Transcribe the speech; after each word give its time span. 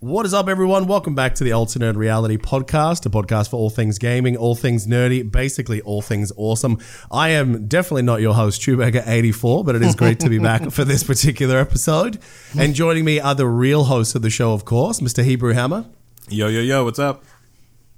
What 0.00 0.26
is 0.26 0.32
up, 0.32 0.48
everyone? 0.48 0.86
Welcome 0.86 1.16
back 1.16 1.34
to 1.34 1.44
the 1.44 1.50
Alternate 1.50 1.96
Reality 1.96 2.36
Podcast, 2.36 3.04
a 3.04 3.10
podcast 3.10 3.50
for 3.50 3.56
all 3.56 3.68
things 3.68 3.98
gaming, 3.98 4.36
all 4.36 4.54
things 4.54 4.86
nerdy, 4.86 5.28
basically 5.28 5.80
all 5.80 6.02
things 6.02 6.30
awesome. 6.36 6.78
I 7.10 7.30
am 7.30 7.66
definitely 7.66 8.02
not 8.02 8.20
your 8.20 8.32
host, 8.32 8.60
Chewbacca84, 8.60 9.66
but 9.66 9.74
it 9.74 9.82
is 9.82 9.96
great 9.96 10.20
to 10.20 10.28
be 10.28 10.38
back 10.50 10.70
for 10.70 10.84
this 10.84 11.02
particular 11.02 11.58
episode. 11.58 12.20
And 12.56 12.76
joining 12.76 13.04
me 13.04 13.18
are 13.18 13.34
the 13.34 13.48
real 13.48 13.82
hosts 13.82 14.14
of 14.14 14.22
the 14.22 14.30
show, 14.30 14.52
of 14.52 14.64
course, 14.64 15.00
Mr. 15.00 15.24
Hebrew 15.24 15.52
Hammer. 15.52 15.84
Yo, 16.28 16.46
yo, 16.46 16.60
yo, 16.60 16.84
what's 16.84 17.00
up? 17.00 17.24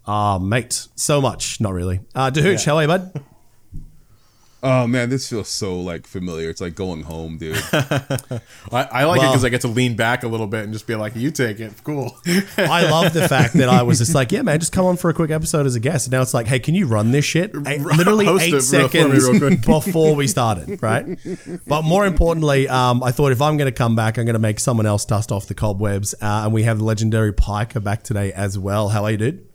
Ah, 0.07 0.39
mate, 0.39 0.89
so 0.95 1.21
much. 1.21 1.61
Not 1.61 1.75
really. 1.75 2.01
Uh, 2.15 2.31
DaHuch, 2.31 2.65
how 2.65 2.77
are 2.77 2.83
you, 2.83 2.89
bud? 2.89 3.23
Oh 4.63 4.87
man, 4.87 5.09
this 5.09 5.31
feels 5.31 5.49
so 5.49 5.81
like 5.81 6.07
familiar. 6.07 6.51
It's 6.51 6.61
like 6.61 6.75
going 6.75 7.03
home, 7.03 7.39
dude. 7.39 7.57
I, 7.73 8.39
I 8.73 9.05
like 9.05 9.23
it 9.23 9.29
because 9.29 9.43
I 9.43 9.49
get 9.49 9.63
to 9.63 9.69
lean 9.69 9.97
back 9.97 10.23
a 10.23 10.29
little 10.29 10.47
bit 10.47 10.65
and 10.65 10.73
just 10.73 10.87
be 10.87 10.95
like, 10.97 11.17
"You 11.17 11.31
take 11.31 11.61
it, 11.61 11.73
cool." 11.83 12.15
I 12.59 12.83
love 12.91 13.15
the 13.15 13.27
fact 13.29 13.55
that 13.55 13.71
I 13.71 13.83
was 13.83 13.99
just 13.99 14.15
like, 14.15 14.33
yeah, 14.33 14.43
man, 14.43 14.59
just 14.61 14.73
come 14.73 14.85
on 14.85 14.99
for 14.99 15.09
a 15.09 15.15
quick 15.15 15.31
episode 15.31 15.65
as 15.65 15.77
a 15.77 15.81
guest. 15.81 16.09
And 16.09 16.13
now 16.13 16.21
it's 16.21 16.35
like, 16.35 16.47
hey, 16.47 16.59
can 16.59 16.75
you 16.75 16.87
run 16.87 17.11
this 17.11 17.25
shit? 17.25 17.53
Eight- 17.67 17.81
literally 18.01 18.27
Host 18.27 18.45
eight 18.45 18.53
it 18.55 18.73
real- 18.73 18.91
for 18.99 19.09
me 19.09 19.21
seconds 19.21 19.67
before 19.67 20.15
we 20.15 20.27
started, 20.27 20.83
right? 20.83 21.19
But 21.67 21.83
more 21.83 22.05
importantly, 22.05 22.69
um, 22.69 23.03
I 23.03 23.13
thought 23.13 23.33
if 23.33 23.41
I'm 23.41 23.57
going 23.57 23.71
to 23.71 23.77
come 23.77 23.97
back, 23.97 24.19
I'm 24.19 24.27
going 24.27 24.35
to 24.35 24.39
make 24.39 24.61
someone 24.61 24.85
else 24.85 25.07
dust 25.07 25.33
off 25.33 25.47
the 25.47 25.55
cobwebs. 25.55 26.15
Uh, 26.21 26.43
and 26.45 26.53
we 26.53 26.65
have 26.65 26.79
the 26.79 26.85
legendary 26.85 27.33
Pika 27.33 27.83
back 27.83 28.03
today 28.03 28.31
as 28.33 28.59
well. 28.59 28.91
How 28.91 29.05
are 29.05 29.11
you, 29.13 29.17
dude? 29.17 29.47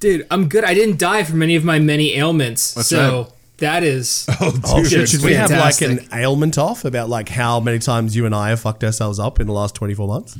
Dude, 0.00 0.26
I'm 0.30 0.48
good. 0.48 0.64
I 0.64 0.74
didn't 0.74 0.98
die 0.98 1.24
from 1.24 1.42
any 1.42 1.56
of 1.56 1.64
my 1.64 1.78
many 1.78 2.14
ailments. 2.16 2.74
That's 2.74 2.88
so 2.88 3.22
right. 3.22 3.32
That 3.58 3.82
is 3.82 4.26
Oh, 4.40 4.82
shit. 4.84 5.08
Should 5.08 5.22
we 5.22 5.34
have 5.34 5.50
like 5.50 5.80
an 5.82 6.00
ailment 6.12 6.58
off 6.58 6.84
about 6.84 7.08
like 7.08 7.28
how 7.28 7.60
many 7.60 7.78
times 7.78 8.16
you 8.16 8.26
and 8.26 8.34
I 8.34 8.48
have 8.50 8.60
fucked 8.60 8.82
ourselves 8.84 9.18
up 9.18 9.40
in 9.40 9.46
the 9.46 9.52
last 9.52 9.74
24 9.74 10.08
months? 10.08 10.38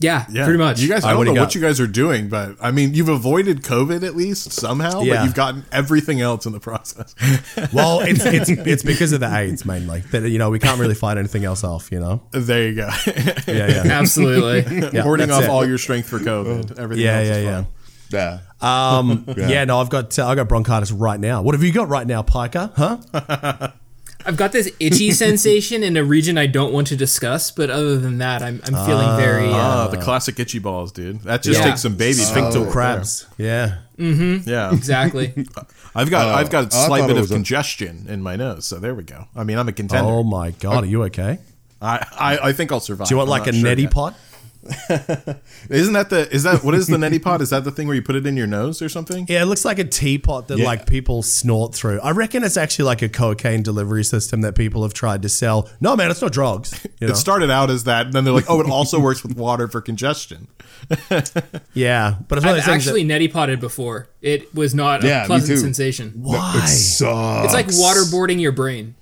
yeah, 0.00 0.26
Yeah, 0.30 0.44
pretty 0.44 0.58
much. 0.60 0.78
You 0.80 0.88
guys, 0.88 1.02
I 1.02 1.10
I 1.10 1.12
don't 1.14 1.24
know 1.26 1.34
got- 1.34 1.40
what 1.40 1.54
you 1.56 1.60
guys 1.60 1.80
are 1.80 1.88
doing, 1.88 2.28
but 2.28 2.54
I 2.60 2.70
mean, 2.70 2.94
you've 2.94 3.08
avoided 3.08 3.62
COVID 3.62 4.04
at 4.06 4.14
least 4.14 4.52
somehow, 4.52 5.00
Yeah. 5.02 5.16
but 5.16 5.24
you've 5.24 5.34
gotten 5.34 5.64
everything 5.72 6.20
else 6.20 6.46
in 6.46 6.52
the 6.52 6.60
process. 6.60 7.16
Well, 7.72 7.98
it's, 8.00 8.24
it's, 8.24 8.48
it's 8.72 8.82
because 8.84 9.10
of 9.12 9.18
the 9.18 9.34
AIDS 9.34 9.64
mainly 9.64 10.00
that, 10.12 10.22
you 10.28 10.38
know, 10.38 10.50
we 10.50 10.60
can't 10.60 10.78
really 10.78 10.94
fight 10.94 11.18
anything 11.18 11.44
else 11.44 11.64
off, 11.64 11.90
you 11.90 11.98
know? 11.98 12.22
there 12.30 12.68
you 12.68 12.76
go. 12.76 12.88
Yeah, 13.06 13.42
yeah. 13.48 13.82
Absolutely. 13.86 14.88
yeah 14.92 15.02
Hoarding 15.02 15.32
off 15.32 15.42
it. 15.42 15.50
all 15.50 15.66
your 15.66 15.78
strength 15.78 16.08
for 16.08 16.20
COVID. 16.20 16.78
Everything 16.78 17.04
Yeah, 17.04 17.18
else 17.18 17.26
yeah, 17.28 17.34
is 17.34 17.44
yeah. 17.44 17.62
fine. 17.62 17.66
yeah. 18.12 18.38
Um, 18.60 19.24
yeah. 19.36 19.64
no, 19.64 19.80
I've 19.80 19.90
got 19.90 20.18
uh, 20.18 20.26
I 20.26 20.34
got 20.34 20.48
bronchitis 20.48 20.90
right 20.92 21.20
now. 21.20 21.42
What 21.42 21.54
have 21.54 21.62
you 21.62 21.72
got 21.72 21.88
right 21.88 22.06
now, 22.06 22.22
Pika? 22.22 22.72
Huh? 22.74 23.70
I've 24.26 24.36
got 24.36 24.50
this 24.52 24.70
itchy 24.80 25.10
sensation 25.24 25.82
in 25.84 25.96
a 25.96 26.02
region 26.04 26.36
I 26.36 26.46
don't 26.46 26.72
want 26.72 26.88
to 26.88 26.96
discuss, 26.96 27.52
but 27.52 27.70
other 27.70 27.96
than 27.98 28.18
that, 28.18 28.42
I'm, 28.42 28.60
I'm 28.64 28.74
feeling 28.86 29.16
very. 29.16 29.46
Uh, 29.48 29.52
Ah, 29.56 29.88
the 29.88 29.96
classic 29.96 30.38
itchy 30.40 30.58
balls, 30.58 30.90
dude. 30.92 31.20
That 31.20 31.42
just 31.42 31.60
Yeah. 31.60 31.66
takes 31.68 31.82
some 31.82 31.94
baby 31.96 32.18
Sphinctal 32.18 32.64
power. 32.64 32.70
crabs. 32.72 33.26
Yeah. 33.38 33.78
Yeah, 33.96 34.04
Mm-hmm. 34.04 34.48
yeah. 34.48 34.72
exactly. 34.74 35.32
I've 35.94 36.10
got 36.10 36.34
I've 36.34 36.50
got 36.50 36.72
a 36.72 36.76
I 36.76 36.86
slight 36.86 37.02
bit 37.06 37.16
of 37.16 37.22
was 37.22 37.30
a- 37.30 37.34
congestion 37.34 38.06
in 38.08 38.20
my 38.22 38.34
nose, 38.36 38.66
so 38.66 38.78
there 38.78 38.94
we 38.94 39.04
go. 39.04 39.26
I 39.36 39.44
mean, 39.44 39.56
I'm 39.58 39.68
a 39.68 39.72
contender. 39.72 40.10
Oh 40.10 40.22
my 40.24 40.50
god, 40.50 40.84
are 40.84 40.86
you 40.86 41.04
okay? 41.04 41.38
I, 41.80 42.04
I 42.18 42.38
I 42.48 42.52
think 42.52 42.72
I'll 42.72 42.80
survive. 42.80 43.06
Do 43.08 43.14
you 43.14 43.18
want 43.18 43.28
I'm 43.28 43.38
like 43.38 43.46
a 43.46 43.52
not 43.52 43.60
sure 43.60 43.70
neti 43.76 43.82
yet. 43.82 43.90
pot? 43.92 44.14
Isn't 45.70 45.92
that 45.94 46.10
the 46.10 46.28
is 46.32 46.42
that 46.42 46.64
what 46.64 46.74
is 46.74 46.88
the 46.88 46.96
neti 46.96 47.22
pot? 47.22 47.40
Is 47.40 47.50
that 47.50 47.64
the 47.64 47.70
thing 47.70 47.86
where 47.86 47.94
you 47.96 48.02
put 48.02 48.16
it 48.16 48.26
in 48.26 48.36
your 48.36 48.46
nose 48.46 48.82
or 48.82 48.88
something? 48.88 49.24
Yeah, 49.28 49.42
it 49.42 49.46
looks 49.46 49.64
like 49.64 49.78
a 49.78 49.84
teapot 49.84 50.48
that 50.48 50.58
Yeah. 50.58 50.66
like 50.66 50.86
people 50.86 51.22
snort 51.22 51.74
through. 51.74 52.00
I 52.00 52.10
reckon 52.10 52.42
it's 52.44 52.56
actually 52.56 52.86
like 52.86 53.00
a 53.02 53.08
cocaine 53.08 53.62
delivery 53.62 54.04
system 54.04 54.40
that 54.42 54.54
people 54.56 54.82
have 54.82 54.94
tried 54.94 55.22
to 55.22 55.28
sell. 55.28 55.68
No, 55.80 55.96
man, 55.96 56.10
it's 56.10 56.20
not 56.22 56.32
drugs. 56.32 56.74
You 57.00 57.06
know? 57.06 57.12
It 57.12 57.16
started 57.16 57.48
out 57.48 57.70
as 57.70 57.84
that, 57.84 58.06
and 58.06 58.12
then 58.12 58.24
they're 58.24 58.34
like, 58.34 58.46
"Oh, 58.50 58.60
it 58.60 58.68
also 58.68 58.98
works 58.98 59.22
with 59.22 59.36
water 59.36 59.68
for 59.68 59.80
congestion." 59.80 60.48
yeah, 61.72 62.16
but 62.26 62.38
it's 62.38 62.44
I've 62.46 62.56
those 62.56 62.66
actually 62.68 63.04
that, 63.04 63.20
neti 63.20 63.32
potted 63.32 63.60
before. 63.60 64.08
It 64.20 64.52
was 64.52 64.74
not 64.74 65.04
a 65.04 65.06
Yeah, 65.06 65.20
me 65.22 65.26
pleasant 65.26 65.60
sensation. 65.60 66.12
why? 66.16 66.60
It 66.64 66.66
sucks. 66.66 67.44
It's 67.44 67.54
like 67.54 67.66
waterboarding 67.68 68.40
your 68.40 68.50
brain. 68.50 68.96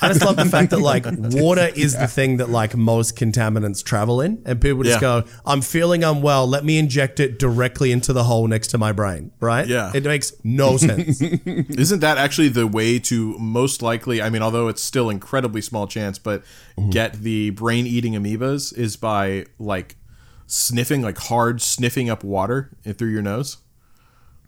I 0.00 0.08
just 0.08 0.24
love 0.24 0.36
the 0.36 0.44
fact 0.44 0.70
that 0.70 0.80
like 0.80 1.04
water 1.08 1.68
is 1.74 1.96
the 1.96 2.06
thing 2.06 2.36
that 2.38 2.48
like 2.50 2.76
most 2.76 3.16
contaminants 3.16 3.82
travel 3.84 4.20
in, 4.20 4.42
and 4.46 4.60
people 4.60 4.82
just 4.82 4.96
Yeah. 4.96 5.22
go, 5.22 5.24
"I'm 5.46 5.60
feeling 5.60 6.04
unwell. 6.04 6.46
Let 6.46 6.64
me 6.64 6.78
inject 6.78 7.20
it 7.20 7.38
directly 7.38 7.92
into 7.92 8.12
the 8.12 8.24
hole 8.24 8.46
next 8.46 8.68
to 8.68 8.78
my 8.78 8.92
brain." 8.92 9.30
Right? 9.40 9.66
Yeah. 9.66 9.90
it 9.94 10.04
makes 10.04 10.32
no 10.44 10.76
sense. 10.88 11.20
Isn't 11.20 12.00
that 12.00 12.18
actually 12.18 12.48
the 12.48 12.66
way 12.66 12.98
to 13.00 13.38
most 13.38 13.82
likely? 13.82 14.22
I 14.22 14.30
mean, 14.30 14.42
although 14.42 14.68
it's 14.68 14.82
still 14.82 15.10
incredibly 15.10 15.60
small 15.62 15.86
chance, 15.86 16.18
but 16.18 16.42
get 16.90 17.14
the 17.14 17.50
brain-eating 17.50 18.12
amoebas 18.14 18.76
is 18.76 18.96
by 18.96 19.46
like 19.58 19.96
sniffing, 20.46 21.02
like 21.02 21.18
hard 21.18 21.60
sniffing 21.60 22.08
up 22.08 22.24
water 22.24 22.70
through 22.96 23.10
your 23.10 23.22
nose. 23.22 23.58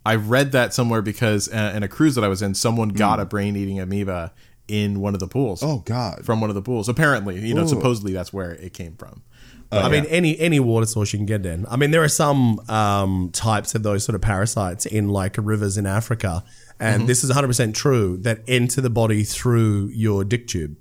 I 0.07 0.15
read 0.15 0.53
that 0.53 0.73
somewhere 0.73 1.03
because 1.03 1.49
uh, 1.53 1.73
in 1.77 1.83
a 1.83 1.89
cruise 1.89 2.15
that 2.15 2.25
I 2.25 2.29
was 2.29 2.41
in, 2.41 2.55
someone 2.55 2.89
got 2.89 3.21
a 3.21 3.27
brain-eating 3.27 3.79
amoeba 3.81 4.33
in 4.71 5.01
one 5.01 5.15
of 5.15 5.21
the 5.21 5.27
pools. 5.29 5.63
Oh 5.63 5.79
God. 5.85 6.25
from 6.25 6.41
one 6.41 6.51
of 6.51 6.55
the 6.55 6.63
pools. 6.63 6.89
Apparently, 6.89 7.39
you 7.41 7.55
know, 7.55 7.67
supposedly 7.67 8.13
that's 8.13 8.33
where 8.33 8.53
it 8.53 8.73
came 8.75 8.95
from. 8.97 9.23
I 9.73 9.89
mean, 9.89 10.05
any 10.07 10.37
any 10.41 10.59
water 10.59 10.87
source 10.87 11.13
you 11.13 11.19
can 11.21 11.27
get 11.27 11.47
in. 11.47 11.65
I 11.71 11.77
mean, 11.77 11.93
there 11.93 12.03
are 12.03 12.09
some 12.09 12.59
um, 12.69 13.31
types 13.33 13.75
of 13.77 13.83
those 13.85 14.05
sort 14.05 14.15
of 14.17 14.21
parasites 14.21 14.85
in 14.85 15.09
like 15.09 15.37
rivers 15.39 15.79
in 15.79 15.87
Africa, 15.87 16.43
and 16.81 17.09
this 17.09 17.23
is 17.23 17.31
100 17.31 17.47
percent 17.47 17.77
true 17.77 18.17
that 18.23 18.41
enter 18.49 18.81
the 18.81 18.91
body 18.91 19.23
through 19.23 19.91
your 19.95 20.25
dick 20.25 20.49
tube. 20.49 20.77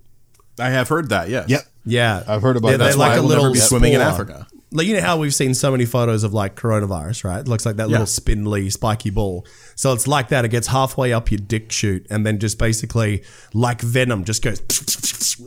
I 0.60 0.70
have 0.72 0.90
heard 0.90 1.10
that. 1.10 1.30
Yes. 1.30 1.50
Yep. 1.50 1.62
Yeah, 1.86 2.24
I've 2.28 2.42
heard 2.42 2.58
about 2.58 2.70
They're- 2.70 2.78
that. 2.80 2.84
That's 2.86 2.98
why 2.98 3.14
I 3.16 3.20
will 3.20 3.30
never 3.30 3.52
be 3.52 3.60
swimming 3.60 3.94
in. 3.94 4.02
Africa. 4.02 4.48
Like 4.72 4.86
you 4.86 4.96
know 4.96 5.02
how 5.02 5.18
we've 5.18 5.34
seen 5.34 5.56
so 5.56 5.72
many 5.72 5.86
photos 5.86 6.24
of 6.24 6.34
like 6.34 6.56
coronavirus, 6.56 7.24
right? 7.24 7.40
It 7.40 7.48
looks 7.48 7.66
like 7.66 7.78
that 7.78 7.90
little 7.90 8.06
spindly, 8.06 8.70
spiky 8.70 9.10
ball. 9.10 9.46
So 9.76 9.94
it's 9.94 10.08
like 10.08 10.30
that. 10.30 10.46
It 10.46 10.50
gets 10.50 10.68
halfway 10.68 11.12
up 11.12 11.32
your 11.32 11.40
dick 11.40 11.72
shoot, 11.72 12.06
and 12.10 12.26
then 12.26 12.38
just 12.38 12.60
basically 12.60 13.24
like 13.54 13.82
venom 13.82 14.26
just 14.26 14.44
goes 14.44 14.60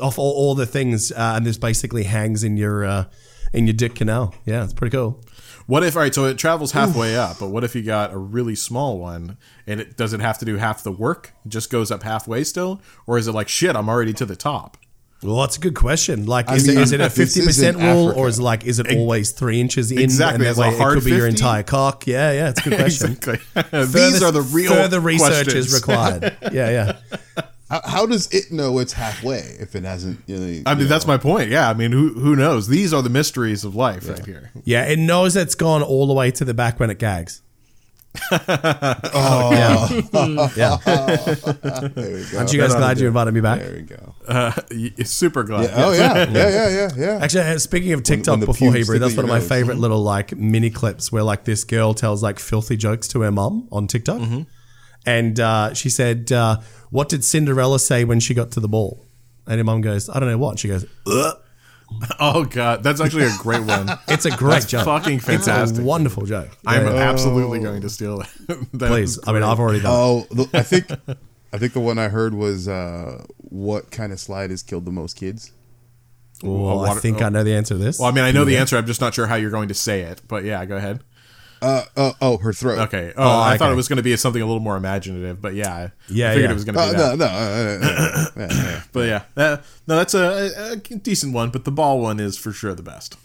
off 0.01 0.19
all, 0.19 0.33
all 0.33 0.55
the 0.55 0.67
things, 0.67 1.13
uh, 1.13 1.35
and 1.37 1.47
this 1.47 1.57
basically 1.57 2.03
hangs 2.05 2.43
in 2.43 2.57
your 2.57 2.85
uh, 2.85 3.05
in 3.53 3.67
your 3.67 3.75
dick 3.75 3.95
canal. 3.95 4.35
Yeah, 4.45 4.65
it's 4.65 4.73
pretty 4.73 4.97
cool. 4.97 5.23
What 5.67 5.85
if 5.85 5.95
all 5.97 6.03
right? 6.03 6.15
So 6.15 6.25
it 6.25 6.39
travels 6.39 6.73
halfway 6.73 7.17
up, 7.17 7.39
but 7.39 7.49
what 7.49 7.63
if 7.63 7.75
you 7.77 7.83
got 7.83 8.13
a 8.13 8.19
really 8.19 8.57
small 8.57 8.99
one 8.99 9.37
and 9.67 9.81
it 9.81 9.97
does 9.97 10.13
it 10.13 10.21
have 10.21 10.39
to 10.39 10.45
do 10.45 10.57
half 10.57 10.83
the 10.83 10.91
work? 10.91 11.33
It 11.45 11.51
just 11.51 11.71
goes 11.71 11.91
up 11.91 12.03
halfway 12.03 12.43
still, 12.45 12.81
or 13.07 13.19
is 13.19 13.29
it 13.29 13.33
like 13.33 13.49
shit? 13.49 13.77
I'm 13.77 13.89
already 13.89 14.13
to 14.15 14.27
the 14.27 14.37
top. 14.37 14.77
Well, 15.23 15.41
that's 15.43 15.57
a 15.57 15.61
good 15.61 15.75
question. 15.75 16.27
Like, 16.27 16.51
is, 16.51 16.67
mean, 16.67 16.79
it, 16.79 16.83
is 16.83 16.93
it 16.93 17.01
a 17.01 17.09
fifty 17.09 17.45
percent 17.45 17.77
rule, 17.77 18.09
Africa. 18.09 18.19
or 18.21 18.29
is 18.29 18.39
it 18.41 18.43
like, 18.43 18.65
is 18.65 18.79
it 18.81 18.93
always 18.97 19.31
three 19.31 19.61
inches 19.61 19.93
in? 19.93 19.99
Exactly, 20.01 20.35
and 20.47 20.51
as 20.51 20.57
that 20.57 20.67
a 20.67 20.71
way 20.73 20.77
hard 20.77 20.99
it 20.99 21.01
could 21.03 21.11
be 21.11 21.17
your 21.17 21.29
entire 21.29 21.63
cock. 21.63 22.07
Yeah, 22.07 22.33
yeah, 22.33 22.49
it's 22.51 22.67
a 22.67 22.71
good 22.71 22.79
question. 22.79 23.13
Exactly. 23.13 23.37
Further- 23.63 23.87
These 23.87 24.23
are 24.23 24.33
the 24.33 24.43
real 24.43 24.73
further 24.73 24.99
research 25.01 25.55
is 25.55 25.73
required. 25.73 26.37
Yeah, 26.53 26.71
yeah. 26.71 26.97
How, 27.71 27.81
how 27.85 28.07
does 28.07 28.29
it 28.35 28.53
know 28.53 28.79
it's 28.81 28.93
halfway 28.93 29.39
if 29.39 29.75
it 29.75 29.85
hasn't? 29.85 30.21
You 30.27 30.37
know, 30.37 30.63
I 30.67 30.75
mean, 30.75 30.83
you 30.83 30.89
that's 30.89 31.07
know? 31.07 31.13
my 31.15 31.19
point. 31.19 31.51
Yeah, 31.51 31.71
I 31.71 31.75
mean, 31.75 31.93
who 31.93 32.13
who 32.15 32.37
knows? 32.37 32.69
These 32.69 32.93
are 32.93 33.01
the 33.01 33.09
mysteries 33.09 33.65
of 33.65 33.75
life 33.75 34.09
right 34.09 34.27
here. 34.27 34.51
Yeah, 34.65 34.85
it 34.85 34.99
knows 34.99 35.37
it's 35.37 35.55
gone 35.55 35.83
all 35.83 36.07
the 36.07 36.13
way 36.13 36.31
to 36.33 36.45
the 36.45 36.53
back 36.53 36.79
when 36.81 36.91
it 36.91 36.99
gags. 36.99 37.41
Oh, 39.15 39.51
Yeah. 39.53 40.49
yeah. 40.57 40.77
there 41.89 42.15
we 42.15 42.25
go. 42.31 42.39
Aren't 42.39 42.53
you 42.53 42.61
guys 42.61 42.75
glad 42.75 42.99
you 43.01 43.07
invited 43.07 43.33
me 43.35 43.41
back? 43.41 43.61
There 43.61 43.73
we 43.75 43.83
go. 43.83 44.15
Uh, 44.27 44.53
super 45.05 45.43
glad. 45.43 45.65
Yeah, 45.65 45.85
oh 45.85 45.93
yeah, 45.93 46.31
yeah, 46.31 46.49
yeah, 46.49 46.69
yeah, 46.69 46.91
yeah. 46.97 47.19
Actually, 47.23 47.45
uh, 47.45 47.59
speaking 47.59 47.93
of 47.93 48.03
TikTok 48.03 48.33
when 48.35 48.41
the 48.41 48.47
before 48.47 48.73
Hebrew, 48.73 48.99
that's 48.99 49.17
one 49.17 49.25
of 49.25 49.31
my 49.31 49.39
nose. 49.39 49.49
favorite 49.49 49.79
little 49.79 50.03
like 50.03 50.37
mini 50.37 50.71
clips 50.71 51.11
where 51.11 51.23
like 51.23 51.45
this 51.45 51.65
girl 51.65 51.95
tells 51.95 52.23
like 52.23 52.39
filthy 52.39 52.77
jokes 52.77 53.09
to 53.09 53.21
her 53.23 53.31
mom 53.33 53.69
on 53.73 53.87
TikTok, 53.87 54.21
Mm-hmm. 54.21 54.43
and 55.07 55.41
uh, 55.41 55.75
she 55.75 55.89
said, 55.91 56.31
uh, 56.33 56.59
"What 56.91 57.09
did 57.09 57.25
Cinderella 57.25 57.79
say 57.81 58.05
when 58.05 58.21
she 58.21 58.35
got 58.35 58.51
to 58.53 58.61
the 58.61 58.69
ball?" 58.69 59.07
And 59.47 59.59
her 59.59 59.65
mom 59.65 59.81
goes, 59.81 60.09
"I 60.09 60.21
don't 60.21 60.29
know 60.29 60.39
what." 60.39 60.59
She 60.59 60.69
goes, 60.69 60.85
Ugh. 61.07 61.37
Oh 62.21 62.45
god, 62.45 62.83
that's 62.83 63.01
actually 63.01 63.25
a 63.25 63.37
great 63.39 63.63
one. 63.65 63.89
"It's 64.09 64.25
a 64.25 64.31
great 64.31 64.53
That's 64.55 64.67
joke, 64.67 64.85
fucking 64.85 65.17
It's 65.17 65.25
fantastic. 65.25 65.81
a 65.81 65.85
wonderful 65.85 66.25
joke." 66.27 66.51
I'm 66.67 66.87
Yeah, 66.87 66.93
absolutely 66.95 67.59
going 67.61 67.81
to 67.83 67.91
steal 67.91 68.21
it. 68.21 68.29
That 68.75 68.89
please. 68.89 69.19
I 69.27 69.33
mean. 69.33 69.43
I've 69.43 69.59
already 69.61 69.81
done. 69.81 69.91
Oh, 69.93 70.27
the, 70.31 70.49
I 70.55 70.63
think, 70.63 70.91
I 71.53 71.59
think 71.59 71.73
the 71.73 71.81
one 71.81 71.99
I 71.99 72.09
heard 72.09 72.35
was 72.35 72.69
uh, 72.69 73.25
what 73.39 73.91
kind 73.91 74.13
of 74.13 74.21
slide 74.21 74.51
has 74.51 74.63
killed 74.63 74.85
the 74.85 74.93
most 74.93 75.17
kids? 75.17 75.53
Well, 76.43 76.81
I 76.81 76.89
water- 76.89 77.01
think 77.01 77.23
I 77.23 77.29
know 77.29 77.45
the 77.45 77.55
answer 77.55 77.75
to 77.75 77.79
this. 77.79 77.99
Well, 77.99 78.09
I 78.09 78.13
mean, 78.13 78.25
I 78.25 78.33
know 78.33 78.45
the 78.45 78.57
answer. 78.57 78.77
I'm 78.77 78.87
just 78.87 79.01
not 79.01 79.15
sure 79.15 79.27
how 79.27 79.37
you're 79.37 79.51
going 79.51 79.69
to 79.69 79.75
say 79.75 80.01
it. 80.03 80.23
But 80.27 80.45
yeah, 80.45 80.65
go 80.65 80.77
ahead. 80.77 81.01
Uh, 81.63 81.85
oh, 81.97 82.13
oh, 82.21 82.37
her 82.39 82.53
throat. 82.53 82.79
Okay. 82.89 83.13
Oh, 83.17 83.23
Oh, 83.23 83.41
I 83.41 83.57
thought 83.57 83.73
it 83.73 83.77
was 83.77 83.89
going 83.89 83.97
to 83.99 84.03
be 84.03 84.17
something 84.17 84.43
a 84.43 84.47
little 84.47 84.61
more 84.61 84.77
imaginative. 84.77 85.41
But 85.41 85.55
yeah, 85.55 85.73
I 85.75 85.91
Yeah, 86.09 86.33
figured 86.33 86.45
yeah. 86.49 86.51
it 86.51 86.55
was 86.55 86.65
going 86.65 86.75
to 86.77 86.81
be 86.83 86.89
Oh, 87.01 87.17
that. 87.17 87.19
no, 87.19 87.27
no, 87.27 87.33
uh, 87.33 87.37
uh, 87.39 88.43
uh, 88.43 88.49
yeah, 88.51 88.65
yeah. 88.73 88.83
But 88.93 89.07
yeah, 89.09 89.23
uh, 89.37 89.57
no, 89.87 89.97
that's 89.97 90.15
a, 90.15 90.73
a 90.73 90.77
decent 90.77 91.33
one. 91.35 91.51
But 91.51 91.65
the 91.65 91.71
ball 91.73 92.01
one 92.01 92.19
is 92.21 92.37
for 92.37 92.53
sure 92.53 92.75
the 92.75 92.83
best. 92.83 93.17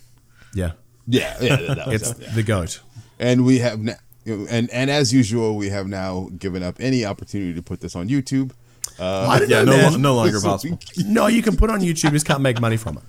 yeah, 0.53 0.71
yeah, 1.07 1.35
yeah, 1.41 1.55
that 1.73 1.87
it's 1.87 2.11
it. 2.11 2.35
the 2.35 2.43
goat. 2.43 2.79
And 3.19 3.43
we 3.45 3.59
have 3.59 3.79
now, 3.79 3.95
and 4.27 4.69
and 4.71 4.89
as 4.91 5.11
usual, 5.13 5.55
we 5.55 5.69
have 5.69 5.87
now 5.87 6.29
given 6.37 6.61
up 6.61 6.75
any 6.79 7.05
opportunity 7.05 7.53
to 7.55 7.61
put 7.63 7.79
this 7.81 7.95
on 7.95 8.07
YouTube. 8.09 8.51
I 8.99 9.39
don't 9.39 9.49
Yeah, 9.49 9.63
know, 9.63 9.89
no, 9.91 9.97
no 9.97 10.15
longer 10.15 10.39
possible. 10.43 10.79
No, 11.05 11.27
you 11.27 11.41
can 11.41 11.55
put 11.57 11.69
it 11.69 11.73
on 11.73 11.81
YouTube. 11.81 12.05
You 12.05 12.09
just 12.11 12.25
can't 12.27 12.41
make 12.41 12.59
money 12.61 12.77
from 12.77 12.97
it. 12.97 13.03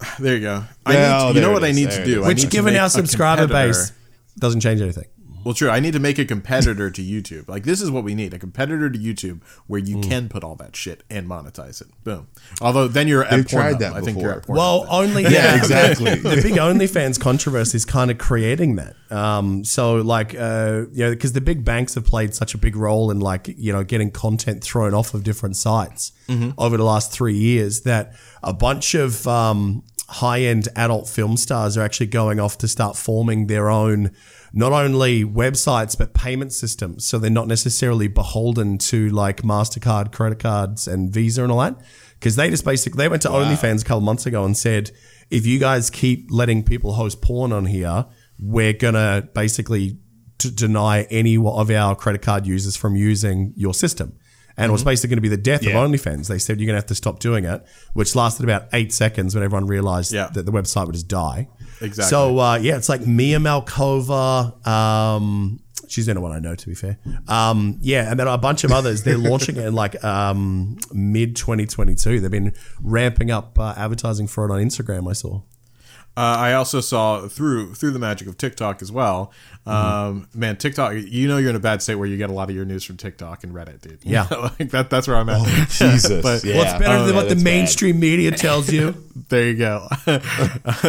There 0.18 0.34
you 0.34 0.40
go. 0.40 0.64
I 0.86 0.92
Yeah, 0.94 1.00
need, 1.00 1.14
oh, 1.22 1.32
you 1.32 1.40
know 1.40 1.50
it 1.50 1.54
what 1.54 1.64
I 1.64 1.72
need 1.72 1.90
there 1.90 1.98
to 2.00 2.04
do? 2.04 2.20
is. 2.20 2.24
I 2.24 2.28
Which, 2.28 2.42
need 2.42 2.50
given 2.50 2.72
make 2.74 2.82
our 2.82 2.88
subscriber 2.90 3.46
base, 3.46 3.92
doesn't 4.38 4.60
change 4.60 4.80
anything. 4.80 5.04
Well, 5.44 5.54
true. 5.54 5.70
I 5.70 5.80
need 5.80 5.94
to 5.94 5.98
make 5.98 6.20
a 6.20 6.24
competitor 6.24 6.88
to 6.88 7.02
YouTube. 7.02 7.48
Like 7.48 7.64
this 7.64 7.80
is 7.80 7.90
what 7.90 8.04
we 8.04 8.14
need: 8.14 8.32
a 8.32 8.38
competitor 8.38 8.88
to 8.88 8.96
YouTube 8.96 9.42
where 9.66 9.80
you 9.80 9.96
Mm. 9.96 10.08
can 10.08 10.28
put 10.28 10.44
all 10.44 10.54
that 10.54 10.76
shit 10.76 11.02
and 11.10 11.28
monetize 11.28 11.80
it. 11.80 11.88
Boom. 12.04 12.28
Although 12.60 12.86
then 12.86 13.08
you're 13.08 13.24
at 13.24 13.32
They've 13.32 13.48
tried 13.48 13.74
Pornhub. 13.74 13.78
that 13.80 13.92
I 13.94 14.00
think 14.02 14.20
you're 14.20 14.30
at 14.34 14.42
before. 14.42 14.54
Pornhub. 14.54 14.58
Well, 14.58 14.86
only 14.88 15.22
Yeah, 15.28 15.56
exactly. 15.56 16.14
the 16.14 16.40
big 16.42 16.52
OnlyFans 16.54 17.18
controversy 17.18 17.74
is 17.74 17.84
kind 17.84 18.12
of 18.12 18.18
creating 18.18 18.76
that. 18.76 18.94
Um, 19.10 19.64
so 19.64 19.96
like, 19.96 20.36
uh, 20.38 20.82
you 20.92 21.06
know, 21.06 21.10
because 21.10 21.32
the 21.32 21.40
big 21.40 21.64
banks 21.64 21.94
have 21.96 22.04
played 22.04 22.36
such 22.36 22.54
a 22.54 22.58
big 22.58 22.76
role 22.76 23.10
in 23.10 23.18
like, 23.18 23.52
you 23.58 23.72
know, 23.72 23.82
getting 23.82 24.12
content 24.12 24.62
thrown 24.62 24.94
off 24.94 25.12
of 25.12 25.24
different 25.24 25.56
sites 25.56 26.12
over 26.56 26.78
the 26.78 26.84
last 26.84 27.12
three 27.12 27.36
years, 27.36 27.82
that 27.82 28.14
a 28.42 28.54
bunch 28.54 28.94
of 28.94 29.26
um, 29.28 29.82
high-end 30.12 30.68
adult 30.76 31.08
film 31.08 31.36
stars 31.36 31.76
are 31.76 31.82
actually 31.82 32.06
going 32.06 32.38
off 32.38 32.58
to 32.58 32.68
start 32.68 32.96
forming 32.96 33.46
their 33.46 33.70
own. 33.70 34.10
Not 34.52 34.72
only 34.72 35.24
websites 35.24 35.96
but 35.96 36.12
payment 36.12 36.52
systems, 36.52 37.06
so 37.06 37.18
they're 37.18 37.30
not 37.30 37.48
necessarily 37.48 38.08
beholden 38.08 38.78
to 38.78 39.08
like 39.08 39.42
Mastercard, 39.42 40.12
credit 40.12 40.38
cards, 40.38 40.86
and 40.86 41.12
Visa 41.12 41.42
and 41.42 41.50
all 41.50 41.60
that 41.60 41.80
because 42.22 42.36
they 42.36 42.50
just 42.50 42.64
basically 42.64 42.98
they 42.98 43.08
went 43.08 43.22
to 43.22 43.28
OnlyFans 43.28 43.82
a 43.82 43.84
couple 43.84 44.02
months 44.02 44.26
ago 44.26 44.44
and 44.44 44.56
said, 44.56 44.92
if 45.30 45.46
you 45.46 45.58
guys 45.58 45.90
keep 45.90 46.28
letting 46.30 46.62
people 46.62 46.92
host 46.92 47.22
porn 47.22 47.52
on 47.52 47.66
here, 47.66 48.06
we're 48.38 48.74
gonna 48.74 49.28
basically 49.34 49.98
t- 50.38 50.50
deny 50.54 51.02
any 51.10 51.36
of 51.36 51.70
our 51.70 51.96
credit 51.96 52.22
card 52.22 52.46
users 52.46 52.76
from 52.76 52.96
using 52.96 53.52
your 53.56 53.74
system. 53.74 54.12
And 54.56 54.68
it 54.68 54.72
was 54.72 54.84
basically 54.84 55.08
going 55.10 55.18
to 55.18 55.22
be 55.22 55.28
the 55.28 55.36
death 55.36 55.62
Yeah. 55.62 55.78
of 55.82 55.90
OnlyFans. 55.90 56.28
They 56.28 56.38
said 56.38 56.60
you're 56.60 56.66
going 56.66 56.74
to 56.74 56.80
have 56.80 56.86
to 56.86 56.94
stop 56.94 57.18
doing 57.20 57.44
it, 57.44 57.64
which 57.94 58.14
lasted 58.14 58.44
about 58.44 58.66
eight 58.72 58.92
seconds 58.92 59.34
when 59.34 59.42
everyone 59.44 59.66
realized 59.66 60.12
Yeah. 60.12 60.28
that 60.34 60.44
the 60.46 60.52
website 60.52 60.86
would 60.86 60.94
just 60.94 61.08
die. 61.08 61.48
Exactly. 61.80 62.10
So 62.10 62.38
uh, 62.38 62.56
yeah, 62.56 62.76
it's 62.76 62.88
like 62.88 63.06
Mia 63.06 63.38
Malkova. 63.38 64.66
Um, 64.66 65.60
she's 65.88 66.06
the 66.06 66.12
only 66.12 66.22
one 66.22 66.32
I 66.32 66.38
know, 66.38 66.54
to 66.54 66.66
be 66.68 66.74
fair. 66.74 66.98
Um, 67.28 67.78
yeah, 67.80 68.10
and 68.10 68.18
then 68.20 68.28
a 68.28 68.38
bunch 68.38 68.64
of 68.64 68.72
others. 68.72 69.02
They're 69.02 69.18
launching 69.30 69.56
it 69.56 69.64
in 69.66 69.74
like 69.74 70.02
um, 70.04 70.78
mid 70.92 71.34
2022. 71.36 72.20
They've 72.20 72.30
been 72.30 72.54
ramping 72.80 73.30
up 73.30 73.58
uh, 73.58 73.74
advertising 73.76 74.26
for 74.26 74.44
it 74.48 74.52
on 74.52 74.60
Instagram. 74.60 75.08
I 75.08 75.14
saw. 75.14 75.42
Uh, 76.16 76.20
I 76.38 76.52
also 76.52 76.80
saw 76.80 77.26
through 77.26 77.74
through 77.74 77.92
the 77.92 77.98
magic 77.98 78.28
of 78.28 78.36
TikTok 78.36 78.82
as 78.82 78.92
well. 78.92 79.32
Um, 79.64 80.28
Man, 80.34 80.56
TikTok, 80.56 80.92
you 80.94 81.26
know 81.28 81.38
you're 81.38 81.50
in 81.50 81.56
a 81.56 81.60
bad 81.60 81.80
state 81.82 81.94
where 81.94 82.06
you 82.06 82.16
get 82.18 82.28
a 82.28 82.32
lot 82.32 82.50
of 82.50 82.56
your 82.56 82.64
news 82.64 82.84
from 82.84 82.96
TikTok 82.98 83.44
and 83.44 83.54
Reddit, 83.54 83.80
dude. 83.80 84.00
Yeah. 84.02 84.26
like 84.58 84.70
that. 84.72 84.90
That's 84.90 85.06
where 85.08 85.16
I'm 85.16 85.28
at. 85.28 85.46
Jesus. 85.70 86.22
But- 86.22 86.44
yeah. 86.44 86.56
What's 86.58 86.72
better 86.74 86.84
Oh, 86.98 87.06
than 87.06 87.08
yeah, 87.10 87.14
what 87.14 87.22
the 87.22 87.28
that's 87.30 87.42
bad. 87.42 87.44
mainstream 87.44 87.98
media 88.00 88.30
tells 88.32 88.70
you? 88.70 88.94
There 89.28 89.48
you 89.48 89.56
go. 89.56 89.88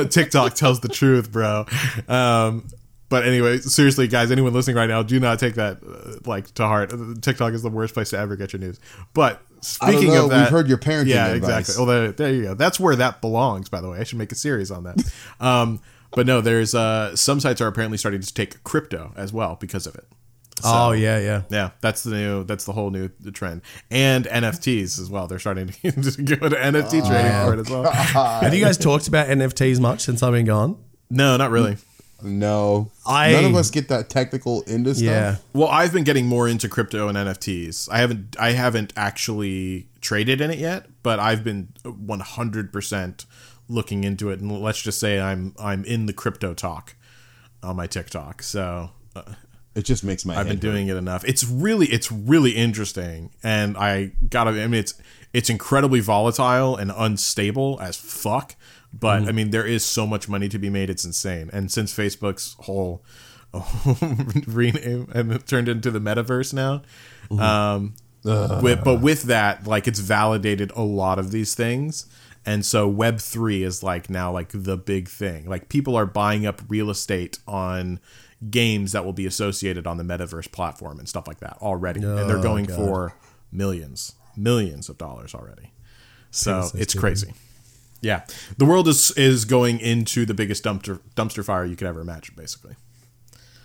TikTok 0.09 0.53
tells 0.55 0.79
the 0.81 0.89
truth, 0.89 1.31
bro. 1.31 1.65
Um, 2.07 2.67
but 3.09 3.25
anyway, 3.25 3.59
seriously, 3.59 4.07
guys, 4.07 4.31
anyone 4.31 4.53
listening 4.53 4.75
right 4.75 4.89
now, 4.89 5.03
do 5.03 5.19
not 5.19 5.39
take 5.39 5.55
that 5.55 5.77
uh, 5.83 6.19
like 6.29 6.53
to 6.55 6.63
heart. 6.65 6.91
TikTok 7.21 7.53
is 7.53 7.61
the 7.61 7.69
worst 7.69 7.93
place 7.93 8.09
to 8.09 8.17
ever 8.17 8.35
get 8.35 8.51
your 8.53 8.59
news. 8.59 8.79
But 9.13 9.41
I 9.41 9.41
don't 9.41 9.52
speaking 9.63 10.07
know, 10.10 10.25
of 10.25 10.30
that, 10.31 10.39
we've 10.42 10.50
heard 10.50 10.68
your 10.68 10.77
parenting 10.77 11.07
Yeah, 11.07 11.27
advice. 11.27 11.60
exactly. 11.69 11.86
Well, 11.86 12.12
there, 12.13 12.33
you 12.33 12.44
go. 12.44 12.54
That's 12.54 12.80
where 12.80 12.95
that 12.95 13.21
belongs. 13.21 13.69
By 13.69 13.81
the 13.81 13.89
way, 13.89 14.00
I 14.00 14.04
should 14.04 14.18
make 14.18 14.31
a 14.31 14.36
series 14.36 14.71
on 14.71 14.83
that. 14.83 15.13
Um, 15.39 15.80
but 16.15 16.27
no, 16.27 16.42
there's 16.42 16.75
uh, 16.75 17.15
some 17.15 17.39
sites 17.39 17.60
are 17.60 17.68
apparently 17.68 17.98
starting 17.98 18.21
to 18.21 18.33
take 18.33 18.63
crypto 18.63 19.13
as 19.15 19.33
well 19.33 19.57
because 19.60 19.88
of 19.88 19.95
it. 19.95 20.06
oh 20.63 20.92
yeah, 20.92 21.18
yeah. 21.18 21.42
Yeah, 21.50 21.71
that's 21.81 22.04
the 22.04 22.12
new. 22.12 22.44
That's 22.44 22.65
the 22.65 22.71
whole 22.71 22.92
new 22.92 23.10
trend, 23.33 23.63
and 23.89 24.25
NFTs 24.25 25.00
as 25.00 25.10
well. 25.10 25.25
They're 25.25 25.39
starting 25.39 25.68
to 25.69 25.74
go 25.81 26.50
to 26.50 26.56
NFT 26.56 27.07
trading 27.07 27.31
for 27.45 27.54
it 27.56 27.59
as 27.59 27.69
well. 27.69 27.92
Have 28.44 28.54
you 28.54 28.63
guys 28.63 28.77
talked 28.77 29.07
about 29.07 29.27
NFTs 29.27 29.80
much 29.80 30.01
since 30.01 30.21
I've 30.21 30.33
been 30.33 30.45
gone? 30.45 30.77
No, 31.09 31.36
not 31.38 31.50
really. 31.50 31.77
No. 32.23 32.91
I- 33.05 33.31
None 33.33 33.45
of 33.45 33.55
us 33.55 33.69
get 33.69 33.89
that 33.89 34.09
technical 34.09 34.61
into 34.63 34.95
stuff. 34.95 35.03
Yeah. 35.05 35.35
Well, 35.53 35.67
I've 35.67 35.91
been 35.93 36.03
getting 36.03 36.25
more 36.27 36.47
into 36.47 36.69
crypto 36.69 37.07
and 37.07 37.17
NFTs. 37.17 37.89
I 37.91 37.97
haven't 37.99 38.35
I 38.39 38.51
haven't 38.51 38.93
actually 38.95 39.87
traded 40.01 40.41
in 40.41 40.49
it 40.51 40.59
yet, 40.59 40.87
but 41.03 41.19
I've 41.19 41.43
been 41.43 41.69
100% 41.83 43.25
looking 43.69 44.03
into 44.03 44.29
it 44.29 44.39
and 44.39 44.51
let's 44.61 44.81
just 44.81 44.99
say 44.99 45.19
I'm 45.19 45.53
I'm 45.59 45.83
in 45.85 46.05
the 46.05 46.13
crypto 46.13 46.53
talk 46.53 46.95
on 47.61 47.75
my 47.75 47.87
TikTok. 47.87 48.43
So, 48.43 48.91
uh, 49.15 49.23
It 49.75 49.85
just 49.85 50.03
makes 50.03 50.25
my 50.25 50.33
I've 50.33 50.45
been 50.47 50.57
head 50.57 50.63
hurt. 50.63 50.71
doing 50.71 50.87
it 50.89 50.97
enough. 50.97 51.23
It's 51.25 51.43
really 51.43 51.87
it's 51.87 52.11
really 52.11 52.51
interesting 52.51 53.31
and 53.43 53.77
I 53.77 54.11
got 54.29 54.45
to 54.45 54.51
I 54.51 54.67
mean 54.67 54.75
it's 54.79 54.93
it's 55.31 55.49
incredibly 55.49 55.99
volatile 55.99 56.75
and 56.75 56.91
unstable 56.95 57.79
as 57.81 57.97
fuck, 57.97 58.55
but 58.94 59.24
I 59.28 59.31
mean 59.31 59.50
there 59.50 59.66
is 59.66 59.84
so 59.84 60.06
much 60.06 60.30
money 60.30 60.48
to 60.50 60.60
be 60.60 60.69
made 60.69 60.90
it's 60.90 61.04
insane. 61.06 61.50
And 61.51 61.72
since 61.72 61.94
Facebook's 61.94 62.56
whole 62.60 63.04
rename 64.48 65.10
and 65.13 65.45
turned 65.45 65.68
into 65.69 65.92
the 65.92 66.00
metaverse 66.00 66.54
now, 66.54 66.81
um 67.40 67.94
with, 68.62 68.84
but 68.84 69.01
with 69.01 69.24
that 69.24 69.68
like 69.68 69.88
it's 69.88 70.00
validated 70.00 70.72
a 70.75 70.81
lot 70.84 71.19
of 71.19 71.31
these 71.31 71.56
things. 71.56 72.06
And 72.45 72.66
so 72.66 72.88
Web 72.88 73.19
three 73.19 73.63
is 73.63 73.84
like 73.84 74.10
now 74.10 74.31
like 74.31 74.50
the 74.54 74.78
big 74.78 75.07
thing. 75.10 75.45
Like 75.50 75.69
people 75.69 75.95
are 75.95 76.06
buying 76.06 76.45
up 76.45 76.62
real 76.68 76.90
estate 76.90 77.40
on 77.48 78.00
games 78.50 78.92
that 78.92 79.06
will 79.06 79.13
be 79.13 79.25
associated 79.25 79.88
on 79.88 79.98
the 79.98 80.04
metaverse 80.04 80.51
platform 80.51 81.00
and 81.00 81.07
stuff 81.07 81.28
like 81.28 81.40
that 81.40 81.57
already. 81.62 82.01
and 82.18 82.30
they're 82.30 82.42
going 82.42 82.66
for 82.68 83.16
millions, 83.51 84.16
millions 84.36 84.90
of 84.90 84.98
dollars 84.98 85.34
already. 85.34 85.72
So 86.31 86.60
it's 86.75 86.94
crazy. 87.00 87.34
Yeah. 88.03 88.23
The 88.57 88.65
world 88.65 88.88
is 88.88 89.11
is 89.11 89.45
going 89.45 89.79
into 89.79 90.25
the 90.25 90.33
biggest 90.35 90.63
dumpster 90.63 91.00
dumpster 91.15 91.44
fire 91.44 91.65
you 91.65 91.75
could 91.75 91.88
ever 91.88 92.01
imagine, 92.01 92.35
basically. 92.38 92.75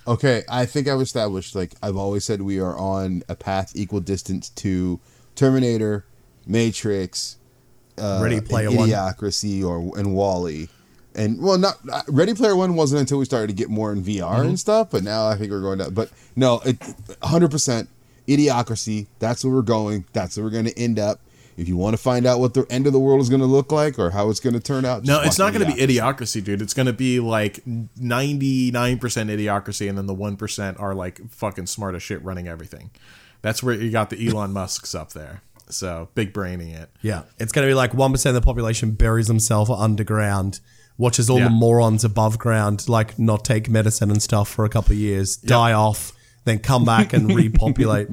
Okay, 0.06 0.43
I 0.49 0.64
think 0.64 0.88
I've 0.88 1.00
established 1.02 1.55
like 1.55 1.75
I've 1.82 1.96
always 1.96 2.25
said 2.25 2.40
we 2.40 2.58
are 2.61 2.75
on 2.79 3.23
a 3.29 3.35
path 3.35 3.73
equal 3.75 4.00
distance 4.00 4.49
to 4.50 5.00
Terminator, 5.35 6.06
Matrix, 6.46 7.37
uh, 7.99 8.20
Ready 8.23 8.40
Player 8.40 8.70
One. 8.70 8.88
Idiocracy, 8.88 9.62
or 9.62 9.99
and 9.99 10.14
WALL-E, 10.14 10.69
and 11.14 11.43
well, 11.43 11.58
not 11.58 11.75
uh, 11.93 12.02
Ready 12.08 12.32
Player 12.32 12.56
One 12.56 12.75
wasn't 12.75 13.00
until 13.00 13.19
we 13.19 13.25
started 13.26 13.49
to 13.49 13.52
get 13.52 13.69
more 13.69 13.93
in 13.93 14.02
VR 14.02 14.20
Mm-hmm. 14.20 14.49
and 14.49 14.58
stuff, 14.61 14.88
but 14.91 15.02
now 15.02 15.26
I 15.26 15.37
think 15.37 15.50
we're 15.50 15.61
going 15.61 15.79
down. 15.79 15.93
But 15.93 16.11
no, 16.37 16.61
it, 16.64 16.79
hundred 17.23 17.50
percent 17.50 17.88
Idiocracy. 18.26 19.08
That's 19.19 19.44
where 19.44 19.52
we're 19.52 19.62
going. 19.62 20.05
That's 20.12 20.37
where 20.37 20.44
we're 20.44 20.50
going 20.50 20.67
to 20.67 20.79
end 20.79 20.99
up. 20.99 21.20
If 21.58 21.66
you 21.69 21.76
want 21.76 21.94
to 21.94 21.99
find 22.02 22.25
out 22.25 22.38
what 22.38 22.55
the 22.55 22.64
end 22.70 22.87
of 22.87 22.93
the 22.93 23.00
world 23.00 23.20
is 23.20 23.28
going 23.28 23.40
to 23.40 23.46
look 23.46 23.72
like 23.72 23.99
or 23.99 24.10
how 24.10 24.31
it's 24.31 24.38
going 24.40 24.55
to 24.55 24.60
turn 24.60 24.84
out, 24.84 25.05
No, 25.05 25.20
it's 25.22 25.38
not 25.38 25.52
going 25.52 25.66
to 25.69 25.75
be 25.75 25.81
Idiocracy. 25.82 25.99
idiocracy, 26.40 26.44
dude. 26.44 26.62
It's 26.62 26.72
going 26.72 26.87
to 26.87 26.93
be 26.93 27.19
like 27.20 27.60
99% 27.66 28.72
idiocracy, 28.72 29.88
and 29.88 29.98
then 29.98 30.06
the 30.06 30.15
1% 30.15 30.81
are 30.81 30.94
like 30.94 31.20
fucking 31.31 31.67
smart 31.67 31.94
as 31.94 32.03
shit 32.03 32.22
running 32.24 32.48
everything. 32.48 32.91
That's 33.43 33.62
where 33.62 33.74
you 33.74 33.91
got 33.91 34.10
the 34.10 34.29
Elon 34.29 34.53
Musks 34.53 34.94
up 34.94 35.12
there. 35.12 35.43
So 35.70 36.08
big 36.15 36.32
braining 36.32 36.70
it. 36.70 36.91
Yeah, 37.03 37.24
it's 37.38 37.53
going 37.53 37.67
to 37.67 37.70
be 37.70 37.74
like 37.74 37.93
one 37.93 38.10
percent 38.12 38.34
of 38.34 38.43
the 38.43 38.46
population 38.46 38.93
buries 38.93 39.27
themselves 39.27 39.70
underground, 39.70 40.60
watches 40.96 41.29
all 41.29 41.38
Yeah. 41.38 41.44
the 41.44 41.50
morons 41.50 42.05
above 42.05 42.38
ground 42.38 42.88
like 42.88 43.19
not 43.19 43.44
take 43.44 43.69
medicine 43.69 44.10
and 44.10 44.22
stuff 44.22 44.48
for 44.48 44.65
a 44.65 44.70
couple 44.70 44.93
of 44.93 44.98
years, 44.98 45.36
die 45.36 45.72
off, 45.74 46.12
then 46.44 46.58
come 46.60 46.84
back 46.86 47.12
and 47.12 47.34
repopulate. 47.36 48.08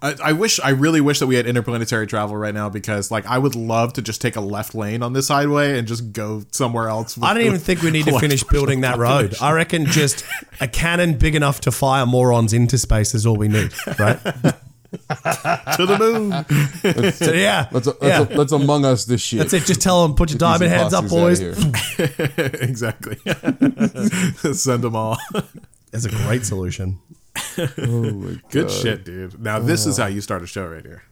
I, 0.00 0.14
I 0.22 0.32
wish, 0.32 0.60
I 0.60 0.70
really 0.70 1.00
wish 1.00 1.18
that 1.18 1.26
we 1.26 1.34
had 1.34 1.46
interplanetary 1.46 2.06
travel 2.06 2.36
right 2.36 2.54
now 2.54 2.68
because, 2.68 3.10
like, 3.10 3.26
I 3.26 3.38
would 3.38 3.56
love 3.56 3.94
to 3.94 4.02
just 4.02 4.20
take 4.20 4.36
a 4.36 4.40
left 4.40 4.74
lane 4.74 5.02
on 5.02 5.12
this 5.12 5.28
highway 5.28 5.76
and 5.78 5.88
just 5.88 6.12
go 6.12 6.44
somewhere 6.52 6.88
else. 6.88 7.20
I 7.20 7.34
don't 7.34 7.42
even 7.44 7.58
think 7.58 7.82
we 7.82 7.90
need 7.90 8.04
to 8.06 8.18
finish 8.20 8.44
building 8.44 8.82
that 8.82 8.96
road. 8.96 9.34
I 9.40 9.52
reckon 9.52 9.86
just 9.86 10.24
a 10.60 10.68
cannon 10.68 11.18
big 11.18 11.34
enough 11.34 11.60
to 11.62 11.72
fire 11.72 12.06
morons 12.06 12.52
into 12.52 12.78
space 12.78 13.14
is 13.14 13.26
all 13.26 13.36
we 13.36 13.48
need, 13.48 13.72
right? 13.98 14.22
to 14.22 15.84
the 15.84 15.96
moon. 15.98 17.12
So 17.12 17.32
yeah, 17.32 17.68
Let's, 17.72 17.86
let's, 17.86 18.02
yeah. 18.02 18.26
let's 18.36 18.52
among 18.52 18.84
us 18.84 19.04
this 19.04 19.20
shit. 19.20 19.40
That's 19.40 19.52
it. 19.52 19.64
Just 19.64 19.82
tell 19.82 20.06
them, 20.06 20.14
put 20.16 20.30
your 20.30 20.38
diamond 20.38 20.70
These 20.70 20.78
hands 20.78 20.94
up, 20.94 21.08
boys. 21.08 21.40
exactly. 22.62 23.16
Send 24.54 24.82
them 24.82 24.94
all. 24.96 25.18
That's 25.90 26.04
a 26.04 26.10
great 26.10 26.46
solution. 26.46 27.00
Good 28.50 28.70
shit, 28.70 29.04
dude. 29.04 29.40
Now 29.40 29.58
this 29.58 29.86
is 29.86 29.96
how 29.96 30.06
you 30.06 30.20
start 30.20 30.42
a 30.42 30.46
show 30.46 30.66
right 30.66 30.84
here. 30.84 31.02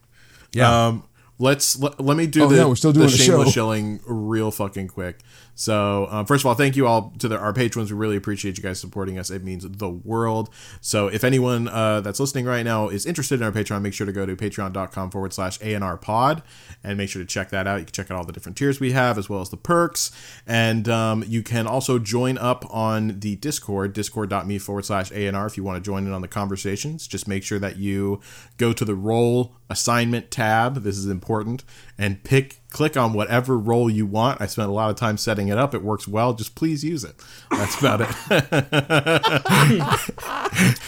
Yeah. 0.53 0.87
Um, 0.89 1.05
let's 1.39 1.79
let, 1.79 2.01
let 2.01 2.17
me 2.17 2.27
do 2.27 2.45
Oh, 2.45 2.49
the, 2.49 2.69
we're 2.69 2.77
still 2.77 2.93
doing 2.93 3.07
the 3.09 3.13
shameless 3.13 3.49
show. 3.49 3.53
shilling 3.53 4.01
real 4.07 4.51
fucking 4.51 4.89
quick. 4.89 5.21
So 5.57 6.07
um, 6.11 6.27
first 6.27 6.43
of 6.43 6.47
all, 6.47 6.55
thank 6.55 6.77
you 6.77 6.87
all 6.87 7.13
to 7.19 7.29
the, 7.29 7.39
our 7.39 7.53
patrons. 7.53 7.91
We 7.91 7.99
really 7.99 8.17
appreciate 8.17 8.59
you 8.59 8.63
guys 8.63 8.79
supporting 8.79 9.19
us. 9.19 9.31
It 9.31 9.43
means 9.43 9.67
the 9.69 9.89
world. 9.89 10.51
So 10.81 11.09
if 11.09 11.25
anyone 11.25 11.67
uh, 11.67 12.03
that's 12.03 12.21
listening 12.21 12.45
right 12.45 12.63
now 12.63 12.89
is 12.89 13.07
interested 13.07 13.41
in 13.41 13.47
our 13.47 13.51
Patreon, 13.53 13.81
make 13.81 13.95
sure 13.95 14.07
to 14.07 14.13
go 14.13 14.27
to 14.27 14.37
patreon.com 14.37 15.11
forward 15.11 15.33
slash 15.33 15.59
ANR 15.61 16.01
pod 16.01 16.43
and 16.85 16.99
make 16.99 17.09
sure 17.09 17.23
to 17.23 17.27
check 17.27 17.49
that 17.51 17.67
out. 17.67 17.81
You 17.81 17.87
can 17.87 17.93
check 17.93 18.11
out 18.11 18.19
all 18.19 18.25
the 18.25 18.33
different 18.33 18.59
tiers 18.59 18.79
we 18.79 18.93
have 18.93 19.17
as 19.17 19.29
well 19.29 19.41
as 19.41 19.49
the 19.49 19.57
perks. 19.57 20.13
And 20.47 20.89
um, 20.89 21.25
you 21.27 21.43
can 21.43 21.67
also 21.67 21.99
join 21.99 22.37
up 22.37 22.65
on 22.73 23.21
the 23.21 23.37
Discord, 23.37 23.95
discord.me 23.95 24.59
forward 24.59 24.85
slash 24.85 25.11
ANR 25.11 25.47
if 25.47 25.57
you 25.57 25.65
want 25.65 25.83
to 25.83 25.91
join 25.91 26.07
in 26.07 26.13
on 26.13 26.21
the 26.21 26.29
conversations. 26.29 27.07
Just 27.07 27.27
make 27.27 27.43
sure 27.43 27.59
that 27.59 27.79
you 27.79 28.21
go 28.59 28.75
to 28.75 28.85
the 28.85 28.95
role 28.95 29.55
assignment 29.71 30.31
tab. 30.31 30.83
This 30.83 30.99
is 30.99 31.07
important. 31.07 31.65
And 31.97 32.23
pick 32.23 32.61
click 32.77 32.97
on 32.97 33.13
whatever 33.15 33.57
role 33.59 33.89
you 33.89 34.05
want. 34.07 34.41
I 34.41 34.47
spent 34.47 34.69
a 34.69 34.73
lot 34.73 34.91
of 34.91 34.97
time 34.97 35.17
setting 35.17 35.49
it 35.49 35.57
up. 35.57 35.75
It 35.75 35.83
works 35.83 36.07
well. 36.07 36.35
Just 36.35 36.55
please 36.55 36.85
use 36.85 37.05
it. 37.05 37.15
That's 37.51 37.79
about 37.79 38.03
it. 38.03 38.09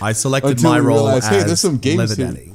I 0.00 0.12
selected 0.12 0.50
Until 0.52 0.70
my 0.70 0.78
role 0.78 1.06
realized, 1.06 1.28
hey, 1.28 1.42
there's 1.42 1.60
some 1.60 1.78
games 1.78 1.98
Leather 1.98 2.14
here. 2.16 2.26
Daddy. 2.26 2.54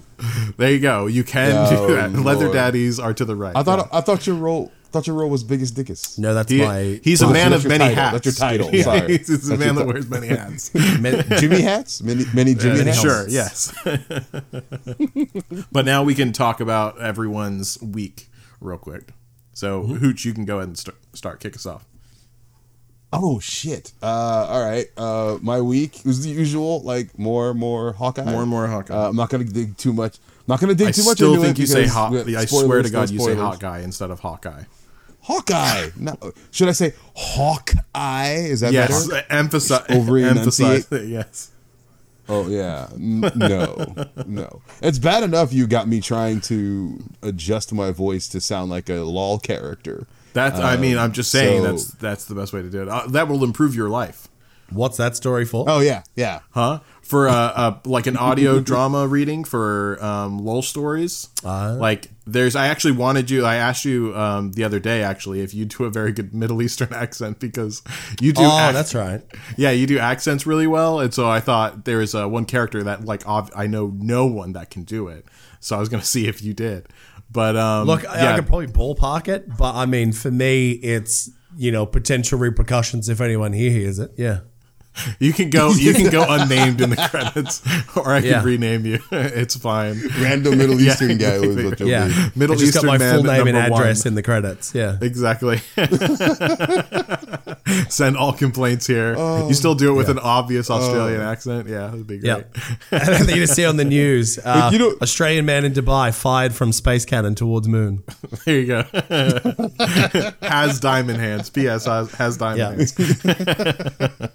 there 0.58 0.72
you 0.72 0.80
go. 0.80 1.08
You 1.08 1.24
can 1.24 1.52
Oh, 1.56 1.88
do 1.88 1.96
that. 1.96 2.12
Oh, 2.16 2.22
Leather 2.22 2.52
daddies 2.54 3.00
are 3.00 3.14
to 3.14 3.26
the 3.26 3.36
right. 3.36 3.56
I 3.56 3.64
thought 3.64 3.90
I 3.92 4.02
thought 4.02 4.28
your 4.28 4.36
role 4.36 4.72
thought 4.92 5.08
your 5.08 5.16
role 5.16 5.30
was 5.32 5.44
biggest 5.44 5.76
dickus. 5.76 6.20
No, 6.20 6.36
that's 6.36 6.52
He- 6.52 6.62
my. 6.62 7.00
he's 7.04 7.24
a 7.24 7.26
Oh, 7.26 7.34
man 7.34 7.50
that's 7.50 7.64
of 7.66 7.70
many 7.70 7.80
title. 7.86 7.96
hats. 7.96 8.14
That's 8.14 8.26
your 8.26 8.34
title. 8.36 8.70
Yeah, 8.74 8.84
Sorry. 8.84 9.18
he's, 9.18 9.28
he's 9.28 9.50
a 9.50 9.58
man 9.58 9.74
that 9.76 9.88
wears 9.88 10.08
many 10.08 10.28
hats. 10.28 10.70
Jimmy 11.42 11.62
hats, 11.62 12.04
many 12.04 12.26
many 12.34 12.54
uh, 12.54 12.58
Jimmy 12.60 12.78
Many 12.78 12.92
hats. 12.92 13.02
Sure, 13.02 13.28
yes. 13.28 13.74
but 15.72 15.86
now 15.86 16.04
we 16.04 16.14
can 16.14 16.32
talk 16.32 16.60
about 16.60 17.02
everyone's 17.02 17.82
week 17.82 18.30
real 18.62 18.78
quick. 18.78 19.10
So, 19.54 19.84
Mm-hmm. 19.84 19.96
Hooch, 19.96 20.26
you 20.26 20.34
can 20.34 20.46
go 20.46 20.58
ahead 20.58 20.70
and 20.70 20.78
start, 20.78 20.98
start 21.14 21.40
kick 21.40 21.56
us 21.56 21.66
off. 21.66 21.86
Oh 23.16 23.40
shit! 23.40 23.92
Uh, 24.02 24.08
all 24.50 24.66
right. 24.66 24.88
Uh, 24.98 25.38
my 25.42 25.62
week 25.62 26.02
was 26.04 26.24
the 26.24 26.32
usual, 26.32 26.82
like 26.82 27.20
more, 27.20 27.54
more 27.54 27.94
Hawkeye. 27.94 28.24
More 28.24 28.42
and 28.42 28.50
more 28.50 28.66
Hawkeye. 28.66 28.92
Uh, 28.96 29.10
I'm 29.10 29.16
not 29.16 29.30
gonna 29.30 29.44
dig 29.44 29.78
too 29.78 29.94
much. 29.94 30.18
I'm 30.18 30.44
not 30.48 30.60
gonna 30.60 30.74
dig 30.74 30.88
I 30.88 30.92
too 30.92 31.04
much 31.04 31.12
I 31.12 31.14
still 31.14 31.40
think 31.40 31.60
you 31.60 31.68
say 31.68 31.86
hot. 31.86 32.12
we- 32.12 32.36
I 32.36 32.46
swear 32.46 32.82
to 32.82 32.90
God, 32.90 33.12
you 33.12 33.20
say 33.20 33.36
Hawkeye 33.36 33.82
instead 33.82 34.10
of 34.10 34.20
Hawkeye. 34.22 34.64
Hawkeye. 35.22 35.90
No, 35.96 36.18
should 36.50 36.70
I 36.70 36.72
say 36.72 36.94
Hawkeye? 37.16 38.34
Is 38.50 38.62
that 38.62 38.74
Yes, 38.74 39.08
better? 39.08 39.26
emphasize. 39.30 39.86
Over 39.90 40.18
emphasize 40.18 40.88
enunciate. 40.92 41.04
it. 41.04 41.08
Yes. 41.10 41.52
Oh 42.30 42.48
yeah. 42.48 42.88
N- 42.94 43.32
no, 43.36 43.94
no. 44.26 44.62
It's 44.82 45.00
bad 45.00 45.24
enough 45.24 45.52
you 45.54 45.68
got 45.68 45.88
me 45.88 46.00
trying 46.02 46.42
to 46.42 47.00
adjust 47.22 47.74
my 47.74 47.92
voice 47.92 48.28
to 48.30 48.40
sound 48.42 48.70
like 48.72 48.90
a 48.90 49.02
lol 49.02 49.40
character. 49.40 50.08
That's. 50.34 50.60
I 50.60 50.78
mean, 50.78 50.98
I'm 50.98 51.12
just 51.12 51.32
saying 51.32 51.62
so- 51.64 51.72
that's 51.72 51.86
that's 51.96 52.26
the 52.26 52.36
best 52.36 52.54
way 52.54 52.62
to 52.62 52.70
do 52.70 52.82
it. 52.82 52.88
Uh, 52.90 53.06
that 53.08 53.28
will 53.28 53.44
improve 53.44 53.76
your 53.76 53.90
life, 53.90 54.28
What's 54.70 54.98
that 54.98 55.16
story 55.16 55.46
for? 55.46 55.66
Oh 55.68 55.80
yeah, 55.80 56.04
yeah. 56.16 56.40
huh? 56.52 56.80
For 57.02 57.28
uh, 57.28 57.34
uh 57.34 57.80
like 57.86 58.08
an 58.08 58.18
audio 58.18 58.60
drama 58.62 59.08
reading 59.08 59.44
for 59.44 60.04
um, 60.04 60.40
lol 60.40 60.62
stories. 60.62 61.30
Uh. 61.44 61.76
like 61.80 62.10
there's. 62.26 62.56
I 62.56 62.68
actually 62.68 62.94
wanted 62.94 63.30
you. 63.30 63.46
I 63.46 63.56
asked 63.56 63.86
you 63.86 64.16
um, 64.16 64.54
the 64.54 64.64
other 64.64 64.80
day 64.80 65.04
actually 65.04 65.42
if 65.42 65.54
you 65.54 65.66
do 65.66 65.84
a 65.84 65.90
very 65.90 66.12
good 66.12 66.34
Middle 66.34 66.62
Eastern 66.62 66.94
accent 66.94 67.40
because 67.40 67.84
you 68.22 68.34
do. 68.34 68.42
Oh, 68.44 68.66
ac- 68.68 68.74
that's 68.74 68.96
right. 68.96 69.22
Yeah, 69.58 69.72
you 69.72 69.86
do 69.86 70.00
accents 70.00 70.48
really 70.48 70.68
well, 70.68 71.00
and 71.00 71.14
so 71.14 71.30
I 71.30 71.40
thought 71.40 71.86
there 71.86 72.02
is 72.02 72.16
uh, 72.16 72.28
one 72.28 72.46
character 72.46 72.84
that 72.84 73.06
like 73.06 73.24
I 73.28 73.68
know 73.68 73.94
no 73.96 74.26
one 74.26 74.54
that 74.54 74.70
can 74.70 74.84
do 74.84 75.08
it. 75.08 75.26
So 75.60 75.76
I 75.76 75.80
was 75.80 75.90
gonna 75.90 76.04
see 76.16 76.28
if 76.28 76.42
you 76.42 76.54
did, 76.54 76.88
but 77.32 77.56
um, 77.58 77.86
Look, 77.88 78.08
I, 78.08 78.34
I 78.34 78.36
could 78.36 78.48
probably 78.48 78.68
ballpark 78.68 79.28
it, 79.28 79.58
but 79.58 79.76
I 79.76 79.86
mean, 79.86 80.14
for 80.14 80.32
me, 80.32 80.72
it's 80.72 81.30
you 81.56 81.72
know 81.72 81.86
potential 81.86 82.40
repercussions 82.40 83.10
if 83.10 83.20
anyone 83.22 83.54
here 83.54 83.72
hears 83.72 84.00
it. 84.00 84.12
Yeah. 84.18 84.40
You 85.20 85.34
can 85.34 85.50
go 85.50 85.72
you 85.72 85.94
can 85.94 86.10
go 86.12 86.26
unnamed 86.30 86.82
in 86.82 86.90
the 86.90 86.96
credits, 86.96 87.62
or 87.98 88.12
I 88.14 88.22
can 88.22 88.30
Yeah. 88.30 88.44
rename 88.44 88.86
you. 88.86 89.00
it's 89.12 89.56
fine. 89.56 90.00
Random 90.22 90.58
Middle 90.58 90.80
Yeah, 90.82 90.92
Eastern 90.94 91.18
guy 91.18 91.40
was 91.40 91.56
what 91.64 91.80
you'll 91.80 91.90
Yeah. 91.90 92.08
be. 92.08 92.40
Middle 92.40 92.56
I 92.56 92.60
just 92.60 92.76
Eastern 92.76 92.84
got 92.84 92.92
my 92.94 92.98
man 93.00 93.16
full 93.16 93.24
name 93.24 93.48
and 93.48 93.58
address 93.58 94.06
one. 94.06 94.12
in 94.12 94.16
the 94.16 94.24
credits. 94.24 94.74
Yeah. 94.76 94.98
Exactly. 95.02 95.60
Send 97.90 98.18
all 98.18 98.34
complaints 98.34 98.86
here. 98.88 99.16
Oh. 99.18 99.48
you 99.48 99.54
still 99.54 99.76
do 99.76 99.92
it 99.94 99.96
with 99.96 100.10
an 100.10 100.20
obvious 100.20 100.70
Australian 100.70 101.22
accent. 101.22 101.68
Yeah, 101.68 101.88
that'd 101.88 102.06
be 102.08 102.18
great. 102.20 102.46
Yeah. 102.92 102.92
and 102.92 103.26
then 103.28 103.30
you 103.30 103.36
just 103.42 103.56
see 103.56 103.66
on 103.66 103.78
the 103.78 103.86
news 103.86 104.38
uh, 104.44 104.70
you 104.72 104.80
know- 104.80 104.96
Australian 105.02 105.46
man 105.46 105.66
in 105.66 105.74
Dubai 105.74 106.14
fired 106.14 106.54
from 106.54 106.72
space 106.72 107.06
cannon 107.06 107.36
towards 107.36 107.68
moon. 107.68 108.04
There 108.46 108.60
you 108.60 108.68
go. 108.68 108.84
has 110.42 110.80
diamond 110.80 111.20
hands. 111.20 111.50
P.S. 111.50 111.86
Has, 111.86 112.12
has 112.14 112.38
diamond 112.38 112.88
Yeah. 112.98 114.10
hands. 114.10 114.34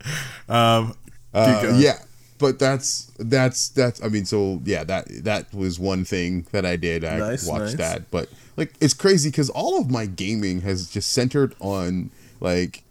um, 0.48 0.94
Uh, 1.34 1.70
yeah, 1.76 1.98
but 2.38 2.58
that's 2.58 3.12
that's 3.18 3.68
that's. 3.68 4.02
I 4.02 4.08
mean, 4.08 4.24
so 4.24 4.60
yeah, 4.64 4.82
that 4.84 5.06
that 5.24 5.52
was 5.52 5.78
one 5.78 6.04
thing 6.04 6.46
that 6.52 6.64
I 6.64 6.76
did. 6.76 7.04
I 7.04 7.18
Nice, 7.18 7.46
watched 7.46 7.76
nice. 7.76 7.76
that, 7.76 8.10
but 8.10 8.28
like 8.56 8.74
it's 8.80 8.94
crazy 8.94 9.30
because 9.30 9.50
all 9.50 9.78
of 9.78 9.90
my 9.90 10.06
gaming 10.06 10.62
has 10.62 10.88
just 10.90 11.12
centered 11.12 11.54
on 11.60 12.10
like 12.40 12.82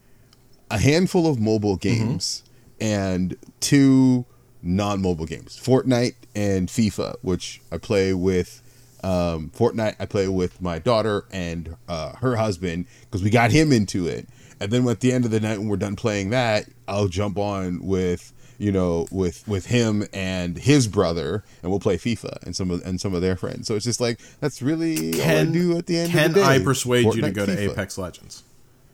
a 0.70 0.78
handful 0.78 1.28
of 1.28 1.40
mobile 1.40 1.78
Mm-hmm. 1.88 2.12
games 2.14 2.44
and 2.80 3.36
two 3.60 4.26
non-mobile 4.62 5.26
games, 5.26 5.58
Fortnite 5.60 6.16
and 6.36 6.68
FIFA, 6.68 7.16
which 7.22 7.62
I 7.72 7.78
play 7.78 8.14
with. 8.14 8.62
Um, 9.04 9.52
Fortnite, 9.56 9.96
I 10.00 10.06
play 10.08 10.28
with 10.28 10.60
my 10.62 10.80
daughter 10.80 11.26
and 11.32 11.76
uh, 11.88 12.14
her 12.18 12.36
husband 12.36 12.88
because 13.02 13.24
we 13.24 13.30
got 13.30 13.52
him 13.52 13.72
into 13.72 14.08
it. 14.08 14.28
And 14.60 14.72
then 14.72 14.88
at 14.88 15.00
the 15.02 15.12
end 15.12 15.26
of 15.26 15.32
the 15.32 15.40
night, 15.40 15.60
when 15.60 15.68
we're 15.68 15.78
done 15.78 15.96
playing 15.96 16.32
that, 16.32 16.66
I'll 16.88 17.08
jump 17.08 17.38
on 17.38 17.86
with 17.86 18.34
you 18.58 18.72
know 18.72 19.08
with 19.12 19.48
with 19.48 19.68
him 19.68 20.04
and 20.14 20.58
his 20.58 20.88
brother, 20.88 21.44
and 21.62 21.72
we'll 21.72 21.80
play 21.80 21.98
FIFA 21.98 22.44
and 22.44 22.56
some 22.56 22.72
of 22.72 22.82
and 22.86 23.00
some 23.00 23.14
of 23.14 23.22
their 23.22 23.36
friends. 23.36 23.68
So 23.68 23.76
it's 23.76 23.86
just 23.86 24.02
like 24.02 24.20
that's 24.40 24.62
really 24.62 25.14
all 25.14 25.22
I 25.22 25.24
Can, 25.24 25.52
do 25.52 25.78
at 25.78 25.86
the 25.86 25.98
end. 25.98 26.12
can 26.12 26.30
of 26.30 26.34
the 26.36 26.40
day. 26.42 26.48
I 26.48 26.60
persuade 26.60 27.06
you 27.06 27.22
to 27.22 27.28
Fortnite, 27.30 27.34
go 27.34 27.46
to 27.46 27.56
FIFA. 27.56 27.72
Apex 27.72 27.98
Legends? 27.98 28.44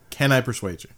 Can 0.10 0.32
I 0.32 0.42
persuade 0.42 0.84
you? 0.84 0.90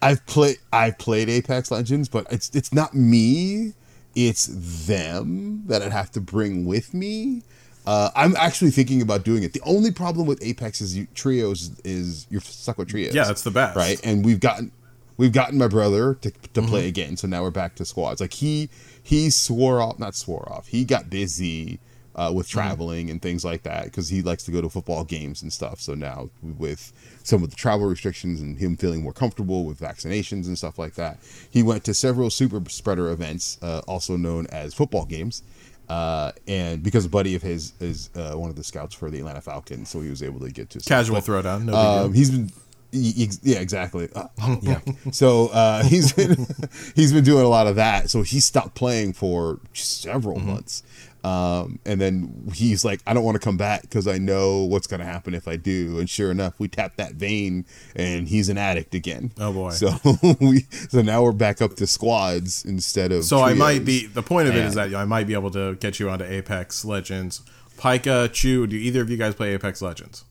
I've 0.00 0.24
played 0.26 0.58
I've 0.72 0.98
played 0.98 1.28
Apex 1.28 1.70
Legends, 1.70 2.08
but 2.08 2.26
it's 2.30 2.50
it's 2.54 2.72
not 2.72 2.94
me, 2.94 3.74
it's 4.14 4.46
them 4.86 5.66
that 5.66 5.82
I'd 5.82 5.92
have 5.92 6.10
to 6.12 6.20
bring 6.20 6.66
with 6.66 6.94
me. 6.94 7.42
Uh, 7.86 8.10
I'm 8.16 8.34
actually 8.36 8.70
thinking 8.70 9.02
about 9.02 9.24
doing 9.24 9.42
it. 9.42 9.52
The 9.52 9.60
only 9.62 9.90
problem 9.92 10.26
with 10.26 10.42
Apex 10.42 10.80
is 10.80 10.96
you, 10.96 11.06
trios 11.14 11.70
is 11.84 12.26
you're 12.30 12.40
stuck 12.40 12.78
with 12.78 12.88
trios. 12.88 13.14
Yeah, 13.14 13.24
that's 13.24 13.42
the 13.42 13.50
best. 13.50 13.76
right? 13.76 14.00
And 14.04 14.24
we've 14.24 14.40
gotten 14.40 14.72
we've 15.16 15.32
gotten 15.32 15.58
my 15.58 15.68
brother 15.68 16.14
to, 16.16 16.30
to 16.30 16.38
Mm-hmm. 16.60 16.66
play 16.68 16.88
again, 16.88 17.16
so 17.16 17.28
now 17.28 17.42
we're 17.42 17.50
back 17.50 17.74
to 17.76 17.84
squads. 17.84 18.20
Like 18.20 18.32
he 18.34 18.70
he 19.02 19.28
swore 19.30 19.80
off, 19.82 19.98
not 19.98 20.14
swore 20.14 20.50
off. 20.50 20.68
He 20.68 20.84
got 20.84 21.10
busy 21.10 21.78
uh, 22.14 22.32
with 22.34 22.46
Mm-hmm. 22.48 22.58
traveling 22.58 23.10
and 23.10 23.20
things 23.20 23.44
like 23.44 23.64
that 23.64 23.84
because 23.84 24.08
he 24.08 24.22
likes 24.22 24.44
to 24.44 24.50
go 24.50 24.62
to 24.62 24.70
football 24.70 25.04
games 25.04 25.42
and 25.42 25.52
stuff. 25.52 25.80
So 25.80 25.94
now 25.94 26.30
with 26.42 26.92
some 27.22 27.42
of 27.42 27.50
the 27.50 27.56
travel 27.56 27.86
restrictions 27.86 28.40
and 28.40 28.56
him 28.56 28.76
feeling 28.78 29.02
more 29.02 29.12
comfortable 29.12 29.64
with 29.66 29.78
vaccinations 29.80 30.46
and 30.46 30.56
stuff 30.56 30.78
like 30.78 30.94
that, 30.94 31.18
he 31.50 31.62
went 31.62 31.84
to 31.84 31.92
several 31.92 32.30
super 32.30 32.62
spreader 32.70 33.10
events, 33.10 33.58
uh, 33.62 33.82
also 33.86 34.16
known 34.16 34.46
as 34.46 34.72
football 34.72 35.04
games. 35.04 35.42
Uh, 35.88 36.32
and 36.48 36.82
because 36.82 37.04
a 37.04 37.08
buddy 37.08 37.34
of 37.34 37.42
his 37.42 37.72
is 37.80 38.10
uh, 38.14 38.32
one 38.34 38.50
of 38.50 38.56
the 38.56 38.64
scouts 38.64 38.94
for 38.94 39.10
the 39.10 39.18
Atlanta 39.18 39.40
Falcons, 39.40 39.88
so 39.90 40.00
he 40.00 40.08
was 40.10 40.22
able 40.22 40.40
to 40.40 40.50
get 40.50 40.70
to 40.70 40.80
Casual 40.80 41.16
but- 41.16 41.24
throwdown. 41.24 41.64
No 41.64 41.74
um, 41.74 42.12
he's 42.14 42.30
been 42.30 42.50
yeah 42.96 43.58
exactly. 43.58 44.08
Uh, 44.14 44.28
yeah. 44.62 44.80
so 45.12 45.48
uh, 45.48 45.82
he's 45.82 46.12
been 46.12 46.46
he's 46.94 47.12
been 47.12 47.24
doing 47.24 47.44
a 47.44 47.48
lot 47.48 47.66
of 47.66 47.76
that. 47.76 48.08
So 48.10 48.22
he 48.22 48.40
stopped 48.40 48.74
playing 48.74 49.12
for 49.14 49.58
several 49.72 50.36
Mm-hmm. 50.38 50.46
months 50.48 50.82
um, 51.24 51.78
and 51.86 52.00
then 52.00 52.50
he's 52.54 52.84
like 52.84 53.00
i 53.06 53.14
don't 53.14 53.24
want 53.24 53.34
to 53.34 53.40
come 53.40 53.56
back 53.56 53.82
because 53.82 54.06
i 54.06 54.18
know 54.18 54.62
what's 54.64 54.86
going 54.86 55.00
to 55.00 55.06
happen 55.06 55.34
if 55.34 55.48
i 55.48 55.56
do 55.56 55.98
and 55.98 56.08
sure 56.10 56.30
enough 56.30 56.52
we 56.58 56.68
tapped 56.68 56.98
that 56.98 57.14
vein 57.14 57.64
and 57.96 58.28
he's 58.28 58.48
an 58.48 58.58
addict 58.58 58.94
again 58.94 59.32
Oh, 59.40 59.52
boy. 59.52 59.70
so 59.70 59.90
we 60.40 60.60
so 60.90 61.00
now 61.02 61.22
we're 61.22 61.32
back 61.32 61.62
up 61.62 61.74
to 61.76 61.86
squads 61.86 62.64
instead 62.64 63.10
of 63.10 63.24
So 63.24 63.40
I 63.40 63.54
might 63.54 63.84
be. 63.84 64.06
The 64.06 64.22
point 64.22 64.48
of 64.48 64.54
it 64.54 64.64
is 64.64 64.76
And- 64.76 64.92
that 64.92 64.98
I 64.98 65.04
might 65.04 65.26
be 65.26 65.32
able 65.34 65.50
to 65.52 65.74
get 65.76 65.98
you 65.98 66.10
onto 66.10 66.24
Apex 66.24 66.84
Legends. 66.84 67.42
Pika, 67.78 68.32
Chu, 68.32 68.66
do 68.66 68.76
either 68.76 69.00
of 69.02 69.10
you 69.10 69.16
guys 69.16 69.34
play 69.34 69.54
Apex 69.54 69.80
Legends? 69.82 70.24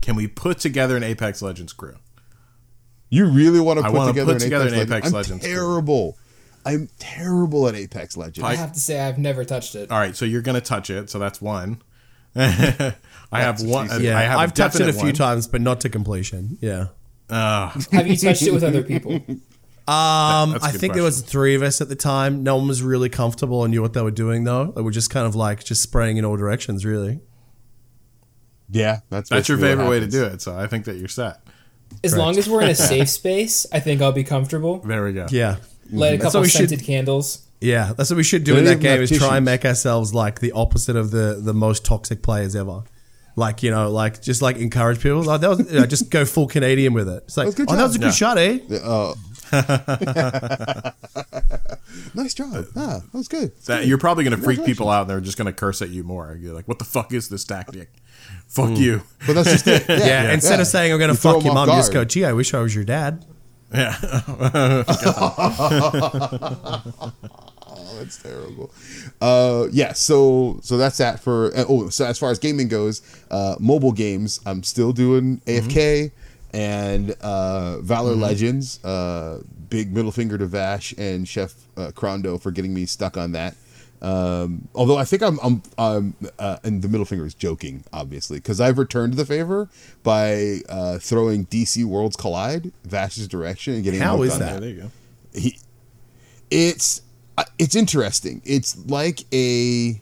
Can 0.00 0.16
we 0.16 0.26
put 0.28 0.58
together 0.58 0.96
an 0.96 1.02
Apex 1.02 1.42
Legends 1.42 1.72
crew? 1.72 1.96
You 3.08 3.26
really 3.26 3.58
want 3.60 3.80
to 3.80 3.90
put 3.90 4.06
together, 4.08 4.34
put 4.34 4.42
an, 4.42 4.48
together 4.48 4.66
Apex 4.68 4.76
an 4.76 4.82
Apex 4.92 5.12
Legends? 5.12 5.14
Legends 5.44 5.44
I'm 5.46 5.84
crew. 5.84 6.14
Terrible. 6.64 6.82
I'm 6.82 6.88
terrible 6.98 7.68
at 7.68 7.74
Apex 7.74 8.16
Legends. 8.16 8.48
I 8.48 8.54
have 8.54 8.72
to 8.72 8.80
say 8.80 9.00
I've 9.00 9.18
never 9.18 9.44
touched 9.44 9.74
it. 9.74 9.90
All 9.90 9.98
right, 9.98 10.14
so 10.16 10.24
you're 10.24 10.42
gonna 10.42 10.60
touch 10.60 10.90
it, 10.90 11.10
so 11.10 11.18
that's 11.18 11.40
one. 11.40 11.82
I 12.36 12.94
have 13.32 13.60
one. 13.62 13.88
Yeah, 14.02 14.18
I 14.18 14.22
have 14.22 14.38
a 14.38 14.42
I've 14.42 14.54
touched 14.54 14.80
it 14.80 14.88
a 14.88 14.92
few 14.92 15.04
one. 15.06 15.14
times, 15.14 15.46
but 15.48 15.60
not 15.60 15.80
to 15.82 15.88
completion. 15.88 16.58
Yeah. 16.60 16.86
Have 17.28 18.06
you 18.06 18.16
touched 18.16 18.42
it 18.42 18.52
with 18.52 18.62
other 18.64 18.82
people? 18.82 19.20
Um, 19.88 20.52
That's 20.52 20.64
a 20.64 20.68
I 20.68 20.72
good 20.72 20.80
think 20.80 20.94
there 20.94 21.02
was 21.02 21.20
three 21.22 21.54
of 21.56 21.62
us 21.62 21.80
at 21.80 21.88
the 21.88 21.96
time. 21.96 22.44
No 22.44 22.56
one 22.56 22.68
was 22.68 22.82
really 22.82 23.08
comfortable 23.08 23.64
and 23.64 23.72
knew 23.72 23.82
what 23.82 23.92
they 23.92 24.02
were 24.02 24.10
doing, 24.12 24.44
though. 24.44 24.66
They 24.66 24.82
were 24.82 24.90
just 24.92 25.10
kind 25.10 25.26
of 25.26 25.34
like 25.34 25.64
just 25.64 25.82
spraying 25.82 26.16
in 26.16 26.24
all 26.24 26.36
directions, 26.36 26.84
really. 26.84 27.20
yeah, 28.70 29.00
that's 29.10 29.28
That's 29.30 29.48
your 29.48 29.58
favorite 29.58 29.88
way 29.88 29.98
to 30.00 30.06
do 30.06 30.24
it, 30.24 30.42
so 30.42 30.56
I 30.56 30.66
think 30.68 30.84
that 30.84 30.96
you're 30.96 31.08
set. 31.08 31.40
As 32.04 32.16
long 32.16 32.38
as 32.38 32.48
we're 32.48 32.62
in 32.62 32.68
a 32.68 32.74
safe 32.76 33.08
space, 33.08 33.66
I 33.72 33.80
think 33.80 34.00
I'll 34.00 34.12
be 34.12 34.22
comfortable. 34.22 34.78
There 34.78 35.04
we 35.04 35.12
go. 35.12 35.26
Yeah. 35.30 35.56
Light 35.92 36.14
a 36.14 36.18
couple 36.18 36.40
what 36.40 36.44
we 36.44 36.48
should- 36.50 36.68
scented 36.70 36.84
candles. 36.86 37.46
Yeah, 37.62 37.92
that's 37.94 38.08
what 38.08 38.16
we 38.16 38.22
should 38.22 38.44
do 38.44 38.54
They 38.54 38.60
in 38.60 38.64
that 38.64 38.80
game 38.80 39.00
have 39.00 39.10
is 39.12 39.18
try 39.18 39.36
and 39.36 39.44
make 39.44 39.66
ourselves 39.66 40.14
like 40.14 40.40
the 40.40 40.52
opposite 40.52 40.96
of 40.96 41.10
the 41.10 41.38
the 41.42 41.52
most 41.52 41.84
toxic 41.84 42.22
players 42.22 42.56
ever. 42.56 42.84
Like 43.36 43.62
you 43.62 43.70
know, 43.70 43.90
like 43.90 44.22
just 44.22 44.40
like 44.40 44.56
encourage 44.56 45.00
people. 45.02 45.22
Like 45.22 45.42
that 45.42 45.50
was 45.50 45.58
you 45.72 45.80
know, 45.80 45.86
just 45.86 46.10
go 46.10 46.24
full 46.24 46.46
Canadian 46.46 46.94
with 46.94 47.06
it. 47.08 47.24
It's 47.26 47.36
like, 47.36 47.46
was 47.46 47.56
oh, 47.60 47.76
that 47.76 47.82
was 47.82 47.96
a 47.96 47.98
job. 47.98 48.02
good 48.08 48.14
shot, 48.14 48.38
eh? 48.38 48.58
Uh, 48.82 49.14
nice 52.14 52.34
job. 52.34 52.64
Ah, 52.76 53.00
that 53.12 53.12
was 53.12 53.28
good. 53.28 53.52
That 53.66 53.86
you're 53.86 53.98
probably 53.98 54.24
going 54.24 54.36
to 54.36 54.42
freak 54.42 54.64
people 54.64 54.88
out, 54.88 55.02
and 55.02 55.10
they're 55.10 55.20
just 55.20 55.36
going 55.38 55.46
to 55.46 55.52
curse 55.52 55.82
at 55.82 55.90
you 55.90 56.02
more. 56.02 56.38
You're 56.40 56.54
like, 56.54 56.66
"What 56.68 56.78
the 56.78 56.84
fuck 56.84 57.12
is 57.12 57.28
this 57.28 57.44
tactic? 57.44 57.90
Fuck 58.48 58.76
you." 58.78 59.02
But 59.26 59.34
that's 59.34 59.50
just 59.50 59.66
it. 59.66 59.84
Yeah. 59.88 59.96
Yeah, 59.98 60.32
instead 60.32 60.56
yeah. 60.56 60.60
of 60.62 60.66
saying 60.66 60.92
I'm 60.92 60.98
going 60.98 61.10
You 61.10 61.16
to 61.16 61.20
throw 61.20 61.34
fuck 61.34 61.44
your 61.44 61.50
them 61.54 61.58
off 61.58 61.66
mom, 61.68 61.76
you 61.76 61.80
just 61.80 61.92
go, 61.92 62.00
guard. 62.00 62.10
gee, 62.10 62.24
I 62.24 62.32
wish 62.32 62.54
I 62.54 62.60
was 62.60 62.74
your 62.74 62.84
dad. 62.84 63.24
Yeah. 63.72 63.96
Oh, 67.72 67.96
that's 67.98 68.20
terrible. 68.22 68.70
Uh, 69.20 69.66
yeah. 69.70 69.92
So 69.92 70.58
so 70.62 70.76
that's 70.76 70.98
that 70.98 71.20
for. 71.20 71.46
Uh, 71.56 71.64
oh, 71.68 71.88
so 71.88 72.04
as 72.04 72.18
far 72.18 72.30
as 72.30 72.38
gaming 72.38 72.68
goes, 72.68 73.02
uh, 73.30 73.56
mobile 73.58 73.92
games, 73.92 74.40
I'm 74.44 74.62
still 74.62 74.92
doing 74.92 75.40
AFK 75.46 76.10
and 76.52 77.12
uh, 77.20 77.80
Valor 77.80 78.14
Legends. 78.14 78.82
Uh, 78.84 79.42
big 79.68 79.94
middle 79.94 80.12
finger 80.12 80.36
to 80.36 80.46
Vash 80.46 80.92
and 80.98 81.26
Chef 81.26 81.54
uh, 81.76 81.90
Crondo 81.94 82.40
for 82.40 82.50
getting 82.50 82.74
me 82.74 82.86
stuck 82.86 83.16
on 83.16 83.32
that. 83.32 83.54
Um, 84.02 84.68
although 84.74 84.96
I 84.96 85.04
think 85.04 85.22
I'm, 85.22 85.38
I'm, 85.42 85.62
um, 85.76 86.14
uh, 86.38 86.56
and 86.64 86.80
the 86.82 86.88
middle 86.88 87.04
finger 87.04 87.26
is 87.26 87.34
joking, 87.34 87.84
obviously, 87.92 88.38
because 88.38 88.60
I've 88.60 88.78
returned 88.78 89.14
the 89.14 89.26
favor 89.26 89.68
by 90.02 90.60
uh, 90.68 90.98
throwing 90.98 91.46
DC 91.46 91.84
Worlds 91.84 92.16
Collide 92.16 92.72
Vash's 92.84 93.28
direction 93.28 93.74
and 93.74 93.84
getting 93.84 94.00
How 94.00 94.16
hooked 94.16 94.28
is 94.28 94.32
on 94.34 94.40
that? 94.40 94.60
There 94.60 94.70
you 94.70 94.80
go. 94.82 94.90
he 95.34 95.58
it's 96.50 97.02
uh, 97.38 97.44
it's 97.58 97.76
interesting 97.76 98.42
it's 98.44 98.76
like 98.86 99.20
a 99.32 100.00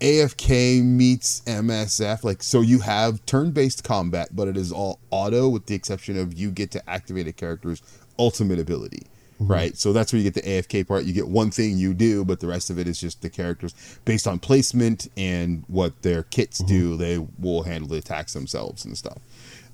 afk 0.00 0.82
meets 0.82 1.42
msf 1.42 2.24
like 2.24 2.42
so 2.42 2.60
you 2.60 2.80
have 2.80 3.24
turn-based 3.26 3.84
combat 3.84 4.28
but 4.32 4.48
it 4.48 4.56
is 4.56 4.72
all 4.72 4.98
auto 5.10 5.48
with 5.48 5.66
the 5.66 5.74
exception 5.74 6.18
of 6.18 6.32
you 6.34 6.50
get 6.50 6.70
to 6.70 6.90
activate 6.90 7.26
a 7.26 7.32
character's 7.32 7.82
ultimate 8.18 8.58
ability 8.58 9.06
right 9.40 9.76
so 9.76 9.92
that's 9.92 10.12
where 10.12 10.18
you 10.20 10.30
get 10.30 10.34
the 10.34 10.48
afk 10.48 10.86
part 10.88 11.04
you 11.04 11.12
get 11.12 11.28
one 11.28 11.50
thing 11.50 11.76
you 11.78 11.94
do 11.94 12.24
but 12.24 12.40
the 12.40 12.46
rest 12.46 12.70
of 12.70 12.78
it 12.78 12.88
is 12.88 13.00
just 13.00 13.22
the 13.22 13.30
characters 13.30 13.74
based 14.04 14.26
on 14.26 14.38
placement 14.38 15.08
and 15.16 15.64
what 15.68 16.02
their 16.02 16.22
kits 16.24 16.58
do 16.60 16.96
they 16.96 17.18
will 17.38 17.64
handle 17.64 17.88
the 17.90 17.98
attacks 17.98 18.32
themselves 18.34 18.84
and 18.84 18.96
stuff 18.98 19.18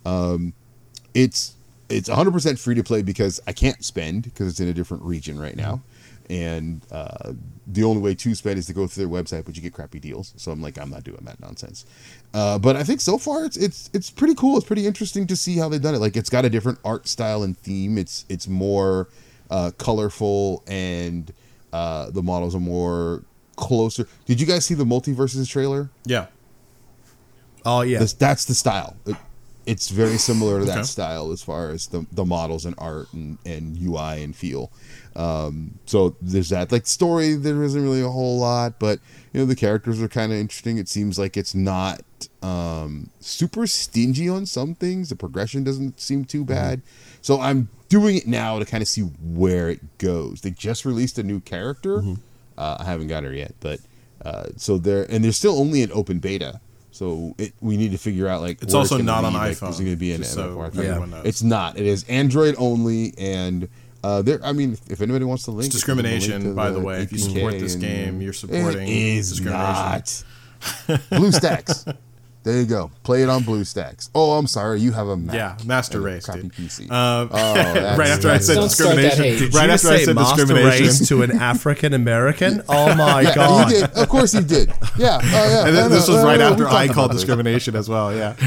Um, 0.04 0.54
it's 1.14 1.56
it's 1.90 2.08
100% 2.08 2.58
free 2.58 2.74
to 2.76 2.84
play 2.84 3.02
because 3.02 3.40
I 3.46 3.52
can't 3.52 3.84
spend 3.84 4.24
because 4.24 4.48
it's 4.48 4.60
in 4.60 4.68
a 4.68 4.74
different 4.74 5.02
region 5.04 5.38
right 5.38 5.56
now. 5.56 5.82
And 6.30 6.82
uh, 6.90 7.34
the 7.66 7.84
only 7.84 8.00
way 8.00 8.14
to 8.14 8.34
spend 8.34 8.58
is 8.58 8.66
to 8.68 8.72
go 8.72 8.86
through 8.86 9.06
their 9.06 9.22
website, 9.22 9.44
but 9.44 9.56
you 9.56 9.62
get 9.62 9.74
crappy 9.74 10.00
deals. 10.00 10.32
So 10.38 10.52
I'm 10.52 10.62
like, 10.62 10.78
I'm 10.78 10.90
not 10.90 11.04
doing 11.04 11.20
that 11.24 11.40
nonsense. 11.40 11.84
Uh, 12.32 12.58
but 12.58 12.76
I 12.76 12.84
think 12.84 13.02
so 13.02 13.18
far 13.18 13.44
it's 13.44 13.58
it's 13.58 13.90
it's 13.92 14.10
pretty 14.10 14.34
cool. 14.34 14.56
It's 14.56 14.66
pretty 14.66 14.86
interesting 14.86 15.26
to 15.26 15.36
see 15.36 15.58
how 15.58 15.68
they've 15.68 15.82
done 15.82 15.94
it. 15.94 15.98
Like 16.00 16.16
it's 16.16 16.30
got 16.30 16.46
a 16.46 16.50
different 16.50 16.78
art 16.84 17.08
style 17.08 17.42
and 17.42 17.58
theme. 17.58 17.98
It's 17.98 18.24
it's 18.30 18.48
more 18.48 19.08
uh, 19.52 19.70
colorful 19.78 20.62
and 20.66 21.32
uh, 21.72 22.10
the 22.10 22.22
models 22.22 22.54
are 22.54 22.60
more 22.60 23.22
closer. 23.56 24.08
Did 24.26 24.40
you 24.40 24.46
guys 24.46 24.64
see 24.64 24.74
the 24.74 24.84
multiverses 24.84 25.48
trailer? 25.48 25.90
Yeah. 26.04 26.26
Oh, 27.64 27.82
yeah. 27.82 27.98
This, 28.00 28.14
that's 28.14 28.44
the 28.46 28.54
style. 28.54 28.96
It, 29.06 29.16
it's 29.64 29.90
very 29.90 30.18
similar 30.18 30.58
to 30.58 30.64
that 30.64 30.78
Okay. 30.78 30.82
style 30.82 31.30
as 31.30 31.40
far 31.42 31.70
as 31.70 31.86
the, 31.86 32.04
the 32.10 32.24
models 32.24 32.64
and 32.66 32.74
art 32.78 33.12
and, 33.12 33.38
and 33.46 33.78
UI 33.80 34.22
and 34.24 34.34
feel. 34.34 34.72
Um, 35.14 35.78
so 35.86 36.16
there's 36.20 36.48
that. 36.48 36.72
Like 36.72 36.86
story, 36.86 37.34
there 37.34 37.62
isn't 37.62 37.80
really 37.80 38.02
a 38.02 38.08
whole 38.08 38.38
lot, 38.40 38.80
but 38.80 38.98
you 39.32 39.38
know 39.40 39.46
the 39.46 39.54
characters 39.54 40.02
are 40.02 40.08
kind 40.08 40.32
of 40.32 40.38
interesting. 40.38 40.78
It 40.78 40.88
seems 40.88 41.18
like 41.18 41.36
it's 41.36 41.54
not 41.54 42.00
um, 42.42 43.10
super 43.20 43.66
stingy 43.68 44.28
on 44.28 44.46
some 44.46 44.74
things. 44.74 45.10
The 45.10 45.16
progression 45.16 45.62
doesn't 45.62 46.00
seem 46.00 46.24
too 46.24 46.44
bad. 46.44 46.82
So 47.22 47.40
I'm 47.40 47.68
doing 47.88 48.16
it 48.16 48.26
now 48.26 48.58
to 48.58 48.64
kind 48.64 48.82
of 48.82 48.88
see 48.88 49.02
where 49.02 49.70
it 49.70 49.98
goes. 49.98 50.42
They 50.42 50.50
just 50.50 50.84
released 50.84 51.18
a 51.18 51.22
new 51.22 51.40
character. 51.40 52.02
Uh, 52.58 52.76
I 52.80 52.84
haven't 52.84 53.08
got 53.08 53.24
her 53.24 53.32
yet, 53.32 53.54
but 53.60 53.80
uh, 54.24 54.46
so 54.56 54.78
they're 54.78 55.04
and 55.10 55.24
they're 55.24 55.32
still 55.32 55.58
only 55.58 55.82
in 55.82 55.90
open 55.92 56.18
beta. 56.18 56.60
So 56.90 57.34
it, 57.38 57.54
we 57.60 57.78
need 57.78 57.92
to 57.92 57.98
figure 57.98 58.28
out 58.28 58.42
like 58.42 58.62
It's 58.62 58.74
also 58.74 58.96
gonna 58.96 59.04
not 59.04 59.22
be, 59.22 59.26
on 59.28 59.32
like, 59.32 59.52
iPhone, 59.52 59.70
Is 59.70 59.80
it 59.80 59.84
going 59.84 59.96
to 59.96 60.00
be 60.00 60.12
an 60.12 60.24
so 60.24 60.54
knows. 60.60 61.24
It's 61.24 61.42
not. 61.42 61.78
It 61.78 61.86
is 61.86 62.04
Android 62.04 62.54
only, 62.58 63.14
and 63.16 63.68
uh, 64.04 64.20
there. 64.20 64.40
I 64.44 64.52
mean, 64.52 64.76
if 64.90 65.00
anybody 65.00 65.24
wants 65.24 65.44
to 65.44 65.52
link, 65.52 65.72
It's 65.72 65.82
it, 65.82 65.86
give 65.86 65.96
them 65.96 66.04
a 66.04 66.08
link 66.08 66.20
discrimination, 66.20 66.50
to 66.50 66.54
by 66.54 66.70
the 66.70 66.80
way. 66.80 67.00
If 67.00 67.12
you 67.12 67.18
support 67.18 67.58
this 67.58 67.76
game, 67.76 68.20
you're 68.20 68.34
supporting 68.34 68.86
it 68.86 68.90
is 68.90 69.30
discrimination. 69.30 69.74
not. 69.74 70.24
BlueStacks. 71.10 71.96
There 72.44 72.58
you 72.58 72.66
go. 72.66 72.90
Play 73.04 73.22
it 73.22 73.28
on 73.28 73.42
BlueStacks. 73.42 74.10
Oh, 74.16 74.32
I'm 74.32 74.48
sorry. 74.48 74.80
You 74.80 74.90
have 74.90 75.06
a 75.06 75.16
Mac 75.16 75.34
Yeah, 75.36 75.56
Master 75.64 75.98
a 75.98 76.00
Race, 76.00 76.24
crappy 76.24 76.42
dude. 76.42 76.52
PC. 76.52 76.88
Uh, 76.90 77.28
oh, 77.30 77.54
right 77.96 78.08
after 78.08 78.30
I 78.30 78.38
said 78.38 78.54
Don't 78.56 78.68
start 78.68 78.96
that 78.96 79.02
discrimination, 79.16 79.50
right 79.52 79.66
you 79.66 79.72
after 79.72 79.86
say 79.86 79.94
I 79.94 80.04
said 80.04 80.14
master 80.16 80.36
discrimination, 80.46 80.86
race 80.86 81.08
to 81.08 81.22
an 81.22 81.30
African 81.32 81.92
American? 81.92 82.62
Oh 82.68 82.94
my 82.96 83.20
Yeah, 83.20 83.34
god! 83.36 83.68
he 83.70 83.74
did. 83.80 83.90
Of 83.92 84.08
course 84.08 84.32
he 84.32 84.42
did. 84.42 84.70
Yeah. 84.98 85.20
Oh, 85.22 85.48
yeah. 85.48 85.66
and 85.66 85.76
then 85.76 85.88
no, 85.90 85.96
this 85.96 86.08
was 86.08 86.16
no, 86.16 86.24
right 86.24 86.40
after 86.40 86.66
I 86.66 86.88
called 86.88 87.12
discrimination 87.12 87.76
as 87.76 87.88
well. 87.88 88.12
Yeah, 88.14 88.34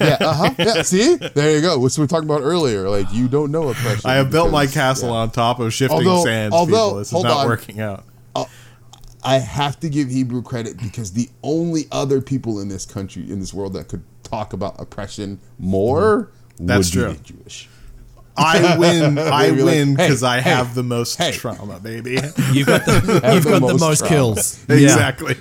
Yeah. 0.00 0.16
Uh 0.20 0.32
huh. 0.32 0.54
Yeah. 0.58 0.82
See, 0.82 1.16
there 1.16 1.54
you 1.56 1.60
go. 1.60 1.78
What 1.78 1.96
we 1.96 2.00
were 2.02 2.06
talking 2.08 2.28
about 2.28 2.40
earlier. 2.42 2.88
Like 2.88 3.12
you 3.12 3.28
don't 3.28 3.50
know 3.50 3.68
oppression. 3.68 4.08
I 4.08 4.14
have 4.14 4.30
built 4.30 4.50
my 4.50 4.66
castle 4.66 5.10
yeah. 5.10 5.16
on 5.16 5.30
top 5.30 5.60
of 5.60 5.74
shifting 5.74 5.98
Although- 6.08 6.24
sands. 6.24 6.54
although- 6.54 6.86
people, 6.86 6.94
this 7.00 7.08
is 7.08 7.12
hold 7.12 7.24
not 7.24 7.38
on. 7.42 7.48
working 7.48 7.80
out. 7.80 8.04
I 9.26 9.38
have 9.38 9.80
to 9.80 9.88
give 9.88 10.08
Hebrew 10.08 10.40
credit 10.40 10.76
because 10.78 11.12
the 11.12 11.28
only 11.42 11.86
other 11.90 12.20
people 12.20 12.60
in 12.60 12.68
this 12.68 12.86
country, 12.86 13.30
in 13.30 13.40
this 13.40 13.52
world, 13.52 13.72
that 13.72 13.88
could 13.88 14.04
talk 14.22 14.52
about 14.52 14.80
oppression 14.80 15.40
more 15.58 16.30
That's 16.58 16.94
would 16.94 17.02
true. 17.02 17.12
be 17.14 17.34
Jewish. 17.34 17.68
I 18.38 18.76
win. 18.78 19.18
I 19.18 19.46
They'd 19.50 19.56
be 19.56 19.62
like, 19.62 19.74
win 19.74 19.88
hey, 19.88 19.94
because 19.96 20.22
I 20.22 20.40
hey, 20.40 20.50
have 20.50 20.74
the 20.74 20.82
most 20.82 21.16
hey. 21.16 21.32
trauma, 21.32 21.80
baby. 21.80 22.12
You've 22.52 22.66
got 22.66 22.84
the, 22.84 23.20
you've 23.34 23.44
the 23.44 23.50
got 23.50 23.60
the 23.60 23.74
most 23.74 23.80
most 23.80 23.98
trauma. 24.00 24.14
kills. 24.14 24.64
exactly. 24.68 25.34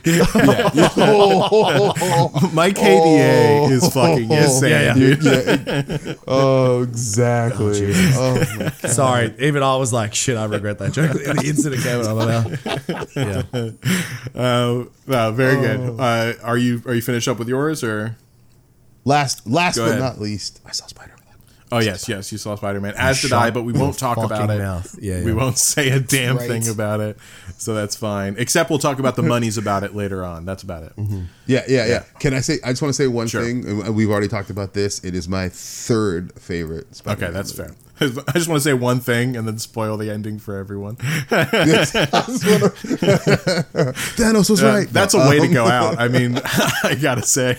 oh, 0.97 2.49
My 2.53 2.71
KDA 2.71 3.71
is 3.71 3.93
fucking 3.93 4.31
insane, 4.31 4.69
Yeah, 4.71 4.81
yeah. 4.81 4.93
dude. 4.93 5.23
yeah. 5.23 6.13
oh, 6.27 6.83
exactly. 6.83 7.91
Oh, 8.15 8.45
my 8.59 8.69
Sorry, 8.89 9.33
even 9.39 9.63
I 9.63 9.75
was 9.77 9.91
like, 9.93 10.13
shit, 10.13 10.37
I 10.37 10.45
regret 10.45 10.79
that 10.79 10.93
joke. 10.93 11.13
The 11.13 11.43
instant 11.45 11.75
it 11.75 11.81
came 11.81 11.99
out 12.01 12.05
of 12.05 12.17
my. 12.17 12.35
Yeah. 13.15 13.43
Uh, 14.35 14.85
no, 15.07 15.31
very 15.31 15.55
Oh. 15.57 15.61
good. 15.61 15.99
Uh, 15.99 16.33
are 16.43 16.57
you 16.57 16.81
are 16.85 16.93
you 16.93 17.01
finished 17.01 17.27
up 17.27 17.39
with 17.39 17.47
yours 17.47 17.83
or? 17.83 18.15
last, 19.05 19.47
last 19.47 19.75
Go 19.75 19.83
but 19.85 19.89
ahead. 19.91 20.01
not 20.01 20.19
least, 20.19 20.59
I 20.65 20.71
saw 20.71 20.87
Spider 20.87 21.09
Man. 21.14 21.14
Oh 21.71 21.79
yes, 21.79 22.07
yes, 22.07 22.31
you 22.31 22.37
saw 22.37 22.55
Spider 22.55 22.79
Man. 22.79 22.93
As 22.95 23.21
did 23.21 23.33
I, 23.33 23.49
but 23.49 23.63
we 23.63 23.73
won't 23.73 23.97
talk 23.97 24.17
about 24.17 24.49
it. 24.51 24.59
mouth. 24.59 24.95
Yeah, 25.01 25.23
We 25.23 25.33
won't 25.33 25.57
say 25.57 25.89
a 25.89 25.99
damn 25.99 26.37
Right. 26.37 26.47
thing 26.47 26.67
about 26.69 26.99
it, 26.99 27.17
so 27.57 27.73
that's 27.73 27.95
fine. 27.95 28.35
Except 28.37 28.69
we'll 28.69 28.77
talk 28.79 28.99
about 28.99 29.15
the 29.15 29.23
monies 29.23 29.57
about 29.57 29.83
it 29.83 29.95
later 29.95 30.23
on. 30.23 30.45
That's 30.45 30.61
about 30.63 30.83
it. 30.83 30.95
Mm-hmm. 30.95 31.21
Yeah, 31.47 31.63
yeah, 31.67 31.77
yeah, 31.77 31.85
Yeah. 31.87 32.03
Can 32.19 32.33
I 32.35 32.41
say? 32.41 32.59
I 32.63 32.69
just 32.69 32.81
want 32.83 32.89
to 32.89 32.93
say 32.93 33.07
one 33.07 33.27
Sure. 33.27 33.43
thing. 33.43 33.93
We've 33.95 34.09
already 34.11 34.27
talked 34.27 34.51
about 34.51 34.73
this. 34.73 35.03
It 35.03 35.15
is 35.15 35.27
my 35.27 35.49
third 35.49 36.33
favorite. 36.39 36.83
Okay, 36.85 36.93
Spider-Man 36.93 37.33
that's 37.33 37.57
movie. 37.57 37.69
fair. 37.71 37.77
I 38.01 38.31
just 38.33 38.47
want 38.49 38.57
to 38.57 38.59
say 38.61 38.73
one 38.73 38.99
thing 38.99 39.37
and 39.37 39.47
then 39.47 39.57
spoil 39.57 39.95
the 39.97 40.09
ending 40.11 40.37
for 40.39 40.57
everyone. 40.57 40.97
Yes. 41.31 41.95
I 41.95 42.05
just 42.05 42.45
wanna- 42.45 42.69
Thanos 44.17 44.49
was 44.49 44.63
Uh, 44.63 44.67
right. 44.67 44.89
That's 44.89 45.13
a 45.13 45.19
way 45.19 45.39
to 45.39 45.47
go 45.47 45.65
out. 45.65 45.99
I 45.99 46.07
mean, 46.07 46.37
I 46.83 46.97
gotta 47.01 47.23
say, 47.23 47.57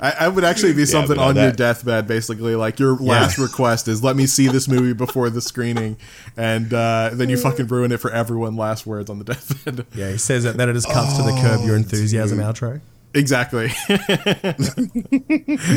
I, 0.00 0.12
I 0.20 0.28
would 0.28 0.44
actually 0.44 0.72
be 0.74 0.84
something 0.86 1.16
but 1.16 1.22
now 1.22 1.28
on 1.28 1.36
your 1.36 1.52
deathbed, 1.52 2.06
basically. 2.06 2.54
Like 2.56 2.78
your 2.78 2.96
last 2.96 3.38
request 3.38 3.88
is, 3.88 4.02
"Let 4.02 4.16
me 4.16 4.26
see 4.26 4.48
this 4.48 4.68
movie 4.68 4.92
before 4.92 5.30
the 5.30 5.40
screening," 5.40 5.96
and 6.36 6.72
uh, 6.74 7.10
then 7.14 7.28
you 7.30 7.36
fucking 7.38 7.68
ruin 7.68 7.92
it 7.92 7.98
for 7.98 8.10
everyone. 8.10 8.56
Last 8.56 8.86
words 8.86 9.08
on 9.08 9.18
the 9.18 9.24
deathbed. 9.24 9.86
Yeah, 9.94 10.10
he 10.10 10.18
says 10.18 10.44
that, 10.44 10.56
then 10.56 10.68
it 10.68 10.74
just 10.74 10.90
cuts 10.90 11.16
to 11.16 11.22
the 11.22 11.30
curb 11.40 11.64
your 11.64 11.76
enthusiasm 11.76 12.38
outro. 12.38 12.80
Exactly. 13.14 13.68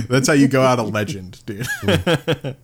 That's 0.09 0.27
how 0.27 0.33
you 0.33 0.47
go 0.47 0.61
out 0.63 0.79
a 0.79 0.83
legend, 0.83 1.43
dude. 1.45 1.67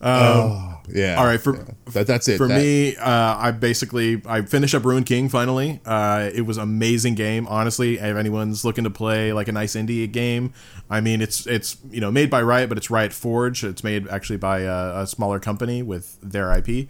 Oh 0.00 0.80
yeah. 0.88 1.16
All 1.16 1.24
right, 1.26 1.40
for- 1.40 1.56
yeah. 1.56 1.64
that, 1.92 2.06
that's 2.06 2.28
it. 2.28 2.38
For 2.38 2.46
That- 2.46 2.56
me, 2.60 2.94
uh, 2.96 3.36
I 3.36 3.50
basically 3.50 4.22
I 4.26 4.42
finished 4.42 4.74
up 4.74 4.84
Ruined 4.84 5.06
King 5.06 5.28
finally. 5.28 5.80
Uh, 5.84 6.30
it 6.32 6.42
was 6.42 6.56
amazing 6.56 7.14
game. 7.16 7.48
Honestly, 7.48 7.98
if 7.98 8.16
anyone's 8.16 8.64
looking 8.64 8.84
to 8.84 8.90
play 8.90 9.32
like 9.32 9.48
a 9.48 9.52
nice 9.52 9.74
indie 9.74 10.10
game, 10.10 10.52
I 10.88 11.00
mean 11.00 11.20
it's 11.20 11.46
it's 11.48 11.76
you 11.90 12.00
know 12.00 12.12
made 12.12 12.30
by 12.30 12.42
Riot, 12.42 12.68
but 12.68 12.78
it's 12.78 12.90
Riot 12.90 13.12
Forge. 13.12 13.64
It's 13.64 13.82
made 13.82 14.06
actually 14.08 14.36
by 14.38 14.60
a, 14.60 15.00
a 15.02 15.06
smaller 15.08 15.40
company 15.40 15.82
with 15.82 16.16
their 16.22 16.52
IP. 16.56 16.88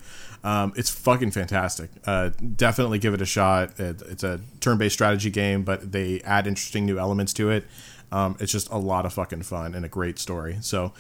Um, 0.49 0.73
it's 0.77 0.89
fucking 0.89 1.33
fantastic. 1.33 1.91
Uh, 2.07 2.31
definitely 2.57 2.99
give 2.99 3.13
it 3.13 3.21
a 3.21 3.27
shot. 3.27 3.79
It, 3.79 4.01
it's 4.09 4.25
a 4.25 4.41
turn-based 4.61 4.95
strategy 4.95 5.29
game, 5.29 5.63
but 5.63 5.93
they 5.93 6.23
add 6.23 6.47
interesting 6.47 6.87
new 6.87 6.99
elements 6.99 7.35
to 7.35 7.51
it. 7.51 7.67
Um, 8.11 8.35
it's 8.41 8.51
just 8.51 8.71
a 8.71 8.79
lot 8.79 9.05
of 9.05 9.13
fucking 9.13 9.43
fun 9.43 9.75
and 9.75 9.85
a 9.85 9.91
great 9.91 10.19
story. 10.19 10.57
So 10.63 10.95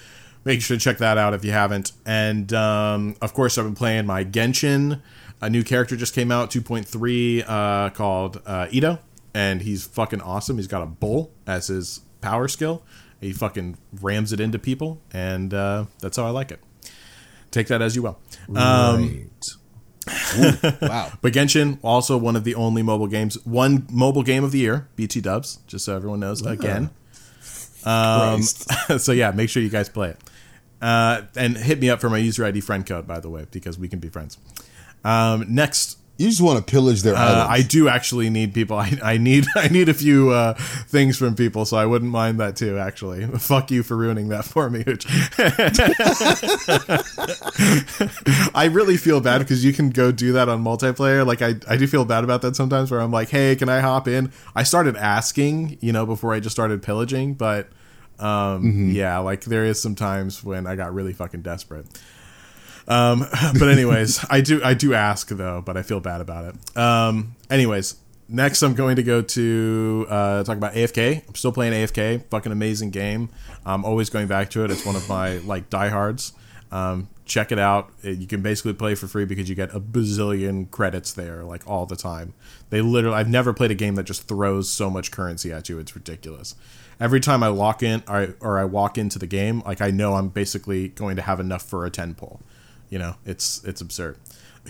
make 0.44 0.60
sure 0.60 0.76
to 0.76 0.80
check 0.80 0.98
that 0.98 1.16
out 1.16 1.32
if 1.32 1.46
you 1.46 1.52
haven't. 1.52 1.92
And 2.04 2.52
um, 2.52 3.16
of 3.22 3.32
course, 3.32 3.56
I've 3.56 3.64
been 3.64 3.74
playing 3.74 4.04
my 4.04 4.22
Genshin. 4.22 5.00
A 5.40 5.48
new 5.48 5.64
character 5.64 5.96
just 5.96 6.14
came 6.14 6.30
out, 6.30 6.50
2.3, 6.50 7.44
uh, 7.48 7.88
called 7.88 8.42
uh, 8.44 8.66
Itto, 8.66 8.98
and 9.32 9.62
he's 9.62 9.86
fucking 9.86 10.20
awesome. 10.20 10.58
He's 10.58 10.66
got 10.66 10.82
a 10.82 10.86
bull 10.86 11.30
as 11.46 11.68
his 11.68 12.02
power 12.20 12.48
skill. 12.48 12.82
He 13.18 13.32
fucking 13.32 13.78
rams 14.02 14.30
it 14.34 14.40
into 14.40 14.58
people, 14.58 15.00
and 15.10 15.54
uh, 15.54 15.86
that's 16.00 16.18
how 16.18 16.26
I 16.26 16.30
like 16.30 16.52
it. 16.52 16.60
Take 17.50 17.68
that 17.68 17.82
as 17.82 17.96
you 17.96 18.02
will. 18.02 18.18
Um, 18.54 19.28
right. 20.06 20.78
Wow. 20.80 21.12
But 21.20 21.32
Genshin, 21.32 21.78
also 21.82 22.16
one 22.16 22.36
of 22.36 22.44
the 22.44 22.54
only 22.54 22.82
mobile 22.82 23.06
games, 23.06 23.34
one 23.44 23.86
mobile 23.90 24.22
game 24.22 24.44
of 24.44 24.52
the 24.52 24.58
year, 24.58 24.88
BT 24.96 25.20
Dubs, 25.20 25.58
just 25.66 25.84
so 25.84 25.94
everyone 25.94 26.20
knows. 26.20 26.44
Again, 26.44 26.90
um, 27.84 28.42
so 28.98 29.12
yeah, 29.12 29.30
make 29.32 29.50
sure 29.50 29.62
you 29.62 29.68
guys 29.68 29.88
play 29.88 30.10
it, 30.10 30.20
uh, 30.80 31.22
and 31.36 31.56
hit 31.56 31.80
me 31.80 31.90
up 31.90 32.00
for 32.00 32.08
my 32.08 32.18
user 32.18 32.44
ID 32.44 32.60
friend 32.60 32.86
code, 32.86 33.06
by 33.06 33.20
the 33.20 33.28
way, 33.28 33.46
because 33.50 33.78
we 33.78 33.88
can 33.88 33.98
be 33.98 34.08
friends. 34.08 34.38
Um, 35.04 35.44
next, 35.48 35.97
You 36.18 36.28
just 36.28 36.40
want 36.40 36.58
to 36.58 36.68
pillage 36.68 37.02
their 37.02 37.14
uh. 37.14 37.46
I 37.48 37.62
do 37.62 37.88
actually 37.88 38.28
need 38.28 38.52
people. 38.52 38.76
I, 38.76 38.98
I 39.02 39.18
need 39.18 39.46
I 39.56 39.68
need 39.68 39.88
a 39.88 39.94
few 39.94 40.30
uh, 40.30 40.54
things 40.54 41.16
from 41.16 41.36
people, 41.36 41.64
so 41.64 41.76
I 41.76 41.86
wouldn't 41.86 42.10
mind 42.10 42.40
that 42.40 42.56
too. 42.56 42.76
Actually, 42.76 43.24
fuck 43.38 43.70
you 43.70 43.84
for 43.84 43.96
ruining 43.96 44.28
that 44.28 44.44
for 44.44 44.68
me. 44.68 44.80
I 48.54 48.66
really 48.66 48.96
feel 48.96 49.20
bad 49.20 49.38
because 49.38 49.64
you 49.64 49.72
can 49.72 49.90
go 49.90 50.10
do 50.10 50.32
that 50.32 50.48
on 50.48 50.64
multiplayer. 50.64 51.24
Like 51.24 51.40
I 51.40 51.54
I 51.68 51.76
do 51.76 51.86
feel 51.86 52.04
bad 52.04 52.24
about 52.24 52.42
that 52.42 52.56
sometimes, 52.56 52.90
where 52.90 53.00
I'm 53.00 53.12
like, 53.12 53.28
hey, 53.28 53.54
can 53.54 53.68
I 53.68 53.78
hop 53.78 54.08
in? 54.08 54.32
I 54.56 54.64
started 54.64 54.96
asking, 54.96 55.78
you 55.80 55.92
know, 55.92 56.04
before 56.04 56.34
I 56.34 56.40
just 56.40 56.54
started 56.54 56.82
pillaging, 56.82 57.34
but 57.34 57.68
um, 58.18 58.90
yeah, 58.90 59.18
like 59.18 59.44
there 59.44 59.64
is 59.64 59.80
some 59.80 59.94
times 59.94 60.42
when 60.42 60.66
I 60.66 60.74
got 60.74 60.92
really 60.92 61.12
fucking 61.12 61.42
desperate. 61.42 61.86
Um, 62.88 63.20
but 63.58 63.68
anyways, 63.68 64.24
I 64.30 64.40
do 64.40 64.60
I 64.64 64.74
do 64.74 64.94
ask 64.94 65.28
though, 65.28 65.62
but 65.64 65.76
I 65.76 65.82
feel 65.82 66.00
bad 66.00 66.20
about 66.20 66.54
it. 66.54 66.76
Um, 66.76 67.36
anyways, 67.50 67.96
next 68.28 68.62
I'm 68.62 68.74
going 68.74 68.96
to 68.96 69.02
go 69.02 69.22
to 69.22 70.06
uh, 70.08 70.44
talk 70.44 70.56
about 70.56 70.74
AFK. 70.74 71.26
I'm 71.28 71.34
still 71.34 71.52
playing 71.52 71.72
AFK. 71.74 72.24
Fucking 72.30 72.52
amazing 72.52 72.90
game. 72.90 73.28
I'm 73.64 73.84
always 73.84 74.10
going 74.10 74.26
back 74.26 74.50
to 74.50 74.64
it. 74.64 74.70
It's 74.70 74.84
one 74.86 74.96
of 74.96 75.08
my 75.08 75.38
like 75.38 75.70
diehards. 75.70 76.32
Um, 76.70 77.08
check 77.24 77.52
it 77.52 77.58
out. 77.58 77.90
It- 78.02 78.18
you 78.18 78.26
can 78.26 78.42
basically 78.42 78.72
play 78.74 78.94
for 78.94 79.06
free 79.06 79.24
because 79.24 79.48
you 79.48 79.54
get 79.54 79.74
a 79.74 79.80
bazillion 79.80 80.70
credits 80.70 81.12
there, 81.12 81.44
like 81.44 81.62
all 81.66 81.86
the 81.86 81.96
time. 81.96 82.34
They 82.70 82.80
literally, 82.82 83.16
I've 83.16 83.28
never 83.28 83.52
played 83.54 83.70
a 83.70 83.74
game 83.74 83.94
that 83.94 84.04
just 84.04 84.28
throws 84.28 84.68
so 84.68 84.90
much 84.90 85.10
currency 85.10 85.52
at 85.52 85.68
you. 85.68 85.78
It's 85.78 85.94
ridiculous. 85.94 86.54
Every 87.00 87.20
time 87.20 87.42
I 87.42 87.48
lock 87.48 87.82
in 87.82 88.02
or 88.08 88.16
I, 88.16 88.28
or 88.40 88.58
I 88.58 88.64
walk 88.64 88.98
into 88.98 89.18
the 89.18 89.26
game, 89.26 89.60
like 89.64 89.80
I 89.80 89.90
know 89.90 90.14
I'm 90.14 90.28
basically 90.28 90.88
going 90.88 91.16
to 91.16 91.22
have 91.22 91.38
enough 91.40 91.62
for 91.62 91.86
a 91.86 91.90
ten 91.90 92.14
pull. 92.14 92.40
You 92.90 92.98
know, 92.98 93.16
it's 93.24 93.62
it's 93.64 93.80
absurd. 93.80 94.16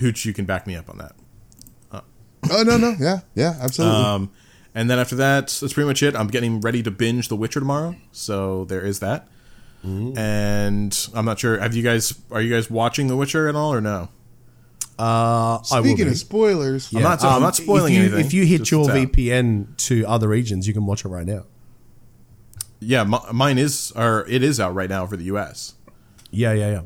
Hooch, 0.00 0.24
you 0.24 0.32
can 0.32 0.44
back 0.44 0.66
me 0.66 0.76
up 0.76 0.88
on 0.90 0.98
that. 0.98 1.12
oh 2.50 2.62
no, 2.62 2.76
no, 2.76 2.94
yeah, 3.00 3.20
yeah, 3.34 3.54
absolutely. 3.60 3.96
Um, 4.02 4.30
and 4.74 4.88
then 4.88 4.98
after 4.98 5.16
that, 5.16 5.48
that's 5.60 5.72
pretty 5.72 5.86
much 5.88 6.02
it. 6.02 6.14
I'm 6.14 6.28
getting 6.28 6.60
ready 6.60 6.82
to 6.84 6.90
binge 6.90 7.28
The 7.28 7.36
Witcher 7.36 7.58
tomorrow, 7.60 7.96
so 8.12 8.64
there 8.66 8.80
is 8.82 9.00
that. 9.00 9.28
And 9.82 11.08
I'm 11.14 11.24
not 11.24 11.38
sure. 11.38 11.58
Have 11.58 11.74
you 11.74 11.82
guys? 11.82 12.14
Are 12.30 12.40
you 12.42 12.52
guys 12.54 12.70
watching 12.70 13.06
The 13.08 13.16
Witcher 13.16 13.48
at 13.48 13.54
all, 13.56 13.72
or 13.72 13.80
no? 13.80 14.08
Uh, 14.98 15.62
Speaking 15.62 15.96
be. 16.06 16.10
of 16.10 16.16
spoilers, 16.18 16.92
I'm 16.92 17.02
not- 17.02 17.22
I'm 17.24 17.40
not 17.40 17.54
spoiling 17.54 17.94
if 17.94 17.98
you, 17.98 18.04
anything, 18.06 18.26
If 18.26 18.34
you 18.34 18.44
hit 18.44 18.70
your 18.72 18.84
it's. 18.90 19.12
VPN 19.12 19.76
to 19.86 20.04
other 20.06 20.26
regions, 20.28 20.66
you 20.66 20.74
can 20.74 20.84
watch 20.86 21.04
it 21.04 21.08
right 21.08 21.24
now. 21.26 21.44
Yeah, 22.80 23.02
m- 23.02 23.14
mine 23.36 23.58
is, 23.58 23.92
or 23.94 24.26
it 24.28 24.42
is 24.42 24.58
out 24.58 24.74
right 24.74 24.90
now 24.90 25.06
for 25.06 25.16
the 25.16 25.24
U.S. 25.24 25.74
Yeah, 26.30 26.52
yeah, 26.52 26.70
yeah. 26.70 26.80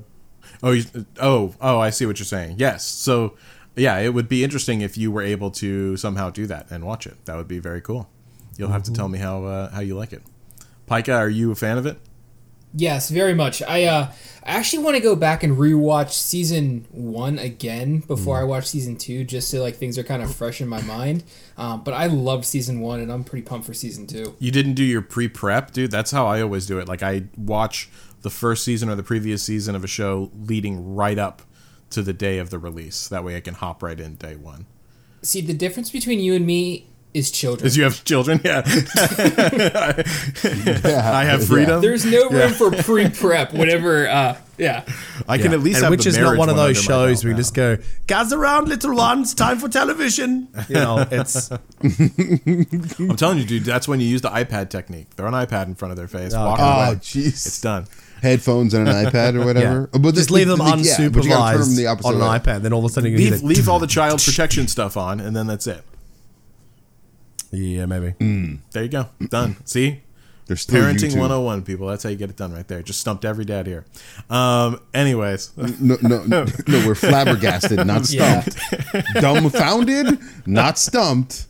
Oh, 0.63 0.73
you, 0.73 0.85
oh, 1.21 1.55
oh! 1.61 1.79
I 1.79 1.91
see 1.91 2.07
what 2.07 2.19
you're 2.19 2.27
saying. 2.27 2.57
Yes. 2.59 2.85
So, 2.85 3.37
yeah, 3.77 3.99
it 3.99 4.15
would 4.15 4.29
be 4.29 4.45
interesting 4.45 4.81
if 4.81 4.97
you 4.97 5.11
were 5.11 5.23
able 5.23 5.51
to 5.53 5.97
somehow 5.97 6.31
do 6.31 6.47
that 6.47 6.71
and 6.71 6.85
watch 6.85 7.07
it. 7.07 7.25
That 7.25 7.37
would 7.37 7.49
be 7.49 7.59
very 7.59 7.81
cool. 7.81 8.09
You'll 8.57 8.71
have 8.71 8.83
to 8.85 8.93
tell 8.93 9.09
me 9.09 9.19
how 9.19 9.45
uh, 9.45 9.71
how 9.71 9.81
you 9.81 9.97
like 9.97 10.13
it. 10.13 10.23
Pika, 10.89 11.17
are 11.17 11.29
you 11.29 11.51
a 11.51 11.55
fan 11.55 11.79
of 11.79 11.87
it? 11.87 11.99
Yes, 12.75 13.11
very 13.11 13.35
much. 13.35 13.63
I 13.63 13.85
uh, 13.85 14.13
I 14.45 14.53
actually 14.53 14.83
want 14.83 14.97
to 14.97 15.03
go 15.03 15.15
back 15.15 15.43
and 15.43 15.59
rewatch 15.59 16.13
season 16.13 16.87
one 16.91 17.39
again 17.39 17.99
before 18.01 18.41
I 18.41 18.45
watch 18.45 18.67
season 18.67 18.97
two, 18.97 19.25
just 19.25 19.51
so 19.51 19.61
like 19.61 19.77
things 19.77 19.99
are 19.99 20.03
kind 20.03 20.23
of 20.23 20.35
fresh 20.35 20.61
in 20.61 20.69
my 20.69 20.81
mind. 20.83 21.23
Um, 21.59 21.85
but 21.85 21.93
I 21.93 22.07
loved 22.07 22.47
season 22.47 22.81
one, 22.81 23.01
and 23.01 23.13
I'm 23.13 23.25
pretty 23.25 23.43
pumped 23.43 23.67
for 23.67 23.75
season 23.75 24.07
two. 24.07 24.35
You 24.39 24.51
didn't 24.51 24.75
do 24.75 24.85
your 24.85 25.03
pre 25.03 25.29
prep, 25.29 25.73
dude. 25.73 25.91
That's 25.91 26.11
how 26.11 26.27
I 26.27 26.41
always 26.41 26.67
do 26.67 26.79
it. 26.79 26.89
Like 26.89 27.03
I 27.03 27.25
watch 27.37 27.91
the 28.23 28.31
first 28.31 28.65
season 28.65 28.89
or 28.89 28.95
the 28.95 29.03
previous 29.03 29.43
season 29.43 29.75
of 29.77 29.85
a 29.85 29.89
show 29.89 30.31
leading 30.35 30.95
right 30.95 31.19
up 31.19 31.43
to 31.91 32.03
the 32.03 32.13
day 32.13 32.39
of 32.39 32.51
the 32.51 32.59
release. 32.59 33.09
That 33.09 33.23
way 33.25 33.37
I 33.37 33.41
can 33.41 33.55
hop 33.55 33.83
right 33.83 33.99
in 34.01 34.15
day 34.15 34.37
one. 34.37 34.67
See, 35.23 35.41
the 35.41 35.55
difference 35.55 35.91
between 35.91 36.21
you 36.21 36.35
and 36.35 36.47
me 36.47 36.87
is 37.15 37.31
children. 37.31 37.59
Because 37.59 37.77
you 37.77 37.85
have 37.85 38.03
children, 38.05 38.41
yeah. 38.45 38.63
I 39.85 41.25
have 41.25 41.41
yeah. 41.41 41.47
freedom. 41.47 41.81
There's 41.83 42.05
no 42.05 42.29
room 42.31 42.53
for 42.53 42.71
pre-prep. 42.71 43.53
Whatever. 43.53 44.09
Uh, 44.09 44.39
yeah. 44.59 44.85
I 45.29 45.39
can 45.39 45.51
Yeah. 45.51 45.59
at 45.59 45.63
least 45.63 45.77
and 45.77 45.85
have 45.85 45.91
which 45.91 46.05
the 46.05 46.09
is 46.11 46.19
not 46.19 46.37
one 46.39 46.49
of 46.49 46.57
those 46.57 46.79
under 46.79 46.81
shows 46.81 47.17
belt 47.19 47.25
where 47.25 47.31
you 47.33 47.37
just 47.37 47.55
go, 47.55 47.77
gather 48.07 48.39
around, 48.39 48.69
little 48.69 48.95
ones, 48.97 49.35
time 49.35 49.59
for 49.59 49.69
television. 49.69 50.49
You 50.69 50.75
know, 50.77 51.07
it's 51.11 51.51
I'm 51.83 53.17
telling 53.17 53.39
you, 53.39 53.45
dude. 53.45 53.65
That's 53.65 53.87
when 53.89 54.01
you 54.01 54.07
use 54.07 54.23
the 54.23 54.31
iPad 54.31 54.71
technique. 54.71 55.09
Throw 55.15 55.29
an 55.29 55.35
iPad 55.35 55.67
in 55.67 55.75
front 55.75 55.93
of 55.93 55.97
their 55.99 56.09
face, 56.09 56.33
walk 56.35 56.59
Oh, 56.61 56.65
away. 56.65 56.95
jeez. 56.97 57.27
It's 57.47 57.61
done. 57.61 57.87
Headphones 58.23 58.73
and 58.73 58.89
an 58.89 58.95
iPad 59.07 59.35
or 59.35 59.45
whatever. 59.45 59.91
yeah. 59.93 59.99
But 59.99 60.15
just 60.15 60.29
the- 60.29 60.35
leave 60.35 60.49
them 60.49 60.59
the- 60.59 60.65
yeah, 60.65 61.09
but 61.09 61.23
you 61.25 61.29
gotta 61.31 61.59
turn 61.59 61.61
them 61.61 61.71
unsupervised 61.71 61.77
the 61.77 61.87
opposite 61.89 62.09
on 62.09 62.15
an 62.15 62.21
way. 62.21 62.39
iPad. 62.39 62.63
Then 62.63 62.73
all 62.73 62.79
of 62.85 62.91
a 62.91 62.95
sudden 62.95 63.11
you 63.13 63.19
Leave 63.19 63.43
leave 63.43 63.69
all 63.69 63.79
the 63.79 63.87
child 63.99 64.23
protection 64.25 64.67
stuff 64.69 64.97
on, 64.97 65.21
and 65.21 65.37
then 65.37 65.47
that's 65.47 65.67
it. 65.67 65.83
Yeah, 67.51 67.85
maybe. 67.87 68.15
There 68.71 68.83
you 68.85 68.89
go. 68.89 69.09
Done. 69.29 69.57
See, 69.67 70.01
They're 70.47 70.57
still 70.57 70.81
parenting 70.83 71.11
YouTube. 71.11 71.19
101, 71.21 71.63
people. 71.65 71.87
That's 71.87 72.03
how 72.03 72.09
you 72.09 72.17
get 72.17 72.31
it 72.31 72.37
done 72.37 72.53
right 72.55 72.67
there. 72.67 72.83
Just 72.83 73.01
stumped 73.01 73.25
every 73.27 73.45
dad 73.45 73.67
here. 73.67 73.85
Um. 74.31 74.81
Anyways, 74.95 75.51
No, 75.57 75.97
no, 76.01 76.23
no, 76.25 76.45
no, 76.67 76.87
we're 76.87 76.95
flabbergasted, 76.95 77.87
not 77.87 78.11
Yeah. 78.11 78.41
stumped. 78.43 78.59
Dumbfounded, 79.21 80.19
not 80.47 80.79
stumped. 80.79 81.47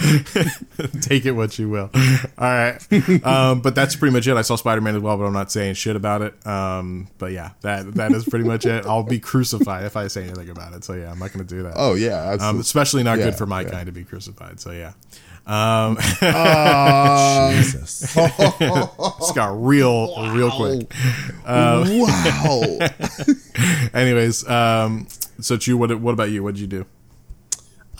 take 1.00 1.26
it 1.26 1.32
what 1.32 1.58
you 1.58 1.68
will. 1.68 1.90
All 1.94 2.00
right. 2.38 2.78
Um, 3.24 3.60
but 3.60 3.74
that's 3.74 3.96
pretty 3.96 4.12
much 4.12 4.26
it. 4.26 4.36
I 4.36 4.42
saw 4.42 4.56
Spider 4.56 4.80
Man 4.80 4.96
as 4.96 5.02
well, 5.02 5.16
but 5.16 5.24
I'm 5.24 5.32
not 5.32 5.52
saying 5.52 5.74
shit 5.74 5.96
about 5.96 6.22
it. 6.22 6.46
Um, 6.46 7.08
but 7.18 7.32
yeah, 7.32 7.50
that 7.62 7.94
that 7.94 8.12
is 8.12 8.24
pretty 8.24 8.44
much 8.44 8.66
it. 8.66 8.86
I'll 8.86 9.02
be 9.02 9.18
crucified 9.20 9.84
if 9.84 9.96
I 9.96 10.06
say 10.08 10.24
anything 10.24 10.50
about 10.50 10.72
it. 10.72 10.84
So 10.84 10.94
yeah, 10.94 11.10
I'm 11.10 11.18
not 11.18 11.32
going 11.32 11.46
to 11.46 11.54
do 11.54 11.62
that. 11.64 11.74
Oh 11.76 11.94
yeah, 11.94 12.36
um, 12.40 12.60
especially 12.60 13.02
not 13.02 13.18
Yeah, 13.18 13.26
good 13.26 13.34
for 13.36 13.46
my 13.46 13.62
yeah. 13.62 13.70
kind 13.70 13.86
to 13.86 13.92
be 13.92 14.04
crucified. 14.04 14.60
So 14.60 14.70
yeah. 14.72 14.92
Um, 15.46 15.96
Jesus. 17.56 18.14
it's 18.16 19.32
got 19.32 19.60
real, 19.60 20.30
real 20.32 20.50
quick. 20.50 20.92
wow. 21.46 21.82
Anyways, 23.94 24.48
um, 24.48 25.08
so 25.40 25.56
Chu, 25.56 25.76
what 25.76 25.98
what 26.00 26.12
about 26.12 26.30
you? 26.30 26.42
What 26.42 26.54
did 26.54 26.60
you 26.60 26.66
do? 26.66 26.86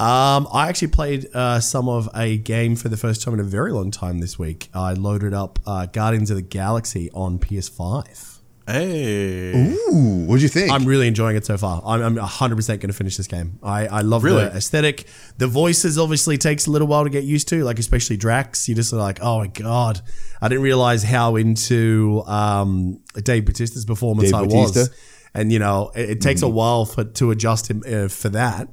Um, 0.01 0.49
I 0.53 0.69
actually 0.69 0.89
played 0.89 1.29
uh, 1.35 1.61
some 1.61 1.87
of 1.89 2.09
a 2.15 2.39
game 2.39 2.75
for 2.75 2.89
the 2.89 2.97
first 2.97 3.23
time 3.23 3.35
in 3.35 3.41
a 3.41 3.45
very 3.45 3.71
long 3.73 3.91
time 3.91 4.19
this 4.21 4.39
week. 4.39 4.71
I 4.73 4.95
loaded 4.95 5.35
up 5.35 5.59
uh, 5.67 5.87
Guardians 5.87 6.31
of 6.31 6.37
the 6.37 6.43
Galaxy 6.43 7.11
on 7.13 7.39
PS5. 7.39 8.39
Hey, 8.67 9.53
Ooh, 9.91 10.25
what'd 10.27 10.43
you 10.43 10.49
think? 10.49 10.71
I'm 10.73 10.85
really 10.87 11.07
enjoying 11.09 11.37
it 11.37 11.45
so 11.45 11.59
far. 11.59 11.83
I'm, 11.85 12.01
I'm 12.03 12.17
100% 12.17 12.67
going 12.69 12.81
to 12.81 12.93
finish 12.93 13.17
this 13.17 13.27
game. 13.27 13.59
I, 13.63 13.89
I 13.89 14.01
love 14.03 14.23
Really? 14.25 14.45
the 14.45 14.53
aesthetic. 14.57 15.07
The 15.39 15.49
voices 15.49 15.99
obviously 15.99 16.39
takes 16.39 16.67
a 16.67 16.71
little 16.71 16.87
while 16.87 17.03
to 17.05 17.11
get 17.11 17.25
used 17.25 17.49
to, 17.49 17.63
like 17.65 17.79
especially 17.79 18.17
Drax. 18.17 18.69
You 18.69 18.75
just 18.77 18.93
are 18.93 18.97
like, 18.97 19.19
oh 19.21 19.39
my 19.41 19.49
god, 19.49 20.01
I 20.41 20.49
didn't 20.49 20.63
realize 20.63 21.03
how 21.03 21.37
into 21.37 22.23
um, 22.27 23.01
Dave 23.23 23.45
Batista's 23.45 23.85
performance 23.85 24.31
Dave 24.31 24.41
I 24.41 24.47
Bautista? 24.47 24.79
was, 24.81 24.91
and 25.35 25.53
you 25.53 25.59
know 25.59 25.91
it, 25.95 26.11
it 26.11 26.21
takes 26.21 26.43
a 26.43 26.49
while 26.49 26.85
for 26.87 27.05
to 27.05 27.31
adjust 27.33 27.71
him 27.71 27.83
uh, 27.87 28.07
for 28.09 28.29
that. 28.31 28.69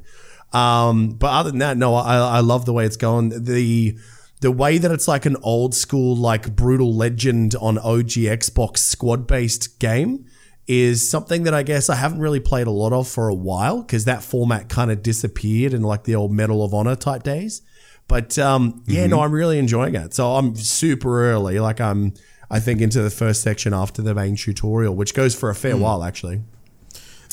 Um, 0.54 1.10
but 1.10 1.28
other 1.28 1.52
than 1.52 1.60
that, 1.60 1.78
no, 1.78 1.96
I, 1.96 2.18
I 2.18 2.40
love 2.40 2.66
the 2.66 2.74
way 2.74 2.86
it's 2.86 2.98
going. 2.98 3.44
The 3.44 3.98
the 4.40 4.52
way 4.52 4.78
that 4.78 4.92
it's 4.92 5.08
like 5.08 5.26
an 5.26 5.36
old 5.42 5.74
school, 5.74 6.16
like 6.16 6.56
brutal 6.56 6.94
legend 6.94 7.56
on 7.60 7.78
OG 7.80 8.12
Xbox 8.12 8.78
squad 8.78 9.28
based 9.28 9.80
game 9.80 10.26
is 10.68 11.10
something 11.10 11.44
that 11.44 11.54
I 11.54 11.64
guess 11.64 11.90
I 11.90 11.96
haven't 11.96 12.20
really 12.20 12.40
played 12.40 12.68
a 12.68 12.72
lot 12.72 12.94
of 12.94 13.08
for 13.08 13.30
a 13.30 13.34
while 13.34 13.82
because 13.82 14.06
that 14.06 14.22
format 14.22 14.70
kind 14.70 14.92
of 14.92 15.02
disappeared 15.02 15.74
in 15.74 15.82
like 15.82 16.04
the 16.04 16.16
old 16.16 16.32
Medal 16.32 16.64
of 16.64 16.74
Honor 16.74 16.96
type 16.96 17.24
days. 17.24 17.62
But 18.08 18.38
um, 18.38 18.84
yeah, 18.86 19.08
no, 19.08 19.22
I'm 19.22 19.32
really 19.32 19.60
enjoying 19.60 19.96
it. 19.96 20.14
So 20.14 20.36
I'm 20.36 20.56
super 20.56 21.30
early, 21.32 21.60
like 21.60 21.82
I'm 21.82 22.14
I 22.50 22.60
think 22.60 22.80
into 22.82 23.02
the 23.02 23.10
first 23.10 23.42
section 23.42 23.74
after 23.74 24.02
the 24.02 24.14
main 24.14 24.36
tutorial, 24.36 24.96
which 24.96 25.14
goes 25.14 25.36
for 25.36 25.50
a 25.50 25.56
fair 25.56 25.76
while 25.76 26.04
actually. 26.04 26.44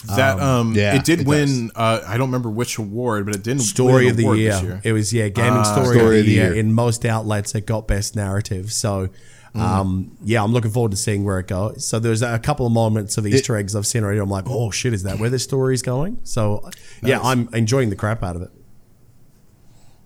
That 0.06 0.40
um, 0.40 0.74
yeah, 0.74 0.96
it 0.96 1.04
did 1.04 1.20
it 1.20 1.26
win. 1.26 1.70
Uh, 1.74 2.00
I 2.06 2.16
don't 2.16 2.28
remember 2.28 2.50
which 2.50 2.78
award, 2.78 3.26
but 3.26 3.34
it 3.34 3.42
didn't. 3.42 3.62
Story 3.62 4.04
win 4.04 4.10
of 4.10 4.16
the 4.16 4.24
award 4.24 4.38
year. 4.38 4.60
year. 4.62 4.80
It 4.84 4.92
was 4.92 5.12
yeah, 5.12 5.28
gaming 5.28 5.64
story, 5.64 5.96
Story 5.96 6.20
of 6.20 6.26
the, 6.26 6.32
year. 6.32 6.54
In 6.54 6.72
most 6.72 7.04
outlets, 7.04 7.54
it 7.54 7.66
got 7.66 7.86
best 7.86 8.16
narrative. 8.16 8.72
So, 8.72 9.08
um, 9.54 10.16
yeah, 10.22 10.42
I'm 10.42 10.52
looking 10.52 10.70
forward 10.70 10.90
to 10.90 10.96
seeing 10.96 11.24
where 11.24 11.38
it 11.38 11.46
goes. 11.46 11.86
So 11.86 11.98
there's 11.98 12.22
a 12.22 12.38
couple 12.38 12.66
of 12.66 12.72
moments 12.72 13.16
of 13.18 13.26
Easter 13.26 13.56
eggs 13.56 13.76
I've 13.76 13.86
seen 13.86 14.02
already. 14.04 14.20
I'm 14.20 14.30
like, 14.30 14.48
oh 14.48 14.70
shit, 14.70 14.92
is 14.92 15.04
that 15.04 15.18
where 15.18 15.30
the 15.30 15.38
story's 15.38 15.82
going? 15.82 16.18
So, 16.24 16.68
yeah, 17.02 17.20
I'm 17.20 17.48
enjoying 17.54 17.90
the 17.90 17.96
crap 17.96 18.22
out 18.22 18.36
of 18.36 18.42
it. 18.42 18.50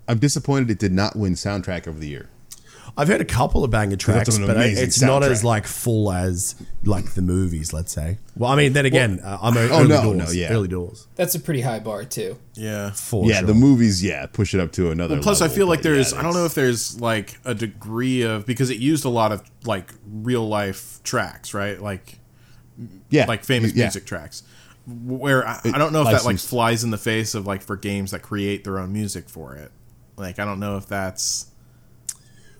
I'm 0.06 0.18
disappointed 0.18 0.70
it 0.70 0.78
did 0.78 0.92
not 0.92 1.16
win 1.16 1.34
soundtrack 1.34 1.86
of 1.86 2.00
the 2.00 2.08
year. 2.08 2.30
I've 2.98 3.06
heard 3.06 3.20
a 3.20 3.24
couple 3.24 3.62
of 3.62 3.70
banger 3.70 3.94
tracks, 3.94 4.36
but 4.40 4.50
amazing 4.50 4.84
it's 4.84 5.00
not 5.00 5.22
as 5.22 5.44
like 5.44 5.68
full 5.68 6.10
as 6.10 6.56
like 6.82 7.14
the 7.14 7.22
movies. 7.22 7.72
Let's 7.72 7.92
say. 7.92 8.18
Well, 8.34 8.50
I 8.50 8.56
mean, 8.56 8.72
then 8.72 8.86
again, 8.86 9.20
uh, 9.22 9.38
I'm 9.40 9.56
a- 9.56 9.60
oh, 9.60 9.80
early 9.80 9.88
no, 9.88 10.02
doors. 10.02 10.16
no, 10.16 10.30
yeah. 10.32 10.52
early 10.52 10.66
doors 10.66 11.06
That's 11.14 11.36
a 11.36 11.40
pretty 11.40 11.60
high 11.60 11.78
bar 11.78 12.04
too. 12.04 12.38
Yeah. 12.54 12.90
for 12.90 13.24
yeah, 13.24 13.38
sure. 13.38 13.46
the 13.46 13.54
movies, 13.54 14.02
yeah, 14.02 14.26
push 14.26 14.52
it 14.52 14.60
up 14.60 14.72
to 14.72 14.90
another. 14.90 15.22
Plus, 15.22 15.40
I 15.40 15.46
feel 15.46 15.68
like 15.68 15.82
but 15.82 15.90
yeah, 15.90 15.94
there's 15.94 16.12
I 16.12 16.22
don't 16.22 16.34
know 16.34 16.44
if 16.44 16.54
there's 16.54 17.00
like 17.00 17.38
a 17.44 17.54
degree 17.54 18.22
of 18.22 18.46
because 18.46 18.68
it 18.68 18.78
used 18.78 19.04
a 19.04 19.10
lot 19.10 19.30
of 19.30 19.48
like 19.64 19.94
real 20.04 20.48
life 20.48 21.00
tracks, 21.04 21.54
right? 21.54 21.80
Like 21.80 22.18
yeah, 23.10 23.26
like 23.26 23.44
famous 23.44 23.74
yeah. 23.74 23.84
music 23.84 24.06
tracks. 24.06 24.42
Where 24.88 25.46
I, 25.46 25.60
I 25.66 25.78
don't 25.78 25.92
know 25.92 26.02
if 26.02 26.10
that 26.10 26.24
like 26.24 26.38
flies 26.38 26.82
in 26.82 26.90
the 26.90 26.98
face 26.98 27.36
of 27.36 27.46
like 27.46 27.62
for 27.62 27.76
games 27.76 28.10
that 28.10 28.22
create 28.22 28.64
their 28.64 28.80
own 28.80 28.92
music 28.92 29.28
for 29.28 29.54
it. 29.54 29.70
Like 30.16 30.40
I 30.40 30.44
don't 30.44 30.58
know 30.58 30.78
if 30.78 30.86
that's 30.86 31.46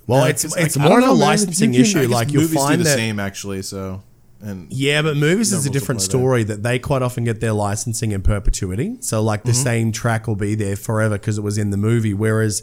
well, 0.09 0.25
it's 0.25 0.43
'cause, 0.43 0.57
it's 0.57 0.77
like, 0.77 0.89
more 0.89 0.99
of 0.99 1.05
a 1.05 1.09
man. 1.09 1.19
licensing 1.19 1.73
can- 1.73 1.81
issue. 1.83 2.09
Like 2.09 2.33
you'll 2.33 2.49
find 2.49 2.81
the 2.81 2.85
that. 2.85 2.97
same 2.97 3.21
actually. 3.21 3.63
So 3.63 4.03
and 4.41 4.67
Yeah, 4.73 5.03
but 5.03 5.17
movies 5.17 5.53
is 5.53 5.67
a 5.67 5.71
different 5.71 6.01
play 6.01 6.05
that. 6.07 6.11
story 6.11 6.43
that 6.45 6.63
they 6.63 6.79
quite 6.79 7.03
often 7.03 7.25
get 7.25 7.41
their 7.41 7.53
licensing 7.53 8.13
in 8.13 8.23
perpetuity. 8.23 8.97
So 9.01 9.23
like 9.23 9.41
Mm-hmm. 9.41 9.49
the 9.49 9.55
same 9.55 9.93
track 9.93 10.27
will 10.27 10.37
be 10.37 10.55
there 10.55 10.77
forever 10.77 11.17
because 11.19 11.39
it 11.39 11.43
was 11.43 11.59
in 11.59 11.71
the 11.71 11.77
movie. 11.77 12.15
Whereas 12.15 12.63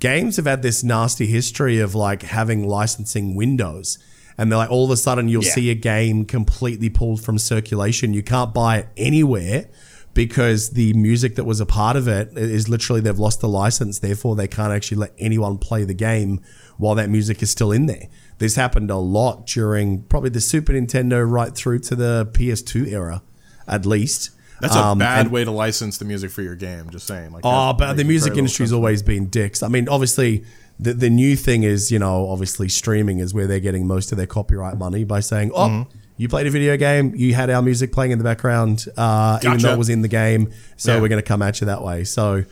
games 0.00 0.36
have 0.36 0.46
had 0.46 0.62
this 0.62 0.82
nasty 0.84 1.26
history 1.26 1.78
of 1.80 1.94
like 1.94 2.22
having 2.22 2.66
licensing 2.68 3.34
windows. 3.34 3.98
And 4.38 4.52
they're 4.52 4.58
like 4.58 4.70
all 4.70 4.84
of 4.84 4.90
a 4.90 4.96
sudden 4.96 5.28
you'll 5.28 5.42
Yeah. 5.44 5.54
see 5.54 5.70
a 5.70 5.74
game 5.74 6.24
completely 6.26 6.90
pulled 6.90 7.20
from 7.22 7.38
circulation. 7.38 8.12
You 8.14 8.22
can't 8.22 8.52
buy 8.54 8.78
it 8.78 8.88
anywhere 8.96 9.66
because 10.14 10.70
the 10.70 10.92
music 10.94 11.34
that 11.36 11.44
was 11.44 11.60
a 11.60 11.66
part 11.66 11.96
of 11.96 12.06
it 12.08 12.32
is 12.36 12.68
literally 12.68 13.00
they've 13.00 13.18
lost 13.18 13.40
the 13.40 13.48
license. 13.48 13.98
Therefore, 13.98 14.36
they 14.36 14.46
can't 14.48 14.72
actually 14.72 14.98
let 14.98 15.12
anyone 15.18 15.58
play 15.58 15.84
the 15.84 15.94
game 15.94 16.40
while 16.78 16.94
that 16.94 17.08
music 17.10 17.42
is 17.42 17.50
still 17.50 17.72
in 17.72 17.86
there. 17.86 18.08
This 18.38 18.54
happened 18.56 18.90
a 18.90 18.96
lot 18.96 19.46
during 19.46 20.02
probably 20.04 20.30
the 20.30 20.40
Super 20.40 20.72
Nintendo 20.72 21.28
right 21.28 21.54
through 21.54 21.78
to 21.80 21.96
the 21.96 22.28
PS2 22.32 22.86
era, 22.88 23.22
at 23.66 23.86
least. 23.86 24.30
that's 24.60 24.74
a 24.74 24.78
Um, 24.78 24.98
bad 24.98 25.20
and- 25.26 25.30
way 25.30 25.44
to 25.44 25.50
license 25.50 25.98
the 25.98 26.04
music 26.06 26.30
for 26.30 26.40
your 26.42 26.54
game. 26.54 26.88
Just 26.90 27.06
saying. 27.06 27.30
Like 27.32 27.42
Oh, 27.44 27.74
but 27.74 27.94
the 27.98 28.04
music 28.04 28.36
industry's 28.38 28.72
always 28.72 29.02
been 29.02 29.26
dicks. 29.26 29.62
I 29.62 29.68
mean, 29.68 29.86
obviously, 29.88 30.44
the 30.80 30.94
the 30.94 31.10
new 31.10 31.36
thing 31.36 31.62
is, 31.62 31.90
you 31.92 31.98
know, 31.98 32.28
obviously 32.30 32.68
streaming 32.70 33.18
is 33.18 33.34
where 33.34 33.46
they're 33.46 33.60
getting 33.60 33.86
most 33.86 34.12
of 34.12 34.18
their 34.18 34.26
copyright 34.26 34.78
money 34.78 35.04
by 35.04 35.20
saying, 35.20 35.50
"Oh, 35.54 35.68
Mm-hmm. 35.68 35.90
you 36.16 36.28
played 36.28 36.46
a 36.46 36.50
video 36.50 36.76
game, 36.78 37.12
you 37.16 37.34
had 37.34 37.50
our 37.50 37.60
music 37.60 37.92
playing 37.92 38.12
in 38.12 38.18
the 38.18 38.24
background, 38.24 38.86
uh, 38.96 39.38
even 39.44 39.58
though 39.58 39.72
it 39.72 39.78
was 39.78 39.88
in 39.90 40.00
the 40.00 40.08
game, 40.08 40.50
so 40.78 40.94
Yeah. 40.94 41.00
we're 41.02 41.08
going 41.08 41.20
to 41.22 41.26
come 41.28 41.42
at 41.42 41.60
you 41.60 41.66
that 41.66 41.82
way." 41.82 42.04
So. 42.04 42.44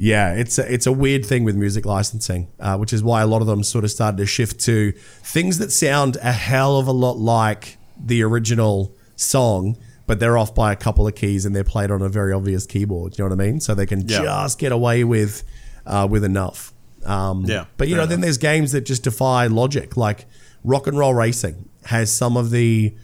Yeah, 0.00 0.32
it's 0.34 0.58
a, 0.58 0.72
it's 0.72 0.86
a 0.86 0.92
weird 0.92 1.26
thing 1.26 1.42
with 1.42 1.56
music 1.56 1.84
licensing, 1.84 2.46
uh, 2.60 2.76
which 2.76 2.92
is 2.92 3.02
why 3.02 3.20
a 3.20 3.26
lot 3.26 3.40
of 3.40 3.48
them 3.48 3.64
sort 3.64 3.82
of 3.84 3.90
started 3.90 4.16
to 4.18 4.26
shift 4.26 4.60
to 4.60 4.92
things 4.92 5.58
that 5.58 5.72
sound 5.72 6.16
a 6.22 6.30
hell 6.30 6.78
of 6.78 6.86
a 6.86 6.92
lot 6.92 7.18
like 7.18 7.78
the 7.98 8.22
original 8.22 8.94
song, 9.16 9.76
but 10.06 10.20
they're 10.20 10.38
off 10.38 10.54
by 10.54 10.72
a 10.72 10.76
couple 10.76 11.04
of 11.08 11.16
keys 11.16 11.44
and 11.44 11.54
they're 11.54 11.64
played 11.64 11.90
on 11.90 12.00
a 12.00 12.08
very 12.08 12.32
obvious 12.32 12.64
keyboard. 12.64 13.18
You 13.18 13.24
know 13.24 13.34
what 13.34 13.42
I 13.44 13.46
mean? 13.50 13.58
So 13.60 13.74
they 13.74 13.86
can 13.86 14.02
Yeah. 14.08 14.22
just 14.22 14.60
get 14.60 14.70
away 14.70 15.02
with 15.02 15.42
uh, 15.84 16.06
with 16.08 16.22
enough. 16.22 16.72
Um, 17.04 17.44
Yeah, 17.46 17.64
but 17.76 17.88
you 17.88 17.96
know, 17.96 18.06
then 18.06 18.20
there's 18.20 18.38
games 18.38 18.70
that 18.72 18.82
just 18.82 19.02
defy 19.02 19.48
logic. 19.48 19.96
Like 19.96 20.26
Rock 20.62 20.86
and 20.86 20.96
Roll 20.96 21.14
Racing 21.14 21.68
has 21.86 22.12
some 22.12 22.36
of 22.36 22.50
the 22.50 22.94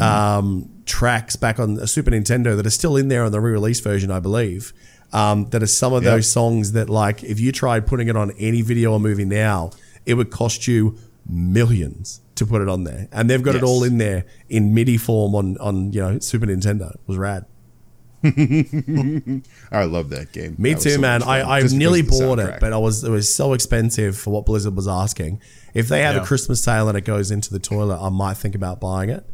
um, 0.00 0.68
tracks 0.86 1.36
back 1.36 1.58
on 1.60 1.74
the 1.74 1.86
Super 1.86 2.10
Nintendo 2.10 2.56
that 2.56 2.66
are 2.66 2.70
still 2.70 2.96
in 2.96 3.08
there 3.08 3.24
on 3.24 3.32
the 3.32 3.40
re-release 3.40 3.80
version, 3.80 4.10
I 4.10 4.20
believe. 4.20 4.72
Um, 5.12 5.46
that 5.46 5.60
are 5.62 5.66
some 5.66 5.92
of 5.92 6.04
Yep. 6.04 6.12
those 6.12 6.30
songs 6.30 6.72
that, 6.72 6.88
like, 6.88 7.24
if 7.24 7.40
you 7.40 7.50
tried 7.50 7.84
putting 7.86 8.06
it 8.08 8.16
on 8.16 8.30
any 8.38 8.62
video 8.62 8.92
or 8.92 9.00
movie 9.00 9.24
now, 9.24 9.70
it 10.06 10.14
would 10.14 10.30
cost 10.30 10.68
you 10.68 10.96
millions 11.28 12.20
to 12.36 12.46
put 12.46 12.62
it 12.62 12.68
on 12.68 12.84
there. 12.84 13.08
And 13.12 13.28
they've 13.28 13.42
got 13.42 13.56
it 13.56 13.62
all 13.64 13.82
in 13.82 13.98
there 13.98 14.24
in 14.48 14.72
MIDI 14.72 14.96
form 14.96 15.34
on 15.34 15.58
on 15.58 15.92
you 15.92 16.00
know 16.00 16.18
Super 16.20 16.46
Nintendo. 16.46 16.92
It 16.94 17.00
was 17.06 17.16
rad. 17.18 17.44
I 18.24 19.84
love 19.84 20.10
that 20.10 20.28
game. 20.32 20.54
Me 20.58 20.74
That 20.74 20.82
too, 20.82 20.90
so 20.90 21.00
man. 21.00 21.22
I, 21.22 21.58
I 21.58 21.62
nearly 21.62 22.02
bought 22.02 22.38
it, 22.38 22.60
but 22.60 22.72
I 22.72 22.76
was 22.78 23.04
it 23.04 23.10
was 23.10 23.32
so 23.34 23.52
expensive 23.52 24.16
for 24.16 24.30
what 24.30 24.46
Blizzard 24.46 24.76
was 24.76 24.88
asking. 24.88 25.40
If 25.74 25.88
they 25.88 26.02
have 26.02 26.14
Yeah. 26.16 26.22
a 26.22 26.24
Christmas 26.24 26.62
sale 26.62 26.88
and 26.88 26.96
it 26.98 27.04
goes 27.04 27.30
into 27.30 27.50
the 27.52 27.58
toilet, 27.58 27.98
I 28.00 28.08
might 28.10 28.36
think 28.36 28.54
about 28.54 28.80
buying 28.80 29.10
it. 29.10 29.24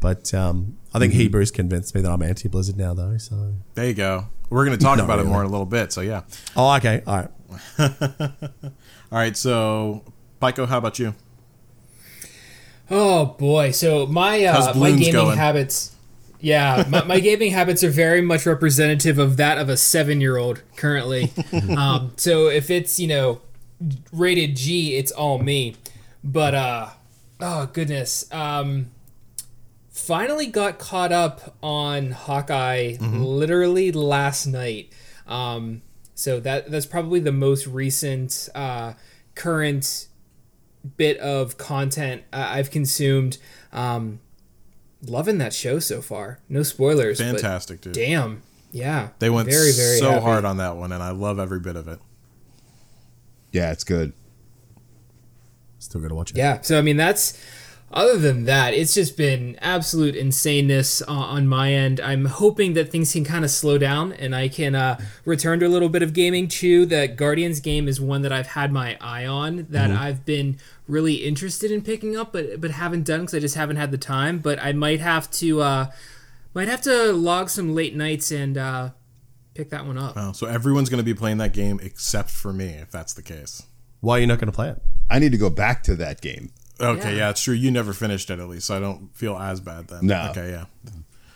But 0.00 0.32
um, 0.34 0.76
I 0.92 0.98
Mm-hmm. 0.98 1.00
think 1.00 1.12
Hebrews 1.14 1.50
convinced 1.50 1.94
me 1.94 2.00
that 2.02 2.10
I'm 2.10 2.22
anti 2.22 2.48
Blizzard 2.48 2.76
now, 2.76 2.92
though. 2.94 3.16
So 3.18 3.54
There 3.74 3.86
you 3.86 3.94
go. 3.94 4.26
We're 4.50 4.64
going 4.64 4.78
to 4.78 4.84
talk 4.84 4.98
Not 4.98 5.04
about 5.04 5.18
it 5.18 5.24
more 5.24 5.40
in 5.40 5.46
a 5.46 5.50
little 5.50 5.66
bit. 5.66 5.92
So 5.92 6.00
yeah. 6.00 6.22
oh, 6.56 6.76
okay, 6.76 7.02
all 7.06 7.16
right. 7.16 7.30
All 9.12 9.18
right. 9.20 9.36
So 9.36 10.02
Pika, 10.42 10.66
how 10.66 10.78
about 10.78 10.98
you? 10.98 11.14
Oh 12.90 13.26
boy! 13.26 13.70
So 13.70 14.06
my 14.06 14.44
uh, 14.44 14.74
my 14.74 14.90
gaming 14.90 15.12
going? 15.12 15.38
habits, 15.38 15.94
yeah, 16.40 16.84
my, 16.88 17.04
my 17.04 17.20
gaming 17.20 17.52
habits 17.52 17.82
are 17.82 17.90
very 17.90 18.20
much 18.20 18.44
representative 18.44 19.18
of 19.18 19.36
that 19.38 19.56
of 19.56 19.68
a 19.68 19.76
seven-year-old 19.76 20.62
currently. 20.76 21.32
um, 21.76 22.12
so 22.16 22.48
if 22.48 22.70
it's 22.70 23.00
you 23.00 23.06
know 23.06 23.40
rated 24.12 24.56
G, 24.56 24.96
it's 24.96 25.12
all 25.12 25.38
me. 25.38 25.76
But 26.22 26.54
uh, 26.54 26.88
oh 27.40 27.66
goodness, 27.72 28.30
um, 28.32 28.90
finally 30.06 30.46
got 30.46 30.78
caught 30.78 31.12
up 31.12 31.56
on 31.62 32.10
Hawkeye 32.12 32.96
literally 33.00 33.92
last 33.92 34.46
night. 34.46 34.92
Um, 35.26 35.82
so 36.14 36.38
that 36.40 36.70
that's 36.70 36.86
probably 36.86 37.20
the 37.20 37.32
most 37.32 37.66
recent 37.66 38.48
uh, 38.54 38.94
current 39.34 40.08
bit 40.96 41.18
of 41.18 41.56
content 41.58 42.22
uh, 42.32 42.46
I've 42.50 42.70
consumed. 42.70 43.38
Um, 43.72 44.20
loving 45.06 45.38
that 45.38 45.52
show 45.52 45.78
so 45.78 46.00
far. 46.02 46.40
No 46.48 46.62
spoilers. 46.62 47.18
but 47.18 47.26
Fantastic, 47.32 47.80
dude. 47.80 47.94
Damn. 47.94 48.42
Yeah. 48.70 49.10
They 49.18 49.30
went 49.30 49.48
very 49.48 49.72
very 49.72 49.98
so 49.98 50.10
happy. 50.10 50.22
hard 50.22 50.44
on 50.44 50.56
that 50.58 50.76
one, 50.76 50.92
and 50.92 51.02
I 51.02 51.10
love 51.10 51.38
every 51.38 51.60
bit 51.60 51.76
of 51.76 51.88
it. 51.88 51.98
yeah, 53.52 53.70
it's 53.72 53.84
good. 53.84 54.12
Still 55.78 56.00
got 56.00 56.08
to 56.08 56.14
watch 56.14 56.30
it. 56.30 56.36
Yeah. 56.36 56.60
So 56.62 56.78
I 56.78 56.82
mean 56.82 56.96
that's 56.96 57.38
other 57.94 58.18
than 58.18 58.44
that, 58.44 58.74
it's 58.74 58.92
just 58.92 59.16
been 59.16 59.56
absolute 59.60 60.16
insaneness 60.16 61.00
uh, 61.06 61.12
on 61.12 61.46
my 61.46 61.72
end. 61.72 62.00
I'm 62.00 62.24
hoping 62.24 62.74
that 62.74 62.90
things 62.90 63.12
can 63.12 63.24
kind 63.24 63.44
of 63.44 63.50
slow 63.50 63.78
down 63.78 64.12
and 64.12 64.34
I 64.34 64.48
can 64.48 64.74
uh, 64.74 64.98
return 65.24 65.60
to 65.60 65.66
a 65.66 65.68
little 65.68 65.88
bit 65.88 66.02
of 66.02 66.12
gaming. 66.12 66.48
too. 66.48 66.86
that 66.86 67.16
Guardians 67.16 67.60
game 67.60 67.86
is 67.86 68.00
one 68.00 68.22
that 68.22 68.32
I've 68.32 68.48
had 68.48 68.72
my 68.72 68.98
eye 69.00 69.24
on 69.24 69.66
that 69.70 69.92
I've 69.92 70.24
been 70.24 70.58
really 70.88 71.14
interested 71.14 71.70
in 71.70 71.82
picking 71.82 72.16
up, 72.16 72.32
but 72.32 72.60
but 72.60 72.72
haven't 72.72 73.06
done 73.06 73.20
because 73.20 73.34
I 73.34 73.38
just 73.38 73.54
haven't 73.54 73.76
had 73.76 73.92
the 73.92 73.98
time. 73.98 74.38
But 74.40 74.58
I 74.60 74.72
might 74.72 75.00
have 75.00 75.30
to 75.32 75.62
uh, 75.62 75.86
might 76.52 76.68
have 76.68 76.80
to 76.82 77.12
log 77.12 77.48
some 77.48 77.74
late 77.74 77.94
nights 77.94 78.30
and 78.30 78.58
uh, 78.58 78.90
pick 79.54 79.70
that 79.70 79.86
one 79.86 79.98
up. 79.98 80.16
Wow. 80.16 80.32
So 80.32 80.46
everyone's 80.46 80.88
going 80.88 80.98
to 80.98 81.04
be 81.04 81.14
playing 81.14 81.38
that 81.38 81.52
game 81.52 81.80
except 81.82 82.30
for 82.30 82.52
me, 82.52 82.70
if 82.70 82.90
that's 82.90 83.14
the 83.14 83.22
case. 83.22 83.62
Why 84.00 84.18
are 84.18 84.20
you 84.20 84.26
not 84.26 84.38
going 84.38 84.50
to 84.50 84.52
play 84.52 84.68
it? 84.70 84.82
I 85.10 85.18
need 85.18 85.32
to 85.32 85.38
go 85.38 85.48
back 85.48 85.82
to 85.84 85.94
that 85.96 86.20
game. 86.20 86.50
Okay, 86.80 87.12
Yeah. 87.12 87.16
yeah, 87.18 87.30
it's 87.30 87.42
true. 87.42 87.54
You 87.54 87.70
never 87.70 87.92
finished 87.92 88.30
it, 88.30 88.38
at 88.40 88.48
least. 88.48 88.66
So 88.66 88.76
I 88.76 88.80
don't 88.80 89.14
feel 89.16 89.36
as 89.36 89.60
bad 89.60 89.88
then. 89.88 90.06
No. 90.06 90.28
Okay, 90.30 90.50
yeah. 90.50 90.64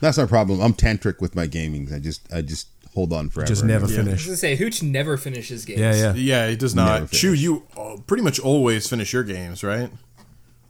That's 0.00 0.18
my 0.18 0.26
problem. 0.26 0.60
I'm 0.60 0.74
tantric 0.74 1.20
with 1.20 1.34
my 1.34 1.46
gaming. 1.46 1.88
I 1.92 1.98
just 1.98 2.32
I 2.32 2.42
just 2.42 2.68
hold 2.94 3.12
on 3.12 3.28
forever. 3.30 3.48
Just 3.48 3.64
never 3.64 3.86
Yeah. 3.86 4.00
I 4.00 4.12
was 4.12 4.24
gonna 4.24 4.36
say 4.36 4.56
Hooch 4.56 4.82
never 4.82 5.16
finishes 5.16 5.64
games. 5.64 5.80
Yeah, 5.80 5.94
yeah. 5.94 6.14
Yeah, 6.14 6.46
it 6.46 6.58
does 6.58 6.74
not. 6.74 7.10
Chew, 7.10 7.32
you 7.34 7.62
uh, 7.76 7.96
pretty 8.06 8.22
much 8.22 8.38
always 8.40 8.88
finish 8.88 9.12
your 9.12 9.24
games, 9.24 9.62
right? 9.64 9.90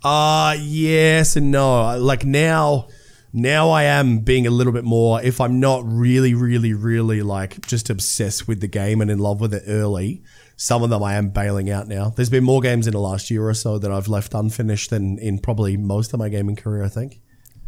Uh 0.03 0.57
yes 0.61 1.37
and 1.37 1.51
no. 1.51 1.99
Like 1.99 2.25
now 2.25 2.89
now 3.33 3.71
I 3.71 3.83
am 3.85 4.21
being 4.21 4.47
a 4.47 4.51
little 4.51 4.73
bit 4.73 4.85
more 4.85 5.21
if 5.23 5.41
I'm 5.41 5.61
not 5.61 5.83
really, 5.85 6.35
really, 6.35 6.73
really 6.73 7.21
like 7.23 7.67
just 7.67 7.91
obsessed 7.91 8.47
with 8.49 8.61
the 8.61 8.69
game 8.69 9.01
and 9.01 9.11
in 9.11 9.19
love 9.19 9.41
with 9.41 9.53
it 9.53 9.65
early, 9.67 10.23
some 10.61 10.83
of 10.83 10.91
them 10.91 11.03
I 11.05 11.15
am 11.15 11.29
bailing 11.31 11.71
out 11.71 11.87
now. 11.89 12.11
There's 12.11 12.29
been 12.31 12.43
more 12.45 12.61
games 12.61 12.87
in 12.89 12.93
the 12.93 12.99
last 13.01 13.31
year 13.31 13.49
or 13.49 13.55
so 13.55 13.79
that 13.79 13.91
I've 13.93 14.09
left 14.09 14.35
unfinished 14.35 14.91
than 14.91 15.17
in 15.19 15.39
probably 15.39 15.77
most 15.77 16.13
of 16.13 16.19
my 16.19 16.29
gaming 16.29 16.57
career, 16.57 16.85
I 16.85 16.89
think. 16.89 17.21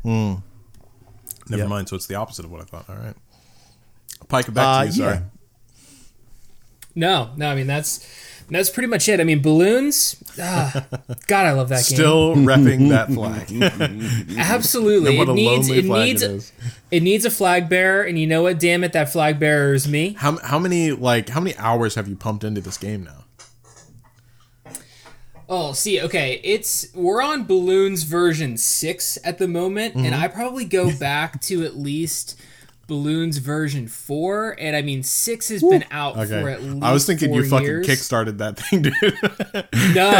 Never 0.05 0.43
Yeah. 1.63 1.67
mind. 1.67 1.89
So 1.89 1.95
it's 1.97 2.07
the 2.07 2.17
opposite 2.17 2.45
of 2.45 2.51
what 2.51 2.61
I 2.61 2.65
thought. 2.65 2.85
All 2.91 2.97
right. 2.97 3.15
Pike, 4.29 4.53
back 4.53 4.67
Uh, 4.67 4.81
to 4.81 4.87
you. 4.87 4.93
Sorry. 4.93 5.15
yeah. 5.15 5.23
No, 6.97 7.31
no, 7.37 7.49
I 7.49 7.55
mean 7.55 7.69
that's 7.69 8.05
that's 8.51 8.71
pretty 8.71 8.89
much 8.89 9.09
it. 9.09 9.21
I 9.21 9.25
mean 9.25 9.43
Bloons. 9.43 10.23
Ah, 10.41 10.87
God, 11.27 11.47
I 11.47 11.53
love 11.53 11.69
that 11.69 11.87
game. 11.89 11.97
Still 11.97 12.35
repping 12.37 12.89
that 12.91 13.09
flag. 13.13 13.51
Absolutely, 14.39 15.17
what 15.19 15.29
it 15.29 15.33
a 15.33 15.35
needs 15.35 15.69
it 15.69 15.85
flag 15.87 16.07
needs 16.07 16.23
it 16.23 16.31
is. 16.31 16.53
it 16.91 17.03
needs 17.03 17.25
a 17.25 17.31
flag 17.31 17.69
bearer, 17.69 18.03
and 18.03 18.19
you 18.19 18.27
know 18.27 18.43
what? 18.43 18.59
Damn 18.59 18.85
it, 18.85 18.93
that 18.93 19.11
flag 19.11 19.39
bearer 19.39 19.75
is 19.75 19.89
me. 19.89 20.15
How, 20.15 20.39
how 20.39 20.59
many 20.59 20.93
like 20.93 21.29
how 21.29 21.41
many 21.41 21.57
hours 21.57 21.95
have 21.95 22.09
you 22.09 22.17
pumped 22.17 22.45
into 22.45 22.61
this 22.61 22.77
game 22.77 23.05
now? 23.05 23.25
Oh, 25.53 25.73
see, 25.73 26.01
okay, 26.01 26.41
it's 26.45 26.95
we're 26.95 27.21
on 27.21 27.45
Bloons 27.45 28.05
version 28.05 28.57
six 28.57 29.19
at 29.25 29.39
the 29.39 29.49
moment, 29.49 29.97
and 29.97 30.15
I 30.15 30.29
probably 30.29 30.65
go 30.65 30.97
back 30.97 31.41
to 31.43 31.65
at 31.65 31.77
least 31.77 32.41
Bloons 32.91 33.39
version 33.39 33.87
four, 33.87 34.57
and 34.59 34.75
I 34.75 34.83
mean 34.83 35.05
six 35.05 35.49
has 35.51 35.63
been 35.63 35.85
out 35.93 36.15
for 36.15 36.49
at 36.49 36.61
least. 36.61 36.83
I 36.83 36.93
was 36.93 37.07
thinking 37.07 37.33
you 37.33 37.49
fucking 37.49 37.67
years. 37.67 37.87
kickstarted 37.87 38.39
that 38.39 38.57
thing, 38.59 38.83
dude. 38.83 38.95
No, 39.95 40.11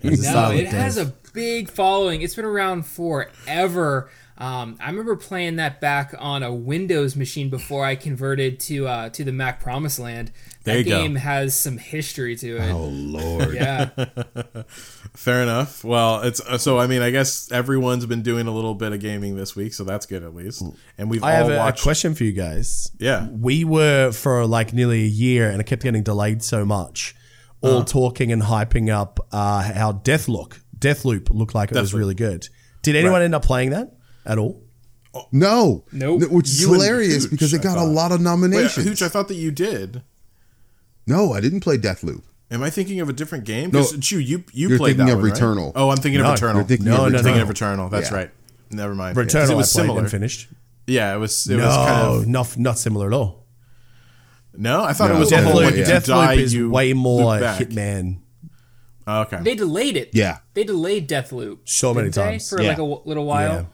no, 0.02 0.14
silent 0.16 0.60
it 0.60 0.68
has 0.68 0.96
a 0.96 1.12
big 1.34 1.68
following. 1.68 2.22
It's 2.22 2.34
been 2.34 2.46
around 2.46 2.86
forever. 2.86 4.08
Um, 4.38 4.78
I 4.80 4.88
remember 4.88 5.16
playing 5.16 5.56
that 5.56 5.80
back 5.80 6.14
on 6.18 6.42
a 6.42 6.54
Windows 6.54 7.16
machine 7.16 7.50
before 7.50 7.84
I 7.84 7.96
converted 7.96 8.58
to 8.60 8.86
uh, 8.86 9.08
to 9.10 9.24
the 9.24 9.32
Mac 9.32 9.60
Promised 9.60 9.98
Land. 9.98 10.30
That 10.68 10.72
There 10.74 10.78
you 10.78 10.84
go. 10.84 11.02
game 11.02 11.14
has 11.16 11.58
some 11.58 11.78
history 11.78 12.36
to 12.36 12.56
it. 12.58 12.70
Oh 12.70 12.86
lord. 12.88 13.54
Yeah, 13.54 13.88
Fair 15.14 15.42
enough. 15.42 15.82
Well, 15.84 16.20
it's 16.22 16.40
uh, 16.40 16.58
so. 16.58 16.78
I 16.78 16.86
mean, 16.86 17.02
I 17.02 17.10
guess 17.10 17.50
everyone's 17.50 18.06
been 18.06 18.22
doing 18.22 18.46
a 18.46 18.50
little 18.54 18.74
bit 18.74 18.92
of 18.92 19.00
gaming 19.00 19.36
this 19.36 19.56
week, 19.56 19.74
so 19.74 19.84
that's 19.84 20.06
good 20.06 20.22
at 20.22 20.34
least. 20.34 20.62
And 20.96 21.10
we've 21.10 21.22
I 21.24 21.32
all 21.32 21.36
have 21.44 21.48
a, 21.50 21.54
a 21.54 21.58
watched. 21.58 21.82
question 21.82 22.14
for 22.14 22.24
you 22.24 22.32
guys. 22.32 22.90
Yeah. 22.98 23.28
We 23.28 23.64
were 23.64 24.12
for 24.12 24.46
like 24.46 24.72
nearly 24.72 25.02
a 25.04 25.08
year 25.08 25.50
and 25.50 25.60
it 25.60 25.64
kept 25.64 25.82
getting 25.82 26.02
delayed 26.02 26.42
so 26.42 26.64
much, 26.64 27.14
Uh-huh. 27.62 27.76
all 27.76 27.84
talking 27.84 28.30
and 28.32 28.42
hyping 28.42 28.90
up 28.90 29.18
uh, 29.32 29.62
how 29.62 29.92
Deathlook, 29.92 30.60
Deathloop 30.78 31.30
looked 31.30 31.54
like 31.54 31.72
it 31.72 31.76
was 31.78 31.94
really 31.94 32.14
good. 32.14 32.48
Did 32.82 32.94
anyone 32.96 33.22
end 33.22 33.34
up 33.34 33.44
playing 33.44 33.70
that 33.70 33.96
at 34.24 34.38
all? 34.38 34.62
No. 35.32 35.84
Nope. 35.90 36.20
No, 36.20 36.26
Which 36.28 36.46
is 36.48 36.60
You 36.62 36.72
hilarious 36.74 37.24
Hooch, 37.24 37.30
because 37.32 37.52
it 37.54 37.62
got 37.62 37.76
a 37.78 37.82
lot 37.82 38.12
of 38.12 38.18
Wait, 38.20 38.24
nominations. 38.24 38.86
Hooch, 38.86 39.02
I 39.02 39.08
thought 39.08 39.26
that 39.28 39.34
you 39.34 39.50
did. 39.50 40.02
No, 41.08 41.32
I 41.32 41.40
didn't 41.40 41.60
play 41.60 41.76
Deathloop. 41.78 42.22
Am 42.50 42.62
I 42.62 42.70
thinking 42.70 43.00
of 43.00 43.08
a 43.08 43.12
different 43.12 43.44
game? 43.44 43.70
No. 43.70 43.80
'Cause, 43.80 43.98
Chew, 44.00 44.18
you 44.18 44.44
you 44.52 44.68
You're 44.68 44.78
played 44.78 44.96
thinking 44.96 45.06
that 45.06 45.12
of 45.14 45.18
one, 45.20 45.30
right? 45.30 45.38
Returnal. 45.40 45.72
Oh, 45.74 45.90
I'm 45.90 45.98
thinking 45.98 46.20
No, 46.22 46.32
of 46.32 46.38
Returnal. 46.40 46.54
you're 46.54 46.64
thinking 46.64 46.86
No, 46.86 46.92
of 46.92 46.98
no, 46.98 47.04
I'm 47.06 47.12
no. 47.12 47.22
thinking 47.22 47.42
of 47.42 47.48
Returnal. 47.48 47.90
That's 47.90 48.10
Yeah. 48.10 48.16
right. 48.16 48.30
Never 48.70 48.94
mind. 48.94 49.16
Yeah, 49.16 49.24
'cause 49.24 49.32
Returnal 49.34 49.50
it 49.50 49.56
was 49.56 49.76
I 49.76 49.78
played 49.78 49.84
similar. 49.86 50.00
and 50.02 50.10
finished. 50.10 50.48
Yeah, 50.86 51.14
it 51.14 51.18
was. 51.18 51.46
It 51.46 51.56
no, 51.58 51.66
was 51.66 51.76
kind 51.76 52.06
of. 52.22 52.26
not, 52.26 52.58
not 52.58 52.78
similar 52.78 53.06
at 53.08 53.12
all. 53.12 53.44
No, 54.56 54.82
I 54.82 54.92
thought 54.94 55.10
it 55.10 55.14
No, 55.14 55.20
was 55.20 55.30
the 55.30 55.42
whole 55.42 55.52
Deathloop, 55.52 55.64
like 55.64 55.74
if 55.74 55.88
you 55.88 55.94
Deathloop 55.94 56.06
die, 56.06 56.32
is 56.34 56.54
you 56.54 56.70
way 56.70 56.92
more 56.94 57.32
loop 57.34 57.40
back. 57.42 57.60
Hitman. 57.60 58.18
Oh, 59.06 59.20
okay. 59.22 59.38
they 59.42 59.54
delayed 59.54 59.96
it. 59.96 60.10
Yeah. 60.12 60.38
they 60.54 60.64
delayed 60.64 61.08
Deathloop 61.08 61.58
So 61.64 61.94
many 61.94 62.06
didn't 62.08 62.14
they? 62.16 62.22
times. 62.32 62.48
for 62.50 62.60
Yeah. 62.60 62.68
like 62.68 62.78
a 62.78 62.80
w- 62.80 63.00
little 63.04 63.24
while. 63.26 63.68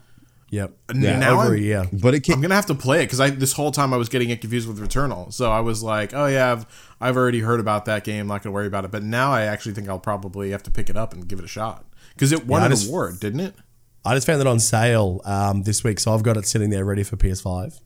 Yeah. 0.54 0.62
Yep. 0.62 0.72
Yeah. 0.96 1.18
Now 1.18 1.40
Over 1.40 1.54
I'm- 1.56 1.88
a. 1.92 1.96
But 1.96 2.14
it 2.14 2.28
I'm 2.28 2.40
gonna 2.40 2.54
have 2.54 2.66
to 2.66 2.74
play 2.74 3.00
it 3.02 3.06
because 3.06 3.20
I 3.20 3.30
this 3.30 3.52
whole 3.52 3.70
time 3.72 3.92
I 3.92 3.96
was 3.96 4.08
getting 4.08 4.30
it 4.30 4.40
confused 4.40 4.68
with 4.68 4.78
Returnal. 4.78 5.32
So 5.32 5.50
I 5.50 5.60
was 5.60 5.82
like, 5.82 6.14
oh 6.14 6.26
yeah, 6.26 6.52
I've 6.52 6.66
I've 7.00 7.16
already 7.16 7.40
heard 7.40 7.60
about 7.60 7.84
that 7.86 8.04
game. 8.04 8.26
Not 8.26 8.42
gonna 8.42 8.52
worry 8.54 8.66
about 8.66 8.84
it. 8.84 8.90
But 8.90 9.02
now 9.02 9.32
I 9.32 9.42
actually 9.42 9.74
think 9.74 9.88
I'll 9.88 9.98
probably 9.98 10.50
have 10.50 10.62
to 10.64 10.70
pick 10.70 10.88
it 10.90 10.96
up 10.96 11.12
and 11.12 11.26
give 11.26 11.38
it 11.38 11.44
a 11.44 11.48
shot 11.48 11.84
because 12.14 12.32
it 12.32 12.46
won 12.46 12.60
Yeah, 12.60 12.64
I 12.64 12.66
an 12.66 12.70
just- 12.72 12.88
award, 12.88 13.20
didn't 13.20 13.40
it? 13.40 13.54
I 14.06 14.14
just 14.14 14.26
found 14.26 14.40
it 14.40 14.46
on 14.46 14.60
sale 14.60 15.22
um, 15.24 15.62
this 15.62 15.82
week, 15.82 15.98
so 15.98 16.12
I've 16.12 16.22
got 16.22 16.36
it 16.36 16.46
sitting 16.46 16.68
there 16.68 16.84
ready 16.84 17.02
for 17.02 17.16
PS5. 17.16 17.80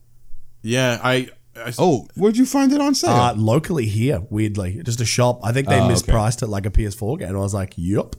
Yeah, 0.61 0.99
I. 1.03 1.29
I 1.55 1.73
Oh, 1.77 2.07
where'd 2.15 2.37
you 2.37 2.45
find 2.45 2.71
it 2.73 2.79
on 2.81 2.93
sale? 2.95 3.09
Uh, 3.09 3.33
locally 3.35 3.85
here, 3.85 4.21
weirdly, 4.29 4.81
just 4.83 5.01
a 5.01 5.05
shop. 5.05 5.39
I 5.43 5.51
think 5.51 5.67
they 5.67 5.79
Oh, 5.79 5.85
okay. 5.85 5.93
mispriced 5.93 6.41
it 6.43 6.47
like 6.47 6.65
a 6.65 6.69
PS4 6.71 7.19
game. 7.19 7.29
And 7.29 7.37
I 7.37 7.39
was 7.41 7.53
like, 7.53 7.73
"Yup." 7.77 8.15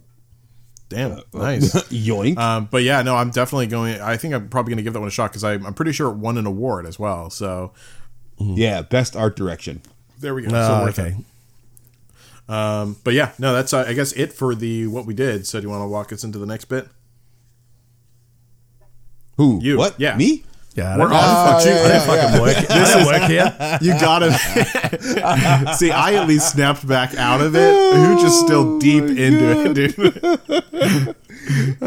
Damn 0.90 1.12
it. 1.12 1.24
nice. 1.32 1.72
Yoink. 1.88 2.36
um, 2.36 2.68
but 2.70 2.82
yeah, 2.82 3.00
no, 3.00 3.16
I'm 3.16 3.30
definitely 3.30 3.68
going. 3.68 3.98
I 4.00 4.18
think 4.18 4.34
I'm 4.34 4.50
probably 4.50 4.72
gonna 4.72 4.82
give 4.82 4.92
that 4.92 5.00
one 5.00 5.08
a 5.08 5.12
shot 5.12 5.30
because 5.30 5.44
I'm 5.44 5.72
pretty 5.72 5.92
sure 5.92 6.10
it 6.10 6.16
won 6.16 6.36
an 6.36 6.44
award 6.44 6.84
as 6.84 6.98
well. 6.98 7.30
So 7.30 7.72
yeah, 8.38 8.82
best 8.82 9.16
art 9.16 9.36
direction. 9.36 9.80
there 10.18 10.34
we 10.34 10.42
go. 10.42 10.54
Uh, 10.54 10.84
worth 10.84 10.98
okay. 10.98 11.16
it. 11.16 11.24
Um, 12.52 12.96
but 13.04 13.14
yeah, 13.14 13.32
no, 13.38 13.54
that's 13.54 13.72
uh, 13.72 13.84
I 13.86 13.94
guess 13.94 14.12
it 14.12 14.32
for 14.32 14.54
the 14.54 14.88
what 14.88 15.06
we 15.06 15.14
did. 15.14 15.46
So 15.46 15.60
do 15.60 15.66
you 15.66 15.70
want 15.70 15.82
to 15.82 15.88
walk 15.88 16.12
us 16.12 16.24
into 16.24 16.38
the 16.38 16.46
next 16.46 16.66
bit? 16.66 16.88
Who? 19.36 19.60
You. 19.62 19.78
What? 19.78 19.98
Yeah. 19.98 20.16
Me? 20.16 20.44
Yeah, 20.80 20.94
I 20.94 20.98
We're 20.98 21.08
don't, 21.08 21.12
on. 21.12 21.22
Oh, 21.22 21.52
Fuck 21.52 21.64
you. 21.64 21.70
yeah, 21.70 21.76
I 21.76 21.82
didn't 21.82 21.90
yeah, 21.90 22.06
fucking 22.06 22.32
yeah. 22.34 22.40
work. 22.40 22.56
I 22.70 22.92
don't 22.94 23.06
work 23.06 23.22
here. 23.30 23.78
You 23.80 23.92
gotta 24.00 25.74
see. 25.74 25.90
I 25.90 26.14
at 26.14 26.26
least 26.26 26.52
snapped 26.52 26.86
back 26.86 27.14
out 27.14 27.40
of 27.40 27.54
it. 27.54 27.94
Hooch 27.94 28.20
just 28.20 28.40
still 28.40 28.76
oh 28.76 28.80
deep 28.80 29.04
into 29.04 29.64
it, 29.64 29.74
dude. 29.74 29.94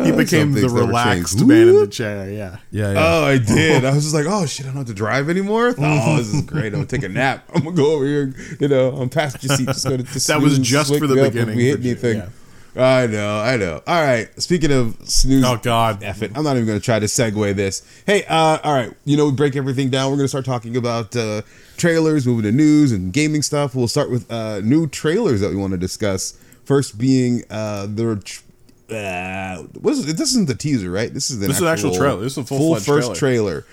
he 0.05 0.11
became 0.15 0.53
the 0.53 0.69
relaxed 0.69 1.45
man 1.45 1.67
in 1.67 1.75
the 1.75 1.87
chair. 1.87 2.29
Yeah. 2.29 2.57
Yeah, 2.71 2.93
yeah. 2.93 3.05
Oh, 3.05 3.25
I 3.25 3.37
did. 3.37 3.85
I 3.85 3.93
was 3.93 4.03
just 4.03 4.15
like, 4.15 4.25
oh 4.27 4.45
shit, 4.45 4.65
I 4.65 4.69
don't 4.69 4.77
have 4.77 4.87
to 4.87 4.93
drive 4.93 5.29
anymore. 5.29 5.73
Oh, 5.77 6.17
this 6.17 6.33
is 6.33 6.41
great. 6.43 6.67
I'm 6.67 6.73
gonna 6.73 6.85
take 6.85 7.03
a 7.03 7.09
nap. 7.09 7.49
I'm 7.53 7.63
gonna 7.63 7.75
go 7.75 7.93
over 7.93 8.05
here. 8.05 8.33
You 8.59 8.67
know, 8.67 8.95
on 8.95 9.09
passenger 9.09 9.55
seat. 9.55 9.65
Just 9.67 9.87
go 9.87 9.97
to 9.97 10.03
That 10.03 10.41
was 10.41 10.59
just 10.59 10.97
for 10.97 11.07
the 11.07 11.15
beginning, 11.15 11.59
If 11.59 11.79
we 11.79 11.89
hit 11.89 11.99
for 11.99 12.05
sure, 12.07 12.11
anything. 12.11 12.33
Yeah. 12.75 12.97
I 12.97 13.07
know, 13.07 13.39
I 13.39 13.57
know. 13.57 13.81
All 13.85 14.01
right. 14.01 14.29
Speaking 14.41 14.71
of 14.71 14.97
snooze, 15.07 15.43
Oh 15.45 15.57
God. 15.57 16.03
F 16.03 16.21
it. 16.21 16.31
I'm 16.35 16.43
not 16.43 16.55
even 16.55 16.65
going 16.65 16.79
to 16.79 16.83
try 16.83 16.99
to 16.99 17.05
segue 17.05 17.55
this. 17.55 17.81
Hey, 18.05 18.23
uh, 18.25 18.59
all 18.63 18.73
right. 18.73 18.91
You 19.05 19.17
know, 19.17 19.25
we 19.25 19.31
break 19.31 19.55
everything 19.55 19.89
down. 19.89 20.09
We're 20.11 20.17
going 20.17 20.25
to 20.25 20.29
start 20.29 20.45
talking 20.45 20.75
about 20.77 21.15
uh, 21.15 21.41
trailers, 21.77 22.25
moving 22.25 22.43
to 22.43 22.51
news 22.51 22.91
and 22.91 23.13
gaming 23.13 23.41
stuff. 23.41 23.75
We'll 23.75 23.87
start 23.87 24.09
with 24.09 24.31
uh, 24.31 24.59
new 24.61 24.87
trailers 24.87 25.41
that 25.41 25.49
we 25.49 25.55
want 25.55 25.71
to 25.71 25.77
discuss. 25.77 26.37
First 26.65 26.97
being 26.97 27.43
uh, 27.49 27.87
the. 27.87 28.41
Uh, 28.89 29.63
what 29.79 29.91
is 29.91 30.07
it? 30.07 30.17
This 30.17 30.31
isn't 30.31 30.47
the 30.47 30.55
teaser, 30.55 30.91
right? 30.91 31.13
This 31.13 31.29
is 31.29 31.39
the 31.39 31.47
This 31.47 31.57
is 31.57 31.61
an 31.61 31.67
actual 31.67 31.95
trailer. 31.95 32.21
This 32.21 32.33
is 32.33 32.37
a 32.39 32.43
full 32.45 32.75
first 32.75 33.15
trailer. 33.15 33.65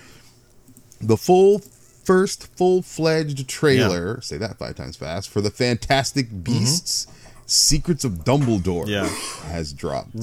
The 0.99 1.17
full 1.17 1.59
first 1.59 2.47
full 2.55 2.81
fledged 2.81 3.47
trailer. 3.47 4.21
Say 4.21 4.37
that 4.37 4.57
five 4.57 4.75
times 4.75 4.95
fast 4.95 5.29
for 5.29 5.41
the 5.41 5.51
Fantastic 5.51 6.43
Beasts: 6.43 7.07
Secrets 7.51 8.05
of 8.05 8.23
Dumbledore. 8.23 8.87
Yeah. 8.87 9.07
has 9.51 9.73
dropped. 9.73 10.15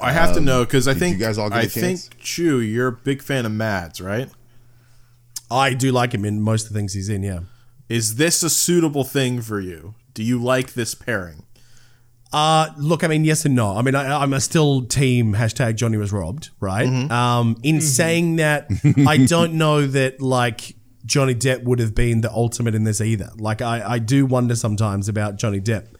I 0.00 0.10
have 0.10 0.34
to 0.34 0.40
know 0.40 0.64
because 0.64 0.88
I 0.88 0.94
think 0.94 1.16
you 1.16 1.24
guys 1.24 1.38
all 1.38 1.48
get 1.48 1.58
a 1.58 1.62
I 1.62 1.66
think 1.66 2.00
Chew, 2.18 2.60
you're 2.60 2.88
a 2.88 2.92
big 2.92 3.22
fan 3.22 3.46
of 3.46 3.52
Mads, 3.52 4.00
right? 4.00 4.28
I 5.48 5.74
do 5.74 5.92
like 5.92 6.12
him 6.12 6.24
in 6.24 6.40
most 6.40 6.66
of 6.66 6.72
the 6.72 6.78
things 6.78 6.94
he's 6.94 7.08
in. 7.08 7.22
Yeah. 7.22 7.40
Is 7.88 8.16
this 8.16 8.42
a 8.42 8.50
suitable 8.50 9.04
thing 9.04 9.42
for 9.42 9.60
you? 9.60 9.94
Do 10.12 10.24
you 10.24 10.42
like 10.42 10.72
this 10.72 10.94
pairing? 10.94 11.44
Uh, 12.32 12.70
look, 12.78 13.04
I 13.04 13.08
mean, 13.08 13.24
yes 13.24 13.44
and 13.44 13.54
no. 13.54 13.76
I 13.76 13.82
mean, 13.82 13.94
I, 13.94 14.20
I'm 14.22 14.32
a 14.32 14.40
still 14.40 14.84
team 14.84 15.34
hashtag 15.34 15.76
Johnny 15.76 15.98
was 15.98 16.12
robbed, 16.12 16.50
right? 16.58 16.88
Um, 17.10 17.58
in 17.62 17.80
saying 17.80 18.36
that, 18.36 18.68
I 19.06 19.18
don't 19.18 19.54
know 19.54 19.86
that 19.86 20.20
like 20.20 20.74
Johnny 21.06 21.34
Depp 21.34 21.62
would 21.62 21.78
have 21.78 21.94
been 21.94 22.22
the 22.22 22.32
ultimate 22.32 22.74
in 22.74 22.84
this 22.84 23.00
either. 23.00 23.30
Like, 23.36 23.62
I, 23.62 23.82
I 23.86 23.98
do 23.98 24.26
wonder 24.26 24.56
sometimes 24.56 25.08
about 25.08 25.36
Johnny 25.36 25.60
Depp 25.60 25.94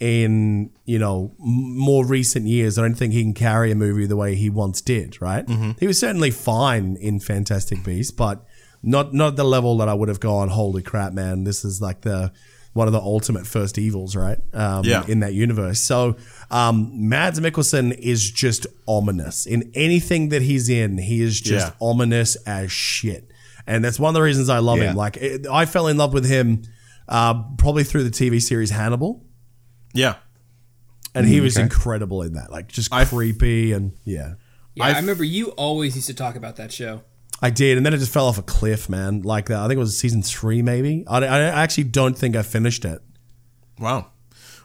in 0.00 0.70
you 0.84 0.98
know 0.98 1.32
m- 1.40 1.78
more 1.78 2.04
recent 2.06 2.46
years. 2.46 2.78
I 2.78 2.82
don't 2.82 2.94
think 2.94 3.12
he 3.12 3.22
can 3.22 3.34
carry 3.34 3.70
a 3.72 3.74
movie 3.74 4.06
the 4.06 4.16
way 4.16 4.34
he 4.34 4.50
once 4.50 4.80
did. 4.80 5.20
Right? 5.22 5.44
He 5.80 5.86
was 5.86 5.98
certainly 5.98 6.30
fine 6.30 6.96
in 7.00 7.20
Fantastic 7.20 7.82
Beasts, 7.84 8.12
but 8.12 8.44
not 8.82 9.14
not 9.14 9.36
the 9.36 9.44
level 9.44 9.76
that 9.78 9.88
I 9.88 9.94
would 9.94 10.08
have 10.08 10.20
gone. 10.20 10.48
Holy 10.48 10.82
crap, 10.82 11.12
man! 11.12 11.44
This 11.44 11.64
is 11.64 11.80
like 11.80 12.02
the 12.02 12.32
one 12.74 12.86
of 12.86 12.92
the 12.92 13.00
ultimate 13.00 13.46
first 13.46 13.78
evils, 13.78 14.14
right? 14.14 14.38
Um, 14.52 14.84
Yeah. 14.84 15.02
In 15.08 15.20
that 15.20 15.32
universe. 15.32 15.80
So, 15.80 16.16
um, 16.50 17.08
Mads 17.08 17.40
Mikkelsen 17.40 17.90
is 17.98 18.30
just 18.30 18.66
ominous 18.86 19.46
in 19.46 19.70
anything 19.74 20.28
that 20.28 20.42
he's 20.42 20.68
in. 20.68 20.98
He 20.98 21.22
is 21.22 21.40
just 21.40 21.68
Yeah. 21.68 21.72
ominous 21.80 22.36
as 22.46 22.70
shit, 22.70 23.30
and 23.66 23.82
that's 23.82 23.98
one 23.98 24.10
of 24.10 24.14
the 24.14 24.20
reasons 24.20 24.50
I 24.50 24.58
love 24.58 24.76
Yeah. 24.76 24.90
him. 24.90 24.96
Like, 24.96 25.16
it, 25.16 25.46
I 25.50 25.64
fell 25.64 25.86
in 25.86 25.96
love 25.96 26.12
with 26.12 26.26
him 26.28 26.64
uh, 27.08 27.34
probably 27.56 27.82
through 27.84 28.04
the 28.04 28.10
TV 28.10 28.42
series 28.42 28.68
Hannibal, 28.70 29.24
Yeah. 29.96 30.14
and 31.14 31.26
he 31.26 31.40
was 31.40 31.56
okay. 31.56 31.62
incredible 31.64 32.22
in 32.22 32.34
that. 32.34 32.50
Like, 32.52 32.68
just 32.68 32.92
I- 32.92 33.04
creepy 33.04 33.72
and 33.72 33.92
yeah. 34.04 34.34
Yeah, 34.74 34.84
I 34.84 34.88
I've- 34.90 35.00
remember 35.00 35.24
you 35.24 35.48
always 35.52 35.94
used 35.96 36.08
to 36.08 36.14
talk 36.14 36.36
about 36.36 36.56
that 36.56 36.72
show. 36.72 37.02
I 37.42 37.50
did, 37.50 37.76
and 37.76 37.84
then 37.84 37.92
it 37.92 37.98
just 37.98 38.12
fell 38.12 38.26
off 38.28 38.38
a 38.38 38.42
cliff, 38.42 38.88
man. 38.88 39.20
Like 39.22 39.46
that, 39.46 39.58
I 39.58 39.66
think 39.68 39.76
it 39.76 39.80
was 39.80 39.98
season 39.98 40.22
three, 40.22 40.62
maybe. 40.62 41.04
I, 41.06 41.18
I 41.18 41.40
actually 41.62 41.84
don't 41.84 42.16
think 42.16 42.34
I 42.36 42.42
finished 42.42 42.84
it. 42.86 43.02
Wow. 43.78 44.10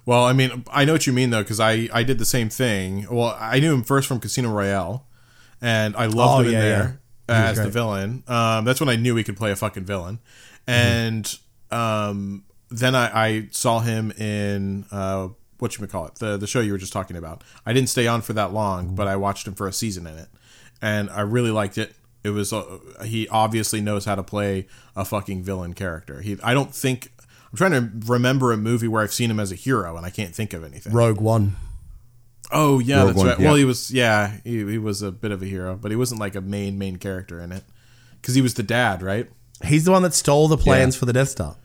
Well, 0.05 0.23
I 0.23 0.31
mean, 0.33 0.63
I 0.71 0.85
know 0.85 0.93
what 0.93 1.05
you 1.05 1.13
mean 1.13 1.29
though, 1.31 1.43
because 1.43 1.59
I 1.59 1.89
I 1.93 2.03
did 2.03 2.17
the 2.17 2.25
same 2.25 2.49
thing. 2.49 3.07
Well, 3.11 3.37
I 3.39 3.59
knew 3.59 3.73
him 3.73 3.83
first 3.83 4.07
from 4.07 4.19
Casino 4.21 4.49
Royale, 4.49 5.05
and 5.61 5.95
I 5.97 6.05
loved 6.05 6.17
Oh, 6.19 6.39
him 6.41 6.45
in 6.47 6.51
yeah, 6.53 6.59
there 6.61 7.01
yeah. 7.29 7.45
As 7.49 7.57
the 7.57 7.69
villain. 7.69 8.23
Um, 8.27 8.65
that's 8.65 8.79
when 8.79 8.89
I 8.89 8.95
knew 8.95 9.15
he 9.15 9.23
could 9.23 9.37
play 9.37 9.51
a 9.51 9.55
fucking 9.55 9.83
villain, 9.85 10.19
Mm-hmm. 10.67 10.71
and 10.71 11.37
um, 11.71 12.43
then 12.71 12.95
I, 12.95 13.27
I 13.27 13.47
saw 13.51 13.79
him 13.79 14.11
in 14.11 14.85
uh, 14.91 15.27
what 15.59 15.77
you 15.77 15.85
call 15.87 16.07
it, 16.07 16.15
the 16.15 16.37
the 16.37 16.47
show 16.47 16.59
you 16.61 16.71
were 16.71 16.77
just 16.77 16.93
talking 16.93 17.17
about. 17.17 17.43
I 17.65 17.73
didn't 17.73 17.89
stay 17.89 18.07
on 18.07 18.21
for 18.21 18.33
that 18.33 18.51
long, 18.53 18.95
but 18.95 19.07
I 19.07 19.15
watched 19.17 19.45
him 19.47 19.53
for 19.53 19.67
a 19.67 19.73
season 19.73 20.07
in 20.07 20.17
it, 20.17 20.29
and 20.81 21.09
I 21.09 21.21
really 21.21 21.51
liked 21.51 21.77
it. 21.77 21.93
It 22.23 22.29
was 22.29 22.53
uh, 22.53 22.79
he 23.03 23.27
obviously 23.29 23.81
knows 23.81 24.05
how 24.05 24.15
to 24.15 24.23
play 24.23 24.67
a 24.95 25.03
fucking 25.05 25.43
villain 25.43 25.73
character. 25.73 26.21
He 26.21 26.37
I 26.43 26.53
don't 26.53 26.73
think 26.73 27.11
I'm 27.51 27.57
trying 27.57 27.71
to 27.71 27.89
remember 28.11 28.51
a 28.53 28.57
movie 28.57 28.87
where 28.87 29.01
I've 29.03 29.13
seen 29.13 29.29
him 29.29 29.39
as 29.39 29.51
a 29.51 29.55
hero, 29.55 29.97
and 29.97 30.05
I 30.05 30.09
can't 30.09 30.33
think 30.33 30.53
of 30.53 30.63
anything. 30.63 30.93
Rogue 30.93 31.19
One. 31.19 31.55
Oh 32.51 32.79
yeah, 32.79 32.97
Rogue 32.99 33.07
that's 33.07 33.17
One, 33.17 33.27
right. 33.27 33.39
yeah. 33.39 33.45
Well, 33.45 33.55
he 33.55 33.65
was 33.65 33.91
yeah, 33.91 34.37
he, 34.43 34.57
he 34.71 34.77
was 34.77 35.01
a 35.01 35.11
bit 35.11 35.31
of 35.31 35.41
a 35.41 35.45
hero, 35.45 35.75
but 35.75 35.91
he 35.91 35.97
wasn't 35.97 36.19
like 36.21 36.35
a 36.35 36.41
main 36.41 36.77
main 36.77 36.97
character 36.97 37.39
in 37.39 37.51
it 37.51 37.63
because 38.21 38.35
he 38.35 38.41
was 38.41 38.53
the 38.55 38.63
dad, 38.63 39.01
right? 39.01 39.27
He's 39.63 39.85
the 39.85 39.91
one 39.91 40.01
that 40.03 40.13
stole 40.13 40.47
the 40.47 40.57
plans 40.57 40.95
Yeah. 40.95 40.99
for 40.99 41.05
the 41.05 41.13
Death 41.13 41.29
Star. 41.29 41.55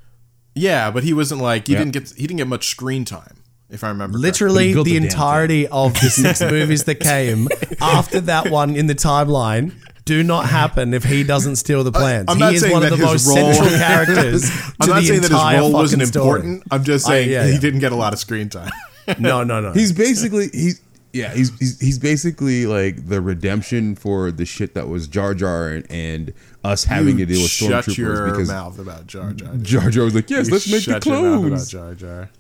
Yeah, 0.57 0.91
but 0.91 1.05
he 1.05 1.13
wasn't 1.13 1.41
like 1.43 1.67
he 1.69 1.75
Yeah. 1.75 1.81
didn't 1.81 1.93
get 1.93 2.11
he 2.17 2.27
didn't 2.27 2.39
get 2.39 2.49
much 2.49 2.69
screen 2.69 3.05
time, 3.05 3.37
if 3.71 3.85
I 3.85 3.89
remember. 3.89 4.19
Literally, 4.19 4.73
the 4.73 4.83
the 4.83 4.95
damn 4.95 5.05
entirety 5.05 5.69
of 5.69 5.93
the 5.95 6.09
six 6.11 6.41
movies 6.57 6.85
that 6.85 6.97
came 6.97 7.49
after 7.81 8.21
that 8.23 8.51
one 8.51 8.75
in 8.75 8.87
the 8.87 8.95
timeline 8.95 9.73
do 10.07 10.23
not 10.23 10.47
happen 10.49 10.95
if 10.95 11.03
he 11.05 11.25
doesn't 11.25 11.57
steal 11.57 11.83
the 11.85 11.91
plans. 11.93 12.27
I'm 12.29 12.37
he 12.37 12.41
not 12.41 12.55
is 12.55 12.69
one 12.69 12.83
of 12.85 12.91
the 12.91 12.97
most 12.97 13.27
role- 13.27 13.37
central 13.53 13.69
characters. 13.79 14.45
I'm 14.81 14.87
to 14.87 14.93
not 14.95 15.01
the 15.01 15.07
saying 15.07 15.21
that 15.23 15.31
his 15.31 15.31
entire 15.31 15.59
role 15.61 15.73
wasn't 15.73 16.01
fucking 16.03 16.13
story. 16.13 16.41
important. 16.41 16.63
I'm 16.71 16.85
just 16.85 17.05
saying 17.07 17.29
yeah, 17.31 17.45
he 17.47 17.53
yeah. 17.55 17.59
didn't 17.61 17.81
get 17.81 17.93
a 17.93 17.97
lot 17.97 18.13
of 18.13 18.19
screen 18.19 18.49
time. 18.49 18.71
No, 19.19 19.45
no, 19.45 19.61
no. 19.61 19.73
He's 19.73 19.93
basically 19.93 20.49
he's 20.53 20.81
yeah 21.17 21.35
he's, 21.35 21.57
he's 21.59 21.81
he's 21.81 21.99
basically 21.99 22.67
like 22.67 23.09
the 23.09 23.21
redemption 23.21 23.95
for 23.97 24.31
the 24.31 24.45
shit 24.45 24.75
that 24.75 24.89
was 24.89 25.09
Jar 25.09 25.35
Jar 25.35 25.69
and, 25.69 25.91
and 25.91 26.33
us 26.65 26.85
having 26.85 27.17
to 27.19 27.27
deal 27.27 27.43
with 27.43 27.51
stormtroopers. 27.51 27.85
Shut 27.85 27.99
your 27.99 28.31
because 28.31 28.49
mouth 28.49 28.79
about 28.79 29.07
Jar 29.07 29.33
Jar. 29.33 29.55
Jar 29.57 29.91
Jar 29.91 30.05
was 30.05 30.15
like 30.15 30.29
yes 30.29 30.49
You 30.49 30.53
let's 30.53 30.71
make 30.71 30.85
the 30.85 30.93
shut 30.93 31.07
your 31.07 31.23
mouth 31.23 31.45
about 31.45 31.49
clones. 31.49 31.71
Jar 31.71 31.95
Jar. 31.95 32.31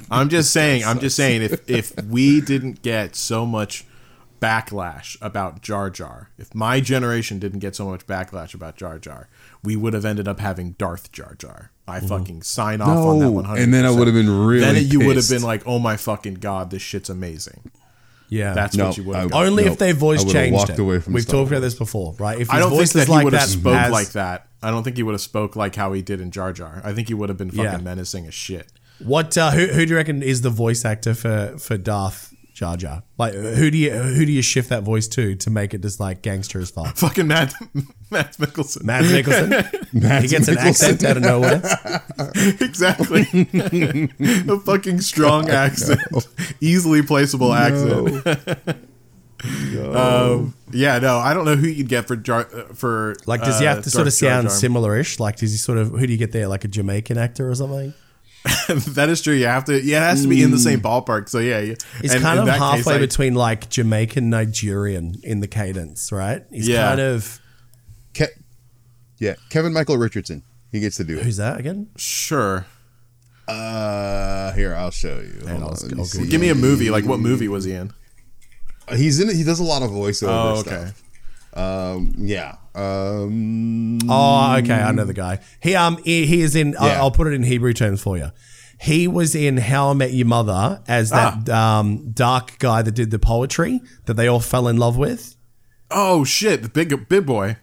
I'm 0.10 0.28
just 0.28 0.52
saying. 0.52 0.84
I'm 0.84 0.98
just 0.98 1.16
saying. 1.16 1.42
If 1.42 1.70
if 1.70 2.04
we 2.04 2.40
didn't 2.40 2.82
get 2.82 3.14
so 3.14 3.46
much 3.46 3.84
backlash 4.42 5.16
about 5.22 5.62
Jar 5.62 5.88
Jar, 5.88 6.30
if 6.36 6.54
my 6.54 6.80
generation 6.80 7.38
didn't 7.38 7.60
get 7.60 7.76
so 7.76 7.86
much 7.88 8.06
backlash 8.06 8.54
about 8.54 8.76
Jar 8.76 8.98
Jar, 8.98 9.28
we 9.62 9.76
would 9.76 9.94
have 9.94 10.04
ended 10.04 10.26
up 10.26 10.40
having 10.40 10.72
Darth 10.72 11.12
Jar 11.12 11.34
Jar. 11.38 11.70
I 11.86 12.00
fucking 12.00 12.42
sign 12.42 12.80
off 12.80 12.88
on 12.88 13.18
that 13.20 13.24
No, 13.26 13.30
100. 13.32 13.62
and 13.62 13.72
then 13.74 13.84
I 13.84 13.90
would 13.90 14.06
have 14.06 14.14
been 14.14 14.30
really. 14.46 14.60
Then 14.60 14.86
you 14.90 15.06
would 15.06 15.16
have 15.16 15.28
been 15.28 15.42
like, 15.42 15.62
"Oh 15.66 15.78
my 15.78 15.96
fucking 15.96 16.34
god, 16.34 16.70
this 16.70 16.82
shit's 16.82 17.10
amazing." 17.10 17.70
yeah, 18.28 18.54
That's 18.54 18.74
No, 18.76 18.86
what 18.86 18.96
you 18.96 19.04
would 19.04 19.16
I- 19.16 19.20
have. 19.22 19.32
only 19.34 19.64
No, 19.66 19.72
if 19.72 19.78
their 19.78 19.92
voice 19.92 20.24
I 20.24 20.28
changed. 20.28 20.54
walked 20.56 20.70
it. 20.70 20.78
away 20.78 21.00
from 21.00 21.12
We've 21.12 21.26
talked 21.26 21.50
about 21.50 21.60
this 21.60 21.74
before, 21.74 22.14
right? 22.18 22.40
If 22.40 22.50
I 22.50 22.56
his 22.56 22.64
don't 22.64 22.78
think 22.78 22.90
that 22.92 23.08
was 23.08 23.18
he 23.18 23.24
would 23.24 23.32
have 23.34 23.42
that 23.42 23.48
spoke 23.48 23.74
as- 23.76 23.92
like 23.92 24.12
that. 24.12 24.46
I 24.62 24.70
don't 24.70 24.82
think 24.84 24.96
he 24.96 25.02
would 25.02 25.12
have 25.12 25.20
spoke 25.20 25.54
like 25.56 25.74
how 25.74 25.92
he 25.92 26.02
did 26.02 26.20
in 26.20 26.30
Jar 26.30 26.52
Jar. 26.52 26.80
I 26.84 26.92
think 26.94 27.08
he 27.08 27.14
would 27.14 27.28
have 27.28 27.36
been 27.38 27.50
fucking 27.50 27.64
Yeah. 27.64 27.76
menacing 27.78 28.26
as 28.26 28.34
shit. 28.34 28.72
What? 29.00 29.36
Uh, 29.36 29.50
who, 29.50 29.66
who 29.66 29.84
do 29.84 29.90
you 29.90 29.96
reckon 29.96 30.22
is 30.22 30.40
the 30.42 30.50
voice 30.50 30.84
actor 30.84 31.14
for 31.14 31.54
for 31.58 31.76
Darth 31.76 32.31
Jar 32.62 32.76
Jar? 32.76 33.02
Like, 33.18 33.34
who 33.34 33.72
do 33.72 33.76
you 33.76 33.90
who 33.90 34.24
do 34.24 34.30
you 34.30 34.40
shift 34.40 34.68
that 34.68 34.84
voice 34.84 35.08
to 35.08 35.34
to 35.34 35.50
make 35.50 35.74
it 35.74 35.82
just 35.82 35.98
like 35.98 36.22
gangster 36.22 36.60
as 36.60 36.70
fuck? 36.70 36.96
Fucking 36.96 37.26
Matt 37.26 37.52
Matt 38.08 38.36
Mickelson. 38.36 38.84
Matt 38.84 39.02
Nicholson. 39.02 39.50
he 40.22 40.28
gets 40.28 40.46
an 40.46 40.58
accent 40.58 41.02
out 41.02 41.16
of 41.16 41.24
nowhere. 41.24 41.60
exactly. 42.60 43.22
a 43.32 44.60
fucking 44.60 45.00
strong 45.00 45.50
accent, 45.50 46.00
easily 46.60 47.02
placeable 47.02 47.52
accent. 47.52 48.78
um, 49.96 50.54
yeah, 50.70 51.00
no, 51.00 51.18
I 51.18 51.34
don't 51.34 51.44
know 51.44 51.56
who 51.56 51.66
you'd 51.66 51.88
get 51.88 52.06
for 52.06 52.14
Jar 52.14 52.46
uh, 52.54 52.74
for 52.74 53.16
Like, 53.26 53.42
does 53.42 53.58
he 53.58 53.66
uh, 53.66 53.74
have 53.74 53.82
to 53.82 53.90
sort 53.90 54.06
of 54.06 54.12
sound 54.12 54.52
similar-ish? 54.52 55.18
Like, 55.18 55.34
does 55.34 55.50
he 55.50 55.58
sort 55.58 55.78
of 55.78 55.88
who 55.88 56.06
do 56.06 56.12
you 56.12 56.18
get 56.18 56.30
there? 56.30 56.46
Like 56.46 56.62
a 56.62 56.68
Jamaican 56.68 57.18
actor 57.18 57.50
or 57.50 57.56
something? 57.56 57.92
that 58.68 59.08
is 59.08 59.20
true. 59.22 59.34
You 59.34 59.46
have 59.46 59.64
to. 59.66 59.80
Yeah, 59.80 59.98
it 60.06 60.10
has 60.10 60.22
to 60.22 60.28
be 60.28 60.42
in 60.42 60.50
the 60.50 60.58
same 60.58 60.80
ballpark. 60.80 61.28
So 61.28 61.38
yeah, 61.38 61.60
you- 61.60 61.76
He's 62.00 62.12
and 62.12 62.22
kind 62.22 62.38
of 62.40 62.46
that 62.46 62.58
case, 62.58 62.84
halfway 62.84 62.98
between 62.98 63.34
like 63.34 63.68
Jamaican 63.70 64.30
Nigerian 64.30 65.14
in 65.22 65.40
the 65.40 65.46
cadence, 65.48 66.10
right? 66.10 66.42
He's 66.50 66.66
Yeah. 66.68 66.88
kind 66.88 67.00
of 67.00 67.40
Ke- 68.14 68.36
yeah, 69.18 69.34
Kevin 69.50 69.72
Michael 69.72 69.96
Richardson. 69.96 70.42
He 70.72 70.80
gets 70.80 70.96
to 70.96 71.04
do 71.04 71.18
it. 71.18 71.24
who's 71.24 71.36
that 71.36 71.60
again? 71.60 71.88
Sure. 71.96 72.66
Uh, 73.46 74.52
here 74.52 74.74
I'll 74.74 74.90
show 74.90 75.18
you. 75.20 75.46
Hold 75.48 75.62
I'll- 75.62 75.68
on, 75.68 75.74
let 75.74 75.92
me 75.92 75.98
I'll. 76.02 76.26
Give 76.26 76.40
me 76.40 76.48
a 76.48 76.54
movie. 76.54 76.90
Like 76.90 77.04
what 77.04 77.20
movie 77.20 77.48
was 77.48 77.64
he 77.64 77.72
in? 77.72 77.92
He's 78.94 79.20
in. 79.20 79.28
it. 79.30 79.36
He 79.36 79.44
does 79.44 79.60
a 79.60 79.64
lot 79.64 79.82
of 79.82 79.90
voiceover 79.90 80.28
Oh, 80.28 80.60
okay. 80.60 80.70
stuff. 80.86 81.02
Um, 81.54 82.14
yeah. 82.18 82.56
Um, 82.74 83.98
Oh, 84.08 84.56
okay, 84.58 84.74
I 84.74 84.92
know 84.92 85.04
the 85.04 85.12
guy. 85.14 85.40
He 85.60 85.74
um 85.74 85.98
he, 86.04 86.26
he 86.26 86.40
is 86.42 86.56
in. 86.56 86.74
I'll- 86.78 86.86
Yeah. 86.88 87.00
I'll 87.00 87.10
put 87.10 87.26
it 87.26 87.34
in 87.34 87.42
Hebrew 87.42 87.72
terms 87.72 88.00
for 88.02 88.16
you. 88.16 88.30
He 88.80 89.06
was 89.06 89.34
in 89.36 89.58
How 89.58 89.90
I 89.90 89.92
Met 89.92 90.12
Your 90.12 90.26
Mother 90.26 90.82
as 90.88 91.10
that 91.10 91.48
Ah. 91.48 91.78
um, 91.80 92.10
dark 92.12 92.58
guy 92.58 92.82
that 92.82 92.92
did 92.92 93.10
the 93.12 93.18
poetry 93.18 93.80
that 94.06 94.14
they 94.14 94.26
all 94.26 94.40
fell 94.40 94.66
in 94.66 94.76
love 94.76 94.96
with. 94.96 95.36
Oh 95.90 96.24
shit, 96.24 96.62
the 96.62 96.68
big 96.68 97.08
big 97.08 97.26
boy. 97.26 97.58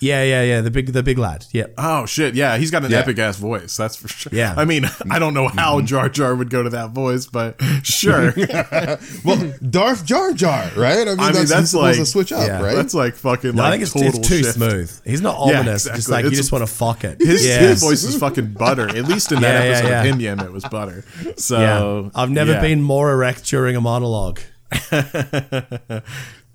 Yeah, 0.00 0.22
yeah, 0.22 0.42
yeah. 0.42 0.60
The 0.60 0.70
big, 0.70 0.92
the 0.92 1.02
big 1.02 1.18
lad. 1.18 1.44
Yeah. 1.52 1.66
Oh 1.76 2.06
shit, 2.06 2.34
yeah, 2.34 2.56
he's 2.56 2.70
got 2.70 2.84
an 2.84 2.90
Yeah. 2.90 2.98
epic 2.98 3.18
ass 3.18 3.36
voice. 3.36 3.76
That's 3.76 3.96
for 3.96 4.06
sure. 4.08 4.30
Yeah. 4.32 4.54
I 4.56 4.64
mean, 4.64 4.84
I 5.10 5.18
don't 5.18 5.34
know 5.34 5.48
how 5.48 5.78
mm-hmm. 5.78 5.86
Jar 5.86 6.08
Jar 6.08 6.34
would 6.34 6.50
go 6.50 6.62
to 6.62 6.70
that 6.70 6.90
voice, 6.90 7.26
but 7.26 7.60
sure. 7.82 8.32
well, 9.24 9.52
Darth 9.68 10.04
Jar 10.04 10.32
Jar, 10.32 10.70
right? 10.76 11.00
I 11.08 11.10
mean, 11.10 11.20
I 11.20 11.24
mean, 11.26 11.32
that's, 11.34 11.50
that's 11.50 11.74
like- 11.74 11.96
to 11.96 12.06
switch 12.06 12.32
up, 12.32 12.46
Yeah. 12.46 12.62
right? 12.62 12.76
That's 12.76 12.94
like 12.94 13.14
fucking. 13.14 13.56
No, 13.56 13.62
like 13.62 13.68
I 13.68 13.70
think 13.72 13.82
it's, 13.82 13.92
total 13.92 14.08
it's 14.20 14.28
too 14.28 14.42
shift. 14.42 14.54
smooth. 14.54 15.00
He's 15.04 15.20
not 15.20 15.34
Yeah, 15.48 15.58
ominous. 15.60 15.84
Just 15.84 15.96
exactly. 15.96 16.22
like 16.24 16.30
you 16.30 16.36
just 16.36 16.52
want 16.52 16.62
to 16.66 16.72
fuck 16.72 17.04
it. 17.04 17.20
His, 17.20 17.44
yeah. 17.46 17.58
his 17.58 17.80
voice 17.82 18.04
is 18.04 18.16
fucking 18.18 18.52
butter. 18.52 18.88
At 18.88 19.04
least 19.06 19.32
in 19.32 19.40
that 19.40 19.52
Yeah, 19.52 19.64
yeah, 19.64 19.70
episode 19.70 19.88
yeah. 19.88 20.00
of 20.00 20.06
Him 20.06 20.20
Yam, 20.20 20.40
it 20.40 20.52
was 20.52 20.64
butter. 20.64 21.04
So 21.36 21.58
Yeah. 21.60 22.10
I've 22.14 22.30
never 22.30 22.52
yeah. 22.52 22.60
been 22.60 22.82
more 22.82 23.10
erect 23.10 23.44
during 23.46 23.74
a 23.76 23.80
monologue. 23.80 24.40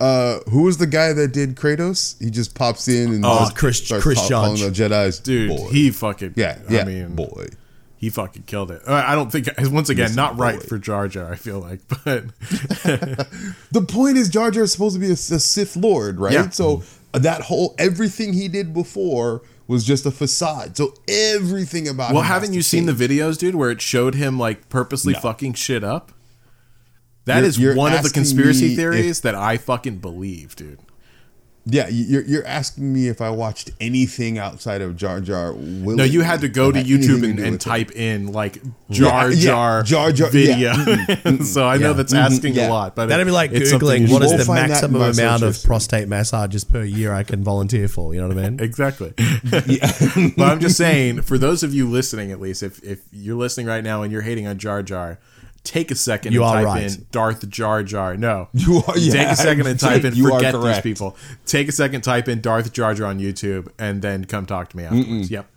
uh, 0.03 0.39
who 0.49 0.63
was 0.63 0.77
the 0.77 0.87
guy 0.87 1.13
that 1.13 1.33
did 1.33 1.55
Kratos? 1.55 2.21
He 2.23 2.29
just 2.29 2.55
pops 2.55 2.87
in 2.87 3.13
and 3.13 3.25
Oh, 3.25 3.49
Chris- 3.55 3.83
starts 3.85 4.03
Chris 4.03 4.19
call- 4.19 4.29
calling 4.29 4.55
the 4.61 4.69
Jedi's 4.69 5.19
dude. 5.19 5.49
Boy. 5.57 5.69
He 5.69 5.91
fucking 5.91 6.33
yeah, 6.35 6.59
yeah, 6.69 6.81
I 6.81 6.85
mean, 6.85 7.15
boy. 7.15 7.47
he 7.97 8.09
fucking 8.09 8.43
killed 8.43 8.71
it. 8.71 8.81
I 8.87 9.15
don't 9.15 9.31
think 9.31 9.47
once 9.71 9.89
again 9.89 10.13
not 10.15 10.37
right 10.37 10.59
boy. 10.59 10.65
for 10.65 10.77
Jar 10.77 11.07
Jar. 11.07 11.31
I 11.31 11.35
feel 11.35 11.59
like, 11.59 11.79
but 11.87 12.25
The 13.71 13.85
point 13.87 14.17
is, 14.17 14.29
Jar 14.29 14.51
Jar 14.51 14.63
is 14.63 14.71
supposed 14.71 14.95
to 14.95 14.99
be 14.99 15.09
a, 15.09 15.13
a 15.13 15.15
Sith 15.15 15.75
Lord, 15.75 16.19
right? 16.19 16.33
Yeah. 16.33 16.49
So 16.49 16.83
that 17.13 17.41
whole 17.43 17.75
everything 17.77 18.33
he 18.33 18.47
did 18.47 18.73
before 18.73 19.41
was 19.67 19.83
just 19.85 20.05
a 20.05 20.11
facade. 20.11 20.75
So 20.75 20.93
everything 21.07 21.87
about 21.87 22.13
well, 22.13 22.23
haven't 22.23 22.53
you 22.53 22.61
seen 22.61 22.85
the 22.85 22.91
videos, 22.93 23.37
dude, 23.37 23.55
where 23.55 23.71
it 23.71 23.81
showed 23.81 24.15
him 24.15 24.37
like 24.37 24.67
purposely 24.69 25.13
No. 25.13 25.19
fucking 25.19 25.53
shit 25.53 25.83
up? 25.83 26.11
That 27.25 27.37
You're- 27.37 27.47
is 27.47 27.59
you're 27.59 27.75
one 27.75 27.93
of 27.93 28.03
the 28.03 28.09
conspiracy 28.09 28.69
me 28.69 28.75
theories 28.75 29.21
that 29.21 29.35
I 29.35 29.57
fucking 29.57 29.97
believe, 29.99 30.55
dude. 30.55 30.79
Yeah, 31.65 31.87
you- 31.87 32.03
you're 32.03 32.25
you're 32.25 32.45
asking 32.45 32.91
me 32.91 33.07
if 33.07 33.21
I 33.21 33.29
watched 33.29 33.71
anything 33.79 34.37
outside 34.37 34.81
of 34.81 34.97
Jar 34.97 35.21
Jar. 35.21 35.53
No, 35.53 36.03
you 36.03 36.19
had 36.19 36.41
to 36.41 36.49
go 36.49 36.73
to 36.73 36.83
YouTube 36.83 37.23
and, 37.23 37.39
and 37.39 37.61
type 37.61 37.91
in 37.91 38.33
like 38.33 38.57
Jar 38.91 39.29
Yeah, 39.31 39.37
yeah, 39.37 39.45
Jar 39.45 39.83
Jar 39.83 40.11
Jar- 40.11 40.29
video. 40.29 40.73
yeah, 40.73 41.37
so 41.43 41.65
I 41.65 41.77
know 41.77 41.91
Yeah. 41.91 41.93
that's 41.93 42.13
asking 42.13 42.55
yeah. 42.55 42.67
a 42.67 42.69
lot, 42.69 42.95
but 42.97 43.05
That'd 43.05 43.25
be 43.25 43.31
like 43.31 43.51
it's 43.53 43.71
googling 43.71 44.11
what 44.11 44.21
is 44.23 44.31
the 44.31 44.37
We'll 44.39 44.45
find 44.45 44.57
that 44.71 44.83
in 44.83 44.91
maximum 44.91 45.01
amount 45.03 45.43
of 45.43 45.63
prostate 45.63 46.09
massages 46.09 46.65
per 46.65 46.83
year 46.83 47.13
I 47.13 47.23
can 47.23 47.45
volunteer 47.45 47.87
for. 47.87 48.13
You 48.13 48.19
know 48.19 48.27
what 48.27 48.37
I 48.39 48.49
mean? 48.49 48.59
Exactly. 48.59 49.13
but 50.35 50.43
I'm 50.51 50.59
just 50.59 50.75
saying, 50.75 51.21
for 51.21 51.37
those 51.37 51.63
of 51.63 51.73
you 51.73 51.87
listening, 51.89 52.29
at 52.33 52.41
least, 52.41 52.61
if, 52.61 52.83
if 52.83 52.99
you're 53.13 53.37
listening 53.37 53.67
right 53.67 53.85
now 53.85 54.01
and 54.03 54.11
you're 54.11 54.23
hating 54.23 54.47
on 54.47 54.57
Jar 54.57 54.83
Jar, 54.83 55.17
take 55.63 55.91
a 55.91 55.95
second 55.95 56.33
You 56.33 56.43
and 56.43 56.53
type 56.53 56.65
right. 56.65 56.83
in 56.83 57.05
Darth 57.11 57.47
Jar 57.49 57.83
Jar. 57.83 58.17
No. 58.17 58.49
You 58.53 58.83
are- 58.87 58.93
Take 58.95 59.27
a 59.29 59.35
second 59.35 59.67
and 59.67 59.79
type 59.79 60.03
in, 60.03 60.13
you 60.15 60.27
are 60.27 60.37
forget 60.39 60.53
these 60.53 60.61
correct. 60.61 60.83
people. 60.83 61.15
Take 61.45 61.67
a 61.69 61.71
second, 61.71 62.01
type 62.01 62.27
in 62.27 62.41
Darth 62.41 62.71
Jar 62.73 62.93
Jar 62.93 63.07
on 63.07 63.19
YouTube, 63.19 63.69
and 63.79 64.01
then 64.01 64.25
come 64.25 64.45
talk 64.45 64.69
to 64.69 64.77
me 64.77 64.83
afterwards. 64.83 65.31
Yep. 65.31 65.47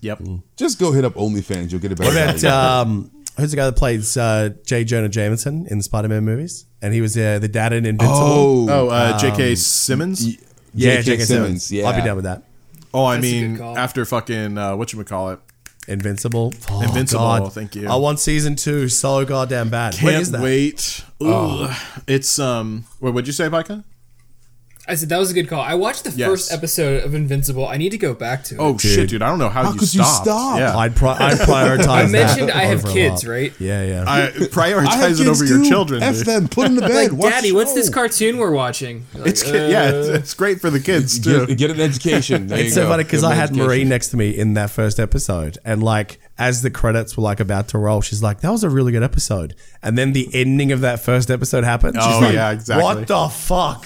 Yep. 0.00 0.22
just 0.56 0.78
go 0.78 0.92
hit 0.92 1.04
up 1.04 1.14
OnlyFans. 1.14 1.72
You'll 1.72 1.80
get 1.80 1.90
a 1.92 1.96
better. 1.96 2.10
What 2.14 2.22
about 2.22 2.40
value. 2.40 2.92
um, 2.92 3.10
who's 3.36 3.50
the 3.50 3.56
guy 3.56 3.64
that 3.66 3.76
plays 3.76 4.16
uh, 4.16 4.50
J. 4.64 4.84
Jonah 4.84 5.08
Jameson 5.08 5.66
in 5.66 5.78
the 5.78 5.84
Spider-Man 5.84 6.24
movies? 6.24 6.66
And 6.80 6.94
he 6.94 7.00
was 7.00 7.16
uh, 7.18 7.40
the 7.40 7.48
dad 7.48 7.72
in 7.72 7.84
Invincible. 7.84 8.16
oh, 8.22 8.68
Oh, 8.70 8.88
uh, 8.90 9.18
J.K. 9.18 9.56
Simmons? 9.56 10.24
yeah, 10.72 10.96
J.K. 10.96 11.02
J.K. 11.02 11.24
Simmons. 11.24 11.72
Yeah, 11.72 11.88
I'd 11.88 11.96
be 11.96 12.02
down 12.06 12.14
with 12.14 12.26
that. 12.26 12.44
Oh, 12.94 13.04
I 13.04 13.16
That's 13.16 13.26
a 13.26 13.30
mean, 13.32 13.52
good 13.54 13.58
call. 13.60 13.76
after 13.78 14.04
fucking, 14.04 14.56
uh, 14.56 14.76
whatchamacallit? 14.76 15.40
Invincible. 15.88 16.52
Oh, 16.70 16.82
Invincible, 16.82 17.20
God. 17.24 17.52
thank 17.52 17.74
you. 17.74 17.88
I 17.88 17.96
want 17.96 18.20
season 18.20 18.56
two 18.56 18.88
so 18.88 19.24
goddamn 19.24 19.70
bad. 19.70 19.94
Can't 19.94 20.04
when 20.04 20.20
is 20.20 20.30
that? 20.32 20.42
wait. 20.42 21.04
Ugh. 21.20 21.74
It's, 22.06 22.38
um, 22.38 22.84
what 23.00 23.14
would 23.14 23.26
you 23.26 23.32
say, 23.32 23.48
Pika? 23.48 23.82
I 24.88 24.94
said 24.94 25.10
that 25.10 25.18
was 25.18 25.30
a 25.30 25.34
good 25.34 25.48
call. 25.48 25.60
I 25.60 25.74
watched 25.74 26.04
the 26.04 26.10
Yes. 26.10 26.28
first 26.28 26.52
episode 26.52 27.04
of 27.04 27.14
Invincible. 27.14 27.66
I 27.66 27.76
need 27.76 27.90
to 27.90 27.98
go 27.98 28.14
back 28.14 28.42
to 28.44 28.54
it. 28.54 28.58
Oh, 28.58 28.78
shit, 28.78 29.10
dude. 29.10 29.20
I 29.22 29.28
don't 29.28 29.38
know 29.38 29.48
how, 29.50 29.64
How 29.64 29.72
you 29.72 29.78
could 29.78 29.92
you 29.94 30.02
stopped. 30.02 30.24
stop? 30.24 30.58
Yeah. 30.58 30.76
I'd, 30.76 30.96
pri- 30.96 31.16
I'd 31.18 31.38
prioritize. 31.38 31.88
I 31.88 32.06
mentioned 32.06 32.48
that 32.48 32.56
I 32.56 32.64
have 32.64 32.84
kids, 32.86 33.26
right? 33.26 33.52
Yeah, 33.60 33.82
yeah. 33.84 34.04
I 34.06 34.22
I 34.26 34.30
prioritize 34.30 35.12
it 35.12 35.16
kids 35.18 35.28
over 35.28 35.44
your 35.44 35.62
children. 35.64 36.02
F 36.02 36.16
dude. 36.16 36.26
them. 36.26 36.48
Put 36.48 36.64
them 36.68 36.74
to 36.76 36.80
bed. 36.82 37.12
Like, 37.12 37.20
Daddy, 37.32 37.50
the 37.50 37.54
what's 37.56 37.74
this 37.74 37.90
cartoon 37.90 38.38
we're 38.38 38.50
watching? 38.52 39.04
Like, 39.14 39.26
It's 39.26 39.46
yeah, 39.46 39.90
it's, 39.90 40.08
uh, 40.08 40.12
it's 40.14 40.34
great 40.34 40.60
for 40.60 40.70
the 40.70 40.80
kids 40.80 41.18
too. 41.20 41.46
Get, 41.46 41.58
get 41.58 41.70
an 41.70 41.80
education. 41.80 42.46
There 42.46 42.58
It's 42.58 42.68
you 42.68 42.74
so 42.74 42.82
go. 42.84 42.88
funny 42.90 43.04
because 43.04 43.24
I 43.24 43.34
had 43.34 43.50
education. 43.50 43.66
Marie 43.66 43.84
next 43.84 44.08
to 44.08 44.16
me 44.16 44.30
in 44.30 44.54
that 44.54 44.70
first 44.70 44.98
episode, 44.98 45.58
and 45.64 45.82
like 45.82 46.18
as 46.38 46.62
the 46.62 46.70
credits 46.70 47.16
were 47.16 47.22
like 47.22 47.40
about 47.40 47.68
to 47.68 47.78
roll, 47.78 48.00
she's 48.00 48.22
like, 48.22 48.40
"That 48.40 48.50
was 48.50 48.62
a 48.64 48.70
really 48.70 48.92
good 48.92 49.02
episode." 49.02 49.54
And 49.82 49.98
then 49.98 50.12
the 50.12 50.28
ending 50.32 50.70
of 50.72 50.80
that 50.82 51.00
first 51.00 51.30
episode 51.30 51.64
happened. 51.64 51.94
She's 51.96 52.04
Oh, 52.04 52.20
like, 52.20 52.34
yeah, 52.34 52.50
exactly. 52.52 52.82
What 52.84 53.06
the 53.08 53.28
fuck? 53.28 53.84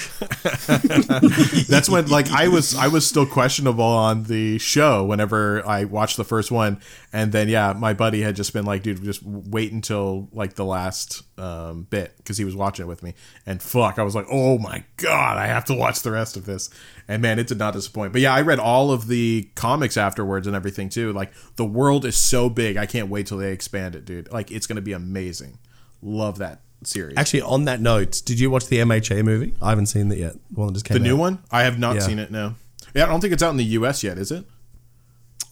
That's 1.68 1.88
when 1.88 2.08
like 2.08 2.30
I 2.30 2.48
was 2.48 2.74
I 2.76 2.88
was 2.88 3.06
still 3.06 3.26
questionable 3.26 3.84
on 3.84 4.24
the 4.24 4.58
show 4.58 5.04
whenever 5.04 5.66
I 5.66 5.84
watched 5.84 6.16
the 6.16 6.24
first 6.24 6.50
one, 6.50 6.80
and 7.12 7.30
then 7.32 7.48
yeah, 7.48 7.72
my 7.74 7.92
buddy 7.92 8.22
had 8.22 8.36
just 8.36 8.52
been 8.52 8.64
like, 8.64 8.82
dude, 8.82 9.02
just 9.02 9.22
wait 9.22 9.70
until 9.72 10.28
like 10.32 10.54
the 10.54 10.64
last 10.64 11.22
um, 11.38 11.82
bit 11.90 12.16
because 12.16 12.38
he 12.38 12.44
was 12.44 12.56
watching 12.56 12.84
it 12.84 12.88
with 12.88 13.02
me, 13.02 13.14
and 13.46 13.62
fuck, 13.62 13.98
I 13.98 14.02
was 14.02 14.14
like, 14.14 14.26
oh 14.30 14.58
my 14.58 14.84
god, 14.96 15.36
I 15.38 15.46
have 15.46 15.64
to 15.66 15.74
watch 15.74 16.02
the 16.02 16.10
rest 16.10 16.36
of 16.36 16.46
this, 16.46 16.70
and 17.08 17.20
man, 17.20 17.38
it 17.38 17.46
did 17.46 17.58
not 17.58 17.74
disappoint. 17.74 18.12
But 18.12 18.22
yeah, 18.22 18.32
I 18.34 18.40
read 18.42 18.58
all 18.58 18.90
of 18.90 19.08
the 19.08 19.48
comics 19.54 19.96
afterwards 19.96 20.46
and 20.46 20.56
everything 20.56 20.88
too. 20.88 21.12
Like 21.12 21.32
the 21.56 21.64
world 21.64 22.04
is 22.04 22.16
so 22.16 22.48
big, 22.48 22.76
I 22.76 22.86
can't 22.86 23.08
wait 23.08 23.26
till 23.26 23.38
they 23.38 23.52
expand 23.52 23.94
it, 23.94 24.04
dude. 24.04 24.32
Like 24.32 24.50
it's 24.50 24.66
gonna 24.66 24.80
be 24.80 24.92
amazing. 24.92 25.58
Love 26.00 26.38
that 26.38 26.62
series. 26.84 27.16
Actually, 27.16 27.42
on 27.42 27.64
that 27.66 27.80
note, 27.80 28.22
did 28.24 28.40
you 28.40 28.50
watch 28.50 28.66
the 28.66 28.78
MHA 28.78 29.22
movie? 29.24 29.54
I 29.62 29.68
haven't 29.70 29.86
seen 29.86 30.08
that 30.08 30.18
yet. 30.18 30.32
The 30.50 30.60
one 30.60 30.68
that 30.68 30.72
just 30.74 30.84
came 30.86 30.94
the 30.96 31.00
new 31.04 31.16
one, 31.16 31.38
I 31.50 31.62
have 31.64 31.78
not 31.78 31.94
Yeah. 31.96 32.00
seen 32.00 32.18
it. 32.18 32.30
No, 32.30 32.54
yeah, 32.94 33.04
I 33.04 33.06
don't 33.08 33.20
think 33.20 33.32
it's 33.32 33.42
out 33.42 33.50
in 33.50 33.56
the 33.56 33.64
U.S. 33.64 34.02
yet. 34.02 34.18
Is 34.18 34.32
it? 34.32 34.44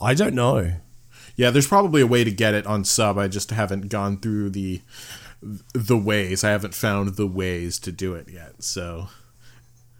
I 0.00 0.14
don't 0.14 0.34
know. 0.34 0.72
Yeah, 1.41 1.51
there's 1.51 1.66
probably 1.66 2.03
a 2.03 2.07
way 2.07 2.22
to 2.22 2.30
get 2.30 2.53
it 2.55 2.66
on 2.66 2.84
sub. 2.84 3.16
I 3.16 3.26
just 3.28 3.51
haven't 3.51 3.88
gone 3.88 4.18
through 4.20 4.51
the 4.51 4.82
the 5.72 5.97
ways. 5.97 6.45
I 6.45 6.51
haven't 6.51 6.74
found 6.74 7.16
the 7.16 7.26
ways 7.26 7.78
to 7.80 7.91
do 7.93 8.14
it 8.14 8.28
yet. 8.28 8.62
So 8.62 9.09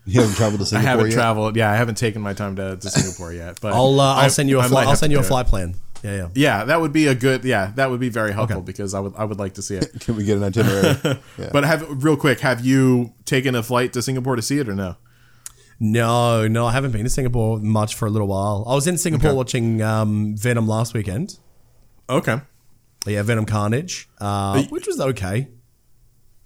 You 0.05 0.21
haven't 0.21 0.37
traveled 0.37 0.61
to 0.61 0.67
Singapore. 0.67 0.87
I 0.89 0.91
haven't 0.91 1.07
yet? 1.07 1.15
traveled. 1.15 1.57
Yeah, 1.57 1.71
I 1.73 1.77
haven't 1.77 1.95
taken 1.97 2.21
my 2.21 2.35
time 2.35 2.57
to, 2.57 2.77
to 2.77 2.91
Singapore 2.91 3.33
yet. 3.33 3.59
But 3.63 3.73
I'll 3.73 3.99
uh, 3.99 4.15
I'll 4.17 4.25
I- 4.27 4.29
send 4.29 4.51
you 4.51 4.59
a 4.59 4.65
I 4.65 4.69
flight. 4.69 4.85
might 4.85 4.91
I'll 4.91 4.97
send 4.97 5.13
you 5.13 5.19
a 5.19 5.23
do 5.23 5.27
it. 5.27 5.29
flight 5.29 5.47
plan. 5.47 5.75
Yeah, 6.03 6.15
yeah. 6.17 6.29
Yeah, 6.35 6.65
that 6.65 6.81
would 6.81 6.93
be 6.93 7.07
a 7.09 7.15
good. 7.15 7.45
Yeah, 7.45 7.73
that 7.77 7.91
would 7.91 8.01
be 8.01 8.09
very 8.11 8.33
helpful 8.33 8.61
because 8.63 8.93
I 8.95 9.01
would 9.01 9.15
I 9.17 9.25
would 9.25 9.39
like 9.39 9.55
to 9.55 9.63
see 9.63 9.77
it. 9.77 9.89
Can 10.01 10.17
we 10.17 10.25
get 10.25 10.37
an 10.37 10.45
itinerary? 10.45 10.97
yeah. 11.39 11.49
But 11.53 11.65
have 11.65 12.05
real 12.05 12.17
quick, 12.17 12.41
have 12.41 12.65
you 12.65 13.13
taken 13.25 13.55
a 13.55 13.63
flight 13.63 13.93
to 13.95 14.03
Singapore 14.03 14.37
to 14.37 14.43
see 14.43 14.59
it 14.59 14.69
or 14.69 14.75
no? 14.75 14.97
No, 15.83 16.47
no, 16.47 16.67
I 16.67 16.73
haven't 16.73 16.93
been 16.93 17.05
to 17.05 17.11
Singapore 17.11 17.59
much 17.59 17.95
for 17.95 18.07
a 18.07 18.11
little 18.11 18.29
while. 18.29 18.65
I 18.69 18.75
was 18.75 18.87
in 18.87 18.99
Singapore 18.99 19.31
Okay. 19.31 19.37
watching 19.37 19.81
um, 19.83 20.37
Venom 20.37 20.69
last 20.69 20.93
weekend. 20.93 21.39
Okay. 22.09 22.41
Yeah, 23.07 23.23
Venom 23.23 23.47
Carnage, 23.47 24.09
uh, 24.21 24.63
which 24.65 24.87
was 24.87 25.01
okay. 25.01 25.49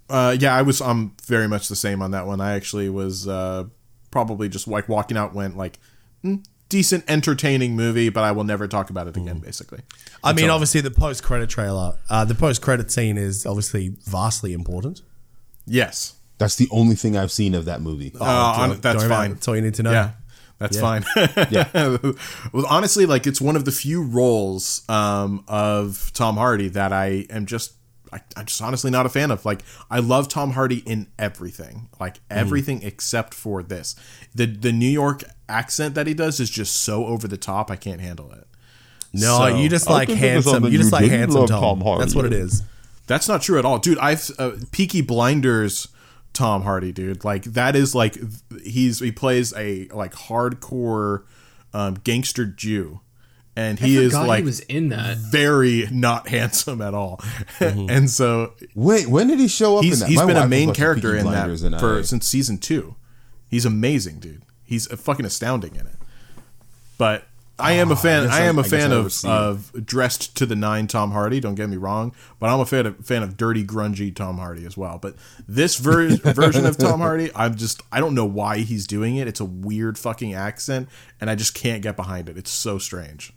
Uh, 0.09 0.37
yeah, 0.39 0.55
I 0.55 0.63
was. 0.63 0.81
I'm 0.81 1.17
very 1.27 1.49
much 1.49 1.67
the 1.69 1.75
same 1.75 2.01
on 2.01 2.13
that 2.13 2.27
one. 2.29 2.41
I 2.41 2.53
actually 2.55 2.89
was 2.89 3.27
uh, 3.27 3.65
probably 4.13 4.49
just 4.49 4.69
like 4.69 4.89
walking 4.89 5.17
out, 5.17 5.35
went 5.35 5.57
like 5.57 5.81
mm, 6.23 6.45
decent, 6.69 7.03
entertaining 7.09 7.75
movie, 7.75 8.11
but 8.11 8.23
I 8.23 8.31
will 8.31 8.45
never 8.45 8.69
talk 8.69 8.89
about 8.91 9.09
it 9.09 9.17
again. 9.17 9.41
Basically, 9.41 9.81
I 10.23 10.33
mean, 10.33 10.45
That's 10.45 10.53
obviously, 10.55 10.81
the 10.83 10.91
post 10.93 11.25
credit 11.25 11.49
trailer, 11.51 11.99
uh, 12.09 12.25
the 12.25 12.37
post 12.37 12.63
credit 12.63 12.93
scene 12.93 13.19
is 13.19 13.45
obviously 13.47 13.97
vastly 14.05 14.53
important. 14.53 15.03
yes. 15.67 16.14
That's 16.39 16.57
the 16.57 16.69
only 16.71 16.95
thing 16.97 17.17
I've 17.17 17.31
seen 17.31 17.55
of 17.55 17.65
that 17.67 17.81
movie. 17.81 18.13
Uh, 18.19 18.25
on- 18.25 18.69
Don't 18.71 18.83
that's 18.83 18.97
worry 18.99 19.07
about 19.07 19.17
fine. 19.17 19.31
That's 19.35 19.49
all 19.49 19.57
you 19.57 19.63
need 19.63 19.75
to 19.75 19.83
know. 19.83 19.93
Yeah, 19.93 20.11
that's 20.59 20.77
Yeah. 20.77 20.81
fine. 20.83 21.05
Yeah. 21.51 21.69
well, 22.53 22.67
honestly, 22.69 23.07
like 23.07 23.27
it's 23.27 23.41
one 23.41 23.57
of 23.57 23.65
the 23.65 23.73
few 23.73 24.03
roles 24.03 24.83
um, 24.89 25.45
of 25.49 26.11
Tom 26.15 26.37
Hardy 26.37 26.69
that 26.69 26.93
I 26.93 27.27
am 27.31 27.47
just. 27.47 27.75
I, 28.13 28.21
I'm 28.37 28.47
just 28.47 28.63
honestly 28.63 28.93
not 28.93 29.07
a 29.07 29.09
fan 29.09 29.33
of. 29.33 29.45
Like, 29.45 29.63
I 29.91 29.99
love 29.99 30.29
Tom 30.29 30.53
Hardy 30.53 30.79
in 30.87 31.09
everything, 31.19 31.89
like 31.99 32.21
everything 32.31 32.81
except 32.85 33.35
for 33.35 33.61
this. 33.61 33.97
the 34.33 34.47
The 34.47 34.71
New 34.71 34.87
York 34.89 35.25
accent 35.49 35.97
that 35.97 36.07
he 36.07 36.15
does 36.15 36.39
is 36.39 36.49
just 36.49 36.77
so 36.77 37.07
over 37.07 37.27
the 37.27 37.37
top. 37.37 37.73
I 37.73 37.77
can't 37.77 38.01
handle 38.01 38.31
it. 38.31 38.47
No, 39.13 39.39
So- 39.39 39.47
you 39.47 39.69
just 39.69 39.89
like 39.91 40.07
think 40.09 40.21
it 40.21 40.23
was 40.23 40.31
handsome. 40.45 40.53
something 40.53 40.73
You 40.73 40.79
just 40.79 40.93
you 40.93 40.99
like 40.99 41.11
handsome 41.11 41.47
Tom. 41.47 41.61
Tom 41.61 41.81
Hardy. 41.81 42.01
That's 42.05 42.15
what 42.15 42.25
it 42.25 42.33
is. 42.33 42.63
That's 43.09 43.27
not 43.29 43.43
true 43.43 43.59
at 43.59 43.65
all, 43.65 43.79
dude. 43.79 43.99
I've 43.99 44.31
uh, 44.39 44.53
Peaky 44.71 45.01
Blinders, 45.01 45.89
Tom 46.35 46.63
Hardy, 46.63 46.93
dude. 46.93 47.25
Like 47.25 47.45
that 47.45 47.75
is 47.75 47.95
like 47.95 48.17
he's 48.63 48.99
he 48.99 49.11
plays 49.13 49.55
a 49.57 49.89
like 49.89 50.13
hardcore 50.13 51.25
um, 51.73 51.95
gangster 52.05 52.45
Jew, 52.45 53.01
and 53.57 53.79
he 53.79 53.99
I 53.99 54.03
is 54.03 54.13
like 54.15 54.39
he 54.41 54.45
was 54.45 54.61
in 54.61 54.89
that. 54.91 55.17
very 55.17 55.89
not 55.91 56.29
handsome 56.37 56.83
at 56.83 56.93
all. 56.95 57.21
and 57.61 58.11
so 58.11 58.53
Wait, 58.75 59.07
when 59.09 59.29
did 59.29 59.39
he 59.41 59.49
show 59.49 59.79
up 59.79 59.85
he's 59.85 59.95
in 59.95 60.01
that? 60.01 60.09
he's 60.11 60.19
My 60.19 60.27
been 60.27 60.37
a 60.37 60.47
main 60.49 60.75
character 60.75 61.17
in 61.17 61.25
that 61.27 61.49
and 61.49 61.79
for 61.81 61.99
I- 62.01 62.03
since 62.03 62.27
season 62.27 62.59
two. 62.59 62.97
He's 63.49 63.65
amazing, 63.65 64.19
dude. 64.19 64.43
He's 64.65 64.87
fucking 64.89 65.25
astounding 65.25 65.77
in 65.77 65.87
it. 65.87 65.97
But 66.99 67.25
I 67.57 67.75
am 67.75 67.93
a 67.93 67.97
fan. 67.97 68.27
Ah, 68.29 68.35
I, 68.35 68.39
I- 68.41 68.43
am 68.47 68.59
a 68.59 68.63
I 68.63 68.69
fan 68.69 68.91
of 68.93 69.25
of 69.25 69.87
dressed 69.87 70.37
to 70.39 70.47
the 70.47 70.57
nine 70.57 70.87
Tom 70.89 71.13
Hardy. 71.13 71.39
Don't 71.39 71.55
get 71.55 71.69
me 71.69 71.77
wrong, 71.77 72.13
but 72.41 72.51
I'm 72.51 72.59
a 72.59 72.67
fan 72.67 72.87
of 72.87 73.07
fan 73.07 73.23
of 73.23 73.37
dirty, 73.37 73.65
grungy 73.65 74.13
Tom 74.15 74.39
Hardy 74.39 74.67
as 74.67 74.77
well. 74.77 74.99
But 74.99 75.15
this 75.47 75.77
ver- 75.77 76.17
version 76.17 76.67
of 76.67 76.77
Tom 76.77 77.01
Hardy, 77.01 77.31
I'm 77.35 77.55
just 77.55 77.81
I 77.93 78.01
don't 78.01 78.15
know 78.15 78.25
why 78.25 78.59
he's 78.59 78.87
doing 78.89 79.17
it. 79.17 79.29
It's 79.29 79.39
a 79.41 79.45
weird 79.45 79.99
fucking 79.99 80.35
accent, 80.35 80.89
and 81.21 81.31
I 81.31 81.37
just 81.37 81.55
can't 81.55 81.81
get 81.83 81.95
behind 81.97 82.29
it. 82.29 82.37
It's 82.37 82.51
so 82.51 82.79
strange. 82.79 83.33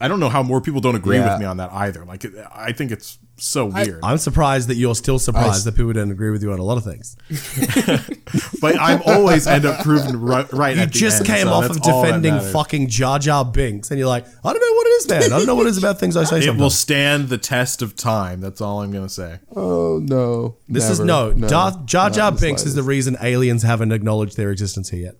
I 0.00 0.08
don't 0.08 0.18
know 0.18 0.28
how 0.28 0.42
more 0.42 0.60
people 0.60 0.80
don't 0.80 0.96
agree 0.96 1.18
Yeah. 1.18 1.32
with 1.34 1.40
me 1.40 1.46
on 1.46 1.58
that 1.58 1.72
either. 1.72 2.04
Like 2.04 2.24
I 2.52 2.72
think 2.72 2.90
it's 2.90 3.18
so 3.36 3.66
weird. 3.66 4.00
I'm 4.02 4.18
surprised 4.18 4.68
that 4.68 4.76
you're 4.76 4.94
still 4.94 5.18
surprised 5.18 5.58
s- 5.60 5.64
that 5.64 5.76
people 5.76 5.92
don't 5.92 6.10
agree 6.10 6.30
with 6.30 6.42
you 6.42 6.52
on 6.52 6.58
a 6.58 6.62
lot 6.62 6.78
of 6.78 6.84
things. 6.84 7.16
but 8.60 8.78
I'm 8.78 9.02
always 9.06 9.46
end 9.46 9.64
up 9.64 9.82
proven 9.84 10.20
right. 10.20 10.50
right 10.52 10.76
You 10.76 10.82
at 10.82 10.90
just 10.90 11.18
end, 11.20 11.26
came 11.26 11.46
so 11.46 11.52
off 11.52 11.62
that's 11.64 11.76
of 11.76 11.82
defending 11.82 12.38
fucking 12.52 12.88
Jar 12.88 13.18
Jar 13.18 13.44
Binks, 13.44 13.90
and 13.90 13.98
you're 13.98 14.08
like, 14.08 14.26
I 14.26 14.52
don't 14.52 14.60
know 14.60 14.72
what 14.76 14.86
it 14.86 14.90
is, 14.90 15.08
man. 15.08 15.22
I 15.24 15.38
don't 15.38 15.46
know 15.46 15.54
what 15.54 15.66
it 15.66 15.70
is 15.70 15.78
about 15.78 15.98
things 15.98 16.16
I 16.16 16.24
say. 16.24 16.40
It 16.46 16.56
will 16.56 16.70
stand 16.70 17.28
the 17.28 17.38
test 17.38 17.82
of 17.82 17.96
time. 17.96 18.40
That's 18.40 18.60
all 18.60 18.82
I'm 18.82 18.92
gonna 18.92 19.08
say. 19.08 19.38
Oh 19.54 19.98
no! 20.02 20.56
This 20.68 20.88
is 20.88 21.00
Never. 21.00 21.34
no, 21.34 21.48
Darth, 21.48 21.84
Jar 21.86 22.10
Jar 22.10 22.28
in 22.28 22.34
the 22.36 22.40
Binks 22.40 22.64
is 22.64 22.74
the 22.74 22.82
reason 22.82 23.16
aliens 23.22 23.62
haven't 23.62 23.92
acknowledged 23.92 24.36
their 24.36 24.50
existence 24.50 24.90
here 24.90 25.00
yet. 25.06 25.16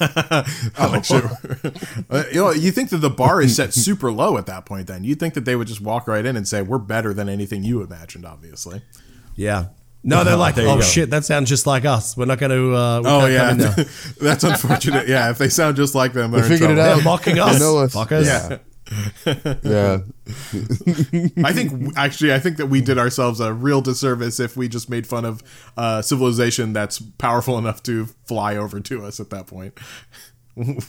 Uh, 2.10 2.24
you 2.32 2.40
know, 2.40 2.50
you 2.50 2.70
think 2.72 2.90
that 2.90 2.98
the 2.98 3.10
bar 3.10 3.40
is 3.40 3.56
set 3.56 3.72
super 3.72 4.10
low 4.10 4.36
at 4.36 4.46
that 4.46 4.66
point? 4.66 4.86
Then 4.86 5.04
you'd 5.04 5.20
think 5.20 5.34
that 5.34 5.44
they 5.44 5.56
would 5.56 5.68
just 5.68 5.80
walk 5.80 6.08
right 6.08 6.24
in 6.24 6.36
and 6.36 6.46
say, 6.46 6.62
"We're 6.62 6.78
better 6.78 7.14
than 7.14 7.28
anything 7.28 7.62
you 7.62 7.82
imagined." 7.82 8.26
Obviously. 8.26 8.82
Yeah. 9.36 9.66
No, 10.02 10.24
they're 10.24 10.36
like, 10.46 10.54
There 10.54 10.66
oh 10.68 10.80
shit, 10.80 11.10
that 11.10 11.24
sounds 11.24 11.48
just 11.48 11.66
like 11.66 11.84
us. 11.84 12.16
We're 12.16 12.24
not 12.24 12.38
going 12.38 12.50
to. 12.50 12.74
Uh, 12.74 13.02
Oh 13.04 13.20
can't 13.20 13.32
yeah, 13.32 13.48
come 13.50 13.60
in 13.60 13.66
now. 13.66 13.84
that's 14.20 14.44
unfortunate. 14.44 15.08
Yeah, 15.08 15.30
if 15.30 15.38
they 15.38 15.48
sound 15.48 15.76
just 15.76 15.94
like 15.94 16.12
them, 16.14 16.30
they're 16.30 16.40
They 16.40 16.46
in 16.46 16.52
figured 16.52 16.70
it 16.70 16.74
trouble. 16.76 16.90
out. 16.90 16.94
They're 16.96 17.04
mocking 17.04 17.38
us, 17.38 17.60
know 17.60 17.78
us. 17.78 17.94
fuckers. 17.94 18.24
Yeah. 18.26 18.58
Yeah, 19.62 19.98
I 21.44 21.52
think 21.52 21.96
actually, 21.96 22.32
I 22.34 22.38
think 22.40 22.56
that 22.56 22.66
we 22.66 22.80
did 22.80 22.98
ourselves 22.98 23.38
a 23.40 23.52
real 23.52 23.80
disservice 23.80 24.40
if 24.40 24.56
we 24.56 24.68
just 24.68 24.90
made 24.90 25.06
fun 25.06 25.24
of 25.24 25.42
uh, 25.76 26.02
civilization 26.02 26.72
that's 26.72 26.98
powerful 26.98 27.56
enough 27.58 27.82
to 27.84 28.06
fly 28.26 28.56
over 28.56 28.80
to 28.80 29.04
us 29.04 29.20
at 29.20 29.30
that 29.30 29.46
point. 29.46 29.78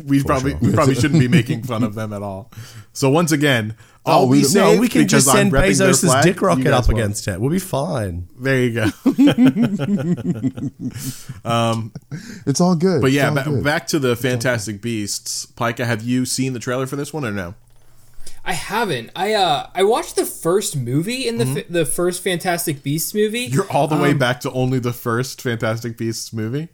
We 0.05 0.21
probably 0.23 0.55
we 0.55 0.73
probably 0.73 0.95
shouldn't 0.95 1.19
be 1.21 1.27
making 1.29 1.63
fun 1.63 1.83
of 1.83 1.93
them 1.95 2.11
at 2.11 2.21
all. 2.21 2.51
So 2.91 3.09
once 3.09 3.31
again, 3.31 3.75
I'll 4.05 4.27
we 4.27 4.41
be 4.41 4.47
don't- 4.51 4.75
No, 4.75 4.81
we 4.81 4.89
can 4.89 5.03
because 5.03 5.25
just 5.25 5.29
I'm 5.29 5.35
send 5.35 5.51
repping 5.53 5.69
Bezos' 5.69 6.01
flag. 6.03 6.23
dick 6.25 6.41
rocket 6.41 6.67
up 6.67 6.87
won't. 6.87 6.97
against 6.99 7.27
it. 7.29 7.39
We'll 7.39 7.51
be 7.51 7.59
fine. 7.59 8.27
There 8.37 8.59
you 8.59 8.73
go. 8.73 8.85
it's 12.45 12.59
all 12.59 12.75
good. 12.75 13.01
But 13.01 13.11
yeah, 13.11 13.29
ba- 13.29 13.43
good. 13.45 13.63
back 13.63 13.87
to 13.87 13.99
the 13.99 14.15
Fantastic 14.15 14.81
Beasts. 14.81 15.45
Pika, 15.45 15.85
have 15.85 16.01
you 16.01 16.25
seen 16.25 16.53
the 16.53 16.59
trailer 16.59 16.87
for 16.87 16.95
this 16.95 17.13
one 17.13 17.23
or 17.23 17.31
no? 17.31 17.53
I 18.43 18.53
haven't. 18.53 19.11
I 19.15 19.33
uh 19.33 19.67
I 19.75 19.83
watched 19.83 20.15
the 20.15 20.25
first 20.25 20.75
movie 20.75 21.27
in 21.27 21.37
the 21.37 21.45
Mm-hmm. 21.45 21.57
f- 21.59 21.65
the 21.69 21.85
first 21.85 22.23
Fantastic 22.23 22.81
Beasts 22.83 23.13
movie. 23.13 23.41
You're 23.41 23.69
all 23.71 23.87
the 23.87 23.95
Um, 23.95 24.01
way 24.01 24.13
back 24.13 24.39
to 24.41 24.51
only 24.51 24.79
the 24.79 24.93
first 24.93 25.41
Fantastic 25.41 25.97
Beasts 25.97 26.33
movie. 26.33 26.69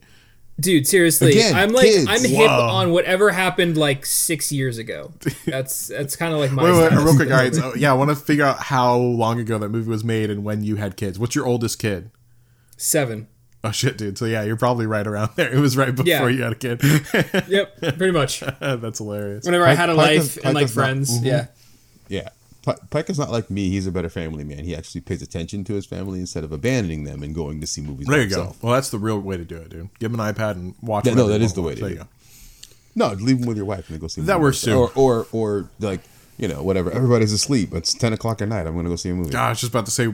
Dude, 0.59 0.87
seriously, 0.87 1.33
Again, 1.33 1.53
I'm 1.55 1.71
like 1.71 1.85
kids. 1.85 2.05
I'm 2.09 2.23
hip 2.23 2.49
Whoa. 2.49 2.67
on 2.69 2.91
whatever 2.91 3.29
happened 3.31 3.77
like 3.77 4.05
six 4.07 4.51
years 4.51 4.77
ago. 4.79 5.11
That's 5.45 5.87
that's 5.87 6.15
kind 6.15 6.33
of 6.33 6.39
like 6.39 6.51
my 6.51 6.63
Wait, 6.63 6.71
wait, 6.71 6.87
status. 6.87 7.03
real 7.03 7.15
quick. 7.15 7.29
All 7.31 7.37
right, 7.37 7.53
so, 7.53 7.75
yeah, 7.75 7.91
I 7.91 7.93
want 7.93 8.09
to 8.09 8.15
figure 8.15 8.43
out 8.45 8.59
how 8.59 8.95
long 8.97 9.39
ago 9.39 9.59
that 9.59 9.69
movie 9.69 9.89
was 9.89 10.03
made 10.03 10.31
and 10.31 10.43
when 10.43 10.63
you 10.63 10.77
had 10.77 10.95
kids. 10.97 11.19
What's 11.19 11.35
your 11.35 11.45
oldest 11.45 11.77
kid? 11.79 12.09
Seven. 12.75 13.27
Oh 13.63 13.71
shit, 13.71 13.97
dude. 13.97 14.17
So 14.17 14.25
yeah, 14.25 14.43
you're 14.43 14.55
probably 14.55 14.85
right 14.87 15.05
around 15.05 15.31
there. 15.35 15.51
It 15.53 15.59
was 15.59 15.75
right 15.77 15.93
before 15.93 16.07
Yeah. 16.07 16.27
you 16.27 16.41
had 16.43 16.53
a 16.53 16.55
kid. 16.55 16.81
Yep, 17.49 17.77
pretty 17.97 18.11
much. 18.11 18.39
That's 18.59 18.97
hilarious. 18.99 19.45
Whenever 19.45 19.65
I 19.65 19.73
had 19.73 19.89
a 19.89 19.95
Pike- 19.95 20.17
life 20.19 20.35
Pike 20.37 20.45
and 20.45 20.55
like 20.55 20.65
is 20.65 20.75
not- 20.75 20.83
friends, 20.83 21.23
yeah. 21.23 21.47
Yeah, 22.09 22.29
Pi- 22.63 22.75
Pike 22.89 23.09
is 23.09 23.17
not 23.19 23.29
like 23.31 23.49
me. 23.49 23.69
He's 23.69 23.87
a 23.87 23.91
better 23.91 24.09
family 24.09 24.43
man. 24.43 24.63
He 24.65 24.75
actually 24.75 25.01
pays 25.01 25.21
attention 25.21 25.63
to 25.65 25.73
his 25.73 25.85
family 25.85 26.19
instead 26.19 26.43
of 26.43 26.51
abandoning 26.51 27.03
them 27.05 27.23
and 27.23 27.33
going 27.33 27.61
to 27.61 27.67
see 27.67 27.81
movies. 27.81 28.07
There 28.07 28.21
you 28.21 28.29
go. 28.29 28.55
Well, 28.61 28.73
that's 28.73 28.89
the 28.89 28.97
real 28.99 29.19
way 29.19 29.37
to 29.37 29.45
do 29.45 29.55
it, 29.57 29.69
dude. 29.69 29.89
Give 29.99 30.13
him 30.13 30.19
an 30.19 30.33
iPad 30.33 30.51
and 30.51 30.75
watch. 30.81 31.05
Yeah, 31.05 31.13
no, 31.13 31.27
that 31.27 31.41
is 31.41 31.53
the 31.53 31.61
way 31.61 31.75
to 31.75 31.79
There 31.81 31.89
do 31.89 31.95
you 31.95 32.01
it. 32.01 32.03
go. 32.03 32.09
No, 32.95 33.13
leave 33.13 33.39
him 33.39 33.45
with 33.45 33.57
your 33.57 33.65
wife 33.65 33.87
and 33.89 33.95
then 33.95 33.99
go 33.99 34.07
see. 34.07 34.21
That 34.21 34.33
movie. 34.35 34.43
works, 34.43 34.61
too. 34.61 34.73
Or 34.73 34.91
or 34.95 35.27
or 35.31 35.69
like 35.79 36.01
you 36.37 36.47
know 36.47 36.63
whatever. 36.63 36.91
Everybody's 36.91 37.31
asleep. 37.31 37.73
It's 37.73 37.93
ten 37.93 38.11
o'clock 38.11 38.41
at 38.41 38.49
night. 38.49 38.65
I'm 38.67 38.75
gonna 38.75 38.89
go 38.89 38.95
see 38.95 39.09
a 39.09 39.13
movie. 39.13 39.35
I 39.35 39.49
was 39.49 39.59
just 39.59 39.71
about 39.71 39.85
to 39.85 39.91
say 39.91 40.13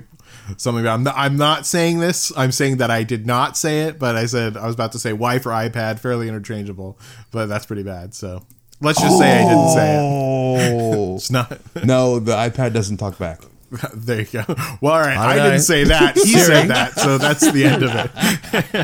something 0.58 0.84
about. 0.84 0.96
I'm 0.96 1.04
not, 1.04 1.16
I'm 1.18 1.38
not 1.38 1.66
saying 1.66 2.00
this. 2.02 2.32
I'm 2.38 2.52
saying 2.52 2.78
that 2.78 2.92
I 2.92 3.04
did 3.04 3.26
not 3.26 3.56
say 3.56 3.84
it, 3.84 3.98
but 4.00 4.16
I 4.18 4.26
said 4.26 4.58
I 4.58 4.66
was 4.66 4.76
about 4.76 4.92
to 4.92 5.00
say 5.00 5.14
wife 5.14 5.46
or 5.46 5.50
iPad, 5.52 6.00
fairly 6.00 6.28
interchangeable, 6.28 7.00
but 7.32 7.46
that's 7.48 7.66
pretty 7.66 7.84
bad. 7.84 8.14
So 8.14 8.46
let's 8.84 9.02
just 9.02 9.18
say 9.18 9.40
I 9.40 9.48
didn't 9.50 9.70
say 9.70 9.96
it. 9.96 10.00
Oh 10.02 11.16
It's 11.16 11.32
not. 11.32 11.60
no, 11.84 12.20
the 12.20 12.34
iPad 12.34 12.74
doesn't 12.74 12.98
talk 12.98 13.18
back. 13.18 13.42
there 13.96 14.20
you 14.22 14.26
go. 14.28 14.44
Well, 14.82 14.94
all 14.94 15.00
right. 15.00 15.18
I, 15.18 15.36
don't 15.36 15.46
didn't 15.48 15.62
say 15.62 15.84
that. 15.86 16.16
He 16.24 16.38
said 16.38 16.68
that, 16.68 16.94
so 16.94 17.18
that's 17.18 17.52
the 17.52 17.66
end 17.66 17.82
of 17.82 17.90
it. 17.96 18.12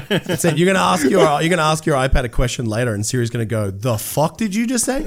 That's 0.25 0.43
it. 0.45 0.57
You're 0.57 0.65
gonna 0.65 0.83
ask 0.83 1.07
your 1.07 1.21
you're 1.41 1.49
gonna 1.49 1.61
ask 1.61 1.85
your 1.85 1.95
iPad 1.95 2.23
a 2.23 2.29
question 2.29 2.65
later, 2.65 2.95
and 2.95 3.05
Siri's 3.05 3.29
gonna 3.29 3.45
go, 3.45 3.69
"The 3.69 3.99
fuck 3.99 4.37
did 4.37 4.55
you 4.55 4.65
just 4.65 4.85
say?" 4.85 5.03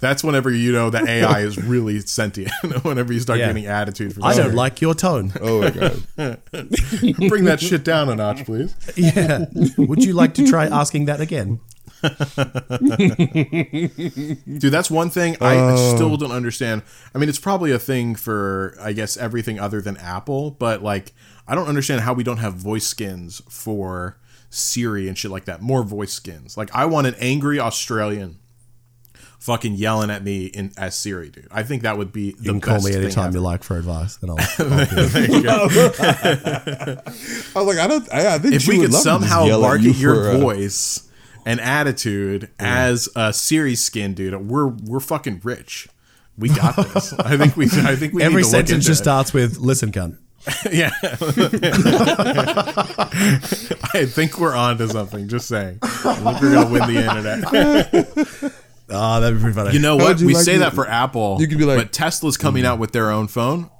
That's 0.00 0.24
whenever 0.24 0.50
you 0.50 0.72
know 0.72 0.90
that 0.90 1.06
AI 1.08 1.40
is 1.42 1.56
really 1.56 2.00
sentient. 2.00 2.50
whenever 2.82 3.12
you 3.12 3.20
start 3.20 3.38
Yeah. 3.38 3.46
getting 3.48 3.66
attitude 3.66 4.14
from. 4.14 4.24
I 4.24 4.34
don't 4.34 4.54
like 4.54 4.80
your 4.80 4.94
tone. 4.94 5.32
Oh 5.40 5.60
my 5.62 5.70
god. 5.70 6.02
Bring 7.28 7.44
that 7.44 7.60
shit 7.60 7.84
down 7.84 8.08
a 8.08 8.16
notch, 8.16 8.44
please. 8.44 8.74
Yeah. 8.96 9.44
Would 9.78 10.02
you 10.04 10.14
like 10.14 10.34
to 10.34 10.46
try 10.46 10.66
asking 10.66 11.04
that 11.06 11.20
again? 11.20 11.60
Dude, 14.58 14.72
that's 14.72 14.90
one 14.90 15.10
thing 15.10 15.36
I 15.40 15.56
Oh. 15.56 15.94
still 15.94 16.16
don't 16.16 16.32
understand. 16.32 16.82
I 17.14 17.18
mean, 17.18 17.28
it's 17.28 17.38
probably 17.38 17.72
a 17.72 17.78
thing 17.78 18.14
for 18.14 18.76
I 18.80 18.92
guess 18.92 19.16
everything 19.16 19.58
other 19.58 19.80
than 19.80 19.96
Apple, 19.98 20.50
but 20.52 20.82
like 20.82 21.12
I 21.46 21.54
don't 21.54 21.68
understand 21.68 22.00
how 22.02 22.12
we 22.12 22.24
don't 22.24 22.38
have 22.38 22.54
voice 22.54 22.86
skins 22.86 23.42
for 23.48 24.18
Siri 24.50 25.08
and 25.08 25.16
shit 25.16 25.30
like 25.30 25.44
that. 25.46 25.62
More 25.62 25.82
voice 25.82 26.12
skins. 26.12 26.56
Like 26.56 26.74
I 26.74 26.84
want 26.86 27.06
an 27.06 27.14
angry 27.18 27.58
Australian 27.60 28.38
fucking 29.38 29.74
yelling 29.74 30.08
at 30.08 30.22
me 30.22 30.46
in 30.46 30.70
as 30.76 30.94
Siri, 30.94 31.28
dude. 31.28 31.48
I 31.50 31.64
think 31.64 31.82
that 31.82 31.98
would 31.98 32.12
be 32.12 32.30
the 32.32 32.42
You 32.44 32.50
can 32.52 32.60
call 32.60 32.74
best 32.76 32.86
me 32.86 32.94
anytime 32.94 33.26
ever. 33.28 33.38
you 33.38 33.40
like 33.42 33.64
for 33.64 33.76
advice. 33.76 34.16
And 34.22 34.30
I'll, 34.30 34.36
I'll 34.58 35.68
do 35.68 35.90
it. 35.98 36.98
I 37.56 37.60
was 37.60 37.66
like, 37.66 37.78
I 37.78 37.86
don't. 37.88 38.12
I, 38.14 38.34
I 38.34 38.38
think 38.38 38.54
if 38.54 38.68
we 38.68 38.74
could 38.78 38.82
love 38.82 38.90
to 38.90 38.92
just 38.92 39.02
somehow 39.02 39.44
yell 39.46 39.64
at 39.64 39.68
market 39.68 39.84
you 39.84 39.92
your 39.94 40.14
for, 40.14 40.30
uh, 40.30 40.38
voice 40.38 41.08
and 41.44 41.60
attitude 41.60 42.50
as 42.58 43.08
a 43.16 43.32
Siri 43.32 43.74
skin, 43.74 44.14
dude, 44.14 44.34
we're 44.48 44.66
we're 44.68 45.00
fucking 45.00 45.40
rich. 45.44 45.88
We 46.38 46.48
got 46.48 46.76
this. 46.76 47.12
I 47.18 47.36
think 47.36 47.56
we. 47.56 47.66
I 47.66 47.94
think 47.96 48.14
we. 48.14 48.22
Every 48.22 48.42
need 48.42 48.48
to 48.50 48.56
look 48.56 48.66
sentence 48.66 48.70
into 48.70 48.86
just 48.86 49.00
it. 49.00 49.04
starts 49.04 49.32
with 49.34 49.58
"Listen, 49.58 49.92
cunt." 49.92 50.18
Yeah. 50.72 50.90
I 53.94 54.06
think 54.06 54.38
we're 54.38 54.54
on 54.54 54.78
to 54.78 54.88
something. 54.88 55.28
Just 55.28 55.46
saying. 55.48 55.78
I 55.82 55.88
think 56.14 56.40
we're 56.40 56.52
gonna 56.54 56.70
win 56.70 56.92
the 56.94 57.00
internet. 57.00 58.52
Ah, 58.90 59.20
that'd 59.20 59.38
be 59.38 59.42
pretty 59.42 59.54
funny. 59.54 59.72
You 59.72 59.78
know 59.78 59.96
what? 59.96 60.20
you 60.20 60.26
We 60.26 60.34
like 60.34 60.44
say 60.44 60.54
to- 60.54 60.58
that 60.60 60.74
for 60.74 60.88
Apple. 60.88 61.36
You 61.40 61.46
could 61.48 61.58
be 61.58 61.64
like- 61.64 61.78
but 61.78 61.92
Tesla's 61.92 62.36
coming 62.36 62.64
out 62.66 62.78
with 62.78 62.92
their 62.92 63.10
own 63.10 63.28
phone. 63.28 63.70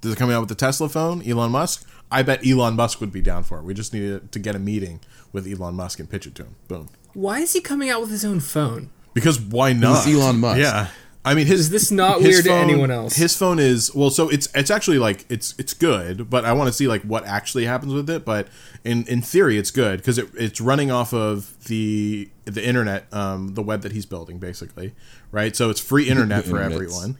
They're 0.00 0.14
coming 0.16 0.34
out 0.34 0.40
with 0.40 0.48
the 0.48 0.54
Tesla 0.54 0.88
phone. 0.88 1.22
Elon 1.28 1.50
Musk. 1.52 1.88
I 2.10 2.22
bet 2.22 2.46
Elon 2.46 2.74
Musk 2.74 3.00
would 3.00 3.12
be 3.12 3.20
down 3.20 3.44
for 3.44 3.58
it. 3.58 3.64
We 3.64 3.74
just 3.74 3.92
needed 3.92 4.32
to 4.32 4.38
get 4.38 4.54
a 4.54 4.58
meeting 4.58 5.00
with 5.32 5.46
Elon 5.46 5.74
Musk 5.74 6.00
and 6.00 6.08
pitch 6.08 6.26
it 6.26 6.34
to 6.36 6.44
him. 6.44 6.56
Boom. 6.66 6.88
Why 7.14 7.40
is 7.40 7.52
he 7.52 7.60
coming 7.60 7.90
out 7.90 8.00
with 8.00 8.10
his 8.10 8.24
own 8.24 8.40
phone? 8.40 8.90
Because 9.14 9.40
why 9.40 9.72
not? 9.72 10.06
It's 10.06 10.14
Elon 10.14 10.40
Musk. 10.40 10.60
Yeah. 10.60 10.88
I 11.24 11.34
mean, 11.34 11.46
his 11.46 11.60
Is 11.60 11.70
this 11.70 11.90
not 11.90 12.20
his 12.22 12.36
weird 12.36 12.44
to 12.44 12.52
anyone 12.52 12.90
else? 12.90 13.16
His 13.16 13.36
phone 13.36 13.58
is 13.58 13.94
well, 13.94 14.08
so 14.08 14.30
it's 14.30 14.48
it's 14.54 14.70
actually 14.70 14.98
like 14.98 15.26
it's 15.28 15.54
it's 15.58 15.74
good, 15.74 16.30
but 16.30 16.46
I 16.46 16.54
want 16.54 16.68
to 16.68 16.72
see 16.72 16.88
like 16.88 17.02
what 17.02 17.26
actually 17.26 17.66
happens 17.66 17.92
with 17.92 18.08
it. 18.08 18.24
But 18.24 18.48
in 18.82 19.04
in 19.06 19.20
theory, 19.20 19.58
it's 19.58 19.70
good 19.70 19.98
because 19.98 20.16
it, 20.16 20.28
it's 20.34 20.58
running 20.60 20.90
off 20.90 21.12
of 21.12 21.62
the 21.64 22.30
the 22.46 22.66
internet, 22.66 23.12
um, 23.12 23.54
the 23.54 23.62
web 23.62 23.82
that 23.82 23.92
he's 23.92 24.06
building, 24.06 24.38
basically, 24.38 24.94
right? 25.30 25.54
So 25.54 25.68
it's 25.68 25.80
free 25.80 26.08
internet 26.08 26.44
for 26.44 26.52
Internets. 26.52 26.72
everyone, 26.72 27.18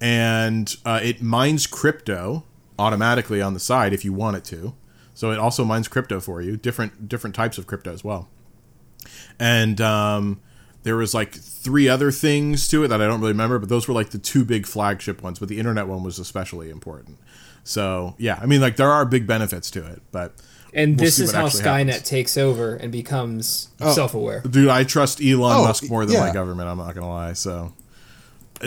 and 0.00 0.76
uh, 0.84 1.00
it 1.02 1.20
mines 1.20 1.66
crypto 1.66 2.44
automatically 2.78 3.42
on 3.42 3.54
the 3.54 3.60
side 3.60 3.92
if 3.92 4.04
you 4.04 4.12
want 4.12 4.36
it 4.36 4.44
to. 4.44 4.74
So 5.14 5.30
it 5.32 5.38
also 5.38 5.64
mines 5.64 5.88
crypto 5.88 6.20
for 6.20 6.40
you, 6.40 6.56
different 6.56 7.08
different 7.08 7.34
types 7.36 7.58
of 7.58 7.66
crypto 7.66 7.92
as 7.92 8.04
well 8.04 8.28
and 9.38 9.80
um, 9.80 10.40
there 10.82 10.96
was 10.96 11.14
like 11.14 11.32
three 11.34 11.88
other 11.88 12.10
things 12.10 12.68
to 12.68 12.84
it 12.84 12.88
that 12.88 13.00
I 13.00 13.06
don't 13.06 13.20
really 13.20 13.32
remember, 13.32 13.58
but 13.58 13.68
those 13.68 13.88
were 13.88 13.94
like 13.94 14.10
the 14.10 14.18
two 14.18 14.44
big 14.44 14.66
flagship 14.66 15.22
ones. 15.22 15.38
But 15.38 15.48
the 15.48 15.58
internet 15.58 15.86
one 15.86 16.02
was 16.02 16.18
especially 16.18 16.70
important. 16.70 17.18
So 17.64 18.14
yeah, 18.18 18.38
I 18.40 18.46
mean, 18.46 18.60
like 18.60 18.76
there 18.76 18.90
are 18.90 19.04
big 19.04 19.26
benefits 19.26 19.70
to 19.72 19.86
it, 19.86 20.02
but 20.12 20.34
And 20.72 20.96
we'll 20.96 21.06
this 21.06 21.16
see 21.16 21.24
is 21.24 21.32
what 21.32 21.40
how 21.40 21.46
Skynet 21.48 21.86
happens. 21.86 22.02
takes 22.08 22.36
over 22.36 22.74
and 22.76 22.90
becomes 22.92 23.68
self-aware. 23.78 24.40
dude, 24.42 24.68
I 24.68 24.84
trust 24.84 25.20
Elon 25.22 25.58
Oh, 25.58 25.64
Musk 25.64 25.88
more 25.88 26.04
than 26.06 26.18
my 26.18 26.32
government. 26.32 26.68
I'm 26.68 26.78
not 26.78 26.94
gonna 26.94 27.08
lie. 27.08 27.32
So 27.34 27.72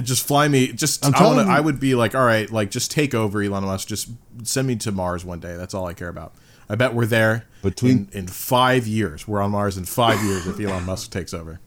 just 0.01 0.25
fly 0.25 0.47
me. 0.47 0.67
Just 0.71 1.05
I'm 1.05 1.13
I 1.15 1.17
to. 1.45 1.51
you- 1.51 1.57
I 1.57 1.59
would 1.59 1.79
be 1.79 1.95
like, 1.95 2.15
all 2.15 2.25
right, 2.25 2.49
like 2.49 2.71
just 2.71 2.91
take 2.91 3.13
over 3.13 3.41
Elon 3.41 3.63
Musk. 3.65 3.87
Just 3.87 4.09
send 4.43 4.67
me 4.67 4.75
to 4.77 4.91
Mars 4.91 5.25
one 5.25 5.39
day. 5.39 5.55
That's 5.57 5.73
all 5.73 5.85
I 5.87 5.93
care 5.93 6.09
about. 6.09 6.33
I 6.69 6.75
bet 6.75 6.93
we're 6.93 7.05
there 7.05 7.45
Between- 7.61 8.09
in, 8.13 8.19
in 8.19 8.27
five 8.27 8.87
years. 8.87 9.27
We're 9.27 9.41
on 9.41 9.51
Mars 9.51 9.77
in 9.77 9.83
five 9.85 10.23
years 10.23 10.47
if 10.47 10.59
Elon 10.59 10.85
Musk 10.85 11.11
takes 11.11 11.33
over. 11.33 11.59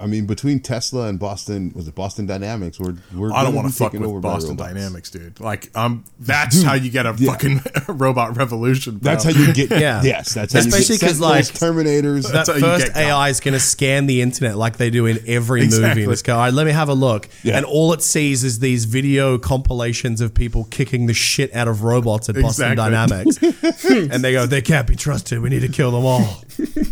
I 0.00 0.06
mean, 0.06 0.26
between 0.26 0.60
Tesla 0.60 1.08
and 1.08 1.18
Boston, 1.18 1.72
was 1.74 1.86
it 1.86 1.94
Boston 1.94 2.26
Dynamics? 2.26 2.80
We're 2.80 2.94
we're. 3.14 3.32
I 3.32 3.42
don't 3.42 3.54
want 3.54 3.68
to 3.68 3.74
fuck 3.74 3.92
taken 3.92 4.10
with 4.12 4.22
Boston. 4.22 4.56
Dynamics, 4.56 5.10
dude. 5.10 5.38
Like, 5.40 5.70
um, 5.76 6.04
that's 6.18 6.62
how 6.62 6.74
you 6.74 6.90
get 6.90 7.04
a 7.06 7.14
yeah. 7.18 7.32
fucking 7.32 7.60
robot 7.88 8.36
revolution. 8.36 8.96
Bro. 8.96 9.10
That's 9.12 9.24
how 9.24 9.30
you 9.30 9.52
get. 9.52 9.70
Yeah. 9.80 10.02
Yes, 10.02 10.34
that's 10.34 10.52
how 10.52 10.58
Especially 10.60 10.94
you 10.96 10.98
get 11.00 11.06
'cause, 11.08 11.18
Sentinels, 11.18 11.50
like, 11.62 11.86
Terminators. 11.86 12.22
that 12.24 12.46
That's 12.46 12.48
first 12.60 12.86
get 12.86 12.94
God. 12.94 13.00
AI 13.00 13.28
is 13.30 13.40
going 13.40 13.54
to 13.54 13.60
scan 13.60 14.06
the 14.06 14.20
internet 14.20 14.56
like 14.56 14.76
they 14.78 14.90
do 14.90 15.06
in 15.06 15.18
every 15.26 15.60
movie 15.60 15.74
Exactly. 15.76 16.02
and 16.04 16.12
just 16.12 16.24
go, 16.24 16.34
all 16.34 16.40
right, 16.40 16.52
let 16.52 16.66
me 16.66 16.72
have 16.72 16.88
a 16.88 16.94
look. 16.94 17.28
Yeah. 17.42 17.56
And 17.56 17.64
all 17.64 17.92
it 17.92 18.02
sees 18.02 18.42
is 18.44 18.58
these 18.58 18.84
video 18.84 19.38
compilations 19.38 20.20
of 20.20 20.34
people 20.34 20.64
kicking 20.64 21.06
the 21.06 21.14
shit 21.14 21.54
out 21.54 21.68
of 21.68 21.82
robots 21.82 22.28
at 22.28 22.34
Boston 22.34 22.72
Exactly. 22.72 22.76
Dynamics. 22.76 23.84
and 24.12 24.24
they 24.24 24.32
go, 24.32 24.46
they 24.46 24.60
can't 24.62 24.86
be 24.86 24.96
trusted. 24.96 25.40
We 25.40 25.48
need 25.50 25.60
to 25.62 25.68
kill 25.68 25.92
them 25.92 26.04
all. 26.04 26.42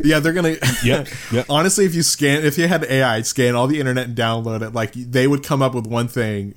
yeah, 0.05 0.21
they're 0.21 0.33
gonna. 0.33 0.57
yeah. 0.85 1.05
yep. 1.33 1.47
Honestly, 1.51 1.85
if 1.85 1.95
you 1.95 2.03
scan, 2.03 2.45
if 2.45 2.57
you 2.59 2.69
had 2.69 2.85
AI 2.85 2.97
scan 3.22 3.55
all 3.55 3.66
the 3.66 3.80
internet 3.80 4.07
and 4.07 4.16
download 4.16 4.62
it, 4.62 4.72
like 4.72 4.92
they 4.92 5.26
would 5.26 5.42
come 5.42 5.62
up 5.62 5.74
with 5.74 5.86
one 5.86 6.09
thing: 6.09 6.55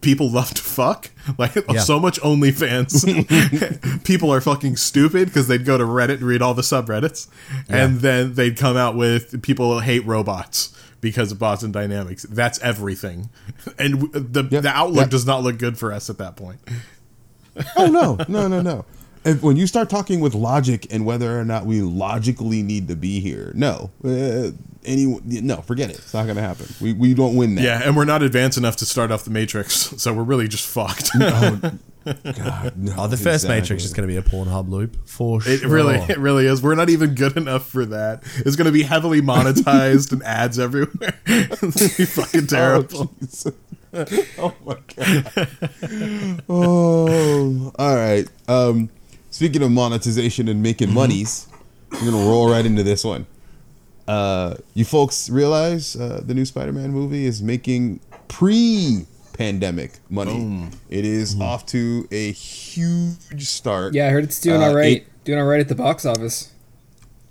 people 0.00 0.30
love 0.30 0.54
to 0.54 0.62
fuck. 0.62 1.10
Like 1.38 1.54
Yeah. 1.70 1.80
so 1.80 1.98
much 1.98 2.20
OnlyFans. 2.20 4.04
people 4.04 4.30
are 4.32 4.40
fucking 4.42 4.76
stupid 4.76 5.26
because 5.28 5.48
they'd 5.48 5.64
go 5.64 5.78
to 5.78 5.84
Reddit 5.84 6.14
and 6.16 6.22
read 6.22 6.42
all 6.42 6.52
the 6.54 6.62
subreddits, 6.62 7.28
and 7.68 8.00
then 8.00 8.34
they'd 8.34 8.56
come 8.58 8.76
out 8.76 8.94
with 8.94 9.40
people 9.42 9.80
hate 9.80 10.04
robots. 10.06 10.70
Because 11.00 11.30
of 11.32 11.38
Boston 11.38 11.70
Dynamics, 11.70 12.22
that's 12.30 12.58
everything, 12.60 13.28
and 13.78 14.10
the 14.12 14.48
Yep, 14.50 14.62
the 14.62 14.70
outlook 14.70 15.02
yep. 15.02 15.10
does 15.10 15.26
not 15.26 15.42
look 15.42 15.58
good 15.58 15.76
for 15.76 15.92
us 15.92 16.08
at 16.08 16.16
that 16.16 16.34
point. 16.34 16.60
oh 17.76 17.86
no, 17.88 18.16
no, 18.26 18.48
no, 18.48 18.62
no. 18.62 18.84
If, 19.24 19.42
when 19.42 19.56
you 19.56 19.66
start 19.66 19.88
talking 19.88 20.20
with 20.20 20.34
logic 20.34 20.86
and 20.92 21.06
whether 21.06 21.38
or 21.38 21.44
not 21.44 21.64
we 21.64 21.80
logically 21.80 22.62
need 22.62 22.88
to 22.88 22.96
be 22.96 23.20
here, 23.20 23.52
no, 23.54 23.90
uh, 24.04 24.50
any, 24.84 25.18
no, 25.24 25.62
forget 25.62 25.88
it. 25.90 25.96
It's 25.96 26.12
not 26.12 26.24
going 26.24 26.36
to 26.36 26.42
happen. 26.42 26.66
We 26.80 26.92
we 26.92 27.14
don't 27.14 27.34
win 27.36 27.54
that. 27.54 27.62
Yeah, 27.62 27.80
and 27.82 27.96
we're 27.96 28.04
not 28.04 28.22
advanced 28.22 28.58
enough 28.58 28.76
to 28.76 28.86
start 28.86 29.10
off 29.10 29.24
the 29.24 29.30
Matrix, 29.30 29.72
so 29.96 30.12
we're 30.12 30.24
really 30.24 30.48
just 30.48 30.66
fucked. 30.66 31.10
God, 32.04 32.76
no, 32.76 32.94
Oh, 32.98 33.06
the 33.06 33.16
first 33.16 33.44
exactly. 33.44 33.60
Matrix 33.60 33.84
is 33.84 33.94
going 33.94 34.06
to 34.06 34.12
be 34.12 34.18
a 34.18 34.22
Pornhub 34.22 34.68
loop 34.68 35.08
for 35.08 35.40
sure. 35.40 35.52
It 35.54 35.62
really, 35.64 35.96
it 35.96 36.18
really 36.18 36.46
is. 36.46 36.62
We're 36.62 36.74
not 36.74 36.90
even 36.90 37.14
good 37.14 37.38
enough 37.38 37.66
for 37.66 37.86
that. 37.86 38.22
It's 38.44 38.56
going 38.56 38.66
to 38.66 38.72
be 38.72 38.82
heavily 38.82 39.22
monetized 39.22 40.12
and 40.12 40.22
ads 40.22 40.58
everywhere. 40.58 41.18
it's 41.26 41.60
going 41.60 41.72
to 41.72 41.96
be 41.96 42.04
fucking 42.04 42.46
terrible. 42.48 43.10
oh 44.38 44.54
my 44.66 44.76
god. 44.94 46.42
oh, 46.48 47.72
all 47.78 47.96
right. 47.96 48.28
Um, 48.48 48.90
speaking 49.34 49.62
of 49.64 49.70
monetization 49.72 50.46
and 50.46 50.62
making 50.62 50.94
monies, 50.94 51.48
we're 51.90 52.10
gonna 52.12 52.24
roll 52.28 52.48
right 52.48 52.64
into 52.64 52.84
this 52.84 53.02
one. 53.04 53.26
Uh, 54.06 54.54
you 54.74 54.84
folks 54.84 55.28
realize 55.28 55.96
uh, 55.96 56.20
the 56.24 56.34
new 56.34 56.44
Spider-Man 56.44 56.92
movie 56.92 57.24
is 57.26 57.42
making 57.42 57.98
pre-pandemic 58.28 59.98
money. 60.08 60.70
It 60.88 61.04
is 61.04 61.40
off 61.40 61.66
to 61.66 62.06
a 62.12 62.30
huge 62.32 63.44
start. 63.48 63.92
Yeah, 63.94 64.06
I 64.06 64.10
heard 64.10 64.22
it's 64.24 64.40
doing 64.40 64.62
Uh, 64.62 64.66
all 64.66 64.74
right. 64.76 64.98
it- 64.98 65.24
doing 65.24 65.40
all 65.40 65.46
right 65.46 65.58
at 65.60 65.68
the 65.68 65.74
box 65.74 66.04
office. 66.06 66.52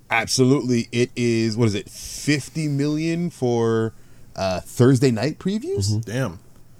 Absolutely, 0.09 0.89
it 0.91 1.09
is. 1.15 1.55
What 1.55 1.67
is 1.67 1.75
it? 1.75 1.89
Fifty 1.89 2.67
million 2.67 3.29
for 3.29 3.93
uh, 4.35 4.59
Thursday 4.59 5.09
night 5.11 5.39
previews. 5.39 6.03
Damn. 6.03 6.39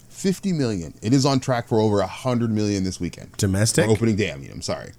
50 0.09 0.53
million. 0.53 0.93
It 1.01 1.11
is 1.11 1.25
on 1.25 1.39
track 1.41 1.67
for 1.67 1.81
over 1.81 1.97
100 1.97 2.49
million 2.49 2.83
this 2.85 2.97
weekend. 2.99 3.31
Domestic? 3.35 3.87
Or 3.87 3.91
opening 3.91 4.15
day, 4.15 4.31
I 4.31 4.37
mean, 4.37 4.51
I'm 4.51 4.61
sorry. 4.61 4.91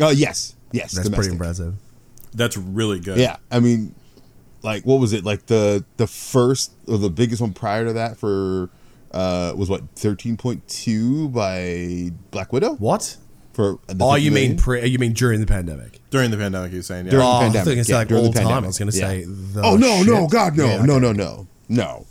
Oh, 0.00 0.10
yes. 0.10 0.56
Yes. 0.72 0.92
That's 0.92 1.04
domestic. 1.08 1.14
pretty 1.14 1.32
impressive. 1.32 1.74
That's 2.34 2.56
really 2.56 3.00
good. 3.00 3.18
Yeah. 3.18 3.36
I 3.50 3.60
mean, 3.60 3.94
like, 4.62 4.84
what 4.84 5.00
was 5.00 5.12
it? 5.12 5.24
Like, 5.24 5.46
the 5.46 5.84
the 5.98 6.06
first 6.06 6.72
or 6.88 6.98
the 6.98 7.10
biggest 7.10 7.40
one 7.40 7.52
prior 7.52 7.84
to 7.84 7.92
that 7.92 8.16
for, 8.16 8.70
uh, 9.12 9.52
was 9.56 9.70
what, 9.70 9.94
13.2 9.94 11.32
by 11.32 12.12
Black 12.30 12.52
Widow? 12.52 12.74
What? 12.76 13.16
For 13.52 13.78
the 13.86 13.96
Oh, 14.04 14.16
you 14.16 14.32
mean 14.32 14.56
pre? 14.56 14.84
You 14.86 14.98
mean 14.98 15.12
during 15.12 15.38
the 15.40 15.46
pandemic? 15.46 16.00
During 16.10 16.32
the 16.32 16.36
pandemic, 16.36 16.72
you're 16.72 16.82
saying. 16.82 17.04
Yeah. 17.06 17.10
During 17.12 17.26
oh, 17.26 17.32
the 17.32 17.38
pandemic. 17.44 17.64
thought 17.64 17.70
you 17.70 17.70
were 17.70 17.74
gonna 17.76 17.84
say 17.84 17.92
yeah, 17.92 17.98
like 17.98 18.08
during 18.08 18.24
all 18.24 18.30
the 18.32 18.38
time. 18.38 18.46
pandemic. 18.46 18.64
I 18.64 18.66
was 18.66 18.78
going 18.78 18.90
to 18.90 18.98
Yeah. 18.98 19.08
say. 19.08 19.24
The 19.24 19.62
Oh, 19.62 19.76
no, 19.76 20.02
no. 20.02 20.26
God, 20.26 20.56
no. 20.56 20.64
Yeah, 20.66 20.82
No, 20.84 20.94
okay. 20.94 21.02
no, 21.02 21.12
no. 21.12 21.46
No. 21.68 22.06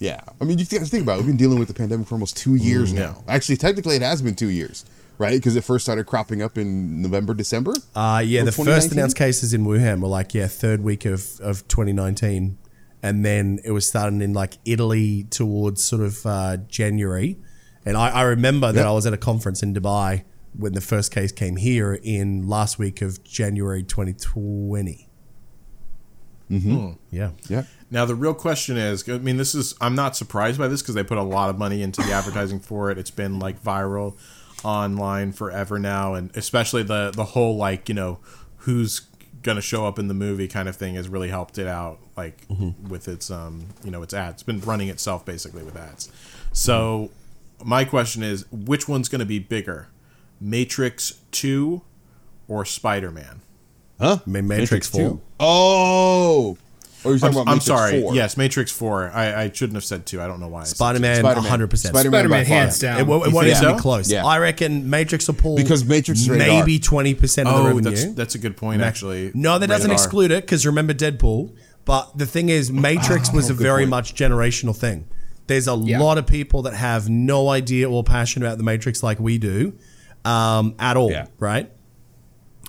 Yeah. 0.00 0.20
I 0.40 0.44
mean, 0.44 0.58
you 0.58 0.64
guys 0.64 0.90
think 0.90 1.04
about 1.04 1.14
it. 1.14 1.16
We've 1.18 1.28
been 1.28 1.36
dealing 1.36 1.58
with 1.60 1.68
the 1.68 1.74
pandemic 1.74 2.08
for 2.08 2.14
almost 2.16 2.36
two 2.36 2.56
years 2.56 2.92
yeah. 2.92 3.00
now. 3.00 3.24
Actually, 3.28 3.56
technically, 3.58 3.94
it 3.96 4.02
has 4.02 4.20
been 4.22 4.34
two 4.34 4.48
years, 4.50 4.84
right? 5.18 5.34
Because 5.34 5.56
it 5.56 5.64
first 5.64 5.84
started 5.84 6.06
cropping 6.06 6.42
up 6.42 6.58
in 6.58 7.02
November, 7.02 7.34
December. 7.34 7.72
Uh, 7.94 8.22
yeah, 8.24 8.40
Of 8.40 8.46
the 8.46 8.52
first 8.52 8.92
announced 8.92 9.16
cases 9.16 9.54
in 9.54 9.64
Wuhan 9.64 10.00
were 10.00 10.08
like, 10.08 10.34
yeah, 10.34 10.46
third 10.46 10.82
week 10.82 11.04
of, 11.04 11.40
of 11.40 11.66
2019. 11.68 12.58
And 13.02 13.24
then 13.24 13.60
it 13.64 13.70
was 13.70 13.86
starting 13.86 14.20
in 14.20 14.32
like 14.32 14.54
Italy 14.64 15.24
towards 15.30 15.82
sort 15.84 16.02
of 16.02 16.24
uh, 16.26 16.56
January. 16.68 17.38
And 17.84 17.96
I, 17.96 18.08
I 18.10 18.22
remember 18.22 18.72
that 18.72 18.80
Yep. 18.80 18.86
I 18.86 18.92
was 18.92 19.06
at 19.06 19.12
a 19.12 19.18
conference 19.18 19.62
in 19.62 19.74
Dubai 19.74 20.24
when 20.56 20.72
the 20.72 20.80
first 20.80 21.12
case 21.12 21.30
came 21.32 21.56
here 21.56 22.00
in 22.02 22.48
last 22.48 22.78
week 22.78 23.02
of 23.02 23.22
January 23.22 23.82
2020. 23.82 25.08
Mm-hmm. 26.50 26.92
Yeah. 27.10 27.30
Yeah. 27.48 27.64
Now 27.90 28.04
the 28.04 28.14
real 28.14 28.34
question 28.34 28.76
is, 28.76 29.08
I 29.08 29.18
mean, 29.18 29.36
this 29.36 29.54
is 29.54 29.74
I'm 29.80 29.94
not 29.94 30.16
surprised 30.16 30.58
by 30.58 30.68
this 30.68 30.82
because 30.82 30.94
they 30.94 31.02
put 31.04 31.18
a 31.18 31.22
lot 31.22 31.50
of 31.50 31.58
money 31.58 31.82
into 31.82 32.02
the 32.02 32.12
advertising 32.12 32.60
for 32.60 32.90
it. 32.90 32.98
It's 32.98 33.10
been 33.10 33.38
like 33.38 33.62
viral 33.62 34.16
online 34.64 35.32
forever 35.32 35.78
now, 35.78 36.14
and 36.14 36.34
especially 36.36 36.82
the 36.82 37.10
the 37.14 37.24
whole 37.24 37.56
like 37.56 37.88
you 37.88 37.94
know 37.94 38.18
who's 38.58 39.02
going 39.42 39.56
to 39.56 39.62
show 39.62 39.86
up 39.86 39.98
in 39.98 40.08
the 40.08 40.14
movie 40.14 40.48
kind 40.48 40.68
of 40.68 40.74
thing 40.74 40.96
has 40.96 41.08
really 41.08 41.28
helped 41.28 41.56
it 41.56 41.68
out 41.68 41.98
like 42.16 42.46
Mm-hmm. 42.48 42.88
with 42.88 43.06
its 43.06 43.30
um 43.30 43.66
you 43.84 43.90
know 43.92 44.02
its 44.02 44.12
ads 44.12 44.34
it's 44.34 44.42
been 44.42 44.60
running 44.60 44.88
itself 44.88 45.24
basically 45.24 45.62
with 45.62 45.76
ads 45.76 46.10
so 46.52 47.10
my 47.64 47.84
question 47.84 48.24
is 48.24 48.44
which 48.50 48.88
one's 48.88 49.08
going 49.08 49.20
to 49.20 49.24
be 49.26 49.38
bigger 49.38 49.86
matrix 50.40 51.20
2 51.30 51.80
or 52.48 52.64
spider-man 52.64 53.40
Huh? 54.00 54.18
Ma- 54.26 54.42
Matrix 54.42 54.88
4. 54.88 55.00
2. 55.00 55.20
Oh. 55.40 56.58
Or 57.06 57.14
you're 57.16 57.24
i'm, 57.26 57.32
about 57.32 57.40
I'm 57.48 57.54
Matrix 57.56 57.64
sorry 57.66 58.00
4. 58.02 58.14
yes 58.14 58.36
matrix 58.36 58.72
4 58.72 59.10
I, 59.14 59.42
I 59.44 59.50
shouldn't 59.52 59.74
have 59.76 59.84
said 59.84 60.04
2 60.06 60.20
i 60.20 60.26
don't 60.26 60.40
know 60.40 60.48
why 60.48 60.60
I 60.60 60.64
said 60.64 60.76
Spider-Man, 60.76 61.20
Spider-Man. 61.20 61.50
100%. 61.68 61.76
Spider-Man, 61.78 62.12
Spider-Man 62.12 62.28
by 62.30 62.44
far. 62.44 62.56
hands 62.58 62.78
down. 62.78 63.00
It, 63.00 63.06
won't- 63.06 63.24
it 63.26 63.28
You 63.30 63.34
won't 63.34 63.46
think 63.46 63.56
even 63.58 63.70
so? 63.70 63.74
be 63.76 63.80
close. 63.80 64.10
Yeah. 64.10 64.24
I 64.26 64.38
reckon 64.38 64.90
Matrix 64.90 65.26
will 65.28 65.34
pull 65.36 65.56
Because 65.56 65.84
Matrix 65.84 66.20
is 66.20 66.28
rated 66.30 66.46
maybe 66.48 66.78
twenty 66.78 67.14
percent 67.14 67.48
of 67.48 67.54
the 67.56 67.60
oh 67.62 67.66
revenue. 67.74 67.90
that's, 67.90 68.04
that's 68.14 68.34
a 68.34 68.38
good 68.38 68.56
point 68.56 68.82
actually 68.82 69.30
no, 69.34 69.58
that 69.58 69.66
doesn't 69.68 69.90
Rated 69.90 70.00
R. 70.00 70.04
exclude 70.04 70.30
it 70.32 70.44
because 70.44 70.66
remember 70.66 70.92
Deadpool. 70.94 71.54
But 71.84 72.18
the 72.18 72.26
thing 72.26 72.48
is, 72.48 72.72
Matrix 72.72 73.32
was 73.32 73.48
a 73.48 73.54
very 73.54 73.82
point. 73.82 73.90
much 73.90 74.14
generational 74.14 74.74
thing. 74.76 75.06
There's 75.46 75.68
a 75.68 75.76
Yeah. 75.76 76.00
lot 76.00 76.18
of 76.18 76.26
people 76.26 76.62
that 76.62 76.74
have 76.74 77.08
no 77.08 77.48
idea 77.48 77.88
or 77.88 78.02
passion 78.02 78.42
about 78.42 78.58
the 78.58 78.64
Matrix 78.64 79.04
like 79.04 79.20
we 79.20 79.38
do 79.38 79.72
um, 80.24 80.74
at 80.80 80.96
all, 80.96 81.12
Yeah. 81.12 81.26
right? 81.38 81.70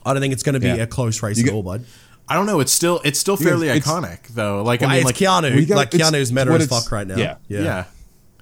I 0.05 0.13
don't 0.13 0.21
think 0.21 0.33
it's 0.33 0.43
going 0.43 0.53
to 0.53 0.59
be 0.59 0.67
Yeah. 0.67 0.75
a 0.83 0.87
close 0.87 1.23
race 1.23 1.37
You 1.37 1.43
at 1.43 1.45
get- 1.47 1.53
all, 1.55 1.63
bud. 1.63 1.85
I 2.29 2.35
don't 2.35 2.45
know. 2.45 2.59
It's 2.59 2.71
still 2.73 2.99
it's 3.03 3.19
still 3.19 3.37
fairly 3.37 3.69
it's- 3.69 3.85
iconic 3.87 4.27
though. 4.29 4.63
Like 4.63 4.81
Well, 4.81 4.89
I 4.89 4.93
mean, 4.93 5.07
it's 5.07 5.21
like 5.21 5.43
Keanu. 5.43 5.67
got- 5.67 5.75
like 5.77 5.93
it's- 5.93 6.11
Keanu's 6.11 6.31
meta 6.31 6.51
as 6.51 6.67
fuck 6.67 6.91
right 6.91 7.07
now. 7.07 7.15
yeah. 7.17 7.35
yeah. 7.47 7.61
yeah. 7.63 7.85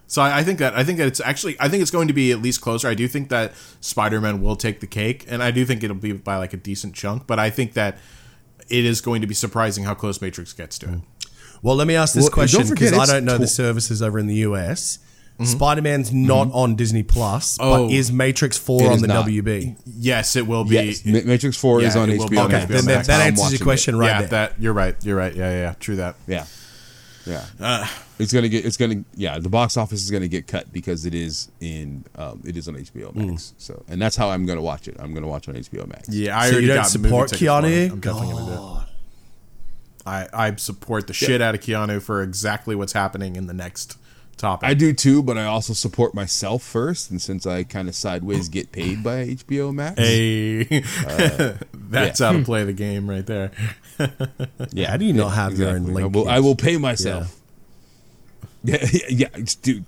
So 0.07 0.21
I, 0.21 0.39
I 0.39 0.43
think 0.43 0.59
that 0.59 0.75
I 0.75 0.83
think 0.83 0.99
that 0.99 1.07
it's 1.07 1.19
actually 1.19 1.55
I 1.59 1.67
think 1.69 1.81
it's 1.81 1.91
going 1.91 2.07
to 2.07 2.13
be 2.13 2.31
at 2.31 2.41
least 2.41 2.61
closer. 2.61 2.87
I 2.87 2.93
do 2.93 3.07
think 3.07 3.29
that 3.29 3.53
Spider 3.81 4.21
Man 4.21 4.41
will 4.41 4.55
take 4.55 4.79
the 4.79 4.87
cake, 4.87 5.25
and 5.27 5.41
I 5.41 5.51
do 5.51 5.65
think 5.65 5.83
it'll 5.83 5.95
be 5.95 6.11
by 6.13 6.37
like 6.37 6.53
a 6.53 6.57
decent 6.57 6.93
chunk. 6.93 7.25
But 7.27 7.39
I 7.39 7.49
think 7.49 7.73
that 7.73 7.97
it 8.69 8.85
is 8.85 9.01
going 9.01 9.21
to 9.21 9.27
be 9.27 9.33
surprising 9.33 9.83
how 9.83 9.93
close 9.95 10.21
Matrix 10.21 10.53
gets 10.53 10.77
to 10.79 10.93
it. 10.93 10.99
Well, 11.61 11.75
let 11.75 11.87
me 11.87 11.95
ask 11.95 12.13
this 12.13 12.23
Well, 12.25 12.31
question 12.31 12.67
because 12.69 12.93
I 12.93 13.05
don't 13.07 13.25
know 13.25 13.37
the 13.39 13.47
services 13.47 14.01
over 14.01 14.19
in 14.19 14.27
the 14.27 14.35
US. 14.35 14.99
Spider 15.43 15.81
Man's 15.81 16.13
not 16.13 16.49
on 16.53 16.75
Disney 16.75 17.03
Plus, 17.03 17.57
Mm-hmm. 17.57 17.67
Oh. 17.69 17.87
but 17.87 17.93
is 17.93 18.11
Matrix 18.11 18.57
Four 18.57 18.83
It 18.83 18.87
on 18.87 18.93
is 18.93 19.01
the 19.01 19.07
not. 19.07 19.25
WB? 19.27 19.75
Yes, 19.85 20.35
it 20.37 20.47
will 20.47 20.63
be. 20.63 20.75
Yes. 20.75 21.05
Ma- 21.05 21.19
Matrix 21.25 21.57
4 21.57 21.81
is 21.81 21.95
on 21.97 22.09
it 22.09 22.17
will 22.19 22.29
be 22.29 22.37
HBO 22.37 22.43
on 22.45 22.51
Max. 22.51 22.65
HBO 22.65 22.67
then 22.69 22.85
Max. 22.85 23.07
that, 23.07 23.17
that 23.17 23.21
I'm 23.21 23.27
answers 23.27 23.39
watching 23.43 23.51
your 23.57 23.61
it. 23.61 23.65
question 23.65 23.97
right 23.97 24.07
yeah, 24.07 24.19
there. 24.21 24.27
that 24.29 24.53
you're 24.61 24.73
right. 24.73 24.95
You're 25.03 25.17
right. 25.17 25.35
Yeah, 25.35 25.49
yeah, 25.49 25.61
yeah. 25.61 25.73
True 25.79 25.95
that. 25.97 26.15
Yeah. 26.27 26.45
Yeah. 27.25 27.43
Uh. 27.59 27.87
it's 28.19 28.31
gonna 28.31 28.47
get. 28.49 28.65
It's 28.65 28.77
gonna. 28.77 29.03
Yeah. 29.15 29.39
The 29.39 29.49
box 29.49 29.77
office 29.77 30.03
is 30.03 30.11
gonna 30.11 30.27
get 30.27 30.45
cut 30.47 30.71
because 30.71 31.05
it 31.05 31.13
is 31.15 31.49
in. 31.59 32.05
Um, 32.15 32.41
it 32.45 32.55
is 32.55 32.67
on 32.69 32.75
HBO 32.75 33.13
Max. 33.15 33.53
So, 33.57 33.83
and 33.89 33.99
that's 34.01 34.15
how 34.15 34.29
I'm 34.29 34.45
gonna 34.45 34.61
watch 34.61 34.87
it. 34.87 34.95
I'm 34.99 35.13
gonna 35.13 35.27
watch 35.27 35.49
on 35.49 35.55
HBO 35.55 35.87
Max. 35.87 36.07
Yeah, 36.07 36.37
I 36.37 36.43
So 36.45 36.51
already 36.51 36.67
you 36.67 36.73
don't 36.73 36.77
got 36.83 36.95
movie 36.97 37.07
support 37.09 37.29
tickets 37.29 37.39
for 37.41 37.45
it. 37.45 37.49
Keanu? 37.49 37.91
I'm 37.91 37.99
definitely 37.99 38.33
gonna 38.33 38.45
do 38.45 38.79
it. 38.79 38.85
I 40.05 40.27
I 40.33 40.55
support 40.55 41.07
the 41.07 41.13
shit 41.13 41.41
out 41.41 41.55
of 41.55 41.61
Keanu 41.61 42.01
for 42.01 42.21
exactly 42.21 42.75
what's 42.75 42.93
happening 42.93 43.35
in 43.35 43.47
the 43.47 43.53
next 43.53 43.97
topic. 44.37 44.67
I 44.67 44.73
do 44.73 44.93
too, 44.93 45.21
but 45.23 45.37
I 45.37 45.45
also 45.45 45.73
support 45.73 46.13
myself 46.13 46.61
first, 46.63 47.09
and 47.11 47.21
since 47.21 47.45
I 47.45 47.63
kind 47.63 47.87
of 47.87 47.95
sideways 47.95 48.49
get 48.49 48.71
paid 48.71 49.03
by 49.03 49.25
HBO 49.27 49.73
Max, 49.73 49.99
Hey, 49.99 50.61
uh, 51.07 51.53
that's 51.73 52.19
yeah. 52.19 52.27
how 52.31 52.37
to 52.37 52.43
play 52.43 52.63
the 52.63 52.73
game 52.73 53.09
right 53.09 53.25
there. 53.25 53.51
yeah, 54.71 54.91
How 54.91 54.97
do 54.97 55.05
you 55.05 55.13
not 55.13 55.29
have 55.29 55.57
your 55.57 55.69
own 55.69 55.89
I 55.89 55.93
link? 55.93 56.13
will, 56.13 56.27
I 56.27 56.39
will 56.39 56.55
pay 56.55 56.77
myself. 56.77 57.35
Yeah, 58.63 58.77
yeah, 58.91 58.99
yeah, 59.09 59.27
it's- 59.33 59.55
dude, 59.55 59.85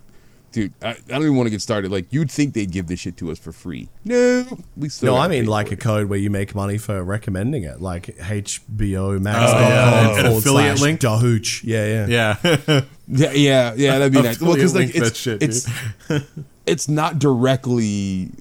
dude. 0.52 0.72
I, 0.82 0.90
I 0.92 0.96
don't 1.08 1.24
even 1.24 1.36
want 1.36 1.48
to 1.48 1.52
get 1.52 1.62
started. 1.62 1.92
Like 1.92 2.06
you'd 2.12 2.30
think 2.32 2.54
they'd 2.54 2.72
give 2.72 2.88
this 2.88 3.00
shit 3.00 3.18
to 3.18 3.32
us 3.32 3.40
for 3.40 3.52
free. 3.52 3.90
No, 4.06 4.46
we 4.78 4.90
still. 4.90 5.16
No, 5.16 5.20
I 5.20 5.28
mean 5.28 5.46
like 5.48 5.70
a 5.72 5.74
it. 5.74 5.80
code 5.80 6.08
where 6.10 6.20
you 6.20 6.30
make 6.30 6.54
money 6.56 6.78
for 6.78 7.04
recommending 7.04 7.64
it, 7.64 7.82
like 7.82 8.06
HBO 8.18 9.20
Max. 9.20 9.52
Oh, 9.52 9.60
yeah. 9.60 10.20
An 10.20 10.26
affiliate 10.38 10.80
link? 10.80 11.02
DaHuch. 11.02 11.64
Yeah, 11.64 12.06
yeah. 12.06 12.36
Yeah, 12.38 12.82
Yeah, 13.08 13.32
yeah, 13.32 13.74
yeah. 13.76 14.00
That'd 14.00 14.14
be 14.14 14.22
nice. 14.24 14.40
Well, 14.42 14.54
because 14.54 14.76
like 14.76 14.90
Affiliate 14.90 15.08
it's 15.08 15.20
shit, 15.20 15.44
it's 15.44 15.70
it's 16.66 16.88
not 16.90 17.20
directly 17.20 18.32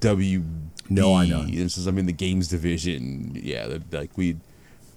W. 0.00 0.42
No, 0.90 1.14
I 1.14 1.26
know. 1.26 1.42
This 1.44 1.76
is 1.76 1.86
I'm 1.86 1.98
in 1.98 2.06
the 2.06 2.12
games 2.12 2.48
division. 2.48 3.32
Yeah, 3.34 3.66
that, 3.66 3.92
like 3.92 4.16
we. 4.16 4.36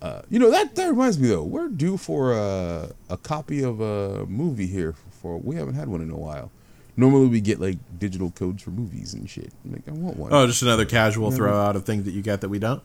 Uh, 0.01 0.23
you 0.31 0.39
know 0.39 0.49
that 0.49 0.75
that 0.75 0.87
reminds 0.89 1.19
me 1.19 1.27
though. 1.27 1.43
We're 1.43 1.67
due 1.67 1.95
for 1.97 2.33
a 2.33 2.91
a 3.09 3.17
copy 3.17 3.63
of 3.63 3.81
a 3.81 4.25
movie 4.25 4.65
here. 4.67 4.95
For 5.21 5.37
we 5.37 5.55
haven't 5.55 5.75
had 5.75 5.89
one 5.89 6.01
in 6.01 6.09
a 6.09 6.17
while. 6.17 6.49
Normally 6.97 7.27
we 7.27 7.39
get 7.39 7.59
like 7.59 7.77
digital 7.99 8.31
codes 8.31 8.63
for 8.63 8.71
movies 8.71 9.13
and 9.13 9.29
shit. 9.29 9.51
Like 9.65 9.87
I 9.87 9.91
want 9.91 10.17
one. 10.17 10.33
Oh, 10.33 10.47
just 10.47 10.61
another 10.63 10.85
casual 10.85 11.31
throw 11.31 11.55
out 11.55 11.75
of 11.75 11.85
things 11.85 12.05
that 12.05 12.11
you 12.11 12.21
get 12.21 12.41
that 12.41 12.49
we 12.49 12.57
don't. 12.59 12.81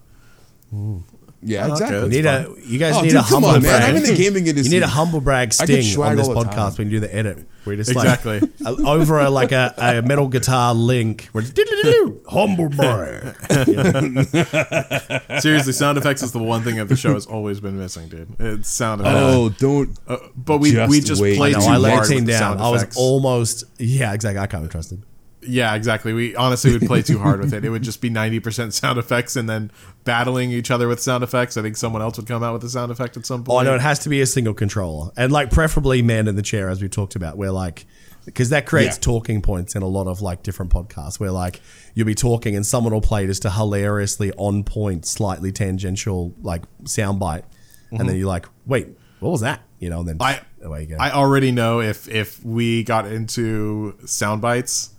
Yeah, 1.43 1.64
okay. 1.64 1.72
exactly. 1.72 1.99
You 2.01 2.09
need 2.09 2.26
a, 2.26 2.55
you 2.64 2.78
guys 2.78 2.95
Oh, 2.97 3.01
need 3.03 3.09
dude, 3.11 3.18
a 3.18 3.22
come 3.22 3.28
humble 3.43 3.49
on, 3.51 3.62
man. 3.62 3.82
I'm 3.82 3.97
in 3.97 4.03
the 4.03 4.14
gaming 4.16 4.47
industry. 4.47 4.72
You 4.74 4.80
need 4.80 4.84
a 4.84 4.89
humble 4.89 5.20
brag 5.20 5.53
sting 5.53 5.99
on 6.03 6.16
this 6.16 6.28
all 6.28 6.34
time. 6.43 6.53
podcast 6.53 6.78
when 6.78 6.89
you 6.91 6.99
do 6.99 7.01
the 7.07 7.14
edit. 7.14 7.47
Where 7.64 7.74
you 7.74 7.82
just 7.82 7.91
Exactly. 7.91 8.41
like 8.61 8.78
over 8.80 9.18
a, 9.20 9.28
like 9.28 9.51
a, 9.53 9.74
a 9.76 10.03
metal 10.03 10.28
guitar 10.28 10.72
link. 10.74 11.28
Where 11.32 11.43
it's 11.43 11.53
diddle-diddle-doo, 11.53 12.22
humble 12.28 12.68
brag. 12.68 13.34
Seriously, 15.41 15.72
sound 15.72 15.99
effects 15.99 16.22
is 16.22 16.32
the 16.32 16.39
one 16.43 16.62
thing 16.62 16.76
that 16.76 16.89
the 16.89 16.97
show 16.97 17.14
has 17.14 17.26
always 17.26 17.61
been 17.61 17.78
missing, 17.78 18.09
dude. 18.09 18.28
It's 18.39 18.68
sound 18.68 19.01
effects. 19.01 19.16
Oh, 19.18 19.49
don't. 19.51 19.99
Uh, 20.07 20.18
but 20.37 20.59
we 20.59 20.72
Just 20.72 20.91
we 20.91 21.01
just 21.01 21.20
wait. 21.20 21.37
play 21.37 21.53
No, 21.53 21.61
too 21.61 21.66
I 21.66 21.76
let 21.76 21.93
hard 21.95 22.09
team 22.09 22.16
with 22.18 22.26
the 22.26 22.32
down. 22.32 22.59
sound 22.59 22.61
I 22.61 22.70
was 22.70 22.97
almost 22.97 23.64
yeah, 23.78 24.12
exactly. 24.12 24.39
I 24.41 24.47
can't 24.47 24.62
be 24.62 24.68
trusted. 24.68 25.03
Yeah, 25.47 25.74
exactly. 25.74 26.12
We 26.12 26.34
honestly 26.36 26.72
would 26.72 26.86
play 26.86 27.03
too 27.03 27.18
hard 27.18 27.40
with 27.40 27.55
it. 27.55 27.64
It 27.64 27.70
would 27.70 27.82
just 27.82 28.01
be 28.01 28.11
ninety 28.11 28.40
percent 28.40 28.74
sound 28.74 28.99
effects 28.99 29.36
and 29.36 29.49
then 29.49 29.70
battling 30.05 30.51
each 30.51 30.70
other 30.70 30.88
with 30.88 31.01
sound 31.01 31.22
effects. 31.24 31.57
I 31.57 31.62
think 31.62 31.76
someone 31.76 32.03
else 32.03 32.16
would 32.16 32.26
come 32.26 32.42
out 32.42 32.53
with 32.53 32.64
a 32.64 32.68
sound 32.68 32.92
effect 32.92 33.16
at 33.16 33.26
some 33.26 33.44
point. 33.44 33.66
Oh, 33.66 33.70
no, 33.70 33.74
it 33.74 33.80
has 33.80 33.99
to 34.01 34.09
be 34.09 34.20
a 34.20 34.26
single 34.26 34.55
controller, 34.55 35.11
and 35.16 35.32
like 35.32 35.51
preferably 35.51 36.03
man 36.03 36.28
in 36.28 36.36
the 36.36 36.42
chair, 36.42 36.68
as 36.68 36.82
we 36.82 36.88
talked 36.88 37.16
about. 37.16 37.36
Where 37.36 37.53
like 37.53 37.86
because 38.24 38.51
that 38.51 38.66
creates 38.66 38.97
Yeah. 38.97 39.03
talking 39.03 39.40
points 39.40 39.74
in 39.74 39.82
a 39.82 39.86
lot 39.86 40.09
of 40.09 40.20
like 40.20 40.42
different 40.42 40.72
podcasts. 40.72 41.20
Where 41.20 41.30
like 41.30 41.61
you'll 41.94 42.07
be 42.07 42.14
talking 42.14 42.57
and 42.57 42.66
someone 42.66 42.92
will 42.92 43.01
play 43.01 43.26
just 43.26 43.44
a 43.44 43.51
hilariously 43.51 44.32
on 44.32 44.64
point, 44.64 45.07
slightly 45.07 45.53
tangential 45.53 46.34
like 46.42 46.62
soundbite, 46.84 47.44
and 47.90 48.01
then 48.01 48.09
mm-hmm. 48.09 48.16
you're 48.16 48.28
like, 48.28 48.47
wait, 48.66 48.88
what 49.20 49.30
was 49.30 49.40
that? 49.42 49.62
You 49.78 49.90
know, 49.90 50.01
and 50.01 50.09
then 50.09 50.16
I 50.20 50.40
away 50.62 50.82
you 50.82 50.88
go. 50.88 50.97
I 50.99 51.12
already 51.12 51.53
know 51.53 51.80
if 51.80 52.09
if 52.09 52.44
we 52.44 52.82
got 52.82 53.07
into 53.07 53.97
sound 54.07 54.42
bites, 54.42 54.90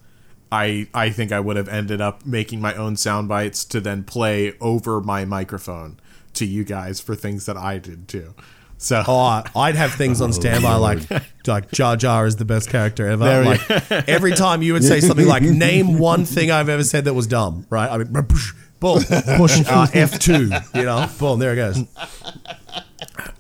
I 0.52 0.88
I 0.94 1.10
think 1.10 1.32
I 1.32 1.40
would 1.40 1.58
have 1.58 1.68
ended 1.70 2.02
up 2.02 2.26
making 2.26 2.62
my 2.62 2.74
own 2.76 2.96
sound 2.96 3.28
bites 3.28 3.66
to 3.66 3.82
then 3.82 4.04
play 4.04 4.54
over 4.62 5.02
my 5.02 5.26
microphone 5.26 6.00
to 6.34 6.46
you 6.46 6.64
guys 6.64 7.00
for 7.00 7.16
things 7.16 7.46
that 7.48 7.58
I 7.58 7.78
did 7.80 8.08
too. 8.08 8.34
So 8.78 9.04
Oh, 9.08 9.44
I'd 9.56 9.76
have 9.76 9.94
things 9.94 10.22
on 10.22 10.32
standby 10.34 10.76
like 10.76 11.00
like 11.48 11.72
Jar 11.72 11.96
Jar 11.98 12.28
is 12.28 12.36
the 12.36 12.46
best 12.46 12.70
character 12.70 13.08
ever. 13.08 13.24
There 13.24 13.44
like 13.44 13.92
every 14.08 14.34
time 14.34 14.62
you 14.62 14.74
would 14.74 14.84
say 14.84 15.00
something 15.02 15.26
like 15.28 15.42
"Name 15.44 15.98
one 15.98 16.26
thing 16.26 16.52
I've 16.52 16.70
ever 16.70 16.84
said 16.84 17.06
that 17.06 17.14
was 17.16 17.26
dumb," 17.28 17.66
right? 17.70 17.90
I 17.90 17.98
mean, 17.98 18.14
push, 18.28 18.54
boom, 18.80 19.02
push 19.38 19.64
uh, 19.68 19.88
F 19.94 20.20
two. 20.20 20.52
You 20.76 20.84
know, 20.84 21.10
boom, 21.18 21.40
there 21.40 21.54
it 21.54 21.56
goes. 21.56 21.84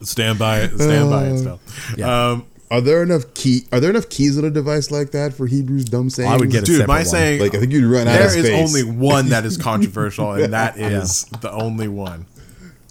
stand 0.01 0.39
by 0.39 0.62
it, 0.62 0.72
stand 0.78 1.10
by 1.10 1.26
it 1.28 1.38
still. 1.38 1.60
Yeah. 1.95 2.30
Um, 2.32 2.47
Are 2.70 2.82
there 2.82 3.01
enough 3.01 3.34
key? 3.34 3.65
Are 3.72 3.80
there 3.80 3.89
enough 3.89 4.09
keys 4.09 4.38
on 4.38 4.43
a 4.43 4.49
device 4.49 4.91
like 4.91 5.11
that 5.11 5.34
for 5.34 5.47
Hebrews 5.47 5.86
dumb 5.86 6.09
sayings? 6.09 6.32
I 6.32 6.38
would 6.38 6.51
get 6.51 6.63
a 6.63 6.65
dude, 6.65 6.88
my 6.88 6.97
one. 6.97 7.05
saying 7.05 7.39
Like 7.41 7.55
I 7.55 7.59
think 7.59 7.72
you'd 7.72 7.89
run 7.89 8.07
out 8.07 8.18
there 8.18 8.28
of 8.28 8.36
is 8.36 8.45
space. 8.45 8.68
only 8.76 8.97
one 8.97 9.30
that 9.30 9.45
is 9.45 9.57
controversial, 9.70 10.34
and 10.34 10.53
that 10.53 10.78
is 10.78 11.24
the 11.41 11.51
only 11.51 11.88
one. 11.88 12.26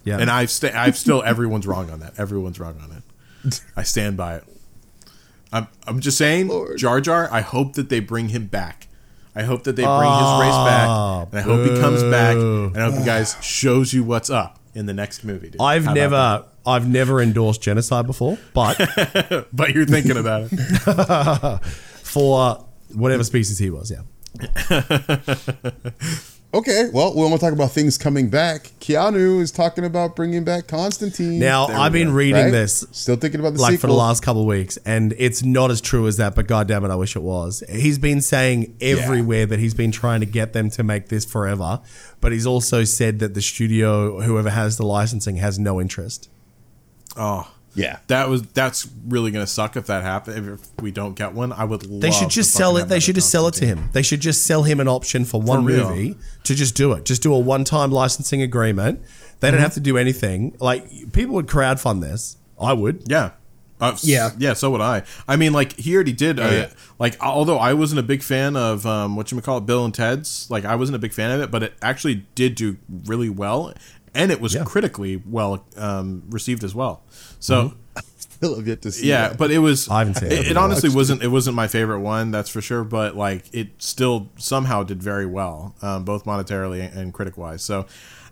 Yeah, 0.05 0.19
And 0.19 0.31
I've 0.31 0.51
sta- 0.51 0.73
I've 0.73 0.97
still 0.97 1.23
everyone's 1.25 1.67
wrong 1.67 1.91
on 1.91 1.99
that. 2.01 2.19
Everyone's 2.19 2.61
wrong 2.61 2.79
on 2.81 2.97
it. 3.45 3.61
I 3.77 3.83
stand 3.83 4.17
by 4.17 4.37
it. 4.37 4.45
I'm 5.53 5.69
I'm 5.87 6.01
just 6.01 6.17
saying, 6.17 6.49
Lord. 6.49 6.79
Jar 6.79 7.01
Jar. 7.01 7.29
I 7.31 7.41
hope 7.41 7.75
that 7.75 7.89
they 7.89 8.01
bring 8.01 8.29
him 8.29 8.47
back. 8.47 8.89
I 9.35 9.43
hope 9.43 9.65
that 9.65 9.77
they 9.77 9.83
bring 9.83 10.13
his 10.13 10.41
race 10.41 10.55
ah, 10.55 11.27
back, 11.27 11.33
and 11.33 11.39
I 11.39 11.43
hope 11.43 11.69
he 11.71 11.79
comes 11.79 12.03
back, 12.05 12.37
and 12.37 12.77
I 12.77 12.89
hope 12.89 12.99
you 12.99 13.05
guys 13.05 13.37
shows 13.43 13.93
you 13.93 14.03
what's 14.03 14.31
up 14.31 14.59
in 14.75 14.87
the 14.87 14.95
next 14.95 15.25
movie. 15.25 15.51
Dude. 15.51 15.61
I've 15.61 15.85
How 15.85 15.93
about 15.93 15.95
never 15.95 16.45
I've 16.67 16.89
never 16.89 17.21
endorsed 17.23 17.63
genocide 17.63 18.07
before, 18.07 18.39
but 18.55 18.77
but 19.53 19.75
you're 19.75 19.87
thinking 19.87 20.17
about 20.17 20.49
it. 20.51 21.65
for 22.03 22.65
whatever 22.95 23.25
species 23.25 23.59
he 23.59 23.71
was, 23.71 23.91
yeah. 23.91 24.03
Okay, 26.55 26.89
well, 26.91 27.13
we 27.13 27.21
want 27.21 27.35
to 27.35 27.39
talk 27.41 27.53
about 27.53 27.73
things 27.73 27.99
coming 27.99 28.31
back. 28.31 28.71
Keanu 28.81 29.41
is 29.43 29.51
talking 29.51 29.85
about 29.85 30.17
bringing 30.17 30.43
back 30.43 30.69
Constantine. 30.69 31.39
Now 31.39 31.67
There 31.67 31.77
I've 31.77 31.93
been 31.93 32.09
go. 32.09 32.15
reading 32.15 32.45
Right? 32.45 32.51
this 32.51 32.83
Still 32.93 33.17
thinking 33.17 33.41
about 33.41 33.55
the 33.55 33.61
like 33.61 33.73
sequel. 33.73 33.81
for 33.81 33.87
the 33.89 33.99
last 33.99 34.23
couple 34.23 34.41
of 34.43 34.47
weeks, 34.47 34.79
and 34.87 35.13
it's 35.19 35.43
not 35.43 35.71
as 35.71 35.83
true 35.83 36.07
as 36.07 36.17
that. 36.17 36.35
But 36.35 36.47
goddamn 36.47 36.85
it, 36.87 36.91
I 36.91 36.95
wish 36.95 37.15
it 37.15 37.21
was. 37.23 37.63
He's 37.69 37.99
been 37.99 38.23
saying 38.23 38.75
everywhere 38.81 39.45
that 39.45 39.59
he's 39.59 39.75
been 39.75 39.93
trying 39.93 40.21
to 40.21 40.27
get 40.27 40.55
them 40.55 40.71
to 40.71 40.83
make 40.83 41.09
this 41.09 41.27
forever, 41.27 41.81
but 42.23 42.33
he's 42.33 42.47
also 42.47 42.85
said 42.85 43.19
that 43.19 43.35
the 43.35 43.43
studio, 43.43 44.23
whoever 44.23 44.49
has 44.49 44.79
the 44.79 44.87
licensing, 44.87 45.37
has 45.37 45.59
no 45.59 45.79
interest. 45.79 46.31
Oh, 47.17 47.51
Yeah. 47.75 47.99
that 48.07 48.29
was 48.29 48.43
that's 48.43 48.89
really 49.07 49.31
gonna 49.31 49.47
suck 49.47 49.77
if 49.77 49.87
that 49.87 50.03
happens. 50.03 50.47
If 50.61 50.83
we 50.83 50.91
don't 50.91 51.15
get 51.15 51.33
one, 51.35 51.53
I 51.53 51.65
would. 51.65 51.83
They 52.01 52.11
should 52.11 52.31
just 52.31 52.53
sell 52.53 52.77
it. 52.77 52.89
They 52.89 53.01
should 53.01 53.15
just 53.15 53.31
sell 53.31 53.47
it 53.49 53.55
to 53.55 53.67
him. 53.67 53.89
They 53.93 54.03
should 54.03 54.21
just 54.21 54.45
sell 54.47 54.63
him 54.63 54.81
an 54.81 54.89
option 54.89 55.25
for 55.25 55.41
one 55.41 55.65
real. 55.65 55.89
movie 55.89 56.17
to 56.45 56.55
just 56.55 56.75
do 56.75 56.93
it. 56.93 57.05
Just 57.05 57.23
do 57.23 57.35
a 57.35 57.39
one-time 57.39 57.91
licensing 57.91 58.41
agreement. 58.43 59.01
They 59.41 59.51
don't 59.51 59.61
have 59.61 59.75
to 59.75 59.81
do 59.81 59.99
anything. 59.99 60.57
Like 60.61 61.13
people 61.13 61.35
would 61.35 61.47
crowdfund 61.47 62.01
this. 62.01 62.37
I 62.59 62.73
would. 62.73 63.03
Yeah. 63.07 63.33
Uh, 63.79 63.95
Yeah. 64.01 64.31
yeah. 64.39 64.55
So 64.55 64.71
would 64.71 64.81
I. 64.81 65.03
I 65.29 65.37
mean, 65.37 65.53
like 65.53 65.77
he 65.79 65.95
already 65.95 66.15
did. 66.15 66.41
uh, 66.41 66.45
yeah. 66.51 66.69
Like, 66.99 67.23
although 67.23 67.59
I 67.59 67.75
wasn't 67.75 67.99
a 68.01 68.03
big 68.03 68.23
fan 68.23 68.57
of 68.57 68.87
um, 68.87 69.17
what 69.17 69.31
you 69.31 69.39
call 69.43 69.59
it, 69.59 69.67
Bill 69.67 69.85
and 69.85 69.93
Ted's. 69.93 70.51
Like, 70.51 70.65
I 70.65 70.77
wasn't 70.77 70.97
a 70.97 70.99
big 70.99 71.13
fan 71.13 71.31
of 71.31 71.43
it, 71.43 71.51
but 71.51 71.63
it 71.63 71.75
actually 71.83 72.25
did 72.35 72.55
do 72.55 72.79
really 73.05 73.29
well, 73.29 73.75
and 74.17 74.33
it 74.33 74.41
was 74.41 74.55
Yeah. 74.55 74.65
critically 74.65 75.23
well 75.25 75.65
um, 75.77 76.23
received 76.31 76.65
as 76.65 76.75
well. 76.75 77.03
So. 77.41 77.75
Still 78.19 78.57
have 78.57 78.69
yet 78.69 78.83
to 78.83 78.93
see. 78.93 79.09
Yeah, 79.09 79.29
that. 79.29 79.39
but 79.39 79.51
it 79.51 79.59
was. 79.61 79.89
I 79.89 80.01
haven't 80.01 80.17
seen 80.17 80.27
it. 80.31 80.33
It, 80.41 80.51
it 80.51 80.57
honestly 80.59 80.91
wasn't. 80.91 81.23
It 81.23 81.29
wasn't 81.29 81.57
my 81.57 81.69
favorite 81.69 82.01
one, 82.01 82.31
that's 82.31 82.51
for 82.51 82.61
sure. 82.61 82.85
But 82.85 83.17
like, 83.17 83.45
it 83.55 83.69
still 83.79 84.29
somehow 84.37 84.83
did 84.83 85.03
very 85.03 85.25
well, 85.25 85.75
um, 85.81 86.05
both 86.05 86.27
monetarily 86.27 86.95
and 86.95 87.15
critic 87.15 87.39
wise. 87.39 87.63
So, 87.63 87.87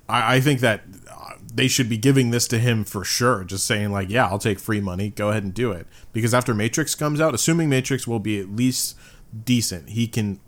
I, 0.06 0.36
I 0.36 0.40
think 0.40 0.60
that 0.60 0.82
uh, 1.10 1.30
they 1.50 1.68
should 1.68 1.88
be 1.88 1.96
giving 1.96 2.32
this 2.32 2.46
to 2.48 2.58
him 2.58 2.84
for 2.84 3.02
sure. 3.02 3.44
Just 3.44 3.64
saying 3.66 3.92
like, 3.92 4.10
yeah, 4.10 4.26
I'll 4.26 4.38
take 4.38 4.58
free 4.58 4.80
money. 4.80 5.08
Go 5.08 5.30
ahead 5.30 5.42
and 5.42 5.54
do 5.54 5.72
it. 5.72 5.86
Because 6.12 6.34
after 6.34 6.52
Matrix 6.52 6.94
comes 6.94 7.18
out, 7.18 7.32
assuming 7.32 7.70
Matrix 7.70 8.06
will 8.06 8.20
be 8.20 8.38
at 8.38 8.54
least 8.54 8.98
decent, 9.46 9.88
he 9.90 10.06
can 10.06 10.38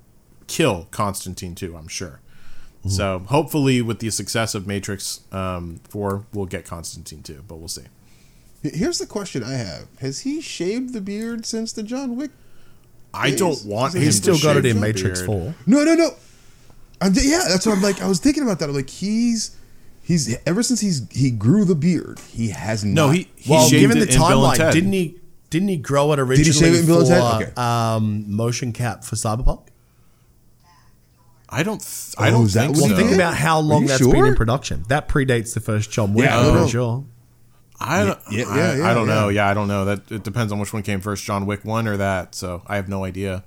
kill 0.49 0.87
Constantine 0.91 1.55
too. 1.55 1.75
I'm 1.79 1.89
sure. 1.89 2.21
So 2.89 3.21
hopefully, 3.27 3.83
with 3.83 3.99
the 4.01 4.11
success 4.11 4.55
of 4.55 4.67
Matrix 4.67 5.21
um, 5.33 5.81
Four, 5.89 6.27
we'll 6.33 6.47
get 6.47 6.65
Constantine 6.65 7.23
too. 7.23 7.43
But 7.47 7.57
we'll 7.57 7.69
see. 7.69 7.83
Here's 8.63 8.99
the 8.99 9.07
question 9.07 9.43
I 9.45 9.53
have: 9.53 9.87
Has 10.01 10.21
he 10.21 10.41
shaved 10.41 10.93
the 10.93 11.01
beard 11.01 11.47
since 11.47 11.73
the 11.73 11.83
John 11.83 12.17
Wick? 12.17 12.31
I 13.15 13.29
He's- 13.29 13.39
don't 13.39 13.65
want 13.65 13.95
him. 13.95 14.03
He's 14.03 14.21
to 14.21 14.35
still 14.35 14.35
got 14.35 14.57
shave 14.57 14.65
it 14.65 14.77
in 14.77 14.81
Matrix 14.81 15.21
beard. 15.21 15.27
Four. 15.27 15.55
No, 15.67 15.85
no, 15.85 15.95
no. 15.95 16.11
I'm, 17.01 17.13
yeah, 17.15 17.43
that's 17.49 17.67
what 17.67 17.77
I'm 17.77 17.83
like. 17.83 18.01
I 18.01 18.09
was 18.09 18.21
thinking 18.21 18.43
about 18.43 18.59
that. 18.61 18.69
I'm 18.69 18.75
like, 18.75 18.89
he's 18.91 19.57
he's 20.03 20.37
ever 20.47 20.63
since 20.63 20.81
he's 20.81 21.07
he 21.11 21.31
grew 21.31 21.65
the 21.65 21.75
beard, 21.75 22.19
he 22.31 22.49
has 22.51 22.85
not. 22.85 22.95
No, 23.07 23.11
he 23.11 23.29
he 23.37 23.51
Well, 23.53 23.69
shaved 23.69 23.81
given 23.81 23.97
it 23.99 24.07
the 24.07 24.13
in 24.15 24.19
Bill 24.19 24.47
and 24.47 24.59
timeline, 24.61 24.73
didn't 24.73 24.93
he? 24.93 25.21
Didn't 25.51 25.69
he 25.69 25.77
grow 25.77 26.13
it 26.13 26.19
originally 26.19 26.45
he 26.53 26.53
shave 26.59 26.75
it 26.75 26.81
in 26.81 26.87
Bill 26.87 26.99
and 27.01 27.09
for 27.09 27.15
Ted? 27.45 27.49
Okay. 27.49 27.61
um, 27.61 28.25
motion 28.35 28.73
cap 28.73 29.05
for 29.05 29.17
Cyberpunk? 29.17 29.67
I 31.59 31.63
don't. 31.63 31.81
Th- 31.81 32.15
I 32.19 32.29
Oh, 32.29 32.33
don't 32.33 32.45
is 32.47 32.55
think 32.55 32.77
what 32.77 32.91
so. 32.91 32.97
Think 32.97 33.13
about 33.13 33.35
how 33.35 33.61
long 33.61 33.83
you 33.83 33.89
that's 33.89 34.07
been 34.07 34.25
in 34.27 34.35
production. 34.35 34.85
That 34.89 35.09
predates 35.09 35.55
the 35.55 35.61
first 35.61 35.91
John 35.91 36.13
Wick. 36.15 36.27
Yeah, 36.27 36.39
I 36.39 36.47
I'm 36.47 36.53
pretty 36.57 36.71
sure. 36.71 37.05
I 37.81 38.05
don't. 38.05 38.19
Yeah, 38.31 38.45
I, 38.49 38.57
yeah, 38.57 38.77
yeah, 38.77 38.91
I 38.91 38.95
don't 38.95 39.07
know. 39.07 39.29
yeah. 39.29 39.45
Yeah, 39.45 39.51
I 39.51 39.55
don't 39.55 39.69
know. 39.69 39.85
That 39.87 40.11
it 40.11 40.23
depends 40.23 40.53
on 40.53 40.59
which 40.59 40.73
one 40.73 40.83
came 40.83 41.01
first, 41.01 41.25
John 41.25 41.47
Wick 41.47 41.65
one 41.65 41.87
or 41.89 41.97
that. 41.97 42.35
So 42.35 42.63
I 42.67 42.77
have 42.77 42.89
no 42.89 43.05
idea. 43.05 43.45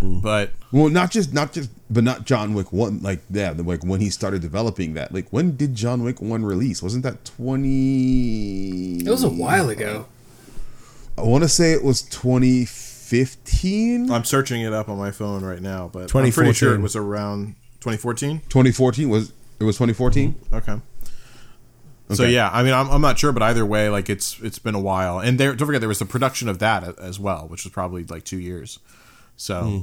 Hmm. 0.00 0.20
But 0.20 0.52
Well, 0.72 0.88
not 0.90 1.10
just 1.10 1.32
not 1.32 1.52
just, 1.52 1.70
but 1.90 2.04
not 2.04 2.24
John 2.24 2.54
Wick 2.54 2.72
one. 2.72 3.00
Like 3.02 3.20
yeah, 3.30 3.52
the, 3.52 3.62
like 3.64 3.82
when 3.84 4.00
he 4.00 4.10
started 4.10 4.40
developing 4.42 4.94
that. 4.94 5.12
Like 5.12 5.28
when 5.30 5.56
did 5.56 5.74
John 5.74 6.02
Wick 6.04 6.20
one 6.22 6.44
release? 6.44 6.82
Wasn't 6.82 7.02
that 7.02 7.24
twenty? 7.24 8.98
It 9.00 9.08
was 9.10 9.24
a 9.24 9.28
while 9.30 9.68
ago. 9.68 10.06
I 11.16 11.22
want 11.22 11.42
to 11.42 11.48
say 11.48 11.72
it 11.72 11.82
was 11.82 12.02
twenty 12.02 12.64
fifteen. 13.08 14.10
I'm 14.10 14.24
searching 14.24 14.60
it 14.60 14.72
up 14.72 14.88
on 14.88 14.98
my 14.98 15.10
phone 15.10 15.42
right 15.42 15.62
now. 15.62 15.88
But 15.92 16.14
I'm 16.14 16.30
pretty 16.30 16.52
sure 16.52 16.74
it 16.74 16.80
was 16.80 16.94
around 16.94 17.54
2014. 17.80 18.40
2014 18.48 19.08
was 19.08 19.32
it 19.58 19.64
was 19.64 19.76
2014? 19.76 20.34
Okay. 20.52 20.80
So 22.10 22.24
yeah, 22.24 22.48
I 22.50 22.62
mean, 22.62 22.72
I'm, 22.72 22.88
I'm 22.90 23.02
not 23.02 23.18
sure, 23.18 23.32
but 23.32 23.42
either 23.42 23.66
way, 23.66 23.90
like 23.90 24.08
it's 24.08 24.40
it's 24.40 24.58
been 24.58 24.74
a 24.74 24.80
while, 24.80 25.18
and 25.18 25.38
there 25.38 25.54
don't 25.54 25.66
forget 25.66 25.80
there 25.82 25.88
was 25.88 25.98
the 25.98 26.06
production 26.06 26.48
of 26.48 26.58
that 26.58 26.98
as 26.98 27.20
well, 27.20 27.46
which 27.48 27.64
was 27.64 27.72
probably 27.72 28.04
like 28.04 28.24
two 28.24 28.38
years. 28.38 28.78
So, 29.36 29.62
hmm. 29.62 29.80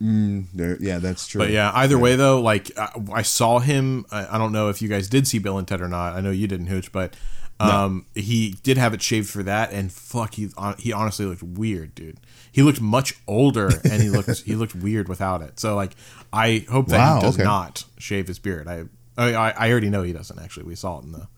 Hmm, 0.00 0.40
There, 0.54 0.76
yeah, 0.80 0.98
that's 0.98 1.26
true. 1.26 1.40
But 1.40 1.50
yeah, 1.50 1.70
either 1.74 1.98
way 1.98 2.16
though, 2.16 2.40
like 2.40 2.70
I, 2.78 2.90
I 3.12 3.22
saw 3.22 3.58
him. 3.58 4.06
I, 4.10 4.36
I 4.36 4.38
don't 4.38 4.52
know 4.52 4.70
if 4.70 4.80
you 4.80 4.88
guys 4.88 5.08
did 5.08 5.26
see 5.26 5.38
Bill 5.38 5.58
and 5.58 5.68
Ted 5.68 5.82
or 5.82 5.88
not. 5.88 6.14
I 6.14 6.20
know 6.20 6.30
you 6.30 6.46
didn't, 6.46 6.68
Hooch, 6.68 6.90
but 6.90 7.14
um, 7.60 8.06
he 8.14 8.56
did 8.62 8.78
have 8.78 8.94
it 8.94 9.02
shaved 9.02 9.28
for 9.28 9.42
that, 9.42 9.72
and 9.72 9.90
fuck, 9.92 10.34
he 10.34 10.48
he 10.78 10.92
honestly 10.92 11.26
looked 11.26 11.42
weird, 11.42 11.94
dude. 11.94 12.18
He 12.52 12.62
looked 12.62 12.80
much 12.80 13.14
older, 13.26 13.68
and 13.84 14.02
he 14.02 14.10
looked 14.10 14.42
he 14.42 14.54
looked 14.54 14.74
weird 14.74 15.08
without 15.08 15.42
it. 15.42 15.58
So 15.60 15.74
like, 15.76 15.92
I 16.32 16.64
hope 16.70 16.86
that 16.88 16.98
Wow, 16.98 17.16
he 17.16 17.20
does 17.22 17.34
okay. 17.36 17.44
not 17.44 17.84
shave 17.98 18.26
his 18.28 18.38
beard. 18.38 18.68
I, 18.68 18.84
I 19.16 19.50
I 19.50 19.70
already 19.70 19.90
know 19.90 20.02
he 20.02 20.12
doesn't. 20.12 20.38
Actually, 20.38 20.66
we 20.66 20.74
saw 20.74 20.98
it 20.98 21.04
in 21.04 21.12
the 21.12 21.28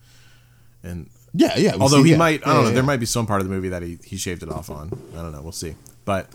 and 0.83 1.09
yeah, 1.33 1.57
yeah. 1.57 1.73
Although 1.79 1.97
see- 1.97 2.09
he 2.09 2.11
yeah. 2.11 2.17
might, 2.17 2.45
I 2.45 2.53
don't 2.53 2.55
know. 2.55 2.61
yeah, 2.69 2.73
There 2.73 2.83
yeah. 2.83 2.87
might 2.87 2.99
be 2.99 3.05
some 3.05 3.25
part 3.25 3.41
of 3.41 3.47
the 3.47 3.53
movie 3.53 3.69
that 3.69 3.81
he, 3.81 3.97
he 4.03 4.17
shaved 4.17 4.43
it 4.43 4.49
off 4.49 4.69
on. 4.69 4.91
I 5.13 5.21
don't 5.21 5.31
know. 5.31 5.41
We'll 5.41 5.51
see. 5.53 5.75
But 6.03 6.27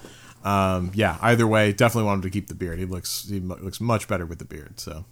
um, 0.44 0.90
yeah, 0.94 1.18
either 1.20 1.46
way, 1.46 1.72
definitely 1.72 2.06
want 2.06 2.18
him 2.18 2.22
to 2.22 2.30
keep 2.30 2.46
the 2.48 2.54
beard. 2.54 2.78
He 2.78 2.84
looks 2.86 3.28
he 3.28 3.40
looks 3.40 3.80
much 3.80 4.08
better 4.08 4.24
with 4.24 4.38
the 4.38 4.44
beard. 4.44 4.78
So 4.80 5.04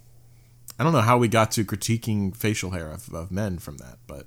I 0.79 0.83
don't 0.83 0.93
know 0.93 1.01
how 1.01 1.17
we 1.17 1.27
got 1.27 1.51
to 1.51 1.65
critiquing 1.65 2.35
facial 2.35 2.71
hair 2.71 2.89
of, 2.89 3.13
of 3.13 3.31
men 3.31 3.59
from 3.59 3.77
that, 3.77 3.97
but 4.07 4.25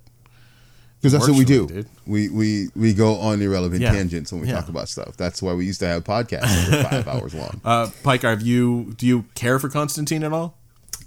because 1.01 1.13
that's 1.13 1.29
what 1.29 1.39
we 1.39 1.45
do. 1.45 1.67
dude. 1.67 1.87
We 2.07 2.29
we 2.29 2.69
we 2.77 2.93
go 2.95 3.15
on 3.17 3.41
irrelevant 3.43 3.81
Yeah. 3.83 3.93
tangents 3.93 4.33
when 4.33 4.41
we 4.43 4.49
Yeah. 4.49 4.55
talk 4.57 4.69
about 4.69 4.89
stuff. 4.89 5.17
That's 5.17 5.41
why 5.43 5.53
we 5.55 5.65
used 5.67 5.81
to 5.81 5.87
have 5.87 6.05
podcasts 6.05 6.43
that 6.71 6.71
were 6.85 6.91
five 6.91 7.09
hours 7.23 7.35
long. 7.35 7.61
uh, 7.65 7.89
Pike, 8.03 8.23
have 8.23 8.43
you 8.43 8.95
do 8.97 9.07
you 9.07 9.25
care 9.35 9.59
for 9.59 9.69
Constantine 9.69 10.23
at 10.25 10.33
all? 10.33 10.57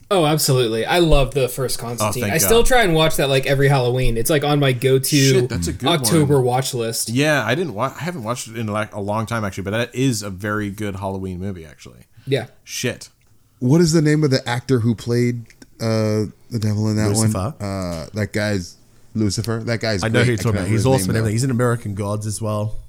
Oh, 0.09 0.25
absolutely. 0.25 0.85
I 0.85 0.99
love 0.99 1.33
the 1.33 1.47
first 1.47 1.79
Constantine. 1.79 2.23
Oh, 2.23 2.25
thank 2.27 2.33
I 2.35 2.37
still 2.37 2.63
God. 2.63 2.65
try 2.65 2.83
and 2.83 2.93
watch 2.93 3.15
that 3.15 3.29
like 3.29 3.45
every 3.45 3.69
Halloween. 3.69 4.17
It's 4.17 4.29
like 4.29 4.43
on 4.43 4.59
my 4.59 4.73
go-to 4.73 5.15
Shit, 5.15 5.47
that's 5.47 5.67
a 5.67 5.73
good 5.73 5.87
October 5.87 6.41
watch 6.41 6.73
list. 6.73 7.07
Yeah, 7.07 7.45
I 7.45 7.55
didn't. 7.55 7.75
Wa- 7.75 7.93
I 7.97 8.03
haven't 8.03 8.23
watched 8.23 8.49
it 8.49 8.57
in 8.57 8.67
like 8.67 8.93
a 8.93 8.99
long 8.99 9.25
time 9.25 9.45
actually, 9.45 9.63
but 9.63 9.71
that 9.71 9.95
is 9.95 10.21
a 10.21 10.29
very 10.29 10.69
good 10.69 10.97
Halloween 10.97 11.39
movie 11.39 11.65
actually. 11.65 12.07
Yeah. 12.27 12.47
Shit. 12.65 13.07
What 13.59 13.79
is 13.79 13.93
the 13.93 14.01
name 14.01 14.25
of 14.25 14.31
the 14.31 14.45
actor 14.47 14.79
who 14.79 14.95
played 14.95 15.45
uh, 15.79 16.27
the 16.49 16.59
devil 16.59 16.89
in 16.89 16.97
that 16.97 17.07
Lucifer? 17.09 17.53
one? 17.57 17.67
Uh, 17.69 18.07
that 18.13 18.33
guy's 18.33 18.75
Lucifer. 19.13 19.61
That 19.63 19.79
guy's. 19.79 20.03
I 20.03 20.07
know 20.07 20.13
great. 20.19 20.25
who 20.25 20.31
you're 20.31 20.37
talking 20.37 20.51
about. 20.59 20.67
He's 20.67 20.85
remember 20.85 21.11
awesome. 21.11 21.13
name. 21.25 21.31
He's 21.31 21.43
in 21.43 21.51
American 21.51 21.95
Gods 21.95 22.25
as 22.25 22.41
well. 22.41 22.79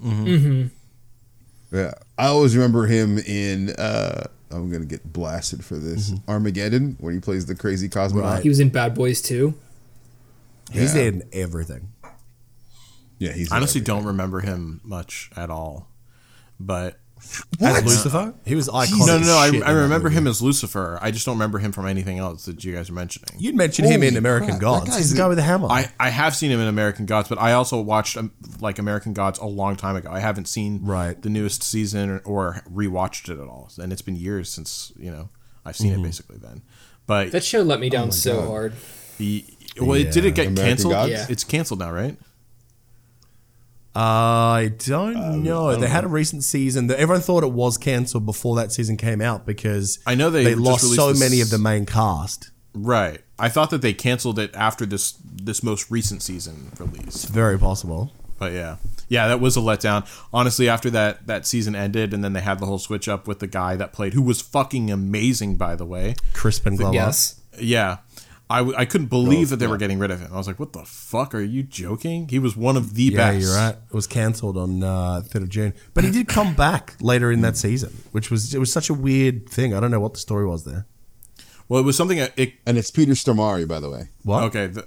Mm-hmm. 0.00 0.26
Mm-hmm. 0.26 1.76
Yeah, 1.76 1.92
I 2.16 2.26
always 2.26 2.56
remember 2.56 2.86
him 2.86 3.18
in. 3.18 3.70
Uh, 3.70 4.24
I'm 4.50 4.70
gonna 4.70 4.86
get 4.86 5.12
blasted 5.12 5.64
for 5.64 5.76
this 5.76 6.10
mm-hmm. 6.10 6.30
Armageddon, 6.30 6.96
where 7.00 7.12
he 7.12 7.20
plays 7.20 7.46
the 7.46 7.54
crazy 7.54 7.88
cosmonaut. 7.88 8.22
Right. 8.22 8.42
He 8.42 8.48
was 8.48 8.60
in 8.60 8.70
Bad 8.70 8.94
Boys 8.94 9.20
too. 9.20 9.54
He's 10.72 10.94
Yeah. 10.94 11.02
in 11.02 11.22
everything. 11.32 11.88
Yeah, 13.18 13.32
he's 13.32 13.50
I 13.50 13.56
honestly 13.56 13.80
in 13.80 13.84
don't 13.84 14.04
remember 14.04 14.40
him 14.40 14.80
much 14.84 15.30
at 15.36 15.50
all, 15.50 15.88
but 16.60 16.98
As 17.60 17.84
Lucifer, 17.84 18.34
he 18.44 18.54
was 18.54 18.68
iconic. 18.68 19.06
No, 19.06 19.18
no, 19.18 19.24
no. 19.26 19.36
I, 19.36 19.70
I 19.70 19.72
remember 19.72 20.08
him 20.08 20.26
as 20.26 20.40
Lucifer. 20.40 20.98
I 21.02 21.10
just 21.10 21.26
don't 21.26 21.34
remember 21.36 21.58
him 21.58 21.72
from 21.72 21.86
anything 21.86 22.18
else 22.18 22.44
that 22.46 22.64
you 22.64 22.74
guys 22.74 22.88
are 22.90 22.94
mentioning. 22.94 23.30
You'd 23.38 23.54
mentioned 23.56 23.88
him 23.88 24.02
in 24.02 24.16
American 24.16 24.48
crap, 24.50 24.58
that 24.60 24.64
Gods. 24.64 24.90
guy's 24.90 24.98
He's 24.98 25.10
the 25.12 25.18
guy 25.18 25.28
with 25.28 25.36
the 25.38 25.42
hammer. 25.42 25.68
I, 25.70 25.90
I 25.98 26.10
have 26.10 26.34
seen 26.36 26.50
him 26.50 26.60
in 26.60 26.68
American 26.68 27.06
Gods, 27.06 27.28
but 27.28 27.38
I 27.38 27.52
also 27.52 27.80
watched 27.80 28.16
um, 28.16 28.32
like 28.60 28.78
American 28.78 29.12
Gods 29.12 29.38
a 29.38 29.46
long 29.46 29.76
time 29.76 29.96
ago. 29.96 30.10
I 30.10 30.20
haven't 30.20 30.46
seen 30.48 30.84
Right. 30.84 31.20
the 31.20 31.28
newest 31.28 31.62
season 31.62 32.10
or, 32.10 32.18
or 32.24 32.62
rewatched 32.72 33.28
it 33.28 33.40
at 33.40 33.48
all, 33.48 33.70
and 33.80 33.92
it's 33.92 34.02
been 34.02 34.16
years 34.16 34.48
since 34.48 34.92
you 34.98 35.10
know 35.10 35.28
I've 35.64 35.76
seen 35.76 35.92
Mm-hmm. 35.92 36.00
it 36.00 36.04
basically. 36.04 36.36
Then, 36.38 36.62
but 37.06 37.32
That 37.32 37.44
show 37.44 37.62
let 37.62 37.80
me 37.80 37.88
Oh 37.88 37.90
down 37.90 38.12
so 38.12 38.46
hard. 38.46 38.74
the, 39.18 39.44
well, 39.80 39.94
it, 39.94 40.12
did 40.12 40.24
it 40.24 40.34
get 40.34 40.46
American 40.48 40.64
canceled? 40.76 40.92
Gods? 40.92 41.10
Yeah. 41.12 41.26
It's 41.28 41.44
canceled 41.44 41.80
now, 41.80 41.90
right? 41.92 42.16
I 43.98 44.72
don't 44.78 45.16
um, 45.16 45.42
know. 45.42 45.74
They 45.74 45.88
had 45.88 46.04
a 46.04 46.08
recent 46.08 46.44
season 46.44 46.86
that 46.86 47.00
everyone 47.00 47.20
thought 47.20 47.42
it 47.42 47.52
was 47.52 47.76
cancelled 47.76 48.26
before 48.26 48.54
that 48.56 48.70
season 48.70 48.96
came 48.96 49.20
out 49.20 49.44
because 49.44 49.98
I 50.06 50.14
know 50.14 50.30
they 50.30 50.44
they 50.44 50.54
lost 50.54 50.94
so 50.94 51.08
this- 51.08 51.20
many 51.20 51.40
of 51.40 51.50
the 51.50 51.58
main 51.58 51.84
cast. 51.84 52.50
Right. 52.74 53.22
I 53.40 53.48
thought 53.48 53.70
that 53.70 53.82
they 53.82 53.92
canceled 53.92 54.38
it 54.38 54.54
after 54.54 54.86
this 54.86 55.18
this 55.24 55.62
most 55.62 55.90
recent 55.90 56.22
season 56.22 56.70
release. 56.78 57.06
It's 57.06 57.24
very 57.24 57.58
possible. 57.58 58.12
But 58.38 58.52
yeah, 58.52 58.76
yeah, 59.08 59.26
that 59.28 59.40
was 59.40 59.56
a 59.56 59.60
letdown. 59.60 60.06
Honestly, 60.32 60.68
after 60.68 60.90
that 60.90 61.26
that 61.26 61.46
season 61.46 61.74
ended, 61.74 62.14
and 62.14 62.22
then 62.22 62.34
they 62.34 62.40
had 62.40 62.60
the 62.60 62.66
whole 62.66 62.78
switch 62.78 63.08
up 63.08 63.26
with 63.26 63.40
the 63.40 63.46
guy 63.48 63.74
that 63.76 63.92
played, 63.92 64.14
who 64.14 64.22
was 64.22 64.40
fucking 64.40 64.90
amazing, 64.90 65.56
by 65.56 65.74
the 65.74 65.84
way. 65.84 66.14
Crispin 66.34 66.76
Glover. 66.76 66.94
Yes. 66.94 67.40
Yeah, 67.60 67.98
I, 68.50 68.58
w- 68.58 68.76
I 68.78 68.84
couldn't 68.86 69.08
believe 69.08 69.50
that 69.50 69.56
they 69.56 69.66
were 69.66 69.76
getting 69.76 69.98
rid 69.98 70.10
of 70.10 70.20
him. 70.20 70.30
I 70.32 70.36
was 70.36 70.46
like, 70.46 70.58
what 70.58 70.72
the 70.72 70.84
fuck? 70.84 71.34
Are 71.34 71.40
you 71.42 71.62
joking? 71.62 72.28
He 72.28 72.38
was 72.38 72.56
one 72.56 72.76
of 72.78 72.94
the 72.94 73.02
Yeah, 73.04 73.16
best. 73.32 73.40
you're 73.46 73.54
right. 73.54 73.74
It 73.74 73.92
was 73.94 74.06
cancelled 74.06 74.56
on 74.56 74.82
uh, 74.82 75.20
3rd 75.26 75.42
of 75.42 75.48
June. 75.50 75.74
But 75.92 76.04
he 76.04 76.10
did 76.10 76.28
come 76.28 76.54
back 76.66 76.94
later 77.00 77.30
in 77.30 77.42
that 77.42 77.56
season, 77.58 77.94
which 78.12 78.30
was 78.30 78.54
it 78.54 78.58
was 78.58 78.72
such 78.72 78.88
a 78.88 78.94
weird 78.94 79.48
thing. 79.50 79.74
I 79.74 79.80
don't 79.80 79.90
know 79.90 80.00
what 80.00 80.14
the 80.14 80.18
story 80.20 80.46
was 80.46 80.64
there. 80.64 80.86
Well, 81.68 81.78
it 81.80 81.84
was 81.84 81.96
something. 81.96 82.16
that 82.18 82.32
It 82.38 82.54
And 82.64 82.78
it's 82.78 82.90
Peter 82.90 83.12
Stormare, 83.12 83.68
by 83.68 83.80
the 83.80 83.90
way. 83.90 84.08
What? 84.22 84.44
okay. 84.44 84.68
The, 84.68 84.86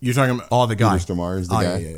you're 0.00 0.14
talking 0.14 0.34
about. 0.34 0.48
Oh, 0.50 0.66
the 0.66 0.74
guy. 0.74 0.98
Peter 0.98 1.14
Stormare 1.14 1.38
is 1.38 1.48
the 1.48 1.54
Oh, 1.56 1.60
guy. 1.60 1.76
Yeah, 1.78 1.88
yeah, 1.90 1.96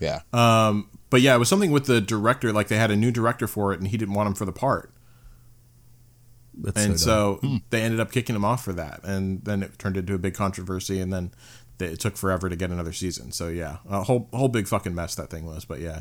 yeah. 0.00 0.20
Yeah. 0.32 0.68
Um, 0.68 0.88
but 1.10 1.20
yeah, 1.20 1.34
it 1.34 1.38
was 1.38 1.48
something 1.50 1.70
with 1.70 1.84
the 1.86 2.00
director. 2.00 2.52
Like 2.52 2.68
they 2.68 2.76
had 2.78 2.90
a 2.90 2.96
new 2.96 3.10
director 3.10 3.46
for 3.46 3.72
it, 3.74 3.80
and 3.80 3.88
he 3.88 3.96
didn't 3.98 4.14
want 4.14 4.28
him 4.28 4.34
for 4.34 4.44
the 4.46 4.52
part. 4.52 4.92
That's 6.56 6.84
and 6.84 7.00
so, 7.00 7.38
so 7.42 7.58
they 7.70 7.82
ended 7.82 8.00
up 8.00 8.10
kicking 8.10 8.34
him 8.34 8.44
off 8.44 8.64
for 8.64 8.72
that 8.72 9.00
and 9.04 9.44
then 9.44 9.62
it 9.62 9.78
turned 9.78 9.96
into 9.96 10.14
a 10.14 10.18
big 10.18 10.34
controversy 10.34 11.00
and 11.00 11.12
then 11.12 11.32
that 11.78 11.92
it 11.92 12.00
took 12.00 12.16
forever 12.16 12.48
to 12.48 12.56
get 12.56 12.70
another 12.70 12.92
season. 12.92 13.32
So 13.32 13.48
yeah, 13.48 13.78
a 13.88 14.02
whole 14.02 14.28
whole 14.32 14.48
big 14.48 14.66
fucking 14.66 14.94
mess 14.94 15.14
that 15.16 15.30
thing 15.30 15.44
was. 15.44 15.64
But 15.64 15.80
yeah, 15.80 16.00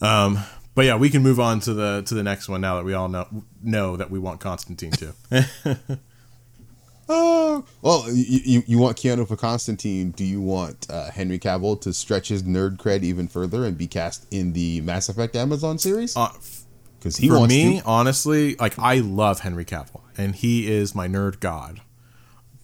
um, 0.00 0.38
but 0.74 0.84
yeah, 0.84 0.96
we 0.96 1.10
can 1.10 1.22
move 1.22 1.40
on 1.40 1.60
to 1.60 1.74
the 1.74 2.02
to 2.06 2.14
the 2.14 2.22
next 2.22 2.48
one 2.48 2.60
now 2.60 2.76
that 2.76 2.84
we 2.84 2.94
all 2.94 3.08
know 3.08 3.26
know 3.62 3.96
that 3.96 4.10
we 4.10 4.18
want 4.18 4.40
Constantine 4.40 4.92
too. 4.92 5.12
Oh, 7.08 7.64
well, 7.82 8.04
you, 8.12 8.40
you, 8.44 8.62
you 8.66 8.78
want 8.78 8.96
Keanu 8.96 9.28
for 9.28 9.36
Constantine. 9.36 10.10
Do 10.10 10.24
you 10.24 10.40
want 10.40 10.90
uh, 10.90 11.10
Henry 11.10 11.38
Cavill 11.38 11.80
to 11.82 11.92
stretch 11.92 12.28
his 12.28 12.42
nerd 12.42 12.78
cred 12.78 13.02
even 13.02 13.28
further 13.28 13.64
and 13.64 13.78
be 13.78 13.86
cast 13.86 14.26
in 14.32 14.54
the 14.54 14.80
Mass 14.80 15.08
Effect 15.08 15.36
Amazon 15.36 15.78
series? 15.78 16.16
Uh, 16.16 16.32
Because 17.06 17.18
he 17.18 17.28
For 17.28 17.46
me, 17.46 17.78
to. 17.78 17.86
honestly, 17.86 18.56
like 18.56 18.76
I 18.80 18.96
love 18.96 19.40
Henry 19.40 19.64
Cavill, 19.64 20.00
and 20.18 20.34
he 20.34 20.68
is 20.68 20.92
my 20.92 21.06
nerd 21.06 21.38
god. 21.38 21.80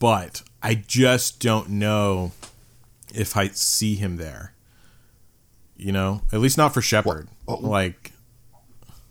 But 0.00 0.42
I 0.60 0.74
just 0.74 1.38
don't 1.38 1.70
know 1.70 2.32
if 3.14 3.36
I 3.36 3.48
see 3.48 3.94
him 3.94 4.16
there. 4.16 4.52
You 5.76 5.92
know, 5.92 6.22
at 6.32 6.40
least 6.40 6.58
not 6.58 6.74
for 6.74 6.82
Shepard. 6.82 7.28
Well, 7.46 7.60
well, 7.62 7.70
like, 7.70 8.10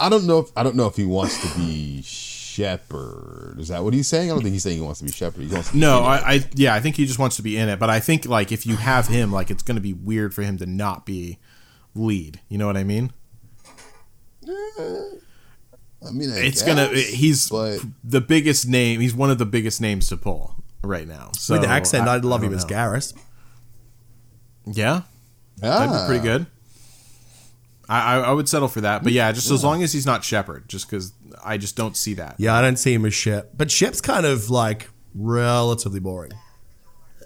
I 0.02 0.10
don't 0.10 0.28
know. 0.28 0.40
If, 0.40 0.50
I 0.54 0.64
don't 0.64 0.76
know 0.76 0.88
if 0.88 0.98
he 0.98 1.06
wants 1.06 1.42
to 1.42 1.58
be 1.58 2.02
Shepard. 2.02 3.56
Is 3.58 3.70
that 3.70 3.86
what 3.86 3.94
he's 3.94 4.10
saying? 4.10 4.32
I 4.32 4.34
don't 4.34 4.44
think 4.44 4.52
he's 4.52 4.64
saying 4.64 4.80
he 4.80 4.84
wants 4.84 5.00
to 5.00 5.06
be 5.06 5.14
Shepard. 5.14 5.44
He 5.44 5.54
wants 5.54 5.74
no. 5.74 6.02
I, 6.02 6.16
I, 6.18 6.46
yeah, 6.56 6.76
I 6.76 6.82
think 6.82 6.98
he 6.98 7.06
just 7.06 7.20
wants 7.20 7.38
to 7.38 7.42
be 7.42 7.56
in 7.56 7.70
it. 7.70 7.80
But 7.80 7.90
I 7.90 8.02
think 8.02 8.26
like 8.26 8.52
if 8.52 8.66
you 8.66 8.76
have 8.76 9.08
him, 9.08 9.32
like 9.32 9.50
it's 9.50 9.64
going 9.64 9.76
to 9.76 9.82
be 9.82 9.94
weird 9.94 10.34
for 10.34 10.42
him 10.42 10.58
to 10.58 10.66
not 10.66 11.06
be 11.06 11.40
lead. 11.96 12.42
You 12.50 12.58
know 12.58 12.68
what 12.68 12.76
I 12.76 12.84
mean? 12.84 13.14
I 14.48 16.12
mean, 16.12 16.32
I 16.32 16.40
It's 16.40 16.62
gonna. 16.64 16.88
He's 16.90 17.50
but 17.50 17.80
the 18.04 18.22
biggest 18.22 18.68
name. 18.68 19.00
He's 19.02 19.14
one 19.14 19.30
of 19.30 19.38
the 19.38 19.46
biggest 19.46 19.82
names 19.82 20.08
to 20.10 20.18
pull 20.18 20.56
right 20.84 21.08
now. 21.08 21.32
So 21.38 21.54
With 21.54 21.62
the 21.64 21.68
accent, 21.70 22.08
I, 22.08 22.16
I'd 22.16 22.26
love 22.26 22.42
I 22.42 22.46
him 22.46 22.52
don't 22.52 22.58
as. 22.60 22.66
Garrus. 22.66 23.14
Yeah, 24.66 25.02
that'd 25.58 25.90
be 25.92 25.96
Ah. 25.96 26.06
pretty 26.08 26.24
good. 26.24 26.46
I, 27.90 28.16
I, 28.16 28.20
I 28.20 28.32
would 28.32 28.48
settle 28.48 28.68
for 28.70 28.82
that, 28.82 29.04
but 29.04 29.12
yeah, 29.12 29.32
just 29.34 29.52
as 29.52 29.64
long 29.64 29.84
as 29.84 29.92
he's 29.92 30.06
not 30.06 30.24
Shepard, 30.24 30.70
just 30.70 30.88
because 30.90 31.12
I 31.44 31.58
just 31.58 31.76
don't 31.76 31.98
see 31.98 32.14
that. 32.16 32.36
Yeah, 32.38 32.56
I 32.56 32.62
don't 32.62 32.78
see 32.78 32.94
him 32.94 33.06
as 33.06 33.14
Shep. 33.14 33.52
But 33.58 33.70
Shep's 33.70 34.00
kind 34.02 34.26
of 34.26 34.50
like 34.50 34.90
relatively 35.14 36.00
boring. 36.00 36.32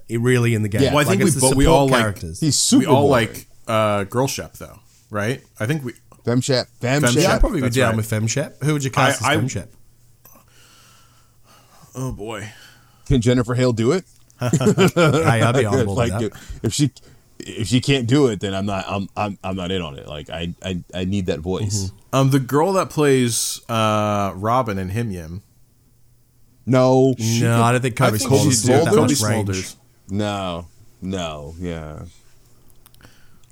He 0.07 0.17
really 0.17 0.53
in 0.55 0.63
the 0.63 0.69
game. 0.69 0.81
Yeah. 0.81 0.89
Well, 0.93 1.05
I 1.05 1.09
Like, 1.09 1.19
think 1.19 1.33
we 1.35 1.39
but 1.39 1.55
we 1.55 1.63
support 1.65 1.67
all 1.67 1.87
like 1.87 1.99
characters. 2.01 2.39
He's 2.39 2.57
super. 2.59 2.79
we 2.79 2.85
all 2.87 3.07
boring. 3.07 3.27
like 3.29 3.45
uh, 3.67 4.03
Girl 4.05 4.27
Shep 4.27 4.53
though, 4.53 4.79
right? 5.11 5.43
I 5.59 5.65
think 5.67 5.83
we. 5.85 5.93
Fem 6.25 6.41
Shep. 6.41 6.67
Fem, 6.81 7.01
Fem 7.01 7.11
Shep. 7.13 7.21
yeah, 7.23 7.33
I'd 7.35 7.39
probably 7.39 7.61
be 7.61 7.69
down 7.69 7.89
right. 7.89 7.97
with 7.97 8.09
FemShep. 8.09 8.63
Who 8.63 8.73
would 8.73 8.83
you 8.83 8.91
cast 8.91 9.23
I- 9.23 9.35
as 9.35 9.37
I- 9.37 9.41
FemShep? 9.41 9.67
Oh 11.97 12.11
boy, 12.11 12.49
Can 13.05 13.21
Jennifer 13.21 13.53
Hale 13.53 13.71
do 13.71 13.93
it? 13.93 14.03
hey, 14.41 14.47
I'd 15.41 15.55
be 15.55 15.63
on 15.65 15.85
board 15.85 15.97
like 16.09 16.19
with 16.21 16.33
that. 16.33 16.59
if 16.63 16.73
she 16.73 16.91
if 17.39 17.67
she 17.67 17.79
can't 17.79 18.05
do 18.07 18.27
it, 18.27 18.41
then 18.41 18.53
I'm 18.53 18.65
not. 18.65 18.83
I'm 18.87 19.07
I'm 19.15 19.37
I'm 19.43 19.55
not 19.55 19.71
in 19.71 19.81
on 19.81 19.97
it. 19.97 20.05
Like 20.07 20.29
I 20.29 20.53
I, 20.61 20.83
I 20.93 21.05
need 21.05 21.27
that 21.27 21.39
voice. 21.39 21.85
Mm-hmm. 21.85 22.15
um, 22.15 22.29
the 22.31 22.39
girl 22.39 22.73
that 22.73 22.89
plays 22.89 23.61
uh 23.69 24.33
Robin 24.35 24.77
in 24.77 24.89
Him 24.89 25.11
Yim. 25.11 25.41
No. 26.65 27.13
No, 27.17 27.61
I 27.63 27.71
don't 27.71 27.81
think 27.81 27.95
Cobie 27.95 28.17
think 28.17 28.29
Smulders 28.31 28.43
she's 28.43 28.63
that 28.63 28.93
much 28.93 29.21
range. 29.21 29.75
No. 30.09 30.67
No. 31.01 31.53
Yeah. 31.59 32.05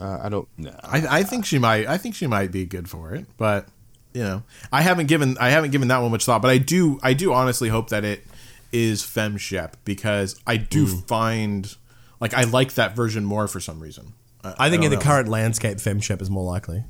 Uh, 0.03 0.19
I 0.23 0.29
don't. 0.29 0.47
No. 0.57 0.75
I, 0.83 1.19
I 1.19 1.23
think 1.23 1.45
she 1.45 1.57
might. 1.59 1.87
I 1.87 1.97
think 1.97 2.13
she 2.15 2.27
might 2.27 2.51
be 2.51 2.65
good 2.65 2.89
for 2.89 3.13
it, 3.15 3.25
but 3.37 3.67
you 4.13 4.21
know, 4.21 4.43
I 4.71 4.81
haven't 4.81 5.07
given 5.07 5.37
I 5.39 5.49
haven't 5.49 5.71
given 5.71 5.87
that 5.87 5.99
one 5.99 6.11
much 6.11 6.25
thought. 6.25 6.41
But 6.41 6.51
I 6.51 6.57
do 6.57 6.99
I 7.01 7.13
do 7.13 7.31
honestly 7.33 7.69
hope 7.69 7.89
that 7.89 8.03
it 8.03 8.23
is 8.71 9.01
FemShep 9.03 9.73
because 9.85 10.39
I 10.45 10.57
do 10.57 10.87
Mm. 10.87 11.07
find 11.07 11.75
like 12.19 12.33
I 12.33 12.43
like 12.43 12.73
that 12.73 12.95
version 12.95 13.23
more 13.23 13.47
for 13.47 13.59
some 13.59 13.79
reason. 13.79 14.13
I 14.43 14.69
think 14.69 14.81
don't 14.81 14.85
in 14.85 14.89
the 14.91 14.97
know. 14.97 15.01
current 15.03 15.29
landscape, 15.29 15.77
FemShep 15.77 16.21
is 16.21 16.29
more 16.29 16.43
likely. 16.43 16.83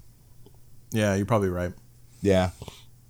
Yeah, 0.92 1.14
you're 1.16 1.26
probably 1.28 1.50
right. 1.50 1.74
Yeah. 2.24 2.50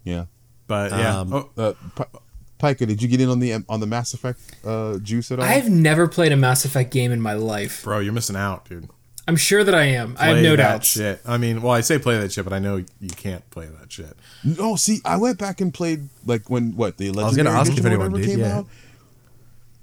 Yeah. 0.03 0.25
But 0.67 0.91
yeah, 0.91 1.19
Um, 1.21 1.33
oh, 1.33 1.49
Uh, 1.57 1.73
P- 1.95 2.19
Pika, 2.59 2.87
did 2.87 3.01
you 3.01 3.07
get 3.07 3.21
in 3.21 3.29
on 3.29 3.39
the 3.39 3.63
on 3.69 3.79
the 3.79 3.87
Mass 3.87 4.13
Effect 4.13 4.39
uh, 4.65 4.97
juice 4.99 5.31
at 5.31 5.39
all? 5.39 5.45
I've 5.45 5.69
never 5.69 6.07
played 6.07 6.31
a 6.33 6.37
Mass 6.37 6.65
Effect 6.65 6.91
game 6.91 7.11
in 7.13 7.21
my 7.21 7.33
life. 7.33 7.83
bro, 7.83 7.99
you're 7.99 8.11
missing 8.13 8.35
out, 8.35 8.67
dude. 8.67 8.89
I'm 9.27 9.37
sure 9.37 9.63
that 9.63 9.73
I 9.73 9.83
am. 9.83 10.15
I 10.19 10.27
have 10.27 10.37
no 10.43 10.55
that 10.55 10.63
doubts. 10.71 10.87
Shit. 10.87 11.21
I 11.25 11.37
mean, 11.37 11.61
well, 11.61 11.71
I 11.71 11.79
say 11.81 11.97
play 11.97 12.19
that 12.19 12.31
shit, 12.33 12.43
but 12.43 12.51
I 12.53 12.59
know 12.59 12.77
you 12.77 13.09
can't 13.09 13.49
play 13.51 13.67
that 13.79 13.91
shit. 13.91 14.17
No, 14.43 14.75
see, 14.75 14.99
I 15.05 15.15
went 15.17 15.37
back 15.37 15.61
and 15.61 15.73
played 15.73 16.09
like 16.25 16.49
when 16.49 16.75
what 16.75 16.97
the 16.97 17.09
I 17.09 17.23
was 17.23 17.37
gonna 17.37 17.49
ask 17.51 17.71
if 17.77 17.85
anyone 17.85 18.11
whatever 18.11 18.27
did, 18.27 18.35
came 18.35 18.39
yeah. 18.45 18.57
out. 18.59 18.67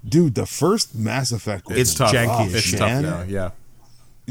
Dude, 0.07 0.35
the 0.35 0.47
first 0.47 0.95
Mass 0.95 1.31
Effect 1.33 1.69
was 1.69 1.79
It's 1.79 1.95
tough. 1.95 2.13
janky 2.13 2.47
as 2.47 2.55
It's 2.55 2.65
shit. 2.65 2.79
tough 2.79 3.03
now. 3.03 3.23
Yeah. 3.23 3.51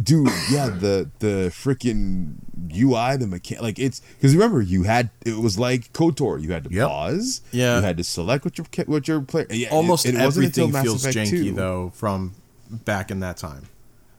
dude 0.02 0.30
yeah 0.50 0.70
the 0.70 1.10
the 1.20 1.52
freaking 1.52 2.36
ui 2.74 3.18
the 3.18 3.28
mechanic, 3.28 3.62
like 3.62 3.80
it's 3.80 4.00
because 4.16 4.34
remember 4.34 4.62
you 4.62 4.84
had 4.84 5.10
it 5.26 5.36
was 5.38 5.60
like 5.60 5.92
kotor 5.92 6.42
you 6.42 6.54
had 6.54 6.64
to 6.64 6.72
Yep. 6.74 6.88
pause 6.88 7.42
Yeah. 7.52 7.78
you 7.78 7.84
had 7.84 7.98
to 7.98 8.04
select 8.06 8.46
what 8.46 8.58
your 8.58 8.66
what 8.86 9.08
your 9.10 9.20
player 9.22 9.48
yeah, 9.50 9.68
Almost 9.70 10.06
it, 10.06 10.16
it 10.16 10.22
wasn't 10.24 10.46
until 10.46 10.66
everything 10.66 10.72
Mass 10.72 10.84
feels 10.86 11.06
Effect 11.06 11.30
janky 11.32 11.44
2. 11.50 11.52
though 11.54 11.92
from 11.96 12.34
back 12.70 13.12
in 13.12 13.20
that 13.22 13.36
time 13.38 13.64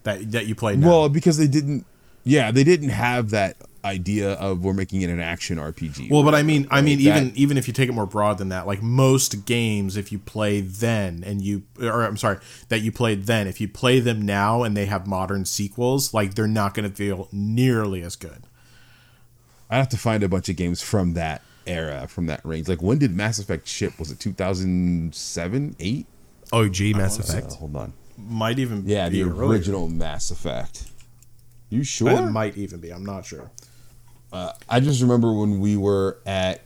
that 0.05 0.31
that 0.33 0.47
you 0.47 0.55
played. 0.55 0.79
Now. 0.79 0.89
well 0.89 1.09
because 1.09 1.37
they 1.39 1.47
didn't 1.49 1.87
yeah 2.25 2.51
they 2.51 2.65
didn't 2.65 2.91
have 2.91 3.31
that 3.31 3.57
idea 3.83 4.33
of 4.35 4.63
we're 4.63 4.75
making 4.75 5.01
it 5.01 5.09
an 5.09 5.21
action 5.21 5.57
rpg 5.57 6.11
Well, 6.11 6.23
but 6.23 6.35
I 6.35 6.43
mean, 6.43 6.67
I 6.71 6.77
Like 6.77 6.85
mean, 6.85 6.99
that- 7.05 7.17
even 7.17 7.33
even 7.35 7.57
if 7.57 7.67
you 7.67 7.73
take 7.73 7.89
it 7.89 7.93
more 7.93 8.05
broad 8.07 8.37
than 8.37 8.51
that, 8.51 8.67
like 8.67 8.83
most 8.83 9.47
games, 9.47 9.97
if 9.97 10.13
you 10.13 10.19
play 10.19 10.61
then 10.61 11.25
and 11.25 11.41
you, 11.41 11.63
or 11.81 12.03
I'm 12.05 12.19
sorry, 12.19 12.39
that 12.69 12.81
you 12.81 12.93
played 12.93 13.25
then, 13.25 13.47
if 13.47 13.59
you 13.59 13.69
play 13.69 13.99
them 14.01 14.21
now 14.21 14.63
and 14.65 14.77
they 14.77 14.85
have 14.85 15.07
modern 15.07 15.47
sequels, 15.47 16.13
like 16.13 16.35
they're 16.35 16.47
not 16.47 16.75
going 16.75 16.89
to 16.91 16.95
feel 16.95 17.29
nearly 17.33 18.03
as 18.03 18.17
good. 18.17 18.43
i 19.71 19.77
have 19.79 19.89
to 19.89 19.97
find 19.97 20.23
a 20.23 20.29
bunch 20.29 20.51
of 20.51 20.57
games 20.57 20.83
from 20.83 21.15
that 21.15 21.41
era 21.67 22.07
from 22.09 22.27
that 22.27 22.45
range 22.45 22.69
like 22.69 22.83
when 22.83 22.99
did 22.99 23.15
mass 23.15 23.39
effect 23.39 23.67
ship 23.69 23.99
was 23.99 24.11
it 24.11 24.19
2007 24.21 25.77
8 25.79 26.07
OG 26.53 26.97
Mass 26.97 27.19
Uh, 27.19 27.23
Effect. 27.23 27.53
hold 27.55 27.77
on 27.77 27.93
Might 28.29 28.59
even 28.59 28.85
yeah 28.87 29.09
be 29.09 29.23
the 29.23 29.31
earlier. 29.31 29.47
original 29.51 29.89
mass 29.89 30.31
effect 30.31 30.85
you 31.71 31.81
It 31.81 31.87
sure 31.87 32.31
might 32.31 32.57
even 32.57 32.81
be. 32.81 32.91
I'm 32.91 33.05
not 33.05 33.25
sure. 33.27 33.51
Uh, 34.33 34.53
I 34.69 34.81
just 34.81 35.01
remember 35.03 35.33
when 35.33 35.61
we 35.61 35.77
were 35.77 36.19
at 36.27 36.63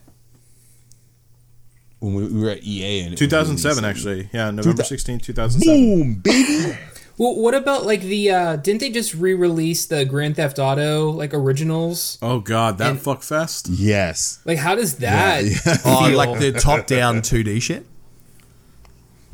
when 2.00 2.14
we, 2.14 2.26
we 2.26 2.40
were 2.42 2.50
at 2.50 2.62
EA 2.64 3.00
in 3.00 3.14
2007, 3.16 3.84
actually. 3.84 4.28
Yeah, 4.32 4.50
November 4.50 4.78
thou- 4.78 4.84
16, 4.88 5.20
2007. 5.20 5.74
Boom, 6.02 6.14
baby! 6.16 6.76
Well, 7.16 7.36
what 7.36 7.54
about 7.54 7.86
like 7.86 8.00
the? 8.02 8.30
uh 8.30 8.56
Didn't 8.56 8.80
they 8.80 8.90
just 8.90 9.14
re-release 9.14 9.86
the 9.86 10.04
Grand 10.04 10.36
Theft 10.36 10.58
Auto 10.58 11.10
like 11.10 11.32
originals? 11.32 12.18
Oh 12.20 12.40
God, 12.40 12.78
that 12.78 12.90
And- 12.92 13.00
fuck 13.00 13.22
fest. 13.22 13.68
yes. 13.68 14.40
Like, 14.44 14.58
how 14.58 14.74
does 14.74 14.96
that? 14.96 15.44
Yeah. 15.44 15.76
Oh, 15.84 16.08
feel? 16.08 16.16
like 16.18 16.38
the 16.40 16.52
top-down 16.52 17.18
2D 17.22 17.62
shit. 17.62 17.86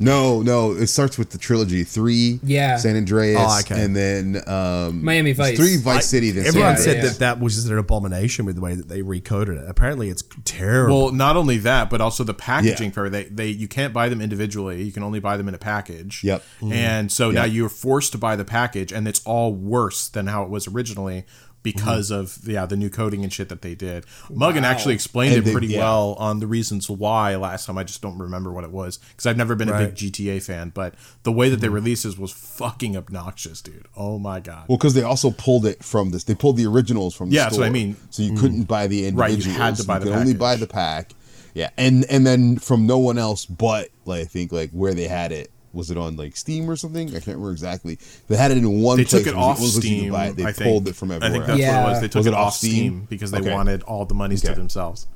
No, 0.01 0.41
no. 0.41 0.71
It 0.73 0.87
starts 0.87 1.17
with 1.17 1.29
the 1.29 1.37
trilogy: 1.37 1.83
three, 1.83 2.39
Yeah. 2.43 2.77
San 2.77 2.95
Andreas, 2.95 3.39
Oh, 3.41 3.59
okay. 3.59 3.83
and 3.83 3.95
then 3.95 4.41
um, 4.47 5.03
Miami 5.03 5.33
Vice. 5.33 5.57
Three 5.57 5.77
Vice 5.77 5.97
I- 5.97 5.99
City. 6.01 6.31
Then 6.31 6.45
Everyone 6.45 6.75
San 6.77 6.83
said 6.85 6.95
yeah. 6.97 7.01
that 7.09 7.19
that 7.19 7.39
was 7.39 7.55
just 7.55 7.67
an 7.69 7.77
abomination 7.77 8.45
with 8.45 8.55
the 8.55 8.61
way 8.61 8.75
that 8.75 8.87
they 8.89 9.01
recoded 9.01 9.61
it. 9.61 9.69
Apparently, 9.69 10.09
it's 10.09 10.23
terrible. 10.45 11.05
Well, 11.05 11.13
not 11.13 11.37
only 11.37 11.57
that, 11.59 11.89
but 11.89 12.01
also 12.01 12.23
the 12.23 12.33
packaging 12.33 12.91
for 12.91 13.09
they 13.09 13.25
they 13.25 13.47
you 13.47 13.67
can't 13.67 13.93
buy 13.93 14.09
them 14.09 14.21
individually. 14.21 14.83
You 14.83 14.91
can 14.91 15.03
only 15.03 15.19
buy 15.19 15.37
them 15.37 15.47
in 15.47 15.53
a 15.53 15.59
package. 15.59 16.23
Yep. 16.23 16.43
And 16.71 17.11
so 17.11 17.31
now 17.31 17.43
you're 17.45 17.69
forced 17.69 18.11
to 18.13 18.17
buy 18.17 18.35
the 18.35 18.45
package, 18.45 18.91
and 18.91 19.07
it's 19.07 19.21
all 19.25 19.53
worse 19.53 20.07
than 20.09 20.27
how 20.27 20.43
it 20.43 20.49
was 20.49 20.67
originally 20.67 21.25
because 21.63 22.11
Mm-hmm. 22.11 22.19
of 22.21 22.39
yeah 22.47 22.65
the 22.65 22.75
new 22.75 22.89
coding 22.89 23.23
and 23.23 23.31
shit 23.31 23.49
that 23.49 23.61
they 23.61 23.75
did. 23.75 24.05
Muggin 24.29 24.63
actually 24.63 24.93
explained 24.93 25.33
And 25.35 25.43
it 25.43 25.45
they- 25.45 25.51
pretty 25.51 25.67
yeah. 25.67 25.79
well 25.79 26.13
on 26.19 26.39
the 26.39 26.47
reasons 26.47 26.89
why 26.89 27.35
last 27.35 27.65
time. 27.65 27.77
I 27.77 27.83
just 27.83 28.01
don't 28.01 28.17
remember 28.17 28.51
what 28.51 28.63
it 28.63 28.71
was 28.71 28.97
because 28.97 29.25
I've 29.25 29.37
never 29.37 29.55
been 29.55 29.69
a 29.69 29.77
big 29.77 29.95
GTA 29.95 30.41
fan, 30.43 30.71
but 30.73 30.95
the 31.23 31.31
way 31.31 31.49
that 31.49 31.55
Mm-hmm. 31.55 31.61
they 31.61 31.69
releases 31.69 32.17
was 32.17 32.31
fucking 32.31 32.97
obnoxious, 32.97 33.61
dude. 33.61 33.87
Oh 33.95 34.17
my 34.19 34.39
god. 34.39 34.65
Well, 34.67 34.77
because 34.77 34.93
they 34.93 35.03
also 35.03 35.31
pulled 35.31 35.65
it 35.65 35.83
from 35.83 36.11
this. 36.11 36.23
They 36.23 36.35
pulled 36.35 36.57
the 36.57 36.65
originals 36.65 37.15
from 37.15 37.29
the 37.29 37.35
Yeah, 37.35 37.43
that's 37.43 37.55
store. 37.55 37.63
what 37.63 37.69
I 37.69 37.73
mean. 37.73 37.95
So 38.09 38.23
you 38.23 38.35
couldn't 38.37 38.63
buy 38.63 38.87
the 38.87 39.11
Right, 39.11 39.37
you 39.37 39.51
had 39.51 39.75
to 39.75 39.83
buy 39.83 39.99
the 39.99 40.05
could 40.05 40.15
only 40.15 40.33
buy 40.33 40.55
the 40.55 40.67
pack. 40.67 41.13
Yeah, 41.53 41.69
and 41.77 42.05
and 42.09 42.25
then 42.25 42.57
from 42.57 42.87
no 42.87 42.97
one 42.97 43.17
else 43.17 43.45
but 43.45 43.89
like 44.05 44.21
I 44.21 44.25
think 44.25 44.51
like 44.53 44.71
where 44.71 44.93
they 44.93 45.07
had 45.07 45.31
it 45.33 45.51
was 45.73 45.89
it 45.91 45.97
on 45.97 46.15
like 46.17 46.35
Steam 46.35 46.69
or 46.69 46.75
something? 46.75 47.07
I 47.09 47.11
can't 47.13 47.27
remember 47.27 47.51
exactly. 47.51 47.97
They 48.27 48.35
had 48.35 48.51
it 48.51 48.57
in 48.57 48.81
one. 48.81 48.97
they 48.97 49.03
place. 49.05 49.23
took 49.23 49.27
it 49.27 49.35
was 49.35 49.35
the 49.35 49.39
off 49.39 49.57
only 49.59 49.71
place 49.71 49.75
you 49.75 49.81
could 49.81 49.87
Steam. 49.87 50.15
it. 50.15 50.35
They 50.37 50.43
I 50.45 50.51
think. 50.51 50.69
pulled 50.71 50.87
it 50.87 50.95
from 50.95 51.11
everywhere. 51.11 51.41
I 51.41 51.43
everywhere. 51.43 51.47
think 51.47 51.57
that's 51.59 51.73
else. 51.73 51.83
what 51.83 51.89
it 51.89 51.91
was. 51.93 52.01
They 52.01 52.07
took 52.07 52.19
Was 52.19 52.25
it, 52.27 52.29
it 52.29 52.35
off 52.35 52.47
off 52.47 52.55
Steam, 52.55 52.71
Steam? 52.73 53.07
because 53.09 53.31
they 53.31 53.39
Okay. 53.39 53.53
wanted 53.53 53.83
all 53.83 54.05
the 54.05 54.13
monies 54.13 54.41
to 54.41 54.53
themselves. 54.55 55.07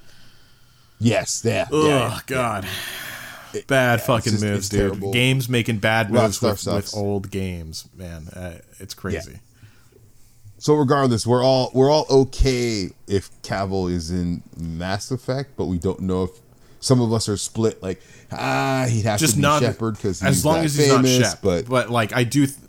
Yes, 1.00 1.42
yeah, 1.44 1.68
Oh 1.72 1.88
yeah, 1.88 1.98
yeah. 2.10 2.20
God. 2.26 2.68
Bad 3.68 4.02
fucking 4.02 4.34
just- 4.34 4.44
moves, 4.44 4.70
dude. 4.70 4.80
terrible. 4.92 5.14
Games 5.14 5.48
making 5.50 5.78
bad 5.80 6.12
moves 6.12 6.40
Rockstar 6.40 6.52
with, 6.66 6.86
with 6.86 6.96
old 6.96 7.32
games, 7.32 7.88
man. 7.96 8.28
Uh, 8.34 8.56
it's 8.80 8.94
crazy. 8.94 9.40
So 10.58 10.74
regardless, 10.76 11.28
we're 11.28 11.44
all 11.44 11.70
we're 11.74 11.92
all 11.92 12.06
okay 12.10 12.90
if 13.08 13.30
Cavill 13.44 13.92
is 13.92 14.10
in 14.10 14.42
Mass 14.58 15.12
Effect, 15.12 15.52
but 15.58 15.66
we 15.66 15.78
don't 15.78 16.00
know 16.02 16.24
if 16.24 16.32
some 16.86 17.02
of 17.02 17.12
us 17.12 17.28
are 17.28 17.36
split. 17.38 17.82
Like 17.82 18.00
ah, 18.32 18.86
he'd 18.88 19.06
have 19.06 19.20
just 19.20 19.34
to 19.34 19.38
be 19.38 19.42
not 19.42 19.62
Shepard 19.64 19.96
because 19.96 20.22
as 20.22 20.46
long 20.46 20.64
as 20.64 20.76
he's 20.76 20.88
famous, 20.88 21.20
not 21.20 21.26
Shep. 21.32 21.42
But 21.42 21.68
But 21.68 21.90
like 21.90 22.14
I 22.14 22.24
do, 22.24 22.46
th- 22.46 22.60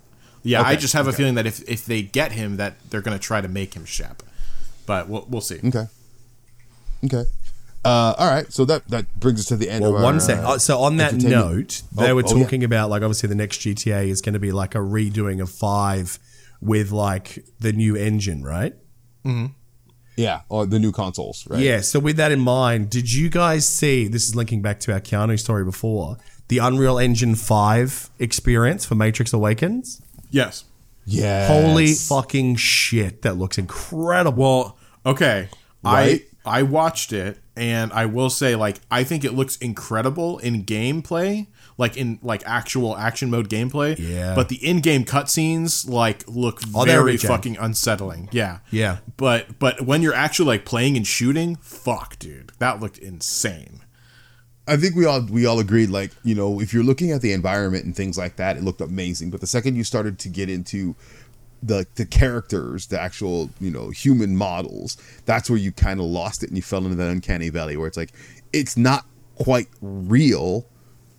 yeah, 0.43 0.63
I 0.63 0.75
just 0.75 0.93
have 0.93 1.07
a 1.07 1.13
feeling 1.13 1.35
that 1.35 1.45
if 1.45 1.61
if 1.69 1.85
they 1.85 2.01
get 2.01 2.31
him, 2.31 2.57
that 2.57 2.73
they're 2.89 3.01
gonna 3.01 3.19
try 3.19 3.41
to 3.41 3.47
make 3.47 3.75
him 3.75 3.85
Shep. 3.85 4.23
But 4.87 5.07
we'll 5.07 5.25
we'll 5.29 5.41
see. 5.41 5.59
okay, 5.63 5.85
okay. 7.05 7.25
Uh, 7.85 8.15
all 8.17 8.27
right, 8.27 8.51
so 8.51 8.65
that 8.65 8.87
that 8.89 9.05
brings 9.19 9.39
us 9.39 9.45
to 9.45 9.55
the 9.55 9.69
end. 9.69 9.81
Well, 9.83 9.95
of 9.95 10.01
one 10.01 10.15
our, 10.15 10.19
sec. 10.19 10.39
uh, 10.39 10.53
Oh, 10.53 10.57
so 10.57 10.79
on 10.79 10.97
that 10.97 11.13
note, 11.13 11.83
they 11.93 12.09
Oh, 12.11 12.15
were 12.15 12.23
oh, 12.25 12.35
yeah. 12.35 12.43
talking 12.43 12.63
about 12.63 12.89
like 12.89 13.01
obviously 13.03 13.29
the 13.29 13.35
next 13.35 13.59
GTA 13.59 14.07
is 14.09 14.21
going 14.21 14.33
to 14.33 14.39
be 14.39 14.51
like 14.51 14.73
a 14.75 14.79
redoing 14.79 15.41
of 15.41 15.49
five 15.51 16.17
with 16.59 16.91
like 16.91 17.45
the 17.59 17.71
new 17.71 17.95
engine, 17.95 18.43
right? 18.43 18.73
Yeah, 20.17 20.41
or 20.49 20.65
the 20.65 20.79
new 20.79 20.91
consoles, 20.91 21.47
right? 21.47 21.59
Yeah. 21.59 21.81
So 21.81 21.99
with 21.99 22.17
that 22.17 22.31
in 22.31 22.39
mind, 22.39 22.89
did 22.89 23.13
you 23.13 23.29
guys 23.29 23.67
see? 23.67 24.07
This 24.07 24.27
is 24.27 24.35
linking 24.35 24.61
back 24.61 24.79
to 24.81 24.93
our 24.93 24.99
Keanu 24.99 25.39
story 25.39 25.63
before 25.63 26.17
the 26.49 26.57
Unreal 26.57 26.97
Engine 26.97 27.35
five 27.35 28.09
experience 28.19 28.83
for 28.85 28.95
Matrix 28.95 29.31
Awakens. 29.31 30.01
Yes. 30.29 30.65
yeah. 31.05 31.47
Holy 31.47 31.93
fucking 31.93 32.55
shit! 32.57 33.21
That 33.21 33.37
looks 33.37 33.57
incredible. 33.57 34.43
Well, 34.43 34.77
okay. 35.05 35.49
Right? 35.83 36.25
I 36.45 36.59
I 36.59 36.63
watched 36.63 37.13
it 37.13 37.37
and 37.55 37.91
I 37.93 38.05
will 38.05 38.29
say 38.29 38.55
like 38.55 38.79
I 38.89 39.03
think 39.03 39.23
it 39.23 39.33
looks 39.33 39.57
incredible 39.57 40.37
in 40.39 40.63
gameplay, 40.63 41.47
like 41.77 41.95
in 41.95 42.19
like 42.21 42.43
actual 42.45 42.97
action 42.97 43.29
mode 43.29 43.49
gameplay. 43.49 43.97
Yeah. 43.97 44.33
But 44.35 44.49
the 44.49 44.55
in-game 44.55 45.05
cutscenes 45.05 45.87
like 45.87 46.23
look 46.27 46.61
Oh, 46.73 46.83
very 46.83 47.17
fucking 47.17 47.57
unsettling. 47.57 48.29
Yeah. 48.31 48.59
Yeah. 48.71 48.97
But 49.15 49.59
but 49.59 49.81
when 49.81 50.01
you're 50.01 50.13
actually 50.13 50.47
like 50.47 50.65
playing 50.65 50.97
and 50.97 51.05
shooting, 51.05 51.55
fuck, 51.57 52.17
dude. 52.19 52.51
That 52.59 52.79
looked 52.79 52.97
insane. 52.97 53.81
I 54.67 54.75
think 54.75 54.95
we 54.95 55.05
all 55.05 55.21
we 55.21 55.45
all 55.45 55.59
agreed 55.59 55.89
like 55.89 56.11
you 56.23 56.35
know 56.35 56.59
if 56.59 56.73
you're 56.73 56.83
looking 56.83 57.11
at 57.11 57.21
the 57.21 57.31
environment 57.31 57.85
and 57.85 57.95
things 57.95 58.17
like 58.17 58.35
that, 58.35 58.57
it 58.57 58.63
looked 58.63 58.81
amazing. 58.81 59.29
But 59.29 59.41
the 59.41 59.47
second 59.47 59.75
you 59.75 59.83
started 59.83 60.19
to 60.19 60.29
get 60.29 60.49
into 60.49 60.95
the 61.63 61.87
the 61.95 62.05
characters, 62.05 62.87
the 62.87 62.99
actual 62.99 63.49
you 63.59 63.71
know 63.71 63.89
human 63.91 64.35
models, 64.35 64.97
that's 65.25 65.49
where 65.49 65.59
you 65.59 65.71
kind 65.71 65.99
of 65.99 66.07
lost 66.07 66.43
it 66.43 66.49
and 66.49 66.57
you 66.57 66.61
fell 66.63 66.83
into 66.83 66.95
that 66.95 67.09
uncanny 67.09 67.49
valley 67.49 67.77
where 67.77 67.87
it's 67.87 67.97
like 67.97 68.11
it's 68.51 68.75
not 68.75 69.05
quite 69.35 69.67
real. 69.81 70.65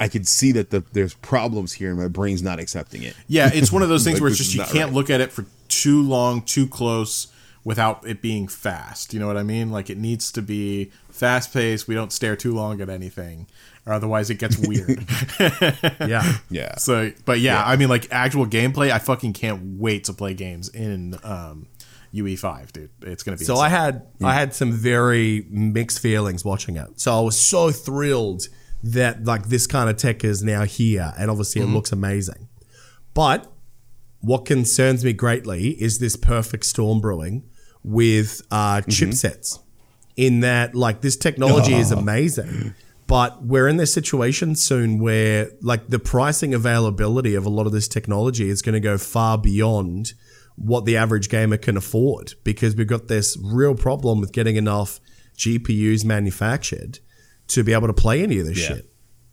I 0.01 0.09
can 0.09 0.25
see 0.25 0.53
that 0.53 0.71
the, 0.71 0.85
there's 0.93 1.15
problems 1.15 1.73
here 1.73 1.91
and 1.91 1.99
my 1.99 2.09
brain's 2.09 2.43
not 2.43 2.59
accepting 2.61 3.03
it. 3.03 3.15
Yeah, 3.27 3.51
it's 3.53 3.73
one 3.73 3.83
of 3.83 3.89
those 3.89 4.05
things 4.05 4.15
Like, 4.17 4.23
where 4.23 4.29
it's 4.31 4.39
just 4.39 4.55
you 4.55 4.63
can't 4.63 4.87
right. 4.91 4.93
look 4.93 5.11
at 5.11 5.21
it 5.21 5.33
for 5.33 5.45
too 5.69 6.03
long, 6.03 6.43
too 6.43 6.67
close 6.69 7.29
without 7.65 8.07
it 8.07 8.23
being 8.23 8.49
fast. 8.49 9.13
You 9.13 9.21
know 9.21 9.27
what 9.27 9.37
I 9.37 9.43
mean? 9.43 9.71
Like 9.71 9.91
it 9.91 9.99
needs 9.99 10.31
to 10.33 10.43
be 10.43 10.91
fast 11.11 11.53
paced. 11.53 11.89
We 11.89 11.95
don't 11.95 12.13
stare 12.13 12.37
too 12.37 12.55
long 12.55 12.81
at 12.81 12.89
anything, 12.89 13.47
or 13.85 13.93
otherwise 13.93 14.31
it 14.31 14.37
gets 14.39 14.57
weird. 14.69 15.05
yeah. 16.01 16.37
Yeah. 16.51 16.77
so, 16.77 17.13
but 17.25 17.41
yeah, 17.41 17.63
I 17.65 17.77
mean, 17.77 17.89
like 17.89 18.07
actual 18.11 18.47
gameplay, 18.47 18.91
I 18.91 18.99
fucking 18.99 19.33
can't 19.33 19.79
wait 19.79 20.05
to 20.05 20.13
play 20.13 20.33
games 20.35 20.69
in 20.69 21.17
um, 21.25 21.67
UE5, 22.15 22.73
dude. 22.73 22.91
It's 23.03 23.23
gonna 23.23 23.37
be 23.37 23.45
So 23.45 23.55
insane. 23.55 23.65
I 23.67 23.69
had 23.69 24.07
I 24.23 24.35
had 24.35 24.55
some 24.55 24.73
very 24.73 25.47
mixed 25.51 25.99
feelings 25.99 26.45
watching 26.45 26.77
it. 26.77 27.01
So 27.01 27.17
I 27.17 27.21
was 27.21 27.39
so 27.39 27.71
thrilled 27.71 28.49
that 28.83 29.25
like 29.25 29.49
this 29.49 29.67
kind 29.67 29.91
of 29.91 29.97
tech 29.97 30.25
is 30.25 30.43
now 30.43 30.65
here, 30.65 31.13
and 31.19 31.31
obviously 31.31 31.61
Mm-hmm. 31.63 31.71
it 31.73 31.75
looks 31.75 31.93
amazing. 31.93 32.49
But 33.15 33.51
what 34.21 34.45
concerns 34.45 35.05
me 35.05 35.13
greatly 35.13 35.71
is 35.83 35.99
this 35.99 36.17
perfect 36.17 36.65
storm 36.65 37.01
brewing 37.01 37.45
with 37.83 38.43
uh, 38.51 38.79
Mm-hmm. 38.83 38.91
chipsets. 38.91 39.59
In 40.17 40.41
that, 40.41 40.75
like 40.75 41.01
this 41.01 41.17
technology 41.17 41.75
is 41.75 41.93
amazing, 42.03 42.75
but 43.07 43.45
we're 43.45 43.69
in 43.69 43.77
this 43.77 43.95
situation 43.95 44.57
soon 44.57 44.99
where 44.99 45.51
like 45.63 45.87
the 45.89 46.01
pricing 46.01 46.53
availability 46.55 47.37
of 47.37 47.47
a 47.47 47.49
lot 47.49 47.67
of 47.67 47.73
this 47.73 47.87
technology 47.87 48.49
is 48.49 48.61
going 48.61 48.73
to 48.73 48.81
go 48.81 48.99
far 48.99 49.39
beyond 49.39 50.15
what 50.57 50.85
the 50.87 50.97
average 50.97 51.29
gamer 51.29 51.57
can 51.57 51.77
afford 51.77 52.35
because 52.43 52.75
we've 52.75 52.89
got 52.89 53.07
this 53.07 53.39
real 53.41 53.77
problem 53.77 54.21
with 54.21 54.33
getting 54.33 54.57
enough 54.57 54.99
GPUs 55.37 56.05
manufactured 56.05 56.99
to 57.49 57.65
be 57.65 57.73
able 57.73 57.87
to 57.89 57.93
play 57.95 58.23
any 58.23 58.39
of 58.39 58.47
this 58.47 58.59
Yeah. 58.59 58.69
shit. 58.69 58.85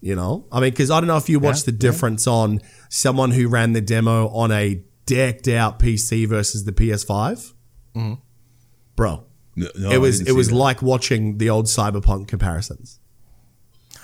You 0.01 0.15
know, 0.15 0.45
I 0.51 0.59
mean, 0.59 0.69
because 0.69 0.91
I 0.91 0.99
don't 0.99 1.07
know 1.07 1.17
if 1.17 1.29
you 1.29 1.39
watched 1.39 1.65
the 1.65 1.71
difference 1.71 2.27
on 2.27 2.61
someone 2.89 3.31
who 3.31 3.47
ran 3.47 3.73
the 3.73 3.81
demo 3.81 4.27
on 4.29 4.51
a 4.51 4.83
decked 5.07 5.47
out 5.47 5.79
PC 5.79 6.27
versus 6.27 6.63
the 6.65 6.71
PS5. 6.71 7.53
Mm-hmm. 7.95 8.13
Bro, 8.95 9.23
No, 9.55 9.67
no, 9.75 9.89
it 9.89 9.97
was 9.97 10.21
it 10.21 10.33
was 10.33 10.49
that. 10.49 10.55
like 10.55 10.81
watching 10.83 11.39
the 11.39 11.49
old 11.49 11.65
Cyberpunk 11.65 12.27
comparisons. 12.27 12.99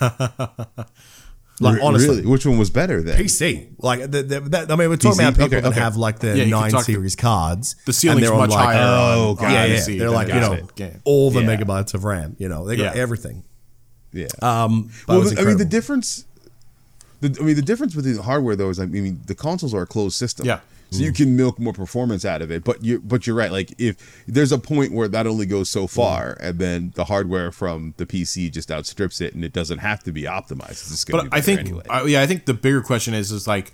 like 1.60 1.76
Re- 1.76 1.80
honestly, 1.82 2.08
really, 2.16 2.26
which 2.26 2.44
one 2.46 2.58
was 2.58 2.70
better 2.70 3.02
then? 3.02 3.18
PC. 3.20 3.74
Like 3.78 4.00
the, 4.10 4.22
the, 4.22 4.40
that, 4.40 4.70
I 4.72 4.76
mean, 4.76 4.88
we're 4.90 4.96
talking 4.96 5.18
PC? 5.20 5.22
about 5.22 5.32
people 5.34 5.44
Okay, 5.46 5.60
that 5.60 5.68
okay. 5.68 5.80
have 5.80 5.96
like 5.96 6.18
the 6.18 6.36
Yeah, 6.36 6.44
nine 6.46 6.70
talk 6.70 6.80
to- 6.86 6.92
series 6.92 7.14
cards. 7.14 7.76
the 7.86 7.92
ceiling's 7.92 8.22
and 8.28 8.32
they're 8.32 8.38
much 8.38 8.50
like, 8.50 8.74
higher. 8.76 8.82
oh, 8.82 9.30
on, 9.30 9.34
got 9.36 9.44
on 9.44 9.52
Yeah, 9.52 9.64
it. 9.66 9.88
yeah. 9.88 9.98
They're 9.98 10.10
like 10.10 10.28
you 10.28 10.34
know 10.34 10.52
in 10.54 10.68
game. 10.74 11.00
all 11.04 11.30
the 11.30 11.42
Yeah. 11.42 11.56
megabytes 11.56 11.94
of 11.94 12.04
RAM. 12.04 12.34
You 12.38 12.48
know, 12.48 12.66
they 12.66 12.76
got 12.76 12.96
Yeah. 12.96 13.02
everything. 13.02 13.44
Yeah. 14.12 14.26
Um, 14.42 14.90
but 15.06 15.14
it 15.14 15.16
well, 15.16 15.20
was 15.20 15.34
the- 15.34 15.40
I 15.40 15.44
mean, 15.44 15.56
the 15.58 15.64
difference. 15.64 16.24
The, 17.20 17.36
I 17.40 17.44
mean, 17.44 17.54
the 17.56 17.62
difference 17.62 17.94
between 17.94 18.16
the 18.16 18.22
hardware 18.22 18.56
though 18.56 18.70
is, 18.70 18.80
I 18.80 18.86
mean, 18.86 19.20
the 19.26 19.34
consoles 19.34 19.72
are 19.74 19.82
a 19.82 19.86
closed 19.86 20.16
system. 20.16 20.46
Yeah. 20.46 20.60
So 20.90 20.98
you 20.98 21.12
can 21.12 21.36
milk 21.36 21.58
more 21.58 21.72
performance 21.72 22.22
out 22.26 22.42
of 22.42 22.50
it, 22.50 22.64
but 22.64 22.84
you 22.84 23.00
but 23.00 23.26
you're 23.26 23.34
right. 23.34 23.50
Like 23.50 23.72
if 23.80 24.22
there's 24.28 24.52
a 24.52 24.58
point 24.58 24.92
where 24.92 25.08
that 25.08 25.26
only 25.26 25.46
goes 25.46 25.70
so 25.70 25.86
far, 25.86 26.36
and 26.38 26.58
then 26.58 26.92
the 26.96 27.04
hardware 27.04 27.50
from 27.50 27.94
the 27.96 28.04
PC 28.04 28.52
just 28.52 28.70
outstrips 28.70 29.22
it, 29.22 29.32
and 29.34 29.42
it 29.42 29.54
doesn't 29.54 29.78
have 29.78 30.02
to 30.02 30.12
be 30.12 30.24
optimized. 30.24 30.72
It's 30.72 30.90
just 30.90 31.06
gonna 31.08 31.22
But 31.22 31.30
be 31.32 31.38
I 31.38 31.40
think, 31.40 31.60
anyway. 31.60 31.84
I- 31.88 32.02
yeah, 32.04 32.20
I 32.20 32.26
think 32.26 32.44
the 32.44 32.52
bigger 32.52 32.82
question 32.82 33.14
is, 33.14 33.32
is 33.32 33.46
like, 33.46 33.72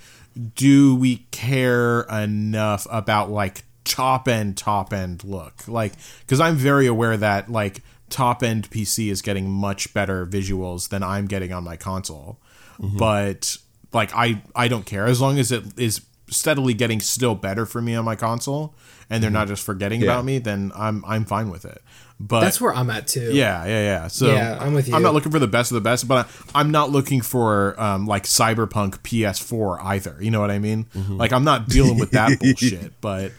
do 0.55 0.95
we 0.95 1.27
care 1.33 2.03
enough 2.03 2.87
about 2.89 3.33
like 3.33 3.65
top 3.83 4.29
end, 4.29 4.57
top 4.57 4.93
end 4.93 5.25
look? 5.25 5.67
Like, 5.67 5.95
because 6.21 6.39
I'm 6.39 6.55
very 6.55 6.87
aware 6.87 7.17
that 7.17 7.51
like 7.51 7.83
top 8.11 8.43
end 8.43 8.71
PC 8.71 9.11
is 9.11 9.23
getting 9.23 9.51
much 9.51 9.93
better 9.95 10.27
visuals 10.27 10.89
than 10.89 11.03
I'm 11.03 11.27
getting 11.27 11.53
on 11.53 11.65
my 11.65 11.77
console, 11.77 12.39
but 12.79 13.57
like 13.93 14.11
I, 14.15 14.43
I 14.55 14.69
don't 14.69 14.87
care 14.87 15.07
as 15.07 15.21
long 15.21 15.39
as 15.39 15.51
it 15.53 15.65
is 15.79 16.01
steadily 16.31 16.75
getting 16.75 17.01
still 17.01 17.35
better 17.35 17.65
for 17.65 17.81
me 17.81 17.95
on 17.95 18.05
my 18.05 18.15
console, 18.17 18.75
and 19.09 19.23
they're 19.23 19.31
not 19.31 19.49
just 19.49 19.65
forgetting 19.65 20.01
Yeah. 20.03 20.09
about 20.13 20.25
me. 20.27 20.39
Then 20.39 20.73
I'm, 20.77 21.03
I'm 21.07 21.25
fine 21.25 21.51
with 21.51 21.65
it. 21.65 21.83
But 22.21 22.41
That's 22.41 22.61
where 22.61 22.75
I'm 22.75 22.91
at 22.91 23.07
too. 23.07 23.33
yeah, 23.33 23.65
yeah, 23.65 23.81
yeah. 23.81 24.09
So 24.09 24.27
Yeah, 24.27 24.59
I'm 24.61 24.75
with 24.75 24.89
you. 24.89 24.95
I'm 24.95 25.03
not 25.03 25.15
looking 25.15 25.31
for 25.33 25.39
the 25.39 25.47
best 25.47 25.71
of 25.71 25.77
the 25.77 25.81
best, 25.81 26.07
but 26.09 26.27
I, 26.55 26.61
I'm 26.61 26.71
not 26.71 26.91
looking 26.91 27.21
for 27.23 27.81
um, 27.81 28.07
like 28.07 28.25
Cyberpunk 28.25 28.99
PS4 29.03 29.83
either. 29.85 30.17
You 30.21 30.31
know 30.33 30.41
what 30.41 30.51
I 30.51 30.59
mean? 30.59 30.85
Mm-hmm. 30.95 31.17
Like 31.17 31.33
I'm 31.33 31.45
not 31.45 31.69
dealing 31.69 31.99
with 31.99 32.11
that 32.11 32.39
bullshit. 32.41 33.01
But 33.01 33.33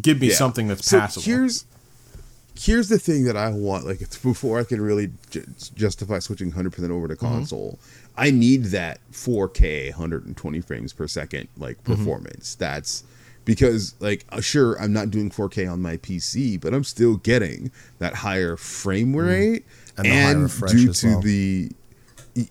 give 0.00 0.20
me 0.20 0.28
Yeah. 0.28 0.34
something 0.36 0.68
that's 0.68 0.86
so 0.86 1.00
passable. 1.00 1.24
Here's 1.24 1.64
here's 2.60 2.88
the 2.88 2.98
thing 2.98 3.24
that 3.24 3.36
I 3.36 3.50
want. 3.50 3.86
Like 3.86 4.00
it's 4.00 4.18
before 4.32 4.58
I 4.60 4.64
can 4.64 4.80
really 4.80 5.10
ju- 5.30 5.46
justify 5.74 6.18
switching 6.18 6.48
100 6.48 6.72
percent 6.72 6.92
over 6.92 7.08
to 7.08 7.14
Mm-hmm. 7.14 7.26
console, 7.26 7.78
I 8.16 8.30
need 8.30 8.64
that 8.66 9.00
4K 9.12 9.90
120 9.90 10.60
frames 10.60 10.92
per 10.92 11.06
second 11.08 11.48
like 11.56 11.82
Mm-hmm. 11.84 11.94
performance. 11.94 12.54
That's 12.54 13.04
because 13.44 13.94
like 14.00 14.24
uh, 14.30 14.40
sure 14.40 14.74
I'm 14.80 14.92
not 14.92 15.10
doing 15.10 15.30
4K 15.30 15.70
on 15.70 15.80
my 15.80 15.96
PC, 15.96 16.60
but 16.60 16.74
I'm 16.74 16.84
still 16.84 17.16
getting 17.16 17.70
that 17.98 18.14
higher 18.16 18.56
frame 18.56 19.16
rate 19.16 19.64
And 19.96 20.06
the 20.06 20.10
higher 20.10 20.38
refresh 20.38 20.72
due 20.72 20.92
to 20.92 21.06
well. 21.08 21.20
the 21.22 21.70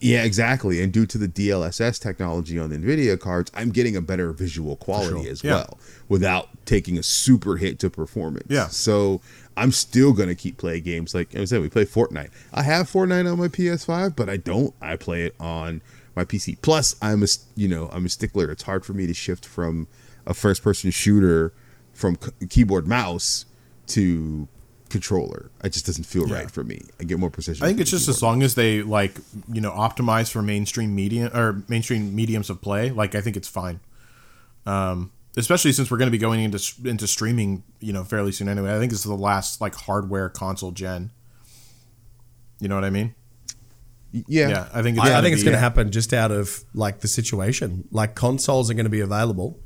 yeah, 0.02 0.24
exactly. 0.24 0.82
And 0.84 0.92
due 0.92 1.06
to 1.06 1.18
the 1.18 1.30
DLSS 1.30 2.02
technology 2.02 2.60
on 2.60 2.70
the 2.70 2.78
NVIDIA 2.78 3.18
cards, 3.18 3.50
I'm 3.56 3.70
getting 3.70 3.96
a 3.96 4.02
better 4.02 4.34
visual 4.34 4.76
quality 4.76 5.24
Sure. 5.24 5.32
as 5.32 5.42
Yeah. 5.44 5.54
well 5.54 5.80
without 6.10 6.50
taking 6.66 6.98
a 6.98 7.04
super 7.04 7.56
hit 7.56 7.80
to 7.80 7.90
performance. 7.90 8.48
Yeah. 8.50 8.68
So 8.68 9.22
I'm 9.60 9.72
still 9.72 10.14
going 10.14 10.30
to 10.30 10.36
keep 10.36 10.58
playing 10.58 10.84
games. 10.84 11.14
Like 11.14 11.36
I 11.36 11.46
said, 11.46 11.62
we 11.62 11.70
play 11.70 11.86
Fortnite. 11.86 12.32
I 12.54 12.64
have 12.64 12.88
Fortnite 12.90 13.32
on 13.32 13.38
my 13.40 13.48
PS5, 13.48 14.16
but 14.16 14.30
I 14.30 14.38
don't. 14.38 14.74
I 14.82 14.96
play 14.96 15.24
it 15.24 15.36
on 15.40 15.82
my 16.16 16.24
PC. 16.26 16.58
Plus, 16.62 16.96
I'm 17.02 17.24
a, 17.24 17.28
you 17.56 17.68
know, 17.68 17.90
I'm 17.92 18.06
a 18.06 18.10
stickler. 18.10 18.50
It's 18.52 18.64
hard 18.64 18.86
for 18.86 18.94
me 18.94 19.06
to 19.08 19.14
shift 19.14 19.46
from 19.46 19.88
a 20.26 20.34
first 20.34 20.64
person 20.64 20.92
shooter 20.92 21.54
from 21.94 22.18
c- 22.22 22.48
keyboard 22.48 22.88
mouse 22.88 23.46
to 23.88 24.48
controller. 24.90 25.52
It 25.64 25.74
just 25.74 25.86
doesn't 25.86 26.06
feel 26.06 26.28
Yeah. 26.28 26.36
right 26.36 26.52
for 26.52 26.64
me. 26.64 26.82
I 27.00 27.04
get 27.04 27.20
more 27.20 27.30
precision. 27.30 27.64
I 27.64 27.68
think 27.68 27.80
it's 27.80 27.92
just 27.92 28.06
keyboard. 28.06 28.16
as 28.18 28.24
long 28.24 28.44
as 28.44 28.56
they 28.56 28.82
like 28.82 29.20
you 29.52 29.62
know 29.62 29.72
optimize 29.72 30.32
for 30.32 30.42
mainstream 30.42 30.96
media 30.96 31.30
or 31.34 31.64
mainstream 31.68 32.16
mediums 32.16 32.50
of 32.50 32.62
play. 32.62 32.90
Like 32.90 33.14
I 33.14 33.22
think 33.22 33.38
it's 33.38 33.48
fine. 33.48 33.82
Um, 34.66 35.12
especially 35.38 35.72
since 35.72 35.90
we're 35.90 35.98
going 35.98 36.08
to 36.08 36.12
be 36.12 36.18
going 36.18 36.42
into 36.42 36.62
into 36.86 37.08
streaming, 37.08 37.64
you 37.80 37.94
know, 37.94 38.04
fairly 38.04 38.32
soon 38.32 38.50
anyway. 38.50 38.76
I 38.76 38.80
think 38.80 38.92
this 38.92 39.00
is 39.00 39.06
the 39.06 39.16
last 39.16 39.62
like 39.62 39.76
hardware 39.76 40.30
console 40.30 40.72
gen. 40.72 41.12
You 42.60 42.68
know 42.68 42.76
what 42.76 42.84
I 42.84 42.90
mean? 42.90 43.16
yeah. 44.12 44.50
Yeah, 44.50 44.70
I 44.74 44.82
think 44.82 44.98
it's 44.98 45.06
I, 45.06 45.10
I 45.10 45.12
gonna 45.12 45.22
think 45.24 45.34
it's 45.34 45.44
going 45.44 45.54
to 45.54 45.60
happen 45.60 45.92
just 45.92 46.14
out 46.14 46.32
of 46.32 46.64
like 46.74 47.00
the 47.00 47.08
situation. 47.08 47.88
Like 47.92 48.16
consoles 48.16 48.70
are 48.70 48.74
going 48.74 48.86
to 48.86 48.90
be 48.90 49.02
available, 49.02 49.60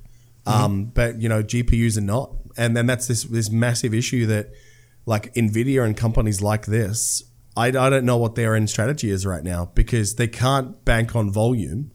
um, 0.45 0.85
but 0.85 1.22
you 1.22 1.30
know 1.30 1.41
GPUs 1.41 1.98
are 1.98 2.02
not, 2.02 2.31
and 2.57 2.76
then 2.76 2.85
that's 2.85 3.07
this 3.07 3.23
this 3.23 3.49
massive 3.49 3.94
issue 3.94 4.26
that 4.27 4.52
like 5.06 5.34
Nvidia 5.34 5.85
and 5.85 5.98
companies 5.98 6.41
like 6.41 6.65
this 6.65 7.23
I, 7.56 7.68
I 7.68 7.72
don't 7.72 8.06
know 8.06 8.18
what 8.18 8.35
their 8.35 8.56
end 8.56 8.69
strategy 8.69 9.10
is 9.10 9.26
right 9.26 9.44
now 9.44 9.72
because 9.76 10.15
they 10.15 10.27
can't 10.27 10.84
bank 10.85 11.15
on 11.15 11.31
volume. 11.31 11.91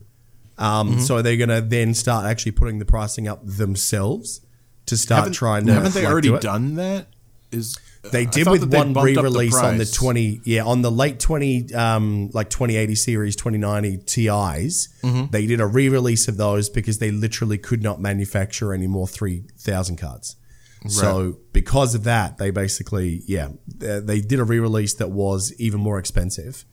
Um, 0.59 0.91
Mm-hmm. 0.91 1.01
So 1.01 1.23
they're 1.23 1.37
going 1.37 1.49
to 1.49 1.61
then 1.61 1.95
start 1.95 2.27
actually 2.27 2.53
putting 2.53 2.79
the 2.79 2.85
pricing 2.85 3.29
up 3.29 3.41
themselves 3.45 4.41
to 4.87 4.97
start 4.97 5.19
haven't, 5.19 5.33
trying 5.35 5.67
to. 5.67 5.73
haven't 5.73 5.95
they 5.95 6.07
already 6.07 6.37
done 6.39 6.75
that? 6.77 7.07
Is 7.51 7.77
They 8.11 8.27
did 8.27 8.49
with 8.49 8.73
one 8.73 8.89
up 8.89 8.95
the 8.95 9.03
re-release 9.03 9.57
on 9.57 9.79
the 9.79 9.87
20, 9.87 10.43
yeah, 10.45 10.65
on 10.65 10.83
the 10.83 10.91
late 10.91 11.19
20, 11.19 11.75
um, 11.75 12.31
like 12.33 12.51
2080 12.51 12.95
series, 12.95 13.37
2090 13.37 13.99
Ti's. 13.99 14.89
Mm-hmm. 15.03 15.31
They 15.31 15.47
did 15.47 15.61
a 15.61 15.67
re-release 15.67 16.29
of 16.29 16.37
those 16.37 16.69
because 16.69 16.99
they 16.99 17.11
literally 17.11 17.59
could 17.59 17.83
not 17.83 18.01
manufacture 18.01 18.73
any 18.73 18.87
more 18.87 19.07
3000 19.07 19.97
cards. 19.97 20.37
So 20.87 21.39
because 21.53 21.95
of 21.95 22.05
that, 22.05 22.39
they 22.39 22.51
basically, 22.51 23.23
yeah, 23.27 23.49
they 23.67 24.21
did 24.21 24.39
a 24.39 24.45
re-release 24.45 24.95
that 24.95 25.11
was 25.11 25.53
even 25.59 25.81
more 25.81 25.99
expensive. 25.99 26.65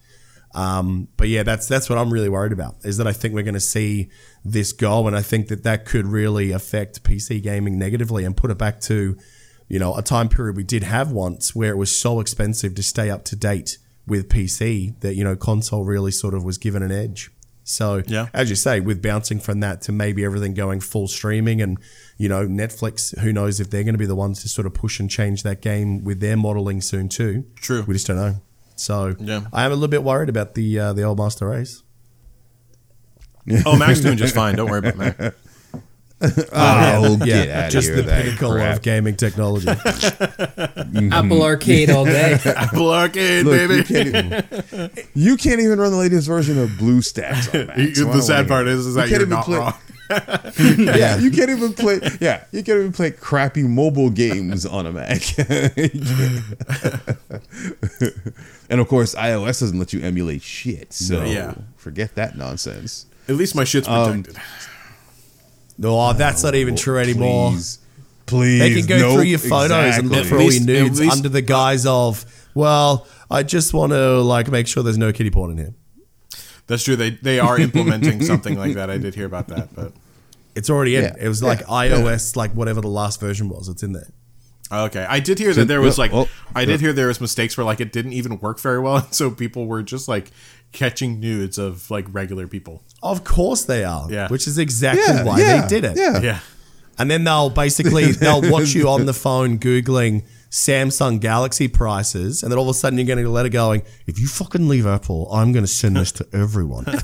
Um, 0.55 1.09
but 1.17 1.27
yeah, 1.27 1.43
that's 1.43 1.67
that's 1.67 1.89
what 1.89 1.99
I'm 1.99 2.11
really 2.11 2.29
worried 2.29 2.53
about 2.53 2.77
is 2.83 2.95
that 2.97 3.07
I 3.07 3.11
think 3.13 3.33
we're 3.33 3.43
going 3.43 3.55
to 3.55 3.59
see 3.59 4.09
this 4.43 4.71
go, 4.71 5.05
and 5.05 5.15
I 5.15 5.21
think 5.21 5.49
that 5.49 5.63
that 5.63 5.85
could 5.85 6.07
really 6.07 6.51
affect 6.51 7.03
PC 7.03 7.43
gaming 7.43 7.77
negatively 7.77 8.23
and 8.23 8.35
put 8.37 8.49
it 8.51 8.57
back 8.57 8.79
to, 8.81 9.17
you 9.67 9.79
know, 9.79 9.95
a 9.95 10.01
time 10.01 10.29
period 10.29 10.55
we 10.55 10.63
did 10.63 10.83
have 10.83 11.11
once 11.11 11.53
where 11.53 11.71
it 11.71 11.77
was 11.77 11.93
so 11.95 12.19
expensive 12.21 12.73
to 12.75 12.83
stay 12.83 13.09
up 13.09 13.25
to 13.25 13.35
date 13.35 13.77
with 14.07 14.29
PC 14.29 14.97
that 15.01 15.15
you 15.15 15.23
know 15.23 15.35
console 15.35 15.83
really 15.83 16.11
sort 16.11 16.33
of 16.33 16.43
was 16.43 16.57
given 16.57 16.81
an 16.81 16.91
edge. 16.91 17.31
So 17.67 18.03
Yeah. 18.05 18.27
as 18.31 18.51
you 18.51 18.55
say, 18.55 18.79
with 18.79 19.01
bouncing 19.01 19.39
from 19.39 19.59
that 19.61 19.81
to 19.83 19.91
maybe 19.91 20.23
everything 20.23 20.53
going 20.53 20.79
full 20.79 21.07
streaming 21.07 21.61
and 21.61 21.79
you 22.17 22.29
know 22.29 22.47
Netflix, 22.47 23.17
who 23.19 23.33
knows 23.33 23.59
if 23.59 23.69
they're 23.71 23.83
going 23.83 23.95
to 23.95 23.99
be 23.99 24.05
the 24.05 24.15
ones 24.15 24.41
to 24.43 24.47
sort 24.49 24.67
of 24.67 24.73
push 24.75 24.99
and 24.99 25.09
change 25.09 25.43
that 25.43 25.61
game 25.61 26.03
with 26.03 26.19
their 26.21 26.37
modeling 26.37 26.79
soon 26.79 27.09
too. 27.09 27.43
True. 27.55 27.83
We 27.87 27.95
just 27.95 28.07
don't 28.07 28.17
know. 28.17 28.35
So 28.75 29.15
Yeah. 29.19 29.41
I 29.53 29.65
am 29.65 29.71
a 29.71 29.75
little 29.75 29.87
bit 29.89 30.03
worried 30.03 30.29
about 30.29 30.53
the 30.55 30.79
uh, 30.79 30.93
the 30.93 31.03
old 31.03 31.17
Master 31.17 31.47
Race. 31.47 31.83
Oh, 33.65 33.77
Mac's 33.77 33.99
doing 34.01 34.17
just 34.17 34.33
fine. 34.35 34.55
Don't 34.55 34.69
worry 34.69 34.79
about 34.79 34.97
Mac. 34.97 35.35
Oh, 36.51 37.17
get 37.23 37.49
out 37.49 37.71
just 37.71 37.89
of 37.89 37.95
the 37.97 38.01
here. 38.03 38.05
with 38.05 38.05
that 38.07 38.23
pinnacle 38.23 38.51
crap. 38.53 38.77
of 38.77 38.81
gaming 38.81 39.15
technology. 39.15 39.67
Apple 41.11 41.43
Arcade 41.43 41.89
all 41.91 42.05
day. 42.05 42.39
Apple 42.45 42.91
Arcade, 42.91 43.45
Look, 43.45 43.55
baby. 43.55 43.75
you 43.75 43.83
can't, 43.83 44.07
even, 44.07 44.91
you 45.13 45.37
can't 45.37 45.59
even 45.59 45.77
run 45.79 45.91
the 45.91 45.97
latest 45.97 46.27
version 46.27 46.57
of 46.57 46.69
BlueStacks 46.71 47.53
on 47.53 47.67
Mac. 47.67 47.95
so 47.95 48.05
the 48.05 48.21
sad 48.21 48.35
wanna 48.37 48.47
part 48.47 48.65
hear 48.67 48.75
is, 48.75 48.87
is 48.87 48.95
You 48.95 49.01
that 49.01 49.01
can't 49.01 49.11
you're 49.11 49.21
even 49.21 49.29
not 49.29 49.45
play- 49.45 49.57
wrong. 49.59 49.73
Yeah, 50.09 51.17
you 51.17 51.31
can't 51.31 51.49
even 51.49 51.73
play. 51.73 51.99
Yeah, 52.21 52.43
you 52.51 52.63
can't 52.63 52.79
even 52.79 52.91
play 52.91 53.11
crappy 53.11 53.63
mobile 53.63 54.09
games 54.09 54.65
on 54.65 54.85
a 54.85 54.91
Mac. 54.91 55.37
and 58.69 58.81
of 58.81 58.87
course, 58.87 59.15
iOS 59.15 59.59
doesn't 59.61 59.79
let 59.79 59.93
you 59.93 60.01
emulate 60.01 60.41
shit. 60.41 60.93
So 60.93 61.23
Yeah. 61.23 61.55
forget 61.77 62.15
that 62.15 62.37
nonsense. 62.37 63.05
At 63.27 63.35
least 63.35 63.55
my 63.55 63.63
shit's 63.63 63.87
Um, 63.87 64.23
protected. 64.23 64.41
No, 65.77 66.13
that's 66.13 66.43
not 66.43 66.55
even 66.55 66.75
true 66.75 66.99
anymore. 66.99 67.51
Please, 67.51 67.79
please. 68.25 68.59
They 68.59 68.73
can 68.75 68.85
go 68.87 68.97
Nope, 68.99 69.13
through 69.15 69.23
your 69.23 69.39
photos 69.39 69.71
and 69.71 69.87
exactly. 70.11 70.17
look 70.17 70.25
for 70.27 70.35
all 70.35 70.41
your 70.41 70.51
least- 70.51 70.65
nudes 70.65 70.99
least- 70.99 71.15
under 71.17 71.29
the 71.29 71.41
guise 71.41 71.85
of, 71.85 72.25
well, 72.53 73.07
I 73.29 73.43
just 73.43 73.73
want 73.73 73.91
to 73.91 74.21
like 74.21 74.49
make 74.51 74.67
sure 74.67 74.83
there's 74.83 74.97
no 74.97 75.11
kitty 75.11 75.31
porn 75.31 75.51
in 75.51 75.57
here. 75.57 75.73
That's 76.67 76.83
true. 76.83 76.95
They 76.95 77.11
they 77.11 77.39
are 77.39 77.59
implementing 77.59 78.21
something 78.31 78.57
like 78.57 78.73
that. 78.75 78.89
I 78.89 78.97
did 78.97 79.15
hear 79.15 79.25
about 79.25 79.47
that, 79.49 79.73
but 79.75 79.91
It's 80.55 80.69
already 80.69 80.95
in. 80.95 81.03
Yeah. 81.03 81.15
It 81.19 81.27
was 81.27 81.43
like 81.43 81.59
Yeah. 81.61 81.65
iOS, 81.67 82.35
like 82.35 82.51
whatever 82.51 82.81
the 82.81 82.87
last 82.87 83.19
version 83.19 83.49
was. 83.49 83.67
It's 83.69 83.83
in 83.83 83.93
there. 83.93 84.09
okay. 84.71 85.05
I 85.07 85.19
did 85.19 85.37
hear 85.37 85.53
that 85.53 85.67
there 85.67 85.81
was 85.81 85.97
yeah, 85.97 86.01
like 86.03 86.11
well, 86.13 86.27
I 86.55 86.65
did 86.65 86.79
hear 86.81 86.91
there 86.93 87.07
was 87.07 87.21
mistakes 87.21 87.55
where 87.57 87.65
like 87.65 87.79
it 87.81 87.91
didn't 87.91 88.13
even 88.13 88.39
work 88.39 88.59
very 88.59 88.79
well, 88.79 88.97
and 88.97 89.13
so 89.19 89.29
people 89.31 89.67
were 89.67 89.83
just 89.83 90.07
like 90.07 90.31
catching 90.71 91.19
nudes 91.19 91.57
of 91.57 91.89
like 91.91 92.05
regular 92.11 92.47
people. 92.47 92.81
Of 93.03 93.23
course 93.23 93.63
they 93.65 93.83
are. 93.83 94.09
Yeah. 94.11 94.27
Which 94.29 94.47
is 94.47 94.57
exactly 94.57 95.03
Yeah, 95.07 95.23
why 95.23 95.39
yeah, 95.39 95.61
they 95.61 95.67
did 95.67 95.83
it. 95.85 95.97
Yeah. 95.97 96.19
Yeah. 96.21 96.39
And 96.97 97.11
then 97.11 97.23
they'll 97.25 97.49
basically 97.51 98.11
they'll 98.23 98.49
watch 98.49 98.73
you 98.73 98.89
on 98.89 99.05
the 99.05 99.13
phone 99.13 99.59
googling 99.59 100.23
Samsung 100.55 101.19
Galaxy 101.19 101.67
prices, 101.67 102.41
and 102.41 102.49
then 102.49 102.57
all 102.57 102.69
of 102.69 102.73
a 102.73 102.79
sudden 102.79 102.97
you're 102.97 103.05
going 103.05 103.17
to 103.17 103.23
get 103.23 103.27
a 103.29 103.31
letter 103.31 103.49
going, 103.49 103.81
"If 104.07 104.17
you 104.17 104.27
fucking 104.27 104.69
leave 104.69 104.87
Apple, 104.87 105.27
I'm 105.29 105.51
going 105.51 105.65
to 105.65 105.71
send 105.71 105.97
this 105.97 106.13
to 106.13 106.25
everyone." 106.31 106.85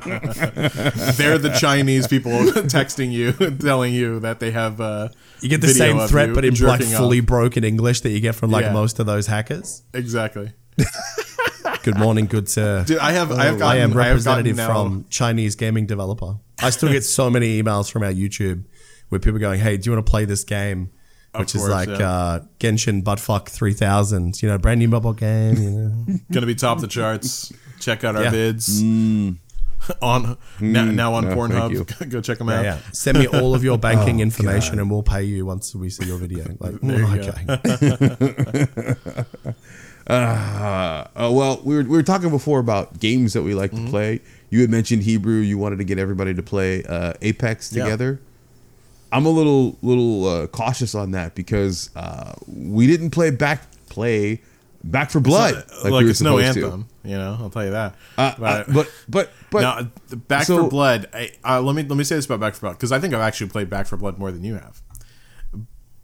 They're 0.00 1.36
the 1.38 1.54
Chinese 1.60 2.06
people 2.06 2.30
texting 2.72 3.12
you 3.12 3.32
telling 3.58 3.92
you 3.92 4.20
that 4.20 4.40
they 4.40 4.52
have 4.52 4.80
uh 4.80 5.08
You 5.42 5.50
get 5.50 5.60
the 5.60 5.68
same 5.68 5.98
threat, 6.08 6.32
but 6.34 6.46
in 6.46 6.54
like 6.54 6.82
fully 6.82 7.20
off. 7.20 7.26
broken 7.26 7.62
English 7.62 8.00
that 8.02 8.10
you 8.10 8.20
get 8.20 8.34
from 8.34 8.50
like 8.50 8.64
Yeah. 8.64 8.72
most 8.72 8.98
of 8.98 9.04
those 9.06 9.26
hackers. 9.26 9.82
Exactly. 9.92 10.52
Good 11.82 11.98
morning, 11.98 12.24
good 12.26 12.48
sir. 12.48 12.84
Dude, 12.84 12.98
I 12.98 13.12
have 13.12 13.30
I 13.32 13.44
have 13.44 13.58
gotten 13.58 13.78
I 13.78 13.82
am 13.82 13.92
I 13.92 13.96
representative 14.08 14.56
now- 14.56 14.66
from 14.66 15.04
Chinese 15.10 15.56
gaming 15.56 15.84
developer. 15.86 16.36
I 16.62 16.70
still 16.70 16.90
get 16.90 17.04
so 17.04 17.28
many 17.30 17.62
emails 17.62 17.90
from 17.90 18.02
our 18.02 18.12
YouTube 18.12 18.64
where 19.10 19.18
people 19.18 19.36
are 19.36 19.40
going, 19.40 19.60
"Hey, 19.60 19.76
do 19.76 19.88
you 19.90 19.94
want 19.94 20.04
to 20.06 20.10
play 20.10 20.24
this 20.26 20.44
game?" 20.44 20.90
Which 21.36 21.54
is 21.54 21.68
like 21.68 21.88
yeah. 21.88 22.10
uh, 22.10 22.40
Genshin 22.58 23.02
Buttfuck 23.04 23.48
Three 23.48 23.72
Thousand. 23.72 24.42
You 24.42 24.48
know, 24.48 24.58
brand 24.58 24.80
new 24.80 24.88
mobile 24.88 25.12
game. 25.12 25.54
You 25.56 25.70
know. 25.70 26.04
gonna 26.32 26.46
be 26.46 26.54
top 26.56 26.78
of 26.78 26.82
the 26.82 26.88
charts. 26.88 27.52
Check 27.78 28.02
out 28.04 28.16
our 28.16 28.24
Yeah. 28.24 28.30
vids 28.32 29.36
on 30.02 30.36
now, 30.60 30.84
now 30.84 31.14
on 31.14 31.24
no, 31.28 31.36
Pornhub. 31.36 32.10
Go 32.10 32.20
check 32.20 32.38
them 32.38 32.48
out. 32.48 32.64
yeah. 32.64 32.78
Send 32.92 33.18
me 33.18 33.26
all 33.28 33.54
of 33.54 33.62
your 33.64 33.78
banking 33.78 34.18
Oh, 34.20 34.22
information, 34.22 34.74
God. 34.76 34.82
and 34.82 34.90
we'll 34.90 35.02
pay 35.04 35.22
you 35.22 35.46
once 35.46 35.74
we 35.74 35.88
see 35.88 36.04
your 36.06 36.18
video. 36.18 36.44
Like, 36.58 36.80
There 36.80 36.98
you 36.98 37.06
mm, 37.06 37.28
okay. 38.76 39.54
Uh, 40.06 41.06
uh, 41.14 41.30
well, 41.32 41.60
we 41.64 41.76
were, 41.76 41.82
we 41.82 41.88
were 41.90 42.02
talking 42.02 42.30
before 42.30 42.58
about 42.58 42.98
games 42.98 43.32
that 43.34 43.42
we 43.42 43.54
like 43.54 43.70
Mm-hmm. 43.70 43.84
to 43.84 43.90
play. 43.90 44.20
You 44.50 44.60
had 44.62 44.70
mentioned 44.70 45.04
Hebrew. 45.04 45.36
You 45.38 45.56
wanted 45.58 45.76
to 45.78 45.84
get 45.84 45.98
everybody 45.98 46.34
to 46.34 46.42
play 46.42 46.82
uh, 46.84 47.12
Apex 47.22 47.72
Yeah. 47.72 47.84
together. 47.84 48.20
I'm 49.12 49.26
a 49.26 49.30
little 49.30 49.76
little 49.82 50.26
uh, 50.26 50.46
cautious 50.46 50.94
on 50.94 51.10
that 51.12 51.34
because 51.34 51.90
uh, 51.96 52.34
we 52.46 52.86
didn't 52.86 53.10
play 53.10 53.30
back 53.30 53.62
play 53.88 54.42
Back 54.82 55.10
for 55.10 55.20
Blood 55.20 55.56
It's 55.68 55.84
like, 55.84 55.92
not- 55.92 56.02
we 56.04 56.10
it's 56.10 56.20
no 56.22 56.38
supposed 56.38 56.54
to. 56.58 56.64
anthem. 56.64 56.88
You 57.04 57.18
know, 57.18 57.36
I'll 57.38 57.50
tell 57.50 57.64
you 57.66 57.70
that. 57.72 57.94
Uh, 58.16 58.32
uh, 58.40 58.64
but 58.72 58.90
but 59.08 59.30
but 59.50 59.60
now, 59.60 60.16
Back 60.28 60.44
so- 60.44 60.64
for 60.64 60.70
Blood. 60.70 61.06
I, 61.12 61.32
uh, 61.44 61.60
let 61.60 61.74
me 61.76 61.82
let 61.82 61.96
me 61.98 62.04
say 62.04 62.14
this 62.16 62.24
about 62.24 62.40
Back 62.40 62.54
for 62.54 62.60
Blood 62.62 62.72
because 62.78 62.90
I 62.92 62.98
think 62.98 63.12
I've 63.12 63.20
actually 63.20 63.50
played 63.50 63.68
Back 63.68 63.86
for 63.86 63.96
Blood 63.98 64.16
more 64.18 64.32
than 64.32 64.42
you 64.42 64.54
have. 64.54 64.80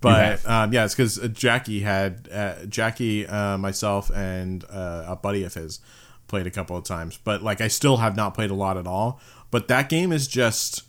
But 0.01 0.41
have. 0.43 0.47
um, 0.47 0.73
yeah, 0.75 0.85
it's 0.85 0.95
because 0.95 1.17
Jackie 1.33 1.81
had 1.81 2.29
uh, 2.31 2.67
Jackie, 2.67 3.27
uh, 3.27 3.57
myself, 3.57 4.11
and 4.15 4.63
uh, 4.71 5.05
a 5.09 5.17
buddy 5.17 5.43
of 5.45 5.55
his 5.55 5.81
played 6.29 6.47
a 6.47 6.51
couple 6.51 6.77
of 6.77 6.85
times. 6.85 7.19
But 7.25 7.43
like, 7.43 7.61
I 7.63 7.69
still 7.69 7.97
have 7.97 8.15
not 8.15 8.35
played 8.35 8.51
a 8.51 8.55
lot 8.55 8.77
at 8.77 8.87
all. 8.87 9.21
But 9.51 9.69
that 9.69 9.89
game 9.89 10.13
is 10.13 10.29
just, 10.29 10.83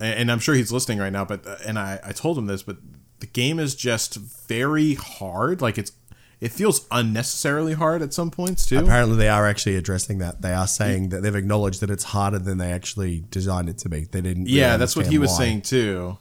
and 0.00 0.30
I'm 0.30 0.38
sure 0.38 0.54
he's 0.54 0.72
listening 0.72 0.98
right 0.98 1.12
now. 1.12 1.24
But 1.24 1.46
uh, 1.46 1.56
and 1.66 1.78
I 1.78 2.00
I 2.04 2.12
told 2.12 2.38
him 2.38 2.46
this, 2.46 2.62
but 2.62 2.76
the 3.20 3.26
game 3.26 3.58
is 3.58 3.74
just 3.74 4.16
very 4.16 4.94
hard. 4.94 5.60
Like 5.60 5.78
it's 5.78 5.92
it 6.40 6.52
feels 6.52 6.86
unnecessarily 6.90 7.72
hard 7.72 8.00
at 8.00 8.14
some 8.14 8.30
points 8.30 8.64
too. 8.64 8.78
Apparently, 8.78 9.16
they 9.16 9.28
are 9.28 9.46
actually 9.46 9.76
addressing 9.76 10.18
that. 10.18 10.40
They 10.40 10.54
are 10.54 10.68
saying 10.68 11.08
that 11.08 11.22
they've 11.22 11.34
acknowledged 11.34 11.80
that 11.80 11.90
it's 11.90 12.04
harder 12.04 12.38
than 12.38 12.58
they 12.58 12.72
actually 12.72 13.24
designed 13.30 13.68
it 13.68 13.78
to 13.78 13.88
be. 13.88 14.04
They 14.04 14.20
didn't. 14.20 14.44
really 14.44 14.58
yeah 14.58 14.76
that's 14.76 14.94
what 14.96 15.06
he 15.06 15.18
was 15.18 15.30
why. 15.30 15.38
saying 15.38 15.62
too 15.62 16.18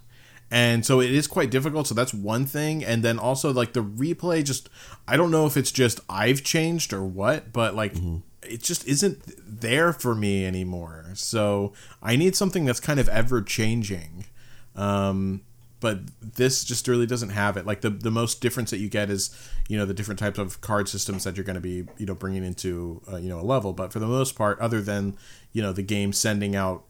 and 0.50 0.86
so 0.86 1.02
it 1.02 1.12
is 1.12 1.28
quite 1.28 1.52
difficult 1.52 1.88
so 1.88 1.94
that's 1.96 2.14
one 2.14 2.46
thing. 2.46 2.84
And 2.84 3.04
then 3.04 3.20
also 3.20 3.52
like 3.52 3.74
the 3.74 3.84
replay 3.84 4.44
just 4.44 4.70
i 5.08 5.18
don't 5.18 5.32
know 5.32 5.46
if 5.46 5.58
it's 5.58 5.72
just 5.72 6.00
i've 6.10 6.44
changed 6.44 6.94
or 6.94 7.04
what 7.06 7.52
but 7.52 7.76
like 7.76 7.94
Mm-hmm. 7.94 8.18
it 8.44 8.62
just 8.64 8.88
isn't 8.88 9.22
there 9.62 9.92
for 9.94 10.16
me 10.16 10.46
anymore. 10.46 11.06
So 11.16 11.74
i 12.02 12.16
need 12.16 12.36
something 12.36 12.66
that's 12.66 12.80
kind 12.80 13.00
of 13.00 13.10
ever 13.10 13.42
changing. 13.42 14.26
Um 14.76 15.42
but 15.80 16.00
this 16.36 16.64
just 16.64 16.88
really 16.88 17.06
doesn't 17.06 17.30
have 17.30 17.56
it. 17.56 17.66
Like 17.68 17.82
the 17.82 17.92
the 17.92 18.10
most 18.10 18.42
difference 18.42 18.72
that 18.72 18.80
you 18.80 18.90
get 18.90 19.10
is 19.12 19.30
you 19.70 19.78
know 19.78 19.86
the 19.86 19.94
different 19.94 20.18
types 20.20 20.40
of 20.40 20.60
card 20.62 20.90
systems 20.90 21.24
that 21.24 21.36
you're 21.38 21.44
going 21.44 21.54
to 21.56 21.62
be 21.62 21.86
you 21.98 22.06
know 22.08 22.16
bringing 22.16 22.44
into 22.44 23.02
uh, 23.12 23.18
you 23.18 23.30
know 23.30 23.40
a 23.40 23.46
level. 23.46 23.74
But 23.74 23.94
for 23.94 24.00
the 24.00 24.08
most 24.08 24.36
part 24.36 24.58
other 24.60 24.82
than 24.82 25.16
you 25.54 25.62
know 25.62 25.74
the 25.74 25.84
game 25.84 26.14
sending 26.14 26.56
out 26.56 26.84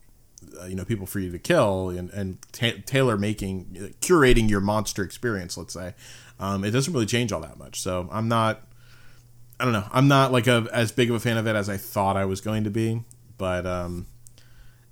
uh, 0.62 0.66
you 0.66 0.76
know 0.76 0.86
people 0.86 1.06
for 1.06 1.20
you 1.20 1.32
to 1.32 1.40
kill 1.40 1.90
and, 1.90 2.10
and 2.12 2.38
ta- 2.52 2.80
tailor 2.86 3.18
making 3.18 3.94
curating 4.02 4.50
your 4.50 4.62
monster 4.62 5.04
experience 5.04 5.58
let's 5.58 5.74
say 5.74 5.94
um, 6.40 6.64
it 6.64 6.72
doesn't 6.72 6.94
really 6.94 7.06
change 7.06 7.32
all 7.32 7.42
that 7.42 7.58
much 7.58 7.82
so 7.82 8.08
i'm 8.12 8.28
not 8.28 8.62
i 9.60 9.64
don't 9.64 9.74
know 9.74 9.88
i'm 9.92 10.08
not 10.08 10.32
like 10.32 10.48
a 10.48 10.68
as 10.72 10.92
big 10.92 11.10
of 11.10 11.16
a 11.16 11.20
fan 11.20 11.38
of 11.38 11.48
it 11.48 11.56
as 11.56 11.70
i 11.70 11.78
thought 11.78 12.16
i 12.18 12.26
was 12.26 12.42
going 12.42 12.64
to 12.64 12.70
be 12.70 13.02
but 13.38 13.66
um, 13.66 14.06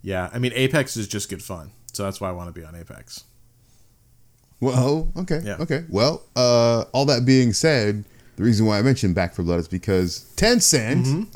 yeah 0.02 0.30
i 0.34 0.40
mean 0.40 0.52
apex 0.56 0.98
is 0.98 1.08
just 1.08 1.30
good 1.30 1.44
fun 1.44 1.72
so 1.94 2.04
that's 2.04 2.20
why 2.20 2.30
i 2.30 2.32
want 2.32 2.48
to 2.54 2.60
be 2.60 2.66
on 2.66 2.76
apex 2.76 3.24
Well, 4.60 5.12
okay, 5.18 5.42
Yeah. 5.44 5.58
okay. 5.60 5.84
Well, 5.90 6.24
uh, 6.36 6.86
all 6.94 7.06
that 7.06 7.26
being 7.26 7.52
said, 7.54 8.06
the 8.36 8.44
reason 8.44 8.66
why 8.66 8.80
I 8.80 8.82
mentioned 8.82 9.16
Back 9.16 9.34
for 9.34 9.44
Blood 9.44 9.60
is 9.60 9.68
because 9.68 10.32
Tencent, 10.36 11.28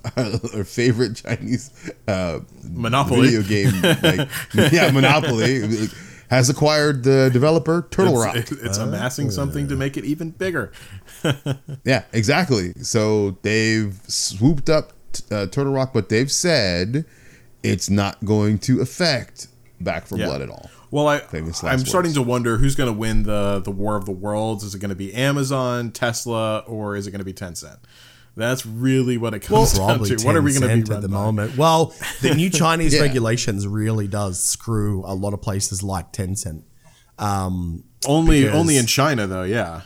our 0.56 0.64
favorite 0.64 1.16
Chinese 1.16 1.72
uh, 2.08 2.40
Monopoly. 2.64 3.30
video 3.30 3.42
game, 3.44 3.82
like, 4.04 4.28
yeah, 4.74 4.92
Monopoly, 4.92 5.88
has 6.30 6.50
acquired 6.50 7.04
the 7.04 7.30
developer 7.32 7.88
Turtle 7.90 8.18
Rock. 8.18 8.36
It's, 8.36 8.52
it's 8.52 8.78
amassing 8.78 9.32
something 9.32 9.68
to 9.70 9.76
make 9.76 9.98
it 9.98 10.06
even 10.06 10.32
bigger. 10.32 10.72
Yeah, 11.86 12.04
exactly. 12.14 12.74
So 12.82 13.38
they've 13.42 14.00
swooped 14.08 14.70
up 14.70 14.94
uh, 15.32 15.48
Turtle 15.48 15.74
Rock, 15.74 15.92
but 15.94 16.10
they've 16.10 16.32
said 16.32 17.06
it's 17.64 17.90
not 17.90 18.24
going 18.24 18.60
to 18.60 18.82
affect 18.82 19.48
Back 19.82 20.06
for 20.06 20.18
Yeah. 20.18 20.26
Blood 20.26 20.42
at 20.42 20.50
all. 20.50 20.70
Well, 20.92 21.08
I, 21.08 21.20
Famous 21.20 21.64
I'm 21.64 21.70
last 21.72 21.88
starting 21.88 22.14
to 22.14 22.22
wonder 22.22 22.58
who's 22.58 22.76
going 22.76 22.92
to 22.92 22.98
win 22.98 23.24
the 23.24 23.60
the 23.64 23.72
War 23.72 23.96
of 23.96 24.06
the 24.06 24.12
Worlds. 24.12 24.64
Is 24.64 24.74
it 24.74 24.80
going 24.80 24.90
to 24.90 24.96
be 24.96 25.14
Amazon, 25.14 25.92
Tesla, 25.92 26.60
or 26.68 26.96
is 26.96 27.06
it 27.08 27.12
going 27.12 27.20
to 27.20 27.26
be 27.26 27.34
Tencent? 27.34 27.78
That's 28.36 28.66
really 28.66 29.18
what 29.18 29.34
it 29.34 29.40
comes 29.42 29.74
down 29.74 30.02
to. 30.04 30.16
What 30.26 30.36
are 30.36 30.42
we 30.42 30.54
going 30.58 30.84
to 30.84 30.88
be 30.90 30.96
at 30.96 31.02
the 31.02 31.08
by? 31.10 31.14
moment? 31.14 31.58
Well, 31.58 31.94
the 32.22 32.34
new 32.36 32.50
Chinese 32.64 32.94
Yeah. 32.96 33.02
regulations 33.02 33.68
really 33.68 34.08
does 34.08 34.42
screw 34.42 35.04
a 35.06 35.14
lot 35.14 35.34
of 35.34 35.42
places 35.42 35.84
like 35.84 36.14
Tencent. 36.14 36.64
Only 37.20 38.44
Because- 38.44 38.56
only 38.56 38.78
in 38.78 38.86
China 38.86 39.28
though. 39.28 39.44
Yeah, 39.44 39.82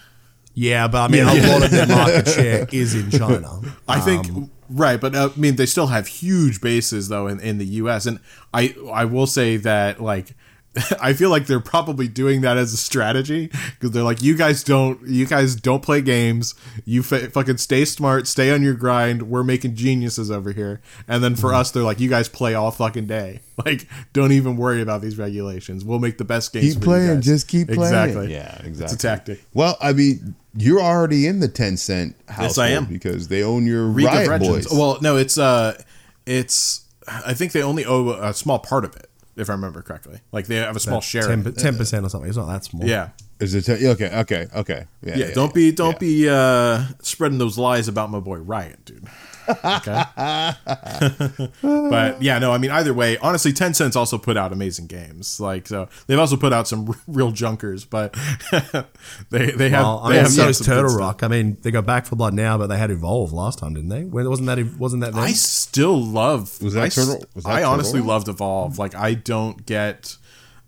Yeah, 0.54 0.88
but 0.88 1.02
I 1.02 1.08
mean, 1.08 1.24
a 1.24 1.48
lot 1.52 1.64
of 1.64 1.72
their 1.72 1.88
market 2.00 2.28
share 2.28 2.68
is 2.72 2.94
in 2.94 3.10
China. 3.10 3.60
I 3.88 4.00
think 4.00 4.28
Um, 4.30 4.52
right, 4.70 5.02
but 5.02 5.16
uh, 5.16 5.30
I 5.36 5.40
mean 5.40 5.56
they 5.56 5.66
still 5.66 5.88
have 5.88 6.06
huge 6.08 6.62
bases 6.62 7.08
though 7.10 7.28
in, 7.28 7.40
in 7.40 7.58
the 7.58 7.66
U.S. 7.82 8.06
and 8.06 8.20
I 8.54 8.76
I 8.94 9.06
will 9.06 9.28
say 9.28 9.58
that 9.58 10.02
like. 10.02 10.36
I 11.02 11.14
feel 11.14 11.30
like 11.30 11.46
they're 11.46 11.60
probably 11.60 12.08
doing 12.08 12.42
that 12.42 12.58
as 12.58 12.74
a 12.74 12.78
strategy 12.78 13.48
because 13.48 13.92
they're 13.92 14.02
like, 14.04 14.24
you 14.24 14.36
guys 14.36 14.64
don't, 14.64 15.00
you 15.08 15.28
guys 15.28 15.56
don't 15.56 15.84
play 15.84 16.02
games. 16.02 16.56
You 16.84 17.02
f- 17.02 17.32
fucking 17.32 17.58
stay 17.58 17.86
smart, 17.86 18.26
stay 18.28 18.52
on 18.52 18.64
your 18.64 18.74
grind. 18.74 19.30
We're 19.30 19.44
making 19.44 19.76
geniuses 19.76 20.32
over 20.32 20.52
here. 20.52 20.82
And 21.08 21.24
then 21.24 21.36
for 21.36 21.52
Mm-hmm. 21.52 21.60
us, 21.60 21.72
they're 21.72 21.84
like, 21.84 22.00
you 22.00 22.10
guys 22.10 22.28
play 22.28 22.56
all 22.56 22.72
fucking 22.72 23.06
day. 23.08 23.42
Like, 23.64 23.88
don't 24.14 24.32
even 24.32 24.58
worry 24.58 24.82
about 24.82 25.04
these 25.04 25.16
regulations. 25.20 25.86
We'll 25.86 26.00
make 26.00 26.18
the 26.18 26.26
best 26.26 26.52
games. 26.54 26.74
Keep 26.74 26.74
for 26.74 26.80
you 26.80 26.86
playing, 26.86 27.16
guys." 27.18 27.26
just 27.26 27.48
keep 27.48 27.68
playing. 27.68 27.82
Exactly. 27.84 28.32
Yeah, 28.34 28.56
exactly. 28.64 28.84
It's 28.86 28.94
a 28.94 28.98
tactic. 28.98 29.46
Well, 29.54 29.78
I 29.80 29.94
mean, 29.94 30.34
you're 30.58 30.82
already 30.82 31.28
in 31.28 31.40
the 31.40 31.48
Tencent 31.48 32.16
household 32.28 32.66
I 32.68 32.72
am. 32.72 32.86
because 32.86 33.28
they 33.28 33.44
own 33.44 33.68
your 33.68 33.84
League 33.84 34.08
Riot 34.08 34.32
of 34.32 34.40
Boys. 34.42 34.68
Well, 34.72 34.98
no, 35.02 35.18
it's 35.18 35.38
uh, 35.38 35.80
it's. 36.26 36.82
I 37.08 37.36
think 37.36 37.52
they 37.52 37.62
only 37.62 37.86
owe 37.86 38.10
a 38.10 38.34
small 38.34 38.58
part 38.58 38.86
of 38.86 38.96
it, 38.96 39.08
if 39.36 39.50
I 39.50 39.54
remember 39.54 39.82
correctly. 39.82 40.20
Like 40.32 40.48
they 40.48 40.56
have 40.58 40.76
a 40.76 40.80
small 40.80 41.02
share. 41.02 41.24
ten 41.24 41.76
percent 41.78 42.06
or 42.06 42.10
something. 42.10 42.28
It's 42.30 42.38
not 42.38 42.48
that 42.48 42.64
small. 42.64 42.86
Yeah. 42.88 43.10
Is 43.40 43.56
it? 43.56 43.64
Te- 43.64 43.88
okay, 43.90 44.10
okay, 44.20 44.48
okay. 44.56 44.86
Yeah, 45.02 45.18
Yeah, 45.18 45.26
yeah, 45.28 45.34
don't 45.34 45.50
yeah. 45.50 45.54
be 45.54 45.72
don't 45.72 45.94
Yeah. 45.94 45.98
be 46.00 46.30
uh 46.30 46.84
spreading 47.02 47.38
those 47.40 47.58
lies 47.58 47.88
about 47.88 48.10
my 48.10 48.20
boy 48.20 48.38
Riot, 48.38 48.86
dude. 48.86 49.08
Okay. 49.48 50.04
but 51.62 52.22
yeah, 52.22 52.40
no, 52.40 52.52
I 52.52 52.58
mean 52.58 52.72
either 52.72 52.94
way, 52.94 53.18
honestly, 53.18 53.52
Tencent's 53.54 53.96
also 53.96 54.18
put 54.18 54.38
out 54.38 54.52
amazing 54.54 54.88
games. 54.88 55.40
Like 55.40 55.68
so, 55.68 55.88
they've 56.08 56.20
also 56.20 56.38
put 56.38 56.54
out 56.54 56.68
some 56.68 56.90
r- 56.90 56.96
real 57.08 57.32
junkers, 57.32 57.86
but 57.86 58.14
they 59.30 59.52
they 59.52 59.70
have. 59.70 59.84
Well, 59.84 60.00
I 60.00 60.10
they 60.10 60.14
mean, 60.16 60.24
have 60.24 60.32
so 60.32 60.48
is 60.50 60.58
good 60.60 60.66
Turtle 60.66 60.90
stuff. 60.90 61.00
Rock. 61.00 61.24
I 61.24 61.28
mean, 61.28 61.58
they 61.62 61.72
go 61.72 61.82
back 61.82 62.06
for 62.06 62.16
blood 62.16 62.34
now, 62.34 62.58
but 62.58 62.68
they 62.68 62.78
had 62.78 62.92
Evolve 62.92 63.34
last 63.34 63.60
time, 63.60 63.74
didn't 63.74 63.90
they? 63.90 64.04
When- 64.04 64.30
Wasn't 64.30 64.48
that 64.48 64.78
wasn't 64.78 65.02
that 65.02 65.14
them? 65.14 65.22
I 65.24 65.32
still 65.34 66.02
love. 66.02 66.62
Was 66.62 66.74
that 66.74 66.84
I, 66.84 66.86
s- 66.88 66.96
Turtle- 66.96 67.24
was 67.36 67.44
that 67.44 67.52
I 67.52 67.64
honestly 67.64 68.00
Turtle? 68.00 68.08
loved 68.08 68.28
Evolve. 68.30 68.78
Like 68.80 68.96
I 68.96 69.14
don't 69.14 69.66
get 69.66 70.18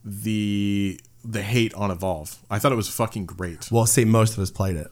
the 0.04 1.00
the 1.24 1.42
hate 1.42 1.74
on 1.74 1.90
Evolve. 1.92 2.38
I 2.50 2.60
thought 2.60 2.72
it 2.72 2.76
was 2.76 2.90
fucking 2.90 3.26
great. 3.26 3.72
well, 3.72 3.86
see, 3.86 4.06
most 4.06 4.34
of 4.38 4.40
us 4.44 4.52
played 4.52 4.76
it. 4.76 4.88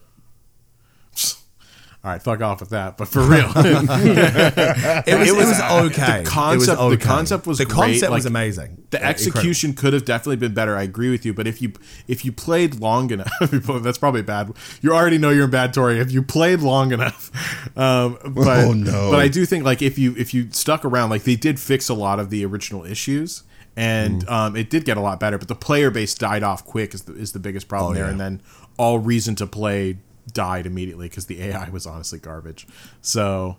All 2.04 2.10
right, 2.10 2.20
fuck 2.22 2.42
off 2.42 2.60
with 2.60 2.68
that. 2.68 2.98
But 2.98 3.08
for 3.08 3.22
real, 3.22 3.50
It 3.56 5.18
was, 5.18 5.28
it 5.28 5.34
was 5.36 5.60
okay. 5.90 6.22
The 6.22 6.28
concept- 6.28 6.80
it 6.80 6.84
was 6.84 6.98
the 6.98 7.04
concept 7.04 7.46
was 7.46 7.58
the 7.58 7.64
great, 7.64 7.74
concept 8.00 8.12
was 8.12 8.26
amazing. 8.26 8.84
the 8.90 8.98
Uh, 8.98 9.08
incredible. 9.08 9.08
execution 9.08 9.72
could 9.72 9.92
have 9.94 10.04
definitely 10.04 10.36
been 10.36 10.52
better. 10.54 10.76
I 10.76 10.82
agree 10.82 11.10
with 11.10 11.24
you, 11.24 11.32
but 11.32 11.46
if 11.46 11.62
you 11.62 11.72
if 12.06 12.24
you 12.24 12.30
played 12.32 12.74
long 12.80 13.10
enough, 13.10 13.30
that's 13.40 13.98
probably 13.98 14.22
bad. 14.22 14.52
You 14.82 14.92
already 14.92 15.16
know 15.18 15.30
you're 15.30 15.44
in 15.46 15.50
bad 15.50 15.72
Tory. 15.72 15.98
If 15.98 16.12
you 16.12 16.22
played 16.22 16.60
long 16.60 16.92
enough, 16.92 17.30
um, 17.78 18.18
but 18.26 18.46
Oh, 18.66 18.72
no. 18.72 19.10
but 19.10 19.20
I 19.20 19.28
do 19.28 19.46
think 19.46 19.64
like 19.64 19.80
if 19.80 19.98
you 19.98 20.14
if 20.18 20.34
you 20.34 20.48
stuck 20.52 20.84
around, 20.84 21.08
like 21.10 21.22
they 21.24 21.36
did 21.36 21.58
fix 21.58 21.88
a 21.88 21.94
lot 21.94 22.20
of 22.20 22.28
the 22.30 22.44
original 22.44 22.84
issues. 22.84 23.44
And 23.76 24.24
Mm. 24.24 24.30
um, 24.30 24.56
it 24.56 24.70
did 24.70 24.84
get 24.84 24.96
a 24.96 25.00
lot 25.00 25.18
better, 25.18 25.36
but 25.36 25.48
the 25.48 25.56
player 25.56 25.90
base 25.90 26.14
died 26.14 26.44
off 26.44 26.64
quick 26.64 26.94
is 26.94 27.02
the, 27.04 27.14
is 27.16 27.32
the 27.32 27.40
biggest 27.40 27.66
problem 27.66 27.90
Oh, 27.90 27.94
there. 27.96 28.04
yeah. 28.04 28.10
And 28.12 28.20
then 28.20 28.40
all 28.76 29.00
reason 29.00 29.34
to 29.36 29.48
play 29.48 29.96
died 30.32 30.66
immediately 30.66 31.08
because 31.08 31.26
the 31.26 31.42
AI 31.48 31.68
was 31.70 31.86
honestly 31.86 32.18
garbage. 32.18 32.66
So 33.02 33.56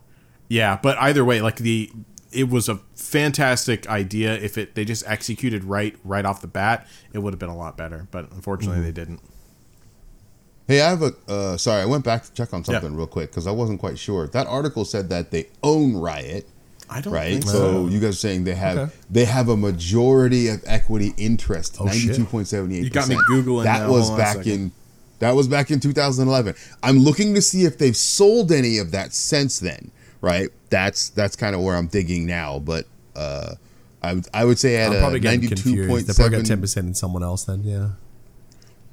yeah, 0.50 0.80
but 0.82 0.98
either 1.00 1.24
way, 1.26 1.42
like 1.42 1.58
the 1.58 1.92
it 2.32 2.50
was 2.50 2.68
a 2.68 2.76
fantastic 2.96 3.88
idea. 3.88 4.34
If 4.36 4.58
it 4.58 4.76
they 4.76 4.84
just 4.86 5.04
executed 5.08 5.64
right 5.64 5.96
right 6.04 6.26
off 6.26 6.42
the 6.42 6.48
bat, 6.48 6.86
it 7.14 7.20
would 7.20 7.34
have 7.34 7.40
been 7.40 7.50
a 7.50 7.56
lot 7.58 7.78
better. 7.78 8.08
But 8.12 8.30
unfortunately, 8.32 8.78
Mm-hmm. 8.78 8.86
they 8.86 8.92
didn't. 8.92 9.22
Hey, 10.68 10.82
I 10.82 10.90
have 10.90 11.04
a. 11.04 11.14
Uh, 11.28 11.58
sorry, 11.58 11.82
I 11.82 11.86
went 11.86 12.04
back 12.04 12.24
to 12.24 12.34
check 12.34 12.54
on 12.54 12.64
something 12.64 12.96
real 12.96 13.06
quick 13.08 13.30
because 13.30 13.46
I 13.48 13.52
wasn't 13.52 13.80
quite 13.80 14.00
sure. 14.00 14.28
That 14.28 14.48
article 14.48 14.84
said 14.84 15.10
that 15.10 15.30
they 15.30 15.48
own 15.62 15.96
Riot, 15.96 16.50
I 16.90 17.02
don't 17.02 17.14
right? 17.14 17.34
think 17.34 17.44
So 17.44 17.52
so. 17.52 17.88
you 17.88 18.00
guys 18.00 18.10
are 18.10 18.14
saying 18.18 18.46
they 18.46 18.56
have 18.56 18.78
Okay. 18.78 18.94
they 19.12 19.26
have 19.26 19.48
a 19.50 19.56
majority 19.56 20.48
of 20.48 20.64
equity 20.66 21.14
interest, 21.18 21.78
Oh, 21.80 21.88
shit. 21.88 22.08
ninety 22.08 22.16
two 22.16 22.26
point 22.26 22.48
seventy 22.48 22.78
eight. 22.80 22.84
You 22.86 22.90
got 22.90 23.08
me 23.08 23.16
Googling 23.30 23.64
That 23.66 23.82
now. 23.84 23.92
was 23.92 24.08
Hold 24.08 24.18
back 24.20 24.48
in. 24.48 24.72
That 25.20 25.36
was 25.36 25.48
back 25.48 25.72
in 25.72 25.80
2011. 25.80 26.56
I'm 26.84 27.00
looking 27.00 27.34
to 27.36 27.42
see 27.42 27.64
if 27.66 27.78
they've 27.78 27.96
sold 27.96 28.52
any 28.52 28.78
of 28.78 28.92
that 28.92 29.14
since 29.14 29.60
then. 29.60 29.92
Right. 30.22 30.50
That's 30.70 31.10
that's 31.10 31.36
kind 31.36 31.56
of 31.56 31.62
where 31.62 31.76
I'm 31.76 31.88
digging 31.88 32.26
now. 32.26 32.60
But 32.60 32.86
uh, 33.16 33.56
I 34.04 34.14
would 34.14 34.28
I 34.34 34.46
would 34.46 34.60
say 34.60 34.76
at 34.78 34.90
I'm 34.92 34.98
a 34.98 35.00
probably 35.00 35.20
getting 35.20 35.42
ninety 35.42 35.56
two 35.56 35.64
confused. 35.64 35.90
point 35.90 36.08
They 36.08 36.14
probably 36.14 36.32
got 36.32 36.38
ten 36.38 36.46
seven. 36.48 36.62
percent 36.62 36.88
in 36.88 36.94
someone 36.96 37.24
else. 37.24 37.44
Then, 37.46 37.64
yeah. 37.64 37.90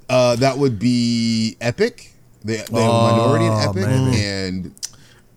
Uh, 0.09 0.37
that 0.37 0.59
would 0.59 0.79
be 0.79 1.57
Epic. 1.61 2.13
They, 2.45 2.57
they 2.57 2.63
have 2.63 2.71
a 2.71 3.11
minority 3.13 3.47
in 3.47 3.53
Oh, 3.53 3.71
Epic 3.71 3.87
maybe. 3.87 4.23
and 4.25 4.75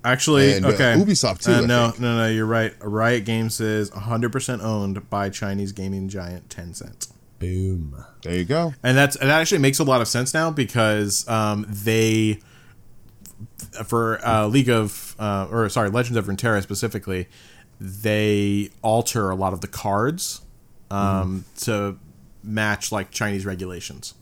Actually, 0.04 0.54
And, 0.58 0.66
uh, 0.66 0.70
okay. 0.70 0.94
Ubisoft, 0.98 1.44
too, 1.44 1.52
Uh, 1.52 1.62
I 1.62 1.66
no, 1.66 1.88
think. 1.90 2.02
no, 2.02 2.18
no. 2.18 2.28
You're 2.30 2.46
right. 2.46 2.74
Riot 2.82 3.26
Games 3.26 3.60
is 3.60 3.92
100 3.92 4.32
percent 4.32 4.62
owned 4.62 5.10
by 5.10 5.30
Chinese 5.30 5.72
gaming 5.72 6.10
giant 6.10 6.50
Tencent. 6.50 7.08
Boom. 7.40 8.04
there 8.24 8.36
you 8.38 8.46
go. 8.46 8.74
and 8.84 8.98
that's 8.98 9.18
that 9.18 9.30
actually 9.30 9.58
makes 9.60 9.80
a 9.80 9.84
lot 9.84 10.02
of 10.02 10.08
sense 10.08 10.34
now 10.34 10.52
because 10.52 11.28
um, 11.28 11.66
they 11.70 12.40
for 13.86 14.26
uh, 14.26 14.48
League 14.48 14.70
of 14.70 15.16
uh, 15.20 15.48
or 15.52 15.68
sorry 15.70 15.90
Legends 15.90 16.18
of 16.18 16.26
Runeterra 16.28 16.62
specifically 16.64 17.28
they 17.80 18.70
alter 18.82 19.30
a 19.30 19.36
lot 19.36 19.52
of 19.54 19.60
the 19.62 19.68
cards 19.68 20.42
um, 20.90 21.44
to 21.62 21.98
match 22.44 22.92
like 22.92 23.12
Chinese 23.12 23.46
regulations 23.46 24.14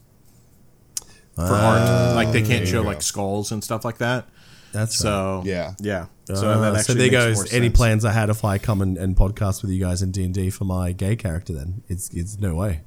for 1.36 1.42
art 1.42 2.14
like 2.16 2.32
they 2.32 2.42
can't 2.42 2.66
show 2.66 2.82
like 2.82 3.02
skulls 3.02 3.52
and 3.52 3.62
stuff 3.62 3.84
like 3.84 3.98
that 3.98 4.28
That's 4.72 4.96
right. 5.04 5.08
so 5.10 5.42
Yeah. 5.44 5.74
yeah 5.80 6.06
So, 6.26 6.34
so 6.36 6.60
that 6.60 6.72
so 6.74 6.78
actually 6.92 7.08
there 7.08 7.10
goes 7.10 7.52
any 7.52 7.66
sense. 7.66 7.76
plans 7.76 8.04
I 8.04 8.12
had 8.12 8.30
if 8.30 8.44
I 8.44 8.58
come 8.58 8.80
and, 8.82 8.96
and 8.96 9.16
podcast 9.16 9.62
with 9.62 9.70
you 9.70 9.80
guys 9.80 10.00
in 10.02 10.10
D 10.12 10.24
and 10.24 10.32
D 10.34 10.50
for 10.50 10.64
my 10.64 10.92
gay 10.92 11.16
character. 11.16 11.52
Then 11.52 11.82
it's 11.88 12.08
it's 12.14 12.38
no 12.38 12.54
way. 12.54 12.82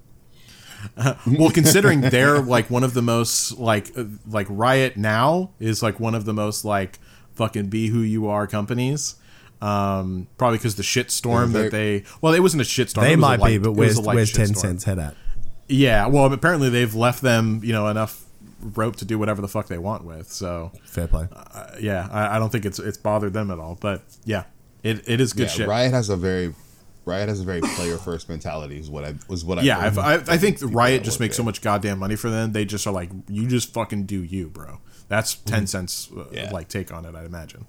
well 1.27 1.49
considering 1.51 2.01
they're 2.01 2.39
like 2.39 2.69
one 2.69 2.83
of 2.83 2.93
the 2.93 3.01
most 3.01 3.57
like 3.57 3.91
uh, 3.97 4.03
like 4.27 4.47
riot 4.49 4.97
now 4.97 5.51
is 5.59 5.81
like 5.83 5.99
one 5.99 6.15
of 6.15 6.25
the 6.25 6.33
most 6.33 6.63
like 6.65 6.99
fucking 7.35 7.67
be 7.67 7.87
who 7.87 7.99
you 7.99 8.27
are 8.27 8.47
companies 8.47 9.15
um 9.61 10.27
probably 10.37 10.57
because 10.57 10.75
the 10.75 10.83
shitstorm 10.83 11.53
Yeah, 11.53 11.63
that 11.63 11.71
they 11.71 12.03
well 12.21 12.33
it 12.33 12.39
wasn't 12.41 12.61
a 12.61 12.65
shitstorm 12.65 13.01
They 13.01 13.13
it 13.13 13.15
was 13.17 13.23
a 13.25 13.27
might 13.27 13.39
light- 13.39 13.47
be, 13.49 13.57
but 13.57 13.69
it 13.71 13.75
where's 13.75 13.97
a 13.97 14.01
light 14.01 14.15
where's 14.15 14.31
shitstorm. 14.31 14.61
Tencent's 14.61 14.83
head 14.83 14.99
at? 14.99 15.15
yeah 15.67 16.05
well 16.07 16.31
apparently 16.31 16.69
they've 16.69 16.93
left 16.95 17.21
them 17.21 17.61
you 17.63 17.73
know 17.73 17.87
enough 17.87 18.23
rope 18.61 18.95
to 18.97 19.05
do 19.05 19.19
whatever 19.19 19.41
the 19.41 19.47
fuck 19.47 19.67
they 19.67 19.77
want 19.77 20.03
with 20.03 20.31
so 20.31 20.71
Fair 20.83 21.07
play. 21.07 21.27
uh, 21.35 21.67
yeah 21.79 22.07
I, 22.11 22.35
I 22.35 22.39
don't 22.39 22.51
think 22.51 22.65
it's 22.65 22.79
it's 22.79 22.97
bothered 22.97 23.33
them 23.33 23.49
at 23.51 23.59
all 23.59 23.77
but 23.79 24.03
yeah 24.25 24.43
it, 24.83 25.07
it 25.09 25.19
is 25.19 25.33
good 25.33 25.43
yeah, 25.43 25.47
shit 25.49 25.67
Riot 25.67 25.91
has 25.93 26.09
a 26.09 26.15
very 26.15 26.53
Riot 27.07 27.29
has 27.29 27.39
a 27.39 27.43
very 27.43 27.61
player 27.61 27.97
first 27.97 28.29
mentality. 28.29 28.77
Is 28.77 28.89
what 28.89 29.05
I 29.05 29.15
was 29.27 29.43
what 29.45 29.57
I 29.59 29.61
yeah, 29.63 29.79
I, 29.97 30.15
I 30.27 30.37
think 30.37 30.59
Riot 30.61 31.03
just 31.03 31.19
makes 31.19 31.35
so 31.37 31.43
much 31.43 31.61
goddamn 31.61 31.97
money 31.99 32.15
for 32.17 32.29
them. 32.29 32.51
They 32.51 32.65
just 32.65 32.85
are 32.85 32.93
like, 32.93 33.09
you 33.27 33.47
just 33.47 33.73
fucking 33.73 34.03
do 34.05 34.21
you, 34.23 34.47
bro. 34.49 34.79
That's 35.07 35.35
Tencent's 35.35 36.09
uh, 36.15 36.25
Yeah. 36.31 36.51
like 36.51 36.67
take 36.67 36.93
on 36.93 37.05
it. 37.05 37.15
I'd 37.15 37.25
imagine. 37.25 37.65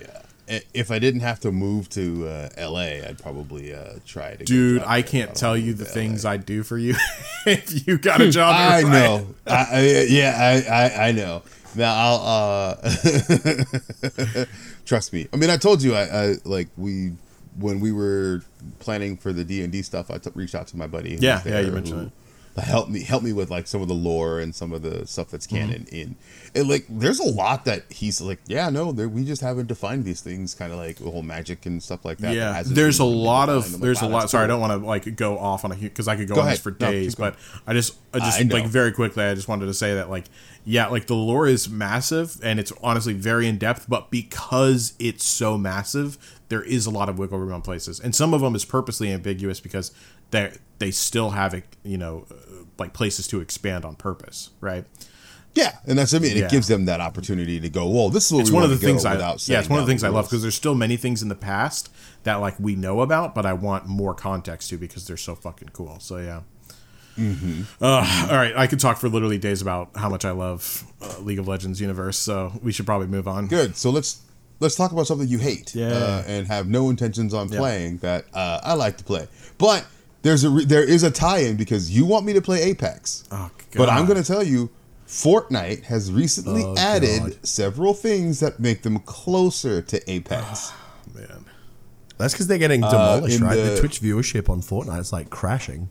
Yeah. 0.00 0.60
If 0.72 0.90
I 0.90 0.98
didn't 0.98 1.20
have 1.20 1.40
to 1.40 1.52
move 1.52 1.88
to 1.90 2.26
uh, 2.28 2.48
LA, 2.70 3.06
I'd 3.06 3.18
probably 3.20 3.74
uh, 3.74 3.94
try 4.06 4.36
to. 4.36 4.44
Dude, 4.44 4.82
I 4.82 5.02
can't 5.02 5.34
tell 5.34 5.56
you 5.56 5.74
the 5.74 5.84
things 5.84 6.24
LA. 6.24 6.30
I'd 6.32 6.46
do 6.46 6.62
for 6.62 6.78
you 6.78 6.94
if 7.46 7.86
you 7.86 7.98
got 7.98 8.20
a 8.20 8.30
job. 8.38 8.54
I 8.56 8.82
know. 8.82 9.34
I, 9.46 9.66
I, 9.72 10.06
yeah, 10.08 10.62
I, 10.68 10.72
I, 10.72 11.08
I 11.08 11.12
know. 11.12 11.42
Now 11.74 11.94
I'll 11.94 12.78
uh, 12.80 14.44
trust 14.86 15.12
me. 15.12 15.28
I 15.32 15.36
mean, 15.36 15.50
I 15.50 15.56
told 15.56 15.82
you, 15.82 15.94
I, 15.94 16.02
I 16.04 16.34
like 16.44 16.68
we 16.76 17.12
when 17.58 17.80
we 17.80 17.92
were 17.92 18.42
planning 18.78 19.16
for 19.16 19.32
the 19.32 19.44
D 19.44 19.62
and 19.62 19.72
D 19.72 19.82
stuff. 19.82 20.10
I 20.10 20.18
t- 20.18 20.30
reached 20.34 20.54
out 20.54 20.66
to 20.68 20.76
my 20.76 20.86
buddy. 20.86 21.10
Yeah, 21.10 21.36
was 21.36 21.46
yeah, 21.46 21.52
there 21.52 21.62
you 21.62 21.72
mentioned 21.72 22.00
who, 22.00 22.10
help 22.60 22.88
me 22.88 23.02
help 23.02 23.22
me 23.22 23.32
with 23.32 23.50
like 23.50 23.66
some 23.66 23.82
of 23.82 23.88
the 23.88 23.94
lore 23.94 24.40
and 24.40 24.54
some 24.54 24.72
of 24.72 24.82
the 24.82 25.06
stuff 25.06 25.28
that's 25.28 25.46
mm-hmm. 25.46 25.68
canon 25.68 25.86
in 25.92 26.16
and 26.54 26.68
like 26.68 26.86
there's 26.88 27.20
a 27.20 27.28
lot 27.28 27.66
that 27.66 27.84
he's 27.90 28.20
like 28.20 28.38
yeah 28.46 28.70
no 28.70 28.92
there, 28.92 29.08
we 29.08 29.24
just 29.24 29.42
haven't 29.42 29.66
defined 29.66 30.04
these 30.04 30.22
things 30.22 30.54
kind 30.54 30.72
of 30.72 30.78
like 30.78 30.96
the 30.96 31.10
whole 31.10 31.22
magic 31.22 31.66
and 31.66 31.82
stuff 31.82 32.04
like 32.04 32.16
that 32.18 32.26
that 32.26 32.34
yeah, 32.34 32.52
hasn't 32.52 32.74
there's 32.74 32.98
a 32.98 33.04
lot 33.04 33.48
of 33.48 33.72
like, 33.72 33.80
there's 33.80 34.02
wow, 34.02 34.08
a 34.08 34.10
lot. 34.10 34.30
Sorry, 34.30 34.44
I 34.44 34.46
don't 34.46 34.60
want 34.60 34.80
to 34.80 34.86
like 34.86 35.16
go 35.16 35.38
off 35.38 35.64
on 35.64 35.72
a 35.72 35.76
because 35.76 36.08
I 36.08 36.16
could 36.16 36.28
go, 36.28 36.34
Go 36.34 36.40
on 36.40 36.46
ahead. 36.46 36.56
this 36.58 36.62
for 36.62 36.70
days. 36.70 37.14
going. 37.14 37.32
but 37.32 37.38
I 37.66 37.72
just 37.72 37.96
I 38.12 38.18
just 38.18 38.40
I 38.40 38.44
like 38.44 38.66
very 38.66 38.92
quickly. 38.92 39.24
I 39.24 39.34
just 39.34 39.48
wanted 39.48 39.66
to 39.66 39.74
say 39.74 39.94
that 39.94 40.10
like 40.10 40.26
yeah, 40.64 40.88
like 40.88 41.06
the 41.06 41.14
lore 41.14 41.46
is 41.46 41.68
massive 41.68 42.38
and 42.42 42.58
it's 42.58 42.72
honestly 42.82 43.12
very 43.12 43.46
in 43.46 43.58
depth. 43.58 43.86
But 43.88 44.10
because 44.10 44.94
it's 44.98 45.24
so 45.24 45.56
massive, 45.56 46.18
there 46.48 46.62
is 46.62 46.86
a 46.86 46.90
lot 46.90 47.08
of 47.08 47.18
wiggle 47.18 47.38
room 47.38 47.52
on 47.52 47.62
places, 47.62 48.00
and 48.00 48.14
some 48.14 48.32
of 48.34 48.40
them 48.40 48.54
is 48.54 48.64
purposely 48.64 49.12
ambiguous 49.12 49.60
because 49.60 49.92
they 50.30 50.52
they 50.78 50.90
still 50.90 51.30
have 51.30 51.54
it, 51.54 51.64
you 51.82 51.98
know 51.98 52.26
uh, 52.30 52.34
like 52.78 52.92
places 52.92 53.26
to 53.28 53.40
expand 53.40 53.84
on 53.84 53.96
purpose, 53.96 54.50
right? 54.60 54.84
yeah 55.56 55.78
and 55.86 55.98
that's 55.98 56.12
what 56.12 56.20
I 56.20 56.22
mean 56.28 56.36
Yeah. 56.36 56.44
it 56.44 56.50
gives 56.50 56.68
them 56.68 56.84
that 56.84 57.00
opportunity 57.00 57.58
to 57.58 57.68
go 57.70 57.88
well 57.88 58.10
this 58.10 58.26
is 58.26 58.32
what 58.32 58.40
it's 58.42 58.50
one 58.50 58.62
of 58.62 58.68
the 58.68 58.76
things 58.76 59.06
I 59.06 59.14
yeah, 59.14 59.58
it's 59.58 59.70
one 59.70 59.80
of 59.80 59.86
the 59.86 59.90
things 59.90 60.04
I 60.04 60.08
love 60.10 60.26
because 60.26 60.42
there's 60.42 60.54
still 60.54 60.74
many 60.74 60.96
things 60.98 61.22
in 61.22 61.28
the 61.28 61.34
past 61.34 61.90
that 62.24 62.36
like 62.36 62.60
we 62.60 62.76
know 62.76 63.00
about, 63.00 63.34
but 63.34 63.46
I 63.46 63.54
want 63.54 63.86
more 63.86 64.14
context 64.14 64.68
to 64.70 64.76
because 64.76 65.06
they're 65.06 65.16
so 65.16 65.34
fucking 65.34 65.70
cool. 65.72 65.98
So 65.98 66.18
yeah. 66.18 66.42
Mm-hmm. 67.16 67.62
Uh, 67.82 68.28
all 68.30 68.36
right, 68.36 68.54
I 68.54 68.66
could 68.66 68.78
talk 68.80 68.98
for 68.98 69.08
literally 69.08 69.38
days 69.38 69.62
about 69.62 69.96
how 69.96 70.10
much 70.10 70.26
I 70.26 70.32
love 70.32 70.84
uh, 71.00 71.18
League 71.20 71.38
of 71.38 71.48
Legends 71.48 71.80
universe. 71.80 72.18
So 72.18 72.52
we 72.62 72.72
should 72.72 72.84
probably 72.84 73.06
move 73.06 73.26
on. 73.26 73.46
Good. 73.46 73.76
So 73.76 73.88
let's 73.90 74.20
let's 74.60 74.74
talk 74.74 74.92
about 74.92 75.06
something 75.06 75.28
you 75.28 75.38
hate 75.38 75.74
Yeah. 75.74 75.88
uh, 75.88 76.22
and 76.26 76.46
have 76.46 76.68
no 76.68 76.90
intentions 76.90 77.34
on 77.34 77.48
playing 77.48 77.98
that 77.98 78.24
uh, 78.34 78.60
I 78.62 78.74
like 78.74 78.96
to 78.98 79.04
play. 79.04 79.28
But 79.58 79.86
there's 80.22 80.44
a 80.44 80.50
re- 80.50 80.64
there 80.64 80.82
is 80.84 81.02
a 81.02 81.10
tie-in 81.10 81.56
because 81.56 81.90
you 81.90 82.04
want 82.06 82.24
me 82.26 82.32
to 82.32 82.40
play 82.42 82.62
Apex. 82.62 83.24
Oh, 83.30 83.50
But 83.76 83.88
I'm 83.88 84.06
going 84.06 84.20
to 84.20 84.26
tell 84.26 84.42
you, 84.42 84.70
Fortnite 85.06 85.84
has 85.84 86.10
recently 86.10 86.62
Oh, 86.64 86.74
added 86.76 87.20
God. 87.20 87.46
several 87.46 87.94
things 87.94 88.40
that 88.40 88.58
make 88.58 88.82
them 88.82 88.98
closer 89.00 89.80
to 89.82 90.10
Apex. 90.10 90.72
man. 91.14 91.44
That's 92.18 92.32
because 92.32 92.46
they're 92.46 92.58
getting 92.58 92.80
demolished, 92.80 93.38
in 93.38 93.44
right? 93.44 93.54
The, 93.56 93.62
the- 93.70 93.78
Twitch 93.78 94.00
viewership 94.00 94.48
on 94.48 94.62
Fortnite 94.62 94.98
is 95.00 95.12
like 95.12 95.30
crashing. 95.30 95.90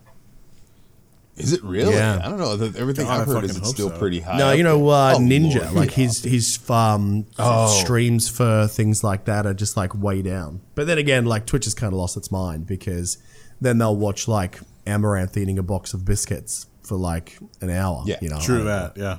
Is 1.38 1.52
it 1.53 1.62
really? 1.64 1.94
Yeah. 1.94 2.22
I 2.24 2.30
don't 2.30 2.40
know. 2.40 2.56
The- 2.56 2.80
Everything 2.80 3.06
God, 3.07 3.18
I 3.18 3.22
I've 3.22 3.28
heard 3.28 3.44
is 3.44 3.57
it's 3.57 3.70
still 3.70 3.90
so. 3.90 3.98
pretty 3.98 4.22
high. 4.22 4.38
No, 4.38 4.52
you 4.53 4.64
know, 4.64 4.88
uh, 4.88 5.16
Oh, 5.18 5.20
Ninja, 5.20 5.62
Lord, 5.64 5.74
like 5.74 5.90
yeah. 5.98 6.03
his 6.06 6.24
his 6.24 6.70
um, 6.70 7.26
Oh. 7.38 7.68
streams 7.84 8.30
for 8.30 8.68
things 8.68 9.03
like 9.03 9.26
that 9.26 9.45
are 9.45 9.53
just 9.53 9.76
like 9.76 9.94
way 9.94 10.22
down. 10.22 10.62
But 10.76 10.88
then 10.88 10.98
again, 10.98 11.26
like 11.26 11.45
Twitch 11.45 11.66
has 11.66 11.74
kind 11.74 11.91
of 11.91 11.99
lost 11.99 12.16
its 12.16 12.32
mind 12.32 12.68
because 12.68 13.18
then 13.60 13.78
they'll 13.80 13.95
watch 13.98 14.28
like 14.30 14.60
Amouranth 14.88 15.36
eating 15.36 15.60
a 15.60 15.64
box 15.64 15.94
of 15.94 16.06
biscuits 16.06 16.68
for 16.84 16.95
like 16.95 17.38
an 17.62 17.70
hour. 17.70 18.03
Yeah, 18.06 18.18
you 18.22 18.30
know, 18.30 18.40
True 18.40 18.64
like- 18.64 18.94
that. 18.95 18.98
Yeah. 18.98 19.18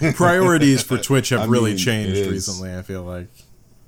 Yeah. 0.00 0.12
Priorities 0.16 0.82
for 0.82 0.98
Twitch 0.98 1.30
have 1.30 1.40
I 1.40 1.44
really 1.46 1.70
mean, 1.70 1.78
changed 1.78 2.30
recently. 2.30 2.76
I 2.76 2.82
feel 2.82 3.02
like. 3.02 3.28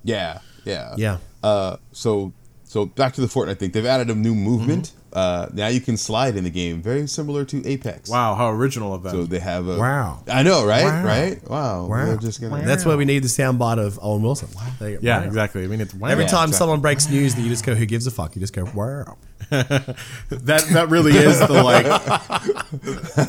Yeah, 0.03 0.39
yeah, 0.65 0.95
Yeah. 0.97 1.19
Uh, 1.43 1.77
so 1.93 2.33
so 2.65 2.87
back 2.87 3.13
to 3.15 3.21
the 3.21 3.27
Fortnite 3.27 3.59
thing. 3.59 3.71
They've 3.71 3.85
added 3.87 4.09
a 4.11 4.15
new 4.15 4.35
movement. 4.35 4.89
Mm-hmm. 4.89 5.00
Uh, 5.13 5.49
now 5.53 5.67
you 5.67 5.81
can 5.81 5.97
slide 5.97 6.37
in 6.37 6.45
the 6.45 6.51
game, 6.51 6.81
very 6.81 7.07
similar 7.09 7.45
to 7.45 7.67
Apex. 7.67 8.09
Wow, 8.09 8.35
how 8.37 8.49
original 8.51 8.95
of 8.95 9.03
them. 9.03 9.13
So 9.13 9.25
they 9.25 9.41
have 9.41 9.67
a 9.67 9.77
Wow. 9.77 10.23
I 10.31 10.43
know, 10.45 10.65
right? 10.65 10.85
Wow. 10.85 11.05
Right? 11.05 11.51
Wow. 11.51 11.87
Wow. 11.87 12.07
They're 12.07 12.17
just 12.17 12.41
gonna. 12.41 12.63
That's 12.65 12.85
why 12.85 12.95
we 12.95 13.05
need 13.05 13.25
the 13.25 13.29
soundbite 13.29 13.79
of 13.85 13.99
Owen 14.03 14.23
Wilson. 14.23 14.49
There 14.79 14.91
you 14.91 14.99
yeah, 15.03 15.19
Wow. 15.21 15.25
exactly. 15.27 15.65
I 15.65 15.67
mean, 15.67 15.81
it's 15.81 15.93
wow. 15.95 16.09
Every 16.09 16.25
Yeah, 16.25 16.31
time 16.31 16.49
exactly. 16.51 16.59
someone 16.59 16.81
breaks 16.81 17.09
news 17.11 17.35
that 17.35 17.43
you 17.43 17.49
just 17.49 17.65
go, 17.67 17.75
"Who 17.75 17.87
gives 17.87 18.07
a 18.07 18.11
fuck?" 18.13 18.37
You 18.37 18.41
just 18.41 18.53
go, 18.55 18.69
"Wow." 18.75 19.17
That 19.51 20.65
that 20.73 20.89
really 20.91 21.17
is 21.17 21.39
the 21.41 21.63
like 21.63 21.87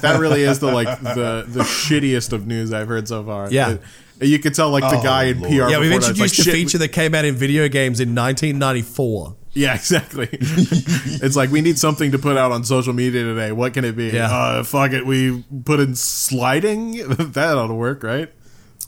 that 0.01 0.17
really 0.19 0.43
is 0.43 0.59
the 0.59 0.71
like 0.71 0.99
the 1.01 1.45
the 1.47 1.61
shittiest 1.63 2.31
of 2.33 2.45
news 2.47 2.71
I've 2.73 2.87
heard 2.87 3.07
so 3.07 3.23
far. 3.23 3.49
Yeah. 3.51 3.71
It- 3.71 3.81
you 4.21 4.39
could 4.39 4.53
tell 4.53 4.69
like 4.69 4.83
the 4.83 4.99
Oh, 4.99 5.03
guy 5.03 5.23
in 5.25 5.39
Lord. 5.41 5.49
PR. 5.51 5.55
Yeah, 5.69 5.79
we've 5.79 5.89
before 5.89 5.89
that, 5.89 5.95
it's 5.97 6.07
introduced 6.09 6.19
like, 6.19 6.31
a 6.31 6.43
shit, 6.43 6.53
feature 6.53 6.77
that 6.79 6.89
came 6.89 7.13
out 7.15 7.25
in 7.25 7.35
video 7.35 7.67
games 7.67 7.99
in 7.99 8.13
1994. 8.15 9.35
Yeah, 9.53 9.75
exactly. 9.75 10.29
it's 10.31 11.35
like 11.35 11.49
we 11.51 11.61
need 11.61 11.77
something 11.77 12.11
to 12.11 12.19
put 12.19 12.37
out 12.37 12.51
on 12.51 12.63
social 12.63 12.93
media 12.93 13.23
today. 13.23 13.51
What 13.51 13.73
can 13.73 13.83
it 13.83 13.95
be? 13.97 14.07
Yeah. 14.09 14.31
Uh, 14.31 14.63
fuck 14.63 14.91
it. 14.93 15.05
We 15.05 15.43
put 15.65 15.79
in 15.79 15.95
sliding. 15.95 16.91
that 17.07 17.57
ought 17.57 17.67
to 17.67 17.73
work, 17.73 18.03
right? 18.03 18.31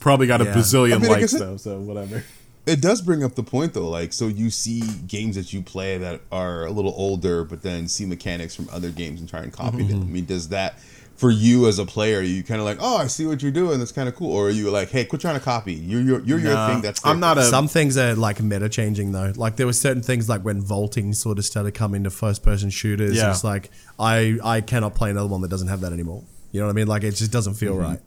Probably 0.00 0.26
got 0.26 0.40
a 0.40 0.44
Yeah. 0.44 0.54
bazillion 0.54 0.94
I 0.96 0.98
mean, 0.98 1.10
likes 1.10 1.34
it- 1.34 1.38
though, 1.38 1.56
so 1.56 1.78
whatever. 1.80 2.24
It 2.66 2.80
does 2.80 3.02
bring 3.02 3.22
up 3.22 3.34
the 3.34 3.42
point 3.42 3.74
though, 3.74 3.90
like 3.90 4.14
so 4.14 4.26
you 4.26 4.48
see 4.48 4.80
games 5.06 5.36
that 5.36 5.52
you 5.52 5.60
play 5.60 5.98
that 5.98 6.22
are 6.32 6.64
a 6.64 6.70
little 6.70 6.94
older, 6.96 7.44
but 7.44 7.60
then 7.60 7.88
see 7.88 8.06
mechanics 8.06 8.54
from 8.56 8.70
other 8.72 8.88
games 8.88 9.20
and 9.20 9.28
try 9.28 9.40
and 9.42 9.52
copy 9.52 9.78
Mm-hmm. 9.80 9.88
them. 9.88 10.00
I 10.00 10.06
mean, 10.06 10.24
does 10.24 10.48
that 10.48 10.78
for 11.16 11.30
you 11.30 11.68
as 11.68 11.78
a 11.78 11.84
player? 11.86 12.18
Are 12.18 12.22
you 12.22 12.42
kind 12.42 12.60
of 12.60 12.64
like, 12.64 12.78
oh, 12.80 12.96
I 12.96 13.06
see 13.06 13.24
what 13.26 13.42
you're 13.42 13.52
doing. 13.52 13.78
That's 13.78 13.92
kind 13.92 14.08
of 14.08 14.14
cool. 14.16 14.32
Or 14.32 14.46
are 14.48 14.50
you 14.50 14.70
like, 14.70 14.90
hey, 14.90 15.04
quit 15.04 15.20
trying 15.20 15.38
to 15.38 15.44
copy. 15.44 15.74
You're 15.74 16.00
you're, 16.00 16.20
you're 16.20 16.38
your 16.38 16.54
Nah, 16.54 16.68
thing. 16.68 16.80
That's 16.82 17.04
I'm 17.06 17.20
not 17.20 17.38
a- 17.38 17.44
Some 17.44 17.68
things 17.68 17.96
are 17.96 18.14
like 18.14 18.40
meta 18.42 18.68
changing 18.68 19.12
though. 19.12 19.32
Like 19.36 19.56
there 19.56 19.66
were 19.66 19.72
certain 19.72 20.02
things 20.02 20.28
like 20.28 20.42
when 20.42 20.60
vaulting 20.60 21.12
sort 21.12 21.38
of 21.38 21.44
started 21.44 21.72
coming 21.72 22.04
to 22.04 22.10
first 22.10 22.42
person 22.42 22.70
shooters. 22.70 23.16
Yeah. 23.16 23.30
It's 23.30 23.44
like 23.44 23.70
I 23.98 24.38
I 24.42 24.60
cannot 24.60 24.94
play 24.94 25.10
another 25.10 25.28
one 25.28 25.40
that 25.42 25.48
doesn't 25.48 25.68
have 25.68 25.80
that 25.82 25.92
anymore. 25.92 26.24
You 26.52 26.60
know 26.60 26.66
what 26.66 26.72
I 26.72 26.76
mean? 26.76 26.86
Like 26.88 27.04
it 27.04 27.12
just 27.12 27.32
doesn't 27.32 27.54
feel 27.54 27.76
right. 27.76 28.00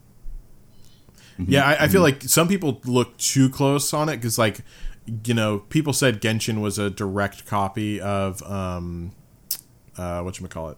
Yeah, 1.39 1.65
I, 1.67 1.83
I 1.83 1.87
feel 1.87 2.01
like 2.01 2.23
some 2.23 2.47
people 2.47 2.81
look 2.85 3.15
too 3.17 3.47
close 3.49 3.93
on 3.93 4.09
it 4.09 4.15
because, 4.17 4.39
like, 4.39 4.61
you 5.23 5.35
know, 5.35 5.59
people 5.59 5.93
said 5.93 6.19
Genshin 6.19 6.61
was 6.61 6.79
a 6.79 6.89
direct 6.89 7.45
copy 7.45 8.01
of 8.01 8.41
um, 8.41 9.11
uh, 9.97 10.21
what 10.23 10.39
you 10.39 10.47
call 10.47 10.69
it. 10.69 10.77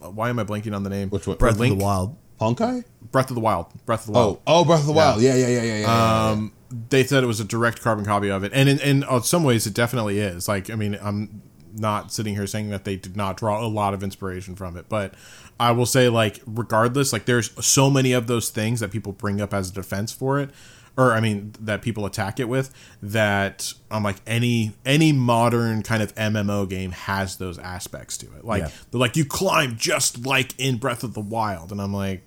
Why 0.00 0.28
am 0.28 0.38
I 0.38 0.44
blanking 0.44 0.74
on 0.74 0.82
the 0.82 0.90
name? 0.90 1.10
Which 1.10 1.26
one? 1.26 1.36
Breath 1.36 1.60
of 1.60 1.68
the 1.68 1.74
Wild. 1.74 2.16
Honkai. 2.40 2.84
Breath 3.10 3.30
of 3.30 3.34
the 3.34 3.40
Wild. 3.40 3.66
Breath 3.86 4.00
of 4.00 4.06
the 4.06 4.12
Wild. 4.12 4.40
Oh, 4.46 4.60
oh, 4.60 4.64
Breath 4.64 4.80
of 4.80 4.86
the 4.86 4.92
Wild. 4.92 5.22
Yeah, 5.22 5.34
yeah, 5.34 5.48
yeah, 5.48 5.62
yeah, 5.62 5.78
yeah. 5.80 6.30
Um, 6.30 6.52
they 6.90 7.04
said 7.04 7.22
it 7.22 7.26
was 7.26 7.40
a 7.40 7.44
direct 7.44 7.80
carbon 7.82 8.04
copy 8.04 8.30
of 8.30 8.44
it, 8.44 8.52
and 8.54 8.68
in, 8.68 8.80
in 8.80 9.04
uh, 9.04 9.20
some 9.20 9.44
ways, 9.44 9.66
it 9.66 9.74
definitely 9.74 10.18
is. 10.18 10.48
Like, 10.48 10.68
I 10.68 10.74
mean, 10.74 10.98
I'm 11.00 11.42
not 11.74 12.12
sitting 12.12 12.34
here 12.34 12.46
saying 12.46 12.70
that 12.70 12.84
they 12.84 12.96
did 12.96 13.16
not 13.16 13.36
draw 13.36 13.64
a 13.64 13.68
lot 13.68 13.94
of 13.94 14.02
inspiration 14.02 14.56
from 14.56 14.76
it, 14.76 14.88
but 14.88 15.14
I 15.58 15.72
will 15.72 15.86
say, 15.86 16.08
like, 16.08 16.40
regardless, 16.46 17.12
like, 17.12 17.26
there's 17.26 17.52
so 17.64 17.90
many 17.90 18.12
of 18.12 18.26
those 18.26 18.50
things 18.50 18.80
that 18.80 18.90
people 18.90 19.12
bring 19.12 19.40
up 19.40 19.54
as 19.54 19.70
a 19.70 19.72
defense 19.72 20.12
for 20.12 20.38
it, 20.40 20.50
or 20.96 21.12
I 21.12 21.20
mean, 21.20 21.54
that 21.60 21.82
people 21.82 22.06
attack 22.06 22.40
it 22.40 22.48
with. 22.48 22.72
That 23.02 23.72
I'm 23.90 24.02
like, 24.02 24.16
any 24.26 24.72
any 24.84 25.12
modern 25.12 25.82
kind 25.82 26.02
of 26.02 26.14
MMO 26.14 26.68
game 26.68 26.92
has 26.92 27.36
those 27.36 27.58
aspects 27.58 28.16
to 28.18 28.26
it. 28.36 28.44
Like, 28.44 28.62
Yeah. 28.62 28.70
they're 28.90 29.00
like, 29.00 29.16
you 29.16 29.24
climb 29.24 29.76
just 29.76 30.24
like 30.26 30.52
in 30.58 30.78
Breath 30.78 31.02
of 31.04 31.14
the 31.14 31.20
Wild, 31.20 31.72
and 31.72 31.80
I'm 31.80 31.92
like. 31.94 32.22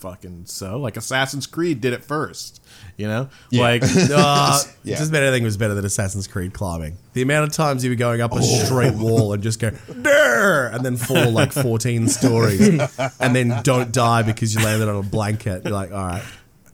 Fucking 0.00 0.42
so, 0.44 0.78
like 0.78 0.98
Assassin's 0.98 1.46
Creed 1.46 1.80
did 1.80 1.94
it 1.94 2.04
first, 2.04 2.62
you 2.98 3.08
know. 3.08 3.30
Like, 3.50 3.82
Uh, 4.14 4.62
Yeah. 4.84 4.96
Just 4.98 5.08
about 5.08 5.22
anything 5.22 5.42
was 5.42 5.56
better 5.56 5.72
than 5.72 5.86
Assassin's 5.86 6.26
Creed 6.28 6.52
climbing. 6.52 6.98
The 7.14 7.22
amount 7.22 7.48
of 7.48 7.54
times 7.54 7.82
you 7.82 7.88
were 7.90 7.96
going 7.96 8.20
up 8.20 8.32
a 8.36 8.42
straight 8.42 8.92
wall 8.94 9.32
and 9.32 9.42
just 9.42 9.58
go 9.58 9.70
"Durr," 10.02 10.66
and 10.72 10.84
then 10.84 10.98
fall 10.98 11.30
like 11.30 11.50
14 11.50 12.08
stories, 12.08 12.68
and 13.20 13.34
then 13.34 13.58
don't 13.62 13.90
die 13.90 14.20
because 14.22 14.54
you 14.54 14.62
landed 14.62 14.86
on 14.86 14.96
a 14.96 15.02
blanket. 15.02 15.64
You're 15.64 15.72
like, 15.72 15.92
all 15.92 16.06
right. 16.06 16.22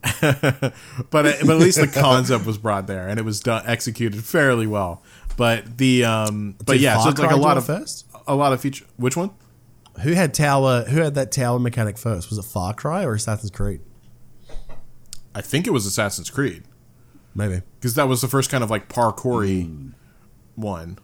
but 0.20 0.74
but 1.10 1.26
at 1.26 1.44
least 1.46 1.80
the 1.80 1.86
concept 1.86 2.44
was 2.44 2.58
brought 2.58 2.86
there 2.86 3.08
and 3.08 3.18
it 3.18 3.24
was 3.24 3.40
done 3.40 3.62
executed 3.66 4.24
fairly 4.24 4.66
well. 4.66 5.02
But 5.36 5.78
the 5.78 6.04
um, 6.04 6.56
but 6.64 6.74
Did 6.74 6.80
yeah, 6.82 6.94
Far 6.96 7.04
so 7.04 7.08
it's 7.10 7.18
like 7.20 7.28
Cry 7.28 7.36
a 7.36 7.40
do 7.40 7.44
lot 7.44 7.56
it 7.56 7.60
of 7.60 7.66
first? 7.66 8.06
a 8.26 8.34
lot 8.34 8.52
of 8.52 8.60
feature. 8.60 8.84
Which 8.96 9.16
one? 9.16 9.30
Who 10.02 10.12
had 10.12 10.34
tower? 10.34 10.84
Who 10.84 11.00
had 11.00 11.14
that 11.14 11.30
tower 11.32 11.58
mechanic 11.58 11.98
first? 11.98 12.30
Was 12.30 12.38
it 12.38 12.44
Far 12.44 12.74
Cry 12.74 13.04
or 13.04 13.14
Assassin's 13.14 13.50
Creed? 13.50 13.80
I 15.34 15.40
think 15.40 15.66
it 15.66 15.70
was 15.70 15.86
Assassin's 15.86 16.28
Creed 16.30 16.64
Maybe. 17.34 17.62
because 17.80 17.94
that 17.94 18.08
was 18.08 18.20
the 18.20 18.28
first 18.28 18.50
kind 18.50 18.62
of 18.62 18.70
like 18.70 18.88
parkoury 18.88 19.92
one. 20.56 20.98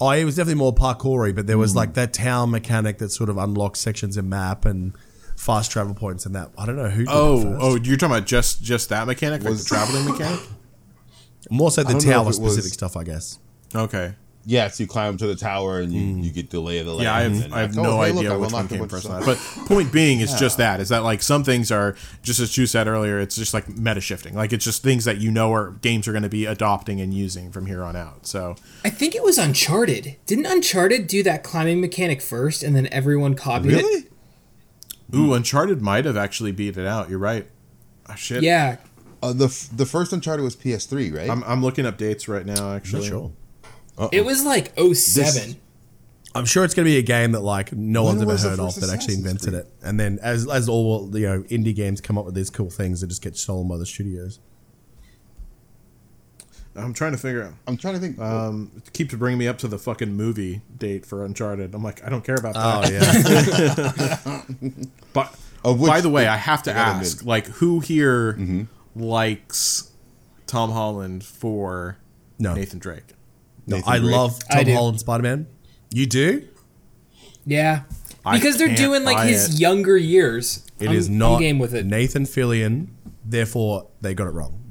Oh, 0.00 0.10
it 0.10 0.24
was 0.24 0.36
definitely 0.36 0.58
more 0.58 0.74
parkoury, 0.74 1.34
but 1.34 1.46
there 1.46 1.56
Hmm. 1.56 1.60
was 1.60 1.76
like 1.76 1.94
that 1.94 2.12
tower 2.12 2.46
mechanic 2.46 2.98
that 2.98 3.10
sort 3.10 3.28
of 3.30 3.36
unlocks 3.36 3.80
sections 3.80 4.16
in 4.16 4.28
map 4.28 4.64
and 4.64 4.92
fast 5.44 5.70
travel 5.70 5.94
points 5.94 6.24
and 6.24 6.34
that. 6.34 6.50
I 6.56 6.64
don't 6.64 6.76
know 6.76 6.88
who. 6.88 7.04
Did 7.04 7.10
it 7.10 7.14
Oh, 7.14 7.42
first. 7.42 7.58
oh, 7.60 7.76
you're 7.76 7.96
talking 7.96 8.16
about 8.16 8.26
just 8.26 8.62
just 8.62 8.88
that 8.88 9.06
mechanic, 9.06 9.44
like 9.44 9.56
the 9.56 9.64
traveling 9.64 10.06
mechanic? 10.06 10.40
more 11.50 11.70
so 11.70 11.82
the 11.82 11.92
don't 11.92 12.04
know 12.04 12.10
if 12.10 12.14
tower 12.14 12.22
it 12.22 12.26
was- 12.26 12.36
specific 12.36 12.72
stuff, 12.72 12.96
I 12.96 13.04
guess. 13.04 13.38
Okay. 13.74 14.14
yeah, 14.46 14.68
so 14.68 14.84
you 14.84 14.86
climb 14.86 15.16
to 15.16 15.26
the 15.26 15.34
tower 15.34 15.80
and 15.80 15.92
you, 15.92 16.00
mm. 16.00 16.22
you 16.22 16.30
get 16.30 16.48
delay 16.48 16.78
of 16.78 16.86
the 16.86 16.92
land. 16.92 17.04
Yeah, 17.04 17.14
I 17.14 17.20
have, 17.22 17.40
then 17.40 17.52
I 17.52 17.60
have 17.60 17.74
like, 17.74 17.84
no 17.84 17.90
oh, 17.98 18.02
hey, 18.02 18.12
look, 18.12 18.18
idea 18.18 18.34
I've 18.34 18.40
which 18.40 18.52
one 18.52 18.60
unlocked 18.62 18.66
a 18.66 18.68
came 18.68 18.78
bunch 18.78 18.92
of 18.92 19.02
first. 19.02 19.10
on 19.10 19.22
stuff. 19.22 19.54
that. 19.54 19.58
But 19.58 19.66
point 19.68 19.92
being 19.92 20.20
is 20.20 20.34
just 20.34 20.58
that 20.58 20.80
is 20.80 20.90
that 20.90 21.02
like 21.02 21.22
some 21.22 21.42
things 21.44 21.72
are 21.72 21.96
just 22.22 22.40
as 22.40 22.56
you 22.56 22.66
said 22.66 22.86
earlier, 22.86 23.18
it's 23.18 23.34
just 23.36 23.52
like 23.52 23.68
meta 23.68 24.00
shifting. 24.00 24.34
Like 24.34 24.52
it's 24.52 24.64
just 24.64 24.82
things 24.82 25.04
that 25.06 25.18
you 25.18 25.30
know 25.30 25.52
are 25.52 25.72
games 25.82 26.06
are 26.06 26.12
going 26.12 26.22
to 26.22 26.28
be 26.28 26.46
adopting 26.46 27.00
and 27.00 27.12
using 27.12 27.50
from 27.50 27.66
here 27.66 27.82
on 27.82 27.96
out. 27.96 28.26
So 28.26 28.54
I 28.84 28.90
think 28.90 29.14
it 29.14 29.24
was 29.24 29.38
Uncharted. 29.38 30.16
Didn't 30.24 30.46
Uncharted 30.46 31.08
do 31.08 31.22
that 31.24 31.42
climbing 31.42 31.80
mechanic 31.80 32.22
first, 32.22 32.62
and 32.62 32.76
then 32.76 32.86
everyone 32.92 33.34
copied 33.34 33.72
it? 33.72 33.76
Really? 33.82 34.06
Ooh, 35.14 35.32
Uncharted 35.34 35.80
might 35.80 36.04
have 36.04 36.16
actually 36.16 36.52
beat 36.52 36.76
it 36.76 36.86
out. 36.86 37.08
You're 37.10 37.18
right. 37.18 37.46
Oh, 38.08 38.14
shit. 38.14 38.42
Yeah, 38.42 38.76
Uh, 39.22 39.32
the 39.32 39.46
f- 39.46 39.68
the 39.74 39.86
first 39.86 40.12
Uncharted 40.12 40.44
was 40.44 40.54
PS3, 40.56 41.16
right? 41.16 41.30
I'm, 41.30 41.42
I'm 41.44 41.62
looking 41.62 41.86
up 41.86 41.96
dates 41.96 42.28
right 42.28 42.44
now, 42.44 42.74
actually. 42.74 43.08
sure. 43.08 43.32
it 44.12 44.24
was 44.24 44.44
like 44.44 44.72
07. 44.78 45.56
I'm 46.36 46.44
sure 46.44 46.64
it's 46.64 46.74
going 46.74 46.84
to 46.84 46.90
be 46.90 46.98
a 46.98 47.02
game 47.02 47.30
that 47.32 47.40
like 47.42 47.72
no 47.72 48.02
one's 48.02 48.20
ever 48.20 48.36
heard 48.36 48.58
of 48.58 48.74
first 48.74 48.80
that 48.80 48.90
actually 48.92 49.14
Assassin's 49.14 49.44
invented 49.46 49.54
it. 49.54 49.72
And 49.82 50.00
then 50.00 50.18
as 50.20 50.48
as 50.48 50.68
all 50.68 51.08
you 51.16 51.26
know 51.28 51.42
indie 51.44 51.74
games 51.74 52.00
come 52.00 52.18
up 52.18 52.24
with 52.24 52.34
these 52.34 52.50
cool 52.50 52.70
things, 52.70 53.00
that 53.02 53.06
just 53.06 53.22
get 53.22 53.36
stolen 53.36 53.68
by 53.68 53.76
the 53.78 53.86
studios. 53.86 54.40
I'm 56.76 56.92
trying 56.92 57.12
to 57.12 57.18
figure 57.18 57.44
out. 57.44 57.52
I'm 57.68 57.76
trying 57.76 57.94
to 57.94 58.00
think. 58.00 58.18
Um, 58.18 58.70
it 58.76 58.92
keeps 58.92 59.14
bringing 59.14 59.38
me 59.38 59.46
up 59.46 59.58
to 59.58 59.68
the 59.68 59.78
fucking 59.78 60.12
movie 60.12 60.62
date 60.76 61.06
for 61.06 61.24
Uncharted. 61.24 61.74
I'm 61.74 61.82
like, 61.84 62.04
I 62.04 62.08
don't 62.08 62.24
care 62.24 62.34
about 62.34 62.54
that. 62.54 63.44
Oh 64.24 64.66
yeah, 64.66 64.84
But 65.12 65.34
which 65.64 65.88
by 65.88 66.00
the 66.00 66.10
way, 66.10 66.26
I 66.26 66.36
have 66.36 66.62
to 66.64 66.72
ask, 66.72 67.18
admit- 67.20 67.28
like, 67.28 67.46
who 67.46 67.80
here 67.80 68.32
Mm-hmm. 68.34 68.62
likes 69.02 69.92
Tom 70.46 70.70
Holland 70.72 71.24
for 71.24 71.98
No. 72.38 72.54
Nathan 72.54 72.78
Drake? 72.80 73.04
no, 73.66 73.76
Nathan 73.76 73.92
I 73.92 73.98
Drake. 73.98 74.10
love 74.12 74.38
Tom 74.50 74.64
do. 74.64 74.72
Holland 74.74 75.00
Spider 75.00 75.22
Man. 75.22 75.46
You 75.90 76.06
do? 76.06 76.48
Yeah. 77.46 77.82
I 78.26 78.36
Because 78.38 78.56
they're 78.58 78.74
doing 78.74 79.04
like 79.04 79.28
his 79.28 79.54
it. 79.54 79.60
younger 79.60 79.96
years. 79.96 80.66
It 80.80 80.88
I'm- 80.88 80.96
is 80.96 81.08
not 81.08 81.38
game 81.38 81.58
with 81.58 81.72
it. 81.74 81.86
Nathan 81.86 82.24
Fillion. 82.24 82.88
Therefore, 83.24 83.88
they 84.00 84.12
got 84.14 84.26
it 84.26 84.30
wrong. 84.32 84.63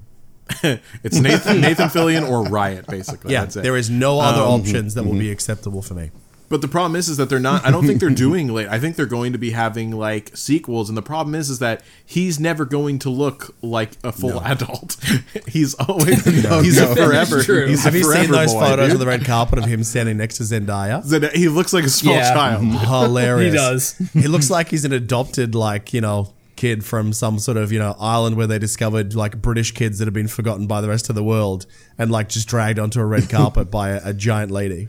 It's 1.04 1.20
Nathan 1.20 1.62
Nathan 1.62 1.90
Fillion 1.90 2.30
or 2.30 2.44
Riot, 2.44 2.88
basically. 2.88 3.32
Yeah, 3.34 3.42
That's 3.42 3.56
it. 3.58 3.64
there 3.64 3.78
is 3.78 3.90
no 3.90 4.20
other 4.20 4.42
Um, 4.42 4.62
options 4.62 4.94
that 4.96 5.04
will 5.04 5.14
be 5.18 5.32
acceptable 5.32 5.82
for 5.82 5.94
me. 5.94 6.12
But 6.50 6.62
the 6.62 6.68
problem 6.68 6.96
is, 6.96 7.10
is 7.10 7.18
that 7.18 7.30
they're 7.30 7.40
not. 7.40 7.66
I 7.66 7.72
don't 7.72 7.84
think 7.88 8.00
they're 8.00 8.10
doing 8.12 8.48
late. 8.54 8.68
I 8.68 8.78
think 8.80 8.96
they're 8.96 9.08
going 9.08 9.32
to 9.32 9.40
be 9.40 9.52
having 9.52 9.90
like 9.90 10.38
sequels, 10.38 10.88
and 10.88 10.96
the 10.96 11.02
problem 11.02 11.34
is, 11.34 11.50
is 11.50 11.58
that 11.60 11.82
he's 12.06 12.40
never 12.40 12.64
going 12.64 13.00
to 13.00 13.10
look 13.10 13.56
like 13.64 13.94
a 14.04 14.12
full 14.12 14.40
adult. 14.42 14.98
he's 15.48 15.74
always 15.76 16.24
he's 16.26 16.44
no. 16.80 16.92
a 16.92 16.96
forever. 16.96 17.42
True. 17.42 17.66
He's 17.66 17.84
Have 17.86 17.96
a 17.96 17.98
you 17.98 18.04
forever 18.04 18.24
seen 18.26 18.32
those 18.32 18.54
boy, 18.54 18.60
photos 18.60 18.86
dude. 18.88 18.94
of 18.94 19.00
the 19.00 19.08
red 19.08 19.26
carpet 19.26 19.58
of 19.60 19.66
him 19.66 19.84
standing 19.84 20.18
next 20.18 20.38
to 20.38 20.44
Zendaya? 20.44 21.04
That 21.10 21.36
he 21.36 21.48
looks 21.50 21.74
like 21.74 21.86
a 21.86 21.90
small 21.90 22.14
Yeah. 22.16 22.34
child. 22.34 22.64
Hilarious. 22.64 23.52
He 23.54 23.58
does. 23.58 23.96
he 24.14 24.28
looks 24.28 24.52
like 24.52 24.68
he's 24.70 24.86
an 24.86 24.94
adopted, 24.94 25.56
like, 25.56 25.92
you 25.92 26.02
know, 26.02 26.33
kid 26.56 26.84
from 26.86 27.14
some 27.14 27.40
sort 27.40 27.58
of, 27.58 27.72
you 27.72 27.80
know, 27.80 27.96
island 28.00 28.36
where 28.38 28.48
they 28.48 28.60
discovered 28.60 29.16
like 29.16 29.42
British 29.42 29.72
kids 29.72 30.00
that 30.00 30.06
have 30.06 30.14
been 30.14 30.28
forgotten 30.28 30.68
by 30.68 30.82
the 30.82 30.88
rest 30.90 31.10
of 31.10 31.16
the 31.16 31.24
world 31.24 31.66
and 31.98 32.12
like 32.12 32.30
just 32.30 32.48
dragged 32.48 32.80
onto 32.80 33.00
a 33.00 33.06
red 33.06 33.30
carpet 33.30 33.70
by 33.72 33.90
a, 33.90 34.02
a 34.10 34.14
giant 34.14 34.52
lady. 34.52 34.88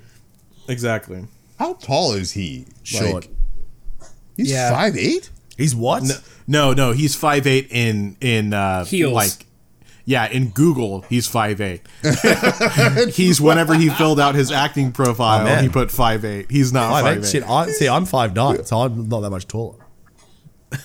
Exactly. 0.68 1.26
How 1.58 1.74
tall 1.74 2.12
is 2.12 2.32
he? 2.32 2.66
Short. 2.82 3.12
Like, 3.14 3.30
he's 4.36 4.50
Yeah. 4.50 4.70
five 4.70 4.96
eight. 4.96 5.30
He's 5.56 5.74
what? 5.74 6.02
No, 6.46 6.72
no, 6.72 6.92
he's 6.92 7.14
five 7.14 7.46
eight 7.46 7.68
in 7.70 8.16
in 8.20 8.52
uh, 8.52 8.84
Heels. 8.84 9.12
Like, 9.12 9.46
yeah, 10.04 10.26
in 10.28 10.48
Google 10.48 11.02
he's 11.08 11.26
five 11.28 11.60
eight. 11.60 11.82
he's 13.14 13.40
whenever 13.40 13.74
he 13.74 13.88
filled 13.88 14.18
out 14.20 14.34
his 14.34 14.50
acting 14.50 14.92
profile, 14.92 15.46
Oh, 15.46 15.62
he 15.62 15.68
put 15.68 15.90
five 15.90 16.24
eight. 16.24 16.50
He's 16.50 16.72
not 16.72 16.90
Five 16.90 17.04
five 17.04 17.16
eight. 17.18 17.24
eight. 17.24 17.30
Shit, 17.30 17.48
I, 17.48 17.68
see, 17.70 17.88
I'm 17.88 18.04
five 18.04 18.34
nine, 18.34 18.64
so 18.64 18.80
I'm 18.80 19.08
not 19.08 19.20
that 19.20 19.30
much 19.30 19.46
taller. 19.46 19.78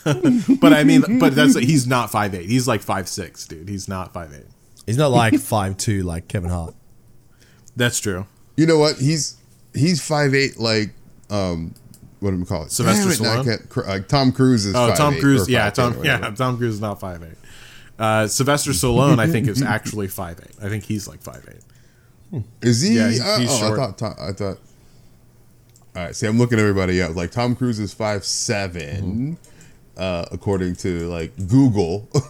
But 0.61 0.73
I 0.73 0.83
mean, 0.83 1.19
but 1.19 1.35
that's 1.35 1.55
he's 1.57 1.87
not 1.87 2.09
five 2.11 2.33
eight. 2.35 2.47
He's 2.49 2.67
like 2.67 2.81
five 2.81 3.07
six, 3.07 3.45
dude. 3.47 3.69
He's 3.69 3.87
not 3.87 4.13
five 4.13 4.33
eight. 4.33 4.45
He's 4.85 4.97
not 4.97 5.11
like 5.11 5.35
five 5.39 5.77
two 5.77 6.03
like 6.03 6.27
Kevin 6.27 6.49
Hart. 6.49 6.75
That's 7.75 7.99
true. 7.99 8.25
You 8.57 8.65
know 8.65 8.77
what? 8.77 8.97
He's 8.97 9.37
he's 9.73 10.05
five 10.05 10.33
eight. 10.33 10.59
Like 10.59 10.91
um, 11.29 11.73
what 12.19 12.31
do 12.31 12.37
we 12.37 12.45
call 12.45 12.63
it? 12.63 12.71
Sylvester 12.71 13.03
Damn 13.03 13.11
it, 13.11 13.19
Stallone? 13.19 13.39
I 13.39 13.43
can't- 13.57 13.69
cr- 13.69 13.85
uh, 13.85 13.99
Tom 13.99 14.31
Cruise 14.31 14.65
is. 14.65 14.75
Oh, 14.75 14.93
Tom 14.95 15.15
or 15.15 15.19
Cruise. 15.19 15.47
Yeah, 15.47 15.69
Tom. 15.69 16.03
Yeah. 16.03 16.31
Tom 16.31 16.57
Cruise 16.57 16.75
is 16.75 16.81
not 16.81 16.99
five 16.99 17.23
eight. 17.23 17.37
Uh, 17.97 18.27
Sylvester 18.27 18.71
Stallone, 18.71 19.19
I 19.19 19.27
think, 19.27 19.47
is 19.47 19.61
actually 19.75 20.07
five 20.07 20.39
eight. 20.43 20.55
I 20.63 20.69
think 20.69 20.83
he's 20.85 21.07
like 21.07 21.21
five 21.21 21.45
eight. 21.49 22.43
Is 22.61 22.81
he? 22.81 22.95
Yeah, 22.95 23.09
he's- 23.09 23.21
Uh, 23.21 23.39
he's 23.39 23.51
oh, 23.51 23.57
short. 23.59 23.79
I 23.79 23.85
thought. 23.85 23.97
Tom, 23.97 24.15
I 24.19 24.31
thought. 24.33 24.57
All 25.95 26.03
right. 26.05 26.15
See, 26.15 26.27
I'm 26.27 26.37
looking 26.37 26.57
at 26.59 26.61
everybody 26.61 27.01
up. 27.01 27.15
Like 27.15 27.31
Tom 27.31 27.55
Cruise 27.55 27.79
is 27.79 27.93
five 27.93 28.23
seven, 28.23 29.37
uh, 29.99 30.25
according 30.31 30.75
to 30.77 31.07
like 31.09 31.35
Google. 31.47 32.09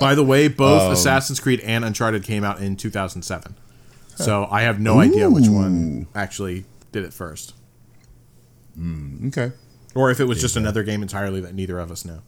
By 0.00 0.14
the 0.14 0.24
way, 0.24 0.48
both 0.48 0.82
Um, 0.82 0.92
Assassin's 0.92 1.40
Creed 1.40 1.60
and 1.60 1.84
Uncharted 1.84 2.22
came 2.24 2.44
out 2.44 2.60
in 2.60 2.76
2007. 2.76 3.56
So 4.16 4.46
I 4.50 4.62
have 4.62 4.78
no 4.80 5.00
idea 5.00 5.28
which 5.28 5.48
one 5.48 6.06
actually 6.14 6.64
did 6.92 7.04
it 7.04 7.12
first, 7.12 7.52
okay. 9.26 9.50
or 9.96 10.12
if 10.12 10.20
it 10.20 10.26
was 10.26 10.40
just 10.40 10.54
another 10.56 10.84
game 10.84 11.02
entirely 11.02 11.40
that 11.40 11.52
neither 11.52 11.80
of 11.80 11.90
us 11.90 12.04
know. 12.04 12.20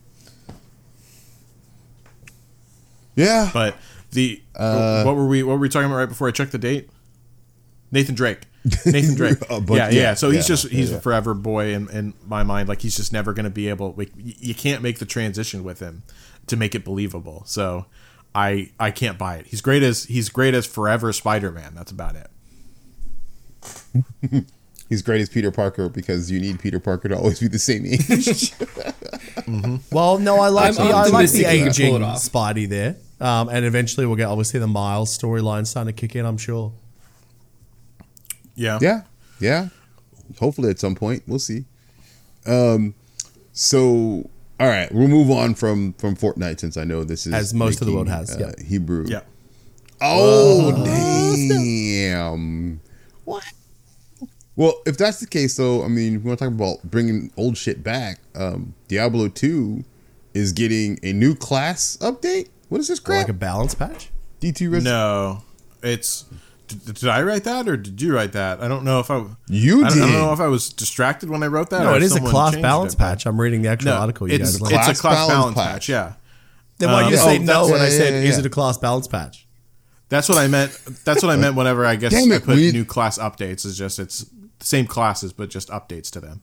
Yeah. 3.14 3.50
But 3.52 3.76
the 4.10 4.42
Uh, 4.54 5.04
what 5.04 5.14
were 5.14 5.26
we 5.26 5.42
what 5.44 5.54
were 5.54 5.58
we 5.60 5.68
talking 5.68 5.86
about 5.86 5.98
right 5.98 6.08
before 6.08 6.26
I 6.28 6.32
checked 6.32 6.50
the 6.52 6.58
date? 6.58 6.90
Nathan 7.92 8.14
Drake. 8.16 8.42
Nathan 8.84 9.14
Drake. 9.16 9.38
Uh, 9.50 9.60
but 9.60 9.74
yeah, 9.74 9.88
yeah, 9.90 10.00
yeah, 10.02 10.14
So 10.14 10.30
he's 10.30 10.44
yeah, 10.48 10.54
just 10.56 10.68
he's 10.68 10.90
yeah. 10.90 10.96
a 10.96 11.00
forever 11.00 11.34
boy 11.34 11.72
in, 11.74 11.88
in 11.90 12.14
my 12.26 12.42
mind. 12.42 12.68
Like 12.68 12.82
he's 12.82 12.96
just 12.96 13.12
never 13.12 13.32
going 13.32 13.44
to 13.44 13.50
be 13.50 13.68
able. 13.68 13.94
Like 13.96 14.10
y- 14.16 14.34
you 14.38 14.54
can't 14.54 14.82
make 14.82 14.98
the 14.98 15.06
transition 15.06 15.62
with 15.64 15.80
him 15.80 16.02
to 16.48 16.56
make 16.56 16.74
it 16.74 16.84
believable. 16.84 17.42
So 17.46 17.86
I 18.34 18.70
I 18.80 18.90
can't 18.90 19.18
buy 19.18 19.36
it. 19.36 19.46
He's 19.46 19.60
great 19.60 19.82
as 19.82 20.04
he's 20.04 20.28
great 20.28 20.54
as 20.54 20.66
forever 20.66 21.12
Spider 21.12 21.50
Man. 21.52 21.74
That's 21.74 21.90
about 21.92 22.16
it. 22.16 22.28
He's 24.88 25.02
great 25.02 25.20
as 25.20 25.28
Peter 25.28 25.50
Parker 25.50 25.88
because 25.88 26.30
you 26.30 26.38
need 26.38 26.60
Peter 26.60 26.78
Parker 26.78 27.08
to 27.08 27.16
always 27.16 27.40
be 27.40 27.48
the 27.48 27.58
same 27.58 27.84
age. 27.84 28.52
Well, 29.92 30.18
no, 30.18 30.38
I 30.40 30.48
like 30.48 30.70
I'm 30.78 30.86
the, 30.86 30.92
I 30.92 31.02
like 31.04 31.12
optimistic 31.12 31.46
the 31.46 31.50
he 31.52 31.58
can 31.58 31.66
pull 31.66 31.96
aging. 31.96 32.02
Spidey 32.16 32.68
there. 32.68 32.96
Um, 33.20 33.48
and 33.48 33.64
eventually 33.64 34.06
we'll 34.06 34.16
get 34.16 34.26
obviously 34.28 34.58
the 34.60 34.66
Miles 34.66 35.16
storyline 35.16 35.66
starting 35.66 35.94
to 35.94 36.00
kick 36.00 36.16
in, 36.16 36.24
I'm 36.26 36.36
sure. 36.38 36.72
Yeah. 38.56 38.78
yeah. 38.82 39.02
Yeah. 39.38 39.68
Hopefully 40.40 40.70
at 40.70 40.78
some 40.80 40.94
point. 40.96 41.22
We'll 41.26 41.38
see. 41.38 41.64
Um 42.46 42.94
so 43.52 44.28
all 44.58 44.66
right, 44.68 44.90
we'll 44.92 45.08
move 45.08 45.30
on 45.30 45.54
from 45.54 45.92
from 45.94 46.16
Fortnite 46.16 46.60
since 46.60 46.76
I 46.76 46.84
know 46.84 47.04
this 47.04 47.26
is 47.26 47.34
As 47.34 47.52
most 47.54 47.80
of 47.82 47.86
the 47.86 47.92
world 47.92 48.08
has, 48.08 48.34
uh, 48.34 48.52
yeah. 48.58 48.64
Hebrew. 48.64 49.04
Yeah. 49.06 49.20
Oh, 50.00 50.72
damn. 50.84 52.80
What? 53.24 53.44
Well, 54.56 54.74
if 54.86 54.96
that's 54.96 55.20
the 55.20 55.26
case, 55.26 55.56
though, 55.56 55.84
I 55.84 55.88
mean, 55.88 56.14
we 56.22 56.28
want 56.28 56.38
to 56.38 56.44
talk 56.46 56.54
about 56.54 56.82
bringing 56.90 57.30
old 57.36 57.56
shit 57.58 57.82
back. 57.82 58.20
Um, 58.34 58.74
Diablo 58.88 59.28
2 59.28 59.84
is 60.34 60.52
getting 60.52 60.98
a 61.02 61.12
new 61.12 61.34
class 61.34 61.96
update. 62.00 62.48
What 62.68 62.80
is 62.80 62.88
this 62.88 62.98
Or 63.00 63.02
crap? 63.02 63.18
like 63.20 63.28
a 63.28 63.32
balance 63.34 63.74
patch. 63.74 64.10
D2 64.40 64.72
Res- 64.72 64.84
No, 64.84 65.42
it's. 65.82 66.24
Did, 66.68 66.84
did 66.84 67.08
I 67.08 67.22
write 67.22 67.44
that 67.44 67.68
or 67.68 67.76
did 67.76 68.00
you 68.02 68.14
write 68.14 68.32
that? 68.32 68.60
I 68.62 68.68
don't 68.68 68.84
know 68.84 69.00
if 69.00 69.10
I. 69.10 69.24
You 69.48 69.84
I 69.84 69.88
don't, 69.88 69.98
I 69.98 70.00
don't 70.00 70.12
know 70.12 70.32
if 70.32 70.40
I 70.40 70.46
was 70.48 70.68
distracted 70.70 71.30
when 71.30 71.42
I 71.42 71.46
wrote 71.46 71.70
that. 71.70 71.82
No, 71.82 71.92
or 71.92 71.96
it 71.96 72.02
a 72.02 72.08
someone 72.08 72.30
class 72.32 72.56
balance 72.56 72.94
it, 72.94 72.98
patch. 72.98 73.26
I'm 73.26 73.40
reading 73.40 73.62
the 73.62 73.68
actual 73.68 73.92
No, 73.92 73.96
article 73.98 74.28
you 74.28 74.34
it's, 74.34 74.42
guys 74.44 74.54
it's 74.54 74.62
linked. 74.62 74.88
a 74.88 74.94
class 75.00 75.28
balance, 75.28 75.54
patch. 75.54 75.66
patch. 75.72 75.88
Yeah, 75.88 76.12
Then 76.78 76.90
why 76.92 77.04
um, 77.04 77.10
you 77.10 77.16
say 77.16 77.36
oh, 77.38 77.42
no 77.42 77.46
that's- 77.46 77.70
when 77.70 77.80
I 77.80 77.88
said 77.88 78.12
yeah, 78.14 78.28
is 78.28 78.34
yeah. 78.36 78.40
it 78.40 78.46
a 78.46 78.50
class 78.50 78.78
balance 78.78 79.06
patch? 79.08 79.46
that's 80.08 80.28
what 80.28 80.38
I 80.38 80.46
meant. 80.48 80.72
That's 81.04 81.22
what 81.22 81.30
I 81.30 81.36
meant. 81.36 81.56
Whenever 81.56 81.84
I 81.84 81.96
guess 81.96 82.12
Damn 82.12 82.30
I 82.32 82.36
it, 82.36 82.44
put 82.44 82.56
we- 82.56 82.72
new 82.72 82.84
class 82.84 83.18
updates, 83.18 83.64
is 83.66 83.76
just 83.76 83.98
it's 83.98 84.20
the 84.58 84.64
same 84.66 84.86
classes 84.86 85.32
but 85.32 85.50
just 85.50 85.68
updates 85.68 86.10
to 86.12 86.20
them. 86.20 86.42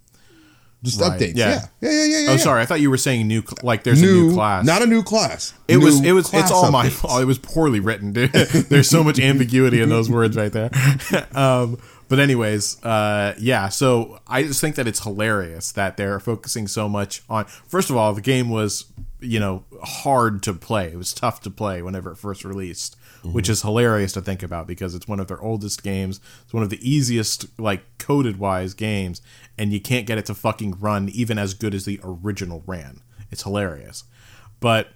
Just 0.83 0.99
Right. 0.99 1.19
updates. 1.19 1.37
Yeah. 1.37 1.49
Yeah. 1.49 1.89
Yeah, 1.89 1.91
yeah, 1.91 2.03
yeah. 2.05 2.25
Oh, 2.27 2.31
yeah. 2.33 2.37
sorry. 2.37 2.61
I 2.61 2.65
thought 2.65 2.81
you 2.81 2.89
were 2.89 2.97
saying 2.97 3.25
new. 3.27 3.41
cl- 3.41 3.57
Like 3.63 3.83
there's 3.83 4.01
New, 4.01 4.09
a 4.09 4.27
new 4.29 4.33
class. 4.33 4.65
Not 4.65 4.81
a 4.81 4.85
new 4.85 5.01
class. 5.01 5.53
It 5.67 5.77
was. 5.77 6.03
It 6.03 6.11
was. 6.11 6.33
It's 6.33 6.51
all 6.51 6.71
my 6.71 6.89
fault. 6.89 7.21
It 7.21 7.25
was 7.25 7.37
poorly 7.39 7.79
written, 7.79 8.11
dude. 8.11 8.31
There's 8.33 8.89
so 8.89 9.03
much 9.03 9.17
ambiguity 9.19 9.79
in 9.81 9.87
those 9.89 10.09
words 10.09 10.35
right 10.35 10.51
there. 10.51 10.69
um, 11.33 11.77
but 12.09 12.19
anyways, 12.19 12.83
uh, 12.83 13.33
yeah. 13.39 13.69
So 13.69 14.19
I 14.27 14.43
just 14.43 14.59
think 14.61 14.75
that 14.75 14.87
it's 14.87 15.01
hilarious 15.03 15.71
that 15.71 15.95
they're 15.97 16.19
focusing 16.19 16.67
so 16.67 16.89
much 16.89 17.23
on. 17.29 17.45
First 17.45 17.89
of 17.89 17.95
all, 17.95 18.13
the 18.13 18.21
game 18.21 18.49
was 18.49 18.85
you 19.21 19.39
know 19.39 19.63
hard 19.83 20.43
to 20.43 20.53
play. 20.53 20.87
It 20.91 20.97
was 20.97 21.13
tough 21.13 21.39
to 21.43 21.49
play 21.49 21.81
whenever 21.81 22.11
it 22.11 22.17
first 22.17 22.43
released, 22.43 22.97
which 23.31 23.49
is 23.49 23.61
hilarious 23.61 24.13
to 24.13 24.21
think 24.21 24.43
about 24.43 24.67
because 24.67 24.93
it's 24.95 25.07
one 25.07 25.19
of 25.19 25.27
their 25.27 25.41
oldest 25.41 25.83
games. 25.83 26.19
It's 26.43 26.53
one 26.53 26.63
of 26.63 26.69
the 26.69 26.89
easiest 26.89 27.59
like 27.59 27.83
coded 27.97 28.37
wise 28.37 28.73
games, 28.73 29.21
and 29.57 29.71
you 29.71 29.79
can't 29.79 30.05
get 30.05 30.17
it 30.17 30.25
to 30.27 30.33
fucking 30.33 30.79
run 30.79 31.09
even 31.09 31.37
as 31.37 31.53
good 31.53 31.73
as 31.73 31.85
the 31.85 31.99
original 32.03 32.63
ran. 32.65 33.01
It's 33.31 33.43
hilarious, 33.43 34.03
but 34.59 34.89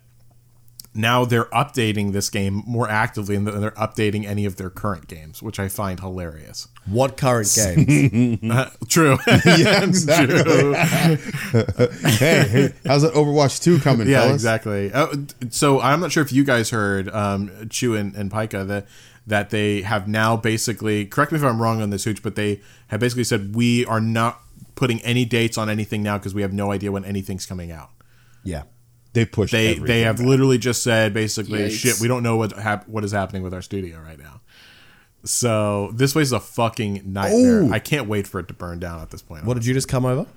now 0.98 1.24
they're 1.26 1.46
updating 1.46 2.12
this 2.12 2.30
game 2.30 2.64
more 2.66 2.90
actively 2.90 3.36
than 3.38 3.62
they're 3.62 3.72
updating 3.72 4.26
any 4.26 4.46
of 4.46 4.56
their 4.58 4.70
current 4.70 5.08
games, 5.08 5.42
which 5.44 5.60
I 5.60 5.68
find 5.70 6.00
hilarious. 6.00 6.68
What 6.86 7.16
current 7.18 7.54
games? 7.56 8.40
Uh, 8.52 8.70
true. 8.88 9.18
Yeah, 9.46 9.84
exactly. 9.84 10.74
hey, 10.74 12.48
hey, 12.48 12.74
how's 12.86 13.02
that 13.04 13.14
Overwatch 13.14 13.62
2 13.64 13.80
coming, 13.80 14.08
yeah, 14.08 14.22
fellas? 14.22 14.36
exactly. 14.36 14.92
Uh, 14.92 15.08
so 15.50 15.80
I'm 15.80 16.00
not 16.00 16.12
sure 16.12 16.24
if 16.24 16.32
you 16.32 16.44
guys 16.44 16.70
heard 16.70 17.10
um, 17.10 17.68
Chu 17.70 17.96
and, 17.96 18.16
and 18.16 18.32
Pika 18.32 18.66
that 18.68 18.88
that 19.26 19.50
they 19.50 19.82
have 19.82 20.08
now 20.08 20.38
basically 20.38 21.06
correct 21.06 21.32
me 21.34 21.38
if 21.38 21.44
I'm 21.44 21.62
wrong 21.62 21.82
on 21.82 21.90
this, 21.90 22.06
Hooch, 22.06 22.24
but 22.24 22.36
they 22.36 22.62
have 22.88 23.02
basically 23.02 23.26
said 23.26 23.56
we 23.56 23.86
are 23.86 24.00
not 24.00 24.40
putting 24.76 25.02
any 25.02 25.26
dates 25.26 25.58
on 25.58 25.70
anything 25.70 26.02
now 26.02 26.18
because 26.18 26.34
we 26.34 26.42
have 26.44 26.54
no 26.54 26.72
idea 26.72 26.92
when 26.94 27.04
anything's 27.04 27.46
coming 27.46 27.72
out. 27.72 27.90
yeah. 28.44 28.64
They 29.18 29.26
pushed 29.26 29.52
They 29.52 29.72
everything 29.72 29.88
they 29.88 30.02
have 30.02 30.18
back. 30.18 30.28
literally 30.28 30.60
just 30.60 30.84
said 30.84 31.12
basically 31.12 31.62
Yikes. 31.62 31.72
shit. 31.72 32.00
We 32.00 32.08
don't 32.08 32.22
know 32.22 32.38
what 32.38 32.52
hap- 32.52 32.88
what 32.88 33.04
is 33.04 33.12
happening 33.12 33.42
with 33.42 33.52
our 33.52 33.64
studio 33.64 34.00
right 34.00 34.20
now. 34.20 34.42
So 35.24 35.90
this 35.96 36.14
place 36.14 36.28
is 36.28 36.34
a 36.34 36.40
fucking 36.40 37.02
nightmare. 37.04 37.64
Oh. 37.64 37.72
I 37.72 37.80
can't 37.80 38.08
wait 38.08 38.28
for 38.28 38.40
it 38.40 38.48
to 38.50 38.54
burn 38.54 38.78
down 38.78 39.02
at 39.02 39.10
this 39.10 39.24
point. 39.24 39.46
What 39.46 39.56
did 39.56 39.66
you 39.66 39.74
just 39.74 39.88
come 39.88 40.06
over? 40.06 40.28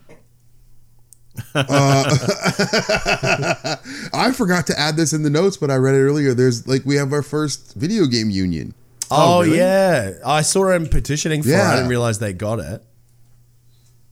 Uh, 1.54 1.62
I 4.14 4.32
forgot 4.34 4.66
to 4.68 4.80
add 4.80 4.96
this 4.96 5.12
in 5.12 5.24
the 5.24 5.30
notes, 5.30 5.58
but 5.58 5.70
I 5.70 5.76
read 5.76 5.94
it 5.94 6.00
earlier. 6.00 6.32
There's 6.32 6.66
like 6.66 6.86
we 6.86 6.96
have 6.96 7.12
our 7.12 7.22
first 7.22 7.74
video 7.74 8.06
game 8.06 8.30
union. 8.30 8.72
Oh, 9.10 9.40
oh 9.40 9.42
really? 9.42 9.58
yeah, 9.58 10.12
I 10.24 10.40
saw 10.40 10.70
him 10.70 10.88
petitioning 10.88 11.42
for 11.42 11.50
it. 11.50 11.56
I 11.56 11.74
didn't 11.76 11.90
realize 11.90 12.18
they 12.18 12.32
got 12.32 12.60
it. 12.60 12.82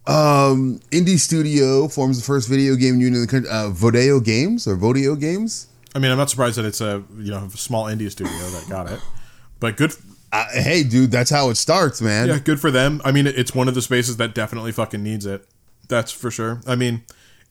Um, 0.08 0.80
Indie 0.90 1.18
Studio 1.18 1.86
forms 1.86 2.18
the 2.18 2.24
first 2.24 2.48
video 2.48 2.76
game 2.76 2.94
union 2.94 3.16
in 3.16 3.20
the 3.20 3.26
country. 3.26 3.50
Uh, 3.50 3.70
Vodeo 3.70 4.24
Games 4.24 4.66
or 4.66 4.74
Vodeo 4.74 5.20
Games. 5.20 5.66
I 5.94 5.98
mean, 5.98 6.10
I'm 6.10 6.16
not 6.16 6.30
surprised 6.30 6.56
that 6.56 6.64
it's 6.64 6.80
a 6.80 7.04
you 7.18 7.30
know 7.30 7.48
small 7.48 7.84
indie 7.84 8.10
studio 8.10 8.32
that 8.32 8.66
got 8.68 8.90
it, 8.90 9.00
but 9.60 9.76
good. 9.76 9.92
Uh, 10.32 10.44
hey, 10.52 10.82
dude, 10.82 11.10
that's 11.10 11.30
how 11.30 11.50
it 11.50 11.56
starts, 11.56 12.00
man. 12.02 12.28
Yeah, 12.28 12.38
good 12.38 12.60
for 12.60 12.70
them. 12.70 13.00
I 13.04 13.12
mean, 13.12 13.26
it's 13.26 13.54
one 13.54 13.68
of 13.68 13.74
the 13.74 13.82
spaces 13.82 14.16
that 14.18 14.34
definitely 14.34 14.72
fucking 14.72 15.02
needs 15.02 15.24
it. 15.26 15.46
That's 15.88 16.12
for 16.12 16.30
sure. 16.30 16.60
I 16.66 16.74
mean, 16.74 17.02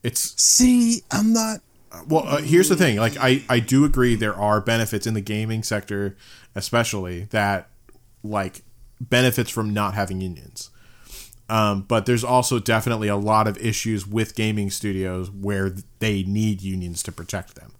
it's 0.04 0.40
See, 0.42 1.02
I'm 1.12 1.34
not. 1.34 1.60
well. 2.08 2.24
Uh, 2.28 2.38
here's 2.38 2.70
the 2.70 2.76
thing. 2.76 2.98
Like, 2.98 3.18
I 3.18 3.44
I 3.50 3.60
do 3.60 3.86
agree 3.86 4.16
there 4.16 4.36
are 4.36 4.62
benefits 4.62 5.06
in 5.06 5.14
the 5.14 5.22
gaming 5.22 5.62
sector, 5.62 6.16
especially 6.56 7.26
that 7.26 7.70
like 8.24 8.62
benefits 9.00 9.52
from 9.52 9.74
not 9.74 9.94
having 9.94 10.22
unions. 10.22 10.72
Um, 11.50 11.84
but 11.84 12.06
there's 12.06 12.24
also 12.24 12.60
definitely 12.60 13.08
a 13.08 13.16
lot 13.16 13.48
of 13.48 13.58
issues 13.58 14.06
with 14.06 14.36
gaming 14.36 14.70
studios 14.70 15.32
where 15.32 15.74
they 16.00 16.24
need 16.24 16.62
unions 16.62 17.02
to 17.04 17.12
protect 17.12 17.56
them. 17.56 17.72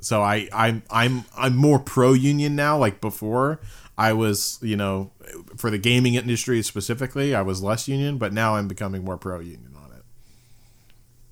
So 0.00 0.22
I 0.22 0.48
I'm 0.52 0.82
I'm 0.90 1.24
I'm 1.36 1.56
more 1.56 1.78
pro 1.78 2.12
union 2.12 2.56
now. 2.56 2.78
Like 2.78 3.00
before, 3.00 3.60
I 3.96 4.12
was 4.12 4.58
you 4.62 4.76
know 4.76 5.10
for 5.56 5.70
the 5.70 5.78
gaming 5.78 6.14
industry 6.14 6.62
specifically, 6.62 7.34
I 7.34 7.42
was 7.42 7.62
less 7.62 7.88
union, 7.88 8.16
but 8.16 8.32
now 8.32 8.56
I'm 8.56 8.68
becoming 8.68 9.04
more 9.04 9.18
pro 9.18 9.40
union 9.40 9.74
on 9.76 9.92
it. 9.96 10.02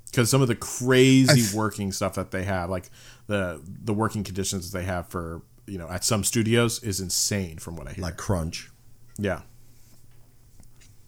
Because 0.07 0.29
some 0.29 0.43
of 0.43 0.49
the 0.49 0.57
crazy 0.57 1.57
working 1.57 1.93
stuff 1.93 2.15
that 2.17 2.33
they 2.33 2.45
have, 2.45 2.69
like 2.69 2.91
the 3.29 3.63
the 3.65 3.95
working 3.95 4.25
conditions 4.25 4.73
they 4.73 4.85
have 4.85 5.07
for 5.09 5.43
you 5.67 5.79
know 5.79 5.89
at 5.89 6.05
some 6.05 6.25
studios, 6.25 6.83
is 6.83 7.01
insane 7.01 7.59
from 7.59 7.77
what 7.77 7.87
I 7.87 7.93
hear. 7.93 8.03
Like 8.03 8.17
Crunch. 8.17 8.69
yeah. 9.17 9.43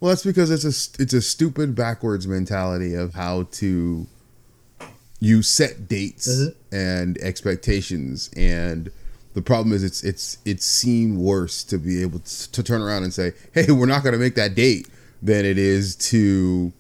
Well, 0.00 0.10
that's 0.10 0.24
because 0.24 0.50
it's 0.50 0.64
a 0.64 1.02
it's 1.02 1.12
a 1.12 1.22
stupid 1.22 1.74
backwards 1.74 2.26
mentality 2.28 2.94
of 2.94 3.14
how 3.14 3.44
to 3.52 4.06
you 5.20 5.42
set 5.42 5.88
dates 5.88 6.50
and 6.70 7.18
expectations, 7.18 8.30
and 8.36 8.90
the 9.34 9.42
problem 9.42 9.72
is 9.72 9.82
it's 9.82 10.04
it's 10.04 10.38
it's 10.44 10.64
seen 10.64 11.16
worse 11.16 11.64
to 11.64 11.78
be 11.78 12.00
able 12.02 12.20
to, 12.20 12.52
to 12.52 12.62
turn 12.62 12.80
around 12.80 13.02
and 13.02 13.12
say, 13.12 13.32
"Hey, 13.52 13.72
we're 13.72 13.86
not 13.86 14.04
going 14.04 14.12
to 14.12 14.18
make 14.18 14.36
that 14.36 14.54
date," 14.54 14.88
than 15.20 15.44
it 15.44 15.58
is 15.58 15.96
to 15.96 16.72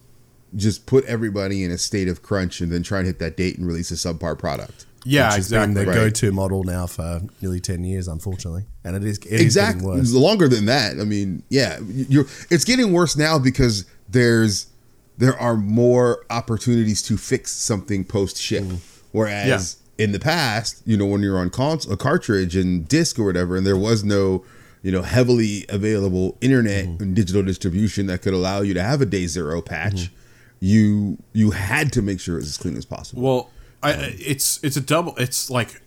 just 0.56 0.86
put 0.86 1.04
everybody 1.04 1.64
in 1.64 1.70
a 1.70 1.78
state 1.78 2.08
of 2.08 2.22
crunch 2.22 2.60
and 2.60 2.70
then 2.72 2.82
try 2.82 2.98
and 2.98 3.06
hit 3.06 3.18
that 3.18 3.36
date 3.36 3.58
and 3.58 3.66
release 3.66 3.90
a 3.90 3.94
subpar 3.94 4.38
product. 4.38 4.86
Yeah, 5.08 5.28
which 5.28 5.36
has 5.36 5.50
been 5.50 5.74
the 5.74 5.86
Right. 5.86 5.94
go-to 5.94 6.32
model 6.32 6.64
now 6.64 6.86
for 6.86 7.22
nearly 7.40 7.60
ten 7.60 7.84
years, 7.84 8.08
unfortunately, 8.08 8.64
and 8.84 8.96
it 8.96 9.04
is 9.04 9.18
it 9.18 9.32
is 9.32 9.40
exactly. 9.40 9.84
getting 9.84 9.98
worse. 9.98 10.12
longer 10.12 10.48
than 10.48 10.66
that. 10.66 11.00
I 11.00 11.04
mean 11.04 11.42
yeah 11.48 11.78
you're 11.86 12.26
it's 12.50 12.64
getting 12.64 12.92
worse 12.92 13.16
now 13.16 13.38
because 13.38 13.84
there's 14.08 14.66
there 15.16 15.38
are 15.38 15.56
more 15.56 16.24
opportunities 16.30 17.02
to 17.02 17.16
fix 17.16 17.52
something 17.52 18.04
post 18.04 18.36
ship 18.36 18.64
mm. 18.64 18.78
whereas 19.12 19.76
in 19.98 20.12
the 20.12 20.20
past 20.20 20.82
you 20.86 20.96
know 20.96 21.06
when 21.06 21.22
you're 21.22 21.38
on 21.38 21.50
console 21.50 21.92
a 21.92 21.96
cartridge 21.96 22.54
and 22.56 22.88
disc 22.88 23.18
or 23.18 23.24
whatever 23.24 23.56
and 23.56 23.66
there 23.66 23.76
was 23.76 24.04
no 24.04 24.44
you 24.82 24.92
know 24.92 25.02
heavily 25.02 25.66
available 25.68 26.36
internet 26.40 26.84
mm-hmm. 26.84 27.02
and 27.02 27.16
digital 27.16 27.42
distribution 27.42 28.06
that 28.06 28.22
could 28.22 28.32
allow 28.32 28.60
you 28.60 28.72
to 28.74 28.82
have 28.82 29.00
a 29.00 29.06
day 29.06 29.26
zero 29.26 29.60
patch 29.60 29.94
mm-hmm. 29.94 30.14
you 30.60 31.18
you 31.32 31.50
had 31.50 31.92
to 31.92 32.00
make 32.00 32.20
sure 32.20 32.36
it 32.36 32.40
was 32.40 32.48
as 32.48 32.56
clean 32.56 32.76
as 32.76 32.84
possible. 32.84 33.22
Well, 33.22 33.50
I, 33.82 33.92
it's 34.18 34.62
it's 34.62 34.76
a 34.76 34.80
double. 34.80 35.14
It's 35.16 35.50
like 35.50 35.80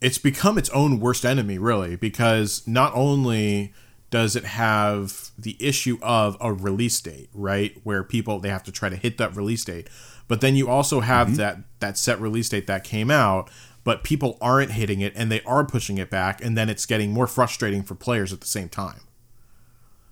it's 0.00 0.18
become 0.18 0.58
its 0.58 0.70
own 0.70 1.00
worst 1.00 1.24
enemy, 1.24 1.58
really, 1.58 1.96
because 1.96 2.66
not 2.66 2.94
only 2.94 3.72
does 4.10 4.36
it 4.36 4.44
have 4.44 5.30
the 5.36 5.56
issue 5.58 5.98
of 6.00 6.36
a 6.40 6.52
release 6.52 7.00
date, 7.00 7.28
right, 7.34 7.76
where 7.82 8.02
people 8.02 8.38
they 8.38 8.48
have 8.48 8.62
to 8.64 8.72
try 8.72 8.88
to 8.88 8.96
hit 8.96 9.18
that 9.18 9.34
release 9.34 9.64
date, 9.64 9.88
but 10.28 10.40
then 10.40 10.56
you 10.56 10.68
also 10.68 11.00
have 11.00 11.28
mm-hmm. 11.28 11.36
that 11.36 11.58
that 11.80 11.98
set 11.98 12.20
release 12.20 12.48
date 12.48 12.66
that 12.66 12.84
came 12.84 13.10
out, 13.10 13.50
but 13.84 14.04
people 14.04 14.38
aren't 14.40 14.72
hitting 14.72 15.00
it 15.00 15.12
and 15.16 15.30
they 15.30 15.42
are 15.42 15.64
pushing 15.64 15.98
it 15.98 16.10
back, 16.10 16.42
and 16.42 16.56
then 16.56 16.68
it's 16.68 16.86
getting 16.86 17.12
more 17.12 17.26
frustrating 17.26 17.82
for 17.82 17.94
players 17.94 18.32
at 18.32 18.40
the 18.40 18.46
same 18.46 18.68
time. 18.68 19.00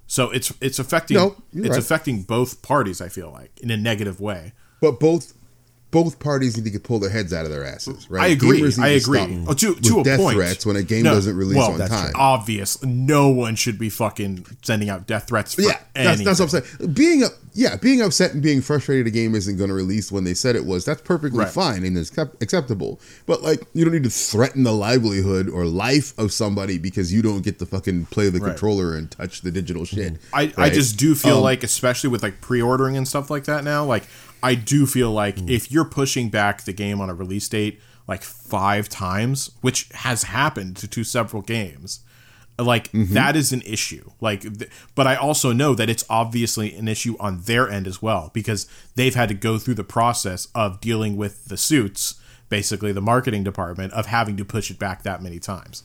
So 0.06 0.30
it's 0.30 0.52
it's 0.60 0.78
affecting 0.78 1.16
No, 1.16 1.36
it's 1.52 1.70
right. 1.70 1.78
affecting 1.78 2.22
both 2.22 2.62
parties. 2.62 3.00
I 3.00 3.08
feel 3.08 3.30
like 3.30 3.58
in 3.60 3.70
a 3.70 3.76
negative 3.76 4.20
way. 4.20 4.52
But 4.80 5.00
both 5.00 5.32
both 5.94 6.18
parties 6.18 6.56
need 6.60 6.72
to 6.72 6.80
pull 6.80 6.98
their 6.98 7.08
heads 7.08 7.32
out 7.32 7.44
of 7.44 7.52
their 7.52 7.64
asses, 7.64 8.10
right? 8.10 8.24
I 8.24 8.26
agree. 8.26 8.60
Gamers 8.60 8.82
I 8.82 8.88
agree. 8.88 9.44
Oh, 9.46 9.54
to 9.54 9.74
with 9.74 9.82
to 9.84 10.00
a 10.00 10.02
death 10.02 10.18
point. 10.18 10.34
threats 10.34 10.66
when 10.66 10.74
a 10.74 10.82
game 10.82 11.04
doesn't 11.04 11.36
release 11.36 11.56
well, 11.56 11.70
on 11.70 11.78
that's 11.78 11.92
time. 11.92 12.10
Obvious. 12.16 12.82
No 12.82 13.28
one 13.28 13.54
should 13.54 13.78
be 13.78 13.88
fucking 13.88 14.44
sending 14.62 14.88
out 14.90 15.06
death 15.06 15.28
threats. 15.28 15.54
For 15.54 15.62
yeah, 15.62 15.78
that's, 15.94 16.24
that's 16.24 16.40
what 16.40 16.52
I'm 16.52 16.62
saying. 16.62 16.92
Being 16.94 17.22
up, 17.22 17.30
yeah, 17.52 17.76
being 17.76 18.02
upset 18.02 18.32
and 18.32 18.42
being 18.42 18.60
frustrated 18.60 19.06
a 19.06 19.10
game 19.12 19.36
isn't 19.36 19.56
going 19.56 19.68
to 19.68 19.74
release 19.74 20.10
when 20.10 20.24
they 20.24 20.34
said 20.34 20.56
it 20.56 20.64
was. 20.66 20.84
That's 20.84 21.00
perfectly 21.02 21.38
Right. 21.38 21.48
fine 21.48 21.84
and 21.84 21.96
it's 21.96 22.10
acceptable. 22.40 22.98
But 23.26 23.42
like, 23.42 23.64
you 23.72 23.84
don't 23.84 23.94
need 23.94 24.02
to 24.02 24.10
threaten 24.10 24.64
the 24.64 24.72
livelihood 24.72 25.48
or 25.48 25.64
life 25.64 26.12
of 26.18 26.32
somebody 26.32 26.76
because 26.78 27.12
you 27.12 27.22
don't 27.22 27.42
get 27.44 27.60
to 27.60 27.66
fucking 27.66 28.06
play 28.06 28.30
the 28.30 28.40
Right. 28.40 28.48
controller 28.48 28.96
and 28.96 29.08
touch 29.08 29.42
the 29.42 29.52
digital 29.52 29.84
shit. 29.84 30.16
I, 30.32 30.52
I 30.58 30.70
just 30.70 30.96
do 30.98 31.14
feel 31.14 31.36
Um, 31.36 31.44
like, 31.44 31.62
especially 31.62 32.10
with 32.10 32.24
like 32.24 32.40
pre-ordering 32.40 32.96
and 32.96 33.06
stuff 33.06 33.30
like 33.30 33.44
that 33.44 33.62
now, 33.62 33.84
like 33.84 34.02
I 34.50 34.54
do 34.54 34.86
feel 34.86 35.10
like 35.10 35.36
Mm. 35.36 35.50
if 35.50 35.72
you're 35.72 35.84
pushing 36.00 36.28
back 36.28 36.64
the 36.64 36.72
game 36.72 37.00
on 37.00 37.08
a 37.10 37.14
release 37.14 37.48
date 37.48 37.80
like 38.06 38.22
five 38.22 38.88
times, 38.88 39.50
which 39.62 39.88
has 39.94 40.24
happened 40.24 40.76
to, 40.76 40.86
to 40.88 41.02
several 41.04 41.42
games, 41.42 42.00
like 42.58 42.92
Mm-hmm. 42.92 43.14
that 43.14 43.34
is 43.36 43.52
an 43.52 43.62
issue. 43.62 44.10
Like, 44.20 44.42
th- 44.42 44.70
but 44.94 45.06
I 45.06 45.16
also 45.16 45.52
know 45.52 45.74
that 45.74 45.88
it's 45.90 46.04
obviously 46.08 46.74
an 46.76 46.86
issue 46.88 47.16
on 47.18 47.40
their 47.42 47.68
end 47.70 47.86
as 47.86 48.02
well 48.02 48.30
because 48.34 48.66
they've 48.94 49.14
had 49.14 49.28
to 49.30 49.34
go 49.34 49.58
through 49.58 49.74
the 49.74 49.84
process 49.98 50.48
of 50.54 50.80
dealing 50.80 51.16
with 51.16 51.46
the 51.46 51.56
suits, 51.56 52.14
basically 52.50 52.92
the 52.92 53.00
marketing 53.00 53.42
department, 53.42 53.92
of 53.94 54.06
having 54.06 54.36
to 54.36 54.44
push 54.44 54.70
it 54.70 54.78
back 54.78 55.02
that 55.02 55.22
many 55.22 55.38
times. 55.40 55.82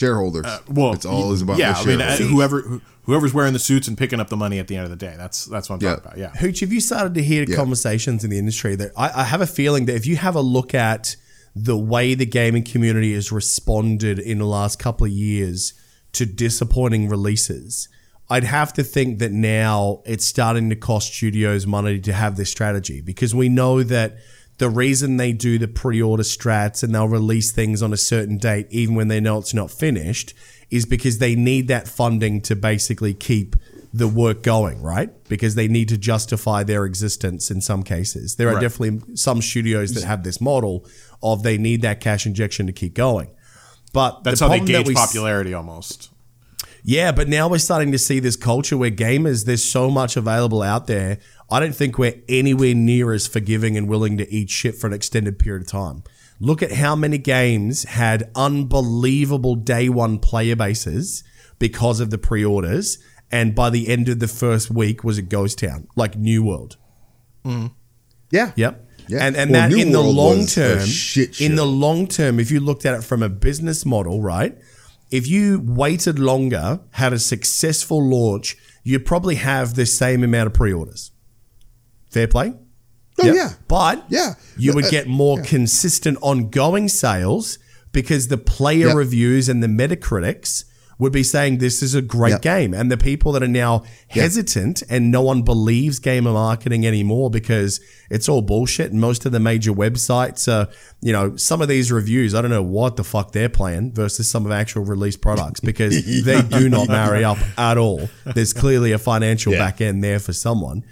Shareholders. 0.00 0.46
Well, 0.68 0.92
it's 0.94 1.04
all 1.06 1.32
is 1.32 1.42
about 1.42 1.58
yeah. 1.58 1.72
the 1.74 1.78
I 1.80 1.84
mean, 1.84 2.00
uh, 2.00 2.16
whoever 2.16 2.60
who- 2.62 2.80
whoever's 3.04 3.34
wearing 3.34 3.52
the 3.52 3.58
suits 3.58 3.86
and 3.88 3.96
picking 3.98 4.20
up 4.20 4.28
the 4.28 4.36
money 4.36 4.58
at 4.58 4.66
the 4.68 4.76
end 4.76 4.84
of 4.84 4.90
the 4.90 4.96
day. 4.96 5.14
That's 5.16 5.44
that's 5.44 5.68
what 5.68 5.76
I'm 5.76 5.82
Yeah. 5.82 5.94
talking 5.96 6.04
about. 6.06 6.18
Yeah. 6.18 6.40
Hooch, 6.40 6.60
have 6.60 6.72
you 6.72 6.80
started 6.80 7.14
to 7.14 7.22
hear 7.22 7.44
Yeah. 7.46 7.56
conversations 7.56 8.24
in 8.24 8.30
the 8.30 8.38
industry 8.38 8.74
that 8.76 8.92
I, 8.96 9.22
I 9.22 9.24
have 9.24 9.40
a 9.40 9.46
feeling 9.46 9.86
that 9.86 9.96
if 9.96 10.06
you 10.06 10.16
have 10.16 10.34
a 10.36 10.40
look 10.40 10.74
at 10.74 11.16
the 11.54 11.76
way 11.76 12.14
the 12.14 12.26
gaming 12.26 12.62
community 12.62 13.12
has 13.14 13.30
responded 13.32 14.18
in 14.18 14.38
the 14.38 14.46
last 14.46 14.78
couple 14.78 15.04
of 15.06 15.12
years 15.12 15.72
to 16.12 16.24
disappointing 16.26 17.08
releases, 17.08 17.88
I'd 18.28 18.44
have 18.44 18.72
to 18.74 18.84
think 18.84 19.18
that 19.18 19.32
now 19.32 20.02
it's 20.06 20.24
starting 20.26 20.70
to 20.70 20.76
cost 20.76 21.12
studios 21.12 21.66
money 21.66 21.98
to 22.00 22.12
have 22.12 22.36
this 22.36 22.48
strategy 22.50 23.00
because 23.00 23.34
we 23.34 23.48
know 23.48 23.82
that 23.82 24.16
the 24.60 24.68
reason 24.68 25.16
they 25.16 25.32
do 25.32 25.58
the 25.58 25.66
pre-order 25.66 26.22
strats 26.22 26.82
and 26.82 26.94
they'll 26.94 27.08
release 27.08 27.50
things 27.50 27.82
on 27.82 27.94
a 27.94 27.96
certain 27.96 28.36
date 28.36 28.66
even 28.70 28.94
when 28.94 29.08
they 29.08 29.18
know 29.18 29.38
it's 29.38 29.54
not 29.54 29.70
finished 29.70 30.34
is 30.70 30.84
because 30.84 31.16
they 31.18 31.34
need 31.34 31.66
that 31.68 31.88
funding 31.88 32.42
to 32.42 32.54
basically 32.54 33.14
keep 33.14 33.56
the 33.92 34.06
work 34.06 34.42
going, 34.42 34.82
right? 34.82 35.10
Because 35.30 35.54
they 35.54 35.66
need 35.66 35.88
to 35.88 35.96
justify 35.96 36.62
their 36.62 36.84
existence 36.84 37.50
in 37.50 37.62
some 37.62 37.82
cases. 37.82 38.36
There 38.36 38.48
are 38.50 38.54
Right. 38.54 38.60
definitely 38.60 39.16
some 39.16 39.40
studios 39.40 39.94
that 39.94 40.04
have 40.04 40.22
this 40.24 40.40
model 40.42 40.84
of 41.22 41.42
they 41.42 41.56
need 41.56 41.80
that 41.82 42.00
cash 42.00 42.26
injection 42.26 42.66
to 42.66 42.72
keep 42.72 42.92
going. 42.94 43.28
But 43.94 44.22
That's 44.24 44.40
the 44.40 44.46
how 44.48 44.52
they 44.52 44.60
gauge 44.60 44.86
we 44.88 44.94
popularity 44.94 45.54
almost. 45.54 46.10
yeah, 46.84 47.12
but 47.12 47.28
now 47.28 47.48
we're 47.48 47.58
starting 47.58 47.92
to 47.92 47.98
see 47.98 48.20
this 48.20 48.36
culture 48.36 48.76
where 48.76 48.90
gamers, 48.92 49.44
there's 49.46 49.64
so 49.64 49.90
much 49.90 50.16
available 50.16 50.62
out 50.62 50.86
there. 50.86 51.18
I 51.50 51.60
don't 51.60 51.74
think 51.74 51.98
we're 51.98 52.22
anywhere 52.28 52.74
near 52.74 53.12
as 53.12 53.26
forgiving 53.26 53.76
and 53.76 53.88
willing 53.88 54.16
to 54.18 54.32
eat 54.32 54.50
shit 54.50 54.76
for 54.76 54.86
an 54.86 54.92
extended 54.92 55.38
period 55.38 55.62
of 55.62 55.68
time. 55.68 56.04
Look 56.38 56.62
at 56.62 56.72
how 56.72 56.96
many 56.96 57.18
games 57.18 57.84
had 57.84 58.30
unbelievable 58.34 59.56
day 59.56 59.88
one 59.88 60.18
player 60.18 60.56
bases 60.56 61.24
because 61.58 62.00
of 62.00 62.10
the 62.10 62.18
pre 62.18 62.44
orders. 62.44 62.98
And 63.32 63.54
by 63.54 63.70
the 63.70 63.88
end 63.88 64.08
of 64.08 64.18
the 64.18 64.28
first 64.28 64.70
week 64.70 65.04
was 65.04 65.18
a 65.18 65.22
ghost 65.22 65.58
town, 65.58 65.86
like 65.96 66.16
New 66.16 66.42
World. 66.42 66.76
Mm. 67.44 67.72
yeah, 68.30 68.52
Yep. 68.56 68.86
Yeah. 69.08 69.26
And 69.26 69.36
and 69.36 69.50
Well, 69.50 69.62
that 69.62 69.74
New 69.74 69.82
in 69.82 69.92
the 69.92 70.00
World 70.00 70.14
long 70.14 70.46
term, 70.46 70.86
shit 70.86 71.40
in 71.40 71.56
the 71.56 71.66
long 71.66 72.06
term, 72.06 72.38
if 72.38 72.50
you 72.50 72.60
looked 72.60 72.86
at 72.86 72.94
it 72.94 73.02
from 73.02 73.22
a 73.24 73.28
business 73.28 73.84
model, 73.84 74.22
right? 74.22 74.56
If 75.10 75.26
you 75.26 75.60
waited 75.64 76.20
longer, 76.20 76.80
had 76.92 77.12
a 77.12 77.18
successful 77.18 78.00
launch, 78.02 78.56
you'd 78.84 79.04
probably 79.04 79.34
have 79.34 79.74
the 79.74 79.84
same 79.84 80.22
amount 80.22 80.46
of 80.46 80.54
pre-orders. 80.54 81.10
Fair 82.10 82.26
play. 82.26 82.52
Oh, 83.18 83.24
Yep. 83.26 83.34
yeah. 83.34 83.50
But 83.68 84.04
Yeah. 84.08 84.34
you 84.56 84.72
would 84.74 84.86
Uh, 84.86 84.90
get 84.90 85.06
more 85.08 85.40
consistent 85.42 86.18
ongoing 86.22 86.88
sales 86.88 87.58
because 87.92 88.28
the 88.28 88.38
player 88.38 88.88
Yep. 88.88 88.96
reviews 88.96 89.48
and 89.48 89.62
the 89.62 89.66
Metacritics 89.68 90.64
would 90.98 91.12
be 91.12 91.22
saying 91.22 91.56
this 91.58 91.82
is 91.82 91.94
a 91.94 92.02
great 92.02 92.30
Yep. 92.32 92.42
game. 92.42 92.74
And 92.74 92.90
the 92.90 92.96
people 92.98 93.32
that 93.32 93.42
are 93.42 93.48
now 93.48 93.84
hesitant 94.08 94.82
and 94.90 95.10
no 95.10 95.22
one 95.22 95.40
believes 95.42 95.98
gamer 95.98 96.30
marketing 96.32 96.86
anymore 96.86 97.30
because 97.30 97.80
it's 98.10 98.28
all 98.28 98.42
bullshit. 98.42 98.92
And 98.92 99.00
most 99.00 99.24
of 99.24 99.32
the 99.32 99.40
major 99.40 99.72
websites 99.72 100.46
are, 100.46 100.68
you 101.00 101.10
know, 101.12 101.36
some 101.36 101.62
of 101.62 101.68
these 101.68 101.90
reviews, 101.90 102.34
I 102.34 102.42
don't 102.42 102.50
know 102.50 102.62
what 102.62 102.96
the 102.96 103.04
fuck 103.04 103.32
they're 103.32 103.48
playing 103.48 103.92
versus 103.94 104.28
some 104.28 104.44
of 104.44 104.52
actual 104.52 104.84
released 104.84 105.22
products 105.22 105.60
because 105.60 106.04
they 106.24 106.42
do 106.42 106.68
not 106.68 106.88
marry 106.88 107.24
up 107.24 107.38
at 107.58 107.78
all. 107.78 108.10
There's 108.34 108.52
clearly 108.52 108.92
a 108.92 108.98
financial 108.98 109.54
Yeah. 109.54 109.58
back 109.60 109.80
end 109.80 110.04
there 110.04 110.18
for 110.18 110.34
someone 110.34 110.84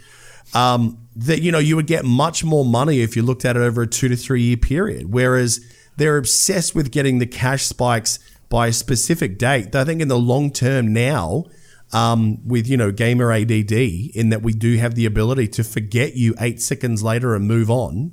um, 0.55 0.99
that 1.17 1.43
you 1.43 1.53
know 1.53 1.59
you 1.59 1.77
would 1.77 1.87
get 1.87 2.05
much 2.05 2.45
more 2.45 2.65
money 2.65 3.01
if 3.01 3.17
you 3.17 3.23
looked 3.23 3.45
at 3.45 3.57
it 3.57 3.61
over 3.61 3.83
a 3.83 3.87
two 3.87 4.09
to 4.09 4.17
three 4.17 4.43
year 4.43 4.57
period. 4.57 5.13
Whereas 5.13 5.61
they're 5.97 6.17
obsessed 6.17 6.75
with 6.75 6.91
getting 6.91 7.19
the 7.19 7.27
cash 7.27 7.65
spikes 7.65 8.19
by 8.49 8.69
a 8.69 8.73
specific 8.73 9.39
date. 9.39 9.75
I 9.75 9.85
think 9.85 10.01
in 10.01 10.09
the 10.09 10.19
long 10.19 10.51
term 10.51 10.93
now, 10.93 11.45
um, 11.93 12.47
with 12.47 12.69
you 12.69 12.77
know 12.77 12.91
gamer 12.91 13.33
ADD, 13.33 13.73
in 13.73 14.31
that 14.31 14.43
we 14.43 14.53
do 14.53 14.77
have 14.77 14.95
the 14.95 15.07
ability 15.07 15.49
to 15.49 15.65
forget 15.65 16.15
you 16.15 16.35
eight 16.41 16.61
seconds 16.63 17.03
later 17.03 17.35
and 17.35 17.47
move 17.47 17.71
on. 17.71 18.13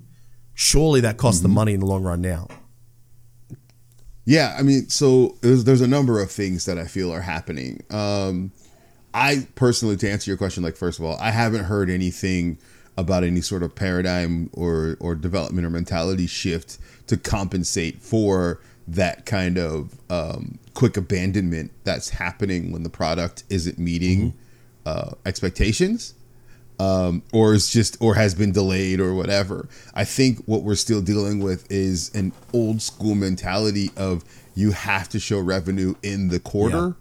Surely 0.53 1.02
that 1.02 1.18
costs 1.18 1.41
the 1.41 1.49
money 1.49 1.74
in 1.74 1.82
the 1.82 1.86
long 1.86 2.03
run 2.03 2.22
now. 2.22 2.48
Yeah, 4.26 4.56
I 4.57 4.64
mean, 4.64 4.90
so 4.90 5.38
there's, 5.41 5.66
there's 5.66 5.82
a 5.82 5.88
number 5.88 6.20
of 6.20 6.32
things 6.32 6.66
that 6.66 6.80
I 6.80 6.86
feel 6.86 7.12
are 7.12 7.22
happening. 7.22 7.84
Um, 7.91 8.52
I 9.15 9.47
personally, 9.55 9.95
to 9.97 10.11
answer 10.11 10.29
your 10.29 10.37
question, 10.37 10.61
like 10.61 10.75
first 10.75 10.99
of 10.99 11.05
all, 11.05 11.17
I 11.21 11.31
haven't 11.31 11.63
heard 11.63 11.89
anything 11.89 12.57
about 12.97 13.23
any 13.23 13.39
sort 13.39 13.63
of 13.63 13.73
paradigm 13.73 14.49
or 14.51 14.97
or 14.99 15.15
development 15.15 15.65
or 15.65 15.69
mentality 15.69 16.27
shift 16.27 16.77
to 17.07 17.15
compensate 17.15 18.01
for 18.01 18.59
that 18.87 19.25
kind 19.25 19.57
of 19.57 19.95
um, 20.09 20.59
quick 20.73 20.97
abandonment 20.97 21.71
that's 21.85 22.09
happening 22.09 22.73
when 22.73 22.83
the 22.83 22.89
product 22.89 23.43
isn't 23.49 23.79
meeting 23.79 24.33
uh, 24.85 25.11
expectations 25.25 26.13
um, 26.79 27.23
or 27.31 27.53
is 27.53 27.69
just 27.69 27.97
or 28.01 28.15
has 28.15 28.35
been 28.35 28.51
delayed 28.51 28.99
or 28.99 29.13
whatever. 29.13 29.69
I 29.93 30.03
think 30.03 30.39
what 30.45 30.63
we're 30.63 30.75
still 30.75 31.01
dealing 31.01 31.39
with 31.39 31.71
is 31.71 32.13
an 32.13 32.33
old 32.53 32.81
school 32.81 33.15
mentality 33.15 33.91
of 33.95 34.25
you 34.55 34.71
have 34.71 35.07
to 35.09 35.19
show 35.19 35.39
revenue 35.39 35.95
in 36.03 36.27
the 36.27 36.39
quarter. 36.39 36.95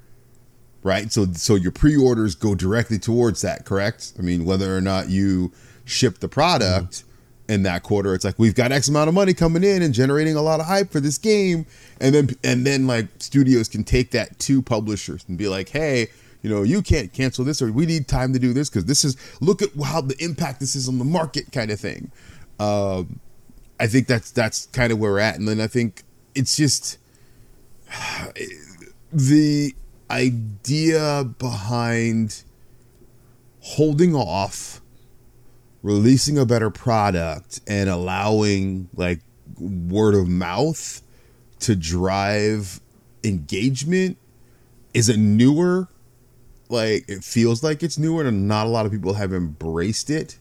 Right? 0.84 1.10
So 1.10 1.26
so 1.32 1.56
your 1.56 1.72
pre-orders 1.72 2.36
go 2.36 2.54
directly 2.54 3.00
towards 3.00 3.40
that, 3.40 3.64
correct? 3.64 4.12
I 4.18 4.22
mean, 4.22 4.44
whether 4.44 4.76
or 4.76 4.80
not 4.80 5.08
you 5.08 5.50
ship 5.84 6.18
the 6.20 6.28
product 6.28 7.02
in 7.48 7.64
that 7.64 7.82
quarter, 7.82 8.14
it's 8.14 8.24
like 8.24 8.38
we've 8.38 8.54
got 8.54 8.70
X 8.70 8.88
amount 8.88 9.08
of 9.08 9.14
money 9.14 9.34
coming 9.34 9.64
in 9.64 9.82
and 9.82 9.92
generating 9.92 10.36
a 10.36 10.42
lot 10.42 10.60
of 10.60 10.66
hype 10.66 10.92
for 10.92 11.00
this 11.00 11.18
game. 11.18 11.66
And 12.00 12.14
then 12.14 12.28
and 12.44 12.66
then 12.66 12.86
like 12.86 13.08
studios 13.18 13.68
can 13.68 13.82
take 13.82 14.12
that 14.12 14.38
to 14.40 14.62
publishers 14.62 15.24
and 15.26 15.36
be 15.36 15.48
like, 15.48 15.70
hey, 15.70 16.08
you 16.42 16.50
know, 16.50 16.62
you 16.62 16.82
can't 16.82 17.10
cancel 17.12 17.44
this 17.44 17.62
or 17.62 17.72
we 17.72 17.86
need 17.86 18.06
time 18.06 18.34
to 18.34 18.38
do 18.38 18.52
this 18.52 18.68
because 18.68 18.84
this 18.84 19.04
is 19.04 19.16
look 19.40 19.62
at 19.62 19.70
how 19.82 20.02
the 20.02 20.22
impact 20.22 20.60
this 20.60 20.76
is 20.76 20.88
on 20.88 20.98
the 20.98 21.04
market 21.04 21.50
kind 21.50 21.70
of 21.70 21.80
thing. 21.80 22.12
Um, 22.60 23.18
I 23.80 23.86
think 23.86 24.06
that's 24.06 24.30
that's 24.30 24.66
kind 24.66 24.92
of 24.92 24.98
where 24.98 25.12
we're 25.12 25.18
at, 25.18 25.36
and 25.36 25.48
then 25.48 25.60
I 25.60 25.66
think 25.66 26.02
it's 26.34 26.56
just 26.56 26.98
the 29.12 29.74
idea 30.14 31.24
behind 31.38 32.44
holding 33.60 34.14
off, 34.14 34.80
releasing 35.82 36.38
a 36.38 36.46
better 36.46 36.70
product, 36.70 37.60
and 37.66 37.90
allowing 37.90 38.88
like 38.94 39.20
word 39.58 40.14
of 40.14 40.28
mouth 40.28 41.02
to 41.60 41.74
drive 41.74 42.80
engagement 43.24 44.16
is 44.92 45.08
a 45.08 45.16
newer? 45.16 45.88
Like 46.68 47.04
it 47.08 47.24
feels 47.24 47.62
like 47.62 47.82
it's 47.82 47.98
newer 47.98 48.24
and 48.24 48.46
not 48.46 48.66
a 48.66 48.70
lot 48.70 48.86
of 48.86 48.92
people 48.92 49.14
have 49.14 49.32
embraced 49.32 50.10
it. 50.10 50.38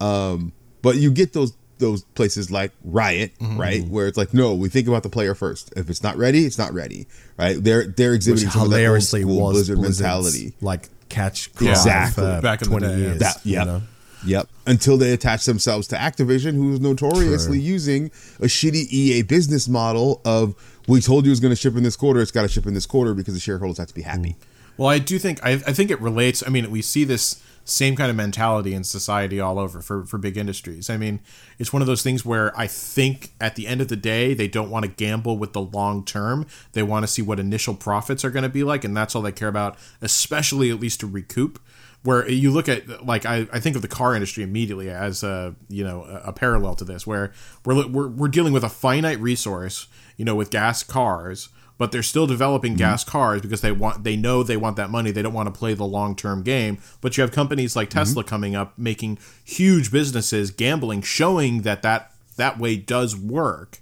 Um 0.00 0.52
but 0.80 0.96
you 0.96 1.10
get 1.10 1.32
those 1.32 1.54
those 1.78 2.02
places 2.02 2.50
like 2.50 2.72
riot 2.84 3.32
mm-hmm. 3.38 3.60
right 3.60 3.84
where 3.88 4.06
it's 4.06 4.18
like 4.18 4.34
no 4.34 4.54
we 4.54 4.68
think 4.68 4.88
about 4.88 5.02
the 5.02 5.08
player 5.08 5.34
first 5.34 5.72
if 5.76 5.88
it's 5.90 6.02
not 6.02 6.16
ready 6.16 6.44
it's 6.44 6.58
not 6.58 6.72
ready 6.72 7.06
right 7.36 7.62
they're 7.62 7.86
they're 7.86 8.10
Which 8.10 8.16
exhibiting 8.16 8.50
some 8.50 8.62
of 8.62 8.70
that 8.70 8.76
old 8.76 8.80
hilariously 8.82 9.24
was 9.24 9.54
blizzard 9.54 9.78
Blizzard's, 9.78 10.00
mentality 10.00 10.52
like 10.60 10.88
catch 11.08 11.54
cry 11.54 11.70
Exactly. 11.70 12.24
for 12.24 12.40
Back 12.40 12.62
in 12.62 12.70
the 12.70 12.78
20 12.78 12.86
day, 12.86 12.92
yeah. 12.92 13.06
years. 13.06 13.18
that 13.20 13.40
you 13.44 13.52
yep 13.54 13.66
know? 13.66 13.82
yep 14.24 14.48
until 14.66 14.96
they 14.96 15.12
attach 15.12 15.44
themselves 15.44 15.86
to 15.88 15.96
activision 15.96 16.54
who's 16.54 16.80
notoriously 16.80 17.58
using 17.58 18.06
a 18.40 18.46
shitty 18.46 18.86
ea 18.90 19.22
business 19.22 19.68
model 19.68 20.20
of 20.24 20.54
we 20.88 21.00
told 21.00 21.24
you 21.24 21.30
it 21.30 21.32
was 21.32 21.40
going 21.40 21.52
to 21.52 21.56
ship 21.56 21.76
in 21.76 21.82
this 21.82 21.96
quarter 21.96 22.20
it's 22.20 22.30
got 22.30 22.42
to 22.42 22.48
ship 22.48 22.66
in 22.66 22.74
this 22.74 22.86
quarter 22.86 23.14
because 23.14 23.34
the 23.34 23.40
shareholders 23.40 23.78
have 23.78 23.88
to 23.88 23.94
be 23.94 24.02
happy 24.02 24.30
mm. 24.30 24.44
Well, 24.78 24.88
I 24.88 25.00
do 25.00 25.18
think 25.18 25.44
I, 25.44 25.54
I 25.54 25.72
think 25.72 25.90
it 25.90 26.00
relates. 26.00 26.42
I 26.46 26.50
mean, 26.50 26.70
we 26.70 26.80
see 26.80 27.04
this 27.04 27.42
same 27.68 27.96
kind 27.96 28.08
of 28.08 28.16
mentality 28.16 28.72
in 28.72 28.82
society 28.82 29.38
all 29.38 29.58
over 29.58 29.82
for, 29.82 30.04
for 30.06 30.16
big 30.16 30.38
industries. 30.38 30.88
I 30.88 30.96
mean, 30.96 31.20
it's 31.58 31.72
one 31.72 31.82
of 31.82 31.86
those 31.86 32.02
things 32.02 32.24
where 32.24 32.58
I 32.58 32.66
think 32.66 33.32
at 33.40 33.56
the 33.56 33.66
end 33.66 33.82
of 33.82 33.88
the 33.88 33.96
day, 33.96 34.32
they 34.32 34.48
don't 34.48 34.70
want 34.70 34.86
to 34.86 34.90
gamble 34.90 35.36
with 35.36 35.52
the 35.52 35.60
long 35.60 36.04
term. 36.04 36.46
They 36.72 36.82
want 36.82 37.02
to 37.02 37.06
see 37.06 37.20
what 37.20 37.38
initial 37.38 37.74
profits 37.74 38.24
are 38.24 38.30
going 38.30 38.42
to 38.42 38.48
be 38.48 38.64
like, 38.64 38.84
and 38.84 38.96
that's 38.96 39.14
all 39.14 39.22
they 39.22 39.32
care 39.32 39.48
about, 39.48 39.76
especially 40.00 40.70
at 40.70 40.80
least 40.80 41.00
to 41.00 41.06
recoup. 41.06 41.60
Where 42.04 42.30
you 42.30 42.52
look 42.52 42.68
at 42.68 43.04
like 43.04 43.26
I, 43.26 43.48
I 43.52 43.58
think 43.58 43.74
of 43.74 43.82
the 43.82 43.88
car 43.88 44.14
industry 44.14 44.44
immediately 44.44 44.88
as 44.88 45.24
a 45.24 45.56
you 45.68 45.82
know 45.82 46.04
a, 46.04 46.28
a 46.28 46.32
parallel 46.32 46.76
to 46.76 46.84
this, 46.84 47.06
where 47.06 47.32
we're, 47.66 47.86
we're 47.88 48.08
we're 48.08 48.28
dealing 48.28 48.52
with 48.52 48.62
a 48.62 48.68
finite 48.68 49.18
resource, 49.18 49.88
you 50.16 50.24
know, 50.24 50.36
with 50.36 50.50
gas 50.50 50.84
cars 50.84 51.48
but 51.78 51.92
they're 51.92 52.02
still 52.02 52.26
developing 52.26 52.72
mm-hmm. 52.72 52.78
gas 52.78 53.04
cars 53.04 53.40
because 53.40 53.60
they 53.60 53.72
want 53.72 54.04
they 54.04 54.16
know 54.16 54.42
they 54.42 54.56
want 54.56 54.76
that 54.76 54.90
money. 54.90 55.10
They 55.10 55.22
don't 55.22 55.32
want 55.32 55.52
to 55.52 55.58
play 55.58 55.74
the 55.74 55.86
long-term 55.86 56.42
game. 56.42 56.78
But 57.00 57.16
you 57.16 57.22
have 57.22 57.32
companies 57.32 57.74
like 57.74 57.88
mm-hmm. 57.88 58.00
Tesla 58.00 58.24
coming 58.24 58.54
up 58.54 58.76
making 58.76 59.18
huge 59.44 59.90
businesses 59.90 60.50
gambling 60.50 61.02
showing 61.02 61.62
that 61.62 61.82
that 61.82 62.12
that 62.36 62.58
way 62.58 62.76
does 62.76 63.16
work 63.16 63.80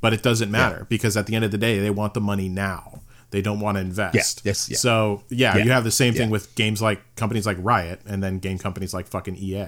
but 0.00 0.12
it 0.12 0.22
doesn't 0.22 0.50
matter 0.50 0.86
because 0.88 1.16
at 1.16 1.26
the 1.26 1.34
end 1.34 1.44
of 1.44 1.50
the 1.50 1.58
day 1.58 1.78
they 1.78 1.90
want 1.90 2.14
the 2.14 2.20
money 2.20 2.48
now. 2.48 3.00
They 3.30 3.42
don't 3.42 3.60
want 3.60 3.76
to 3.76 3.82
invest 3.82 4.40
yes, 4.42 4.70
yeah. 4.70 4.78
so 4.78 5.22
yeah, 5.28 5.58
Yeah, 5.58 5.64
you 5.64 5.70
have 5.70 5.84
the 5.84 5.90
same 5.90 6.14
thing 6.14 6.28
yeah. 6.28 6.32
with 6.32 6.54
games 6.54 6.80
like 6.80 7.02
companies 7.14 7.44
like 7.44 7.58
Riot 7.60 8.00
and 8.06 8.22
then 8.22 8.38
game 8.38 8.56
companies 8.56 8.94
like 8.94 9.06
fucking 9.06 9.36
EA 9.36 9.66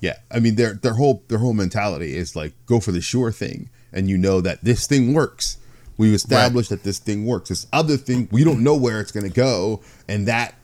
Yeah, 0.00 0.16
I 0.30 0.38
mean 0.38 0.56
their 0.56 0.74
their 0.74 0.94
whole 0.94 1.22
their 1.28 1.38
whole 1.38 1.54
mentality 1.54 2.14
is 2.14 2.36
like 2.36 2.52
go 2.66 2.78
for 2.78 2.92
the 2.92 3.00
sure 3.00 3.32
thing, 3.32 3.70
and 3.90 4.10
you 4.10 4.18
know 4.18 4.42
that 4.42 4.62
this 4.62 4.86
thing 4.86 5.14
works. 5.14 5.56
We've 6.00 6.14
established 6.14 6.70
that 6.70 6.82
this 6.82 6.98
thing 6.98 7.26
works. 7.26 7.50
This 7.50 7.66
other 7.72 7.96
thing 7.98 8.26
we 8.32 8.42
don't 8.42 8.60
know 8.64 8.74
where 8.74 9.00
it's 9.00 9.12
going 9.12 9.26
to 9.28 9.32
go, 9.34 9.80
and 10.08 10.26
that 10.28 10.54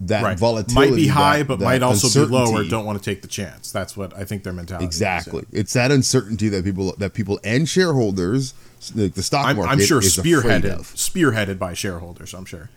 that 0.00 0.22
right 0.22 0.38
volatility 0.38 0.90
might 0.90 0.96
be 0.96 1.06
high 1.06 1.38
that- 1.38 1.48
but 1.48 1.58
that 1.60 1.64
might 1.64 1.82
also 1.82 2.26
be 2.26 2.30
low 2.30 2.52
or 2.52 2.64
don't 2.64 2.84
want 2.84 2.98
to 3.02 3.04
take 3.10 3.22
the 3.22 3.28
chance 3.28 3.70
that's 3.72 3.96
what 3.96 4.14
I 4.14 4.24
think 4.24 4.42
their 4.42 4.52
mentality 4.52 4.84
is, 4.86 4.88
Exactly, 4.96 5.44
it's 5.52 5.72
that 5.74 5.90
uncertainty 5.92 6.48
that 6.50 6.64
people 6.64 6.94
that 6.98 7.14
people 7.14 7.38
and 7.44 7.66
shareholders, 7.68 8.52
like 8.94 9.14
the 9.14 9.22
stock 9.22 9.46
I'm, 9.46 9.56
market, 9.56 9.70
I'm 9.72 9.80
sure 9.80 10.00
is 10.00 10.14
spearheaded 10.16 10.64
of. 10.78 10.88
spearheaded 10.94 11.58
by 11.58 11.72
shareholders. 11.74 12.34
I'm 12.34 12.44
sure. 12.44 12.68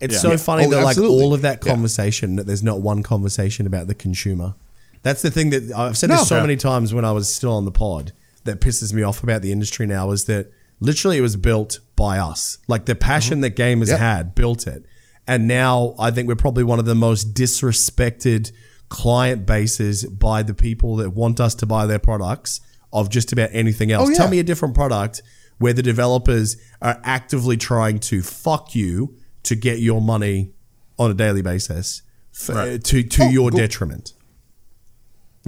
It's 0.00 0.14
Yeah. 0.14 0.20
so 0.20 0.30
Yeah. 0.32 0.36
funny 0.38 0.66
Oh, 0.66 0.70
that 0.70 0.82
like 0.84 0.98
all 0.98 1.32
of 1.32 1.40
that 1.42 1.60
Yeah. 1.64 1.72
conversation 1.72 2.36
that 2.36 2.46
there's 2.46 2.62
not 2.62 2.82
one 2.82 3.02
conversation 3.02 3.66
about 3.66 3.86
the 3.86 3.94
consumer. 3.94 4.54
That's 5.02 5.22
the 5.22 5.30
thing 5.30 5.50
that 5.50 5.72
I've 5.74 5.96
said 5.96 6.10
this 6.10 6.28
so 6.28 6.36
Yeah. 6.36 6.42
many 6.42 6.56
times 6.56 6.92
when 6.92 7.04
I 7.06 7.12
was 7.12 7.28
still 7.32 7.52
on 7.52 7.64
the 7.64 7.70
pod 7.70 8.12
that 8.44 8.60
pisses 8.60 8.92
me 8.92 9.02
off 9.02 9.22
about 9.22 9.40
the 9.40 9.52
industry 9.52 9.86
now 9.86 10.10
is 10.10 10.24
that 10.24 10.50
literally 10.80 11.18
it 11.18 11.22
was 11.22 11.36
built 11.36 11.78
by 11.96 12.18
us. 12.18 12.58
Like 12.68 12.86
the 12.86 12.94
passion 12.94 13.36
mm-hmm. 13.36 13.40
that 13.42 13.56
gamers 13.56 13.88
Yep. 13.88 13.98
had 13.98 14.34
built 14.34 14.66
it. 14.66 14.84
And 15.26 15.46
now 15.46 15.94
I 15.98 16.10
think 16.10 16.26
we're 16.28 16.34
probably 16.36 16.64
one 16.64 16.78
of 16.78 16.86
the 16.86 16.94
most 16.94 17.34
disrespected 17.34 18.52
client 18.88 19.46
bases 19.46 20.04
by 20.04 20.42
the 20.42 20.54
people 20.54 20.96
that 20.96 21.10
want 21.10 21.38
us 21.40 21.54
to 21.56 21.66
buy 21.66 21.86
their 21.86 21.98
products 22.00 22.60
of 22.92 23.08
just 23.10 23.32
about 23.32 23.50
anything 23.52 23.92
else. 23.92 24.08
Oh, 24.08 24.10
yeah. 24.10 24.16
Tell 24.18 24.28
me 24.28 24.38
a 24.40 24.42
different 24.42 24.74
product 24.74 25.22
where 25.58 25.72
the 25.72 25.82
developers 25.82 26.56
are 26.82 27.00
actively 27.04 27.56
trying 27.56 27.98
to 28.00 28.22
fuck 28.22 28.74
you 28.74 29.14
to 29.44 29.54
get 29.54 29.78
your 29.78 30.00
money 30.00 30.52
on 30.98 31.10
a 31.10 31.14
daily 31.14 31.42
basis 31.42 32.02
f- 32.34 32.48
Right. 32.48 32.68
Uh, 32.74 32.78
to 32.78 33.02
to 33.04 33.22
Oh, 33.24 33.28
your 33.28 33.50
go- 33.50 33.58
detriment. 33.58 34.14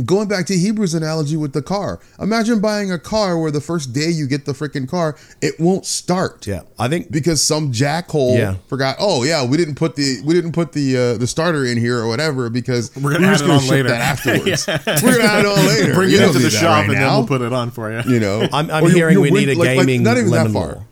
Going 0.06 0.26
back 0.26 0.46
to 0.46 0.54
Hebrew's 0.54 0.94
analogy 0.94 1.36
with 1.36 1.52
the 1.52 1.60
car, 1.60 2.00
imagine 2.18 2.60
buying 2.60 2.90
a 2.90 2.98
car 2.98 3.38
where 3.38 3.50
the 3.50 3.60
first 3.60 3.92
day 3.92 4.08
you 4.08 4.26
get 4.26 4.46
the 4.46 4.52
freaking 4.52 4.88
car, 4.88 5.16
it 5.42 5.60
won't 5.60 5.84
start. 5.84 6.46
Yeah, 6.46 6.62
I 6.78 6.88
think 6.88 7.10
because 7.12 7.44
some 7.44 7.72
jackhole 7.72 8.38
Yeah. 8.38 8.54
forgot. 8.68 8.96
Oh 8.98 9.22
yeah, 9.22 9.44
we 9.44 9.58
didn't 9.58 9.74
put 9.74 9.96
the 9.96 10.22
we 10.24 10.32
didn't 10.32 10.52
put 10.52 10.72
the 10.72 10.96
uh, 10.96 11.18
the 11.18 11.26
starter 11.26 11.66
in 11.66 11.76
here 11.76 11.98
or 11.98 12.08
whatever 12.08 12.48
because 12.48 12.90
We're 12.96 13.12
gonna 13.12 13.26
we're 13.26 13.32
add 13.34 13.38
just 13.38 13.44
it 13.44 13.46
gonna 13.48 13.58
on 13.58 13.60
ship 13.64 13.70
later. 13.70 13.88
that 13.90 14.00
afterwards. 14.00 14.66
We're 15.02 15.18
gonna 15.18 15.28
add 15.28 15.40
it 15.40 15.46
on 15.46 15.66
later. 15.66 15.92
Bring 15.94 16.08
You 16.08 16.16
it 16.16 16.20
don't 16.20 16.28
into 16.28 16.38
the 16.40 16.50
shop 16.50 16.62
right 16.62 16.88
and 16.88 16.94
then 16.96 17.12
we'll 17.12 17.26
put 17.26 17.42
it 17.42 17.52
on 17.52 17.70
for 17.70 17.92
you. 17.92 18.14
You 18.14 18.18
know, 18.20 18.48
I'm, 18.50 18.70
I'm 18.70 18.88
hearing 18.90 19.12
you 19.16 19.20
we 19.20 19.30
win- 19.30 19.46
need 19.46 19.56
a 19.56 19.58
like- 19.58 19.76
like, 19.76 19.86
gaming 19.86 20.02
not 20.04 20.16
even 20.16 20.30
that 20.30 20.50
far. 20.52 20.66
law. 20.68 20.84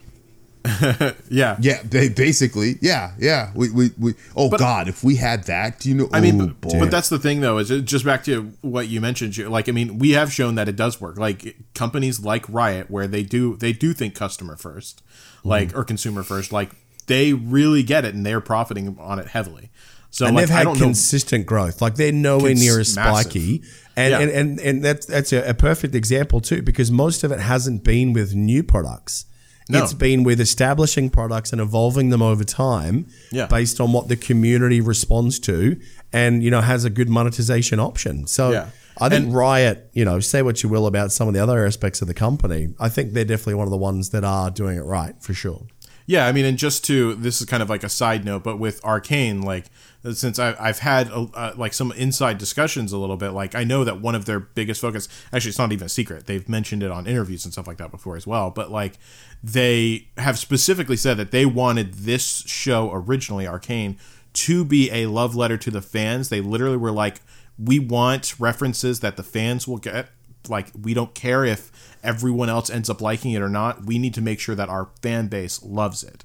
yeah. 1.31 1.57
Yeah, 1.61 1.82
they 1.85 2.09
basically, 2.09 2.77
yeah, 2.81 3.12
yeah. 3.19 3.51
We, 3.55 3.70
we, 3.70 3.91
we 3.99 4.15
oh 4.37 4.51
God, 4.51 4.89
if 4.89 5.03
we 5.03 5.16
had 5.16 5.45
that, 5.45 5.81
do 5.81 5.89
you 5.89 5.95
know? 5.95 6.09
I 6.12 6.20
mean, 6.20 6.41
oh, 6.41 6.55
but, 6.61 6.73
but 6.78 6.91
that's 6.91 7.09
the 7.09 7.19
thing, 7.19 7.41
though, 7.41 7.59
is 7.59 7.69
just 7.82 8.05
back 8.05 8.24
to 8.24 8.53
what 8.61 8.89
you 8.89 9.01
mentioned. 9.01 9.37
Like, 9.39 9.69
I 9.69 9.73
mean, 9.73 9.99
we 9.99 10.11
have 10.11 10.32
shown 10.32 10.57
that 10.57 10.69
it 10.69 10.77
does 10.77 11.01
work. 11.01 11.19
Like 11.19 11.57
companies 11.74 12.20
like 12.20 12.49
Riot, 12.49 12.91
where 12.91 13.07
they 13.07 13.23
do 13.23 13.57
they 13.57 13.73
do 13.73 13.93
think 13.93 14.15
customer 14.15 14.57
first, 14.57 15.03
mm-hmm. 15.39 15.49
like 15.49 15.77
or 15.77 15.85
consumer 15.85 16.23
first. 16.23 16.53
Like 16.53 16.73
they 17.07 17.32
really 17.32 17.82
get 17.82 18.05
it 18.05 18.15
and 18.15 18.24
they're 18.24 18.41
profiting 18.41 18.97
on 19.01 19.19
it 19.19 19.28
heavily. 19.28 19.70
So 20.11 20.27
and 20.27 20.35
like, 20.35 20.47
they've 20.47 20.55
I 20.55 20.59
had 20.59 20.65
don't 20.65 20.78
know. 20.78 20.85
consistent 20.87 21.47
growth. 21.47 21.81
Like 21.81 21.95
they're 21.95 22.12
nowhere 22.12 22.55
near 22.55 22.81
as 22.81 22.93
spiky, 22.93 23.62
and, 23.97 24.11
Yeah. 24.11 24.19
and 24.19 24.31
and 24.31 24.61
and 24.61 24.85
that's 24.85 25.07
that's 25.07 25.32
a, 25.32 25.51
a 25.51 25.55
perfect 25.55 25.95
example 25.95 26.41
too, 26.41 26.62
because 26.62 26.91
most 26.91 27.24
of 27.24 27.32
it 27.32 27.41
hasn't 27.41 27.85
been 27.85 28.12
with 28.12 28.35
new 28.35 28.62
products. 28.62 29.27
No. 29.73 29.83
It's 29.83 29.93
been 29.95 30.23
with 30.25 30.41
establishing 30.41 31.11
products 31.11 31.53
and 31.53 31.61
evolving 31.61 32.11
them 32.11 32.23
over 32.23 32.45
time, 32.45 33.07
Yeah. 33.33 33.47
based 33.47 33.81
on 33.81 33.93
what 33.93 34.09
the 34.09 34.17
community 34.17 34.81
responds 34.81 35.39
to, 35.41 35.77
and 36.13 36.43
you 36.43 36.51
know 36.51 36.61
has 36.61 36.85
a 36.85 36.91
good 36.91 37.09
monetization 37.09 37.79
option. 37.81 38.27
So. 38.27 38.51
Yeah. 38.53 38.67
I 39.03 39.09
think 39.09 39.27
And- 39.27 39.35
Riot, 39.35 39.89
you 39.95 40.05
know, 40.05 40.21
say 40.21 40.43
what 40.43 40.63
you 40.63 40.69
will 40.69 40.87
about 40.87 41.11
some 41.11 41.27
of 41.27 41.33
the 41.33 41.41
other 41.41 41.65
aspects 41.65 42.03
of 42.03 42.09
the 42.09 42.13
company. 42.13 42.69
I 42.79 42.91
think 42.91 43.15
they're 43.15 43.25
definitely 43.25 43.55
one 43.55 43.67
of 43.67 43.71
the 43.71 43.79
ones 43.79 44.11
that 44.11 44.25
are 44.25 44.51
doing 44.51 44.77
it 44.77 44.83
right 44.83 45.15
for 45.21 45.33
sure. 45.33 45.63
Yeah, 46.07 46.27
I 46.27 46.33
mean, 46.33 46.45
and 46.45 46.59
just 46.59 46.85
to 46.87 47.15
this 47.15 47.41
is 47.41 47.47
kind 47.47 47.63
of 47.63 47.71
like 47.71 47.85
a 47.85 47.89
side 47.89 48.25
note, 48.25 48.43
but 48.43 48.59
with 48.59 48.85
Arcane, 48.85 49.43
like 49.43 49.67
since 50.13 50.39
I, 50.39 50.57
I've 50.59 50.81
had 50.81 51.11
uh, 51.13 51.53
like 51.57 51.73
some 51.73 51.93
inside 51.93 52.39
discussions 52.39 52.93
a 52.93 52.99
little 52.99 53.17
bit, 53.17 53.31
like 53.31 53.55
I 53.55 53.65
know 53.65 53.85
that 53.85 54.01
one 54.01 54.15
of 54.15 54.25
their 54.25 54.41
biggest 54.41 54.81
focus, 54.81 55.09
actually, 55.33 55.51
it's 55.51 55.59
not 55.59 55.73
even 55.73 55.87
a 55.87 55.91
secret. 55.91 56.27
They've 56.27 56.49
mentioned 56.49 56.83
it 56.83 56.91
on 56.91 57.07
interviews 57.07 57.45
and 57.45 57.53
stuff 57.53 57.67
like 57.67 57.77
that 57.79 57.91
before 57.91 58.17
as 58.17 58.27
well. 58.27 58.51
But 58.51 58.71
like 58.71 58.95
they 59.43 60.09
have 60.17 60.39
specifically 60.39 60.97
said 60.97 61.17
that 61.19 61.31
they 61.31 61.47
wanted 61.47 61.95
this 61.95 62.43
show 62.47 62.91
originally, 62.93 63.47
Arcane, 63.47 63.99
to 64.33 64.65
be 64.65 64.91
a 64.91 65.07
love 65.07 65.37
letter 65.37 65.57
to 65.59 65.71
the 65.71 65.83
fans. 65.83 66.29
They 66.29 66.41
literally 66.41 66.77
were 66.77 66.93
like, 66.93 67.21
we 67.59 67.79
want 67.79 68.41
references 68.41 69.01
that 69.01 69.17
the 69.17 69.23
fans 69.23 69.69
will 69.69 69.79
get 69.79 70.09
like 70.49 70.69
we 70.81 70.95
don't 70.95 71.15
care 71.15 71.45
if 71.45 71.71
everyone 72.03 72.49
else 72.49 72.71
ends 72.71 72.91
up 72.91 73.01
liking 73.01 73.33
it 73.33 73.43
or 73.43 73.49
not 73.49 73.85
we 73.85 73.99
need 73.99 74.15
to 74.15 74.21
make 74.21 74.41
sure 74.41 74.55
that 74.55 74.69
our 74.69 74.91
fan 75.03 75.29
base 75.29 75.63
loves 75.63 76.03
it. 76.03 76.25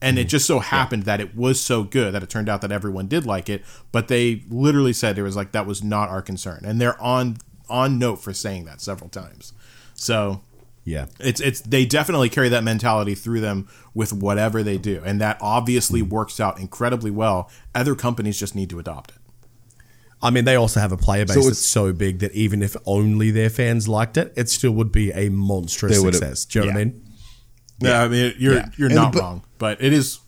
And 0.00 0.18
it 0.18 0.22
mm-hmm. 0.22 0.28
just 0.28 0.46
so 0.46 0.58
happened 0.58 1.04
that 1.04 1.20
it 1.20 1.34
was 1.34 1.60
so 1.60 1.82
good 1.82 2.12
that 2.12 2.22
it 2.22 2.28
turned 2.28 2.48
out 2.48 2.60
that 2.60 2.72
everyone 2.72 3.06
did 3.06 3.24
like 3.24 3.48
it 3.48 3.64
but 3.92 4.08
they 4.08 4.42
literally 4.48 4.92
said 4.92 5.18
it 5.18 5.22
was 5.22 5.36
like 5.36 5.52
that 5.52 5.66
was 5.66 5.82
not 5.82 6.08
our 6.08 6.22
concern. 6.22 6.62
And 6.64 6.80
they're 6.80 7.00
on 7.00 7.38
on 7.68 7.98
note 7.98 8.16
for 8.16 8.32
saying 8.32 8.66
that 8.66 8.80
several 8.80 9.08
times. 9.08 9.52
So 9.94 10.42
Yeah. 10.84 11.06
it's 11.18 11.40
it's 11.40 11.60
they 11.60 11.86
definitely 11.86 12.28
carry 12.28 12.48
that 12.50 12.64
mentality 12.64 13.14
through 13.14 13.40
them 13.40 13.68
with 13.94 14.12
whatever 14.12 14.62
they 14.62 14.76
do. 14.78 15.02
And 15.04 15.20
that 15.20 15.38
obviously 15.40 16.02
works 16.02 16.38
out 16.40 16.60
incredibly 16.60 17.10
well. 17.10 17.50
Other 17.74 17.94
companies 17.94 18.38
just 18.38 18.54
need 18.54 18.70
to 18.70 18.78
adopt 18.78 19.12
it 19.12 19.16
I 20.24 20.30
mean, 20.30 20.44
they 20.44 20.56
also 20.56 20.80
have 20.80 20.90
a 20.90 20.96
player 20.96 21.24
base 21.26 21.34
So 21.36 21.42
that's 21.42 21.58
so 21.58 21.92
big 21.92 22.18
that 22.20 22.32
even 22.32 22.62
if 22.62 22.74
only 22.86 23.30
their 23.30 23.50
fans 23.50 23.86
liked 23.86 24.16
it, 24.16 24.32
it 24.36 24.48
still 24.48 24.72
would 24.72 24.90
be 24.90 25.10
a 25.12 25.28
monstrous 25.28 26.00
success. 26.00 26.44
Do 26.46 26.58
you 26.60 26.64
know 26.64 26.72
what 26.72 26.80
I 26.80 26.84
mean? 26.84 27.00
yeah, 27.80 28.02
i 28.02 28.08
mean 28.08 28.32
you're 28.38 28.54
Yeah. 28.54 28.68
you're 28.78 28.86
And 28.88 28.94
not 28.96 29.12
but- 29.12 29.20
wrong 29.20 29.42
but 29.58 29.82
it 29.82 29.92
is 29.92 30.18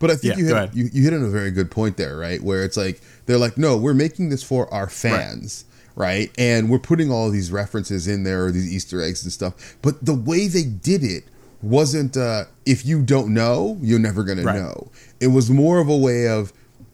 But 0.00 0.10
I 0.10 0.16
think 0.16 0.36
Yeah, 0.36 0.40
you, 0.44 0.54
hit, 0.54 0.74
you 0.74 0.90
you 0.92 1.02
hit 1.04 1.12
on 1.12 1.22
a 1.24 1.28
very 1.28 1.50
good 1.50 1.70
point 1.70 1.96
there, 1.96 2.16
right? 2.16 2.40
Where 2.42 2.62
it's 2.64 2.76
like 2.76 3.00
they're 3.26 3.38
like, 3.38 3.58
no, 3.58 3.76
we're 3.76 3.94
making 3.94 4.28
this 4.30 4.42
for 4.44 4.72
our 4.72 4.88
fans, 4.88 5.64
right? 5.96 6.30
And 6.38 6.70
we're 6.70 6.78
putting 6.78 7.10
all 7.10 7.30
these 7.30 7.50
references 7.50 8.06
in 8.06 8.22
there, 8.22 8.44
or 8.46 8.50
these 8.52 8.72
Easter 8.72 9.02
eggs 9.02 9.24
and 9.24 9.32
stuff. 9.32 9.54
But 9.82 10.04
the 10.04 10.14
way 10.14 10.46
they 10.48 10.62
did 10.64 11.02
it 11.02 11.24
wasn't 11.62 12.16
uh, 12.16 12.44
if 12.64 12.86
you 12.86 13.02
don't 13.02 13.34
know, 13.34 13.76
you're 13.82 13.98
never 13.98 14.22
gonna 14.24 14.44
Right. 14.44 14.60
know. 14.60 14.90
It 15.20 15.28
was 15.28 15.50
more 15.50 15.78
of 15.80 15.88
a 15.88 15.96
way 15.96 16.28
of 16.28 16.52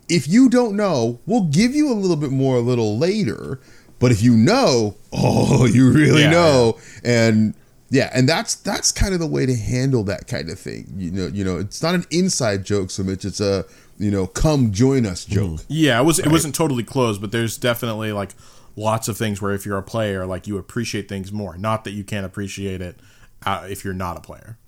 if 0.09 0.29
you 0.29 0.49
don't 0.49 0.77
know, 0.77 1.21
we'll 1.27 1.45
give 1.45 1.75
you 1.75 1.91
a 1.91 1.95
little 1.95 2.17
bit 2.17 2.31
more 2.31 2.57
a 2.57 2.61
little 2.61 2.99
later. 2.99 3.61
But 3.99 4.13
if 4.13 4.23
you 4.23 4.37
know, 4.37 4.97
oh, 5.13 5.67
you 5.67 5.91
really 5.91 6.23
Yeah, 6.23 6.31
know, 6.31 6.79
and 7.05 7.55
yeah, 7.91 8.11
and 8.13 8.29
that's 8.29 8.55
that's 8.57 8.93
kind 8.93 9.15
of 9.15 9.21
the 9.21 9.27
way 9.27 9.47
to 9.47 9.55
handle 9.57 10.03
that 10.05 10.27
kind 10.27 10.51
of 10.51 10.59
thing. 10.59 10.93
You 10.97 11.11
know, 11.11 11.27
you 11.27 11.45
know, 11.45 11.59
it's 11.59 11.83
not 11.83 11.95
an 11.95 12.05
inside 12.11 12.65
joke 12.65 12.91
so 12.91 13.03
much; 13.03 13.25
it's 13.25 13.41
a 13.41 13.65
you 13.99 14.11
know, 14.11 14.27
come 14.27 14.73
join 14.73 15.07
us 15.07 15.25
joke. 15.25 15.61
Yeah, 15.69 16.01
it 16.01 16.05
was 16.05 16.19
it 16.19 16.29
wasn't 16.29 16.55
totally 16.55 16.83
closed, 16.83 17.21
but 17.21 17.31
there's 17.33 17.57
definitely 17.57 18.13
like 18.13 18.33
lots 18.77 19.07
of 19.07 19.17
things 19.17 19.41
where 19.41 19.53
if 19.53 19.65
you're 19.65 19.79
a 19.79 19.83
player, 19.83 20.27
like 20.27 20.47
you 20.47 20.59
appreciate 20.59 21.09
things 21.09 21.33
more. 21.33 21.57
Not 21.57 21.85
that 21.85 21.93
you 21.93 22.03
can't 22.03 22.27
appreciate 22.27 22.81
it 22.81 22.99
uh, 23.47 23.67
if 23.71 23.85
you're 23.85 23.95
not 23.95 24.17
a 24.17 24.21
player. 24.21 24.59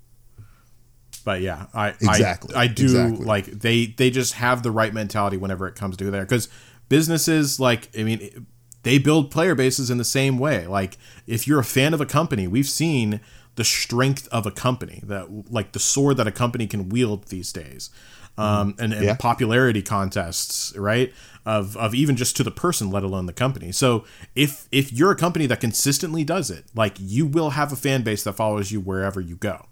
But 1.26 1.40
yeah, 1.40 1.66
I 1.74 1.88
Exactly, 2.00 2.54
I, 2.54 2.62
I 2.62 2.66
do 2.68 2.84
exactly. 2.84 3.26
like 3.26 3.46
they 3.46 3.86
they 3.86 4.10
just 4.10 4.34
have 4.34 4.62
the 4.62 4.70
right 4.70 4.94
mentality 4.94 5.36
whenever 5.36 5.66
it 5.66 5.74
comes 5.74 5.96
to 5.96 6.10
there 6.10 6.22
because 6.22 6.48
businesses 6.88 7.58
like 7.58 7.88
I 7.98 8.04
mean 8.04 8.46
they 8.84 8.98
build 8.98 9.32
player 9.32 9.56
bases 9.56 9.90
in 9.90 9.98
the 9.98 10.04
same 10.04 10.38
way. 10.38 10.68
Like 10.68 10.96
if 11.26 11.48
you're 11.48 11.58
a 11.58 11.64
fan 11.64 11.92
of 11.94 12.00
a 12.00 12.06
company, 12.06 12.46
we've 12.46 12.68
seen 12.68 13.20
the 13.56 13.64
strength 13.64 14.28
of 14.30 14.46
a 14.46 14.52
company 14.52 15.00
that 15.02 15.50
like 15.50 15.72
the 15.72 15.80
sword 15.80 16.16
that 16.18 16.28
a 16.28 16.32
company 16.32 16.68
can 16.68 16.88
wield 16.90 17.24
these 17.28 17.52
days 17.52 17.90
um, 18.38 18.74
and, 18.78 18.92
and 18.92 19.04
Yeah. 19.04 19.16
popularity 19.16 19.82
contests 19.82 20.76
right 20.76 21.12
of, 21.46 21.76
of 21.76 21.94
even 21.94 22.16
just 22.16 22.36
to 22.36 22.44
the 22.44 22.50
person 22.50 22.90
let 22.90 23.02
alone 23.02 23.24
the 23.26 23.32
company 23.32 23.72
so 23.72 24.04
if 24.34 24.68
if 24.70 24.92
you're 24.92 25.10
a 25.10 25.16
company 25.16 25.46
that 25.46 25.58
consistently 25.60 26.22
does 26.22 26.50
it 26.50 26.66
like 26.74 26.96
you 27.00 27.24
will 27.26 27.50
have 27.50 27.72
a 27.72 27.76
fan 27.76 28.02
base 28.02 28.22
that 28.24 28.34
follows 28.34 28.70
you 28.70 28.78
wherever 28.78 29.20
you 29.22 29.36
go 29.36 29.66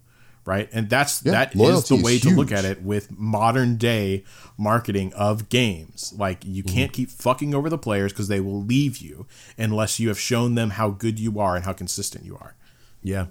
right 0.45 0.69
and 0.73 0.91
that's 0.91 1.23
Yeah, 1.25 1.33
that 1.33 1.57
is 1.57 1.89
the 1.89 1.95
is 1.97 2.03
way 2.03 2.19
to 2.19 2.31
look 2.31 2.53
at 2.53 2.65
it 2.65 2.83
with 2.83 3.11
modern 3.19 3.77
day 3.77 4.25
marketing 4.59 5.13
of 5.15 5.49
games 5.49 6.13
like 6.19 6.45
you 6.45 6.63
Mm-hmm. 6.63 6.75
can't 6.75 6.93
keep 6.93 7.11
fucking 7.11 7.55
over 7.55 7.69
the 7.71 7.79
players 7.79 8.13
because 8.13 8.29
they 8.29 8.41
will 8.41 8.63
leave 8.63 8.99
you 8.99 9.27
unless 9.59 9.99
you 9.99 10.09
have 10.09 10.19
shown 10.19 10.55
them 10.55 10.71
how 10.71 10.91
good 10.91 11.19
you 11.19 11.39
are 11.41 11.57
and 11.57 11.65
how 11.65 11.73
consistent 11.73 12.25
you 12.25 12.35
are 12.37 12.55
Yeah. 13.03 13.27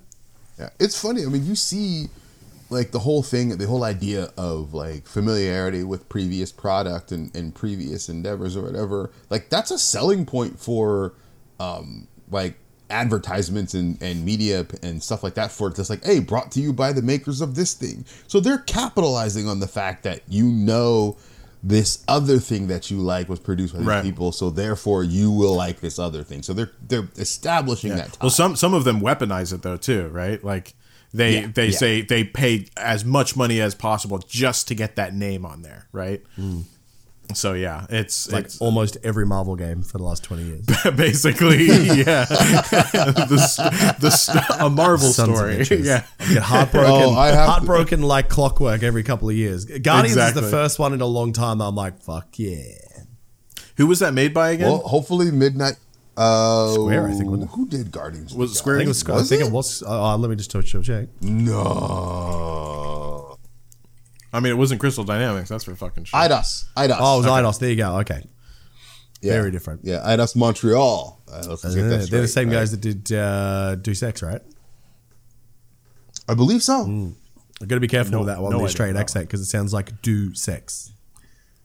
Yeah, 0.60 0.69
it's 0.80 0.99
funny. 1.02 1.23
I 1.26 1.30
mean, 1.30 1.45
you 1.48 1.56
see, 1.56 2.10
like 2.69 2.91
the 2.91 2.99
whole 2.99 3.23
thing, 3.23 3.57
the 3.57 3.65
whole 3.65 3.84
idea 3.84 4.31
of 4.38 4.73
like 4.76 5.07
familiarity 5.07 5.84
with 5.84 6.07
previous 6.10 6.52
product 6.52 7.11
and, 7.11 7.35
and 7.35 7.56
previous 7.56 8.07
endeavors 8.07 8.56
or 8.56 8.61
whatever. 8.61 9.10
Like 9.31 9.49
that's 9.49 9.72
a 9.72 9.80
selling 9.80 10.27
point 10.27 10.60
for, 10.60 11.14
um, 11.60 12.07
like 12.30 12.56
advertisements 12.89 13.73
and, 13.73 14.01
and 14.01 14.23
media 14.26 14.65
and 14.81 15.01
stuff 15.01 15.23
like 15.23 15.34
that 15.35 15.51
for 15.51 15.68
it. 15.69 15.76
just 15.76 15.89
like 15.89 16.03
hey 16.05 16.19
brought 16.19 16.51
to 16.51 16.60
you 16.61 16.72
by 16.73 16.91
the 16.93 17.01
makers 17.01 17.41
of 17.41 17.55
this 17.55 17.73
thing 17.73 18.05
so 18.27 18.39
they're 18.39 18.57
capitalizing 18.60 19.47
on 19.47 19.60
the 19.60 19.68
fact 19.68 20.03
that 20.03 20.22
you 20.27 20.45
know 20.45 21.18
this 21.65 22.03
other 22.07 22.39
thing 22.39 22.68
that 22.68 22.91
you 22.91 22.97
like 22.97 23.30
was 23.30 23.39
produced 23.39 23.73
by 23.73 23.80
these 23.80 23.88
Right. 23.88 24.03
people 24.03 24.31
so 24.31 24.49
therefore 24.49 25.03
you 25.03 25.31
will 25.31 25.55
like 25.55 25.80
this 25.80 25.97
other 25.97 26.23
thing 26.23 26.43
so 26.43 26.53
they're 26.53 26.72
they're 26.88 27.07
establishing 27.18 27.91
Yeah. 27.91 27.97
that 27.97 28.18
Well, 28.22 28.30
some 28.30 28.55
some 28.55 28.73
of 28.73 28.84
them 28.84 28.99
weaponize 29.01 29.53
it 29.53 29.61
though 29.61 29.77
too, 29.77 30.10
right? 30.10 30.43
Like 30.43 30.73
they 31.14 31.41
Yeah, 31.41 31.47
they 31.53 31.68
yeah. 31.68 31.77
say 31.77 32.01
they 32.01 32.23
pay 32.26 32.65
as 32.76 33.05
much 33.05 33.35
money 33.38 33.61
as 33.61 33.76
possible 33.76 34.18
just 34.19 34.68
to 34.68 34.76
get 34.76 34.95
that 34.97 35.14
name 35.15 35.45
on 35.45 35.61
there, 35.61 35.88
right? 35.93 36.22
Mm. 36.38 36.64
So 37.34 37.54
yeah, 37.54 37.86
it's 37.90 38.32
Like 38.32 38.45
it's 38.45 38.60
almost 38.62 38.98
every 39.04 39.26
Marvel 39.26 39.56
game 39.56 39.82
for 39.82 39.98
the 39.98 40.04
last 40.04 40.24
20 40.24 40.44
years. 40.44 40.66
basically 40.95 41.66
yeah, 41.68 42.26
the, 42.26 43.38
s- 43.41 43.58
the 44.00 44.08
s- 44.08 44.30
a 44.60 44.70
Marvel 44.70 45.08
Sons 45.10 45.36
story. 45.66 45.82
Yeah, 45.84 46.06
I 46.20 46.34
get 46.34 46.44
heartbroken, 46.44 46.91
Oh, 46.91 47.14
I 47.14 47.28
have 47.28 47.36
to- 47.36 47.52
heartbroken 47.52 48.02
like 48.04 48.30
clockwork 48.30 48.84
every 48.84 49.04
couple 49.04 49.30
of 49.30 49.36
years. 49.36 49.66
Guardians 49.66 50.18
is 50.18 50.34
the 50.34 50.44
first 50.44 50.78
one 50.80 50.94
in 50.94 51.02
a 51.02 51.06
long 51.08 51.34
time. 51.34 51.60
I'm 51.62 51.76
like, 51.76 52.02
fuck 52.04 52.28
yeah. 52.38 52.62
who 53.78 53.88
was 53.88 54.00
that 54.00 54.14
made 54.14 54.34
by 54.34 54.52
again? 54.52 54.70
Well, 54.70 54.80
hopefully 54.80 55.32
midnight. 55.32 55.78
Uh, 56.16 56.72
Square, 56.74 57.08
I 57.08 57.12
think, 57.14 57.26
wasn't 57.32 57.50
it? 57.50 57.56
Who 57.56 57.66
did 57.68 57.91
Guardians? 57.91 58.34
of 58.34 58.38
Was 58.38 58.52
it 58.52 58.56
Square 58.56 58.76
I 58.76 58.86
think 58.86 58.90
it 58.95 59.04
Galaxy? 59.08 59.12
was. 59.12 59.32
I 59.32 59.36
think 59.36 59.50
it 59.50 59.52
was. 59.52 59.84
Uh, 59.84 60.18
let 60.18 60.30
me 60.30 60.36
just 60.36 60.52
touch 60.52 60.76
check. 60.84 61.08
No. 61.22 62.82
I 64.34 64.39
mean, 64.39 64.51
it 64.51 64.57
wasn't 64.57 64.80
Crystal 64.81 65.03
Dynamics. 65.03 65.47
That's 65.49 65.64
for 65.64 65.76
fucking 65.76 66.05
sure. 66.05 66.19
Eidos. 66.19 66.65
Eidos. 66.76 66.97
Oh, 66.99 67.15
it 67.15 67.23
was 67.23 67.26
Eidos. 67.27 67.60
There 67.60 67.69
you 67.69 67.76
go. 67.76 67.99
Okay. 67.99 68.26
Yeah. 69.22 69.34
very 69.34 69.51
different. 69.51 69.81
Yeah, 69.85 69.99
Eidos 70.05 70.35
Montreal. 70.35 71.22
Uh, 71.31 71.43
let's 71.47 71.64
Uh, 71.64 71.69
get 71.69 71.76
that 71.84 72.10
they're 72.10 72.22
the 72.22 72.27
straight, 72.27 72.30
same 72.30 72.47
right? 72.49 72.55
guys 72.55 72.72
that 72.72 72.81
did 72.81 73.11
uh, 73.14 73.76
Do 73.76 73.93
Sex, 73.93 74.22
right? 74.22 74.41
I 76.27 76.34
believe 76.34 76.61
so. 76.64 76.85
Mm. 76.85 77.14
I've 77.61 77.68
got 77.68 77.76
to 77.76 77.80
be 77.81 77.88
careful 77.88 78.11
No- 78.11 78.19
with 78.19 78.27
that 78.27 78.41
one, 78.41 78.51
no 78.51 78.60
the 78.60 78.65
Australian 78.65 78.95
about 78.97 79.01
accent, 79.01 79.27
because 79.27 79.39
it 79.41 79.45
sounds 79.45 79.72
like 79.73 80.01
do 80.01 80.34
sex. 80.35 80.91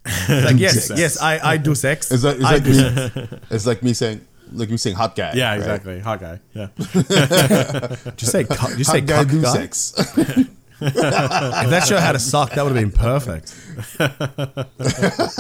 Like, 0.28 0.57
yes, 0.59 0.86
sex. 0.86 1.01
yes, 1.01 1.20
I, 1.20 1.53
I 1.53 1.57
do 1.57 1.74
sex. 1.74 2.11
It's 2.11 2.23
like, 2.24 2.36
it's 2.39 2.45
like 2.45 2.65
me. 2.65 3.39
It's 3.51 3.66
like 3.66 3.82
me 3.82 3.93
saying, 3.93 4.20
like 4.53 4.70
me 4.70 4.77
saying, 4.77 4.97
hot 4.97 5.15
guy. 5.16 5.32
yeah, 5.35 5.51
right? 5.51 5.59
exactly. 5.59 5.99
Hot 6.01 6.20
guy. 6.20 6.40
Yeah. 6.55 6.69
Did 6.77 8.23
you 8.23 8.27
say, 8.28 8.45
cu- 8.45 8.69
did 8.69 8.78
you 8.78 8.85
say 8.85 9.01
Hot 9.01 9.07
guy 9.07 9.16
cuck 9.24 9.28
do 9.31 9.43
guy? 9.43 9.53
sex. 9.53 9.95
If 10.81 10.95
that 10.95 11.85
show 11.89 11.99
had 11.99 12.15
a 12.15 12.19
suck, 12.19 12.53
that 12.53 12.65
would 12.65 12.75
have 12.77 12.83
been 12.83 12.93
perfect. 12.93 13.55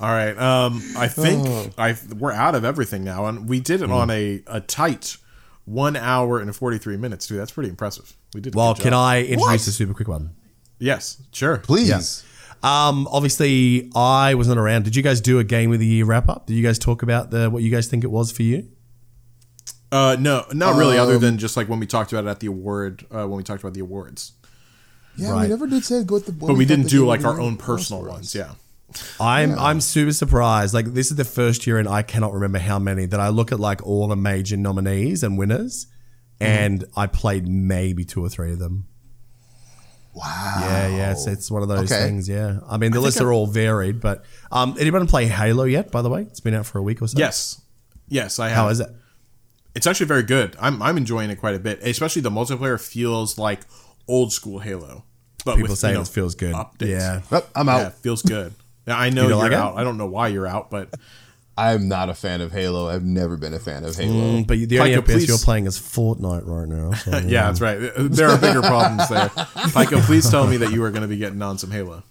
All 0.00 0.08
right. 0.10 0.36
Um, 0.38 0.80
I 0.96 1.08
think 1.08 1.46
Oh. 1.46 1.70
I 1.76 1.96
we're 2.16 2.32
out 2.32 2.54
of 2.54 2.64
everything 2.64 3.02
now, 3.04 3.26
and 3.26 3.48
we 3.48 3.58
did 3.60 3.82
it 3.82 3.90
on 3.90 4.10
a, 4.10 4.42
a 4.46 4.60
tight 4.60 5.16
one 5.64 5.96
hour 5.96 6.40
and 6.40 6.54
forty 6.54 6.78
three 6.78 6.96
minutes 6.96 7.26
too. 7.26 7.36
That's 7.36 7.50
pretty 7.50 7.68
impressive. 7.68 8.16
We 8.34 8.40
did. 8.40 8.54
Well, 8.54 8.74
can. 8.74 8.94
I 8.94 9.22
introduce 9.22 9.40
What? 9.40 9.54
a 9.66 9.72
super 9.72 9.94
quick 9.94 10.08
one? 10.08 10.30
Yes, 10.78 11.20
sure. 11.32 11.58
Please. 11.58 12.22
Um, 12.62 13.08
obviously, 13.10 13.90
I 13.94 14.34
wasn't 14.34 14.58
around. 14.60 14.84
Did 14.84 14.94
you 14.96 15.02
guys 15.02 15.20
do 15.20 15.38
a 15.40 15.44
game 15.44 15.72
of 15.72 15.78
the 15.80 15.86
year 15.86 16.04
wrap 16.04 16.28
up? 16.28 16.46
Did 16.46 16.54
you 16.54 16.62
guys 16.62 16.78
talk 16.78 17.02
about 17.02 17.30
the 17.30 17.50
what 17.50 17.62
you 17.64 17.70
guys 17.70 17.88
think 17.88 18.04
it 18.04 18.10
was 18.10 18.30
for 18.30 18.42
you? 18.42 18.68
Uh, 19.90 20.16
no, 20.20 20.44
not 20.52 20.76
really. 20.76 20.98
Um, 20.98 21.04
other 21.08 21.18
than 21.18 21.38
just 21.38 21.56
like 21.56 21.68
when 21.68 21.80
we 21.80 21.86
talked 21.86 22.12
about 22.12 22.26
it 22.26 22.28
at 22.30 22.40
the 22.40 22.46
award, 22.48 23.06
uh, 23.10 23.26
when 23.26 23.38
we 23.38 23.42
talked 23.42 23.62
about 23.62 23.74
the 23.74 23.80
awards. 23.80 24.32
Yeah, 25.16 25.30
Right. 25.32 25.42
we 25.42 25.48
never 25.48 25.66
did 25.66 25.84
say 25.84 26.04
go 26.04 26.14
with 26.16 26.26
the. 26.26 26.32
but 26.32 26.54
we 26.54 26.64
didn't 26.64 26.88
do 26.88 27.06
like 27.06 27.24
our 27.24 27.40
own 27.40 27.56
personal 27.56 28.04
ones. 28.04 28.34
Yeah. 28.34 28.52
I'm 29.20 29.58
I'm 29.58 29.80
super 29.80 30.12
surprised. 30.12 30.72
Like 30.74 30.86
this 30.94 31.10
is 31.10 31.16
the 31.16 31.24
first 31.24 31.66
year, 31.66 31.78
and 31.78 31.88
I 31.88 32.02
cannot 32.02 32.32
remember 32.32 32.58
how 32.58 32.78
many 32.78 33.04
that 33.06 33.20
I 33.20 33.28
look 33.28 33.50
at 33.52 33.60
like 33.60 33.84
all 33.86 34.06
the 34.08 34.16
major 34.16 34.56
nominees 34.56 35.22
and 35.22 35.36
winners, 35.36 35.86
and 36.40 36.84
I 36.96 37.06
played 37.06 37.46
maybe 37.48 38.04
two 38.04 38.24
or 38.24 38.28
three 38.30 38.52
of 38.52 38.58
them. 38.58 38.86
Wow. 40.14 40.56
Yeah, 40.60 40.88
yeah, 40.96 41.12
it's, 41.12 41.26
it's 41.26 41.50
one 41.50 41.62
of 41.62 41.68
those 41.68 41.90
Okay. 41.92 42.02
things. 42.02 42.28
Yeah, 42.28 42.60
I 42.68 42.76
mean 42.76 42.92
the 42.92 43.00
lists 43.00 43.20
are 43.20 43.32
all 43.32 43.46
varied, 43.46 44.00
but 44.00 44.24
um, 44.50 44.74
anyone 44.80 45.06
play 45.06 45.26
Halo 45.26 45.64
yet? 45.64 45.90
By 45.92 46.02
the 46.02 46.08
way, 46.10 46.22
it's 46.22 46.40
been 46.40 46.54
out 46.54 46.66
for 46.66 46.78
a 46.78 46.82
week 46.82 47.02
or 47.02 47.08
so. 47.08 47.18
Yes. 47.18 47.60
Yes, 48.08 48.38
I 48.38 48.48
have. 48.48 48.56
How 48.56 48.68
is 48.68 48.80
it? 48.80 48.88
It's 49.78 49.86
actually 49.86 50.06
very 50.06 50.24
good. 50.24 50.56
I'm 50.60 50.82
I'm 50.82 50.96
enjoying 50.96 51.30
it 51.30 51.36
quite 51.36 51.54
a 51.54 51.58
bit. 51.58 51.78
Especially 51.82 52.20
the 52.22 52.30
multiplayer 52.30 52.78
feels 52.80 53.38
like 53.38 53.60
old 54.08 54.32
school 54.32 54.58
Halo. 54.58 55.04
But 55.44 55.54
People 55.56 55.70
with, 55.70 55.78
say 55.78 55.90
you 55.90 55.94
know, 55.94 56.00
it 56.02 56.08
feels 56.08 56.34
good. 56.34 56.52
updates. 56.54 56.88
Yeah, 56.88 57.20
Oh, 57.32 57.46
I'm 57.54 57.68
out. 57.68 57.78
Yeah, 57.78 57.86
it 57.88 57.92
feels 57.94 58.22
good. 58.22 58.52
Now, 58.86 58.98
I 58.98 59.10
know 59.14 59.22
You 59.22 59.28
you 59.28 59.34
don't 59.34 59.40
are 59.40 59.42
like 59.44 59.52
it? 59.52 59.58
out. 59.58 59.76
I 59.78 59.84
don't 59.84 59.96
know 59.96 60.06
why 60.08 60.28
you're 60.28 60.46
out, 60.48 60.68
but 60.70 60.92
I'm 61.56 61.88
not 61.88 62.08
a 62.08 62.14
fan 62.14 62.40
of 62.40 62.52
Halo. 62.52 62.88
I've 62.88 63.04
never 63.04 63.36
been 63.36 63.54
a 63.54 63.58
fan 63.58 63.84
of 63.84 63.96
Halo. 63.96 64.12
Mm, 64.40 64.46
but 64.46 64.58
the 64.68 64.78
only 64.80 64.92
Pika, 64.92 64.98
FPS 64.98 65.04
please- 65.04 65.28
you're 65.28 65.38
playing 65.38 65.66
is 65.66 65.78
Fortnite 65.78 66.46
right 66.46 66.68
now. 66.68 66.92
So, 66.92 67.10
yeah, 67.26 67.46
that's 67.46 67.60
right. 67.60 67.78
There 67.96 68.28
are 68.28 68.38
bigger 68.38 68.62
problems 68.62 69.08
there. 69.08 69.28
Pika, 69.74 70.00
please 70.02 70.28
tell 70.30 70.46
me 70.46 70.56
that 70.58 70.70
you 70.72 70.82
are 70.84 70.90
going 70.90 71.02
to 71.02 71.08
be 71.08 71.16
getting 71.18 71.40
on 71.42 71.56
some 71.58 71.70
Halo. 71.70 72.02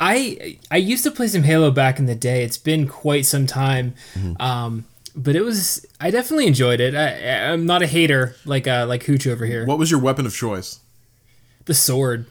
I 0.00 0.58
I 0.70 0.76
used 0.76 1.04
to 1.04 1.10
play 1.10 1.28
some 1.28 1.42
Halo 1.44 1.70
back 1.70 1.98
in 1.98 2.06
the 2.06 2.14
day. 2.14 2.42
It's 2.44 2.58
been 2.58 2.86
quite 2.88 3.26
some 3.26 3.46
time, 3.46 3.94
Mm-hmm. 4.14 4.40
um, 4.42 4.84
but 5.16 5.36
it 5.36 5.42
was 5.42 5.84
I 6.00 6.10
definitely 6.10 6.46
enjoyed 6.46 6.80
it. 6.80 6.94
I, 6.94 7.50
I'm 7.52 7.66
not 7.66 7.82
a 7.82 7.86
hater 7.86 8.34
like 8.44 8.66
uh, 8.66 8.86
like 8.88 9.04
Hooch 9.04 9.26
over 9.26 9.44
here. 9.46 9.64
What 9.66 9.78
was 9.78 9.90
your 9.90 10.00
weapon 10.00 10.26
of 10.26 10.34
choice? 10.34 10.80
The 11.66 11.74
sword. 11.74 12.26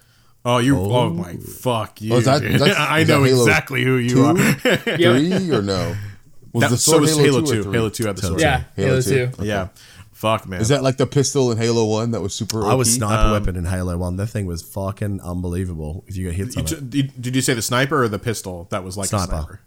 Oh, 0.45 0.57
you! 0.57 0.77
Oh, 0.77 1.09
my 1.09 1.37
fuck 1.37 2.01
you! 2.01 2.13
Oh, 2.13 2.17
is 2.17 2.25
that- 2.25 2.41
dude. 2.41 2.51
is 2.55 2.59
that- 2.61 2.77
I 2.77 2.99
is 2.99 3.07
that 3.07 3.13
know 3.13 3.23
Halo 3.23 3.43
exactly 3.43 3.83
who 3.83 3.95
you 3.95 4.09
Two, 4.09 4.25
are. 4.25 4.35
three, 4.75 5.51
or 5.51 5.61
no? 5.61 5.95
Was 6.51 6.61
That, 6.61 6.69
the 6.71 6.77
so 6.77 6.91
sword 6.91 7.01
was 7.03 7.17
Halo, 7.17 7.41
two 7.41 7.61
or 7.61 7.63
Two. 7.63 7.71
Halo 7.71 7.89
Two 7.89 8.05
had 8.07 8.17
the 8.17 8.21
sword. 8.23 8.41
Yeah, 8.41 8.63
Halo 8.75 9.01
Halo, 9.01 9.01
2. 9.01 9.27
Two. 9.37 9.45
yeah. 9.45 9.69
Fuck 10.11 10.47
man. 10.47 10.61
Is 10.61 10.67
that 10.69 10.83
like 10.83 10.97
the 10.97 11.07
pistol 11.07 11.51
in 11.51 11.57
Halo 11.57 11.85
One 11.85 12.11
that 12.11 12.21
was 12.21 12.35
super? 12.35 12.65
I 12.65 12.73
was 12.75 12.89
OP? 12.89 12.95
sniper 12.97 13.31
weapon 13.31 13.55
in 13.55 13.65
Halo 13.65 13.97
One. 13.97 14.17
That 14.17 14.27
thing 14.27 14.45
was 14.45 14.61
fucking 14.61 15.21
unbelievable. 15.21 16.03
If 16.07 16.15
you 16.17 16.25
get 16.29 16.35
hit, 16.35 16.55
You 16.55 16.61
on 16.61 16.67
it, 16.73 16.89
did 16.89 17.21
did 17.21 17.35
you 17.35 17.41
say 17.41 17.53
the 17.53 17.61
sniper 17.61 18.03
or 18.03 18.07
the 18.07 18.19
pistol 18.19 18.67
that 18.69 18.83
was 18.83 18.95
like 18.97 19.07
Sniper. 19.09 19.23
a 19.23 19.27
sniper? 19.27 19.59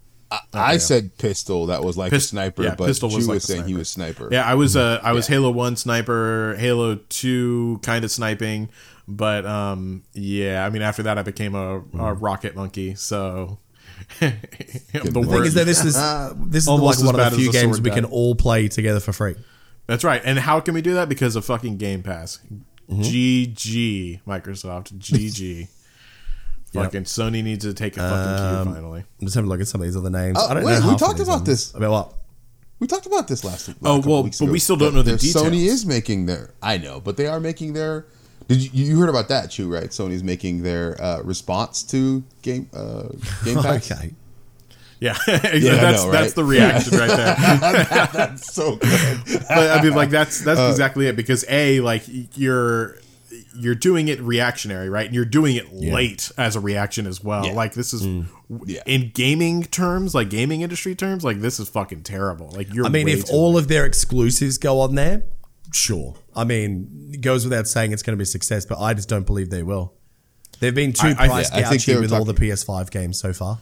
I 0.52 0.78
said 0.78 1.16
pistol. 1.18 1.66
That 1.66 1.84
was 1.84 1.96
like 1.96 2.10
Pist- 2.10 2.26
a 2.26 2.28
sniper, 2.30 2.62
yeah, 2.64 2.74
but 2.76 2.86
pistol 2.86 3.08
Chu 3.10 3.16
was 3.16 3.28
was, 3.28 3.28
like 3.28 3.36
a 3.38 3.40
saying 3.40 3.68
he 3.68 3.74
was 3.74 3.88
sniper. 3.88 4.28
Yeah, 4.30 4.44
I 4.44 4.54
was 4.54 4.76
uh 4.76 5.00
I 5.02 5.12
was 5.12 5.26
Halo 5.26 5.50
1 5.50 5.76
sniper, 5.76 6.56
Halo 6.58 6.96
2 6.96 7.80
kind 7.82 8.04
of 8.04 8.10
sniping, 8.10 8.68
but 9.06 9.46
um 9.46 10.02
yeah, 10.12 10.64
I 10.66 10.70
mean 10.70 10.82
after 10.82 11.02
that 11.04 11.18
I 11.18 11.22
became 11.22 11.54
a, 11.54 11.82
a 11.98 12.14
rocket 12.14 12.56
monkey, 12.56 12.94
so 12.94 13.58
the 14.20 14.32
the 14.92 15.22
thing 15.22 15.44
is 15.44 15.54
that 15.54 15.66
this 15.66 15.84
is 15.84 15.94
this 16.50 16.62
is 16.64 16.68
Almost 16.68 17.00
like 17.04 17.14
one 17.14 17.20
of 17.20 17.30
the 17.30 17.36
few 17.36 17.52
games 17.52 17.76
sword 17.76 17.84
we 17.84 17.90
guy. 17.90 17.96
can 17.96 18.04
all 18.04 18.34
play 18.34 18.68
together 18.68 19.00
for 19.00 19.12
free. 19.12 19.36
That's 19.86 20.02
right. 20.04 20.20
And 20.24 20.38
how 20.38 20.60
can 20.60 20.74
we 20.74 20.82
do 20.82 20.94
that? 20.94 21.08
Because 21.08 21.36
of 21.36 21.44
fucking 21.44 21.76
Game 21.76 22.02
Pass. 22.02 22.40
GG 22.90 24.22
Microsoft. 24.26 24.92
GG. 24.98 25.68
Fucking 26.72 27.04
Sony 27.04 27.42
needs 27.42 27.64
to 27.64 27.72
take 27.72 27.96
a 27.96 28.00
fucking 28.00 28.64
cue 28.66 28.74
finally. 28.74 29.00
I'm 29.20 29.26
just 29.26 29.34
having 29.34 29.48
a 29.48 29.50
look 29.50 29.60
at 29.60 29.68
some 29.68 29.80
of 29.80 29.86
these 29.86 29.96
other 29.96 30.10
names. 30.10 30.36
Oh, 30.40 30.48
I 30.48 30.54
don't 30.54 30.64
wait, 30.64 30.80
know. 30.80 30.88
we 30.90 30.96
talked 30.96 31.20
about 31.20 31.36
ones. 31.36 31.46
this. 31.46 31.74
About 31.74 31.90
what? 31.90 32.12
We 32.78 32.86
talked 32.86 33.06
about 33.06 33.28
this 33.28 33.44
last. 33.44 33.68
last 33.68 33.78
Oh, 33.82 34.00
well, 34.06 34.22
but 34.24 34.38
ago, 34.38 34.52
we 34.52 34.58
still 34.58 34.76
don't 34.76 34.90
that 34.92 34.96
know 34.98 35.02
the 35.02 35.12
their- 35.12 35.18
details. 35.18 35.46
Sony 35.46 35.64
is 35.66 35.86
making 35.86 36.26
their. 36.26 36.52
I 36.62 36.76
know, 36.76 37.00
but 37.00 37.16
they 37.16 37.26
are 37.26 37.40
making 37.40 37.72
their. 37.72 38.04
Did 38.48 38.62
you 38.74 38.84
you 38.84 38.98
heard 38.98 39.08
about 39.08 39.28
that, 39.28 39.50
Chu? 39.50 39.72
Right? 39.72 39.88
Sony's 39.90 40.22
making 40.22 40.62
their 40.62 41.00
uh, 41.02 41.20
response 41.22 41.82
to 41.84 42.22
game 42.42 42.68
uh, 42.74 43.08
Game 43.44 43.56
Pass. 43.62 43.90
Okay. 43.90 44.12
Yeah, 45.00 45.14
I 45.26 45.36
that's 45.58 46.04
know, 46.04 46.10
that's 46.10 46.32
the 46.34 46.44
reaction 46.44 46.96
right 46.98 47.08
there. 47.08 47.34
That's 48.14 48.54
so 48.54 48.76
good. 48.76 49.20
but 49.46 49.70
I 49.78 49.82
mean, 49.82 49.94
like 49.94 50.08
that's 50.08 50.40
that's 50.42 50.58
Uh, 50.58 50.68
exactly 50.70 51.06
it. 51.06 51.16
Because 51.16 51.44
a 51.50 51.80
like 51.80 52.04
you're 52.34 52.98
you're 53.58 53.74
doing 53.74 54.08
it 54.08 54.20
reactionary, 54.20 54.88
right? 54.88 55.06
And 55.06 55.14
you're 55.14 55.24
doing 55.24 55.56
it 55.56 55.72
late 55.72 56.30
as 56.36 56.56
a 56.56 56.60
reaction 56.60 57.06
as 57.06 57.22
well. 57.22 57.46
Yeah. 57.46 57.52
Like 57.52 57.74
this 57.74 57.92
is 57.92 58.04
hmm. 58.04 58.22
Yeah. 58.66 58.82
in 58.86 59.10
gaming 59.14 59.64
terms, 59.64 60.14
like 60.14 60.30
gaming 60.30 60.60
industry 60.60 60.94
terms, 60.94 61.24
like 61.24 61.40
this 61.40 61.58
is 61.58 61.68
fucking 61.68 62.02
terrible. 62.02 62.50
Like 62.50 62.72
you're. 62.72 62.86
I 62.86 62.88
mean, 62.88 63.08
if 63.08 63.30
all 63.30 63.54
late. 63.54 63.62
of 63.62 63.68
their 63.68 63.84
exclusives 63.84 64.58
go 64.58 64.80
on 64.80 64.94
there, 64.94 65.24
sure. 65.72 66.14
I 66.34 66.44
mean, 66.44 67.10
it 67.12 67.20
goes 67.20 67.44
without 67.44 67.66
saying 67.66 67.92
it's 67.92 68.02
going 68.02 68.16
to 68.16 68.18
be 68.18 68.24
a 68.24 68.26
success, 68.26 68.64
but 68.64 68.78
I 68.78 68.94
just 68.94 69.08
don't 69.08 69.26
believe 69.26 69.50
they 69.50 69.62
will. 69.62 69.94
They've 70.60 70.74
been 70.74 70.92
too 70.92 71.08
I- 71.08 71.24
I- 71.24 71.28
price 71.28 71.50
I 71.50 71.62
think 71.62 71.82
gougy 71.82 71.86
they 71.86 71.94
were 71.96 72.00
with 72.02 72.12
all 72.12 72.24
the 72.24 72.34
PS5 72.34 72.90
games 72.90 73.18
so 73.18 73.32
far. 73.32 73.58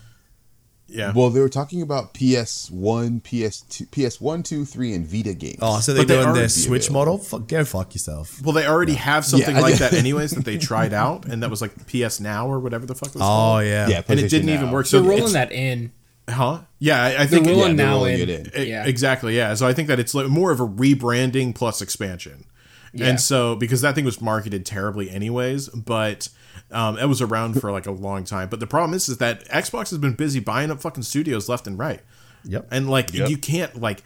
Yeah, 0.94 1.12
Well, 1.14 1.28
they 1.30 1.40
were 1.40 1.48
talking 1.48 1.82
about 1.82 2.14
PS 2.14 2.70
One, 2.70 3.20
PS 3.20 3.60
Two, 3.62 3.86
PS 3.86 4.20
One, 4.20 4.42
Two, 4.42 4.64
Three, 4.64 4.94
and 4.94 5.06
Vita 5.06 5.34
games. 5.34 5.58
Oh, 5.60 5.80
so 5.80 5.92
they're 5.92 6.04
But 6.06 6.14
doing 6.14 6.26
are 6.26 6.32
their 6.34 6.48
Switch 6.48 6.88
available. 6.88 7.12
model? 7.14 7.18
Fuck, 7.18 7.48
go 7.48 7.64
fuck 7.64 7.94
yourself. 7.94 8.40
well, 8.42 8.52
they 8.52 8.66
already 8.66 8.94
have 8.94 9.24
something 9.24 9.56
I- 9.56 9.60
like 9.60 9.76
that 9.78 9.92
anyways 10.04 10.30
that 10.32 10.44
they 10.44 10.56
tried 10.58 10.92
out, 10.94 11.26
and 11.26 11.42
that 11.42 11.50
was 11.50 11.60
like 11.60 11.72
PS 11.86 12.20
Now 12.20 12.46
or 12.48 12.60
whatever 12.60 12.86
the 12.86 12.94
fuck 12.94 13.08
it 13.08 13.14
was 13.16 13.22
Oh 13.22 13.26
called. 13.26 13.64
yeah. 13.64 13.88
yeah, 13.88 14.02
and 14.08 14.20
it 14.20 14.28
didn't 14.30 14.50
even 14.50 14.70
work. 14.70 14.86
So 14.86 15.00
They're 15.00 15.10
rolling 15.10 15.32
that 15.34 15.52
in. 15.52 15.92
huh? 16.30 16.60
Yeah, 16.78 17.02
I, 17.02 17.06
I 17.06 17.10
They're 17.16 17.26
think 17.26 17.46
rolling 17.46 17.76
they're 17.76 17.86
now 17.86 17.94
rolling 17.96 18.20
in. 18.20 18.28
it 18.30 18.54
in. 18.54 18.68
Yeah. 18.68 18.86
Exactly. 18.86 19.36
Yeah. 19.36 19.54
So 19.54 19.66
I 19.66 19.72
think 19.72 19.88
that 19.88 19.98
it's 19.98 20.14
like 20.14 20.28
more 20.28 20.50
of 20.52 20.60
a 20.60 20.66
rebranding 20.66 21.54
plus 21.54 21.82
expansion. 21.82 22.44
Yeah. 22.92 23.08
And 23.08 23.20
so 23.20 23.56
because 23.56 23.80
that 23.80 23.94
thing 23.96 24.04
was 24.04 24.20
marketed 24.20 24.64
terribly 24.64 25.10
anyways, 25.10 25.68
but 25.70 26.28
um, 26.70 26.98
it 26.98 27.06
was 27.06 27.20
around 27.22 27.60
for 27.60 27.70
like 27.70 27.86
a 27.86 27.90
long 27.92 28.24
time. 28.24 28.48
But 28.48 28.60
the 28.60 28.66
problem 28.66 28.94
is, 28.94 29.08
is 29.08 29.18
that 29.18 29.46
Xbox 29.48 29.90
has 29.90 29.98
been 29.98 30.14
busy 30.14 30.40
buying 30.40 30.70
up 30.70 30.80
fucking 30.80 31.02
studios 31.04 31.48
left 31.48 31.66
and 31.66 31.78
right. 31.78 32.00
Yep. 32.44 32.68
And 32.70 32.90
like 32.90 33.12
Yep. 33.14 33.30
you 33.30 33.38
can't 33.38 33.80
like 33.80 34.02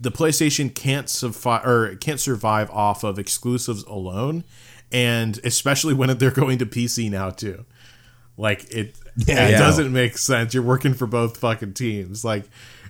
the 0.00 0.10
PlayStation 0.12 0.72
can't 0.74 1.08
survive 1.08 1.66
or 1.66 1.96
can't 1.96 2.20
survive 2.20 2.70
off 2.70 3.02
of 3.04 3.18
exclusives 3.18 3.82
alone, 3.84 4.44
and 4.92 5.38
especially 5.44 5.94
when 5.94 6.16
they're 6.18 6.30
going 6.30 6.58
to 6.58 6.66
PC 6.66 7.10
now 7.10 7.30
too. 7.30 7.64
Like 8.36 8.64
it, 8.70 8.96
Yeah, 9.26 9.48
it 9.48 9.52
doesn't 9.52 9.92
make 9.92 10.16
sense. 10.16 10.54
You're 10.54 10.62
working 10.62 10.94
for 10.94 11.06
both 11.06 11.36
fucking 11.36 11.74
teams. 11.74 12.24
Like 12.24 12.44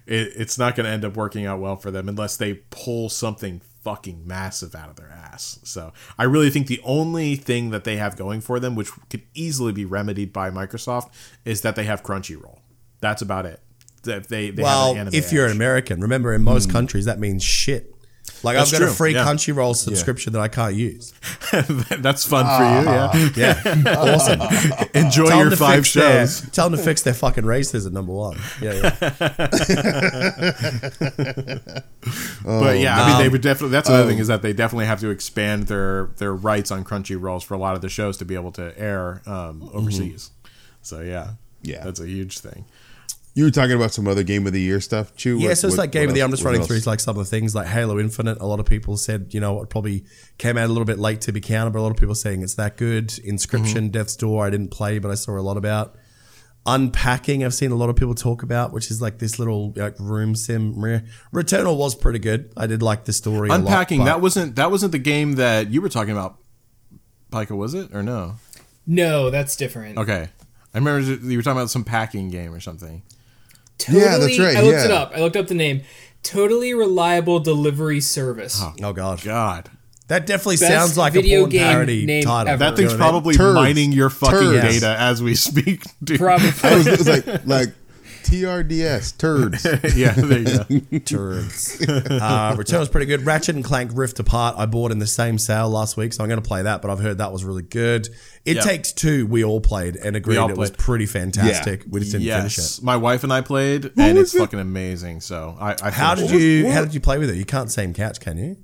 it, 0.06 0.32
it's 0.36 0.56
not 0.58 0.76
going 0.76 0.84
to 0.84 0.90
end 0.92 1.04
up 1.04 1.16
working 1.16 1.46
out 1.46 1.58
well 1.60 1.76
for 1.76 1.90
them 1.90 2.08
unless 2.08 2.36
they 2.36 2.54
pull 2.70 3.08
something 3.08 3.60
fucking 3.82 4.26
massive 4.26 4.74
out 4.74 4.88
of 4.88 4.96
their 4.96 5.10
ass. 5.10 5.58
So 5.64 5.92
I 6.18 6.24
really 6.24 6.50
think 6.50 6.66
the 6.66 6.80
only 6.84 7.36
thing 7.36 7.70
that 7.70 7.84
they 7.84 7.96
have 7.96 8.16
going 8.16 8.40
for 8.40 8.60
them, 8.60 8.74
which 8.74 8.90
could 9.10 9.22
easily 9.34 9.72
be 9.72 9.84
remedied 9.84 10.32
by 10.32 10.50
Microsoft, 10.50 11.10
is 11.44 11.62
that 11.62 11.76
they 11.76 11.84
have 11.84 12.02
Crunchyroll. 12.02 12.58
That's 13.00 13.22
about 13.22 13.46
it. 13.46 13.60
That 14.04 14.28
they, 14.28 14.50
they 14.50 14.62
have 14.62 14.96
Well, 14.96 15.14
if 15.14 15.32
you're 15.32 15.46
an. 15.46 15.52
American, 15.52 16.00
remember 16.00 16.32
in 16.32 16.42
most 16.42 16.66
hmm. 16.66 16.72
countries 16.72 17.04
that 17.04 17.18
means 17.18 17.42
shit. 17.42 17.94
Like 18.44 18.56
That's 18.56 18.72
I've 18.72 18.80
got 18.80 18.84
true, 18.86 18.92
a 18.92 18.96
free 18.96 19.14
yeah. 19.14 19.24
Crunchyroll 19.24 19.76
subscription 19.76 20.32
that 20.32 20.40
I 20.40 20.48
can't 20.48 20.74
use. 20.74 21.12
that's 22.00 22.24
fun 22.24 22.44
for 22.44 22.64
you. 22.64 23.30
Yeah, 23.36 23.36
Yeah, 23.36 23.94
awesome. 23.98 24.40
enjoy 24.94 25.26
Tell 25.26 25.38
your 25.38 25.52
five 25.56 25.84
fix 25.84 25.94
their- 25.94 26.26
shows. 26.26 26.50
tell 26.50 26.68
them 26.68 26.76
to 26.78 26.84
fix 26.84 27.02
their 27.02 27.14
fucking 27.14 27.44
racism. 27.44 27.86
At 27.86 27.92
number 27.92 28.12
one. 28.12 28.38
Yeah, 28.60 28.72
yeah. 28.74 28.96
but 32.44 32.78
yeah, 32.78 33.02
I 33.02 33.08
mean, 33.08 33.18
they 33.18 33.28
would 33.28 33.42
definitely. 33.42 33.72
That's 33.72 33.88
another 33.88 34.08
thing 34.08 34.18
is 34.18 34.28
that 34.28 34.42
they 34.42 34.52
definitely 34.52 34.86
have 34.86 35.00
to 35.00 35.10
expand 35.10 35.66
their 35.68 36.06
their 36.18 36.34
rights 36.34 36.70
on 36.70 36.84
Crunchyrolls 36.84 37.44
for 37.44 37.54
a 37.54 37.58
lot 37.58 37.74
of 37.74 37.82
the 37.82 37.88
shows 37.88 38.16
to 38.18 38.24
be 38.24 38.34
able 38.34 38.52
to 38.52 38.76
air 38.78 39.22
um, 39.26 39.68
overseas. 39.72 40.30
So 40.82 41.00
yeah, 41.00 41.32
Yeah. 41.62 41.84
that's 41.84 42.00
a 42.00 42.06
huge 42.08 42.38
thing. 42.40 42.64
You 43.34 43.44
were 43.44 43.50
talking 43.50 43.72
about 43.74 43.92
some 43.92 44.06
other 44.06 44.22
Game 44.22 44.46
of 44.46 44.52
the 44.52 44.60
Year 44.60 44.78
stuff, 44.80 45.16
too. 45.16 45.38
Yeah, 45.38 45.48
What- 45.48 45.58
so 45.58 45.68
it's 45.68 45.76
what- 45.76 45.84
like 45.84 45.92
game 45.92 46.08
of 46.08 46.14
the. 46.14 46.20
else- 46.20 46.26
I'm 46.26 46.30
just 46.32 46.42
running 46.44 46.60
else? 46.60 46.68
through 46.68 46.80
like 46.90 47.00
some 47.00 47.16
of 47.16 47.24
the 47.24 47.30
things 47.30 47.54
like 47.54 47.66
Halo 47.66 47.98
Infinite. 47.98 48.36
A 48.40 48.46
lot 48.46 48.60
of 48.60 48.66
people 48.66 48.96
said, 48.98 49.28
you 49.30 49.40
know, 49.40 49.62
it 49.62 49.70
probably 49.70 50.04
came 50.36 50.58
out 50.58 50.66
a 50.66 50.68
little 50.68 50.84
bit 50.84 50.98
late 50.98 51.22
to 51.22 51.32
be 51.32 51.40
counted, 51.40 51.70
but 51.72 51.78
a 51.78 51.82
lot 51.82 51.90
of 51.90 51.96
people 51.96 52.14
saying 52.14 52.42
it's 52.42 52.54
that 52.54 52.76
good. 52.76 53.08
Inscryption, 53.08 53.74
mm-hmm. 53.74 53.88
Death's 53.88 54.16
Door, 54.16 54.46
I 54.46 54.50
didn't 54.50 54.68
play, 54.70 54.98
but 54.98 55.10
I 55.10 55.14
saw 55.14 55.38
a 55.38 55.40
lot 55.40 55.56
about. 55.56 55.96
Unpacking, 56.64 57.42
I've 57.42 57.54
seen 57.54 57.72
a 57.72 57.74
lot 57.74 57.88
of 57.88 57.96
people 57.96 58.14
talk 58.14 58.44
about, 58.44 58.72
which 58.72 58.88
is 58.90 59.02
like 59.02 59.18
this 59.18 59.38
little 59.38 59.72
like 59.74 59.96
room 59.98 60.36
sim. 60.36 60.78
Re- 60.80 61.02
Returnal 61.34 61.76
was 61.76 61.96
pretty 61.96 62.20
good. 62.20 62.52
I 62.56 62.68
did 62.68 62.82
like 62.82 63.04
the 63.04 63.12
story. 63.12 63.48
a 63.48 63.52
lot, 63.52 63.60
Unpacking 63.60 64.04
that 64.04 64.20
wasn't 64.20 64.54
that 64.56 64.70
wasn't 64.70 64.92
the 64.92 65.00
game 65.00 65.32
that 65.36 65.72
you 65.72 65.80
were 65.82 65.88
talking 65.88 66.12
about, 66.12 66.36
Pika, 67.32 67.56
was 67.56 67.74
it 67.74 67.92
or 67.92 68.02
no? 68.04 68.36
No, 68.86 69.28
that's 69.30 69.56
different. 69.56 69.98
Okay, 69.98 70.28
I 70.72 70.78
remember 70.78 71.00
you 71.00 71.36
were 71.36 71.42
talking 71.42 71.58
about 71.58 71.70
some 71.70 71.82
packing 71.82 72.30
game 72.30 72.54
or 72.54 72.60
something. 72.60 73.02
Totally, 73.78 74.04
Yeah, 74.04 74.18
that's 74.18 74.38
right, 74.38 74.56
I 74.56 74.62
looked 74.62 74.78
it 74.84 74.90
up. 74.90 75.12
I 75.14 75.20
looked 75.20 75.36
up 75.36 75.46
the 75.48 75.54
name. 75.54 75.82
Totally 76.22 76.72
reliable 76.72 77.40
delivery 77.40 78.00
service. 78.00 78.60
Oh 78.62 78.74
god, 78.92 79.22
God, 79.22 79.70
that 80.08 80.24
definitely 80.26 80.56
Best 80.58 80.68
sounds 80.72 80.96
like 80.98 81.14
a 81.14 81.22
video 81.22 81.40
porn 81.40 81.50
game 81.50 81.60
parody 81.62 82.06
name 82.06 82.22
title. 82.24 82.52
ever. 82.52 82.58
that 82.58 82.76
thing's 82.76 82.92
You 82.92 82.98
know 82.98 83.04
what 83.04 83.10
I 83.10 83.12
mean? 83.12 83.12
probably 83.12 83.34
Turds. 83.34 83.54
mining 83.56 83.92
your 83.92 84.10
fucking 84.10 84.38
Turds. 84.38 84.62
data 84.80 84.96
as 85.00 85.20
we 85.22 85.34
speak. 85.48 85.82
Dude. 86.04 86.18
Probably. 86.20 86.48
I 86.62 86.74
was, 86.76 86.86
was 86.86 87.08
like 87.08 87.26
like 87.46 87.68
TRDS 88.24 89.18
turds. 89.18 89.64
yeah, 89.96 90.12
there 90.12 90.38
you 90.38 90.90
go. 90.90 90.98
Turds. 91.04 91.80
uh, 91.88 92.54
Return 92.56 92.80
was 92.80 92.88
pretty 92.88 93.06
good. 93.06 93.24
Ratchet 93.26 93.54
and 93.54 93.64
Clank 93.64 93.90
Rift 93.94 94.18
Apart, 94.18 94.56
I 94.58 94.66
bought 94.66 94.92
in 94.92 94.98
the 94.98 95.06
same 95.06 95.38
sale 95.38 95.68
last 95.70 95.96
week, 95.96 96.12
so 96.12 96.22
I'm 96.22 96.28
going 96.28 96.40
to 96.40 96.46
play 96.46 96.62
that. 96.62 96.82
But 96.82 96.90
I've 96.90 97.00
heard 97.00 97.18
that 97.18 97.32
was 97.32 97.44
really 97.44 97.62
good. 97.62 98.08
It 98.44 98.56
Yeah. 98.56 98.62
Takes 98.62 98.92
Two, 98.92 99.26
we 99.26 99.44
all 99.44 99.60
played 99.60 99.96
and 99.96 100.16
agreed 100.16 100.36
all 100.38 100.50
it 100.50 100.56
was 100.56 100.70
pretty 100.70 101.06
fantastic. 101.06 101.84
We 101.88 102.00
just 102.00 102.12
didn't 102.12 102.26
finish 102.26 102.58
it. 102.58 102.80
my 102.82 102.96
wife 102.96 103.24
and 103.24 103.32
I 103.32 103.40
played, 103.40 103.92
and 103.96 104.18
it's 104.18 104.34
it? 104.34 104.38
fucking 104.38 104.58
amazing. 104.60 105.20
So 105.20 105.56
I, 105.60 105.76
I 105.82 105.90
How 105.90 106.14
did 106.14 106.30
you? 106.30 106.64
What? 106.66 106.74
How 106.74 106.84
did 106.84 106.94
you 106.94 107.00
play 107.00 107.18
with 107.18 107.30
it? 107.30 107.36
You 107.36 107.44
can't 107.44 107.70
same 107.70 107.94
couch, 107.94 108.20
can 108.20 108.36
you? 108.38 108.56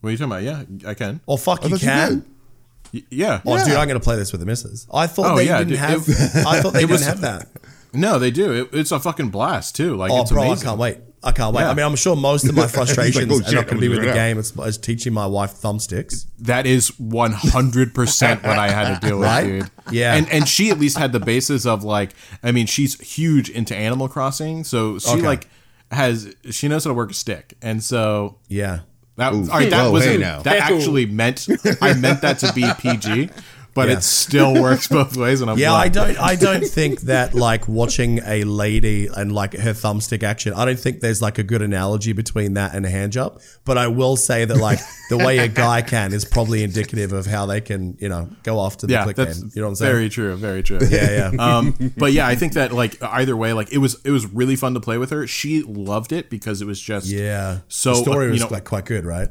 What 0.00 0.08
are 0.08 0.12
you 0.12 0.18
talking 0.18 0.32
about? 0.32 0.42
Yeah, 0.42 0.90
I 0.90 0.94
can. 0.94 1.20
Oh 1.28 1.36
fuck, 1.36 1.62
you 1.64 1.70
you 1.70 1.78
can. 1.78 2.08
did. 2.10 2.24
Y- 2.94 3.02
yeah. 3.10 3.40
Oh, 3.46 3.56
Yeah. 3.56 3.64
dude, 3.64 3.74
I'm 3.76 3.88
going 3.88 3.98
to 3.98 4.04
play 4.04 4.16
this 4.16 4.32
with 4.32 4.40
the 4.40 4.46
missus. 4.46 4.86
I 4.92 5.06
thought 5.06 5.32
Oh, 5.32 5.36
they 5.36 5.46
yeah, 5.46 5.58
didn't 5.58 5.70
dude, 5.70 5.78
have. 5.78 6.02
it- 6.06 6.36
I 6.46 6.60
thought 6.60 6.72
they 6.74 6.80
didn't 6.80 6.90
was- 6.90 7.06
have 7.06 7.20
that. 7.22 7.48
No, 7.92 8.18
they 8.18 8.30
do. 8.30 8.52
It, 8.52 8.68
it's 8.72 8.90
a 8.92 8.98
fucking 9.00 9.28
blast 9.30 9.76
too. 9.76 9.96
Like 9.96 10.10
Oh, 10.10 10.22
it's 10.22 10.32
bro, 10.32 10.42
amazing. 10.42 10.66
I 10.66 10.70
can't 10.70 10.80
wait. 10.80 10.98
I 11.24 11.30
can't 11.30 11.54
wait. 11.54 11.62
Yeah. 11.62 11.70
I 11.70 11.74
mean, 11.74 11.86
I'm 11.86 11.94
sure 11.94 12.16
most 12.16 12.48
of 12.48 12.54
my 12.56 12.66
frustrations 12.68 13.30
"Oh, 13.30 13.36
are 13.36 13.54
not 13.54 13.66
going 13.66 13.76
to 13.76 13.80
be 13.80 13.88
with 13.88 13.98
the 14.00 14.06
gonna 14.06 14.16
game. 14.16 14.38
It's, 14.38 14.52
it's 14.56 14.76
teaching 14.76 15.12
my 15.12 15.26
wife 15.26 15.52
thumbsticks. 15.52 16.26
That 16.40 16.66
is 16.66 16.88
one 16.98 17.30
hundred 17.32 17.94
percent 17.94 18.42
what 18.42 18.58
I 18.58 18.68
had 18.70 18.98
to 19.00 19.06
deal 19.06 19.18
with, 19.20 19.28
Right? 19.28 19.44
dude. 19.44 19.70
Yeah. 19.92 20.14
and 20.14 20.28
and 20.30 20.48
she 20.48 20.70
at 20.70 20.80
least 20.80 20.98
had 20.98 21.12
the 21.12 21.20
basis 21.20 21.64
of 21.64 21.84
like, 21.84 22.14
I 22.42 22.50
mean, 22.50 22.66
she's 22.66 22.98
huge 23.00 23.50
into 23.50 23.76
Animal 23.76 24.08
Crossing, 24.08 24.64
so 24.64 24.98
she 24.98 25.10
Okay. 25.10 25.22
like 25.22 25.48
has 25.92 26.34
she 26.50 26.66
knows 26.68 26.84
how 26.84 26.90
to 26.90 26.94
work 26.94 27.10
a 27.10 27.14
stick, 27.14 27.54
and 27.62 27.84
so 27.84 28.38
Yeah. 28.48 28.80
that 29.16 29.32
Ooh. 29.32 29.42
all 29.42 29.58
right, 29.58 29.70
that 29.70 29.84
Whoa, 29.84 29.92
was 29.92 30.04
hey 30.04 30.16
now. 30.16 30.40
that 30.42 30.56
actually 30.72 31.06
meant 31.06 31.46
I 31.80 31.92
meant 31.94 32.22
that 32.22 32.38
to 32.40 32.52
be 32.52 32.68
PG, 32.78 33.28
but 33.74 33.88
Yeah. 33.88 33.96
it 33.96 34.02
still 34.02 34.60
works 34.60 34.86
both 34.88 35.16
ways, 35.16 35.40
and 35.40 35.50
I'm 35.50 35.58
Yeah, 35.58 35.70
glad. 35.70 35.80
I 35.80 35.88
don't. 35.88 36.18
I 36.20 36.36
don't 36.36 36.64
think 36.66 37.02
that 37.02 37.34
like 37.34 37.68
watching 37.68 38.20
a 38.26 38.44
lady 38.44 39.08
and 39.14 39.32
like 39.32 39.54
her 39.54 39.72
thumbstick 39.72 40.22
action. 40.22 40.52
I 40.54 40.64
don't 40.64 40.78
think 40.78 41.00
there's 41.00 41.22
like 41.22 41.38
a 41.38 41.42
good 41.42 41.62
analogy 41.62 42.12
between 42.12 42.54
that 42.54 42.74
and 42.74 42.84
a 42.84 42.90
hand 42.90 43.12
job. 43.12 43.40
But 43.64 43.78
I 43.78 43.86
will 43.88 44.16
say 44.16 44.44
that 44.44 44.56
like 44.56 44.78
the 45.08 45.18
way 45.18 45.38
a 45.38 45.48
guy 45.48 45.82
can 45.82 46.12
is 46.12 46.24
probably 46.24 46.62
indicative 46.62 47.12
of 47.12 47.26
how 47.26 47.46
they 47.46 47.60
can, 47.60 47.96
you 48.00 48.08
know, 48.08 48.28
go 48.42 48.64
after 48.64 48.86
the 48.86 48.92
Yeah, 48.92 49.04
click 49.04 49.16
that's 49.16 49.38
game. 49.38 49.50
You 49.54 49.62
know 49.62 49.68
what 49.68 49.70
I'm 49.70 49.74
saying? 49.76 49.92
very 49.92 50.08
true, 50.08 50.36
very 50.36 50.62
true. 50.62 50.78
yeah, 50.90 51.30
yeah. 51.32 51.56
um, 51.58 51.92
but 51.96 52.12
yeah, 52.12 52.26
I 52.26 52.34
think 52.34 52.52
that 52.54 52.72
like 52.72 53.02
either 53.02 53.36
way, 53.36 53.52
like 53.52 53.72
it 53.72 53.78
was 53.78 54.00
it 54.04 54.10
was 54.10 54.26
really 54.26 54.56
fun 54.56 54.74
to 54.74 54.80
play 54.80 54.98
with 54.98 55.10
her. 55.10 55.26
She 55.26 55.62
loved 55.62 56.12
it 56.12 56.28
because 56.30 56.60
it 56.60 56.66
was 56.66 56.80
just 56.80 57.06
yeah. 57.06 57.60
So 57.68 57.90
the 57.90 57.96
story 57.96 58.28
uh, 58.28 58.32
was 58.32 58.40
know, 58.42 58.48
like 58.48 58.64
quite 58.64 58.84
good, 58.84 59.04
right? 59.04 59.28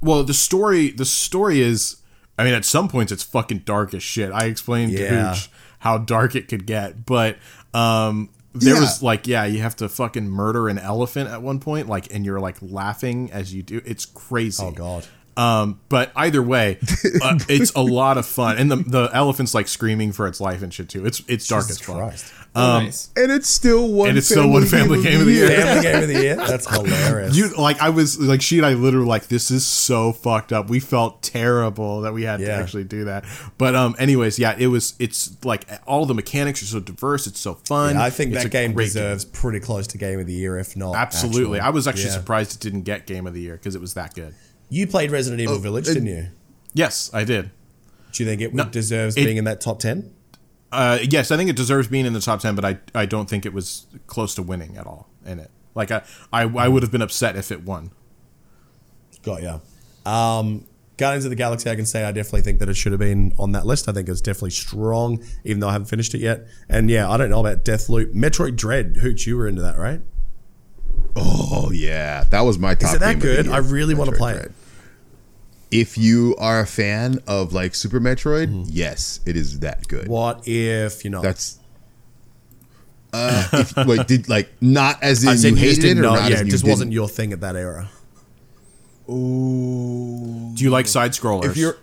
well, 0.00 0.24
the 0.24 0.34
story 0.34 0.90
the 0.90 1.04
story 1.04 1.60
is, 1.60 1.96
I 2.38 2.44
mean, 2.44 2.54
at 2.54 2.64
some 2.64 2.88
points 2.88 3.12
it's 3.12 3.22
fucking 3.22 3.60
dark 3.60 3.94
as 3.94 4.02
shit. 4.02 4.32
I 4.32 4.44
explained 4.46 4.92
Yeah. 4.92 5.08
to 5.10 5.28
Hooch 5.34 5.50
how 5.80 5.98
dark 5.98 6.34
it 6.36 6.48
could 6.48 6.66
get, 6.66 7.04
but 7.06 7.36
um, 7.74 8.28
there 8.54 8.74
Yeah. 8.74 8.80
was 8.80 9.02
like, 9.02 9.26
yeah, 9.26 9.44
you 9.44 9.60
have 9.62 9.76
to 9.76 9.88
fucking 9.88 10.28
murder 10.28 10.68
an 10.68 10.78
elephant 10.78 11.28
at 11.30 11.42
one 11.42 11.58
point, 11.60 11.88
like, 11.88 12.12
and 12.14 12.24
you're 12.24 12.40
like 12.40 12.56
laughing 12.60 13.30
as 13.32 13.52
you 13.54 13.62
do. 13.62 13.80
It's 13.84 14.04
crazy. 14.06 14.62
Oh 14.64 14.70
god. 14.70 15.06
Um, 15.34 15.80
but 15.88 16.12
either 16.14 16.42
way, 16.42 16.78
uh, 17.22 17.38
it's 17.48 17.72
a 17.74 17.80
lot 17.82 18.18
of 18.18 18.26
fun, 18.26 18.58
and 18.58 18.70
the 18.70 18.76
the 18.76 19.10
elephant's 19.14 19.54
like 19.54 19.66
screaming 19.66 20.12
for 20.12 20.26
its 20.26 20.40
life 20.42 20.62
and 20.62 20.72
shit 20.74 20.90
too. 20.90 21.06
It's 21.06 21.22
it's 21.26 21.48
dark 21.48 21.64
Jesus 21.68 21.80
as 21.80 21.86
fuck. 21.86 21.96
Christ. 21.96 22.32
Nice. 22.54 23.10
And 23.16 23.32
it's 23.32 23.48
still 23.48 23.88
one. 23.88 24.10
And 24.10 24.18
it's 24.18 24.26
still 24.28 24.48
one 24.50 24.66
family 24.66 25.02
game 25.02 25.20
of 25.20 25.26
the 25.26 25.32
year. 25.32 25.48
Family 25.48 25.82
game 25.82 26.02
of 26.02 26.08
the 26.08 26.22
year. 26.22 26.36
That's 26.36 26.66
hilarious. 26.74 27.36
You 27.36 27.48
like 27.56 27.80
I 27.80 27.88
was 27.88 28.18
like 28.20 28.42
she 28.42 28.58
and 28.58 28.66
I 28.66 28.74
literally 28.74 29.06
like 29.06 29.28
this 29.28 29.50
is 29.50 29.66
so 29.66 30.12
fucked 30.12 30.52
up. 30.52 30.68
We 30.68 30.78
felt 30.80 31.22
terrible 31.22 32.02
that 32.02 32.12
we 32.12 32.24
had 32.24 32.40
to 32.40 32.50
actually 32.52 32.84
do 32.84 33.04
that. 33.04 33.24
But 33.58 33.74
um 33.74 33.94
anyways, 33.98 34.38
yeah, 34.38 34.54
it 34.58 34.66
was 34.66 34.94
it's 34.98 35.42
like 35.44 35.66
all 35.86 36.04
the 36.06 36.14
mechanics 36.14 36.62
are 36.62 36.66
so 36.66 36.80
diverse, 36.80 37.26
it's 37.26 37.40
so 37.40 37.54
fun. 37.54 37.94
Yeah, 37.94 38.02
I 38.04 38.10
think 38.10 38.32
It's 38.32 38.42
that 38.42 38.46
a 38.46 38.50
game 38.50 38.72
great 38.74 38.84
deserves 38.86 39.24
pretty 39.24 39.60
close 39.60 39.86
to 39.88 39.98
game 39.98 40.20
of 40.20 40.26
the 40.26 40.34
year, 40.34 40.58
if 40.58 40.76
not. 40.76 40.94
Absolutely. 40.94 41.58
actually. 41.58 41.60
I 41.60 41.70
was 41.70 41.88
actually 41.88 42.04
Yeah. 42.04 42.10
surprised 42.10 42.54
it 42.54 42.60
didn't 42.60 42.82
get 42.82 43.06
game 43.06 43.26
of 43.26 43.34
the 43.34 43.40
year 43.40 43.54
because 43.56 43.74
it 43.74 43.80
was 43.80 43.94
that 43.94 44.14
good. 44.14 44.34
You 44.68 44.86
played 44.86 45.10
Resident 45.10 45.40
Evil 45.40 45.58
Village, 45.58 45.88
it- 45.88 45.94
didn't 45.94 46.08
you? 46.08 46.28
Yes, 46.74 47.10
I 47.12 47.24
did. 47.24 47.50
Do 48.12 48.22
you 48.22 48.28
think 48.28 48.40
it 48.42 48.52
No, 48.54 48.64
deserves 48.64 49.16
it- 49.16 49.24
being 49.24 49.36
in 49.38 49.44
that 49.44 49.60
top 49.60 49.78
ten? 49.78 50.10
Uh, 50.72 50.98
yes, 51.02 51.30
I 51.30 51.36
think 51.36 51.50
it 51.50 51.56
deserves 51.56 51.86
being 51.86 52.06
in 52.06 52.14
the 52.14 52.20
top 52.20 52.40
ten, 52.40 52.54
but 52.54 52.64
I, 52.64 52.78
I 52.94 53.04
don't 53.04 53.28
think 53.28 53.44
it 53.44 53.52
was 53.52 53.86
close 54.06 54.34
to 54.36 54.42
winning 54.42 54.76
at 54.78 54.86
all 54.86 55.08
in 55.24 55.38
it. 55.38 55.50
Like 55.74 55.90
I, 55.90 56.02
I, 56.32 56.42
I 56.42 56.68
would 56.68 56.82
have 56.82 56.90
been 56.90 57.02
upset 57.02 57.36
if 57.36 57.52
it 57.52 57.62
won. 57.62 57.90
Got 59.22 59.42
yeah. 59.42 59.58
Um, 60.04 60.66
Guardians 60.96 61.24
of 61.24 61.30
the 61.30 61.36
Galaxy, 61.36 61.70
I 61.70 61.76
can 61.76 61.86
say 61.86 62.04
I 62.04 62.12
definitely 62.12 62.42
think 62.42 62.58
that 62.60 62.68
it 62.68 62.74
should 62.74 62.92
have 62.92 62.98
been 62.98 63.32
on 63.38 63.52
that 63.52 63.66
list. 63.66 63.88
I 63.88 63.92
think 63.92 64.08
it's 64.08 64.20
definitely 64.20 64.50
strong, 64.50 65.22
even 65.44 65.60
though 65.60 65.68
I 65.68 65.72
haven't 65.72 65.88
finished 65.88 66.14
it 66.14 66.20
yet. 66.20 66.46
And 66.68 66.90
yeah, 66.90 67.10
I 67.10 67.16
don't 67.16 67.30
know 67.30 67.40
about 67.40 67.64
Deathloop. 67.64 68.14
Metroid 68.14 68.56
Dread, 68.56 68.98
Hooch, 68.98 69.26
you 69.26 69.36
were 69.36 69.46
into 69.46 69.62
that, 69.62 69.78
right? 69.78 70.00
Oh 71.16 71.70
yeah, 71.72 72.24
that 72.30 72.40
was 72.42 72.58
my 72.58 72.74
top. 72.74 72.94
it 72.94 73.00
that 73.00 73.12
game 73.14 73.20
good? 73.20 73.48
I 73.48 73.58
really 73.58 73.94
wanna 73.94 74.12
Metroid 74.12 74.18
play 74.18 74.34
it. 74.34 74.52
Dread. 75.72 75.80
If 75.80 75.98
you 75.98 76.36
are 76.38 76.60
a 76.60 76.66
fan 76.66 77.18
of 77.26 77.52
like 77.52 77.74
Super 77.74 78.00
Metroid, 78.00 78.48
Mm-hmm. 78.48 78.64
yes, 78.68 79.20
it 79.26 79.36
is 79.36 79.60
that 79.60 79.88
good. 79.88 80.08
What 80.08 80.46
if 80.46 81.04
you're 81.04 81.10
not? 81.12 81.22
That's. 81.22 81.58
Uh, 83.14 83.46
if, 83.52 83.76
wait, 83.86 84.06
did 84.06 84.28
like 84.28 84.50
not 84.60 85.02
as 85.02 85.22
in 85.22 85.28
I 85.30 85.34
you 85.34 85.48
you 85.50 85.54
hated 85.56 85.84
it 85.84 85.98
or 85.98 86.02
know. 86.02 86.14
not 86.14 86.30
Yeah, 86.30 86.34
as 86.36 86.40
in 86.40 86.46
it 86.46 86.46
you 86.46 86.50
just 86.52 86.64
didn't? 86.64 86.72
wasn't 86.72 86.92
your 86.92 87.08
thing 87.08 87.32
at 87.32 87.40
that 87.40 87.56
era. 87.56 87.90
Ooh. 89.10 90.52
Do 90.54 90.64
you 90.64 90.70
like 90.70 90.86
side 90.86 91.12
scrollers? 91.12 91.44
If 91.46 91.56
you're, 91.56 91.76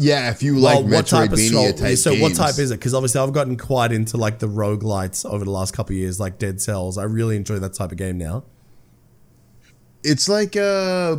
yeah, 0.00 0.30
if 0.30 0.42
you 0.42 0.58
like 0.58 0.84
what 0.84 1.06
type 1.06 1.30
of 1.32 1.38
scroll? 1.38 1.66
Metroidvania 1.72 1.78
type 1.78 1.96
So 1.98 2.10
games, 2.10 2.22
what 2.22 2.34
type 2.34 2.58
is 2.58 2.70
it? 2.70 2.78
Because 2.80 2.94
obviously 2.94 3.20
I've 3.20 3.32
gotten 3.32 3.56
quite 3.56 3.92
into 3.92 4.16
like 4.16 4.38
the 4.40 4.48
roguelites 4.48 5.24
over 5.28 5.44
the 5.44 5.50
last 5.50 5.74
couple 5.74 5.94
of 5.94 5.98
years, 5.98 6.18
like 6.18 6.38
Dead 6.38 6.60
Cells. 6.60 6.98
I 6.98 7.04
really 7.04 7.36
enjoy 7.36 7.58
that 7.60 7.74
type 7.74 7.92
of 7.92 7.98
game 7.98 8.18
now. 8.18 8.44
It's 10.04 10.28
like 10.28 10.56
uh, 10.56 11.16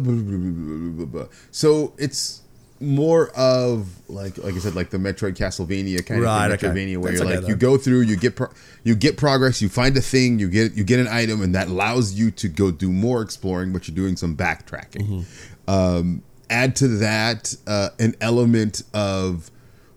so 1.51 1.93
it's 1.97 2.41
more 2.79 3.29
of 3.29 3.87
like 4.09 4.37
like 4.37 4.53
I 4.53 4.59
said, 4.59 4.75
like 4.75 4.89
the 4.89 4.97
Metroid 4.97 5.35
Castlevania 5.35 6.05
kind 6.05 6.21
Right, 6.21 6.51
of 6.51 6.59
thing, 6.59 6.69
okay. 6.69 6.79
Metroidvania, 6.79 6.97
where 6.97 7.11
That's 7.11 7.23
you're 7.23 7.31
okay 7.31 7.39
like 7.41 7.47
you 7.49 7.55
go 7.55 7.77
through, 7.77 8.01
you 8.01 8.15
get 8.17 8.35
pro- 8.35 8.51
you 8.83 8.95
get 8.95 9.17
progress, 9.17 9.61
you 9.61 9.69
find 9.69 9.95
a 9.97 10.01
thing, 10.01 10.39
you 10.39 10.49
get 10.49 10.73
you 10.75 10.83
get 10.83 10.99
an 10.99 11.07
item, 11.07 11.41
and 11.41 11.55
that 11.55 11.67
allows 11.67 12.13
you 12.13 12.31
to 12.31 12.47
go 12.47 12.71
do 12.71 12.91
more 12.91 13.21
exploring, 13.21 13.73
but 13.73 13.87
you're 13.87 13.95
doing 13.95 14.15
some 14.15 14.35
backtracking. 14.35 15.07
Mm-hmm. 15.07 15.69
Um, 15.69 16.23
add 16.49 16.75
to 16.77 16.87
that 16.99 17.55
uh, 17.65 17.89
an 17.99 18.15
element 18.21 18.83
of 18.93 19.49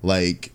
like 0.03 0.53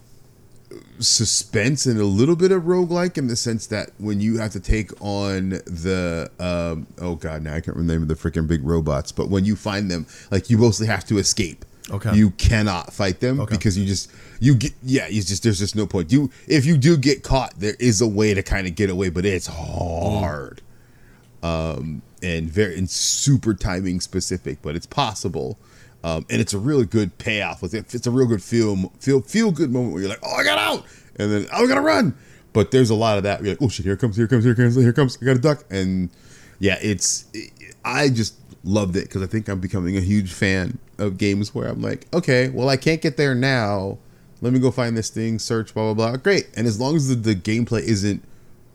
suspense 1.04 1.86
and 1.86 2.00
a 2.00 2.06
little 2.06 2.36
bit 2.36 2.52
of 2.52 2.64
roguelike 2.64 3.18
in 3.18 3.28
the 3.28 3.36
sense 3.36 3.68
that 3.68 3.92
when 3.98 4.20
you 4.22 4.38
have 4.38 4.52
to 4.52 4.60
take 4.60 4.92
on 5.02 5.50
the 5.50 6.30
um, 6.40 6.88
oh 7.00 7.16
god 7.16 7.42
now 7.44 7.52
I 7.52 7.62
can't 7.62 7.76
remember 7.78 7.88
the 7.88 7.94
name 8.00 8.02
of 8.04 8.08
the 8.08 8.16
freaking 8.16 8.48
big 8.48 8.64
robots 8.64 9.12
but 9.12 9.30
when 9.30 9.46
you 9.46 9.56
find 9.56 9.92
them 9.92 10.06
like 10.32 10.50
you 10.50 10.58
mostly 10.58 10.88
have 10.88 11.06
to 11.06 11.18
escape 11.18 11.66
Okay. 11.92 12.16
you 12.16 12.32
cannot 12.32 12.94
fight 12.94 13.20
them 13.20 13.42
Okay. 13.42 13.56
because 13.58 13.78
you 13.78 13.86
just 13.86 14.10
you 14.40 14.56
get 14.56 14.72
yeah 14.84 15.08
you 15.08 15.22
just 15.22 15.44
there's 15.44 15.60
just 15.60 15.76
no 15.76 15.86
point 15.86 16.12
you 16.14 16.32
if 16.48 16.66
you 16.66 16.78
do 16.78 16.96
get 16.96 17.24
caught 17.24 17.54
there 17.60 17.76
is 17.78 18.00
a 18.00 18.08
way 18.08 18.34
to 18.34 18.42
kind 18.42 18.68
of 18.68 18.76
get 18.76 18.90
away 18.90 19.10
but 19.10 19.26
it's 19.26 19.48
hard 19.48 20.62
um 21.44 22.02
and 22.22 22.50
very 22.50 22.78
and 22.78 22.90
super 22.90 23.54
timing 23.54 24.00
specific 24.00 24.60
but 24.62 24.78
it's 24.78 24.86
possible 24.86 25.58
um, 26.04 26.26
and 26.30 26.42
it's 26.42 26.54
a 26.54 26.60
really 26.60 26.86
good 26.86 27.18
payoff 27.18 27.62
with 27.62 27.74
it. 27.74 27.94
It's 27.94 28.08
a 28.08 28.12
real 28.12 28.28
good 28.28 28.44
feel 28.44 28.92
feel 29.00 29.22
feel 29.22 29.52
good 29.52 29.72
moment 29.72 29.94
where 29.94 30.02
you're 30.02 30.10
like, 30.10 30.20
oh, 30.24 30.36
I 30.36 30.44
got 30.44 30.58
out, 30.58 30.86
and 31.18 31.32
then 31.32 31.48
oh, 31.54 31.64
I 31.64 31.68
gotta 31.68 31.82
run. 31.82 32.16
But 32.52 32.72
there's 32.72 32.90
a 32.90 32.96
lot 32.96 33.18
of 33.18 33.24
that. 33.24 33.42
You're 33.42 33.54
like, 33.54 33.62
oh 33.62 33.70
shit, 33.70 33.86
here 33.86 33.94
it 33.94 34.00
comes, 34.00 34.16
here 34.16 34.26
it 34.26 34.30
comes, 34.30 34.44
here 34.44 34.54
it 34.54 34.58
comes, 34.58 34.76
here 34.76 34.90
it 34.90 34.96
comes. 34.96 35.18
I 35.22 35.26
got 35.26 35.34
to 35.34 35.40
duck, 35.40 35.64
and 35.70 36.10
yeah, 36.60 36.78
it's. 36.82 37.26
I 37.86 38.10
just 38.10 38.36
loved 38.64 38.96
it 38.96 39.06
because 39.06 39.22
I 39.22 39.28
think 39.28 39.48
I'm 39.50 39.60
becoming 39.60 39.98
a 39.98 40.02
huge 40.02 40.32
fan 40.32 40.78
of 40.98 41.18
games 41.18 41.54
where 41.54 41.68
I'm 41.68 41.82
like, 41.82 42.08
okay, 42.14 42.50
well, 42.50 42.70
I 42.70 42.78
can't 42.78 43.02
get 43.02 43.18
there 43.18 43.34
now. 43.36 43.98
Let 44.42 44.54
me 44.54 44.60
go 44.60 44.72
find 44.72 44.96
this 44.96 45.10
thing, 45.10 45.40
search, 45.40 45.74
blah 45.74 45.94
blah 45.94 46.12
blah. 46.12 46.18
Great, 46.18 46.50
and 46.56 46.68
as 46.68 46.80
long 46.80 46.96
as 46.96 47.08
the, 47.08 47.16
the 47.16 47.36
gameplay 47.36 47.82
isn't 47.82 48.24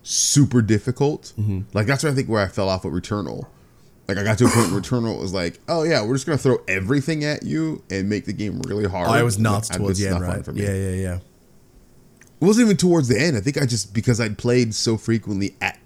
super 0.03 0.63
difficult, 0.63 1.33
like 1.75 1.87
that's 1.87 2.03
what 2.03 2.11
I 2.11 2.15
think 2.15 2.29
where 2.29 2.43
I 2.43 2.49
fell 2.49 2.69
off 2.69 2.85
with 2.85 2.95
Returnal. 2.95 3.47
Like 4.09 4.17
I 4.17 4.25
got 4.25 4.39
to 4.39 4.47
a 4.47 4.49
point 4.49 4.73
where 4.73 4.81
Returnal 4.81 5.21
was 5.21 5.35
like, 5.35 5.61
oh 5.69 5.83
yeah, 5.83 6.03
we're 6.05 6.15
just 6.15 6.25
gonna 6.25 6.39
throw 6.39 6.57
everything 6.67 7.25
at 7.25 7.43
you 7.43 7.83
and 7.91 8.09
make 8.09 8.25
the 8.25 8.33
game 8.33 8.61
really 8.63 8.89
hard. 8.89 9.09
I 9.09 9.23
was 9.23 9.39
nuts 9.39 9.69
And 9.69 9.79
towards 9.79 9.99
the 9.99 10.09
end, 10.09 10.23
right? 10.23 10.43
for 10.43 10.53
me. 10.53 10.63
Yeah, 10.63 10.73
yeah, 10.73 10.91
yeah. 10.91 11.19
It 12.41 12.45
wasn't 12.45 12.67
even 12.67 12.79
towards 12.79 13.09
the 13.09 13.21
end. 13.21 13.37
I 13.37 13.41
think 13.41 13.61
I 13.61 13.67
just 13.67 13.93
because 13.93 14.19
I'd 14.19 14.39
played 14.39 14.75
so 14.75 14.97
frequently 14.97 15.57
at 15.61 15.79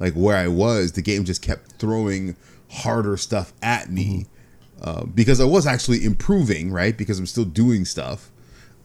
like 0.00 0.14
where 0.14 0.36
I 0.36 0.48
was, 0.48 0.92
the 0.92 1.02
game 1.02 1.24
just 1.24 1.40
kept 1.40 1.72
throwing 1.72 2.34
harder 2.68 3.16
stuff 3.16 3.52
at 3.62 3.90
me 3.90 4.26
um, 4.82 5.12
because 5.14 5.40
I 5.40 5.44
was 5.44 5.66
actually 5.66 6.04
improving, 6.04 6.72
right? 6.72 6.96
Because 6.96 7.18
I'm 7.18 7.26
still 7.26 7.44
doing 7.44 7.84
stuff. 7.84 8.30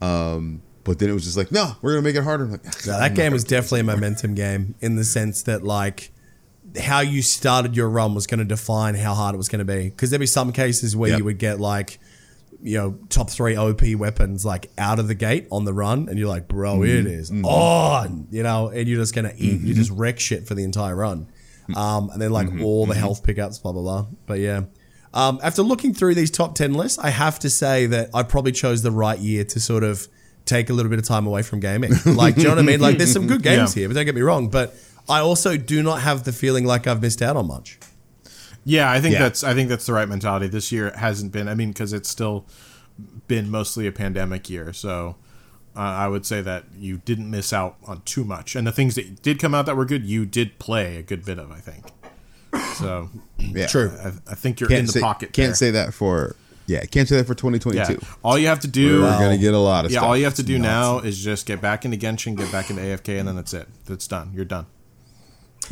Um, 0.02 0.62
but 0.84 1.00
then 1.00 1.10
it 1.10 1.14
was 1.14 1.24
just 1.24 1.38
like, 1.38 1.52
no, 1.52 1.76
we're 1.82 1.94
gonna 1.94 2.04
make 2.04 2.16
it 2.16 2.24
harder. 2.24 2.46
Like, 2.46 2.64
No, 2.86 3.00
that 3.00 3.16
game 3.16 3.34
was 3.34 3.44
definitely 3.44 3.80
a 3.80 3.86
momentum 3.86 4.36
game 4.36 4.76
in 4.82 4.98
the 4.98 5.04
sense 5.04 5.42
that 5.44 5.64
like 5.64 6.12
how 6.80 7.00
you 7.02 7.22
started 7.22 7.76
your 7.76 7.90
run 7.90 8.16
was 8.16 8.26
going 8.28 8.40
to 8.40 8.46
define 8.46 8.96
how 8.96 9.14
hard 9.14 9.36
it 9.36 9.38
was 9.38 9.50
going 9.50 9.60
to 9.60 9.66
be. 9.66 9.90
Because 9.90 10.10
there'd 10.10 10.20
be 10.20 10.26
some 10.26 10.52
cases 10.52 10.96
where 10.96 11.12
Yep. 11.12 11.20
you 11.20 11.26
would 11.26 11.38
get 11.38 11.60
like 11.60 12.00
you 12.62 12.78
know 12.78 12.98
top 13.10 13.30
three 13.30 13.58
OP 13.58 13.82
weapons 13.98 14.46
like 14.46 14.72
out 14.78 14.98
of 14.98 15.08
the 15.10 15.16
gate 15.16 15.48
on 15.52 15.66
the 15.66 15.74
run, 15.74 16.08
and 16.10 16.18
you're 16.18 16.30
like, 16.30 16.48
bro, 16.48 16.76
Mm-hmm. 16.78 17.08
it 17.08 17.14
is 17.14 17.32
on, 17.32 18.28
you 18.32 18.44
know, 18.44 18.70
and 18.70 18.88
you're 18.88 19.00
just 19.00 19.14
gonna 19.14 19.34
eat, 19.38 19.62
you 19.62 19.74
just 19.74 19.92
wreck 19.92 20.20
shit 20.20 20.48
for 20.48 20.56
the 20.56 20.64
entire 20.64 20.96
run, 20.96 21.28
um, 21.76 22.10
and 22.10 22.22
then 22.22 22.32
like 22.32 22.48
Mm-hmm. 22.48 22.64
all 22.64 22.86
the 22.86 22.96
health 22.96 23.24
pickups, 23.24 23.60
blah 23.60 23.72
blah 23.72 23.82
blah. 23.82 24.06
But 24.26 24.40
yeah. 24.40 24.62
Um, 25.16 25.40
after 25.44 25.62
looking 25.62 25.94
through 25.94 26.16
these 26.16 26.32
top 26.32 26.56
10 26.56 26.74
lists, 26.74 26.98
I 26.98 27.10
have 27.12 27.38
to 27.40 27.50
say 27.50 27.86
that 27.86 28.10
I 28.16 28.24
probably 28.24 28.52
chose 28.52 28.82
the 28.82 28.90
right 28.90 29.20
year 29.20 29.44
to 29.44 29.60
sort 29.60 29.84
of 29.84 30.08
take 30.46 30.72
a 30.72 30.74
little 30.74 30.90
bit 30.90 30.98
of 30.98 31.06
time 31.06 31.28
away 31.28 31.44
from 31.44 31.60
gaming. 31.60 31.92
Like, 32.04 32.34
do 32.34 32.42
you 32.42 32.48
know 32.48 32.56
what 32.56 32.60
I 32.60 32.66
mean? 32.66 32.80
Like, 32.80 32.98
there's 32.98 33.14
some 33.14 33.28
good 33.28 33.44
games 33.50 33.76
Yeah. 33.76 33.82
here, 33.82 33.90
but 33.90 33.94
don't 33.94 34.06
get 34.06 34.16
me 34.16 34.22
wrong. 34.22 34.50
But 34.50 34.76
I 35.10 35.20
also 35.20 35.58
do 35.58 35.84
not 35.84 36.02
have 36.02 36.24
the 36.24 36.32
feeling 36.32 36.66
like 36.66 36.88
I've 36.88 37.02
missed 37.02 37.22
out 37.22 37.36
on 37.36 37.48
much. 37.48 37.80
Yeah, 38.66 38.90
I 38.90 39.02
think 39.02 39.14
Yeah. 39.14 39.20
that's 39.24 39.44
I 39.44 39.54
think 39.54 39.70
that's 39.70 39.86
the 39.86 39.94
right 39.94 40.08
mentality. 40.08 40.48
This 40.48 40.72
year 40.72 40.92
hasn't 40.96 41.32
been. 41.32 41.48
I 41.50 41.56
mean, 41.56 41.70
because 41.70 41.92
it's 41.94 42.10
still 42.10 42.46
been 43.28 43.50
mostly 43.50 43.88
a 43.88 43.92
pandemic 43.92 44.50
year, 44.50 44.72
so 44.72 45.16
uh, 45.76 45.80
I 45.80 46.08
would 46.08 46.26
say 46.26 46.42
that 46.42 46.66
you 46.78 46.98
didn't 47.04 47.30
miss 47.30 47.52
out 47.52 47.76
on 47.86 48.02
too 48.06 48.24
much. 48.24 48.56
And 48.56 48.66
the 48.66 48.72
things 48.72 48.96
that 48.96 49.22
did 49.22 49.40
come 49.40 49.54
out 49.56 49.66
that 49.66 49.76
were 49.76 49.86
good, 49.86 50.06
you 50.06 50.26
did 50.26 50.60
play 50.60 50.98
a 50.98 51.02
good 51.04 51.26
bit 51.26 51.38
of. 51.40 51.52
I 51.52 51.60
think. 51.60 51.86
So 52.76 53.10
Yeah. 53.38 53.68
True. 53.68 53.92
I, 54.02 54.14
I 54.32 54.36
think 54.36 54.60
you're 54.60 54.70
Can't 54.70 54.82
in 54.82 54.86
the 54.86 54.92
say, 54.94 55.02
pocket. 55.02 55.34
Can't 55.34 55.50
there. 55.50 55.56
say 55.56 55.72
that 55.72 55.94
for 55.94 56.36
yeah. 56.66 56.86
Can't 56.86 57.10
say 57.10 57.18
that 57.18 57.26
for 57.28 57.36
2022. 57.36 57.94
Yeah. 57.94 58.00
All 58.24 58.38
you 58.38 58.48
have 58.48 58.62
to 58.62 58.68
do. 58.70 59.02
We're 59.02 59.20
gonna 59.20 59.38
get 59.38 59.54
a 59.54 59.58
lot 59.58 59.84
of 59.86 59.92
yeah, 59.92 60.00
stuff. 60.00 60.08
all 60.08 60.16
you 60.18 60.24
have 60.24 60.36
to 60.36 60.44
do 60.44 60.58
now 60.58 61.00
is 61.00 61.22
just 61.22 61.46
get 61.46 61.60
back 61.60 61.84
into 61.84 61.98
Genshin, 61.98 62.38
get 62.38 62.50
back 62.52 62.70
into 62.70 62.82
AFK, 62.82 63.20
and 63.20 63.28
then 63.28 63.36
that's 63.36 63.54
it. 63.54 63.68
That's 63.86 64.08
done. 64.08 64.32
You're 64.34 64.46
done. 64.46 64.68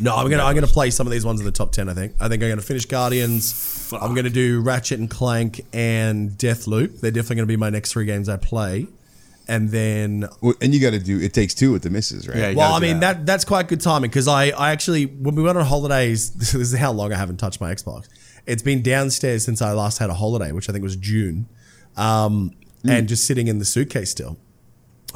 No, 0.00 0.16
I'm 0.16 0.30
gonna 0.30 0.42
I'm 0.42 0.54
gonna 0.54 0.66
play 0.66 0.90
some 0.90 1.06
of 1.06 1.12
these 1.12 1.24
ones 1.24 1.40
in 1.40 1.46
the 1.46 1.52
top 1.52 1.72
ten. 1.72 1.88
I 1.88 1.94
think. 1.94 2.14
I 2.20 2.28
think 2.28 2.42
I'm 2.42 2.48
gonna 2.48 2.62
finish 2.62 2.86
Guardians. 2.86 3.92
I'm 4.00 4.14
gonna 4.14 4.30
do 4.30 4.60
Ratchet 4.60 4.98
and 4.98 5.10
Clank 5.10 5.60
and 5.72 6.30
Deathloop. 6.30 7.00
They're 7.00 7.10
definitely 7.10 7.36
gonna 7.36 7.46
be 7.46 7.56
my 7.56 7.70
next 7.70 7.92
three 7.92 8.06
games 8.06 8.28
I 8.28 8.36
play. 8.36 8.86
And 9.48 9.70
then, 9.70 10.28
Well, 10.40 10.54
and 10.62 10.72
you 10.72 10.80
got 10.80 10.90
to 10.90 11.00
do 11.00 11.20
it 11.20 11.34
takes 11.34 11.52
two 11.52 11.72
with 11.72 11.82
the 11.82 11.90
misses, 11.90 12.28
right? 12.28 12.36
Yeah, 12.38 12.48
you 12.50 12.56
well, 12.56 12.70
gotta 12.70 12.86
I 12.86 12.88
do 12.88 12.92
mean 12.92 13.00
that 13.00 13.26
that's 13.26 13.44
quite 13.44 13.66
good 13.68 13.80
timing 13.80 14.08
because 14.08 14.28
I 14.28 14.50
I 14.50 14.70
actually 14.70 15.06
when 15.06 15.34
we 15.34 15.42
went 15.42 15.58
on 15.58 15.64
holidays. 15.66 16.30
This 16.36 16.54
is 16.54 16.74
how 16.74 16.92
long 16.92 17.12
I 17.12 17.16
haven't 17.16 17.38
touched 17.38 17.60
my 17.60 17.74
Xbox. 17.74 18.08
It's 18.46 18.62
been 18.62 18.82
downstairs 18.82 19.44
since 19.44 19.60
I 19.60 19.72
last 19.72 19.98
had 19.98 20.10
a 20.10 20.14
holiday, 20.14 20.52
which 20.52 20.68
I 20.70 20.72
think 20.72 20.82
was 20.84 20.96
June, 20.96 21.48
um, 21.96 22.52
and 22.84 23.08
just 23.08 23.26
sitting 23.26 23.46
in 23.48 23.58
the 23.58 23.64
suitcase 23.64 24.10
still 24.10 24.38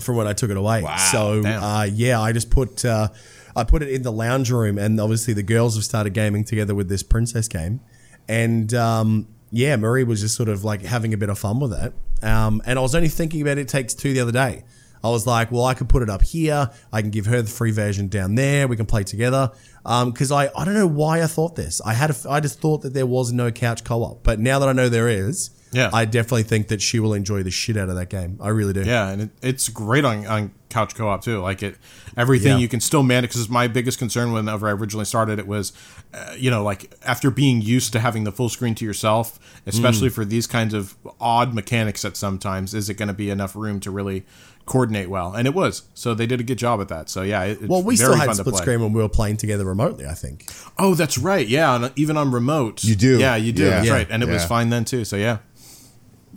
from 0.00 0.16
when 0.16 0.26
I 0.26 0.32
took 0.32 0.50
it 0.50 0.56
away. 0.56 0.82
Wow, 0.82 0.96
so 0.96 1.42
damn. 1.42 1.62
uh, 1.62 1.82
yeah, 1.84 2.20
I 2.20 2.32
just 2.32 2.50
put 2.50 2.84
uh, 2.84 3.08
I 3.56 3.64
put 3.64 3.82
it 3.82 3.88
in 3.88 4.02
the 4.02 4.12
lounge 4.12 4.50
room, 4.50 4.78
and 4.78 5.00
obviously 5.00 5.34
the 5.34 5.42
girls 5.42 5.74
have 5.74 5.84
started 5.84 6.10
gaming 6.10 6.44
together 6.44 6.74
with 6.74 6.88
this 6.88 7.02
princess 7.02 7.48
game, 7.48 7.80
and 8.28 8.72
um, 8.74 9.28
yeah, 9.50 9.76
Marie 9.76 10.04
was 10.04 10.20
just 10.20 10.36
sort 10.36 10.48
of 10.48 10.62
like 10.62 10.82
having 10.82 11.14
a 11.14 11.16
bit 11.16 11.30
of 11.30 11.38
fun 11.38 11.58
with 11.58 11.72
it. 11.72 11.94
Um, 12.22 12.62
and 12.66 12.78
I 12.78 12.82
was 12.82 12.94
only 12.94 13.08
thinking 13.08 13.42
about 13.42 13.58
it 13.58 13.68
takes 13.68 13.94
two 13.94 14.12
the 14.12 14.20
other 14.20 14.32
day. 14.32 14.64
I 15.04 15.10
was 15.10 15.26
like, 15.26 15.52
well, 15.52 15.64
I 15.64 15.74
could 15.74 15.88
put 15.88 16.02
it 16.02 16.10
up 16.10 16.22
here. 16.22 16.70
I 16.92 17.00
can 17.00 17.10
give 17.10 17.26
her 17.26 17.40
the 17.40 17.50
free 17.50 17.70
version 17.70 18.08
down 18.08 18.34
there. 18.34 18.66
We 18.66 18.76
can 18.76 18.86
play 18.86 19.04
together. 19.04 19.52
Because 19.84 20.32
I, 20.32 20.50
I 20.56 20.64
don't 20.64 20.74
know 20.74 20.86
why 20.86 21.22
I 21.22 21.26
thought 21.26 21.54
this. 21.54 21.80
I 21.84 21.92
had 21.92 22.10
a, 22.10 22.16
I 22.28 22.40
just 22.40 22.60
thought 22.60 22.82
that 22.82 22.92
there 22.92 23.06
was 23.06 23.32
no 23.32 23.52
couch 23.52 23.84
co-op, 23.84 24.24
but 24.24 24.40
now 24.40 24.58
that 24.58 24.68
I 24.68 24.72
know 24.72 24.88
there 24.88 25.08
is, 25.08 25.50
Yeah. 25.76 25.90
I 25.92 26.04
definitely 26.06 26.44
think 26.44 26.68
that 26.68 26.80
she 26.80 26.98
will 27.00 27.12
enjoy 27.14 27.42
the 27.42 27.50
shit 27.50 27.76
out 27.76 27.88
of 27.88 27.96
that 27.96 28.08
game. 28.08 28.38
I 28.40 28.48
really 28.48 28.72
do. 28.72 28.82
Yeah, 28.82 29.08
and 29.10 29.22
it, 29.22 29.30
it's 29.42 29.68
great 29.68 30.04
on, 30.04 30.26
on 30.26 30.52
couch 30.70 30.94
co-op 30.94 31.22
too. 31.22 31.40
Like 31.40 31.62
it, 31.62 31.76
everything 32.16 32.52
Yeah. 32.52 32.58
you 32.58 32.68
can 32.68 32.80
still 32.80 33.02
manage. 33.02 33.30
Because 33.30 33.48
my 33.48 33.68
biggest 33.68 33.98
concern 33.98 34.32
whenever 34.32 34.66
I 34.68 34.72
originally 34.72 35.04
started 35.04 35.38
it 35.38 35.46
was, 35.46 35.72
uh, 36.14 36.34
you 36.36 36.50
know, 36.50 36.62
like 36.64 36.92
after 37.04 37.30
being 37.30 37.60
used 37.60 37.92
to 37.92 38.00
having 38.00 38.24
the 38.24 38.32
full 38.32 38.48
screen 38.48 38.74
to 38.76 38.84
yourself, 38.84 39.38
especially 39.66 40.08
for 40.08 40.24
these 40.24 40.46
kinds 40.46 40.72
of 40.74 40.96
odd 41.20 41.54
mechanics 41.54 42.04
at 42.04 42.16
sometimes, 42.16 42.72
is 42.74 42.88
it 42.88 42.94
going 42.94 43.08
to 43.08 43.14
be 43.14 43.28
enough 43.30 43.54
room 43.54 43.78
to 43.80 43.90
really 43.90 44.24
coordinate 44.64 45.08
well? 45.08 45.32
And 45.34 45.46
it 45.46 45.54
was. 45.54 45.82
So 45.94 46.14
they 46.14 46.26
did 46.26 46.40
a 46.40 46.42
good 46.44 46.58
job 46.58 46.80
at 46.80 46.88
that. 46.88 47.08
So 47.08 47.22
yeah, 47.22 47.44
it, 47.44 47.68
Well, 47.68 47.82
we 47.82 47.96
still 47.96 48.14
had 48.16 48.34
split 48.34 48.56
screen 48.56 48.80
when 48.80 48.92
we 48.92 49.00
were 49.02 49.08
playing 49.08 49.36
together 49.36 49.64
remotely. 49.64 50.06
I 50.06 50.14
think. 50.14 50.50
Oh, 50.78 50.94
that's 50.94 51.18
right. 51.18 51.46
Yeah, 51.46 51.70
on, 51.70 51.92
even 51.96 52.16
on 52.16 52.32
remote, 52.32 52.82
You 52.82 52.96
do. 52.96 53.18
Yeah, 53.18 53.36
you 53.36 53.52
do. 53.52 53.64
Yeah. 53.64 53.70
That's 53.70 53.86
Yeah. 53.86 53.92
right, 53.92 54.06
and 54.10 54.22
it 54.22 54.28
was 54.28 54.44
fine 54.44 54.70
then 54.70 54.84
too. 54.84 55.04
So 55.04 55.16
yeah, 55.16 55.38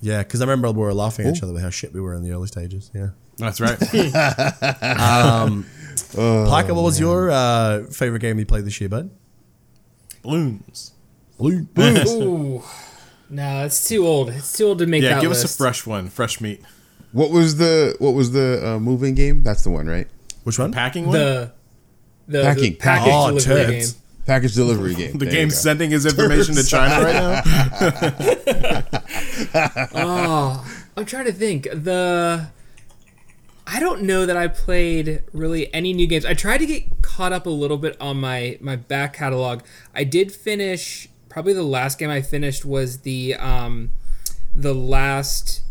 Yeah, 0.02 0.20
because 0.24 0.42
I 0.42 0.46
remember 0.46 0.72
we 0.72 0.80
were 0.82 0.94
laughing 0.94 1.28
at 1.28 1.36
each 1.36 1.44
other 1.44 1.52
about 1.52 1.62
how 1.64 1.70
shit 1.70 1.94
we 1.94 2.00
were 2.02 2.14
in 2.14 2.24
the 2.24 2.32
early 2.32 2.48
stages. 2.48 2.90
Yeah. 2.94 3.10
that's 3.38 3.60
right. 3.60 3.78
Pika, 6.10 6.74
what 6.76 6.84
was 6.84 7.00
your 7.00 7.30
uh, 7.32 7.84
favorite 7.86 8.20
game 8.20 8.40
you 8.40 8.46
played 8.46 8.66
this 8.66 8.80
year, 8.80 8.90
bud? 8.90 9.10
Bloons. 10.24 10.92
Ooh. 11.42 12.64
No, 13.30 13.66
it's 13.66 13.88
too 13.88 14.06
old. 14.06 14.30
It's 14.30 14.58
too 14.58 14.66
old 14.66 14.80
to 14.80 14.86
make 14.88 15.04
Yeah, 15.04 15.16
that 15.16 15.22
give 15.22 15.30
list. 15.32 15.46
us 15.46 15.54
a 15.54 15.58
fresh 15.58 15.86
one, 15.86 16.10
fresh 16.10 16.42
meat. 16.42 16.62
What 17.12 17.30
was 17.32 17.58
the 17.58 17.96
what 18.00 18.12
was 18.14 18.32
the 18.32 18.62
uh, 18.76 18.80
moving 18.80 19.16
game? 19.16 19.44
That's 19.44 19.64
the 19.64 19.70
one, 19.70 19.88
right? 19.88 20.08
Which 20.44 20.60
one? 20.60 20.72
Packing 20.72 21.06
one. 21.08 21.14
the 21.18 21.52
the 22.28 22.42
Packing. 22.44 22.64
the 22.74 22.78
package 22.78 23.14
Oh, 23.14 23.28
delivery 23.30 23.44
turds. 23.66 23.92
game. 23.94 24.02
Package 24.26 24.54
delivery 24.56 24.96
game. 25.02 25.12
the 25.18 25.26
There 25.26 25.34
game's 25.34 25.58
sending 25.60 25.92
his 25.92 26.06
information 26.06 26.56
to 26.56 26.64
China 26.64 27.04
right 27.04 27.46
now. 28.92 28.99
Oh, 29.94 30.66
I'm 30.98 31.06
trying 31.06 31.26
to 31.26 31.34
think. 31.34 31.64
The 31.72 32.48
I 33.68 33.80
don't 33.80 34.02
know 34.04 34.26
that 34.26 34.36
I 34.36 34.48
played 34.48 35.24
really 35.32 35.72
any 35.74 35.94
new 35.94 36.08
games. 36.08 36.26
I 36.26 36.34
tried 36.34 36.58
to 36.60 36.66
get 36.66 37.02
caught 37.02 37.32
up 37.34 37.46
a 37.46 37.50
little 37.52 37.78
bit 37.78 37.96
on 38.02 38.20
my 38.20 38.58
my 38.62 38.76
back 38.76 39.14
catalog. 39.14 39.62
I 39.94 40.04
did 40.04 40.32
finish 40.32 41.08
probably 41.30 41.54
the 41.54 41.64
last 41.64 42.00
game 42.00 42.10
I 42.10 42.22
finished 42.22 42.66
was 42.66 43.00
the 43.02 43.36
um 43.36 43.92
the 44.56 44.74
last 44.74 45.62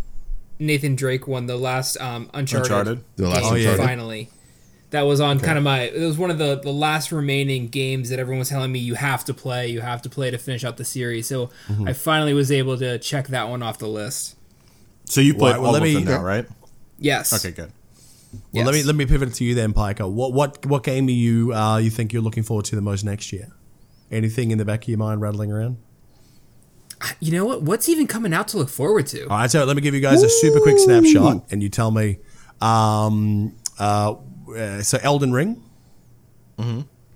Nathan 0.61 0.95
Drake 0.95 1.27
one, 1.27 1.47
the 1.47 1.57
last 1.57 1.97
um 2.01 2.31
Uncharted. 2.35 2.71
Uncharted. 2.71 3.05
The 3.17 3.29
last 3.29 3.45
Oh, 3.45 3.55
yeah. 3.55 3.77
finally. 3.77 4.31
That 4.91 5.03
was 5.03 5.21
on 5.21 5.39
kind 5.41 5.59
of 5.59 5.65
my. 5.65 5.83
It 5.83 6.01
was 6.05 6.17
one 6.17 6.31
of 6.31 6.39
the 6.39 6.59
the 6.61 6.73
last 6.73 7.13
remaining 7.13 7.69
games 7.69 8.09
that 8.09 8.19
everyone 8.19 8.39
was 8.39 8.49
telling 8.49 8.73
me 8.73 8.79
you 8.79 8.95
have 8.95 9.25
to 9.27 9.35
play, 9.35 9.69
you 9.69 9.81
have 9.83 10.01
to 10.03 10.09
play 10.09 10.31
to 10.31 10.39
finish 10.39 10.65
out 10.65 10.77
the 10.79 10.85
series. 10.85 11.27
So 11.27 11.51
Mm-hmm. 11.69 11.89
I 11.89 11.93
finally 11.93 12.33
was 12.33 12.51
able 12.51 12.79
to 12.79 12.99
check 12.99 13.29
that 13.29 13.49
one 13.51 13.63
off 13.63 13.79
the 13.79 13.87
list. 13.89 14.37
So 15.05 15.21
you 15.21 15.35
played 15.35 15.57
Well, 15.57 15.67
all 15.67 15.73
let 15.73 15.83
of 15.83 15.89
me- 15.89 15.95
them 15.95 16.05
now, 16.05 16.23
right? 16.23 16.47
Yes. 16.99 17.33
Okay, 17.35 17.55
good. 17.55 17.71
Well, 18.53 18.65
let 18.65 18.75
me 18.75 18.83
let 18.83 18.95
me 18.95 19.05
pivot 19.07 19.33
to 19.35 19.45
you 19.45 19.55
then, 19.55 19.73
Pika. 19.75 20.11
What 20.11 20.33
what 20.33 20.65
what 20.67 20.83
game 20.85 21.07
are 21.07 21.11
you 21.11 21.53
uh, 21.55 21.77
you 21.79 21.91
think 21.91 22.13
you're 22.13 22.23
looking 22.23 22.43
forward 22.43 22.65
to 22.67 22.75
the 22.77 22.83
most 22.83 23.05
next 23.05 23.33
year? 23.33 23.49
Anything 24.11 24.51
in 24.51 24.59
the 24.59 24.65
back 24.65 24.83
of 24.85 24.89
your 24.89 24.99
mind 24.99 25.21
rattling 25.21 25.53
around? 25.53 25.77
You 27.21 27.33
know 27.33 27.45
what? 27.45 27.63
What's 27.63 27.89
even 27.89 28.07
coming 28.07 28.33
out 28.35 28.49
to 28.49 28.57
look 28.59 28.69
forward 28.69 29.07
to? 29.09 29.23
All 29.29 29.37
right, 29.39 29.51
so 29.51 29.65
let 29.65 29.77
me 29.77 29.83
give 29.83 29.95
you 29.95 30.01
guys 30.01 30.23
a 30.23 30.29
super 30.29 30.61
quick 30.61 30.79
snapshot, 30.79 31.45
and 31.51 31.63
you 31.63 31.69
tell 31.69 31.91
me. 31.91 32.19
Um, 32.61 33.55
uh, 33.79 34.15
uh, 34.57 34.83
so 34.83 34.99
Elden 35.03 35.33
Ring. 35.33 35.63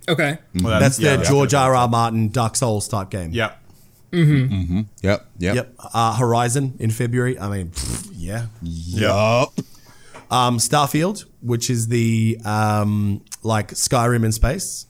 Okay. 0.09 0.38
Well, 0.62 0.80
That's 0.80 0.98
yeah, 0.98 1.16
the 1.16 1.22
yeah. 1.22 1.28
George 1.28 1.54
R. 1.54 1.74
R. 1.74 1.88
Martin 1.88 2.28
Dark 2.30 2.56
Souls 2.56 2.88
type 2.88 3.10
game. 3.10 3.30
Yeah. 3.32 3.54
Yep. 4.12 4.92
Yep. 5.02 5.26
Yep. 5.38 5.74
Uh, 5.94 6.16
Horizon 6.16 6.76
in 6.78 6.90
February. 6.90 7.38
I 7.38 7.48
mean, 7.48 7.70
pfft, 7.70 8.10
yeah. 8.14 8.46
Yup. 8.60 9.52
Um, 10.30 10.59
Starfield, 10.59 11.24
which 11.40 11.70
is 11.70 11.88
the 11.88 12.38
um, 12.44 13.22
like 13.42 13.68
Skyrim 13.68 14.24
in 14.24 14.32
space 14.32 14.86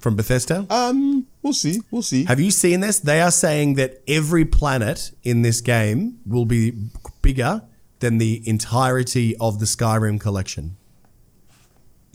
from 0.00 0.16
Bethesda. 0.16 0.66
Um, 0.70 1.26
we'll 1.42 1.52
see. 1.52 1.80
We'll 1.90 2.02
see. 2.02 2.24
Have 2.24 2.40
you 2.40 2.50
seen 2.50 2.80
this? 2.80 3.00
They 3.00 3.20
are 3.20 3.30
saying 3.30 3.74
that 3.74 4.02
every 4.06 4.44
planet 4.44 5.12
in 5.24 5.42
this 5.42 5.60
game 5.60 6.20
will 6.26 6.46
be 6.46 6.72
bigger 7.20 7.62
than 8.00 8.18
the 8.18 8.42
entirety 8.48 9.36
of 9.38 9.58
the 9.58 9.66
Skyrim 9.66 10.20
collection. 10.20 10.76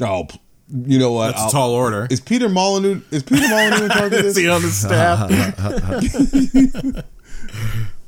Oh, 0.02 0.28
you 0.70 0.98
know 1.00 1.12
what? 1.12 1.28
That's 1.28 1.42
a 1.42 1.44
I'll- 1.46 1.52
tall 1.52 1.72
order. 1.72 2.08
Is 2.10 2.20
Peter 2.22 2.50
Molyneux? 2.50 3.02
Is 3.12 3.24
Peter 3.24 3.48
Molyneux 3.48 3.84
in 3.86 3.90
charge 3.92 4.14
of 4.14 4.20
Is 4.26 4.36
this? 4.36 4.38
he 4.38 4.50
on 4.50 4.62
the 4.62 4.70
staff? 4.70 5.30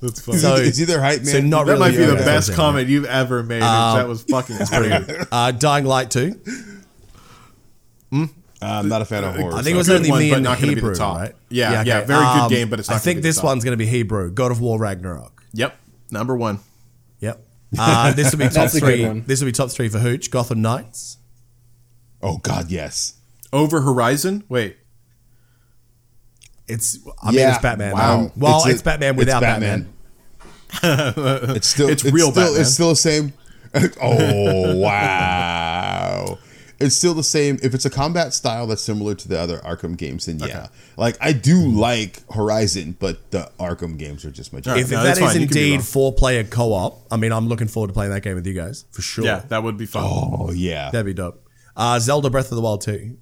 That's 0.02 0.20
funny. 0.22 0.38
So- 0.40 0.56
is 0.56 0.78
he 0.78 0.86
their 0.86 1.02
hype 1.02 1.20
man? 1.20 1.26
so 1.26 1.40
not 1.41 1.66
that 1.66 1.74
really 1.74 1.80
might 1.91 1.91
be 1.98 2.06
the 2.06 2.14
okay. 2.16 2.26
best 2.26 2.49
Okay. 2.49 2.56
comment 2.56 2.88
you've 2.90 3.06
ever 3.06 3.44
made. 3.44 3.62
that 3.62 4.07
was 4.07 4.24
fucking 4.24 4.57
great. 4.70 5.28
Uh, 5.32 5.52
Dying 5.52 5.86
Light 5.86 6.12
2. 6.12 6.40
I'm 8.62 8.88
not 8.90 9.02
a 9.02 9.06
fan 9.06 9.24
of 9.24 9.36
horror. 9.36 9.53
I 9.53 9.62
think 9.62 9.76
it 9.76 9.78
was 9.78 9.90
only 9.90 10.10
one, 10.10 10.20
me 10.20 10.30
but 10.32 10.36
and 10.38 10.44
not 10.44 10.56
gonna 10.60 10.68
be 10.70 10.76
the 10.76 10.82
Hebrew, 10.82 10.95
top. 10.95 11.18
right? 11.18 11.36
Yeah, 11.49 11.84
yeah, 11.86 12.02
very 12.03 12.26
good 12.26 12.49
game, 12.49 12.70
but 12.70 12.80
it's 12.80 12.90
not 12.90 12.95
I 12.95 12.99
think 12.99 13.18
be 13.18 13.22
the 13.22 13.28
this 13.30 13.36
top. 13.38 13.45
one's 13.45 13.64
going 13.64 13.74
to 13.74 13.78
be 13.78 13.86
Hebrew. 13.86 14.32
God 14.32 14.52
of 14.52 14.60
War 14.62 14.80
Ragnarok. 14.80 15.44
Yep. 15.53 15.78
Number 16.12 16.36
one. 16.36 16.60
Yep. 17.20 17.45
Uh, 17.78 18.14
this 18.14 18.32
will 18.32 18.40
be 18.40 18.45
top 18.49 18.53
That's 18.53 18.76
a 18.76 18.80
good 18.82 19.12
three. 19.12 19.20
This 19.22 19.40
will 19.41 19.48
be 19.48 19.52
top 19.52 19.70
three 19.72 19.90
for 19.90 19.99
Hooch. 19.99 20.32
Gotham 20.32 20.62
Knights. 20.62 21.18
Oh 22.21 22.37
God, 22.37 22.69
yes. 22.71 23.13
Over 23.53 23.81
Horizon? 23.81 24.43
Wait. 24.49 24.77
It's. 26.67 26.97
I 27.21 27.27
mean, 27.31 27.39
Yeah, 27.39 27.53
it's 27.53 27.61
Batman. 27.61 27.93
wow. 27.93 28.19
Um, 28.19 28.31
well, 28.35 28.57
It's 28.61 28.67
it's, 28.67 28.81
a- 28.81 28.85
Batman 28.85 29.09
it's 29.11 29.17
without 29.19 29.41
Batman. 29.41 29.93
Batman. 30.81 31.51
It's 31.55 31.67
still 31.67 31.89
It's 31.89 32.03
real 32.03 32.31
still, 32.31 32.43
Batman. 32.43 32.61
It's 32.61 32.73
still 32.73 32.89
the 32.89 32.95
same. 32.95 33.33
oh 34.01 34.77
wow! 34.77 36.37
it's 36.79 36.95
still 36.95 37.13
the 37.13 37.23
same. 37.23 37.59
If 37.61 37.73
it's 37.73 37.83
a 37.85 37.89
combat 37.89 38.33
style 38.33 38.67
that's 38.67 38.81
similar 38.81 39.15
to 39.15 39.27
the 39.27 39.37
other 39.37 39.57
Arkham 39.59 39.97
games, 39.97 40.27
then 40.27 40.39
yeah. 40.39 40.67
Like 40.97 41.17
I 41.19 41.33
do 41.33 41.67
like 41.69 42.23
Horizon, 42.31 42.95
but 42.99 43.31
the 43.31 43.51
Arkham 43.59 43.97
games 43.97 44.23
are 44.23 44.31
just 44.31 44.53
my 44.53 44.61
jam. 44.61 44.77
If, 44.77 44.91
No, 44.91 44.99
if 44.99 45.03
that's 45.03 45.19
fine. 45.19 45.41
You 45.41 45.47
can 45.47 45.53
be 45.55 45.59
indeed 45.63 45.71
wrong. 45.75 45.81
four 45.81 46.13
player 46.13 46.45
co 46.45 46.71
op, 46.73 47.05
I 47.11 47.17
mean, 47.17 47.33
I'm 47.33 47.47
looking 47.49 47.67
forward 47.67 47.87
to 47.87 47.93
playing 47.93 48.11
that 48.13 48.21
game 48.21 48.35
with 48.35 48.47
you 48.47 48.53
guys 48.53 48.85
for 48.91 49.01
sure. 49.01 49.25
Yeah, 49.25 49.39
that 49.49 49.61
would 49.63 49.77
be 49.77 49.85
fun. 49.85 50.03
Oh 50.05 50.51
yeah, 50.53 50.89
That'd 50.91 51.05
be 51.05 51.13
dope. 51.13 51.44
Uh, 51.76 51.99
Zelda 51.99 52.30
Breath 52.30 52.52
of 52.52 52.56
the 52.56 52.61
Wild 52.61 52.81
2. 52.81 53.18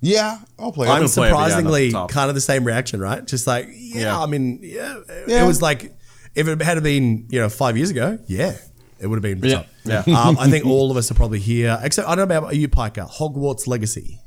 yeah. 0.00 0.38
I'll 0.58 0.72
play. 0.72 0.88
I'm 0.88 0.96
it. 0.96 1.06
gonna 1.06 1.08
play 1.12 1.28
yeah, 1.28 1.32
surprisingly 1.32 1.90
not 1.90 2.08
the 2.08 2.08
top. 2.08 2.10
kind 2.10 2.28
of 2.28 2.34
the 2.34 2.40
same 2.40 2.64
reaction, 2.64 3.00
right? 3.00 3.24
Just 3.26 3.46
like, 3.46 3.68
yeah, 3.72 4.00
Yeah. 4.02 4.20
I 4.20 4.26
mean, 4.26 4.58
yeah, 4.62 4.98
it- 5.08 5.28
Yeah. 5.28 5.44
It 5.44 5.46
was 5.46 5.62
like, 5.62 5.94
if 6.34 6.48
it 6.48 6.60
had 6.62 6.82
been, 6.82 7.26
you 7.30 7.40
know, 7.40 7.48
five 7.48 7.76
years 7.76 7.90
ago, 7.90 8.18
yeah, 8.26 8.56
it 8.98 9.06
would 9.06 9.16
have 9.16 9.40
been 9.40 9.48
Yeah. 9.48 9.56
top. 9.58 9.66
Yeah. 10.06 10.20
um, 10.20 10.38
I 10.38 10.48
think 10.48 10.66
all 10.66 10.90
of 10.90 10.96
us 10.96 11.10
are 11.10 11.14
probably 11.14 11.38
here, 11.40 11.78
except 11.82 12.08
I 12.08 12.14
don't 12.14 12.28
know 12.28 12.38
about 12.38 12.56
you, 12.56 12.68
Pika. 12.68 13.08
Hogwarts 13.10 13.66
Legacy. 13.66 14.18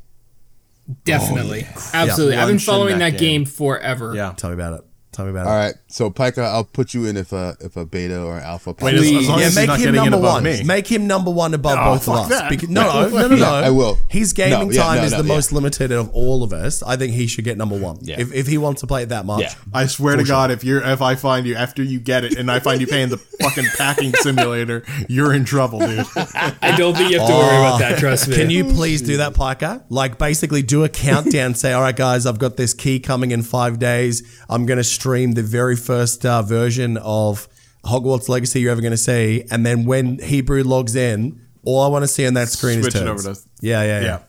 Definitely, 1.03 1.65
absolutely. 1.93 2.35
Yeah. 2.35 2.41
I've 2.43 2.47
been 2.47 2.59
following 2.59 2.99
that 2.99 3.11
that 3.13 3.19
game, 3.19 3.43
game. 3.43 3.45
forever. 3.45 4.13
Yeah. 4.15 4.33
Tell 4.37 4.51
me 4.51 4.53
about 4.53 4.79
it. 4.79 4.85
Tell 5.15 5.23
me 5.25 5.31
about 5.31 5.47
it. 5.47 5.49
All 5.49 5.55
right, 5.55 5.73
so 5.87 6.11
Pika, 6.11 6.39
I'll 6.43 6.65
put 6.65 6.93
you 6.93 7.05
in 7.05 7.15
if 7.15 7.31
a 7.31 7.55
if 7.61 7.77
a 7.77 7.85
beta 7.85 8.21
or 8.21 8.37
alpha. 8.37 8.75
Wait, 8.81 8.95
up. 8.95 8.99
as, 8.99 8.99
Please. 9.01 9.17
as 9.23 9.29
long 9.29 9.39
Yeah, 9.39 9.45
as 9.45 9.51
he's 9.53 9.55
make 9.57 9.67
not 9.67 9.79
him 9.79 9.95
number 9.95 10.17
one. 10.19 10.43
me. 10.43 10.63
Make 10.63 10.87
him 10.87 11.07
number 11.07 11.31
one 11.31 11.53
above 11.53 11.77
Oh, 11.79 11.93
both 11.93 12.07
of 12.09 12.15
us. 12.15 12.29
that. 12.29 12.49
Because, 12.49 12.67
no, 12.67 13.07
no, 13.07 13.09
no, 13.09 13.27
no, 13.29 13.35
Yeah. 13.37 13.51
I 13.67 13.69
will. 13.69 13.97
His 14.09 14.33
gaming 14.33 14.67
No, 14.67 14.73
yeah, 14.73 14.83
time 14.83 14.97
no, 14.97 15.03
is 15.05 15.11
no, 15.13 15.21
the 15.21 15.27
yeah. 15.27 15.33
most 15.35 15.53
limited 15.53 15.91
of 15.93 16.09
all 16.09 16.43
of 16.43 16.51
us. 16.51 16.83
I 16.83 16.97
think 16.97 17.13
he 17.13 17.27
should 17.27 17.45
get 17.45 17.57
number 17.57 17.77
one. 17.79 17.99
Yeah. 18.01 18.19
If, 18.19 18.33
if 18.33 18.47
he 18.47 18.57
wants 18.57 18.81
to 18.81 18.87
play 18.87 19.03
it 19.03 19.09
that 19.09 19.25
much. 19.25 19.41
Yeah. 19.43 19.53
I 19.73 19.85
swear 19.85 20.17
to 20.17 20.23
God, 20.25 20.51
if 20.51 20.65
you're 20.65 20.83
if 20.83 21.01
I 21.01 21.15
find 21.15 21.47
you 21.47 21.55
after 21.55 21.81
you 21.81 21.99
get 22.01 22.25
it 22.25 22.37
and 22.37 22.51
I 22.51 22.59
find 22.59 22.81
you 22.81 22.87
paying 22.87 23.07
the 23.07 23.17
fucking 23.17 23.65
packing 23.77 24.13
simulator, 24.21 24.83
you're 25.07 25.33
in 25.33 25.45
trouble, 25.45 25.79
dude. 25.79 26.05
I 26.15 26.75
don't 26.77 26.93
think 26.95 27.11
you 27.11 27.19
have 27.19 27.27
to 27.29 27.33
worry 27.33 27.55
about 27.57 27.79
that. 27.79 27.93
Oh. 27.93 27.99
Trust 27.99 28.27
me. 28.27 28.35
Can 28.35 28.49
you 28.49 28.65
please 28.65 29.01
do 29.01 29.17
that, 29.17 29.33
Pika? 29.33 29.83
Like, 29.89 30.17
basically, 30.17 30.61
do 30.61 30.83
a 30.83 30.89
countdown. 30.89 31.53
say, 31.55 31.71
all 31.71 31.81
right, 31.81 31.95
guys, 31.95 32.25
I've 32.25 32.39
got 32.39 32.57
this 32.57 32.73
key 32.73 32.99
coming 32.99 33.31
in 33.31 33.43
five 33.43 33.79
days. 33.79 34.23
I'm 34.49 34.65
going 34.65 34.77
to 34.77 34.83
stream 35.05 35.33
the 35.33 35.43
very 35.43 35.75
first 35.75 36.25
uh, 36.25 36.41
version 36.41 36.97
of 36.97 37.47
Hogwarts 37.83 38.27
Legacy 38.27 38.61
you're 38.61 38.71
ever 38.71 38.81
going 38.81 38.89
to 38.89 38.97
see. 38.97 39.43
And 39.51 39.63
then 39.63 39.85
when 39.85 40.17
Hebrew 40.17 40.63
logs 40.63 40.95
in, 40.95 41.39
all 41.63 41.83
I 41.83 41.87
want 41.89 42.01
to 42.01 42.07
see 42.07 42.25
on 42.25 42.33
that 42.33 42.49
screen 42.49 42.81
Switch 42.81 42.95
is 42.95 43.01
it 43.01 43.07
over 43.07 43.21
to- 43.21 43.39
yeah, 43.61 43.83
yeah, 43.83 43.99
yeah. 43.99 44.05
Yeah. 44.05 44.19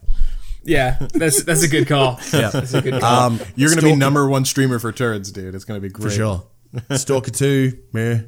Yeah, 1.00 1.06
that's 1.14 1.44
that's 1.44 1.62
a 1.62 1.68
good 1.68 1.86
call. 1.88 2.18
Yeah. 2.32 2.50
that's 2.50 2.74
a 2.74 2.82
good 2.82 3.00
call. 3.00 3.04
Um, 3.28 3.40
You're 3.54 3.70
gonna 3.70 3.82
be 3.82 3.94
number 3.96 4.28
one 4.28 4.44
streamer 4.44 4.78
for 4.80 4.90
turds, 4.92 5.30
dude. 5.30 5.54
It's 5.54 5.64
gonna 5.64 5.78
be 5.80 5.88
great 5.88 6.02
for 6.02 6.10
sure. 6.10 6.46
Stalker 6.98 7.30
two, 7.30 7.78
meh. 7.92 8.22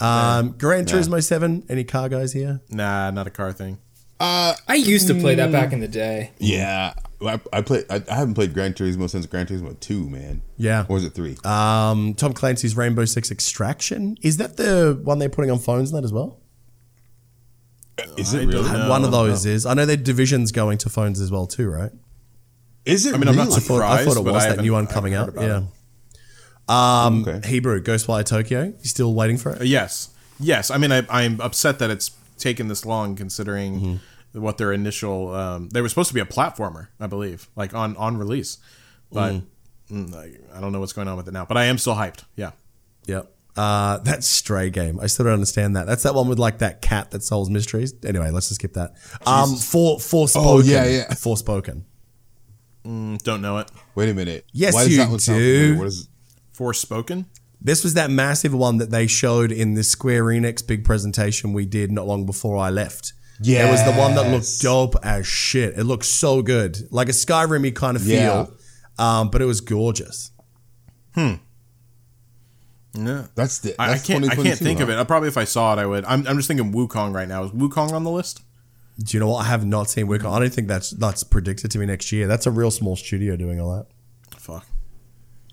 Um, 0.00 0.56
Gran 0.58 0.84
Turismo 0.84 1.22
seven. 1.22 1.64
Any 1.68 1.84
car 1.84 2.08
guys 2.08 2.32
here? 2.32 2.60
Nah, 2.70 3.12
not 3.12 3.28
a 3.28 3.30
car 3.30 3.52
thing. 3.52 3.78
I 4.18 4.56
used 4.84 5.06
to 5.08 5.14
play 5.14 5.36
that 5.36 5.52
back 5.52 5.72
in 5.72 5.78
the 5.78 5.86
day. 5.88 6.32
Yeah, 6.38 6.92
I, 7.22 7.38
I 7.52 7.60
play. 7.62 7.84
I, 7.90 8.02
I 8.10 8.14
haven't 8.14 8.34
played 8.34 8.54
Gran 8.54 8.72
Turismo 8.72 9.08
since 9.10 9.26
Gran 9.26 9.46
Turismo 9.46 9.78
two, 9.80 10.08
man. 10.08 10.42
Yeah. 10.56 10.86
or 10.88 10.94
was 10.94 11.04
it 11.04 11.10
three? 11.12 11.36
Um, 11.44 12.14
Tom 12.14 12.32
Clancy's 12.32 12.76
Rainbow 12.76 13.04
Six 13.04 13.30
Extraction. 13.30 14.16
Is 14.22 14.38
that 14.38 14.56
the 14.56 14.98
one 15.02 15.18
they're 15.18 15.28
putting 15.28 15.50
on 15.50 15.58
phones 15.58 15.90
and 15.92 15.98
that 15.98 16.04
as 16.04 16.12
well? 16.12 16.38
is 18.16 18.32
it 18.32 18.46
really? 18.46 18.62
don't 18.70 18.88
one 18.88 19.04
of 19.04 19.10
those 19.12 19.44
is. 19.44 19.66
I 19.66 19.74
know 19.74 19.84
their 19.84 19.96
division's 19.98 20.52
going 20.52 20.78
to 20.78 20.88
phones 20.88 21.20
as 21.20 21.30
well 21.30 21.46
too, 21.46 21.68
right? 21.68 21.90
Is 22.86 23.04
it? 23.04 23.14
I 23.14 23.18
mean, 23.18 23.28
I'm 23.28 23.36
not 23.36 23.48
really? 23.48 23.56
I 23.56 23.60
thought, 23.60 23.82
I 23.82 24.04
thought 24.04 24.16
it 24.16 24.24
was 24.24 24.44
that 24.46 24.60
new 24.62 24.72
one 24.72 24.86
coming 24.86 25.12
out. 25.14 25.34
Yeah. 25.36 25.62
Um, 26.68 27.26
Okay. 27.28 27.46
Hebrew 27.48 27.82
Ghostwire 27.82 28.24
Tokyo. 28.24 28.64
You 28.80 28.88
still 28.88 29.12
waiting 29.14 29.36
for 29.36 29.52
Uh, 29.52 29.56
it? 29.56 29.66
Yes, 29.66 30.10
yes. 30.38 30.70
I 30.70 30.78
mean, 30.78 30.92
I, 30.92 31.02
I'm 31.10 31.40
upset 31.40 31.78
that 31.80 31.90
it's 31.90 32.12
taken 32.38 32.68
this 32.68 32.86
long, 32.86 33.16
considering 33.16 33.74
Mm-hmm. 33.80 33.96
What 34.32 34.58
their 34.58 34.72
initial. 34.72 35.34
Um, 35.34 35.68
they 35.70 35.80
were 35.80 35.88
supposed 35.88 36.08
to 36.08 36.14
be 36.14 36.20
a 36.20 36.26
platformer, 36.26 36.88
I 36.98 37.06
believe, 37.06 37.48
like 37.56 37.74
on 37.74 37.96
on 37.96 38.16
release, 38.16 38.58
but 39.12 39.42
mm, 39.90 40.14
I, 40.14 40.56
I 40.56 40.60
don't 40.60 40.72
know 40.72 40.80
what's 40.80 40.92
going 40.92 41.08
on 41.08 41.16
with 41.16 41.28
it 41.28 41.32
now. 41.32 41.44
But 41.44 41.56
I 41.56 41.64
am 41.66 41.78
still 41.78 41.94
hyped. 41.94 42.24
Yeah. 42.36 42.52
Yep. 43.06 43.32
Uh, 43.56 43.98
that 43.98 44.22
Stray 44.22 44.70
game. 44.70 45.00
I 45.00 45.06
still 45.06 45.24
don't 45.24 45.34
understand 45.34 45.76
that. 45.76 45.86
That's 45.86 46.04
that 46.04 46.14
one 46.14 46.28
with 46.28 46.38
like 46.38 46.58
that 46.58 46.80
cat 46.80 47.10
that 47.10 47.22
solves 47.22 47.50
mysteries. 47.50 47.94
Anyway, 48.04 48.30
let's 48.30 48.48
just 48.48 48.60
skip 48.60 48.74
that. 48.74 48.94
Um, 49.26 49.56
for 49.56 49.98
Forspoken. 49.98 50.32
Oh, 50.36 50.60
yeah, 50.60 50.84
yeah. 50.86 51.08
Forspoken. 51.08 51.82
Mm, 52.84 53.20
don't 53.22 53.42
know 53.42 53.58
it. 53.58 53.70
Wait 53.94 54.08
a 54.08 54.14
minute. 54.14 54.46
Yes, 54.52 54.74
does 54.74 54.88
you 54.88 54.98
that 54.98 55.10
one 55.10 55.18
sound 55.18 55.38
do. 55.38 55.54
familiar? 55.54 55.78
What 55.78 55.86
is? 55.88 56.08
Forspoken. 56.56 57.26
This 57.60 57.84
was 57.84 57.94
that 57.94 58.10
massive 58.10 58.54
one 58.54 58.78
that 58.78 58.90
they 58.90 59.06
showed 59.06 59.52
in 59.52 59.74
the 59.74 59.82
Square 59.84 60.24
Enix 60.24 60.66
big 60.66 60.84
presentation 60.84 61.52
we 61.52 61.66
did 61.66 61.92
not 61.92 62.06
long 62.06 62.24
before 62.24 62.56
I 62.56 62.70
left. 62.70 63.12
Yeah, 63.42 63.66
it 63.68 63.70
was 63.70 63.82
the 63.84 63.92
one 63.92 64.14
that 64.16 64.30
looked 64.30 64.60
dope 64.60 64.94
as 65.02 65.26
shit. 65.26 65.78
It 65.78 65.84
looked 65.84 66.04
so 66.04 66.42
good, 66.42 66.76
like 66.92 67.08
a 67.08 67.12
Skyrim 67.12 67.74
kind 67.74 67.96
of 67.96 68.04
Yeah. 68.06 68.44
feel, 68.44 68.56
um, 68.98 69.30
but 69.30 69.40
it 69.40 69.46
was 69.46 69.60
gorgeous. 69.62 70.30
Hmm. 71.14 71.34
Yeah. 72.94 73.26
That's 73.34 73.58
the. 73.60 73.74
I, 73.80 73.84
I 73.84 73.88
That's 73.92 74.06
can't. 74.06 74.24
I 74.24 74.28
can't 74.34 74.58
2022, 74.58 74.64
think 74.64 74.80
of 74.80 74.90
it. 74.90 74.98
Uh, 74.98 75.04
Probably 75.04 75.28
if 75.28 75.36
I 75.36 75.44
saw 75.44 75.72
it, 75.74 75.78
I 75.78 75.86
would. 75.86 76.04
I'm, 76.04 76.26
I'm 76.26 76.36
just 76.36 76.48
thinking 76.48 76.72
Wukong 76.72 77.14
right 77.14 77.28
now. 77.28 77.44
Is 77.44 77.50
Wukong 77.52 77.92
on 77.92 78.04
the 78.04 78.10
list? 78.10 78.42
Do 78.98 79.16
you 79.16 79.20
know 79.20 79.28
what? 79.28 79.44
I 79.46 79.48
have 79.48 79.64
not 79.64 79.88
seen 79.88 80.08
Wicca. 80.08 80.28
I 80.28 80.38
don't 80.40 80.52
think 80.52 80.68
that's 80.68 80.90
that's 80.90 81.22
predicted 81.22 81.70
to 81.70 81.78
be 81.78 81.86
next 81.86 82.12
year. 82.12 82.26
That's 82.26 82.46
a 82.46 82.50
real 82.50 82.70
small 82.70 82.96
studio 82.96 83.36
doing 83.36 83.60
all 83.60 83.74
that. 83.76 83.86
Fuck. 84.38 84.66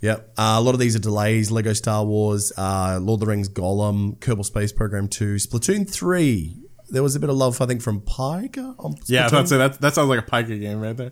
Yep. 0.02 0.34
Uh, 0.38 0.56
a 0.58 0.62
lot 0.62 0.74
of 0.74 0.80
these 0.80 0.96
are 0.96 1.00
delays. 1.00 1.50
Lego 1.52 1.74
Star 1.74 2.04
Wars, 2.04 2.52
uh, 2.58 3.00
Lord 3.02 3.18
of 3.18 3.22
the 3.22 3.26
Rings, 3.28 3.50
Gollum, 3.50 4.18
Kerbal 4.18 4.44
Space 4.46 4.72
Program 4.72 5.08
2, 5.08 5.36
Splatoon 5.36 5.90
3. 5.90 6.56
There 6.90 7.04
was 7.04 7.16
a 7.16 7.20
bit 7.20 7.30
of 7.30 7.36
love, 7.36 7.60
I 7.62 7.66
think, 7.66 7.82
from 7.82 8.00
Pika 8.02 8.76
on 8.80 8.94
Splatoon. 8.96 9.04
Yeah, 9.10 9.28
that's 9.30 9.52
it. 9.52 9.58
That, 9.58 9.82
that 9.82 9.94
sounds 9.94 10.08
like 10.10 10.20
a 10.20 10.30
Pika 10.32 10.60
game 10.60 10.80
right 10.80 10.96
there. 10.96 11.10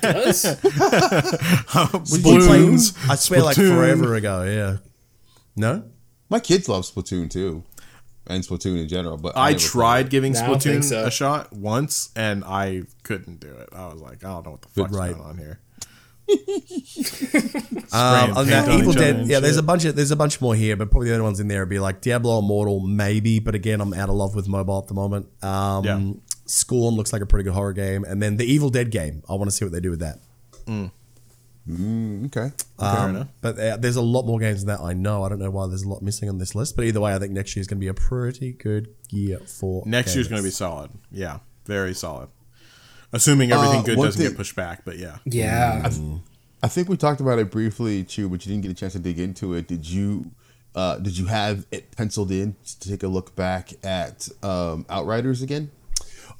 Does? 0.00 0.44
We 2.12 2.22
played- 2.22 2.80
I 3.08 3.14
swear, 3.16 3.42
like 3.42 3.56
forever 3.56 4.14
ago. 4.14 4.42
Yeah. 4.42 4.76
No? 5.56 5.84
My 6.28 6.40
kids 6.40 6.68
love 6.68 6.84
Splatoon 6.84 7.30
too, 7.30 7.62
and 8.26 8.42
Splatoon 8.42 8.80
in 8.80 8.88
general. 8.88 9.16
But 9.16 9.36
I 9.36 9.50
never 9.52 9.60
tried 9.62 10.10
giving 10.10 10.32
No, 10.32 10.40
I 10.40 10.46
don't 10.48 10.62
think 10.62 10.82
Splatoon 10.82 10.88
so. 10.88 11.04
a 11.04 11.10
shot 11.10 11.52
once, 11.52 12.10
and 12.16 12.42
I 12.44 12.82
couldn't 13.02 13.38
do 13.40 13.48
it. 13.52 13.68
I 13.72 13.86
was 13.92 14.00
like, 14.00 14.24
I 14.24 14.28
don't 14.28 14.44
know 14.46 14.50
what 14.52 14.62
the 14.62 14.68
fuck's 14.68 14.92
Right. 14.96 15.12
going 15.14 15.24
on 15.26 15.38
here. 15.38 15.60
Um, 17.94 18.36
other 18.36 18.50
than 18.50 18.64
paint 18.64 18.66
that, 18.66 18.68
on 18.68 18.78
Evil 18.80 18.92
Dead. 18.94 19.16
and 19.16 19.28
Yeah, 19.28 19.40
there's 19.40 19.58
a 19.58 19.62
bunch 19.62 19.84
of 19.84 19.94
there's 19.96 20.10
a 20.10 20.16
bunch 20.16 20.40
more 20.40 20.54
here, 20.54 20.76
but 20.76 20.90
probably 20.90 21.08
the 21.08 21.14
only 21.14 21.24
ones 21.24 21.40
in 21.40 21.48
there 21.48 21.60
would 21.60 21.68
be 21.68 21.78
like 21.78 22.00
Diablo 22.00 22.38
Immortal, 22.38 22.80
maybe. 22.80 23.38
But 23.38 23.54
again, 23.54 23.80
I'm 23.82 23.92
out 23.92 24.08
of 24.08 24.14
love 24.14 24.34
with 24.34 24.48
mobile 24.48 24.78
at 24.78 24.88
the 24.88 24.94
moment. 24.94 25.26
Um, 25.44 25.84
Yeah. 25.84 26.12
Scorn 26.46 26.94
looks 26.94 27.12
like 27.12 27.22
a 27.22 27.26
pretty 27.26 27.44
good 27.44 27.52
horror 27.54 27.72
game, 27.74 28.04
and 28.04 28.22
then 28.22 28.36
the 28.36 28.44
Evil 28.44 28.70
Dead 28.70 28.90
game. 28.90 29.22
I 29.28 29.34
want 29.34 29.50
to 29.50 29.50
see 29.56 29.64
what 29.64 29.72
they 29.72 29.80
do 29.80 29.90
with 29.90 30.00
that. 30.00 30.18
Mm, 31.68 32.26
okay. 32.26 32.50
Um, 32.78 33.10
enough. 33.10 33.28
But 33.40 33.58
uh, 33.58 33.76
there's 33.76 33.96
a 33.96 34.02
lot 34.02 34.24
more 34.26 34.38
games 34.38 34.64
than 34.64 34.76
that 34.76 34.82
I 34.82 34.92
know. 34.94 35.22
I 35.22 35.28
don't 35.28 35.38
know 35.38 35.50
why 35.50 35.66
there's 35.68 35.82
a 35.84 35.88
lot 35.88 36.02
missing 36.02 36.28
on 36.28 36.38
this 36.38 36.54
list. 36.54 36.76
But 36.76 36.86
either 36.86 37.00
way, 37.00 37.14
I 37.14 37.18
think 37.18 37.32
next 37.32 37.54
year 37.54 37.60
is 37.60 37.66
going 37.68 37.78
to 37.78 37.84
be 37.84 37.88
a 37.88 37.94
pretty 37.94 38.52
good 38.52 38.88
year 39.10 39.38
for 39.38 39.82
Next 39.86 40.14
year's 40.14 40.26
gamers. 40.26 40.30
going 40.30 40.42
to 40.42 40.46
be 40.46 40.50
solid. 40.50 40.90
Yeah, 41.10 41.38
very 41.66 41.94
solid. 41.94 42.28
Assuming 43.12 43.52
everything 43.52 43.80
Uh, 43.80 43.82
good 43.82 43.96
doesn't 43.96 44.20
thing- 44.20 44.30
get 44.30 44.36
pushed 44.36 44.56
back, 44.56 44.84
but 44.84 44.98
yeah. 44.98 45.18
Yeah. 45.24 45.90
I 46.62 46.68
think 46.68 46.88
we 46.88 46.96
talked 46.96 47.20
about 47.20 47.38
it 47.38 47.50
briefly, 47.50 48.04
Chew, 48.04 48.28
but 48.28 48.46
you 48.46 48.52
didn't 48.52 48.62
get 48.62 48.70
a 48.70 48.74
chance 48.74 48.92
to 48.92 48.98
dig 49.00 49.18
into 49.18 49.54
it. 49.54 49.66
Did 49.68 49.88
you? 49.88 50.30
Uh, 50.74 50.96
did 50.98 51.18
you 51.18 51.26
have 51.26 51.66
it 51.70 51.94
penciled 51.96 52.30
in 52.30 52.56
to 52.80 52.88
take 52.88 53.02
a 53.02 53.08
look 53.08 53.34
back 53.36 53.72
at 53.84 54.28
um, 54.42 54.86
Outriders 54.88 55.42
again? 55.42 55.70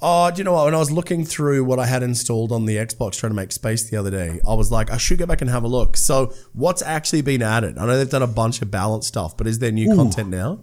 Oh, 0.00 0.30
do 0.30 0.38
you 0.38 0.44
know 0.44 0.52
what? 0.54 0.64
When 0.64 0.74
I 0.74 0.78
was 0.78 0.90
looking 0.90 1.24
through 1.24 1.64
what 1.64 1.78
I 1.78 1.86
had 1.86 2.02
installed 2.02 2.50
on 2.50 2.64
the 2.66 2.76
Xbox 2.76 3.12
trying 3.18 3.30
to 3.30 3.36
make 3.36 3.52
space 3.52 3.88
the 3.90 3.96
other 3.98 4.10
day, 4.10 4.40
I 4.48 4.54
was 4.54 4.70
like, 4.72 4.90
I 4.90 4.96
should 4.96 5.18
go 5.18 5.26
back 5.26 5.42
and 5.42 5.50
have 5.50 5.64
a 5.64 5.68
look. 5.68 5.96
So, 5.96 6.32
what's 6.54 6.82
actually 6.82 7.20
been 7.22 7.42
added? 7.42 7.76
I 7.76 7.84
know 7.86 7.98
they've 7.98 8.08
done 8.08 8.22
a 8.22 8.26
bunch 8.26 8.62
of 8.62 8.70
balance 8.70 9.06
stuff, 9.06 9.36
but 9.36 9.46
is 9.46 9.58
there 9.58 9.70
new 9.70 9.94
content 9.94 10.30
now? 10.30 10.60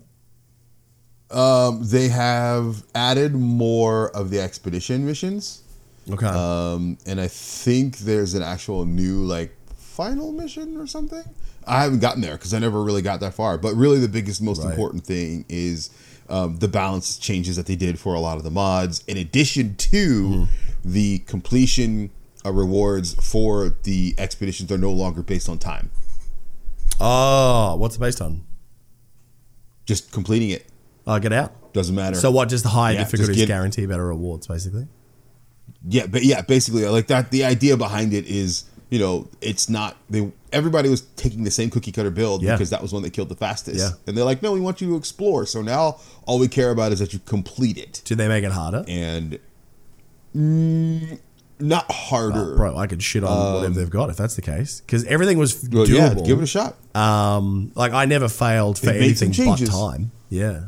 Um, 1.32 1.82
they 1.84 2.08
have 2.08 2.84
added 2.96 3.36
more 3.36 4.10
of 4.16 4.30
the 4.32 4.40
expedition 4.42 5.06
missions, 5.06 5.62
Okay. 6.12 6.26
um, 6.26 6.98
and 7.06 7.20
I 7.22 7.28
think 7.28 8.00
there's 8.00 8.34
an 8.34 8.44
actual 8.44 8.86
new 8.86 9.24
like 9.24 9.56
final 9.76 10.32
mission 10.32 10.78
or 10.78 10.88
something. 10.88 11.24
I 11.68 11.84
haven't 11.84 12.00
gotten 12.00 12.22
there 12.22 12.34
because 12.34 12.54
I 12.54 12.60
never 12.60 12.82
really 12.84 13.02
got 13.02 13.20
that 13.20 13.34
far. 13.36 13.58
But 13.58 13.76
really, 13.76 14.00
the 14.00 14.08
biggest, 14.08 14.42
most 14.42 14.64
Right. 14.64 14.72
important 14.72 15.04
thing 15.06 15.46
is 15.50 15.92
um, 16.30 16.58
the 16.58 16.68
balance 16.68 17.18
changes 17.18 17.56
that 17.58 17.66
they 17.68 17.76
did 17.76 18.00
for 18.00 18.14
a 18.16 18.20
lot 18.20 18.38
of 18.38 18.44
the 18.44 18.50
mods, 18.52 19.04
in 19.08 19.18
addition 19.18 19.76
to 19.76 20.48
the 20.84 21.20
completion 21.20 22.10
uh, 22.46 22.52
rewards 22.52 23.14
for 23.16 23.76
the 23.84 24.16
expeditions 24.18 24.72
are 24.72 24.78
no 24.78 24.92
longer 24.92 25.22
based 25.22 25.48
on 25.50 25.58
time. 25.60 25.92
oh, 27.00 27.76
what's 27.76 27.96
it 27.98 28.00
based 28.00 28.22
on? 28.22 28.44
Just 29.86 30.12
completing 30.12 30.50
it 30.52 30.66
Oh, 31.08 31.18
get 31.20 31.34
out. 31.34 31.74
doesn't 31.74 31.96
matter. 31.96 32.16
So, 32.16 32.30
what? 32.32 32.50
Just 32.50 32.66
high 32.66 32.92
Yeah, 32.92 33.00
just 33.00 33.12
difficulties 33.12 33.46
guarantee 33.48 33.86
better 33.86 34.08
rewards, 34.08 34.48
basically. 34.48 34.88
Yeah, 35.88 36.06
but 36.08 36.24
yeah, 36.24 36.42
basically 36.42 36.86
like 36.86 37.08
that. 37.08 37.32
The 37.32 37.44
idea 37.46 37.78
behind 37.78 38.14
it 38.14 38.26
is, 38.28 38.66
you 38.90 39.00
know, 39.00 39.28
it's 39.42 39.70
not 39.70 39.96
they. 40.10 40.32
Everybody 40.52 40.90
was 40.90 41.02
taking 41.16 41.44
the 41.44 41.52
same 41.52 41.70
cookie 41.70 41.92
cutter 41.92 42.10
build 42.10 42.42
Yeah. 42.42 42.54
because 42.54 42.72
that 42.72 42.82
was 42.82 42.92
one 42.92 43.04
they 43.04 43.12
killed 43.12 43.30
the 43.30 43.36
fastest. 43.36 43.78
Yeah. 43.80 43.90
and 44.08 44.18
they're 44.18 44.26
like, 44.26 44.42
no, 44.42 44.52
we 44.52 44.60
want 44.60 44.82
you 44.82 44.88
to 44.90 44.96
explore. 44.96 45.46
So 45.46 45.62
now 45.62 45.98
all 46.26 46.40
we 46.40 46.48
care 46.48 46.72
about 46.72 46.92
is 46.92 46.98
that 47.00 47.14
you 47.14 47.20
complete 47.20 47.78
it. 47.78 48.02
Did 48.04 48.18
they 48.18 48.28
make 48.28 48.44
it 48.44 48.52
harder? 48.52 48.84
And 48.88 49.38
Not 51.62 51.92
harder. 51.92 52.56
Bro, 52.56 52.78
I 52.78 52.88
could 52.88 53.04
shit 53.04 53.24
on 53.24 53.56
whatever 53.56 53.74
they've 53.76 53.90
got 53.90 54.10
if 54.10 54.18
that's 54.18 54.36
the 54.36 54.42
case. 54.42 54.82
Because 54.82 55.04
everything 55.06 55.38
was 55.38 55.68
Well, 55.72 55.88
yeah, 55.88 56.10
doable. 56.14 56.26
give 56.26 56.40
it 56.40 56.44
a 56.44 56.48
shot. 56.48 56.76
um, 56.96 57.72
like 57.76 57.92
I 57.94 58.06
never 58.06 58.28
failed 58.30 58.80
for 58.80 58.88
They 58.88 59.00
made 59.00 59.18
some 59.18 59.28
anything 59.28 59.46
but 59.46 59.58
changes. 59.58 59.70
time. 59.70 60.12
Yeah. 60.30 60.62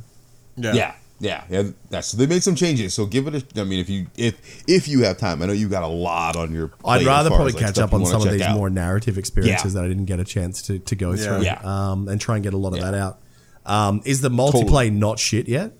Yeah. 0.57 0.73
Yeah, 0.73 0.93
yeah, 1.21 1.43
yeah. 1.49 1.69
That's 1.89 2.11
they 2.13 2.25
made 2.25 2.41
some 2.43 2.55
changes. 2.55 2.93
So 2.95 3.05
give 3.05 3.27
it 3.27 3.35
a. 3.55 3.61
I 3.61 3.63
mean, 3.63 3.79
if 3.79 3.89
you 3.89 4.07
if 4.17 4.35
if 4.67 4.87
you 4.87 5.03
have 5.03 5.17
time, 5.17 5.41
I 5.41 5.45
know 5.45 5.53
you 5.53 5.69
got 5.69 5.83
a 5.83 5.87
lot 5.87 6.35
on 6.35 6.51
your. 6.53 6.71
I'd 6.83 7.05
rather 7.05 7.29
probably 7.29 7.49
as, 7.49 7.53
like, 7.55 7.63
catch 7.65 7.77
up 7.79 7.93
on 7.93 8.05
some 8.05 8.17
of 8.21 8.23
check 8.23 8.33
these 8.33 8.41
out. 8.41 8.57
more 8.57 8.69
narrative 8.71 9.17
experiences 9.19 9.73
Yeah. 9.75 9.79
that 9.81 9.85
I 9.85 9.87
didn't 9.87 10.05
get 10.05 10.19
a 10.19 10.23
chance 10.25 10.61
to, 10.63 10.79
to 10.79 10.95
go 10.95 11.11
Yeah. 11.13 11.23
through 11.23 11.43
Yeah. 11.43 11.59
um, 11.63 12.07
and 12.07 12.19
try 12.19 12.35
and 12.35 12.43
get 12.43 12.53
a 12.53 12.57
lot 12.57 12.73
of 12.73 12.79
Yeah. 12.79 12.91
that 12.91 12.93
out. 12.95 13.19
Um, 13.65 14.01
is 14.03 14.21
the 14.21 14.29
multiplayer 14.29 14.61
Totally. 14.63 14.89
not 14.89 15.19
shit 15.19 15.47
yet? 15.47 15.73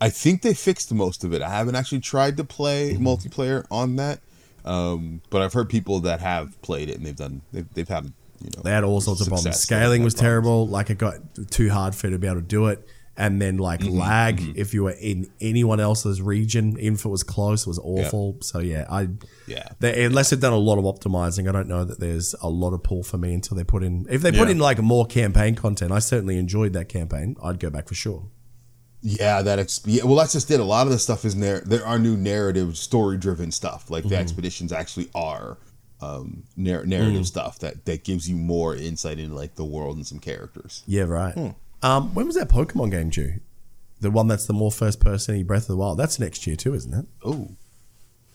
I 0.00 0.08
think 0.10 0.42
they 0.42 0.54
fixed 0.54 0.92
most 0.92 1.24
of 1.24 1.32
it. 1.32 1.42
I 1.42 1.50
haven't 1.50 1.76
actually 1.76 2.00
tried 2.00 2.36
to 2.38 2.44
play 2.44 2.94
Mm-hmm. 2.94 3.06
multiplayer 3.06 3.64
on 3.70 3.96
that, 3.96 4.20
um, 4.64 5.20
but 5.30 5.42
I've 5.42 5.52
heard 5.52 5.68
people 5.68 6.00
that 6.00 6.20
have 6.20 6.60
played 6.62 6.88
it 6.88 6.96
and 6.96 7.06
they've 7.06 7.14
done. 7.16 7.42
They've, 7.52 7.66
they've 7.74 7.88
had 7.88 8.06
you 8.42 8.50
know 8.56 8.62
They 8.62 8.70
had 8.70 8.82
all 8.84 9.00
sorts 9.02 9.20
of 9.20 9.28
problems. 9.28 9.56
Scaling 9.60 10.00
had 10.00 10.04
was 10.04 10.14
problems. 10.14 10.20
terrible. 10.20 10.66
Like 10.68 10.88
it 10.90 10.98
got 10.98 11.16
too 11.50 11.68
hard 11.70 11.94
for 11.94 12.06
you 12.06 12.12
to 12.14 12.18
be 12.18 12.26
able 12.26 12.40
to 12.40 12.46
do 12.46 12.66
it. 12.68 12.86
And 13.16 13.42
then 13.42 13.58
like 13.58 13.80
Mm-hmm, 13.80 13.98
lag 13.98 14.56
if 14.56 14.72
you 14.72 14.84
were 14.84 14.92
in 14.92 15.30
anyone 15.40 15.78
else's 15.80 16.22
region, 16.22 16.78
even 16.78 16.94
if 16.94 17.04
it 17.04 17.08
was 17.08 17.22
close, 17.22 17.62
it 17.62 17.66
was 17.68 17.78
awful. 17.80 18.38
So 18.40 18.60
yeah, 18.60 18.86
I 18.90 19.08
Yeah. 19.46 19.68
They, 19.80 20.04
unless 20.04 20.30
they've 20.30 20.40
done 20.40 20.54
a 20.54 20.56
lot 20.58 20.78
of 20.78 20.84
optimizing, 20.84 21.46
I 21.48 21.52
don't 21.52 21.68
know 21.68 21.84
that 21.84 22.00
there's 22.00 22.34
a 22.40 22.48
lot 22.48 22.72
of 22.72 22.82
pull 22.82 23.02
for 23.02 23.18
me 23.18 23.34
until 23.34 23.56
they 23.58 23.64
put 23.64 23.82
in. 23.82 24.06
If 24.08 24.22
they 24.22 24.30
put 24.30 24.48
Yeah. 24.48 24.52
in 24.52 24.58
like 24.58 24.78
more 24.78 25.04
campaign 25.06 25.54
content, 25.54 25.92
I 25.92 25.98
certainly 25.98 26.38
enjoyed 26.38 26.72
that 26.72 26.88
campaign. 26.88 27.36
I'd 27.42 27.58
go 27.58 27.68
back 27.68 27.88
for 27.88 27.94
sure. 27.94 28.28
Yeah, 29.02 29.42
that 29.42 29.58
ex- 29.58 29.80
yeah, 29.86 30.04
well, 30.04 30.16
that's 30.16 30.32
just 30.32 30.50
it. 30.50 30.60
A 30.60 30.64
lot 30.64 30.86
of 30.86 30.92
the 30.92 30.98
stuff 30.98 31.24
is 31.24 31.34
narr- 31.34 31.60
there 31.60 31.78
there 31.80 31.86
are 31.86 31.98
new 31.98 32.16
narrative, 32.16 32.76
story 32.76 33.16
driven 33.18 33.50
stuff. 33.50 33.90
Like 33.90 34.04
the 34.04 34.10
Mm-hmm. 34.10 34.20
expeditions 34.20 34.72
actually 34.72 35.08
are 35.14 35.58
um, 36.02 36.44
narr- 36.56 36.86
narrative 36.86 37.22
Mm. 37.22 37.26
stuff 37.26 37.58
that 37.58 37.84
that 37.86 38.04
gives 38.04 38.28
you 38.30 38.36
more 38.36 38.74
insight 38.76 39.18
into 39.18 39.34
like 39.34 39.56
the 39.56 39.64
world 39.64 39.96
and 39.96 40.06
some 40.06 40.18
characters. 40.18 40.82
Yeah, 40.86 41.02
right. 41.02 41.54
Um, 41.82 42.14
when 42.14 42.26
was 42.26 42.36
that 42.36 42.48
Pokemon 42.48 42.90
game 42.90 43.10
due? 43.10 43.40
The 44.00 44.10
one 44.10 44.28
that's 44.28 44.46
the 44.46 44.52
more 44.52 44.70
first 44.72 45.00
person 45.00 45.42
Breath 45.44 45.62
of 45.62 45.68
the 45.68 45.76
Wild. 45.76 45.98
That's 45.98 46.18
next 46.18 46.46
year 46.46 46.56
too, 46.56 46.74
isn't 46.74 46.92
it? 46.94 47.06
Oh, 47.24 47.50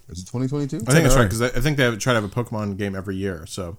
is 0.09 0.19
it 0.21 0.27
twenty 0.27 0.47
twenty 0.47 0.67
two? 0.67 0.77
I 0.87 0.91
think 0.91 1.03
that's 1.03 1.15
know. 1.15 1.21
right 1.21 1.25
because 1.25 1.41
I 1.41 1.47
I 1.47 1.61
think 1.61 1.77
they 1.77 1.95
try 1.97 2.13
to 2.13 2.21
have 2.21 2.23
a 2.23 2.27
Pokemon 2.43 2.77
game 2.77 2.95
every 2.95 3.15
year. 3.15 3.45
So 3.47 3.77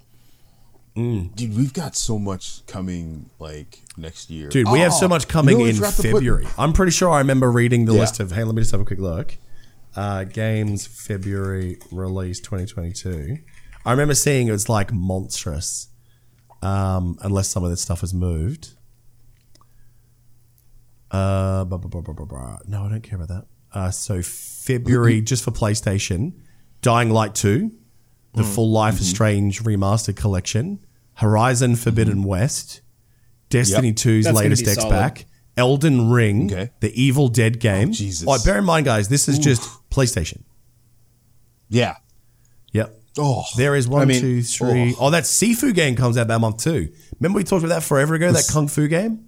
Dude, 0.96 1.54
we've 1.54 1.74
got 1.74 1.94
so 1.94 2.18
much 2.18 2.64
coming 2.66 3.28
like 3.38 3.82
next 3.98 4.30
year. 4.30 4.48
Dude, 4.48 4.66
we 4.70 4.80
have 4.80 4.94
so 4.94 5.04
Oh, 5.04 5.08
much 5.10 5.28
coming 5.28 5.58
you 5.58 5.64
know 5.64 5.68
in 5.70 5.76
forgot 5.76 5.94
put- 5.94 6.02
February. 6.06 6.46
I'm 6.56 6.72
pretty 6.72 6.90
sure 6.92 7.10
I 7.10 7.18
remember 7.18 7.50
reading 7.52 7.84
the 7.84 7.92
Yeah. 7.92 8.00
list 8.00 8.18
of. 8.18 8.32
Hey, 8.32 8.44
let 8.44 8.54
me 8.54 8.62
just 8.62 8.72
have 8.72 8.80
a 8.80 8.84
quick 8.86 8.98
look. 8.98 9.36
Uh, 9.94 10.24
games 10.24 10.86
February 10.86 11.78
release 11.92 12.40
2022. 12.40 13.38
I 13.84 13.90
remember 13.90 14.14
seeing 14.14 14.48
it 14.48 14.52
was 14.52 14.68
like 14.70 14.90
monstrous, 14.92 15.88
um, 16.62 17.18
unless 17.20 17.48
some 17.48 17.62
of 17.62 17.68
this 17.70 17.82
stuff 17.82 18.00
has 18.00 18.14
moved. 18.14 18.70
Uh, 21.10 21.64
blah, 21.64 21.78
blah, 21.78 22.00
blah. 22.00 22.58
No, 22.66 22.84
I 22.84 22.88
don't 22.88 23.02
care 23.02 23.16
about 23.20 23.28
that. 23.28 23.46
Uh, 23.72 23.90
so 23.90 24.22
February 24.22 25.20
just 25.20 25.44
for 25.44 25.50
PlayStation, 25.50 26.32
Dying 26.82 27.10
Light 27.10 27.34
2, 27.34 27.70
the 28.34 28.42
Mm. 28.42 28.54
full 28.54 28.70
Life 28.70 29.00
is 29.00 29.08
Strange 29.08 29.62
remastered 29.62 30.16
collection, 30.16 30.80
Horizon 31.14 31.76
Forbidden 31.76 32.22
West, 32.24 32.80
Destiny 33.50 33.88
Yep. 33.88 33.96
2's 33.96 34.24
That's 34.26 34.36
latest 34.36 34.66
X 34.66 34.84
pack, 34.84 35.26
Elden 35.56 36.10
Ring, 36.10 36.52
Okay. 36.52 36.70
the 36.80 36.92
Evil 37.00 37.28
Dead 37.28 37.60
game. 37.60 37.92
Jesus. 37.92 38.26
Oh, 38.28 38.38
bear 38.44 38.58
in 38.58 38.64
mind, 38.64 38.84
guys, 38.86 39.08
this 39.08 39.28
is 39.28 39.38
just 39.38 39.62
PlayStation. 39.90 40.42
Yeah. 41.68 41.96
Yep. 42.72 43.00
Oh, 43.18 43.44
There 43.56 43.74
is 43.74 43.88
one, 43.88 44.02
I 44.02 44.04
mean- 44.04 44.20
two, 44.20 44.42
three. 44.42 44.94
Oh, 45.00 45.10
that 45.10 45.24
Sifu 45.24 45.74
game 45.74 45.96
comes 45.96 46.16
out 46.18 46.28
that 46.28 46.40
month 46.40 46.58
too. 46.62 46.90
Remember 47.18 47.36
we 47.38 47.44
talked 47.44 47.64
about 47.64 47.74
that 47.76 47.82
forever 47.82 48.14
ago? 48.14 48.30
That 48.32 48.46
Kung 48.50 48.68
Fu 48.68 48.86
game? 48.88 49.20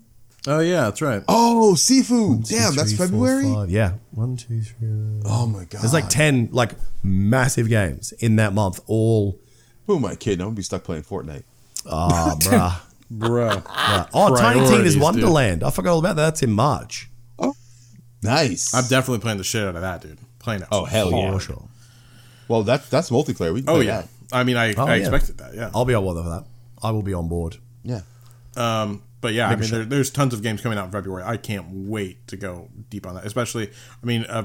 Oh 0.47 0.60
yeah, 0.60 0.82
that's 0.85 1.02
right. 1.02 1.23
oh, 1.28 1.74
seafood. 1.74 2.44
Damn, 2.44 2.74
that's 2.74 2.90
Three, 2.93 2.97
four, 2.97 3.06
February. 3.06 3.44
five. 3.55 3.70
Yeah. 3.70 3.94
One, 4.12 4.36
two, 4.36 4.60
three. 4.62 5.20
Oh 5.24 5.47
my 5.47 5.65
god. 5.65 5.82
There's 5.82 5.93
like 5.93 6.09
10 6.09 6.51
like 6.52 6.73
massive 7.02 7.69
games 7.69 8.12
in 8.12 8.36
that 8.36 8.52
month. 8.52 8.81
All, 8.86 9.39
Who 9.86 9.97
am 9.97 10.05
I 10.05 10.15
kidding? 10.15 10.40
I'm 10.40 10.48
gonna 10.48 10.56
be 10.56 10.62
stuck 10.62 10.85
playing 10.85 11.02
Fortnite. 11.02 11.44
ah, 11.90 12.36
bruh. 12.40 12.81
Bro. 13.10 13.48
bruh. 13.51 14.09
Oh, 14.12 14.36
Tiny 14.36 14.59
Priorities, 14.60 14.70
Tina's 14.70 14.93
dude. 14.94 15.02
Wonderland. 15.02 15.65
I 15.65 15.70
forgot 15.70 15.93
all 15.93 15.98
about 15.98 16.16
that. 16.16 16.23
That's 16.24 16.43
in 16.43 16.52
March. 16.52 17.09
Oh 17.39 17.55
Nice. 18.23 18.74
I'm 18.74 18.86
definitely 18.86 19.20
playing 19.20 19.39
the 19.39 19.44
shit 19.44 19.62
out 19.66 19.77
of 19.77 19.82
that, 19.82 20.02
dude. 20.02 20.19
Playing 20.39 20.62
it. 20.62 20.69
oh 20.70 20.85
hell 20.85 21.10
yeah. 21.10 21.32
For 21.32 21.40
sure. 21.40 21.69
Well, 22.48 22.62
that 22.65 22.89
that's 22.90 23.10
multiplayer. 23.10 23.52
We 23.52 23.60
can 23.62 23.70
Oh 23.70 23.74
play 23.77 23.86
yeah. 23.86 24.01
that. 24.02 24.09
I 24.32 24.44
mean, 24.44 24.56
I, 24.56 24.74
Oh, 24.74 24.85
I 24.86 24.97
yeah. 24.97 25.01
expected 25.09 25.39
that. 25.39 25.55
Yeah. 25.55 25.70
I'll 25.74 25.85
be 25.86 25.94
on 25.94 26.02
board 26.05 26.23
for 26.23 26.28
that. 26.31 26.44
I 26.82 26.90
will 26.90 27.02
be 27.02 27.15
on 27.15 27.28
board. 27.28 27.56
Yeah. 27.82 28.01
Um, 28.56 29.02
but 29.20 29.35
yeah, 29.35 29.49
I 29.49 29.57
mean, 29.57 29.70
there, 29.70 29.85
there's 29.85 30.11
tons 30.11 30.32
of 30.35 30.43
games 30.43 30.61
coming 30.61 30.78
out 30.78 30.86
in 30.86 30.90
February. 30.93 31.24
I 31.24 31.36
can't 31.36 31.66
wait 31.70 32.27
to 32.28 32.36
go 32.36 32.69
deep 32.90 33.07
on 33.07 33.15
that. 33.15 33.24
Especially, 33.27 33.69
I 33.69 34.07
mean, 34.07 34.24
uh, 34.24 34.45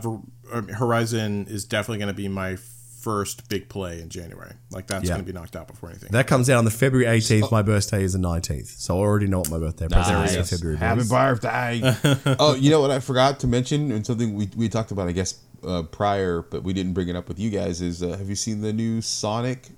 uh, 0.51 0.61
Horizon 0.63 1.47
is 1.47 1.65
definitely 1.65 1.99
going 1.99 2.07
to 2.07 2.13
be 2.13 2.27
my 2.27 2.57
first 3.03 3.49
big 3.49 3.67
play 3.67 4.01
in 4.01 4.07
January. 4.07 4.53
Like 4.71 4.87
that's 4.87 5.03
Yeah. 5.03 5.15
going 5.15 5.25
to 5.25 5.31
be 5.31 5.37
knocked 5.37 5.55
out 5.57 5.67
before 5.67 5.89
anything. 5.89 6.09
That 6.11 6.25
comes 6.25 6.49
out 6.49 6.57
on 6.57 6.65
the 6.65 6.71
February 6.71 7.19
18th. 7.19 7.51
My 7.51 7.61
birthday 7.61 8.01
is 8.03 8.13
the 8.13 8.19
19th. 8.19 8.67
So 8.79 8.95
I 8.95 8.99
already 8.99 9.27
know 9.27 9.39
what 9.39 9.49
my 9.49 9.59
birthday 9.59 9.87
present 9.89 10.25
is 10.25 10.35
for 10.49 10.55
February. 10.55 10.77
Happy 10.77 11.01
is. 11.01 11.09
birthday. 11.09 11.81
oh, 12.39 12.55
you 12.55 12.71
know 12.71 12.79
what 12.79 12.91
I 12.91 12.99
forgot 12.99 13.41
to 13.41 13.47
mention, 13.47 13.91
and 13.91 14.05
something 14.05 14.33
we, 14.35 14.49
we 14.55 14.69
talked 14.69 14.91
about, 14.91 15.09
I 15.09 15.11
guess, 15.11 15.39
uh, 15.67 15.83
prior, 15.83 16.41
but 16.43 16.63
we 16.63 16.71
didn't 16.71 16.93
bring 16.93 17.09
it 17.09 17.15
up 17.17 17.27
with 17.27 17.39
you 17.39 17.49
guys. 17.49 17.81
Is 17.81 18.01
uh, 18.01 18.17
have 18.17 18.29
you 18.29 18.35
seen 18.35 18.61
the 18.61 18.71
new 18.71 19.01
Sonic 19.01 19.69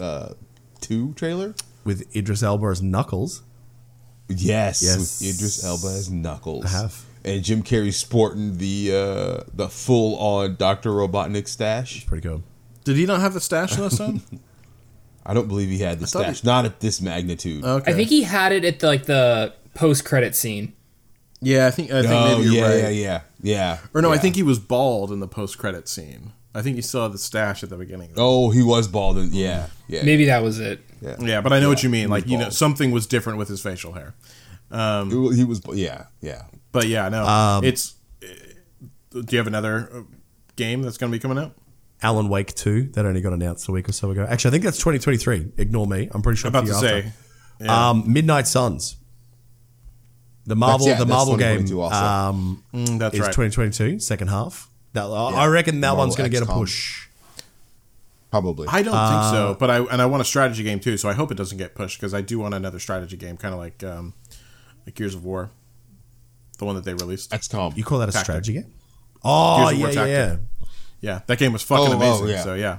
uh, 0.00 0.30
Two 0.80 1.14
trailer? 1.14 1.54
With 1.84 2.14
Idris 2.14 2.42
Elba 2.42 2.66
as 2.66 2.82
Knuckles. 2.82 3.42
Yes, 4.28 4.82
Yes. 4.82 4.98
with 5.20 5.34
Idris 5.34 5.64
Elba 5.64 5.86
as 5.88 6.10
Knuckles. 6.10 6.64
I 6.66 6.68
have. 6.68 7.04
And 7.24 7.44
Jim 7.44 7.62
Carrey 7.62 7.92
sporting 7.92 8.58
the 8.58 8.90
uh, 8.92 9.44
the 9.54 9.68
full 9.68 10.16
on 10.18 10.56
Doctor 10.56 10.90
Robotnik 10.90 11.46
stash. 11.46 12.04
Pretty 12.06 12.26
cool. 12.28 12.42
Did 12.84 12.96
he 12.96 13.06
not 13.06 13.20
have 13.20 13.34
the 13.34 13.40
stash 13.40 13.78
last 13.78 13.98
time? 13.98 14.22
I 15.24 15.34
don't 15.34 15.46
believe 15.46 15.68
he 15.68 15.78
had 15.78 16.00
the 16.00 16.06
thought 16.06 16.22
stash, 16.24 16.40
he- 16.40 16.46
not 16.48 16.64
at 16.64 16.80
this 16.80 17.00
magnitude. 17.00 17.64
Okay. 17.64 17.92
I 17.92 17.94
think 17.94 18.08
he 18.08 18.22
had 18.24 18.50
it 18.50 18.64
at 18.64 18.80
the, 18.80 18.86
like 18.88 19.04
the 19.04 19.54
post 19.74 20.04
credit 20.04 20.34
scene. 20.34 20.72
Yeah, 21.40 21.66
I 21.66 21.70
think. 21.70 21.92
I 21.92 22.02
think 22.02 22.12
oh 22.12 22.38
maybe 22.38 22.50
you're 22.50 22.54
yeah, 22.54 22.68
right. 22.68 22.78
yeah, 22.82 22.88
yeah, 22.88 23.20
yeah. 23.40 23.78
Or 23.94 24.02
no, 24.02 24.12
I 24.12 24.18
think 24.18 24.34
he 24.36 24.42
was 24.42 24.58
bald 24.58 25.12
in 25.12 25.20
the 25.20 25.28
post 25.28 25.58
credit 25.58 25.88
scene. 25.88 26.32
I 26.54 26.62
think 26.62 26.76
he 26.76 26.82
still 26.82 27.02
had 27.04 27.12
the 27.12 27.18
stash 27.18 27.62
at 27.62 27.70
the 27.70 27.76
beginning. 27.76 28.10
Oh, 28.16 28.50
he 28.50 28.62
was 28.62 28.86
bald. 28.88 29.16
And, 29.16 29.32
yeah, 29.32 29.68
yeah. 29.88 30.02
Maybe 30.04 30.24
that 30.26 30.42
was 30.42 30.58
it. 30.60 30.80
Yeah. 31.02 31.16
Yeah, 31.20 31.40
but 31.40 31.52
I 31.52 31.60
know 31.60 31.68
what 31.68 31.82
you 31.82 31.88
mean. 31.90 32.08
Like 32.08 32.26
you 32.26 32.38
know, 32.38 32.48
something 32.50 32.90
was 32.90 33.06
different 33.06 33.38
with 33.38 33.48
his 33.48 33.60
facial 33.62 33.92
hair. 33.92 34.14
He 34.70 35.44
was. 35.44 35.60
Yeah, 35.74 36.06
yeah. 36.20 36.42
But 36.72 36.86
yeah, 36.88 37.08
no, 37.08 37.26
Um, 37.26 37.64
it's. 37.64 37.94
uh, 38.22 38.26
Do 39.12 39.24
you 39.30 39.38
have 39.38 39.46
another 39.46 39.90
uh, 39.92 40.00
game 40.56 40.80
that's 40.82 40.96
going 40.96 41.12
to 41.12 41.16
be 41.18 41.20
coming 41.20 41.38
out? 41.38 41.54
Alan 42.02 42.28
Wake 42.28 42.54
2 42.54 42.88
that 42.94 43.04
only 43.04 43.20
got 43.20 43.32
announced 43.32 43.68
a 43.68 43.72
week 43.72 43.88
or 43.88 43.92
so 43.92 44.10
ago. 44.10 44.26
Actually, 44.28 44.48
I 44.48 44.52
think 44.52 44.64
that's 44.64 44.78
2023. 44.78 45.52
Ignore 45.58 45.86
me. 45.86 46.08
I'm 46.12 46.22
pretty 46.22 46.38
sure. 46.38 46.48
About 46.48 46.66
to 46.66 46.72
the 46.72 46.80
year 46.80 47.02
say. 47.02 47.12
Yeah. 47.60 47.90
Um, 47.90 48.12
Midnight 48.12 48.46
Suns. 48.48 48.96
The 50.46 50.56
Marvel, 50.56 50.88
yeah, 50.88 50.94
the 50.94 51.04
that's 51.04 51.10
Marvel 51.16 51.36
game 51.36 51.60
um, 51.80 52.64
Mm, 52.74 52.98
that's 52.98 53.14
is 53.14 53.20
right. 53.20 53.26
2022, 53.28 54.00
second 54.00 54.28
half. 54.28 54.68
That, 54.94 55.04
I 55.04 55.46
reckon 55.46 55.80
that 55.82 55.88
Marvel 55.88 55.98
one's 55.98 56.16
going 56.16 56.28
to 56.28 56.36
get 56.36 56.42
a 56.42 56.52
push. 56.52 57.06
Probably. 58.32 58.66
I 58.66 58.82
don't 58.82 58.94
Uh, 58.94 59.10
think 59.22 59.30
so, 59.36 59.56
but 59.60 59.70
I 59.70 59.78
and 59.84 60.02
I 60.02 60.06
want 60.06 60.22
a 60.22 60.24
strategy 60.24 60.64
game 60.64 60.80
too, 60.80 60.96
so 60.96 61.08
I 61.08 61.12
hope 61.12 61.30
it 61.30 61.36
doesn't 61.36 61.58
get 61.58 61.74
pushed 61.76 62.00
because 62.00 62.12
I 62.14 62.20
do 62.22 62.40
want 62.40 62.54
another 62.54 62.80
strategy 62.80 63.16
game, 63.16 63.36
kind 63.36 63.52
of 63.54 63.60
like 63.60 63.84
um, 63.84 64.14
like 64.86 64.94
Gears 64.96 65.14
of 65.14 65.22
War, 65.24 65.50
the 66.58 66.64
one 66.64 66.74
that 66.74 66.84
they 66.84 66.94
released. 66.94 67.30
XCOM. 67.30 67.76
You 67.76 67.84
call 67.84 67.98
that 68.00 68.08
a 68.08 68.12
Tactic. 68.12 68.24
strategy 68.24 68.52
game? 68.54 68.72
Oh, 69.22 69.58
Gears 69.58 69.72
of 69.72 69.78
yeah, 69.78 69.84
War 69.84 70.08
yeah, 70.08 70.12
yeah. 70.30 70.36
Yeah, 71.02 71.20
that 71.26 71.38
game 71.38 71.52
was 71.52 71.62
fucking 71.62 71.88
Oh, 71.88 71.92
oh, 71.92 71.96
amazing. 71.96 72.28
yeah. 72.28 72.42
So 72.42 72.54
yeah, 72.54 72.78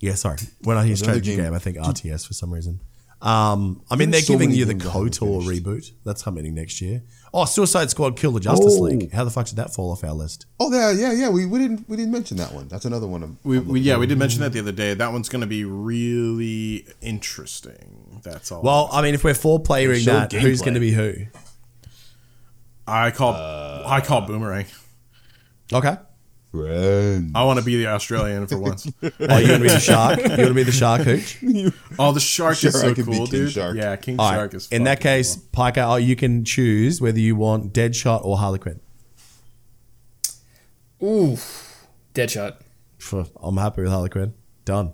Yeah, 0.00 0.14
sorry. 0.14 0.38
When 0.62 0.76
I 0.76 0.86
hear 0.86 0.96
strategy 0.96 1.34
game- 1.34 1.44
game, 1.46 1.54
I 1.54 1.58
think 1.58 1.76
RTS 1.78 2.26
for 2.26 2.34
some 2.34 2.52
reason. 2.52 2.80
Um, 3.22 3.82
I 3.90 3.96
mean, 3.96 4.10
they're 4.10 4.20
so 4.20 4.34
giving 4.34 4.50
you 4.50 4.64
the 4.66 4.74
games 4.74 4.86
I 4.86 4.90
KOTOR 4.98 5.42
reboot. 5.42 5.90
That's 6.04 6.22
happening 6.22 6.54
next 6.54 6.80
year. 6.82 7.02
Oh, 7.36 7.44
Suicide 7.46 7.90
Squad 7.90 8.16
Kill 8.16 8.30
the 8.30 8.38
Justice 8.38 8.76
Oh. 8.78 8.82
League. 8.82 9.10
How 9.10 9.24
the 9.24 9.30
fuck 9.30 9.46
did 9.46 9.56
that 9.56 9.74
fall 9.74 9.90
off 9.90 10.04
our 10.04 10.12
list? 10.12 10.46
Oh, 10.60 10.72
yeah, 10.72 10.92
yeah, 10.92 11.12
yeah. 11.12 11.28
We, 11.30 11.46
we 11.46 11.58
didn't 11.58 11.88
we 11.88 11.96
didn't 11.96 12.12
mention 12.12 12.36
that 12.36 12.52
one. 12.52 12.68
That's 12.68 12.84
another 12.84 13.08
one. 13.08 13.24
I'm, 13.24 13.38
we, 13.42 13.58
I'm 13.58 13.66
we 13.66 13.80
yeah 13.80 13.96
we 13.96 14.06
did 14.06 14.18
mention 14.18 14.40
that 14.42 14.52
the 14.52 14.60
other 14.60 14.70
day. 14.70 14.94
That 14.94 15.10
one's 15.12 15.28
going 15.28 15.40
to 15.40 15.46
be 15.48 15.64
really 15.64 16.86
interesting. 17.02 18.20
That's 18.22 18.52
all. 18.52 18.62
Well, 18.62 18.88
I 18.92 19.02
mean, 19.02 19.14
if 19.14 19.24
we're 19.24 19.34
four 19.34 19.58
playing 19.58 19.92
Show 19.96 20.12
that, 20.12 20.32
who's 20.32 20.62
going 20.62 20.74
to 20.74 20.80
be 20.80 20.92
who? 20.92 21.12
I 22.86 23.10
call 23.10 23.32
uh, 23.32 23.82
I 23.84 24.00
call 24.00 24.20
boomerang. 24.20 24.66
Okay. 25.72 25.96
Friend. 26.54 27.32
I 27.34 27.42
want 27.42 27.58
to 27.58 27.64
be 27.64 27.76
the 27.78 27.88
Australian 27.88 28.46
for 28.46 28.58
once. 28.58 28.86
Oh, 29.02 29.38
you 29.38 29.46
going 29.48 29.60
to 29.60 29.66
be 29.66 29.68
the 29.68 29.80
shark? 29.80 30.20
You 30.20 30.28
going 30.28 30.48
to 30.48 30.54
be 30.54 30.62
the 30.62 30.70
shark 30.70 31.02
hooch? 31.02 31.38
Oh, 31.98 32.12
the 32.12 32.20
shark 32.20 32.56
Sure, 32.56 32.68
is 32.68 32.76
I 32.76 32.80
so 32.80 32.94
could 32.94 33.06
be 33.06 33.16
cool, 33.16 33.26
King 33.26 33.40
dude. 33.40 33.52
Shark. 33.52 33.76
Yeah, 33.76 33.96
King 33.96 34.20
All 34.20 34.30
right. 34.30 34.36
Shark 34.36 34.54
is. 34.54 34.68
In 34.70 34.84
that 34.84 34.98
fucking 34.98 35.02
case, 35.02 35.34
cool. 35.36 35.64
Pika, 35.64 35.88
oh, 35.92 35.96
you 35.96 36.14
can 36.14 36.44
choose 36.44 37.00
whether 37.00 37.18
you 37.18 37.34
want 37.34 37.72
Deadshot 37.72 38.24
or 38.24 38.38
Harley 38.38 38.60
Quinn. 38.60 38.78
Ooh. 41.02 41.36
Deadshot. 42.14 42.56
Phew, 42.98 43.26
I'm 43.42 43.56
happy 43.56 43.82
with 43.82 43.90
Harley 43.90 44.10
Quinn. 44.10 44.32
Done. 44.64 44.92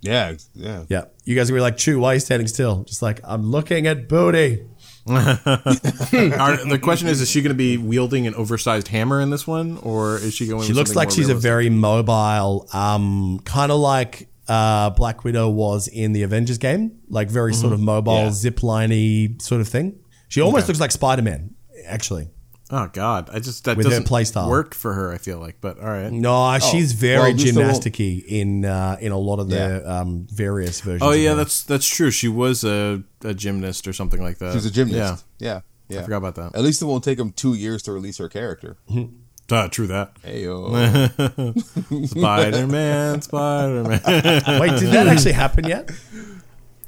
Yeah, 0.00 0.34
yeah. 0.54 0.84
Yeah. 0.88 1.04
You 1.24 1.34
guys 1.36 1.48
are 1.48 1.52
gonna 1.52 1.58
be 1.58 1.62
like, 1.62 1.76
Chew, 1.76 1.98
why 1.98 2.12
are 2.12 2.14
you 2.14 2.20
standing 2.20 2.46
still? 2.48 2.84
Just 2.84 3.02
like, 3.02 3.20
I'm 3.24 3.50
looking 3.50 3.86
at 3.86 4.08
booty. 4.08 4.66
Are, 5.06 6.56
the 6.64 6.78
question 6.82 7.08
is: 7.08 7.20
Is 7.20 7.28
she 7.30 7.42
going 7.42 7.50
to 7.50 7.54
be 7.56 7.76
wielding 7.76 8.26
an 8.26 8.34
oversized 8.34 8.88
hammer 8.88 9.20
in 9.20 9.30
this 9.30 9.46
one, 9.46 9.78
or 9.82 10.16
is 10.16 10.34
she 10.34 10.46
going? 10.46 10.62
She 10.66 10.72
looks 10.72 10.94
like 10.96 11.10
she's 11.10 11.28
a 11.28 11.34
very 11.34 11.68
mobile, 11.68 12.66
um, 12.72 13.40
kind 13.44 13.70
of 13.70 13.80
like 13.80 14.28
uh, 14.48 14.90
Black 14.90 15.24
Widow 15.24 15.50
was 15.50 15.88
in 15.88 16.12
the 16.12 16.22
Avengers 16.22 16.58
game, 16.58 17.00
like 17.08 17.28
very 17.28 17.52
sort 17.54 17.72
of 17.72 17.80
mobile, 17.80 18.14
Yeah. 18.14 18.28
zipliney 18.28 19.40
sort 19.42 19.60
of 19.60 19.68
thing. 19.68 19.98
She 20.28 20.40
almost 20.40 20.68
looks 20.68 20.80
like 20.80 20.90
Spider 20.90 21.22
Man, 21.22 21.54
actually. 21.86 22.30
Oh 22.76 22.90
God! 22.92 23.30
I 23.32 23.38
just 23.38 23.62
that 23.66 23.76
With 23.76 23.86
doesn't 23.86 24.02
play 24.02 24.24
style 24.24 24.50
work 24.50 24.74
for 24.74 24.94
her. 24.94 25.12
I 25.12 25.18
feel 25.18 25.38
like, 25.38 25.60
but 25.60 25.78
all 25.78 25.86
right. 25.86 26.10
No, 26.10 26.58
she's 26.58 26.90
very 26.90 27.18
well, 27.18 27.30
at 27.30 27.36
least 27.36 27.54
gymnasticy 27.56 28.24
in 28.26 28.64
uh, 28.64 28.96
in 29.00 29.12
a 29.12 29.16
lot 29.16 29.38
of 29.38 29.48
the 29.48 29.88
um, 29.88 30.26
various 30.28 30.80
versions. 30.80 31.02
Oh 31.02 31.12
yeah, 31.12 31.30
her. 31.30 31.36
that's 31.36 31.62
that's 31.62 31.86
true. 31.86 32.10
She 32.10 32.26
was 32.26 32.64
a, 32.64 33.04
a 33.22 33.32
gymnast 33.32 33.86
or 33.86 33.92
something 33.92 34.20
like 34.20 34.38
that. 34.38 34.54
She's 34.54 34.66
a 34.66 34.72
gymnast. 34.72 35.24
Yeah, 35.38 35.60
yeah. 35.88 36.00
I 36.00 36.02
forgot 36.02 36.16
about 36.16 36.34
that. 36.34 36.56
At 36.56 36.64
least 36.64 36.82
it 36.82 36.86
won't 36.86 37.04
take 37.04 37.18
them 37.18 37.30
two 37.30 37.54
years 37.54 37.80
to 37.84 37.92
release 37.92 38.18
her 38.18 38.28
character. 38.28 38.76
Uh, 39.48 39.68
true 39.68 39.86
that. 39.86 40.16
Hey 40.24 40.42
yo. 40.42 40.66
Spider 42.06 42.66
Man, 42.66 43.22
Spider 43.22 43.84
Man. 43.84 44.00
Wait, 44.60 44.80
did 44.80 44.90
that 44.90 45.06
actually 45.12 45.32
happen 45.32 45.64
yet? 45.64 45.92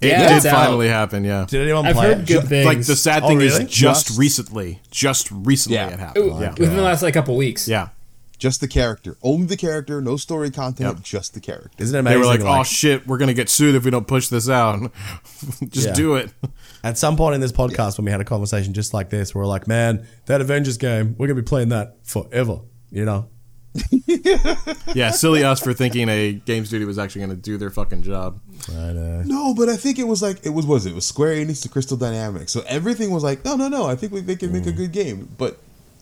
It 0.01 0.09
Yeah, 0.09 0.29
did 0.29 0.37
it's 0.37 0.47
out. 0.47 0.55
finally 0.55 0.89
happen. 0.89 1.25
Yeah. 1.25 1.47
Did 1.49 1.63
anyone 1.63 1.87
I've 1.87 1.95
play 1.95 2.09
heard 2.09 2.19
it? 2.21 2.27
good 2.27 2.45
things. 2.49 2.67
Like 2.67 2.83
the 2.83 2.97
sad 2.97 3.23
Oh, 3.23 3.29
thing 3.29 3.39
really? 3.39 3.49
is, 3.49 3.59
just, 3.71 4.07
Just- 4.09 4.19
recently, 4.19 4.81
just 4.91 5.31
recently 5.31 5.77
Yeah. 5.77 5.89
it 5.89 5.99
happened. 5.99 6.25
Ooh, 6.25 6.39
yeah. 6.41 6.51
Within 6.51 6.77
the 6.77 6.83
last 6.83 7.03
like 7.03 7.15
couple 7.15 7.35
weeks. 7.37 7.67
Yeah. 7.67 7.89
just 8.39 8.61
the 8.61 8.69
character. 8.69 9.17
Only 9.23 9.47
the 9.47 9.57
character. 9.57 10.03
No 10.03 10.19
story 10.19 10.51
content. 10.51 10.97
Yep. 10.97 11.03
Just 11.03 11.33
the 11.33 11.41
character. 11.41 11.71
Isn't 11.79 11.97
it 11.97 12.01
amazing? 12.01 12.21
They 12.21 12.27
were 12.27 12.31
like, 12.31 12.43
"Oh 12.43 12.59
like, 12.59 12.67
shit, 12.67 13.07
we're 13.07 13.17
gonna 13.17 13.33
get 13.33 13.49
sued 13.49 13.75
if 13.75 13.83
we 13.87 13.91
don't 13.91 14.07
push 14.07 14.29
this 14.29 14.47
out. 14.51 14.93
just 15.71 15.87
Yeah. 15.87 15.93
do 15.95 16.17
it." 16.17 16.31
At 16.85 16.99
some 16.99 17.17
point 17.17 17.35
in 17.35 17.41
this 17.41 17.51
podcast, 17.53 17.97
when 17.97 18.05
we 18.05 18.11
had 18.11 18.21
a 18.21 18.25
conversation 18.27 18.75
just 18.75 18.93
like 18.93 19.09
this, 19.09 19.35
we 19.35 19.41
are 19.41 19.47
like, 19.47 19.67
man, 19.67 20.07
that 20.27 20.43
Avengers 20.43 20.77
game, 20.77 21.15
we're 21.17 21.29
going 21.29 21.37
to 21.37 21.43
be 21.43 21.47
playing 21.47 21.71
that 21.71 21.97
forever, 22.05 22.59
you 22.91 23.07
know? 23.07 23.29
Yeah, 24.95 25.11
silly 25.11 25.43
us 25.45 25.61
for 25.61 25.73
thinking 25.75 26.09
a 26.09 26.33
game 26.35 26.65
studio 26.65 26.87
was 26.87 26.99
actually 26.99 27.23
gonna 27.23 27.35
do 27.37 27.59
their 27.59 27.71
fucking 27.71 28.03
job. 28.03 28.41
I 28.69 28.93
know. 28.93 29.23
No, 29.25 29.55
but 29.55 29.69
I 29.69 29.77
think 29.77 29.99
it 29.99 30.07
was 30.07 30.23
like 30.23 30.45
it 30.45 30.51
was 30.51 30.67
was 30.67 30.87
it, 30.87 30.91
it 30.91 30.95
was 30.95 31.07
Square 31.07 31.37
Enix 31.37 31.63
to 31.63 31.69
Crystal 31.69 31.97
Dynamics. 31.97 32.53
So 32.53 32.63
everything 32.67 33.11
was 33.11 33.23
like, 33.23 33.45
no, 33.45 33.57
no, 33.57 33.69
no. 33.69 33.87
I 33.87 33.95
think 33.97 34.13
we, 34.13 34.21
they 34.21 34.37
can 34.37 34.53
make 34.53 34.67
a 34.67 34.73
good 34.73 34.93
game. 34.93 35.29
But 35.39 35.59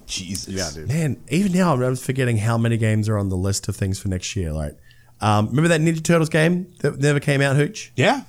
Jesus, 0.06 0.48
Yeah, 0.48 0.70
dude. 0.72 0.88
Man, 0.88 1.20
even 1.28 1.52
now, 1.52 1.74
I'm 1.74 1.96
forgetting 1.96 2.38
how 2.38 2.56
many 2.58 2.76
games 2.76 3.08
are 3.08 3.18
on 3.18 3.28
the 3.28 3.36
list 3.36 3.68
of 3.68 3.76
things 3.76 3.98
for 3.98 4.08
next 4.08 4.34
year. 4.36 4.52
Like, 4.52 4.76
um, 5.20 5.48
remember 5.48 5.68
that 5.68 5.80
Ninja 5.80 6.02
Turtles 6.02 6.28
game 6.28 6.72
that 6.80 6.98
never 6.98 7.20
came 7.20 7.40
out, 7.40 7.56
Hooch? 7.56 7.92
Yeah, 7.96 8.22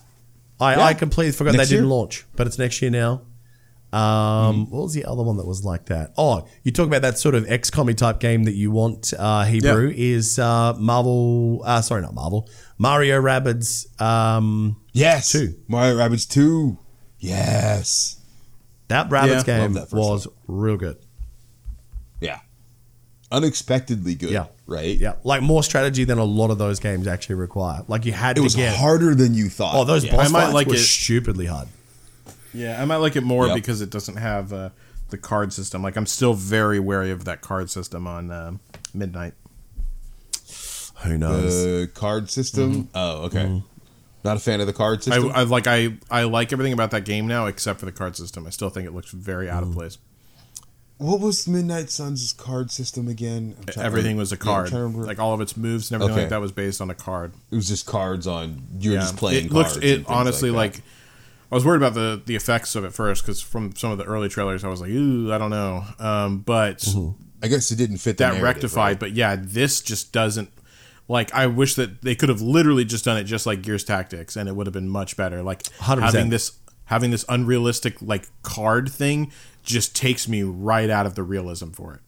I, 0.60 0.76
Yeah. 0.76 0.84
I 0.86 0.94
completely 0.94 1.32
forgot 1.34 1.56
Next 1.56 1.70
they 1.70 1.76
didn't 1.76 1.88
year? 1.90 1.96
launch, 1.96 2.26
but 2.36 2.48
it's 2.48 2.58
next 2.58 2.82
year 2.82 2.92
now. 2.92 3.22
Um, 3.94 4.70
What 4.70 4.84
was 4.84 4.94
the 4.94 5.06
other 5.06 5.24
one 5.24 5.38
that 5.38 5.48
was 5.48 5.64
like 5.64 5.86
that? 5.86 6.14
Oh, 6.18 6.48
you 6.64 6.72
talk 6.72 6.88
about 6.88 7.02
that 7.04 7.18
sort 7.18 7.34
of 7.36 7.46
XCOM 7.46 7.96
type 7.96 8.20
game 8.20 8.44
that 8.44 8.54
you 8.54 8.70
want, 8.72 9.14
uh, 9.18 9.46
Hebrew, 9.46 9.92
is 9.96 10.38
uh, 10.38 10.74
Marvel, 10.78 11.62
uh, 11.64 11.82
sorry, 11.82 12.02
not 12.02 12.14
Marvel, 12.14 12.50
Mario 12.78 13.22
Rabbids. 13.22 14.00
Um, 14.02 14.78
yes, 14.92 15.32
Two. 15.32 15.56
Mario 15.68 15.98
Rabbids 15.98 16.28
two. 16.30 16.78
Yes, 17.20 18.20
that 18.90 19.10
Rabbids 19.10 19.48
Yeah, 19.48 19.60
game 19.60 19.74
that 19.74 19.90
first 19.90 19.94
was 19.94 20.28
real 20.48 20.78
good. 20.78 20.98
yeah, 22.20 22.40
unexpectedly 23.32 24.16
good. 24.16 24.30
Yeah. 24.32 24.48
right. 24.68 24.98
Yeah, 24.98 25.14
like 25.24 25.42
more 25.42 25.64
strategy 25.64 26.04
than 26.04 26.18
a 26.18 26.24
lot 26.24 26.52
of 26.52 26.58
those 26.58 26.80
games 26.80 27.08
actually 27.08 27.36
require. 27.36 27.84
Like 27.88 28.06
you 28.06 28.12
had 28.12 28.32
it 28.32 28.36
to 28.36 28.44
was 28.44 28.56
get. 28.56 28.76
harder 28.76 29.16
than 29.16 29.34
you 29.34 29.50
thought. 29.50 29.76
Oh, 29.76 29.84
those 29.86 30.06
yeah. 30.06 30.16
boss 30.16 30.30
I 30.30 30.32
might 30.32 30.42
fights 30.46 30.54
like 30.54 30.68
were 30.68 30.76
it. 30.76 30.80
stupidly 30.80 31.46
hard. 31.48 31.68
Yeah, 32.54 32.82
I 32.82 32.86
might 32.86 32.98
like 32.98 33.16
it 33.16 33.24
more 33.24 33.48
Yep. 33.48 33.56
because 33.56 33.82
it 33.82 33.90
doesn't 33.90 34.16
have 34.18 34.54
uh, 34.54 34.70
the 35.10 35.18
card 35.18 35.52
system. 35.52 35.82
Like, 35.82 35.98
I'm 35.98 36.06
still 36.06 36.34
very 36.34 36.80
wary 36.80 37.12
of 37.12 37.26
that 37.26 37.42
card 37.42 37.70
system 37.70 38.08
on 38.08 38.32
um 38.32 38.60
Midnight. 38.94 39.34
Who 41.06 41.18
knows? 41.18 41.64
the 41.64 41.90
card 41.94 42.30
system. 42.30 42.74
Mm-hmm. 42.74 42.88
Oh, 42.96 43.24
okay. 43.26 43.44
Mm-hmm. 43.44 43.66
Not 44.24 44.38
a 44.38 44.40
fan 44.40 44.60
of 44.60 44.68
the 44.68 44.74
card 44.74 45.00
I, 45.00 45.02
system. 45.02 45.32
I 45.34 45.44
like 45.44 45.68
I 45.68 45.98
I 46.10 46.24
like 46.24 46.52
everything 46.52 46.74
about 46.74 46.92
that 46.92 47.06
game 47.06 47.28
now 47.28 47.46
except 47.46 47.80
for 47.80 47.86
the 47.86 47.92
card 47.92 48.16
system. 48.16 48.48
I 48.48 48.50
still 48.50 48.70
think 48.70 48.88
it 48.88 48.94
looks 48.94 49.12
very 49.12 49.50
out 49.50 49.62
of 49.64 49.70
mm-hmm. 49.70 49.80
place. 49.80 49.98
what 50.98 51.20
was 51.20 51.48
Midnight 51.48 51.90
Suns' 51.90 52.32
card 52.34 52.72
system 52.72 53.08
again? 53.08 53.56
I'm 53.60 53.66
trying- 53.66 53.86
Everything 53.86 54.18
was 54.18 54.32
a 54.32 54.36
yeah, 54.36 54.40
I'm 54.42 54.46
card. 54.46 54.70
trying 54.70 54.80
to 54.80 54.84
remember. 54.86 55.06
like 55.06 55.20
all 55.20 55.34
of 55.34 55.42
its 55.42 55.56
moves 55.58 55.92
and 55.92 56.02
everything 56.02 56.14
Okay. 56.14 56.22
like 56.24 56.30
that 56.30 56.42
was 56.42 56.52
based 56.54 56.82
on 56.82 56.90
a 56.90 56.96
card. 56.96 57.34
it 57.52 57.56
was 57.56 57.68
just 57.68 57.86
cards 57.86 58.26
on. 58.26 58.64
You're 58.80 58.94
Yeah. 58.96 59.02
just 59.02 59.18
playing. 59.18 59.46
It 59.46 59.52
looks 59.52 59.74
cards 59.74 59.86
it 59.86 59.96
things 59.98 60.08
honestly 60.08 60.50
like, 60.52 60.76
like, 60.76 60.84
I 61.52 61.56
was 61.56 61.64
worried 61.66 61.78
about 61.78 61.94
the 61.94 62.22
the 62.26 62.36
effects 62.36 62.76
of 62.76 62.84
it 62.84 62.94
first 62.94 63.24
because 63.24 63.42
from 63.42 63.76
some 63.76 63.92
of 63.92 63.98
the 64.00 64.06
early 64.06 64.30
trailers 64.30 64.64
I 64.64 64.70
was 64.70 64.82
like, 64.82 64.90
ooh, 64.90 65.32
I 65.32 65.38
don't 65.38 65.52
know. 65.52 65.84
Um, 66.00 66.40
but 66.40 66.80
that. 66.80 67.16
I 67.44 67.48
guess 67.48 67.70
it 67.70 67.76
didn't 67.76 67.98
fit 67.98 68.18
the 68.18 68.24
that 68.24 68.28
narrative, 68.30 68.44
rectified. 68.44 68.80
right? 68.94 69.00
But 69.00 69.12
yeah, 69.12 69.36
this 69.38 69.82
just 69.82 70.12
doesn't. 70.12 70.50
Like 71.08 71.34
I 71.34 71.48
wish 71.48 71.76
that 71.76 72.02
they 72.02 72.16
could 72.16 72.30
have 72.30 72.42
literally 72.42 72.84
just 72.86 73.06
done 73.06 73.18
it 73.18 73.26
just 73.26 73.46
like 73.46 73.62
Gears 73.62 73.84
Tactics, 73.84 74.36
and 74.36 74.50
it 74.50 74.56
would 74.56 74.66
have 74.68 74.74
been 74.74 74.90
much 74.90 75.16
better. 75.16 75.44
Like 75.44 75.64
100%. 75.64 76.02
having 76.02 76.30
this 76.30 76.54
having 76.86 77.12
this 77.12 77.26
unrealistic 77.30 78.02
like 78.02 78.28
card 78.44 78.90
thing 78.92 79.32
just 79.64 79.96
takes 79.96 80.28
me 80.28 80.44
right 80.44 80.90
out 80.90 81.06
of 81.06 81.16
the 81.16 81.24
realism 81.24 81.70
for 81.72 81.94
it. 81.96 82.02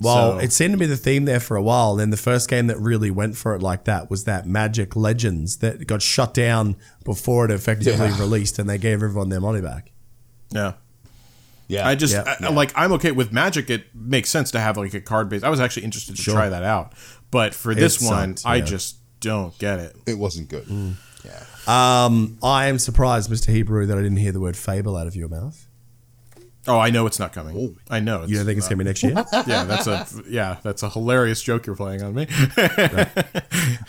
Well, 0.00 0.32
So- 0.32 0.38
it 0.38 0.52
seemed 0.52 0.72
to 0.72 0.78
be 0.78 0.86
the 0.86 0.96
theme 0.96 1.24
there 1.24 1.38
for 1.38 1.56
a 1.56 1.62
while. 1.62 1.92
And 1.92 2.00
then 2.00 2.10
the 2.10 2.16
first 2.16 2.48
game 2.50 2.66
that 2.66 2.78
really 2.80 3.12
went 3.12 3.36
for 3.36 3.54
it 3.54 3.62
like 3.62 3.84
that 3.84 4.10
was 4.10 4.24
that 4.24 4.44
Magic 4.46 4.96
Legends 4.96 5.58
that 5.58 5.86
got 5.86 6.02
shut 6.02 6.34
down 6.34 6.74
before 7.04 7.44
it 7.44 7.52
effectively 7.52 8.06
Yeah. 8.08 8.18
released, 8.18 8.58
and 8.58 8.68
they 8.68 8.78
gave 8.78 9.02
everyone 9.04 9.28
their 9.28 9.40
money 9.40 9.60
back. 9.60 9.92
yeah. 10.50 10.72
Yeah, 11.66 11.88
I 11.88 11.94
just 11.94 12.12
Yeah. 12.12 12.36
I- 12.40 12.48
like 12.50 12.72
I'm 12.76 12.92
okay 12.92 13.10
with 13.10 13.32
Magic. 13.32 13.70
It 13.70 13.86
makes 13.94 14.28
sense 14.28 14.50
to 14.50 14.60
have 14.60 14.76
like 14.76 14.92
a 14.92 15.00
card 15.00 15.30
base. 15.30 15.42
I 15.42 15.48
was 15.48 15.60
actually 15.60 15.84
interested 15.84 16.14
to 16.14 16.20
Sure. 16.22 16.34
try 16.34 16.48
that 16.50 16.62
out, 16.62 16.92
but 17.34 17.52
for 17.52 17.74
this 17.74 18.00
It 18.00 18.06
one, 18.06 18.36
sucked, 18.36 18.48
I 18.48 18.56
yeah. 18.56 18.64
just 18.64 18.96
don't 19.18 19.58
get 19.58 19.80
it. 19.80 19.96
it 20.06 20.16
wasn't 20.16 20.48
good. 20.48 20.64
Mm. 20.66 20.94
Yeah. 21.24 22.04
Um, 22.06 22.38
I 22.42 22.66
am 22.66 22.78
surprised, 22.78 23.28
Mr. 23.28 23.48
Hebrew, 23.50 23.86
that 23.86 23.98
I 23.98 24.02
didn't 24.02 24.18
hear 24.18 24.30
the 24.30 24.38
word 24.40 24.56
fable 24.56 24.96
out 24.96 25.08
of 25.08 25.16
your 25.16 25.26
mouth. 25.28 25.66
Oh, 26.68 26.78
I 26.78 26.90
know 26.90 27.06
it's 27.06 27.18
not 27.18 27.32
coming. 27.32 27.76
I 27.90 27.98
know. 28.00 28.22
It's, 28.22 28.30
You 28.30 28.36
don't 28.36 28.46
think 28.46 28.58
it's 28.58 28.68
going 28.68 28.78
to 28.78 28.84
be 28.84 28.88
next 28.88 29.02
year? 29.02 29.14
yeah, 29.46 29.64
that's 29.64 29.86
a 29.86 30.06
yeah, 30.28 30.58
that's 30.62 30.82
a 30.84 30.88
hilarious 30.90 31.42
joke 31.42 31.66
you're 31.66 31.76
playing 31.76 32.02
on 32.02 32.14
me. 32.14 32.26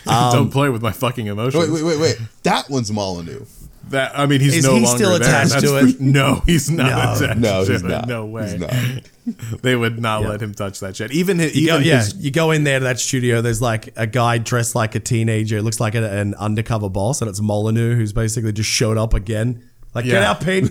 Um, 0.08 0.32
Don't 0.32 0.50
play 0.50 0.68
with 0.68 0.82
my 0.82 0.92
fucking 0.92 1.26
emotions. 1.26 1.68
Wait, 1.68 1.72
wait, 1.72 1.82
wait, 1.82 1.98
wait. 2.00 2.16
That 2.44 2.70
one's 2.70 2.92
Molyneux. 2.92 3.44
That 3.90 4.18
I 4.18 4.26
mean, 4.26 4.40
he's 4.40 4.56
Is 4.56 4.64
no 4.64 4.74
he 4.74 4.80
longer 4.84 4.96
still 5.04 5.10
there. 5.18 5.20
attached 5.28 5.50
That's 5.52 5.62
to 5.64 5.76
it? 5.78 5.96
for- 5.96 6.02
no, 6.02 6.42
he's 6.44 6.68
not 6.70 6.90
No. 6.90 7.12
attached. 7.26 7.38
No, 7.40 7.64
to 7.64 7.72
he's 7.72 7.82
it. 7.82 7.86
not. 7.86 8.08
No 8.08 8.26
way. 8.26 8.50
He's 8.50 8.60
not. 8.60 8.72
They 9.62 9.74
would 9.74 9.98
not 10.00 10.22
Yeah. 10.22 10.28
let 10.28 10.40
him 10.42 10.54
touch 10.54 10.78
that 10.80 10.94
shit. 10.96 11.10
Even 11.12 11.38
his, 11.40 11.54
You 11.56 11.66
go, 11.68 11.74
even 11.76 11.86
yeah, 11.88 11.96
his 11.98 12.14
you 12.16 12.30
go 12.30 12.50
in 12.52 12.62
there 12.64 12.78
to 12.78 12.84
that 12.84 13.00
studio. 13.00 13.40
There's 13.40 13.60
like 13.62 13.92
a 13.96 14.06
guy 14.06 14.38
dressed 14.38 14.74
like 14.76 14.94
a 14.94 15.00
teenager. 15.00 15.58
It 15.58 15.62
looks 15.62 15.80
like 15.80 15.94
a, 15.96 16.10
an 16.18 16.34
undercover 16.36 16.88
boss, 16.88 17.20
and 17.20 17.28
it's 17.28 17.40
Molyneux 17.40 17.96
who's 17.96 18.12
basically 18.12 18.52
just 18.52 18.70
showed 18.70 18.96
up 18.98 19.14
again. 19.14 19.64
Like, 19.94 20.04
get 20.04 20.20
Yeah. 20.22 20.30
out, 20.30 20.44
Pete. 20.44 20.70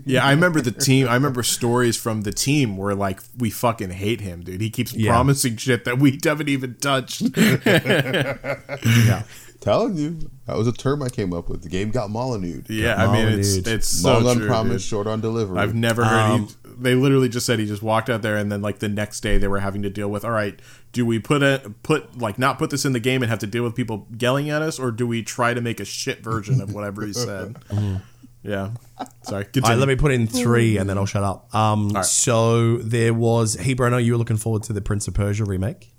Yeah, 0.06 0.24
I 0.24 0.30
remember 0.30 0.60
the 0.62 0.70
team. 0.70 1.08
I 1.08 1.14
remember 1.14 1.42
stories 1.42 1.96
from 1.96 2.22
the 2.22 2.32
team 2.32 2.76
where 2.76 2.94
like 2.94 3.20
we 3.36 3.50
fucking 3.50 3.90
hate 3.90 4.20
him, 4.22 4.42
dude. 4.44 4.60
He 4.62 4.70
keeps 4.70 4.94
Yeah. 4.94 5.10
promising 5.10 5.56
shit 5.56 5.84
that 5.86 5.98
we 5.98 6.18
haven't 6.24 6.48
even 6.48 6.74
touched. 6.80 7.22
yeah. 7.36 9.22
Telling 9.60 9.96
you, 9.96 10.30
that 10.46 10.56
was 10.56 10.68
a 10.68 10.72
term 10.72 11.02
I 11.02 11.08
came 11.08 11.32
up 11.34 11.48
with. 11.48 11.62
The 11.62 11.68
game 11.68 11.90
got 11.90 12.10
Molyneux. 12.10 12.62
yeah, 12.68 12.94
I 12.94 13.12
mean 13.12 13.38
it's 13.38 13.56
Molyneux. 13.56 13.74
it's 13.74 13.88
so 13.88 14.12
Long 14.18 14.26
on 14.28 14.36
true, 14.36 14.46
promise, 14.46 14.82
dude. 14.82 14.88
short 14.88 15.06
on 15.08 15.20
delivery. 15.20 15.58
I've 15.58 15.74
never 15.74 16.04
heard. 16.04 16.30
Um, 16.30 16.46
he, 16.46 16.54
they 16.80 16.94
literally 16.94 17.28
just 17.28 17.44
said 17.44 17.58
he 17.58 17.66
just 17.66 17.82
walked 17.82 18.08
out 18.08 18.22
there, 18.22 18.36
and 18.36 18.52
then 18.52 18.62
like 18.62 18.78
the 18.78 18.88
next 18.88 19.20
day 19.20 19.36
they 19.36 19.48
were 19.48 19.58
having 19.58 19.82
to 19.82 19.90
deal 19.90 20.08
with. 20.08 20.24
All 20.24 20.30
right, 20.30 20.60
do 20.92 21.04
we 21.04 21.18
put 21.18 21.42
a 21.42 21.72
put 21.82 22.18
like 22.18 22.38
not 22.38 22.56
put 22.58 22.70
this 22.70 22.84
in 22.84 22.92
the 22.92 23.00
game 23.00 23.20
and 23.22 23.30
have 23.30 23.40
to 23.40 23.48
deal 23.48 23.64
with 23.64 23.74
people 23.74 24.06
yelling 24.16 24.48
at 24.48 24.62
us, 24.62 24.78
or 24.78 24.92
do 24.92 25.08
we 25.08 25.24
try 25.24 25.54
to 25.54 25.60
make 25.60 25.80
a 25.80 25.84
shit 25.84 26.22
version 26.22 26.60
of 26.60 26.72
whatever 26.72 27.04
he 27.04 27.12
said? 27.12 27.56
yeah, 28.44 28.70
sorry. 29.22 29.26
All 29.26 29.34
right, 29.38 29.52
Continue. 29.52 29.76
let 29.76 29.88
me 29.88 29.96
put 29.96 30.12
in 30.12 30.28
three 30.28 30.76
and 30.78 30.88
then 30.88 30.96
I'll 30.96 31.04
shut 31.04 31.24
up. 31.24 31.52
Um, 31.52 31.88
right. 31.88 32.04
So 32.04 32.76
there 32.76 33.12
was 33.12 33.54
Hebrew. 33.54 33.88
I 33.88 33.90
know 33.90 33.98
you 33.98 34.12
were 34.12 34.18
looking 34.18 34.36
forward 34.36 34.62
to 34.64 34.72
the 34.72 34.80
Prince 34.80 35.08
of 35.08 35.14
Persia 35.14 35.44
remake. 35.44 35.92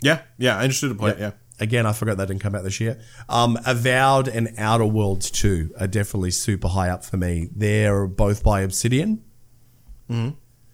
yeah, 0.00 0.22
yeah. 0.38 0.56
I 0.56 0.62
understood 0.62 0.90
the 0.92 0.94
play. 0.94 1.16
Yeah. 1.18 1.32
Again, 1.60 1.84
I 1.86 1.92
forgot 1.92 2.16
that 2.16 2.26
didn't 2.28 2.40
come 2.40 2.54
out 2.54 2.64
this 2.64 2.80
year. 2.80 2.98
Um, 3.28 3.58
Avowed 3.66 4.28
and 4.28 4.54
Outer 4.56 4.86
Worlds 4.86 5.30
2 5.30 5.74
are 5.78 5.86
definitely 5.86 6.30
super 6.30 6.68
high 6.68 6.88
up 6.88 7.04
for 7.04 7.16
me. 7.18 7.48
They're 7.54 8.06
both 8.06 8.42
by 8.42 8.62
Obsidian. 8.62 9.22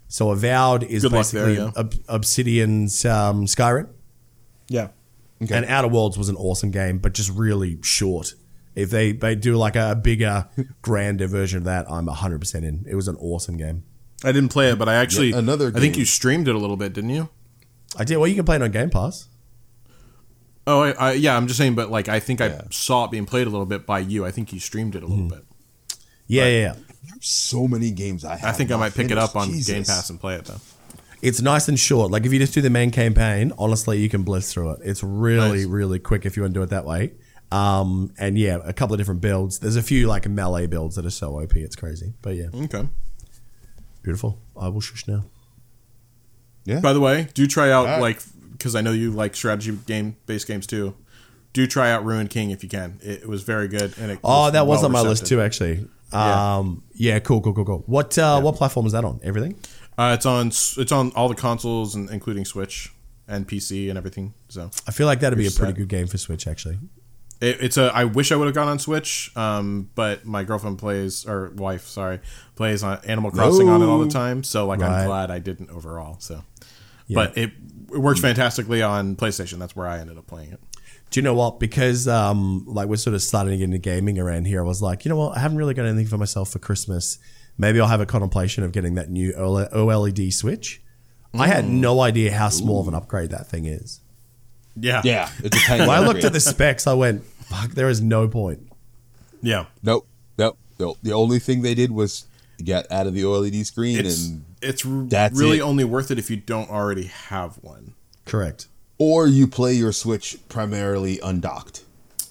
So 0.09 0.31
Avowed 0.31 0.85
is 0.85 1.03
Good 1.03 1.13
luck 1.13 1.27
there, 1.29 1.47
basically 1.47 1.65
yeah. 1.65 1.81
Ob- 1.81 1.95
Obsidian's 2.09 3.05
um, 3.05 3.47
Skyrim. 3.47 3.89
yeah. 4.69 4.89
And 5.39 5.67
Outer 5.67 5.89
Worlds 5.89 6.17
was 6.17 6.31
an 6.31 6.37
awesome 6.37 6.71
game, 6.71 6.99
but 6.99 7.13
just 7.13 7.31
really 7.31 7.79
short. 7.83 8.35
If 8.75 8.89
they, 8.91 9.13
they 9.13 9.35
do 9.35 9.57
like 9.57 9.77
a 9.77 9.95
bigger, 9.95 10.49
grander 10.83 11.27
version 11.27 11.59
of 11.59 11.65
that, 11.65 11.91
I'm 11.91 12.07
100% 12.07 12.55
in. 12.63 12.87
It 12.89 12.95
was 12.95 13.09
an 13.09 13.17
awesome 13.17 13.59
game. 13.59 13.83
I 14.25 14.33
didn't 14.33 14.49
play 14.51 14.71
it, 14.71 14.79
but 14.79 14.89
I 14.89 14.95
actually 14.95 15.31
Yet 15.31 15.39
another 15.41 15.71
I 15.75 15.81
think 15.81 15.99
you 15.99 16.07
streamed 16.07 16.49
it 16.49 16.55
a 16.55 16.59
little 16.59 16.77
bit, 16.79 16.95
didn't 16.95 17.11
you? 17.11 17.29
I 17.99 18.05
did. 18.05 18.17
Well, 18.17 18.29
you 18.29 18.35
can 18.35 18.45
play 18.47 18.57
it 18.57 18.63
on 18.63 18.71
Game 18.71 18.89
Pass. 18.89 19.29
Oh, 20.67 20.81
I, 20.83 20.91
I, 20.93 21.13
yeah. 21.13 21.37
I'm 21.37 21.47
just 21.47 21.59
saying, 21.59 21.75
but 21.77 21.91
like 21.91 22.09
I 22.09 22.19
think 22.21 22.41
Yeah. 22.41 22.63
I 22.65 22.67
saw 22.71 23.05
it 23.05 23.11
being 23.11 23.27
played 23.27 23.47
a 23.47 23.51
little 23.51 23.67
bit 23.67 23.87
by 23.87 24.01
you. 24.01 24.25
I 24.27 24.31
think 24.31 24.53
you 24.53 24.59
streamed 24.61 24.97
it 24.97 25.03
a 25.03 25.07
little 25.07 25.25
Hmm. 25.25 25.29
bit. 25.29 25.45
Yeah, 26.27 26.47
yeah, 26.47 26.61
yeah. 26.61 26.75
There's 27.09 27.29
so 27.29 27.69
many 27.69 27.93
games 27.93 28.25
I 28.25 28.35
have. 28.37 28.51
I 28.51 28.53
think 28.53 28.71
I 28.71 28.75
not 28.75 28.81
might 28.81 28.95
pick 28.95 29.11
it 29.13 29.19
up 29.19 29.37
on 29.37 29.49
finished. 29.51 29.69
Game 29.69 29.85
Pass 29.85 30.11
and 30.11 30.19
play 30.21 30.35
it 30.35 30.45
though. 30.47 30.61
It's 31.23 31.41
nice 31.41 31.69
and 31.69 31.79
short. 31.79 32.11
Like 32.11 32.27
if 32.27 32.33
you 32.33 32.39
just 32.41 32.53
do 32.53 32.61
the 32.61 32.69
main 32.71 32.91
campaign, 32.91 33.53
honestly, 33.59 33.99
you 34.01 34.09
can 34.09 34.23
blitz 34.25 34.53
through 34.53 34.73
it. 34.73 34.81
It's 34.85 35.03
really, 35.05 35.59
Nice. 35.61 35.67
really 35.67 35.99
quick 36.01 36.27
if 36.27 36.37
you 36.37 36.43
want 36.43 36.55
to 36.55 36.59
do 36.61 36.63
it 36.65 36.71
that 36.71 36.85
way. 36.85 37.13
Um, 37.53 38.13
and 38.19 38.37
yeah, 38.37 38.59
a 38.65 38.73
couple 38.73 38.95
of 38.95 38.99
different 38.99 39.21
builds. 39.21 39.61
There's 39.61 39.77
a 39.77 39.83
few 39.83 40.09
like 40.09 40.29
melee 40.29 40.67
builds 40.67 40.97
that 40.97 41.07
are 41.07 41.11
so 41.11 41.41
OP, 41.41 41.55
it's 41.57 41.77
crazy. 41.77 42.15
But 42.23 42.35
yeah, 42.35 42.47
Okay. 42.53 42.89
beautiful. 44.03 44.41
I 44.61 44.69
will 44.69 44.81
shush 44.81 45.07
now. 45.07 45.25
Yeah. 46.65 46.81
By 46.81 46.93
the 46.93 47.01
way, 47.01 47.29
do 47.35 47.47
try 47.47 47.71
out 47.71 47.87
Alright. 47.87 48.01
like 48.01 48.23
because 48.57 48.75
I 48.75 48.81
know 48.81 48.93
you 48.93 49.11
like 49.11 49.35
strategy 49.35 49.77
game 49.87 50.17
based 50.27 50.47
games 50.47 50.67
too. 50.67 50.95
Do 51.53 51.67
try 51.67 51.91
out 51.91 52.05
Ruined 52.05 52.31
King 52.31 52.51
if 52.51 52.63
you 52.63 52.69
can. 52.69 52.99
It, 53.03 53.23
it 53.23 53.29
was 53.29 53.43
very 53.43 53.67
good. 53.69 53.95
And 53.99 54.11
it 54.11 54.19
Oh, 54.23 54.51
that 54.51 54.67
was 54.67 54.79
well 54.79 54.87
on 54.87 54.93
my 54.93 55.01
list 55.01 55.27
too, 55.27 55.41
actually. 55.41 55.89
Yeah. 56.13 56.57
Um, 56.59 56.83
yeah, 56.95 57.19
cool, 57.19 57.41
cool, 57.41 57.55
cool, 57.55 57.65
cool. 57.65 57.83
What 57.87 58.17
uh, 58.19 58.41
what 58.41 58.57
platform 58.57 58.87
is 58.87 58.93
that 58.93 59.05
on? 59.05 59.21
Everything? 59.23 59.59
Uh, 59.99 60.13
it's 60.17 60.27
on 60.27 60.49
it's 60.49 60.93
on 60.93 61.13
all 61.17 61.29
the 61.29 61.35
consoles 61.35 61.95
and 61.95 62.11
including 62.11 62.45
Switch 62.45 62.93
and 63.27 63.49
PC 63.49 63.89
and 63.89 63.97
everything. 63.99 64.35
So 64.49 64.71
I 64.87 64.93
feel 64.93 65.07
like 65.07 65.21
that'd 65.21 65.39
be 65.39 65.47
a 65.47 65.51
pretty 65.51 65.73
good 65.73 65.89
game 65.89 66.07
for 66.07 66.19
Switch, 66.19 66.47
actually. 66.47 66.79
it, 67.41 67.57
it's 67.61 67.77
a. 67.79 67.91
I 67.95 68.05
wish 68.05 68.31
I 68.33 68.37
would 68.37 68.47
have 68.47 68.55
gone 68.55 68.69
on 68.69 68.79
Switch, 68.79 69.33
um, 69.37 69.89
but 69.95 70.25
my 70.27 70.45
girlfriend 70.45 70.79
plays 70.79 71.27
or 71.27 71.51
wife, 71.57 71.87
sorry, 71.87 72.21
plays 72.55 72.83
on 72.83 72.99
Animal 73.07 73.31
Crossing 73.31 73.69
on 73.71 73.81
it 73.83 73.87
all 73.87 73.99
the 73.99 74.11
time. 74.11 74.45
So 74.45 74.67
like 74.67 74.81
Right. 74.81 75.01
I'm 75.01 75.07
glad 75.07 75.31
I 75.31 75.39
didn't 75.39 75.71
overall. 75.71 76.17
So, 76.21 76.45
Yeah. 77.09 77.15
but 77.15 77.37
it, 77.39 77.51
it 77.93 77.99
works 77.99 78.21
fantastically 78.21 78.83
on 78.83 79.17
PlayStation. 79.17 79.59
That's 79.59 79.77
where 79.77 79.87
I 79.87 79.99
ended 79.99 80.19
up 80.19 80.27
playing 80.27 80.53
it. 80.53 80.61
Do 81.11 81.21
you 81.21 81.23
know 81.23 81.35
what? 81.35 81.61
Because 81.61 82.09
um, 82.09 82.65
like 82.67 82.89
we're 82.89 82.97
sort 82.97 83.15
of 83.15 83.23
starting 83.23 83.53
to 83.53 83.57
get 83.57 83.65
into 83.65 83.79
gaming 83.79 84.19
around 84.19 84.47
here, 84.47 84.61
I 84.61 84.65
was 84.65 84.83
like, 84.83 85.05
you 85.05 85.09
know 85.09 85.17
what? 85.17 85.37
I 85.37 85.41
haven't 85.41 85.59
really 85.59 85.75
got 85.75 85.87
anything 85.87 86.07
for 86.07 86.19
myself 86.19 86.51
for 86.51 86.59
Christmas. 86.59 87.19
Maybe 87.59 87.81
I'll 87.81 87.89
have 87.89 88.01
a 88.01 88.07
contemplation 88.07 88.65
of 88.65 88.73
getting 88.73 88.97
that 88.97 89.09
new 89.09 89.33
OLED 89.33 90.33
Switch. 90.33 90.83
I 91.35 91.47
had 91.49 91.69
no 91.69 92.01
idea 92.01 92.33
how 92.33 92.49
small 92.49 92.81
of 92.81 92.89
an 92.89 92.95
upgrade 92.95 93.31
that 93.31 93.47
thing 93.47 93.67
is. 93.67 94.01
Yeah, 94.79 95.03
Yeah, 95.05 95.31
it's 95.43 95.57
a 95.57 95.61
tiny. 95.61 95.81
When 95.87 95.91
I 95.91 96.01
looked 96.01 96.25
at 96.25 96.33
the 96.33 96.41
specs, 96.41 96.87
I 96.87 96.95
went, 96.95 97.25
"Fuck, 97.25 97.71
there 97.71 97.89
is 97.89 98.01
no 98.01 98.29
point." 98.29 98.69
yeah. 99.43 99.67
Nope, 99.83 100.07
nope, 100.37 100.59
nope. 100.79 100.99
The 101.03 101.13
only 101.13 101.39
thing 101.39 101.63
they 101.63 101.75
did 101.75 101.91
was 101.91 102.27
get 102.63 102.91
out 102.91 103.07
of 103.07 103.15
the 103.15 103.23
OLED 103.23 103.65
screen 103.65 103.99
It's 103.99 104.29
and 104.29 104.45
it's 104.63 104.85
r- 104.87 105.05
that's 105.09 105.39
really 105.39 105.59
it. 105.59 105.63
only 105.63 105.85
worth 105.85 106.11
it 106.11 106.19
if 106.19 106.31
you 106.31 106.37
don't 106.37 106.71
already 106.71 107.05
have 107.05 107.57
one. 107.63 107.95
Correct. 108.25 108.67
or 108.99 109.27
you 109.27 109.47
play 109.47 109.75
your 109.75 109.93
Switch 109.93 110.37
primarily 110.49 111.21
undocked. 111.21 111.85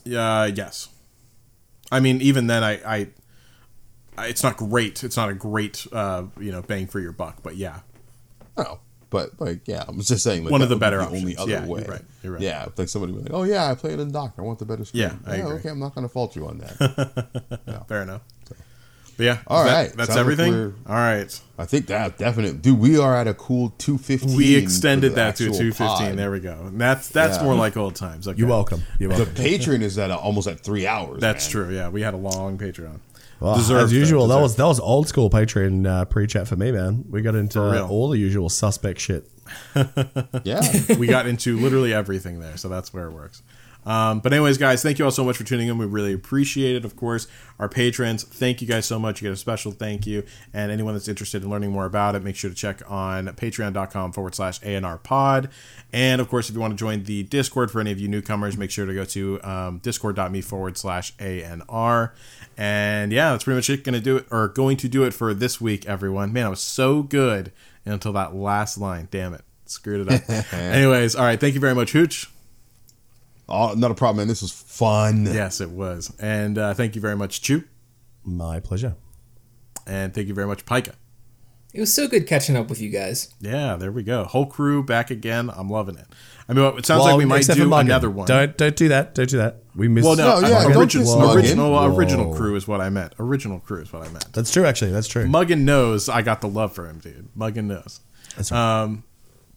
Yeah, 0.03 0.45
yes. 0.45 0.89
I 1.91 1.99
mean, 1.99 2.22
even 2.22 2.47
then, 2.47 2.64
I, 2.64 2.72
I, 2.85 3.07
I, 4.18 4.27
it's 4.27 4.43
not 4.43 4.57
great. 4.57 5.03
It's 5.03 5.15
not 5.18 5.30
a 5.30 5.34
great, 5.34 5.85
uh, 5.91 6.23
you 6.39 6.52
know, 6.52 6.61
bang 6.64 6.88
for 6.88 6.99
your 6.99 7.11
buck. 7.11 7.38
But 7.43 7.56
yeah, 7.56 7.80
Oh, 8.57 8.80
but 9.10 9.39
like, 9.39 9.68
yeah, 9.68 9.84
I'm 9.88 9.99
just 10.02 10.23
saying, 10.23 10.43
like, 10.43 10.52
One 10.52 10.61
of 10.61 10.69
the 10.69 10.76
better 10.76 10.99
be 10.99 11.06
the 11.06 11.18
only 11.18 11.38
other 11.38 11.52
Yeah, 11.52 11.65
way. 11.65 11.81
you're 11.81 11.89
right, 11.91 12.02
you're 12.23 12.34
right. 12.34 12.41
Yeah, 12.41 12.65
if, 12.65 12.77
like 12.80 12.89
somebody 12.89 13.14
was 13.14 13.23
like, 13.23 13.34
oh 13.34 13.43
yeah, 13.43 13.69
I 13.69 13.76
play 13.76 13.93
it 13.93 13.99
undocked. 13.99 14.39
I 14.39 14.41
want 14.41 14.60
the 14.60 14.65
better 14.65 14.84
screen. 14.85 15.03
Yeah, 15.03 15.14
I 15.26 15.35
agree. 15.38 15.53
Okay, 15.57 15.69
I'm 15.69 15.80
not 15.80 15.93
going 15.95 16.06
to 16.07 16.11
fault 16.11 16.35
you 16.35 16.47
on 16.47 16.57
that. 16.60 17.85
fair 17.88 18.02
enough. 18.02 18.22
But 19.17 19.23
yeah, 19.23 19.37
All 19.47 19.63
is 19.63 19.69
that- 19.69 19.75
right, 19.87 19.93
that's 19.97 20.07
sounds 20.09 20.19
everything. 20.19 20.53
we're- 20.53 20.73
All 20.87 20.95
right, 20.95 21.41
I 21.57 21.65
think 21.65 21.87
that 21.87 22.17
definitely, 22.17 22.57
dude. 22.57 22.79
We 22.79 22.97
are 22.99 23.15
at 23.15 23.27
a 23.27 23.33
cool 23.33 23.73
215. 23.77 24.35
we 24.35 24.55
extended 24.55 25.15
that 25.15 25.37
to 25.37 25.45
actual 25.45 25.57
two 25.57 25.71
fifteen. 25.71 26.15
There 26.17 26.31
we 26.31 26.39
go. 26.41 26.57
And 26.67 26.79
that's 26.81 27.07
that's 27.09 27.37
Yeah. 27.37 27.43
more 27.43 27.55
like 27.55 27.77
old 27.77 27.95
times. 27.95 28.27
Okay. 28.27 28.37
You're 28.37 28.49
welcome. 28.49 28.83
You're 28.99 29.09
The 29.13 29.15
welcome. 29.23 29.35
Patreon 29.35 29.81
is 29.81 29.97
at 29.97 30.11
a, 30.11 30.17
almost 30.17 30.47
at 30.47 30.59
three 30.59 30.85
hours. 30.85 31.21
That's 31.21 31.45
man. 31.45 31.65
true. 31.65 31.75
Yeah, 31.75 31.87
we 31.89 32.01
had 32.01 32.13
a 32.13 32.17
long 32.17 32.57
Patreon. 32.57 32.99
Well, 33.39 33.55
Deserved, 33.57 33.83
as 33.85 33.91
though, 33.91 33.97
usual, 33.97 34.27
that 34.27 34.39
was 34.41 34.55
that 34.55 34.65
was 34.65 34.79
old 34.79 35.07
school 35.09 35.29
Patreon 35.29 35.85
uh, 35.87 36.05
pre-chat 36.05 36.47
for 36.47 36.55
me, 36.55 36.71
man. 36.71 37.03
We 37.09 37.21
got 37.21 37.35
into 37.35 37.83
all 37.85 38.09
the 38.09 38.17
usual 38.17 38.49
suspect 38.49 38.99
shit. 38.99 39.27
Yeah. 40.43 40.61
we 40.97 41.07
got 41.07 41.27
into 41.27 41.57
literally 41.59 41.93
everything 41.93 42.39
there, 42.39 42.57
so 42.57 42.67
that's 42.69 42.93
where 42.93 43.07
it 43.07 43.11
works. 43.13 43.41
Um, 43.85 44.19
but 44.19 44.33
anyways, 44.33 44.57
guys, 44.57 44.81
thank 44.81 44.97
you 44.97 45.05
all 45.05 45.11
so 45.11 45.23
much 45.23 45.37
for 45.37 45.43
tuning 45.43 45.67
in. 45.67 45.77
We 45.77 45.85
really 45.85 46.13
appreciate 46.13 46.75
it. 46.75 46.85
Of 46.85 46.95
course, 46.95 47.27
our 47.59 47.69
patrons, 47.69 48.23
thank 48.23 48.61
you 48.61 48.67
guys 48.67 48.85
so 48.85 48.97
much. 48.97 49.21
You 49.21 49.27
get 49.27 49.33
a 49.33 49.37
special 49.37 49.71
thank 49.71 50.07
you. 50.07 50.23
And 50.53 50.71
anyone 50.71 50.93
that's 50.93 51.07
interested 51.07 51.43
in 51.43 51.49
learning 51.49 51.71
more 51.71 51.85
about 51.85 52.15
it, 52.15 52.23
make 52.23 52.35
sure 52.35 52.49
to 52.49 52.55
check 52.55 52.81
on 52.89 53.27
patreon.com 53.27 54.11
forward 54.11 54.35
slash 54.35 54.59
ANR 54.61 55.01
pod. 55.01 55.49
And 55.93 56.19
of 56.19 56.29
course, 56.29 56.49
if 56.49 56.55
you 56.55 56.61
want 56.61 56.73
to 56.73 56.77
join 56.77 57.03
the 57.03 57.23
Discord 57.23 57.71
for 57.71 57.79
any 57.79 57.91
of 57.91 57.99
you 57.99 58.07
newcomers, 58.07 58.57
make 58.57 58.71
sure 58.71 58.85
to 58.85 58.93
go 58.93 59.05
to 59.05 59.39
um, 59.43 59.77
discord.me 59.79 60.41
forward 60.41 60.77
slash 60.77 61.15
ANR. 61.17 62.11
And 62.57 63.11
yeah, 63.11 63.31
that's 63.31 63.43
pretty 63.43 63.57
much 63.57 63.69
it. 63.69 63.83
Going 63.83 63.93
to 63.93 64.01
do 64.01 64.17
it, 64.17 64.25
or 64.31 64.47
going 64.47 64.77
to 64.77 64.89
do 64.89 65.03
it 65.03 65.13
for 65.13 65.33
this 65.33 65.61
week, 65.61 65.85
everyone. 65.85 66.33
Man, 66.33 66.47
I 66.47 66.49
was 66.49 66.61
so 66.61 67.03
good 67.03 67.51
until 67.85 68.13
that 68.13 68.35
last 68.35 68.77
line. 68.77 69.07
Damn 69.11 69.33
it. 69.33 69.41
Screwed 69.65 70.07
it 70.07 70.29
up. 70.29 70.53
Anyways, 70.53 71.15
all 71.15 71.25
right. 71.25 71.39
Thank 71.39 71.53
you 71.53 71.59
very 71.59 71.75
much, 71.75 71.91
Hooch. 71.91 72.29
Oh, 73.47 73.73
not 73.73 73.91
a 73.91 73.95
problem, 73.95 74.17
man. 74.17 74.27
This 74.27 74.41
was 74.41 74.51
fun. 74.51 75.26
Yes, 75.26 75.61
it 75.61 75.69
was. 75.69 76.11
And 76.19 76.57
uh, 76.57 76.73
thank 76.73 76.95
you 76.95 77.01
very 77.01 77.15
much, 77.15 77.41
Chew. 77.41 77.63
My 78.23 78.59
pleasure. 78.59 78.95
And 79.85 80.13
thank 80.13 80.27
you 80.27 80.34
very 80.34 80.47
much, 80.47 80.65
Pika. 80.65 80.95
It 81.73 81.81
was 81.81 81.93
so 81.93 82.07
good 82.07 82.26
catching 82.26 82.55
up 82.55 82.69
with 82.69 82.81
you 82.81 82.89
guys. 82.89 83.34
Yeah, 83.41 83.76
there 83.76 83.91
we 83.91 84.01
go. 84.01 84.23
Whole 84.23 84.45
crew 84.45 84.81
back 84.81 85.11
again. 85.11 85.51
I'm 85.53 85.69
loving 85.69 85.97
it. 85.97 86.07
I 86.47 86.53
mean, 86.53 86.63
it 86.77 86.85
sounds 86.85 87.03
like 87.03 87.17
we 87.17 87.26
might 87.26 87.39
except 87.39 87.59
do 87.59 87.72
another 87.73 88.09
one. 88.09 88.27
Don't 88.27 88.55
don't 88.57 88.77
do 88.77 88.88
that. 88.88 89.13
Don't 89.13 89.30
do 89.30 89.38
that. 89.39 89.57
We 89.76 89.89
missed. 89.89 90.05
well, 90.07 90.15
no, 90.15 90.39
No, 90.39 90.47
yeah, 90.47 90.57
uh, 90.59 90.63
don't 90.69 90.77
original, 90.77 91.34
original, 91.35 91.72
Whoa. 91.72 91.93
original 91.93 92.34
crew 92.34 92.55
is 92.55 92.65
what 92.65 92.80
I 92.80 92.89
meant. 92.89 93.13
Original 93.19 93.59
crew 93.59 93.81
is 93.81 93.91
what 93.91 94.03
I 94.03 94.09
meant. 94.09 94.31
That's 94.31 94.51
true. 94.51 94.65
Actually, 94.65 94.91
that's 94.91 95.09
true. 95.09 95.26
Muggin 95.26 95.59
knows 95.63 96.07
I 96.07 96.22
got 96.22 96.39
the 96.39 96.47
love 96.47 96.72
for 96.72 96.88
him, 96.88 96.99
dude. 96.99 97.27
Muggin 97.38 97.65
knows. 97.65 97.99
That's 98.38 98.53
right. 98.53 98.84
Um, 98.84 99.03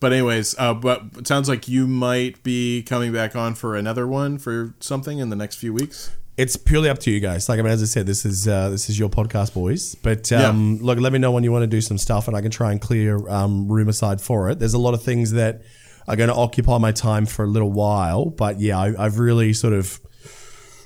but 0.00 0.12
anyways, 0.12 0.54
uh, 0.58 0.74
but 0.74 1.02
it 1.16 1.26
sounds 1.26 1.48
like 1.48 1.68
you 1.68 1.86
might 1.86 2.42
be 2.42 2.82
coming 2.82 3.12
back 3.12 3.34
on 3.34 3.54
for 3.54 3.76
another 3.76 4.06
one 4.06 4.38
for 4.38 4.74
something 4.80 5.18
in 5.18 5.30
the 5.30 5.36
next 5.36 5.56
few 5.56 5.72
weeks. 5.72 6.10
It's 6.36 6.56
purely 6.56 6.88
up 6.88 6.98
to 7.00 7.10
you 7.10 7.18
guys. 7.18 7.48
Like 7.48 7.58
I 7.58 7.62
mean, 7.62 7.72
as 7.72 7.82
I 7.82 7.86
said, 7.86 8.06
this 8.06 8.24
is 8.24 8.46
uh, 8.46 8.70
this 8.70 8.88
is 8.88 8.98
your 8.98 9.08
podcast, 9.08 9.54
boys. 9.54 9.96
But 9.96 10.30
um, 10.30 10.78
look, 10.78 11.00
let 11.00 11.12
me 11.12 11.18
know 11.18 11.32
when 11.32 11.42
you 11.42 11.50
want 11.50 11.64
to 11.64 11.66
do 11.66 11.80
some 11.80 11.98
stuff, 11.98 12.28
and 12.28 12.36
I 12.36 12.40
can 12.40 12.52
try 12.52 12.70
and 12.70 12.80
clear 12.80 13.28
um, 13.28 13.66
room 13.68 13.88
aside 13.88 14.20
for 14.20 14.48
it. 14.50 14.60
There's 14.60 14.74
a 14.74 14.78
lot 14.78 14.94
of 14.94 15.02
things 15.02 15.32
that 15.32 15.62
are 16.06 16.16
going 16.16 16.28
to 16.28 16.34
occupy 16.34 16.78
my 16.78 16.92
time 16.92 17.26
for 17.26 17.44
a 17.44 17.48
little 17.48 17.72
while, 17.72 18.26
but 18.26 18.60
yeah, 18.60 18.78
I, 18.78 19.04
I've 19.04 19.18
really 19.18 19.52
sort 19.52 19.74
of 19.74 20.00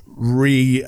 reallocated 0.09 0.87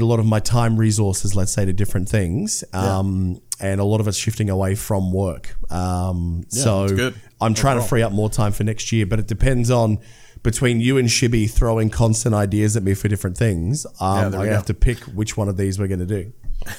uh, 0.00 0.04
a 0.04 0.06
lot 0.06 0.18
of 0.18 0.26
my 0.26 0.40
time 0.40 0.76
resources, 0.76 1.34
let's 1.34 1.52
say, 1.52 1.64
to 1.64 1.72
different 1.72 2.08
things. 2.08 2.64
Um, 2.72 3.40
And 3.62 3.80
a 3.80 3.84
lot 3.84 4.00
of 4.00 4.08
it's 4.08 4.18
shifting 4.18 4.50
away 4.50 4.74
from 4.74 5.12
work. 5.12 5.56
Um, 5.70 6.44
so 6.48 6.88
good. 6.88 7.14
I'm 7.40 7.54
trying 7.54 7.80
to 7.80 7.84
free 7.86 8.02
up 8.02 8.12
more 8.12 8.28
time 8.28 8.52
for 8.52 8.64
next 8.64 8.92
year, 8.92 9.06
but 9.06 9.18
it 9.18 9.26
depends 9.28 9.70
on 9.70 9.98
between 10.42 10.80
you 10.80 10.98
and 10.98 11.08
Shibby 11.08 11.46
throwing 11.48 11.88
constant 11.88 12.34
ideas 12.34 12.76
at 12.76 12.82
me 12.82 12.94
for 12.94 13.06
different 13.08 13.36
things. 13.38 13.86
Um, 14.00 14.32
there 14.32 14.40
I 14.40 14.46
have 14.46 14.66
to 14.66 14.74
pick 14.74 14.98
which 15.04 15.36
one 15.36 15.48
of 15.48 15.56
these 15.56 15.78
we're 15.78 15.88
going 15.88 16.06
to 16.06 16.06
do. 16.06 16.32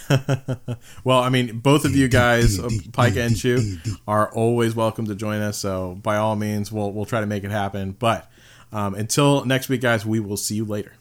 Well, 1.03 1.19
I 1.19 1.30
mean, 1.30 1.59
both 1.59 1.83
of 1.83 1.95
you 1.95 2.08
guys, 2.08 2.58
uh, 2.59 2.69
Pike 2.93 3.17
and 3.17 3.38
Chew, 3.38 3.77
are 4.08 4.32
always 4.33 4.75
welcome 4.75 5.08
to 5.08 5.16
join 5.16 5.41
us. 5.41 5.58
So 5.58 5.95
by 6.01 6.17
all 6.17 6.35
means, 6.38 6.72
we'll 6.72 6.91
we'll 6.93 7.06
try 7.06 7.19
to 7.19 7.25
make 7.25 7.43
it 7.43 7.51
happen. 7.51 7.91
But 7.91 8.32
um, 8.72 8.95
until 8.95 9.43
next 9.45 9.67
week, 9.69 9.82
guys, 9.82 10.06
we 10.06 10.19
will 10.22 10.38
see 10.38 10.56
you 10.56 10.66
later. 10.66 10.93